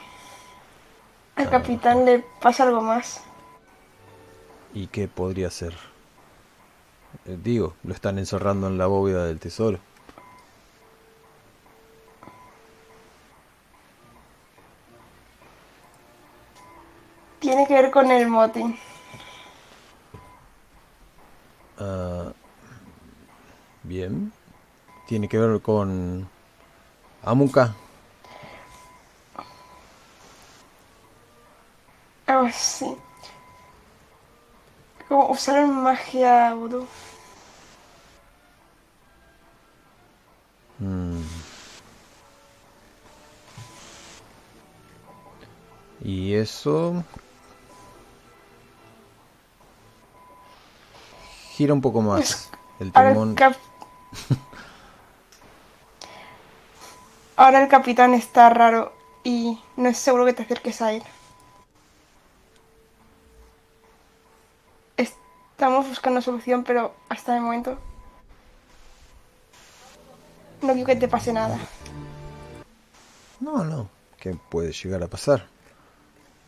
Al 1.36 1.50
capitán 1.50 2.04
le 2.04 2.24
pasa 2.40 2.62
algo 2.64 2.80
más. 2.80 3.22
¿Y 4.72 4.86
qué 4.86 5.08
podría 5.08 5.50
ser? 5.50 5.74
Eh, 7.26 7.38
digo, 7.42 7.74
lo 7.84 7.94
están 7.94 8.18
encerrando 8.18 8.66
en 8.68 8.78
la 8.78 8.86
bóveda 8.86 9.26
del 9.26 9.38
tesoro. 9.38 9.78
Tiene 17.40 17.66
que 17.66 17.74
ver 17.74 17.90
con 17.90 18.10
el 18.10 18.28
motín. 18.28 18.78
Ah, 21.78 22.32
bien. 23.82 24.32
Tiene 25.06 25.28
que 25.28 25.38
ver 25.38 25.60
con 25.60 26.28
Amuka. 27.24 27.74
Algo 32.26 32.46
así. 32.46 32.96
Como 35.08 35.30
usar 35.30 35.66
magia 35.66 36.54
vudú. 36.54 36.86
Mm. 40.78 41.22
Y 46.02 46.34
eso... 46.34 47.02
Gira 51.52 51.72
un 51.72 51.80
poco 51.80 52.02
más 52.02 52.50
el, 52.80 52.92
timón. 52.92 53.36
Ahora 57.36 57.62
el 57.62 57.68
capitán 57.68 58.14
está 58.14 58.48
raro 58.50 58.92
y 59.24 59.58
no 59.76 59.88
es 59.88 59.98
seguro 59.98 60.24
que 60.24 60.34
te 60.34 60.42
acerques 60.42 60.80
a 60.82 60.92
él. 60.92 61.02
Estamos 64.96 65.88
buscando 65.88 66.20
solución, 66.20 66.62
pero 66.62 66.94
hasta 67.08 67.34
el 67.36 67.42
momento 67.42 67.78
no 70.62 70.72
quiero 70.72 70.86
que 70.86 70.96
te 70.96 71.08
pase 71.08 71.32
nada. 71.32 71.58
No, 73.40 73.64
no. 73.64 73.88
¿Qué 74.18 74.36
puede 74.48 74.72
llegar 74.72 75.02
a 75.02 75.08
pasar? 75.08 75.46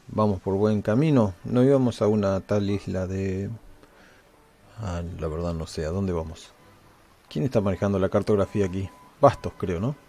Vamos 0.09 0.41
por 0.41 0.55
buen 0.55 0.83
camino. 0.83 1.35
No 1.45 1.63
íbamos 1.65 2.01
a 2.01 2.07
una 2.07 2.41
tal 2.41 2.71
isla 2.71 3.07
de... 3.07 3.51
Ah, 4.81 5.03
la 5.19 5.29
verdad 5.29 5.53
no 5.53 5.67
sé. 5.67 5.85
¿A 5.85 5.91
dónde 5.91 6.13
vamos? 6.13 6.53
¿Quién 7.29 7.45
está 7.45 7.61
manejando 7.61 7.99
la 7.99 8.09
cartografía 8.09 8.67
aquí? 8.67 8.89
Bastos, 9.21 9.53
creo, 9.59 9.81
¿no? 9.81 10.06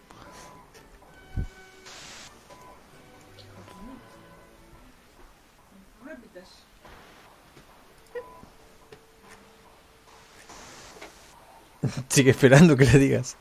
Sigue 12.18 12.32
esperando 12.32 12.76
que 12.76 12.84
le 12.84 12.98
digas. 12.98 13.36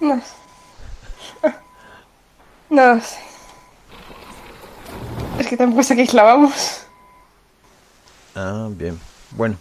No 0.00 0.16
sé. 0.16 1.52
No 2.70 2.98
sé. 3.02 3.18
Es 5.38 5.46
que 5.46 5.58
tampoco 5.58 5.82
sé 5.82 5.94
qué 5.94 6.04
isla 6.04 6.22
vamos. 6.22 6.86
Ah, 8.34 8.70
bien. 8.70 8.98
Bueno, 9.32 9.56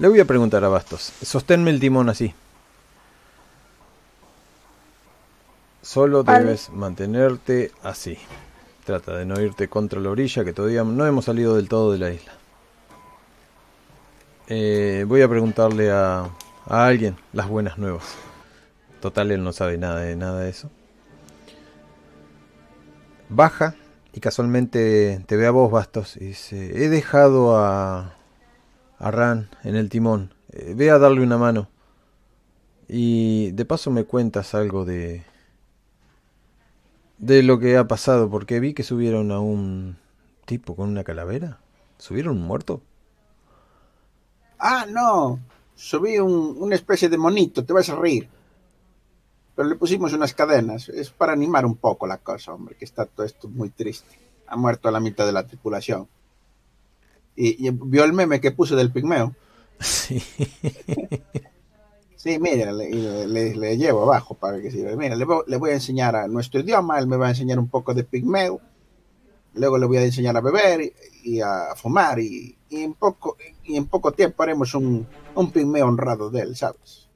le 0.00 0.08
voy 0.08 0.18
a 0.18 0.24
preguntar 0.24 0.64
a 0.64 0.68
Bastos. 0.70 1.12
Sosténme 1.22 1.70
el 1.70 1.78
timón 1.78 2.08
así. 2.08 2.34
Solo 5.82 6.24
Vale. 6.24 6.40
debes 6.40 6.68
mantenerte 6.70 7.70
así. 7.84 8.18
Trata 8.84 9.18
de 9.18 9.24
no 9.24 9.40
irte 9.40 9.68
contra 9.68 10.00
la 10.00 10.10
orilla, 10.10 10.44
que 10.44 10.52
todavía 10.52 10.82
no 10.82 11.06
hemos 11.06 11.26
salido 11.26 11.54
del 11.54 11.68
todo 11.68 11.92
de 11.92 11.98
la 11.98 12.10
isla. 12.10 12.32
Eh, 14.48 15.04
voy 15.06 15.22
a 15.22 15.28
preguntarle 15.28 15.92
a, 15.92 16.28
a 16.66 16.86
alguien 16.86 17.16
las 17.32 17.48
buenas 17.48 17.78
nuevas. 17.78 18.16
Total, 19.00 19.30
él 19.30 19.42
no 19.42 19.52
sabe 19.52 19.78
nada 19.78 20.00
de 20.00 20.16
nada 20.16 20.40
de 20.40 20.50
eso. 20.50 20.70
Baja 23.28 23.74
y 24.12 24.20
casualmente 24.20 25.24
te 25.26 25.36
ve 25.36 25.46
a 25.46 25.50
vos, 25.50 25.70
Bastos, 25.70 26.16
y 26.16 26.26
dice, 26.26 26.84
he 26.84 26.88
dejado 26.88 27.56
a, 27.56 28.14
a 28.98 29.10
Ran 29.10 29.48
en 29.64 29.74
el 29.74 29.88
timón. 29.88 30.34
Eh, 30.52 30.74
ve 30.76 30.90
a 30.90 30.98
darle 30.98 31.22
una 31.22 31.38
mano. 31.38 31.68
Y 32.88 33.52
de 33.52 33.64
paso 33.64 33.90
me 33.90 34.04
cuentas 34.04 34.54
algo 34.54 34.84
de... 34.84 35.24
De 37.18 37.42
lo 37.42 37.58
que 37.58 37.76
ha 37.76 37.86
pasado, 37.86 38.28
porque 38.28 38.60
vi 38.60 38.74
que 38.74 38.82
subieron 38.82 39.30
a 39.30 39.38
un 39.40 39.96
tipo 40.44 40.76
con 40.76 40.88
una 40.90 41.04
calavera. 41.04 41.58
¿Subieron 41.96 42.36
un 42.36 42.42
muerto? 42.42 42.82
Ah, 44.58 44.86
no. 44.90 45.38
Subí 45.88 46.18
un- 46.18 46.56
una 46.60 46.76
especie 46.76 47.08
de 47.08 47.18
monito, 47.18 47.64
te 47.64 47.72
vas 47.72 47.88
a 47.90 47.96
reír. 47.96 48.28
Pero 49.56 49.68
le 49.68 49.74
pusimos 49.76 50.12
unas 50.12 50.32
cadenas. 50.32 50.88
Es 50.88 51.10
para 51.10 51.32
animar 51.32 51.66
un 51.66 51.76
poco 51.76 52.06
la 52.06 52.18
cosa, 52.18 52.52
hombre, 52.54 52.76
que 52.76 52.84
está 52.84 53.04
todo 53.06 53.26
esto 53.26 53.48
muy 53.48 53.70
triste. 53.70 54.16
Ha 54.46 54.56
muerto 54.56 54.90
la 54.90 55.00
mitad 55.00 55.26
de 55.26 55.32
la 55.32 55.46
tripulación. 55.46 56.06
Y, 57.34 57.66
y 57.66 57.70
vio 57.70 58.04
el 58.04 58.12
meme 58.12 58.40
que 58.40 58.52
puse 58.52 58.74
del 58.76 58.92
pigmeo. 58.92 59.34
Sí. 59.80 60.22
Sí, 62.16 62.38
mira, 62.38 62.70
le, 62.72 62.88
le- 62.90 63.26
le- 63.26 63.56
le 63.56 63.76
llevo 63.76 64.04
abajo 64.04 64.34
para 64.34 64.60
que 64.62 64.70
sirva. 64.70 64.94
Mira, 64.94 65.16
le, 65.16 65.26
le 65.48 65.56
voy 65.56 65.70
a 65.70 65.74
enseñar 65.74 66.14
a 66.14 66.28
nuestro 66.28 66.60
idioma, 66.60 67.00
él 67.00 67.08
me 67.08 67.16
va 67.16 67.26
a 67.26 67.30
enseñar 67.30 67.58
un 67.58 67.68
poco 67.68 67.92
de 67.94 68.04
pigmeo, 68.04 68.60
luego 69.54 69.78
le 69.78 69.86
voy 69.86 69.98
a 69.98 70.04
enseñar 70.04 70.36
a 70.36 70.40
beber 70.40 70.80
y, 70.80 70.92
y 71.24 71.40
a 71.40 71.74
fumar 71.76 72.18
y, 72.18 72.56
y 72.68 72.82
en 72.82 72.94
poco 72.94 73.36
y 73.64 73.76
en 73.76 73.86
poco 73.86 74.12
tiempo 74.12 74.42
haremos 74.42 74.74
un, 74.74 75.06
un 75.34 75.50
pigmeo 75.50 75.86
honrado 75.86 76.30
de 76.30 76.40
él, 76.42 76.56
¿sabes? 76.56 77.08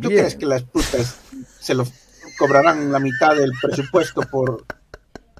¿Tú 0.00 0.08
crees 0.08 0.34
que 0.36 0.46
las 0.46 0.62
putas 0.64 1.20
se 1.60 1.74
lo 1.74 1.84
cobrarán 2.38 2.90
la 2.90 2.98
mitad 2.98 3.36
del 3.36 3.52
presupuesto 3.60 4.22
por 4.22 4.64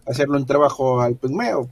hacerle 0.07 0.37
un 0.37 0.47
trabajo 0.47 1.01
al 1.01 1.17
pigmeo? 1.17 1.69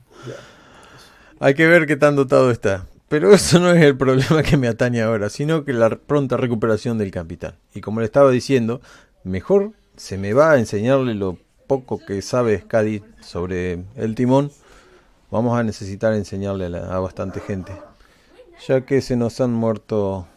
Hay 1.39 1.53
que 1.53 1.67
ver 1.67 1.85
qué 1.85 1.95
tan 1.95 2.15
dotado 2.15 2.51
está. 2.51 2.85
Pero 3.07 3.33
eso 3.33 3.59
no 3.59 3.71
es 3.71 3.81
el 3.83 3.95
problema 3.95 4.41
que 4.41 4.57
me 4.57 4.67
atañe 4.67 5.01
ahora, 5.01 5.29
sino 5.29 5.63
que 5.63 5.73
la 5.73 5.89
pronta 5.89 6.37
recuperación 6.37 6.97
del 6.97 7.11
capitán. 7.11 7.55
Y 7.73 7.81
como 7.81 7.99
le 7.99 8.07
estaba 8.07 8.31
diciendo, 8.31 8.81
mejor 9.23 9.73
se 9.95 10.17
me 10.17 10.33
va 10.33 10.51
a 10.51 10.57
enseñarle 10.57 11.13
lo 11.13 11.37
poco 11.67 11.99
que 11.99 12.21
sabe 12.21 12.59
Scadi 12.61 13.03
sobre 13.21 13.83
el 13.95 14.15
timón. 14.15 14.51
Vamos 15.31 15.57
a 15.57 15.63
necesitar 15.63 16.13
enseñarle 16.13 16.65
a, 16.65 16.69
la- 16.69 16.95
a 16.95 16.99
bastante 16.99 17.39
gente. 17.39 17.71
Ya 18.67 18.81
que 18.81 19.01
se 19.01 19.15
nos 19.15 19.41
han 19.41 19.53
muerto 19.53 20.27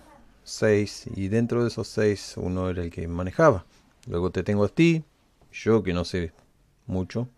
seis 0.45 1.05
y 1.15 1.29
dentro 1.29 1.63
de 1.63 1.69
esos 1.69 1.89
seis 1.89 2.35
uno 2.37 2.71
era 2.71 2.83
el 2.83 2.91
que 2.91 3.07
manejaba. 3.07 3.65
Luego 4.07 4.31
te 4.31 4.43
tengo 4.43 4.65
a 4.65 4.69
ti, 4.69 5.05
yo 5.53 5.83
que 5.83 5.93
no 5.93 6.05
sé 6.05 6.33
mucho. 6.87 7.29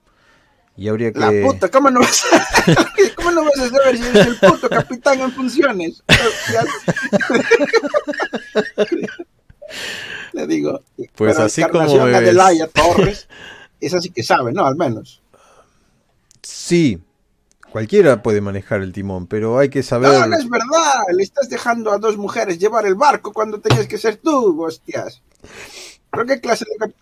Y 0.76 0.88
habría 0.88 1.12
que... 1.12 1.18
La 1.18 1.32
puta, 1.46 1.68
¿cómo 1.68 1.90
no 1.90 2.00
vas 2.00 2.24
a, 2.32 2.86
¿cómo 3.16 3.32
no 3.32 3.44
vas 3.44 3.58
a 3.58 3.68
saber 3.68 3.98
si 3.98 4.06
eres 4.06 4.26
el 4.28 4.36
puto 4.38 4.68
capitán 4.70 5.20
en 5.20 5.32
funciones? 5.32 6.02
Le 10.32 10.46
digo. 10.46 10.80
Pues 11.16 11.38
así 11.38 11.62
como 11.64 12.06
me 12.06 12.20
ves. 12.20 12.36
Torres, 12.72 13.28
esa 13.80 14.00
sí 14.00 14.10
que 14.10 14.22
sabe, 14.22 14.52
¿no? 14.52 14.64
Al 14.66 14.76
menos. 14.76 15.22
Sí, 16.42 16.98
cualquiera 17.70 18.22
puede 18.22 18.40
manejar 18.40 18.82
el 18.82 18.92
timón, 18.92 19.26
pero 19.26 19.58
hay 19.58 19.68
que 19.68 19.82
saber. 19.82 20.10
No, 20.12 20.26
no 20.26 20.36
es 20.36 20.48
verdad. 20.48 21.02
Le 21.16 21.22
estás 21.22 21.48
dejando 21.48 21.92
a 21.92 21.98
dos 21.98 22.16
mujeres 22.16 22.58
llevar 22.58 22.86
el 22.86 22.94
barco 22.94 23.32
cuando 23.32 23.60
tenías 23.60 23.86
que 23.86 23.98
ser 23.98 24.16
tú, 24.16 24.62
hostias. 24.62 25.22
¿Pero 26.10 26.26
qué 26.26 26.40
clase 26.40 26.64
de 26.78 26.92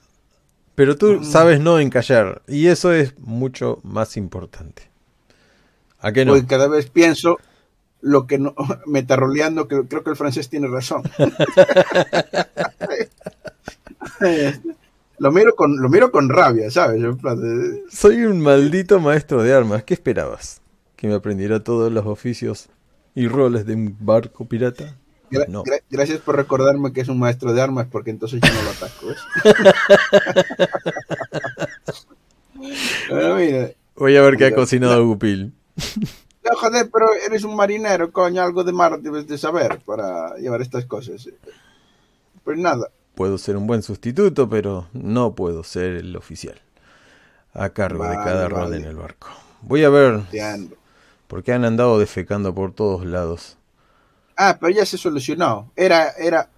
Pero 0.74 0.92
Mm. 0.94 0.96
tú 0.96 1.24
sabes 1.24 1.60
no 1.60 1.78
encallar, 1.80 2.42
y 2.46 2.66
eso 2.68 2.92
es 2.92 3.18
mucho 3.18 3.80
más 3.82 4.16
importante. 4.16 4.82
¿A 6.00 6.12
qué 6.12 6.24
no? 6.24 6.32
Porque 6.32 6.46
cada 6.46 6.68
vez 6.68 6.88
pienso 6.90 7.38
lo 8.00 8.26
que 8.28 8.38
no, 8.38 8.54
metaroleando, 8.86 9.66
que 9.66 9.82
creo 9.88 10.04
que 10.04 10.10
el 10.10 10.16
francés 10.16 10.48
tiene 10.48 10.68
razón. 10.68 11.02
lo 15.18 15.32
miro 15.32 15.54
con, 15.54 15.76
lo 15.80 15.88
miro 15.88 16.10
con 16.10 16.28
rabia, 16.28 16.70
¿sabes? 16.70 17.00
Soy 17.90 18.24
un 18.24 18.40
maldito 18.40 19.00
maestro 19.00 19.42
de 19.42 19.52
armas. 19.54 19.84
¿Qué 19.84 19.94
esperabas? 19.94 20.60
¿Que 20.96 21.06
me 21.08 21.14
aprendiera 21.14 21.62
todos 21.62 21.92
los 21.92 22.06
oficios 22.06 22.68
y 23.14 23.28
roles 23.28 23.66
de 23.66 23.74
un 23.74 23.96
barco 24.00 24.46
pirata? 24.46 24.96
gra- 25.30 25.46
No. 25.48 25.62
gra- 25.64 25.82
gracias 25.90 26.20
por 26.20 26.36
recordarme 26.36 26.92
que 26.92 27.00
es 27.02 27.08
un 27.08 27.18
maestro 27.18 27.52
de 27.52 27.60
armas, 27.62 27.86
porque 27.90 28.10
entonces 28.10 28.40
yo 28.40 28.52
no 28.52 28.62
lo 28.62 28.70
ataco, 28.70 29.06
¿ves? 29.08 29.18
Mira, 33.10 33.70
Voy 33.96 34.16
a 34.16 34.22
ver 34.22 34.36
qué 34.36 34.46
ha 34.46 34.54
cocinado 34.54 35.04
Gupil. 35.06 35.52
no, 36.44 36.56
joder, 36.56 36.88
pero 36.92 37.06
eres 37.26 37.44
un 37.44 37.56
marinero, 37.56 38.12
coño, 38.12 38.42
algo 38.42 38.62
de 38.64 38.72
mar 38.72 39.00
debes 39.00 39.26
de 39.26 39.38
saber 39.38 39.80
para 39.84 40.36
llevar 40.36 40.60
estas 40.62 40.84
cosas. 40.86 41.28
Pues 42.44 42.58
nada, 42.58 42.88
Puedo 43.18 43.36
ser 43.36 43.56
un 43.56 43.66
buen 43.66 43.82
sustituto, 43.82 44.48
pero 44.48 44.86
no 44.92 45.34
puedo 45.34 45.64
ser 45.64 45.96
el 45.96 46.14
oficial. 46.14 46.54
A 47.52 47.70
cargo 47.70 48.04
de 48.04 48.10
Vale, 48.14 48.22
cada 48.30 48.48
rol 48.48 48.60
vale. 48.60 48.76
en 48.76 48.84
el 48.84 48.94
barco. 48.94 49.26
Voy 49.62 49.82
a 49.82 49.88
ver, 49.88 50.20
porque 51.26 51.52
han 51.52 51.64
andado 51.64 51.98
defecando 51.98 52.54
por 52.54 52.72
todos 52.72 53.04
lados. 53.04 53.58
Ah, 54.36 54.56
pero 54.60 54.70
ya 54.70 54.86
se 54.86 54.96
solucionó. 54.96 55.72
Era, 55.74 56.10
era, 56.10 56.48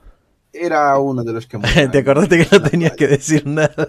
era 0.53 0.99
uno 0.99 1.25
de 1.25 1.33
los 1.33 1.47
que 1.47 1.57
murió. 1.57 1.91
¿Te 1.91 2.01
acordaste 2.01 2.47
que 2.47 2.59
no 2.59 2.63
tenías 2.69 2.93
que 2.93 3.07
decir 3.09 3.47
nada? 3.47 3.89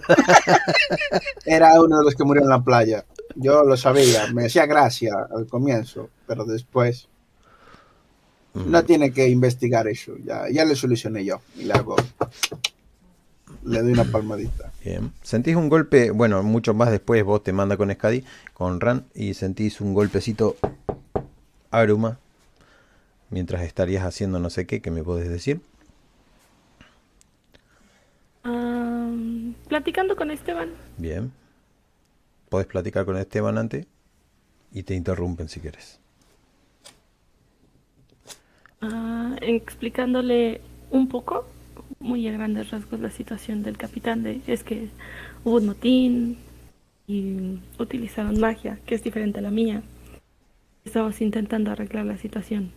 Era 1.44 1.78
uno 1.78 1.98
de 1.98 2.04
los 2.06 2.14
que 2.14 2.24
murió 2.24 2.42
en 2.42 2.48
la 2.48 2.64
playa. 2.64 3.04
Yo 3.34 3.64
lo 3.64 3.76
sabía, 3.76 4.28
me 4.32 4.46
hacía 4.46 4.64
gracia 4.64 5.12
al 5.30 5.46
comienzo, 5.46 6.08
pero 6.26 6.46
después 6.46 7.06
no 8.54 8.84
tiene 8.84 9.12
que 9.12 9.28
investigar 9.28 9.88
eso. 9.88 10.16
Ya, 10.24 10.48
ya 10.50 10.64
le 10.64 10.76
solucioné 10.76 11.24
yo 11.24 11.40
y 11.56 11.64
le 11.64 11.72
hago, 11.72 11.96
le 13.64 13.82
doy 13.82 13.92
una 13.92 14.04
palmadita. 14.04 14.72
Bien. 14.84 15.12
Sentís 15.22 15.56
un 15.56 15.68
golpe, 15.68 16.10
bueno, 16.10 16.42
mucho 16.42 16.74
más 16.74 16.90
después 16.90 17.22
vos 17.24 17.42
te 17.42 17.52
manda 17.52 17.76
con 17.76 17.92
Scadi, 17.92 18.24
con 18.54 18.80
Ran, 18.80 19.06
y 19.14 19.34
sentís 19.34 19.80
un 19.80 19.94
golpecito 19.94 20.56
aruma, 21.70 22.18
mientras 23.30 23.62
estarías 23.62 24.04
haciendo 24.04 24.38
no 24.38 24.50
sé 24.50 24.66
qué, 24.66 24.80
que 24.80 24.90
me 24.90 25.02
podés 25.02 25.28
decir. 25.28 25.60
Platicando 29.68 30.16
con 30.16 30.30
Esteban. 30.30 30.70
Bien. 30.98 31.32
Podés 32.50 32.66
platicar 32.66 33.06
con 33.06 33.16
Esteban 33.16 33.56
antes 33.56 33.86
y 34.70 34.82
te 34.82 34.94
interrumpen 34.94 35.48
si 35.48 35.60
quieres. 35.60 36.01
Ah, 38.82 39.36
explicándole 39.40 40.60
un 40.90 41.08
poco, 41.08 41.46
muy 42.00 42.26
a 42.28 42.32
grandes 42.32 42.70
rasgos, 42.70 43.00
la 43.00 43.10
situación 43.10 43.62
del 43.62 43.78
capitán. 43.78 44.22
De, 44.22 44.40
es 44.46 44.62
que 44.64 44.88
hubo 45.44 45.56
un 45.56 45.66
motín 45.66 46.38
y 47.06 47.58
utilizaron 47.78 48.38
magia, 48.38 48.78
que 48.86 48.94
es 48.94 49.02
diferente 49.02 49.38
a 49.38 49.42
la 49.42 49.50
mía. 49.50 49.82
Estamos 50.84 51.20
intentando 51.20 51.70
arreglar 51.70 52.04
la 52.04 52.18
situación. 52.18 52.72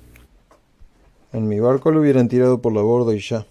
En 1.34 1.48
mi 1.48 1.59
barco 1.59 1.92
lo 1.92 2.01
hubieran 2.01 2.30
tirado 2.30 2.61
por 2.61 2.72
la 2.74 2.82
borda 2.82 3.14
y 3.14 3.19
ya. 3.19 3.45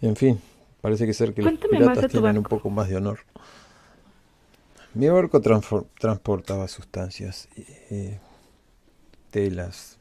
En 0.00 0.16
fin, 0.16 0.40
parece 0.80 1.06
que 1.06 1.12
ser 1.12 1.34
que 1.34 1.42
los 1.42 1.50
Cuéntame 1.50 1.84
más 1.84 1.98
piratas 1.98 2.12
tienen 2.12 2.38
un 2.38 2.44
poco 2.44 2.70
más 2.70 2.88
de 2.88 2.96
honor. 2.96 3.20
Mi 4.94 5.08
barco 5.08 5.40
transportaba 5.40 6.68
sustancias, 6.68 7.48
eh, 7.56 8.18
telas, 9.30 9.98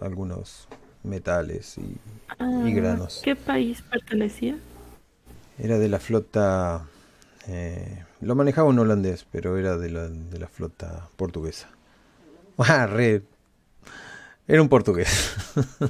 algunos 0.00 0.68
metales 1.02 1.78
y, 1.78 2.00
Ah, 2.38 2.62
y 2.64 2.72
granos. 2.72 3.20
¿Qué 3.22 3.36
país 3.36 3.82
pertenecía? 3.82 4.58
Era 5.58 5.78
de 5.78 5.88
la 5.88 6.00
flota... 6.00 6.90
eh, 7.46 8.04
lo 8.20 8.34
manejaba 8.34 8.68
un 8.68 8.78
holandés, 8.78 9.24
pero 9.30 9.58
era 9.58 9.76
de 9.76 9.90
la, 9.90 10.08
de 10.08 10.38
la 10.38 10.48
flota 10.48 11.08
portuguesa. 11.16 11.68
Ah, 12.58 12.86
re. 12.86 13.22
Era 14.46 14.62
un 14.62 14.68
portugués. 14.68 15.34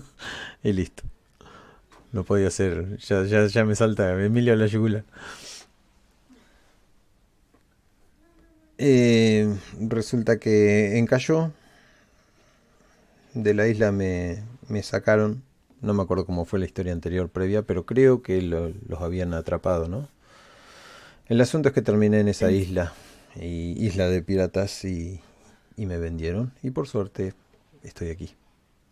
y 0.63 0.73
listo. 0.73 1.03
No 2.13 2.25
podía 2.25 2.51
ser. 2.51 2.97
Ya, 2.99 3.25
ya, 3.25 3.47
ya 3.47 3.65
me 3.65 3.75
salta 3.75 4.13
Emilio 4.23 4.53
a 4.53 4.57
la 4.57 4.67
yugula. 4.67 5.05
Eh, 8.79 9.49
resulta 9.81 10.39
que 10.39 10.99
encalló. 10.99 11.53
De 13.35 13.53
la 13.53 13.69
isla 13.69 13.93
me, 13.93 14.43
me 14.69 14.83
sacaron. 14.83 15.43
No 15.83 15.93
me 15.93 16.03
acuerdo 16.03 16.25
cómo 16.25 16.47
fue 16.47 16.59
la 16.59 16.65
historia 16.65 16.93
anterior 16.93 17.29
previa, 17.29 17.63
pero 17.63 17.85
creo 17.85 18.23
que 18.23 18.41
lo- 18.41 18.73
los 18.89 19.01
habían 19.03 19.35
atrapado, 19.35 19.89
¿no? 19.89 20.09
El 21.29 21.41
asunto 21.41 21.69
es 21.69 21.75
que 21.75 21.83
terminé 21.83 22.21
en 22.21 22.29
esa 22.29 22.51
isla, 22.51 22.93
y 23.37 23.73
isla 23.85 24.09
de 24.09 24.23
piratas, 24.23 24.85
y, 24.85 25.21
y 25.77 25.87
me 25.87 25.99
vendieron. 25.99 26.53
Y 26.63 26.71
por 26.71 26.87
suerte 26.89 27.35
estoy 27.83 28.09
aquí. 28.11 28.31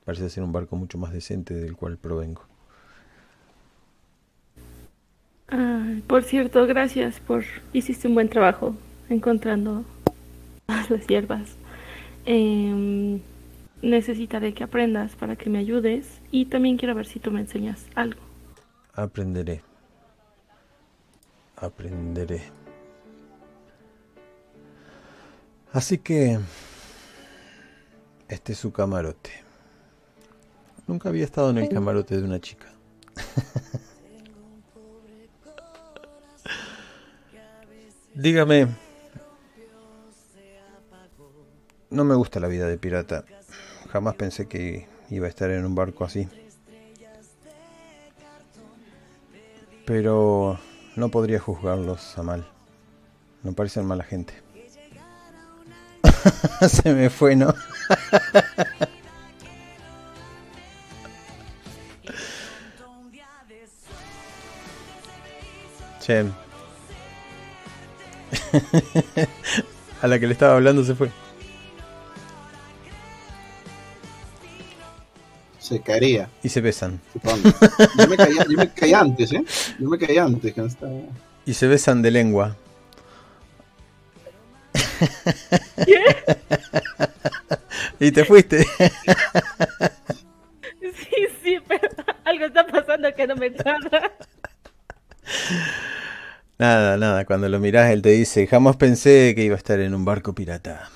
Parece 0.05 0.31
ser 0.31 0.43
un 0.45 0.53
barco 0.53 0.77
mucho 0.77 0.99
más 0.99 1.13
decente 1.13 1.55
del 1.55 1.77
cual 1.77 1.99
provengo. 1.99 2.43
Por 6.07 6.23
cierto, 6.25 6.67
gracias 6.67 7.21
por... 7.21 7.45
Hiciste 7.73 8.09
un 8.09 8.15
buen 8.15 8.29
trabajo 8.29 8.75
encontrando 9.09 9.85
las 10.89 11.07
hierbas. 11.07 11.57
Em, 12.27 13.21
necesitaré 13.83 14.55
que 14.55 14.65
aprendas 14.65 15.15
para 15.17 15.37
que 15.37 15.51
me 15.51 15.59
ayudes 15.59 16.21
y 16.31 16.47
también 16.47 16.79
quiero 16.79 16.95
ver 16.95 17.07
si 17.07 17.21
tú 17.21 17.31
me 17.31 17.41
enseñas 17.41 17.87
algo. 17.95 18.21
Aprenderé. 18.95 19.63
Aprenderé. 21.57 22.43
Así 25.73 25.99
que... 25.99 26.39
Este 28.29 28.53
es 28.53 28.59
su 28.59 28.73
camarote. 28.73 29.31
Nunca 30.87 31.11
había 31.11 31.25
estado 31.25 31.51
en 31.51 31.59
el 31.59 31.69
camarote 31.69 32.17
de 32.17 32.25
una 32.25 32.41
chica. 32.41 32.73
Dígame. 38.15 38.69
No 41.91 42.05
me 42.05 42.15
gusta 42.15 42.41
la 42.41 42.49
vida 42.49 42.67
de 42.69 42.79
pirata. 42.79 43.25
Jamás 43.93 44.15
pensé 44.15 44.49
que 44.49 44.89
iba 45.11 45.27
a 45.27 45.29
estar 45.29 45.51
en 45.51 45.67
un 45.67 45.75
barco 45.75 46.05
así. 46.05 46.27
Pero 49.85 50.59
no 50.97 51.11
podría 51.11 51.39
juzgarlos 51.39 52.17
a 52.17 52.23
mal. 52.23 52.49
No 53.43 53.53
parecen 53.53 53.85
mala 53.85 54.05
gente. 54.05 54.33
Se 56.69 56.95
me 56.95 57.11
fue, 57.11 57.37
¿no? 57.37 57.55
Che. 66.01 66.25
A 70.03 70.09
la 70.09 70.19
que 70.19 70.27
le 70.27 70.33
estaba 70.33 70.55
hablando 70.57 70.83
se 70.83 70.97
fue. 70.97 71.22
Se 75.63 75.81
caería, 75.81 76.29
Y 76.43 76.49
se 76.49 76.61
besan. 76.61 77.01
supongo. 77.13 77.49
Yo 77.97 78.09
me 78.09 78.17
caía, 78.17 78.45
yo 78.49 78.57
me 78.59 78.69
caía 78.69 78.99
antes, 79.01 79.33
¿eh? 79.33 79.45
Yo 79.79 79.89
me 79.89 79.97
caía 79.97 80.25
antes. 80.25 80.53
Que 80.53 80.61
no 80.61 80.67
estaba... 80.67 80.93
Y 81.47 81.55
se 81.55 81.69
besan 81.69 82.03
de 82.03 82.11
lengua. 82.11 82.57
y 88.01 88.11
te 88.13 88.25
fuiste. 88.25 88.65
Sí, 90.81 91.27
sí, 91.43 91.59
pero 91.69 91.89
algo 92.25 92.47
está 92.47 92.67
pasando 92.67 93.15
que 93.15 93.27
no 93.27 93.37
me 93.37 93.53
cuadra. 93.53 94.13
Nada, 96.59 96.97
nada. 96.97 97.25
Cuando 97.25 97.49
lo 97.49 97.59
mirás, 97.61 97.91
él 97.91 98.03
te 98.03 98.11
dice, 98.11 98.47
jamás 98.47 98.77
pensé 98.77 99.35
que 99.35 99.45
iba 99.45 99.55
a 99.55 99.59
estar 99.59 99.81
en 99.81 99.95
un 99.95 100.05
barco 100.05 100.35
pirata. 100.35 100.91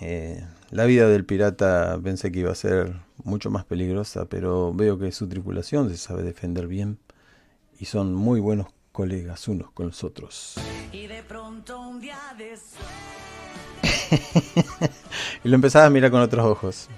Eh, 0.00 0.42
la 0.70 0.84
vida 0.84 1.08
del 1.08 1.24
pirata 1.24 1.98
pensé 2.02 2.32
que 2.32 2.40
iba 2.40 2.52
a 2.52 2.56
ser 2.56 2.94
mucho 3.24 3.50
más 3.50 3.64
peligrosa, 3.64 4.26
pero 4.26 4.72
veo 4.74 4.98
que 4.98 5.12
su 5.12 5.28
tripulación 5.28 5.88
se 5.90 5.96
sabe 5.96 6.22
defender 6.22 6.66
bien 6.66 6.98
y 7.78 7.84
son 7.86 8.14
muy 8.14 8.40
buenos 8.40 8.68
colegas 8.92 9.48
unos 9.48 9.70
con 9.72 9.86
los 9.86 10.04
otros. 10.04 10.54
Y 10.92 11.06
de 11.06 11.22
pronto 11.22 11.80
un 11.80 12.00
día 12.00 12.18
de 12.36 12.56
y 15.44 15.48
lo 15.48 15.54
empezás 15.54 15.84
a 15.86 15.90
mirar 15.90 16.10
con 16.10 16.20
otros 16.20 16.44
ojos. 16.46 16.88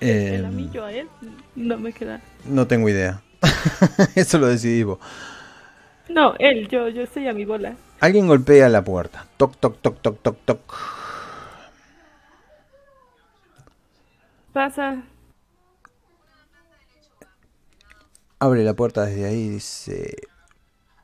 El 0.00 0.44
Eh, 0.44 0.46
anillo 0.46 0.84
a 0.84 0.92
él 0.92 1.08
no 1.54 1.78
me 1.78 1.92
queda. 1.92 2.20
no 2.44 2.66
tengo 2.66 2.88
idea. 2.88 3.22
Eso 4.14 4.38
lo 4.38 4.46
decidí 4.48 4.82
vos. 4.82 4.98
No, 6.08 6.34
él, 6.38 6.68
yo, 6.68 6.88
yo 6.88 7.02
estoy 7.02 7.26
a 7.28 7.32
mi 7.32 7.44
bola. 7.44 7.76
Alguien 8.00 8.26
golpea 8.26 8.68
la 8.68 8.84
puerta. 8.84 9.26
Toc, 9.36 9.56
toc, 9.58 9.80
toc, 9.80 10.00
toc, 10.02 10.22
toc, 10.22 10.36
toc. 10.44 10.74
Pasa. 14.56 15.02
Abre 18.38 18.64
la 18.64 18.72
puerta 18.72 19.04
desde 19.04 19.26
ahí 19.26 19.38
y 19.38 19.48
dice... 19.50 20.16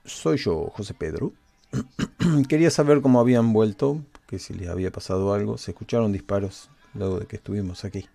Soy 0.07 0.39
yo, 0.39 0.71
José 0.71 0.95
Pedro. 0.95 1.35
Quería 2.49 2.71
saber 2.71 3.03
cómo 3.03 3.21
habían 3.21 3.53
vuelto, 3.53 4.01
que 4.27 4.39
si 4.39 4.55
les 4.55 4.71
había 4.71 4.91
pasado 4.91 5.35
algo. 5.35 5.59
Se 5.59 5.73
escucharon 5.73 6.13
disparos 6.13 6.71
luego 6.95 7.21
de 7.21 7.27
que 7.27 7.37
estuvimos 7.37 7.85
aquí. 7.85 8.07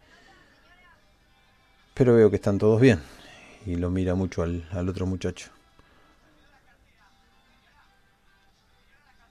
Pero 1.94 2.16
veo 2.16 2.32
que 2.32 2.38
están 2.38 2.58
todos 2.58 2.82
bien. 2.82 3.00
Y 3.68 3.76
lo 3.76 3.92
mira 3.92 4.16
mucho 4.16 4.42
al, 4.42 4.68
al 4.72 4.90
otro 4.90 5.06
muchacho. 5.06 5.52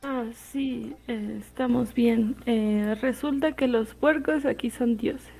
Ah, 0.04 0.26
sí, 0.32 0.94
eh, 1.08 1.38
estamos 1.40 1.94
bien. 1.94 2.36
Eh, 2.46 2.96
resulta 3.00 3.56
que 3.56 3.66
los 3.66 3.96
puercos 3.96 4.44
aquí 4.44 4.70
son 4.70 4.96
dioses. 4.96 5.35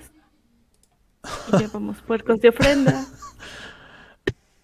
Y 1.52 1.58
llevamos 1.58 2.00
puercos 2.02 2.40
de 2.40 2.48
ofrenda. 2.48 3.06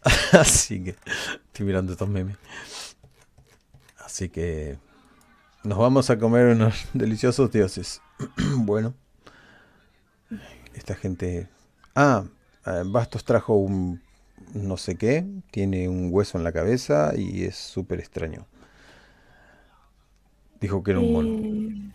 Así 0.32 0.82
que 0.82 0.96
estoy 1.46 1.66
mirando 1.66 1.92
estos 1.92 2.08
memes. 2.08 2.36
Así 3.98 4.28
que 4.28 4.78
nos 5.64 5.78
vamos 5.78 6.10
a 6.10 6.18
comer 6.18 6.54
unos 6.54 6.86
deliciosos 6.92 7.50
dioses. 7.50 8.02
bueno, 8.56 8.94
esta 10.74 10.94
gente. 10.94 11.48
Ah, 11.94 12.24
eh, 12.66 12.82
Bastos 12.84 13.24
trajo 13.24 13.54
un 13.54 14.00
no 14.54 14.76
sé 14.76 14.96
qué. 14.96 15.24
Tiene 15.50 15.88
un 15.88 16.08
hueso 16.12 16.38
en 16.38 16.44
la 16.44 16.52
cabeza 16.52 17.12
y 17.16 17.44
es 17.44 17.56
súper 17.56 18.00
extraño. 18.00 18.46
Dijo 20.60 20.82
que 20.82 20.92
era 20.92 21.00
un 21.00 21.12
mono. 21.12 21.28
Eh, 21.28 21.92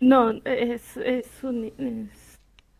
no, 0.00 0.30
es, 0.44 0.96
es 0.96 1.26
un, 1.42 1.64
es 1.78 2.21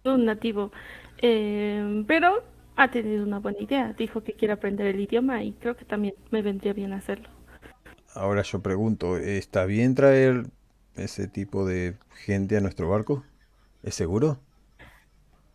un 0.05 0.25
nativo. 0.25 0.73
Eh, 1.19 2.05
pero 2.07 2.43
ha 2.77 2.91
tenido 2.91 3.25
una 3.25 3.39
buena 3.41 3.61
idea. 3.61 3.93
Dijo 3.95 4.23
que 4.23 4.35
quiere 4.35 4.55
aprender 4.55 4.87
el 4.87 5.01
idioma 5.01 5.43
y 5.45 5.53
creo 5.55 5.77
que 5.77 5.85
también 5.85 6.15
me 6.31 6.43
vendría 6.43 6.73
bien 6.73 6.93
hacerlo. 6.93 7.29
Ahora 8.15 8.43
yo 8.43 8.61
pregunto, 8.63 9.17
¿está 9.17 9.65
bien 9.67 9.95
traer 9.95 10.47
ese 10.95 11.29
tipo 11.29 11.67
de 11.67 11.97
gente 12.25 12.57
a 12.57 12.61
nuestro 12.61 12.89
barco? 12.89 13.25
¿Es 13.83 13.95
seguro? 13.95 14.39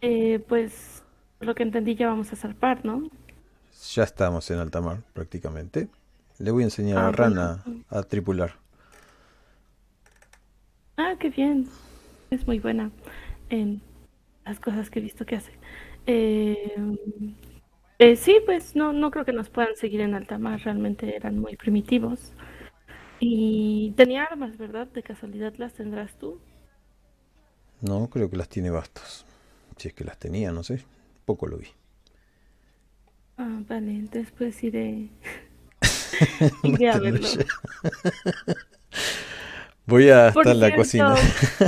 Eh, 0.02 0.40
pues, 0.48 1.04
lo 1.40 1.56
que 1.56 1.64
entendí, 1.64 1.96
ya 1.96 2.08
vamos 2.08 2.32
a 2.34 2.36
zarpar, 2.36 2.84
¿no? 2.86 3.10
Ya 3.96 4.04
estamos 4.04 4.52
en 4.52 4.60
alta 4.60 4.82
mar, 4.82 5.04
prácticamente. 5.14 5.90
Le 6.38 6.52
voy 6.52 6.64
a 6.64 6.66
enseñar 6.66 7.00
Ah, 7.00 7.08
a 7.08 7.12
Rana 7.14 7.66
bueno. 7.66 7.84
a 7.90 8.04
tripular. 8.04 8.60
Ah, 10.98 11.16
qué 11.20 11.30
bien. 11.30 11.68
Es 12.30 12.46
muy 12.48 12.60
buena 12.60 12.92
en 13.50 13.82
las 14.48 14.60
cosas 14.60 14.90
que 14.90 15.00
he 15.00 15.02
visto 15.02 15.26
que 15.26 15.36
hace. 15.36 15.52
Eh, 16.06 16.98
eh, 18.00 18.16
sí, 18.16 18.38
pues 18.46 18.76
no, 18.76 18.94
no 18.94 19.12
creo 19.12 19.26
que 19.26 19.34
nos 19.34 19.50
puedan 19.50 19.76
seguir 19.76 20.02
en 20.02 20.14
alta 20.16 20.38
mar. 20.38 20.62
Realmente 20.64 21.16
eran 21.16 21.40
muy 21.40 21.56
primitivos. 21.56 22.32
Y 23.20 23.94
tenía 23.98 24.24
armas, 24.24 24.58
¿verdad? 24.58 24.88
De 24.88 25.04
casualidad 25.04 25.54
las 25.58 25.74
tendrás 25.74 26.18
tú. 26.18 26.40
No, 27.82 28.10
creo 28.10 28.30
que 28.30 28.38
las 28.38 28.50
tiene 28.50 28.70
bastos. 28.70 29.26
Si 29.78 29.90
es 29.90 29.94
que 29.94 30.04
las 30.04 30.18
tenía, 30.18 30.52
no 30.52 30.64
sé. 30.64 30.84
Poco 31.26 31.48
lo 31.48 31.58
vi. 31.58 31.68
Ah, 33.38 33.62
vale, 33.68 34.08
después 34.12 34.64
iré, 34.64 35.10
iré 36.64 36.90
a 36.90 36.98
verlo. 36.98 37.28
Voy 39.88 40.10
a 40.10 40.28
estar 40.30 40.48
en 40.48 40.60
la 40.60 40.76
cocina. 40.76 41.16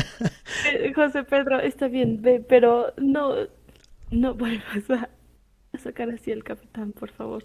eh, 0.72 0.91
José 0.93 1.23
Pedro, 1.23 1.59
está 1.59 1.88
bien, 1.88 2.22
ve, 2.22 2.43
pero 2.48 2.93
no, 2.98 3.33
no 4.11 4.33
vuelvas 4.35 4.89
a, 4.89 5.09
a 5.73 5.77
sacar 5.80 6.09
así 6.09 6.31
al 6.31 6.43
capitán, 6.43 6.91
por 6.91 7.11
favor. 7.11 7.43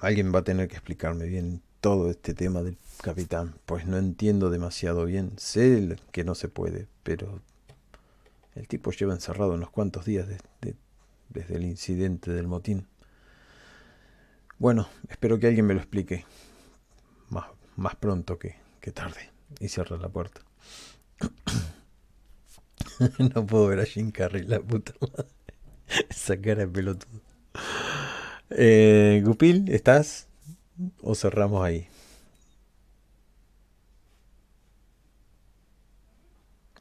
Alguien 0.00 0.34
va 0.34 0.40
a 0.40 0.44
tener 0.44 0.68
que 0.68 0.74
explicarme 0.74 1.26
bien 1.26 1.62
todo 1.80 2.10
este 2.10 2.34
tema 2.34 2.62
del 2.62 2.76
capitán, 3.02 3.54
pues 3.66 3.86
no 3.86 3.96
entiendo 3.96 4.50
demasiado 4.50 5.04
bien. 5.06 5.32
Sé 5.38 5.96
que 6.12 6.24
no 6.24 6.34
se 6.34 6.48
puede, 6.48 6.86
pero 7.02 7.40
El 8.56 8.66
tipo 8.66 8.90
lleva 8.90 9.14
encerrado 9.14 9.54
unos 9.54 9.70
cuantos 9.70 10.04
días 10.04 10.26
de- 10.28 10.38
de- 10.60 10.74
desde 11.28 11.54
el 11.56 11.62
incidente 11.64 12.32
del 12.32 12.48
motín. 12.48 12.86
Bueno, 14.58 14.88
espero 15.08 15.38
que 15.38 15.46
alguien 15.46 15.66
me 15.66 15.74
lo 15.74 15.80
explique 15.80 16.24
más, 17.30 17.46
más 17.76 17.94
pronto 17.94 18.38
que, 18.38 18.56
que 18.80 18.92
tarde. 18.92 19.30
Y 19.58 19.68
cierra 19.68 19.96
la 19.96 20.08
puerta. 20.08 20.42
no 23.34 23.46
puedo 23.46 23.68
ver 23.68 23.80
a 23.80 23.84
Jim 23.84 24.10
Carrey, 24.10 24.44
la 24.44 24.60
puta 24.60 24.92
madre. 25.00 25.26
Esa 26.08 26.40
cara 26.40 26.60
de 26.60 26.68
pelotudo. 26.68 27.20
Eh, 28.50 29.22
Gupil, 29.24 29.68
¿estás? 29.68 30.28
¿O 31.02 31.14
cerramos 31.14 31.64
ahí? 31.64 31.86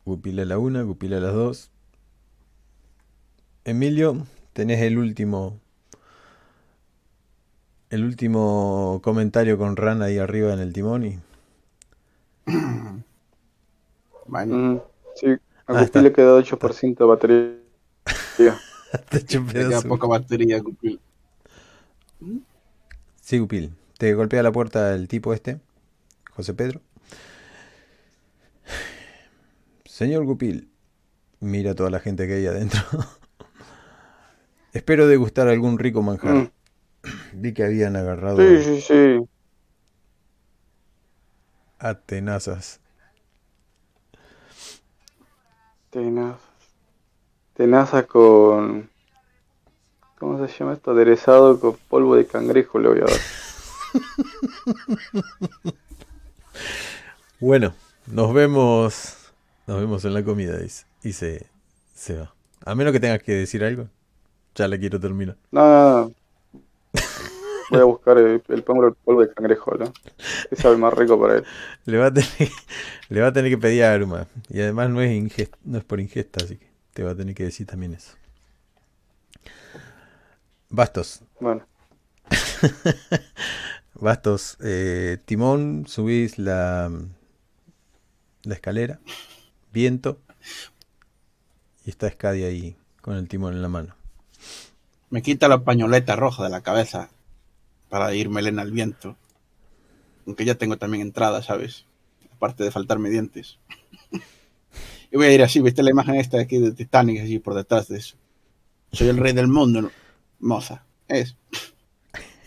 Gupil 0.05 0.39
a 0.39 0.45
la 0.45 0.57
una, 0.57 0.81
Gupil 0.81 1.13
a 1.13 1.19
las 1.19 1.33
dos. 1.33 1.71
Emilio, 3.65 4.25
tenés 4.53 4.81
el 4.81 4.97
último. 4.97 5.59
El 7.89 8.03
último 8.03 8.99
comentario 9.03 9.57
con 9.57 9.75
Ran 9.75 10.01
ahí 10.01 10.17
arriba 10.17 10.53
en 10.53 10.59
el 10.59 10.73
timón 10.73 11.05
y. 11.05 11.19
Bueno, 14.25 14.55
Mm, 14.55 14.81
sí, 15.15 15.27
a. 15.67 15.85
Guppy 15.85 15.99
le 16.01 16.13
queda 16.13 16.35
8% 16.37 17.03
de 17.03 17.09
batería. 17.09 17.59
Te 19.09 19.25
queda 19.25 19.81
poca 19.81 20.07
batería, 20.07 20.59
Gupil. 20.59 20.99
Sí, 23.21 23.39
Gupil. 23.39 23.71
Te 23.97 24.13
golpea 24.13 24.43
la 24.43 24.51
puerta 24.51 24.93
el 24.93 25.07
tipo 25.07 25.33
este, 25.33 25.59
José 26.31 26.53
Pedro. 26.53 26.81
Señor 29.85 30.25
Gupil, 30.25 30.69
mira 31.39 31.71
a 31.71 31.75
toda 31.75 31.89
la 31.89 31.99
gente 31.99 32.27
que 32.27 32.33
hay 32.35 32.45
adentro. 32.47 32.81
Espero 34.73 35.07
degustar 35.07 35.47
algún 35.47 35.79
rico 35.79 36.01
manjar. 36.01 36.35
Mm. 36.35 36.51
Vi 37.33 37.53
que 37.53 37.63
habían 37.63 37.95
agarrado 37.95 38.37
Sí, 38.37 38.63
sí, 38.63 38.81
sí. 38.81 39.28
A 41.79 41.95
tenazas. 41.95 42.79
Tenaza. 45.89 46.39
Tenaza 47.55 48.03
con. 48.03 48.89
¿Cómo 50.19 50.45
se 50.45 50.53
llama 50.57 50.73
esto? 50.73 50.91
Aderezado 50.91 51.59
con 51.59 51.77
polvo 51.89 52.15
de 52.15 52.27
cangrejo 52.27 52.79
le 52.79 52.89
voy 52.89 52.99
a 52.99 53.05
dar. 53.05 53.19
Bueno, 57.41 57.73
nos 58.05 58.33
vemos. 58.33 59.31
Nos 59.65 59.79
vemos 59.79 60.03
en 60.03 60.13
la 60.13 60.23
comida, 60.25 60.57
dice. 60.57 60.85
Y 61.03 61.13
se, 61.13 61.47
se 61.95 62.17
va. 62.17 62.33
A 62.65 62.75
menos 62.75 62.91
que 62.91 62.99
tengas 62.99 63.23
que 63.23 63.31
decir 63.31 63.63
algo. 63.63 63.87
Ya 64.55 64.67
la 64.67 64.77
quiero 64.77 64.99
terminar. 64.99 65.37
No, 65.51 65.61
no, 65.61 66.01
no. 66.01 66.18
Voy 67.69 67.79
a 67.81 67.83
buscar 67.83 68.17
el, 68.17 68.41
el 68.47 68.63
polvo, 68.63 68.87
el 68.87 68.93
polvo 68.95 69.21
de 69.21 69.33
cangrejo, 69.33 69.75
¿no? 69.75 69.93
Que 70.49 70.55
sabe 70.55 70.77
más 70.77 70.93
rico 70.93 71.19
para 71.19 71.35
él. 71.37 71.45
Le 71.85 71.97
va 71.97 72.07
a 72.07 72.13
tener, 72.13 72.29
le 73.09 73.21
va 73.21 73.27
a 73.27 73.33
tener 73.33 73.51
que 73.51 73.57
pedir 73.57 73.83
a 73.83 73.93
Aruma. 73.93 74.27
Y 74.49 74.59
además 74.61 74.89
no 74.89 75.01
es, 75.01 75.11
ingest- 75.11 75.57
no 75.63 75.77
es 75.77 75.83
por 75.83 75.99
ingesta, 75.99 76.43
así 76.43 76.57
que 76.57 76.67
te 76.93 77.03
va 77.03 77.11
a 77.11 77.15
tener 77.15 77.35
que 77.35 77.43
decir 77.43 77.67
también 77.67 77.93
eso. 77.93 78.13
Bastos. 80.69 81.21
Bueno, 81.39 81.65
Bastos. 83.95 84.57
eh, 84.61 85.17
timón, 85.25 85.85
subís 85.87 86.37
la, 86.37 86.91
la 88.43 88.53
escalera. 88.53 88.99
Viento. 89.73 90.19
Y 91.85 91.89
está 91.89 92.09
Scadi 92.09 92.43
ahí 92.43 92.75
con 93.01 93.15
el 93.15 93.27
timón 93.27 93.53
en 93.53 93.61
la 93.61 93.69
mano. 93.69 93.95
Me 95.09 95.21
quita 95.21 95.47
la 95.47 95.63
pañoleta 95.63 96.15
roja 96.15 96.43
de 96.43 96.49
la 96.49 96.61
cabeza 96.61 97.09
para 97.89 98.13
ir 98.13 98.29
melena 98.29 98.61
al 98.61 98.71
viento. 98.71 99.17
Aunque 100.25 100.45
ya 100.45 100.55
tengo 100.55 100.77
también 100.77 101.01
entrada, 101.01 101.41
¿sabes? 101.41 101.85
Aparte 102.31 102.63
de 102.63 102.71
faltarme 102.71 103.09
dientes. 103.09 103.59
Y 105.11 105.17
voy 105.17 105.25
a 105.25 105.33
ir 105.33 105.41
así, 105.41 105.59
¿viste 105.59 105.81
la 105.81 105.89
imagen 105.89 106.17
esta 106.17 106.37
de 106.37 106.43
aquí 106.43 106.59
de 106.59 106.71
Titanic 106.71 107.23
así 107.23 107.39
por 107.39 107.55
detrás 107.55 107.87
de 107.87 107.97
eso? 107.97 108.15
Soy 108.91 109.07
el 109.07 109.17
rey 109.17 109.33
del 109.33 109.47
mundo, 109.47 109.81
¿no? 109.81 109.91
moza. 110.39 110.83
Es. 111.07 111.35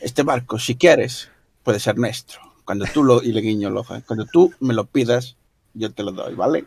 Este 0.01 0.23
barco, 0.23 0.59
si 0.59 0.77
quieres, 0.77 1.29
puede 1.63 1.81
ser 1.81 1.99
nuestro. 1.99 2.41
Cuando 2.65 2.87
tú 2.87 3.03
lo, 3.03 3.23
y 3.23 3.33
le 3.33 3.41
guiño 3.41 3.69
ojo, 3.75 3.97
¿eh? 3.97 4.03
cuando 4.07 4.27
tú 4.27 4.53
me 4.61 4.75
lo 4.75 4.85
pidas, 4.87 5.37
yo 5.75 5.93
te 5.93 6.03
lo 6.03 6.13
doy, 6.13 6.35
¿vale? 6.35 6.65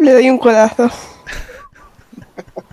Le 0.00 0.12
doy 0.12 0.30
un 0.30 0.38
codazo. 0.38 0.90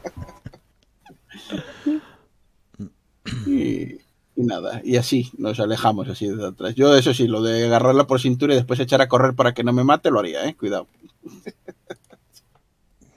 Y, 3.45 3.99
y 4.35 4.43
nada, 4.43 4.81
y 4.83 4.97
así 4.97 5.31
nos 5.37 5.59
alejamos 5.59 6.09
así 6.09 6.27
de 6.27 6.47
atrás. 6.47 6.75
Yo 6.75 6.95
eso 6.95 7.13
sí, 7.13 7.27
lo 7.27 7.41
de 7.41 7.65
agarrarla 7.65 8.07
por 8.07 8.19
cintura 8.19 8.53
y 8.53 8.57
después 8.57 8.79
echar 8.79 9.01
a 9.01 9.07
correr 9.07 9.35
para 9.35 9.53
que 9.53 9.63
no 9.63 9.73
me 9.73 9.83
mate, 9.83 10.11
lo 10.11 10.19
haría, 10.19 10.47
¿eh? 10.47 10.55
Cuidado. 10.55 10.87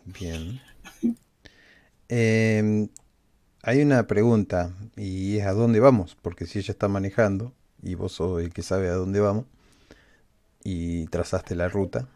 Bien. 0.05 0.61
Em, 2.09 2.89
hay 3.63 3.83
una 3.83 4.07
pregunta 4.07 4.73
y 4.97 5.39
es 5.39 5.47
a 5.47 5.53
dónde 5.53 5.81
vamos, 5.81 6.17
porque 6.21 6.47
si 6.47 6.59
ella 6.59 6.73
está 6.73 6.89
manejando 6.89 7.53
y 7.83 7.95
vos 7.95 8.13
sos 8.13 8.41
el 8.43 8.53
que 8.53 8.63
sabe 8.63 8.89
a 8.89 8.95
dónde 8.95 9.21
vamos 9.21 9.47
y 10.63 11.07
trazaste 11.07 11.55
la 11.57 11.69
ruta, 11.69 12.09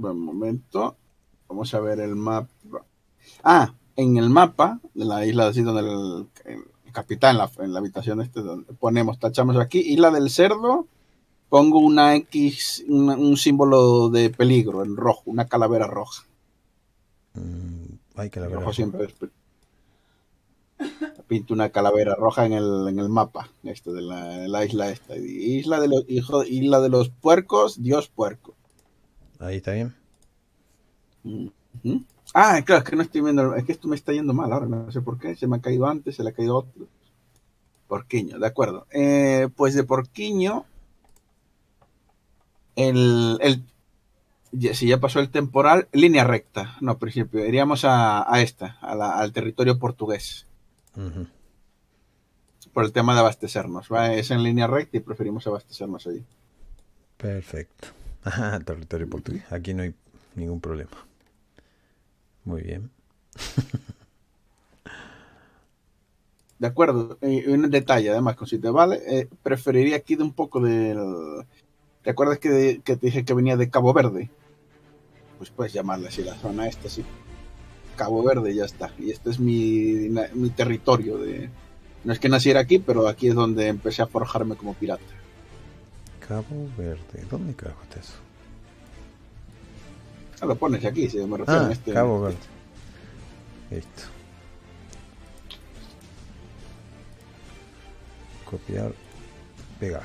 Buen 0.00 0.18
momento. 0.18 0.96
Vamos 1.46 1.74
a 1.74 1.80
ver 1.80 2.00
el 2.00 2.16
mapa. 2.16 2.48
Ah, 3.44 3.74
en 4.00 4.16
el 4.16 4.30
mapa 4.30 4.80
de 4.94 5.04
la 5.04 5.24
isla 5.26 5.48
así 5.48 5.62
donde 5.62 5.80
el, 5.82 6.26
el 6.86 6.92
capitán, 6.92 7.32
en 7.32 7.38
la, 7.38 7.50
en 7.58 7.72
la 7.72 7.78
habitación 7.80 8.20
este, 8.20 8.40
donde 8.40 8.72
ponemos, 8.74 9.18
tachamos 9.18 9.56
aquí, 9.56 9.78
isla 9.80 10.10
del 10.10 10.30
cerdo, 10.30 10.86
pongo 11.48 11.78
una 11.78 12.14
X, 12.16 12.84
una- 12.88 13.16
un 13.16 13.36
símbolo 13.36 14.08
de 14.08 14.30
peligro 14.30 14.84
en 14.84 14.96
rojo, 14.96 15.22
una 15.26 15.46
calavera 15.46 15.86
roja. 15.86 16.24
mm, 17.34 17.84
hay 18.16 18.28
verdad. 18.30 18.54
rojo 18.60 18.72
siempre 18.72 19.08
Pinto 21.28 21.54
una 21.54 21.68
calavera 21.68 22.14
roja 22.16 22.44
en 22.46 22.54
el, 22.54 22.88
en 22.88 22.98
el 22.98 23.08
mapa 23.08 23.50
este 23.62 23.92
de 23.92 24.02
la, 24.02 24.26
de 24.38 24.48
la 24.48 24.64
isla 24.64 24.90
esta. 24.90 25.16
Isla 25.16 25.78
de 25.78 25.86
los 25.88 26.04
hijo, 26.08 26.42
isla 26.42 26.80
de 26.80 26.88
los 26.88 27.08
puercos, 27.10 27.80
Dios 27.82 28.08
puerco. 28.08 28.54
Ahí 29.38 29.56
está 29.58 29.72
bien. 29.72 29.94
Ujú. 31.22 32.02
Ah, 32.34 32.62
claro, 32.64 32.82
es 32.84 32.88
que 32.90 32.96
no 32.96 33.02
estoy 33.02 33.22
viendo, 33.22 33.54
es 33.56 33.64
que 33.64 33.72
esto 33.72 33.88
me 33.88 33.96
está 33.96 34.12
yendo 34.12 34.32
mal 34.32 34.52
ahora, 34.52 34.66
no 34.66 34.90
sé 34.92 35.00
por 35.00 35.18
qué, 35.18 35.34
se 35.34 35.46
me 35.48 35.56
ha 35.56 35.60
caído 35.60 35.86
antes, 35.86 36.14
se 36.16 36.22
le 36.22 36.30
ha 36.30 36.32
caído 36.32 36.56
otro. 36.58 36.86
Porquiño, 37.88 38.38
de 38.38 38.46
acuerdo. 38.46 38.86
Eh, 38.92 39.48
pues 39.56 39.74
de 39.74 39.82
Porquiño, 39.82 40.64
el, 42.76 43.38
el, 43.40 43.62
ya- 44.52 44.74
si 44.74 44.86
ya 44.86 44.98
pasó 45.00 45.18
el 45.20 45.30
temporal, 45.30 45.88
línea 45.92 46.22
recta, 46.24 46.76
no, 46.80 46.98
principio, 46.98 47.44
iríamos 47.44 47.84
a, 47.84 48.32
a 48.32 48.40
esta, 48.40 48.78
a 48.80 48.94
la- 48.94 49.18
al 49.18 49.32
territorio 49.32 49.78
portugués, 49.78 50.46
por 52.72 52.84
el 52.84 52.92
tema 52.92 53.14
de 53.14 53.20
abastecernos, 53.20 53.88
¿va? 53.92 54.12
es 54.14 54.30
en 54.30 54.42
línea 54.44 54.66
recta 54.68 54.96
y 54.96 55.00
preferimos 55.00 55.46
abastecernos 55.46 56.06
allí. 56.06 56.24
Perfecto. 57.16 57.88
Ah, 58.24 58.60
territorio 58.64 59.08
portugués. 59.08 59.42
Aquí 59.50 59.74
no 59.74 59.82
hay 59.82 59.94
ningún 60.36 60.60
problema. 60.60 60.90
Muy 62.50 62.62
bien. 62.62 62.90
De 66.58 66.66
acuerdo, 66.66 67.16
y 67.22 67.46
un 67.48 67.70
detalle 67.70 68.10
además, 68.10 68.34
con 68.34 68.48
si 68.48 68.58
te 68.58 68.68
vale, 68.68 69.00
eh, 69.06 69.28
preferiría 69.42 69.96
aquí 69.96 70.16
de 70.16 70.24
un 70.24 70.32
poco 70.32 70.60
del... 70.60 70.98
¿Te 72.02 72.10
acuerdas 72.10 72.38
que, 72.38 72.80
que 72.84 72.96
te 72.96 73.06
dije 73.06 73.24
que 73.24 73.34
venía 73.34 73.56
de 73.56 73.70
Cabo 73.70 73.94
Verde? 73.94 74.30
Pues 75.38 75.50
puedes 75.50 75.72
llamarle 75.72 76.08
así 76.08 76.24
la 76.24 76.34
zona 76.34 76.66
esta, 76.66 76.88
sí. 76.88 77.04
Cabo 77.96 78.22
Verde, 78.24 78.52
ya 78.52 78.64
está. 78.64 78.92
Y 78.98 79.10
este 79.10 79.30
es 79.30 79.38
mi, 79.38 80.10
mi 80.34 80.50
territorio. 80.50 81.18
de 81.18 81.50
No 82.04 82.12
es 82.12 82.18
que 82.18 82.28
naciera 82.28 82.60
aquí, 82.60 82.80
pero 82.80 83.06
aquí 83.06 83.28
es 83.28 83.34
donde 83.36 83.68
empecé 83.68 84.02
a 84.02 84.06
forjarme 84.06 84.56
como 84.56 84.74
pirata. 84.74 85.04
Cabo 86.26 86.68
Verde. 86.76 87.24
¿Dónde 87.30 87.52
está 87.52 87.70
eso? 87.98 88.29
Ah, 90.40 90.46
lo 90.46 90.54
pones 90.56 90.84
aquí, 90.84 91.08
si 91.08 91.18
me 91.18 91.36
refiero 91.38 91.60
Ah, 91.62 91.68
a 91.68 91.72
este. 91.72 91.92
Cabo 91.92 92.20
Verde. 92.22 92.36
Listo. 93.70 94.02
Copiar, 98.48 98.92
pegar. 99.78 100.02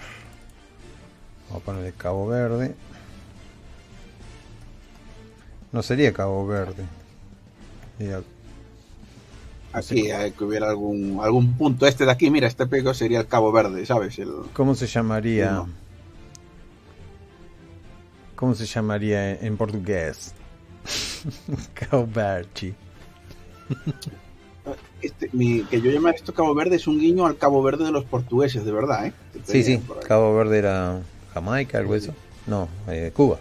Vamos 1.48 1.62
a 1.62 1.66
ponerle 1.66 1.94
Cabo 1.94 2.28
Verde. 2.28 2.76
No 5.72 5.82
sería 5.84 6.14
Cabo 6.14 6.46
Verde. 6.46 6.84
Sería- 7.98 8.22
Aquí 9.74 10.10
hay 10.10 10.32
que 10.32 10.44
hubiera 10.46 10.70
algún, 10.70 11.20
algún 11.22 11.54
punto. 11.58 11.86
Este 11.86 12.06
de 12.06 12.12
aquí, 12.12 12.30
mira, 12.30 12.48
este 12.48 12.66
pego 12.66 12.94
sería 12.94 13.20
el 13.20 13.28
Cabo 13.28 13.52
Verde, 13.52 13.86
¿sabes? 13.86 14.18
El, 14.20 14.32
¿Cómo 14.54 14.74
se 14.74 14.88
llamaría? 14.88 15.52
No. 15.52 15.70
¿Cómo 18.36 18.54
se 18.56 18.66
llamaría 18.66 19.32
en, 19.32 19.46
en 19.46 19.58
portugués? 19.58 20.34
Cabo 21.74 22.08
Verde. 22.08 22.74
Este, 25.02 25.30
mi- 25.34 25.64
que 25.64 25.80
yo 25.82 25.92
llamar 25.92 26.16
esto 26.16 26.34
Cabo 26.34 26.54
Verde 26.56 26.76
es 26.78 26.88
un 26.88 27.00
guiño 27.00 27.26
al 27.26 27.38
Cabo 27.38 27.62
Verde 27.62 27.86
de 27.86 27.92
los 27.92 28.04
portugueses, 28.06 28.66
de 28.66 28.72
verdad, 28.72 29.08
¿eh? 29.08 29.14
Sí, 29.46 29.64
sí. 29.64 29.80
Cabo 30.08 30.36
Verde 30.36 30.58
era 30.60 31.02
Jamaica, 31.34 31.78
algo 31.78 31.96
eso. 31.96 32.14
No, 32.48 32.68
eh, 32.88 33.12
Cuba. 33.16 33.40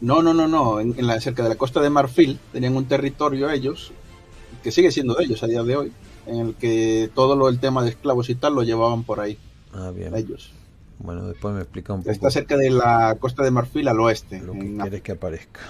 No, 0.00 0.22
no, 0.22 0.34
no, 0.34 0.48
no. 0.48 0.80
En, 0.80 0.94
en 0.98 1.06
la, 1.06 1.20
cerca 1.20 1.42
de 1.42 1.50
la 1.50 1.54
costa 1.56 1.80
de 1.80 1.90
Marfil 1.90 2.38
tenían 2.52 2.76
un 2.76 2.86
territorio 2.86 3.50
ellos, 3.50 3.92
que 4.62 4.70
sigue 4.70 4.90
siendo 4.90 5.14
de 5.14 5.24
ellos 5.24 5.42
a 5.42 5.46
día 5.46 5.62
de 5.62 5.76
hoy, 5.76 5.92
en 6.26 6.36
el 6.48 6.54
que 6.54 7.10
todo 7.14 7.36
lo, 7.36 7.48
el 7.48 7.58
tema 7.60 7.82
de 7.84 7.90
esclavos 7.90 8.28
y 8.30 8.34
tal 8.34 8.54
lo 8.54 8.62
llevaban 8.62 9.02
por 9.04 9.20
ahí, 9.20 9.38
Ah, 9.72 9.90
bien. 9.94 10.14
ellos. 10.14 10.50
Bueno, 10.98 11.26
después 11.28 11.54
me 11.54 11.60
explica 11.60 11.92
un 11.92 12.00
poco 12.00 12.10
Está 12.10 12.30
cerca 12.30 12.56
de 12.56 12.70
la 12.70 13.16
costa 13.18 13.42
de 13.42 13.50
Marfil 13.50 13.88
al 13.88 14.00
oeste. 14.00 14.40
lo 14.40 14.52
que 14.52 14.76
quieres 14.76 15.02
que 15.02 15.12
aparezca. 15.12 15.60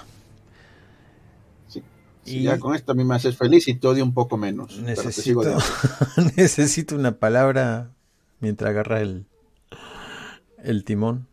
Sí. 1.67 1.83
Y- 2.25 2.43
ya 2.43 2.59
con 2.59 2.75
esto 2.75 2.91
a 2.91 2.95
mí 2.95 3.03
me 3.03 3.15
haces 3.15 3.35
feliz 3.37 3.67
y 3.67 3.73
te 3.75 3.87
odio 3.87 4.03
un 4.03 4.13
poco 4.13 4.37
menos. 4.37 4.73
pero 4.75 4.87
Necesito, 4.87 5.21
sigo 5.21 5.43
necesito 6.37 6.95
una 6.95 7.17
palabra 7.17 7.89
mientras 8.39 8.69
agarras 8.69 9.01
el, 9.01 9.25
el 10.63 10.83
timón. 10.83 11.27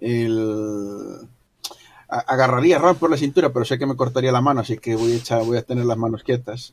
El... 0.00 1.28
Agarraría 2.08 2.76
a 2.76 2.78
Ram 2.78 2.96
por 2.96 3.10
la 3.10 3.18
cintura, 3.18 3.52
pero 3.52 3.64
sé 3.66 3.78
que 3.78 3.84
me 3.86 3.96
cortaría 3.96 4.32
la 4.32 4.40
mano, 4.40 4.60
así 4.60 4.78
que 4.78 4.96
voy 4.96 5.12
a, 5.12 5.16
echar, 5.16 5.44
voy 5.44 5.58
a 5.58 5.62
tener 5.62 5.84
las 5.84 5.98
manos 5.98 6.22
quietas. 6.22 6.72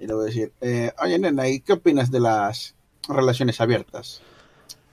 Y 0.00 0.06
le 0.06 0.14
voy 0.14 0.22
a 0.22 0.26
decir, 0.28 0.52
eh, 0.62 0.92
oye 1.02 1.18
nena, 1.18 1.46
¿y 1.46 1.60
qué 1.60 1.74
opinas 1.74 2.10
de 2.10 2.20
las 2.20 2.74
relaciones 3.06 3.60
abiertas? 3.60 4.22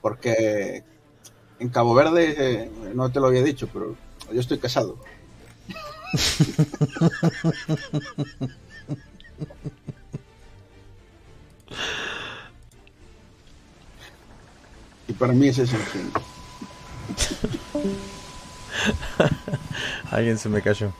Porque 0.02 0.84
en 1.58 1.68
Cabo 1.70 1.94
Verde, 1.94 2.34
eh, 2.36 2.70
no 2.94 3.10
te 3.10 3.18
lo 3.18 3.28
había 3.28 3.42
dicho, 3.42 3.70
pero 3.72 3.96
yo 4.30 4.38
estoy 4.38 4.58
casado. 4.58 4.98
Y 15.08 15.14
para 15.14 15.32
mí 15.32 15.48
ese 15.48 15.62
es 15.62 15.72
el 15.72 15.80
fin. 15.80 16.12
Alguien 20.10 20.36
se 20.36 20.50
me 20.50 20.60
cayó. 20.60 20.92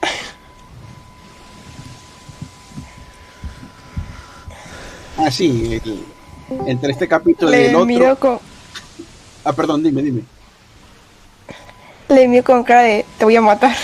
Ah, 5.19 5.29
sí, 5.31 5.79
el- 5.83 6.03
entre 6.67 6.91
este 6.91 7.07
capítulo 7.07 7.51
y 7.51 7.55
el 7.65 7.75
otro. 7.75 7.85
miro 7.85 8.15
con, 8.17 8.39
Ah, 9.43 9.53
perdón, 9.53 9.83
dime, 9.83 10.01
dime. 10.01 10.23
le 12.09 12.27
miro 12.27 12.43
con 12.43 12.63
cara 12.63 12.81
de 12.83 13.05
te 13.17 13.25
voy 13.25 13.35
a 13.35 13.41
matar. 13.41 13.75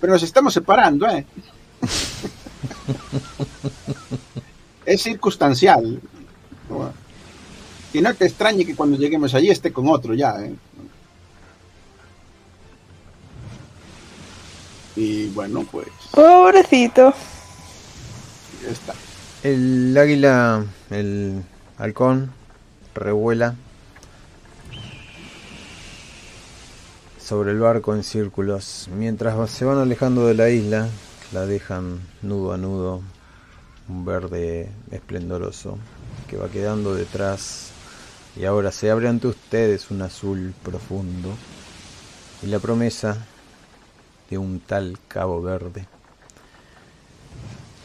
Pero 0.00 0.12
nos 0.12 0.22
estamos 0.22 0.54
separando, 0.54 1.08
¿eh? 1.08 1.26
es 4.86 5.02
circunstancial. 5.02 6.00
Y 7.92 8.00
no 8.00 8.14
te 8.14 8.26
extrañe 8.26 8.64
que 8.64 8.76
cuando 8.76 8.96
lleguemos 8.96 9.34
allí 9.34 9.50
esté 9.50 9.72
con 9.72 9.88
otro 9.88 10.14
ya, 10.14 10.36
¿eh? 10.40 10.54
Y 14.96 15.28
bueno, 15.28 15.64
pues 15.70 15.88
Pobrecito. 16.12 17.12
El 19.42 19.96
águila, 19.96 20.64
el 20.90 21.42
halcón, 21.78 22.32
revuela 22.94 23.54
sobre 27.22 27.52
el 27.52 27.58
barco 27.58 27.94
en 27.94 28.02
círculos. 28.02 28.88
Mientras 28.94 29.50
se 29.50 29.64
van 29.64 29.78
alejando 29.78 30.26
de 30.26 30.34
la 30.34 30.50
isla, 30.50 30.88
la 31.32 31.46
dejan 31.46 32.00
nudo 32.22 32.52
a 32.52 32.56
nudo, 32.58 33.02
un 33.88 34.04
verde 34.04 34.70
esplendoroso 34.90 35.78
que 36.28 36.36
va 36.36 36.48
quedando 36.48 36.94
detrás 36.94 37.70
y 38.36 38.44
ahora 38.44 38.72
se 38.72 38.90
abre 38.90 39.08
ante 39.08 39.28
ustedes 39.28 39.90
un 39.90 40.02
azul 40.02 40.54
profundo 40.62 41.34
y 42.42 42.46
la 42.46 42.58
promesa 42.58 43.16
de 44.30 44.38
un 44.38 44.60
tal 44.60 44.98
Cabo 45.08 45.40
Verde. 45.42 45.86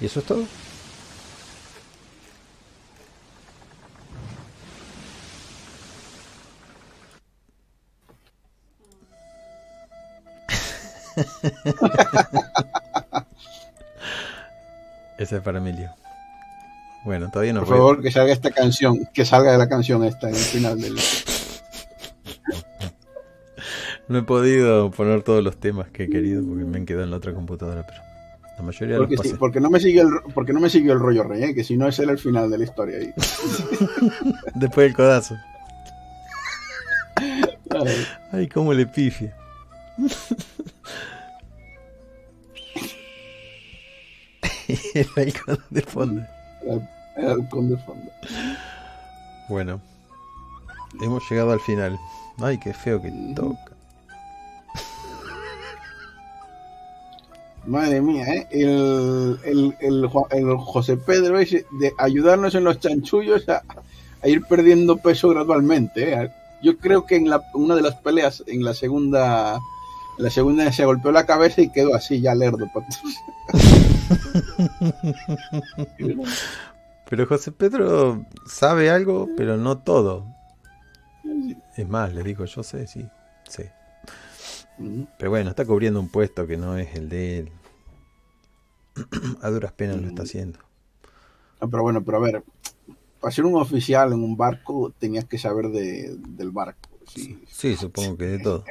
¿Y 0.01 0.05
eso 0.05 0.19
es 0.19 0.25
todo? 0.25 0.45
Ese 15.17 15.37
es 15.37 15.41
para 15.41 15.59
Emilio. 15.59 15.91
Bueno, 17.05 17.29
todavía 17.29 17.53
no 17.53 17.59
Por 17.61 17.69
puedo. 17.69 17.79
favor, 17.81 18.01
que 18.01 18.11
salga 18.11 18.33
esta 18.33 18.51
canción, 18.51 19.07
que 19.13 19.25
salga 19.25 19.51
de 19.51 19.57
la 19.57 19.67
canción 19.67 20.03
esta 20.03 20.29
en 20.29 20.35
el 20.35 20.41
final 20.41 20.79
del... 20.81 20.97
No 24.09 24.19
he 24.19 24.23
podido 24.23 24.91
poner 24.91 25.23
todos 25.23 25.41
los 25.41 25.55
temas 25.57 25.89
que 25.89 26.03
he 26.03 26.09
querido 26.09 26.43
porque 26.45 26.65
me 26.65 26.77
han 26.77 26.85
quedado 26.85 27.05
en 27.05 27.11
la 27.11 27.17
otra 27.17 27.33
computadora, 27.33 27.85
pero 27.87 27.99
la 28.57 28.63
mayoría 28.63 28.97
Porque, 28.97 29.15
los 29.15 29.25
sí, 29.25 29.33
porque 29.39 29.61
no 29.61 29.69
me 29.69 29.79
siguió 29.79 30.01
el 30.03 30.09
porque 30.33 30.51
no 30.51 30.59
me 30.59 30.69
siguió 30.69 30.91
el 30.91 30.99
rollo 30.99 31.23
rey, 31.23 31.43
¿eh? 31.43 31.55
que 31.55 31.63
si 31.63 31.77
no 31.77 31.87
era 31.87 32.11
el 32.11 32.17
final 32.19 32.51
de 32.51 32.57
la 32.57 32.63
historia 32.65 32.97
ahí. 32.97 33.13
Después 34.55 34.87
del 34.87 34.93
codazo. 34.93 35.37
Ay, 37.15 38.05
Ay, 38.33 38.47
cómo 38.49 38.73
le 38.73 38.85
pifia. 38.85 39.33
el 44.93 45.07
halcón 45.15 45.59
de 45.69 45.81
fondo. 45.81 46.21
el 47.17 47.27
halcón 47.27 47.69
de 47.69 47.77
fondo. 47.77 48.11
Bueno, 49.49 49.81
hemos 51.01 51.23
llegado 51.29 51.51
al 51.51 51.59
final. 51.59 51.99
Ay, 52.39 52.57
qué 52.57 52.73
feo 52.73 53.01
que 53.01 53.11
toca. 53.35 53.73
Madre 57.65 58.01
mía, 58.01 58.25
¿eh? 58.25 58.47
El, 58.51 59.39
el, 59.45 59.75
el, 59.79 60.09
el 60.31 60.57
José 60.57 60.97
Pedro 60.97 61.39
ese 61.39 61.65
de 61.79 61.93
ayudarnos 61.97 62.55
en 62.55 62.65
los 62.65 62.79
chanchullos 62.79 63.47
a, 63.47 63.63
a 64.21 64.27
ir 64.27 64.43
perdiendo 64.43 64.97
peso 64.97 65.29
gradualmente. 65.29 66.13
¿eh? 66.13 66.31
Yo 66.61 66.77
creo 66.77 67.05
que 67.05 67.15
en 67.15 67.29
la, 67.29 67.41
una 67.53 67.75
de 67.75 67.81
las 67.81 67.95
peleas, 67.95 68.43
en 68.47 68.65
la 68.65 68.73
segunda, 68.73 69.55
en 70.17 70.23
la 70.23 70.29
segunda 70.29 70.71
se 70.73 70.83
golpeó 70.83 71.11
la 71.11 71.25
cabeza 71.25 71.61
y 71.61 71.71
quedó 71.71 71.95
así 71.95 72.19
ya 72.19 72.35
lerdo. 72.35 72.69
Pero 77.09 77.27
José 77.27 77.51
Pedro 77.51 78.25
sabe 78.47 78.89
algo, 78.89 79.29
pero 79.37 79.57
no 79.57 79.77
todo. 79.77 80.25
Es 81.77 81.87
más, 81.87 82.13
le 82.13 82.23
digo, 82.23 82.45
yo 82.45 82.63
sé, 82.63 82.87
sí, 82.87 83.05
sé. 83.47 83.71
Pero 85.19 85.29
bueno, 85.29 85.51
está 85.51 85.65
cubriendo 85.65 85.99
un 85.99 86.09
puesto 86.09 86.47
que 86.47 86.57
no 86.57 86.77
es 86.77 86.95
el 86.95 87.09
de 87.09 87.39
él. 87.39 87.51
A 89.41 89.49
duras 89.49 89.73
penas 89.73 90.01
lo 90.01 90.07
está 90.07 90.23
haciendo. 90.23 90.59
Ah, 91.59 91.67
Pero 91.69 91.83
bueno, 91.83 92.03
pero 92.03 92.17
a 92.17 92.21
ver, 92.21 92.43
para 93.19 93.31
ser 93.31 93.45
un 93.45 93.55
oficial 93.55 94.13
en 94.13 94.23
un 94.23 94.35
barco 94.35 94.91
tenías 94.97 95.25
que 95.25 95.37
saber 95.37 95.69
de, 95.69 96.15
del 96.17 96.51
barco. 96.51 96.89
Sí, 97.07 97.43
Sí, 97.47 97.75
supongo 97.75 98.17
que 98.17 98.25
de 98.25 98.39
todo. 98.39 98.63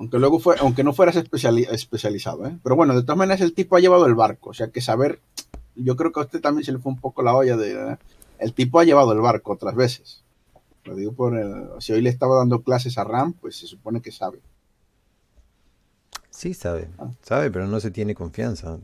Aunque 0.00 0.18
luego 0.18 0.40
fue, 0.40 0.56
aunque 0.60 0.82
no 0.82 0.92
fueras 0.94 1.14
especiali- 1.16 1.68
especializado, 1.70 2.46
¿eh? 2.46 2.58
Pero 2.64 2.74
bueno, 2.74 2.94
de 2.96 3.02
todas 3.02 3.18
maneras 3.18 3.42
el 3.42 3.52
tipo 3.52 3.76
ha 3.76 3.80
llevado 3.80 4.06
el 4.06 4.14
barco, 4.14 4.50
o 4.50 4.54
sea 4.54 4.68
que 4.68 4.80
saber, 4.80 5.20
yo 5.76 5.94
creo 5.94 6.10
que 6.10 6.20
a 6.20 6.22
usted 6.22 6.40
también 6.40 6.64
se 6.64 6.72
le 6.72 6.78
fue 6.78 6.90
un 6.90 6.98
poco 6.98 7.22
la 7.22 7.34
olla 7.34 7.56
de, 7.58 7.74
¿eh? 7.92 7.96
el 8.38 8.54
tipo 8.54 8.80
ha 8.80 8.84
llevado 8.84 9.12
el 9.12 9.20
barco 9.20 9.52
otras 9.52 9.74
veces. 9.74 10.24
Lo 10.84 10.96
digo 10.96 11.12
por 11.12 11.36
el, 11.36 11.68
si 11.80 11.92
hoy 11.92 12.00
le 12.00 12.08
estaba 12.08 12.36
dando 12.38 12.62
clases 12.62 12.96
a 12.96 13.04
Ram, 13.04 13.34
pues 13.34 13.56
se 13.56 13.66
supone 13.66 14.00
que 14.00 14.10
sabe. 14.10 14.40
Sí, 16.30 16.54
sabe. 16.54 16.88
Ah. 16.98 17.10
Sabe, 17.20 17.50
pero 17.50 17.66
no 17.66 17.78
se 17.80 17.90
tiene 17.90 18.14
confianza. 18.14 18.78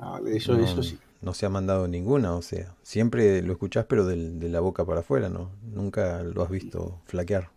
Ah, 0.00 0.18
eso, 0.26 0.54
no, 0.56 0.64
eso 0.64 0.82
sí. 0.82 0.98
no 1.22 1.32
se 1.34 1.46
ha 1.46 1.50
mandado 1.50 1.86
ninguna, 1.86 2.34
o 2.34 2.42
sea, 2.42 2.74
siempre 2.82 3.40
lo 3.42 3.52
escuchás, 3.52 3.86
pero 3.88 4.04
del- 4.04 4.40
de 4.40 4.48
la 4.48 4.58
boca 4.58 4.84
para 4.84 5.00
afuera, 5.00 5.28
¿no? 5.28 5.50
Nunca 5.72 6.24
lo 6.24 6.42
has 6.42 6.50
visto 6.50 6.98
flaquear. 7.06 7.50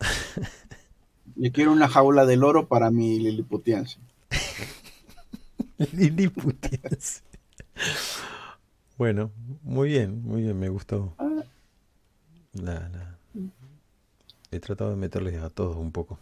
Yo 1.36 1.52
quiero 1.52 1.72
una 1.72 1.88
jaula 1.88 2.24
del 2.26 2.44
oro 2.44 2.66
para 2.66 2.90
mi 2.90 3.18
liliputiense. 3.18 3.98
Liliputiense. 5.92 7.20
Bueno, 8.96 9.30
muy 9.62 9.88
bien, 9.90 10.22
muy 10.22 10.42
bien, 10.42 10.58
me 10.58 10.68
gustó. 10.70 11.14
La- 12.52 12.88
la- 12.88 13.18
He 14.50 14.60
tratado 14.60 14.90
de 14.90 14.96
meterles 14.96 15.42
a 15.42 15.50
todos 15.50 15.76
un 15.76 15.92
poco. 15.92 16.18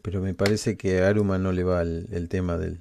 Pero 0.00 0.22
me 0.22 0.32
parece 0.34 0.76
que 0.78 1.02
a 1.02 1.08
Aruma 1.08 1.36
no 1.36 1.52
le 1.52 1.64
va 1.64 1.82
el, 1.82 2.08
el 2.12 2.28
tema 2.28 2.56
del 2.56 2.80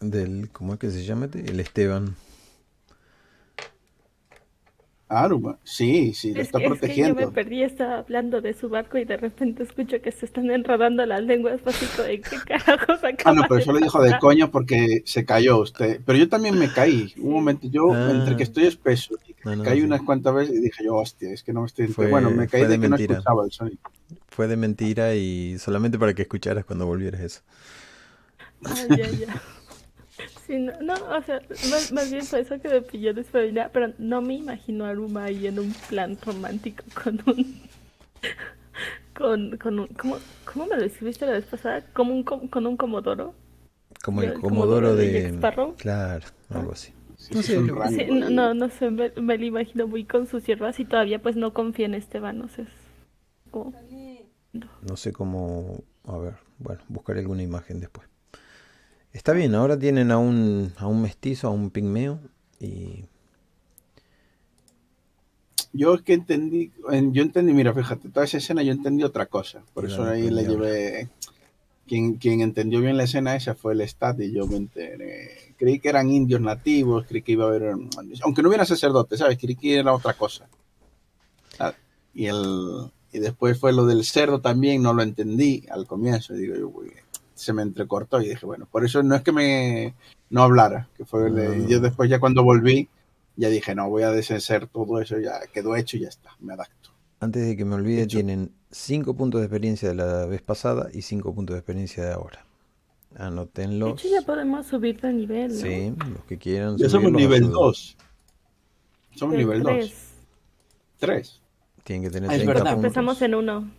del 0.00 0.50
¿cómo 0.52 0.74
es 0.74 0.78
que 0.78 0.90
se 0.90 1.04
llama? 1.04 1.26
este? 1.26 1.40
El 1.50 1.58
Esteban. 1.60 2.14
Aruma, 5.08 5.58
sí, 5.62 6.12
sí, 6.14 6.34
lo 6.34 6.42
Es, 6.42 6.48
está 6.48 6.58
es 6.58 6.62
que 6.64 6.68
yo 6.68 6.74
protegiendo. 6.78 7.14
me 7.14 7.28
perdí, 7.28 7.62
estaba 7.62 7.98
hablando 7.98 8.40
de 8.40 8.52
su 8.54 8.68
barco 8.68 8.98
y 8.98 9.04
de 9.04 9.16
repente 9.16 9.62
escucho 9.62 10.00
que 10.02 10.10
se 10.10 10.26
están 10.26 10.50
enredando 10.50 11.06
las 11.06 11.22
lenguas, 11.22 11.60
como, 11.62 12.08
¿de 12.08 12.20
qué 12.20 12.36
carajos 12.44 13.04
Ah, 13.04 13.08
acaba 13.08 13.32
no, 13.32 13.42
pero 13.48 13.60
eso 13.60 13.72
lo 13.72 13.78
dijo 13.78 14.02
de 14.02 14.18
coña 14.18 14.50
porque 14.50 15.02
se 15.04 15.24
cayó 15.24 15.58
usted. 15.58 16.00
Pero 16.04 16.18
yo 16.18 16.28
también 16.28 16.58
me 16.58 16.72
caí. 16.72 17.14
Un 17.18 17.32
momento, 17.34 17.68
yo, 17.68 17.92
Ah. 17.92 18.10
entre 18.10 18.36
que 18.36 18.42
estoy 18.42 18.66
espeso 18.66 19.14
y 19.28 19.34
que 19.34 19.44
No, 19.44 19.52
me 19.52 19.56
no, 19.58 19.62
caí 19.64 19.78
sí. 19.78 19.84
unas 19.84 20.02
cuantas 20.02 20.34
veces 20.34 20.56
y 20.56 20.60
dije 20.60 20.84
yo, 20.84 20.96
hostia, 20.96 21.30
es 21.30 21.42
que 21.44 21.52
no 21.52 21.60
me 21.60 21.66
estoy... 21.68 21.86
Fue- 21.86 22.08
bueno, 22.10 22.30
me 22.32 22.48
caí 22.48 22.62
de, 22.62 22.68
de 22.68 22.80
que 22.80 22.88
no 22.88 22.96
mentira. 22.96 23.14
escuchaba 23.14 23.44
el 23.44 23.52
sonido. 23.52 23.78
Fue 24.28 24.48
de 24.48 24.56
mentira 24.56 25.14
y 25.14 25.56
solamente 25.58 25.98
para 25.98 26.14
que 26.14 26.22
escucharas 26.22 26.64
cuando 26.64 26.84
volvieras 26.86 27.20
eso. 27.20 27.42
Ah, 28.64 28.86
ya, 28.88 29.06
ya. 29.10 29.42
Sí, 30.46 30.58
no, 30.58 30.72
no, 30.80 30.94
o 30.94 31.22
sea, 31.22 31.40
más, 31.70 31.90
más 31.92 32.10
bien 32.10 32.22
fue 32.24 32.40
eso 32.40 32.60
que 32.60 32.68
me 32.68 32.80
pilló 32.82 33.12
desprevenida, 33.12 33.68
pero 33.72 33.92
no 33.98 34.22
me 34.22 34.34
imagino 34.34 34.84
a 34.84 34.90
Aruma 34.90 35.24
ahí 35.24 35.46
en 35.46 35.58
un 35.58 35.72
plan 35.88 36.16
romántico 36.24 36.84
con 37.02 37.20
un... 37.26 37.62
Con, 39.16 39.56
con 39.56 39.78
un... 39.80 39.86
¿cómo, 39.88 40.18
¿Cómo 40.52 40.66
me 40.66 40.76
lo 40.76 40.84
escribiste 40.84 41.24
la 41.26 41.32
vez 41.32 41.46
pasada? 41.46 41.82
Como 41.94 42.12
un, 42.14 42.22
com- 42.22 42.48
con 42.48 42.66
un 42.66 42.76
comodoro. 42.76 43.34
Como 44.04 44.22
el 44.22 44.28
El 44.28 44.34
Comodoro 44.34 44.88
Comodoro 44.90 44.94
de 44.96 45.30
de... 45.32 45.74
Claro, 45.78 46.26
algo 46.50 46.72
así. 46.72 46.92
Sí, 47.16 47.34
No 47.34 47.42
sé, 47.42 47.56
rango 47.56 47.88
Sí, 47.88 48.06
no, 48.10 48.30
no, 48.30 48.54
no 48.54 48.68
sé, 48.68 48.90
me, 48.90 49.10
me 49.16 49.38
lo 49.38 49.44
imagino 49.46 49.86
muy 49.88 50.04
con 50.04 50.26
sus 50.26 50.44
hierbas 50.44 50.78
y 50.80 50.84
todavía 50.84 51.20
pues 51.20 51.34
no 51.34 51.54
confía 51.54 51.86
en 51.86 51.94
Esteban, 51.94 52.38
no 52.38 52.48
sé. 52.48 52.62
es 52.62 52.68
como- 53.50 53.72
No 54.82 54.96
sé 54.96 55.12
cómo... 55.12 55.82
A 56.04 56.18
ver, 56.18 56.34
bueno, 56.58 56.82
buscaré 56.88 57.20
alguna 57.20 57.42
imagen 57.42 57.80
después. 57.80 58.06
Está 59.16 59.32
bien, 59.32 59.54
ahora 59.54 59.78
tienen 59.78 60.10
a 60.10 60.18
un, 60.18 60.72
a 60.76 60.86
un 60.86 61.00
mestizo, 61.00 61.48
a 61.48 61.50
un 61.50 61.70
pigmeo 61.70 62.20
y... 62.60 63.04
Yo 65.72 65.94
es 65.94 66.02
que 66.02 66.12
entendí, 66.12 66.70
en- 66.90 67.14
yo 67.14 67.22
entendí, 67.22 67.52
mira, 67.54 67.72
fíjate, 67.72 68.10
toda 68.10 68.24
esa 68.26 68.36
escena 68.36 68.62
yo 68.62 68.72
entendí 68.72 69.04
otra 69.04 69.24
cosa. 69.26 69.62
Por 69.72 69.84
Y 69.84 69.86
eso 69.86 70.04
la 70.04 70.10
ahí 70.12 70.30
le 70.30 70.44
llevé... 70.44 71.08
Quien, 71.86 72.14
quien 72.16 72.40
entendió 72.42 72.80
bien 72.80 72.96
la 72.96 73.04
escena 73.04 73.36
esa 73.36 73.54
fue 73.54 73.72
el 73.72 73.80
Stat 73.88 74.20
y 74.20 74.32
yo 74.32 74.46
me 74.46 74.56
enteré. 74.56 75.54
Creí 75.56 75.78
que 75.78 75.88
eran 75.88 76.10
indios 76.10 76.40
nativos, 76.40 77.06
creí 77.08 77.22
que 77.22 77.32
iba 77.32 77.44
a 77.44 77.48
haber... 77.48 77.74
Aunque 78.22 78.42
no 78.42 78.48
hubiera 78.48 78.66
sacerdote, 78.66 79.16
¿sabes? 79.16 79.38
Creí 79.38 79.56
que 79.56 79.76
era 79.78 79.94
otra 79.94 80.12
cosa. 80.14 80.46
Ah, 81.58 81.72
Y, 82.12 82.26
el, 82.26 82.90
y 83.12 83.18
después 83.20 83.58
fue 83.58 83.72
lo 83.72 83.86
del 83.86 84.04
cerdo 84.04 84.40
también, 84.40 84.82
no 84.82 84.92
lo 84.92 85.02
entendí 85.02 85.64
al 85.70 85.86
comienzo. 85.86 86.34
Digo, 86.34 86.54
yo, 86.56 86.68
uy, 86.68 86.92
se 87.36 87.52
me 87.52 87.62
entrecortó 87.62 88.20
y 88.20 88.28
dije, 88.30 88.44
bueno, 88.46 88.66
por 88.70 88.84
eso 88.84 89.02
no 89.04 89.14
es 89.14 89.22
que 89.22 89.30
me 89.30 89.94
no 90.30 90.42
hablara, 90.42 90.88
que 90.96 91.04
fue 91.04 91.28
el- 91.28 91.38
Ah. 91.38 91.66
yo 91.68 91.78
después 91.80 92.10
ya 92.10 92.18
cuando 92.18 92.42
volví, 92.42 92.88
ya 93.36 93.48
dije, 93.48 93.74
no, 93.74 93.88
voy 93.88 94.02
a 94.02 94.10
deshacer 94.10 94.66
todo 94.66 95.00
eso, 95.00 95.18
ya 95.20 95.40
quedó 95.52 95.76
hecho 95.76 95.96
y 95.96 96.00
ya 96.00 96.08
está, 96.08 96.30
me 96.40 96.54
adapto. 96.54 96.90
Antes 97.20 97.46
de 97.46 97.56
que 97.56 97.64
me 97.64 97.74
olvide, 97.76 98.02
Hecho. 98.02 98.16
tienen 98.16 98.50
5 98.70 99.14
puntos 99.14 99.40
de 99.40 99.46
experiencia 99.46 99.88
de 99.90 99.94
la 99.94 100.26
vez 100.26 100.42
pasada 100.42 100.88
y 100.92 101.02
5 101.02 101.34
puntos 101.34 101.54
de 101.54 101.58
experiencia 101.60 102.04
de 102.04 102.12
ahora. 102.12 102.44
De 103.10 103.22
Anótenlos. 103.22 103.92
hecho 104.04 104.08
ya 104.12 104.22
podemos 104.26 104.66
subir 104.66 105.00
de 105.00 105.12
nivel, 105.12 105.48
¿no? 105.48 105.54
Sí, 105.60 105.94
los 106.10 106.24
que 106.24 106.36
quieran 106.38 106.76
Ya 106.76 106.88
somos 106.88 107.12
nivel 107.12 107.44
ayudan. 107.44 107.52
2. 107.52 107.96
Somos 109.14 109.32
De 109.32 109.38
nivel 109.38 109.62
2. 109.62 109.72
tres. 109.72 109.94
3. 110.98 111.40
Tienen 111.84 112.02
que 112.02 112.10
tener 112.10 112.30
Ah, 112.30 112.34
es 112.34 112.38
30 112.40 112.52
verdad. 112.52 112.72
puntos. 112.74 112.84
Empezamos 112.86 113.22
en 113.22 113.34
uno. 113.34 113.70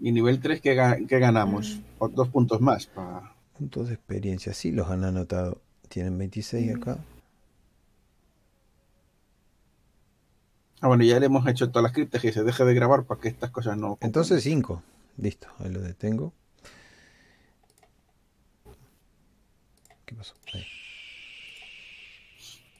Y 0.00 0.12
nivel 0.12 0.40
3, 0.40 0.60
¿qué, 0.60 0.74
ga- 0.76 1.06
qué 1.06 1.18
ganamos? 1.18 1.80
O 1.98 2.08
dos 2.08 2.28
puntos 2.28 2.60
más. 2.60 2.86
pa- 2.86 3.34
Puntos 3.58 3.88
de 3.88 3.94
experiencia, 3.94 4.54
sí 4.54 4.72
los 4.72 4.88
han 4.90 5.04
anotado. 5.04 5.60
Tienen 5.88 6.16
26 6.16 6.74
acá. 6.74 6.98
Ah, 10.80 10.88
bueno, 10.88 11.04
ya 11.04 11.20
le 11.20 11.26
hemos 11.26 11.46
hecho 11.46 11.68
todas 11.70 11.82
las 11.82 11.92
criptas 11.92 12.24
y 12.24 12.32
se 12.32 12.42
deje 12.42 12.64
de 12.64 12.72
grabar 12.74 13.04
para 13.04 13.20
que 13.20 13.28
estas 13.28 13.50
cosas 13.50 13.76
no... 13.76 13.88
ocupen. 13.92 14.06
Entonces 14.06 14.42
5. 14.42 14.82
Listo, 15.18 15.48
ahí 15.58 15.70
lo 15.70 15.82
detengo. 15.82 16.32
¿Qué 20.06 20.14
pasó? 20.14 20.34
Ahí. 20.54 20.64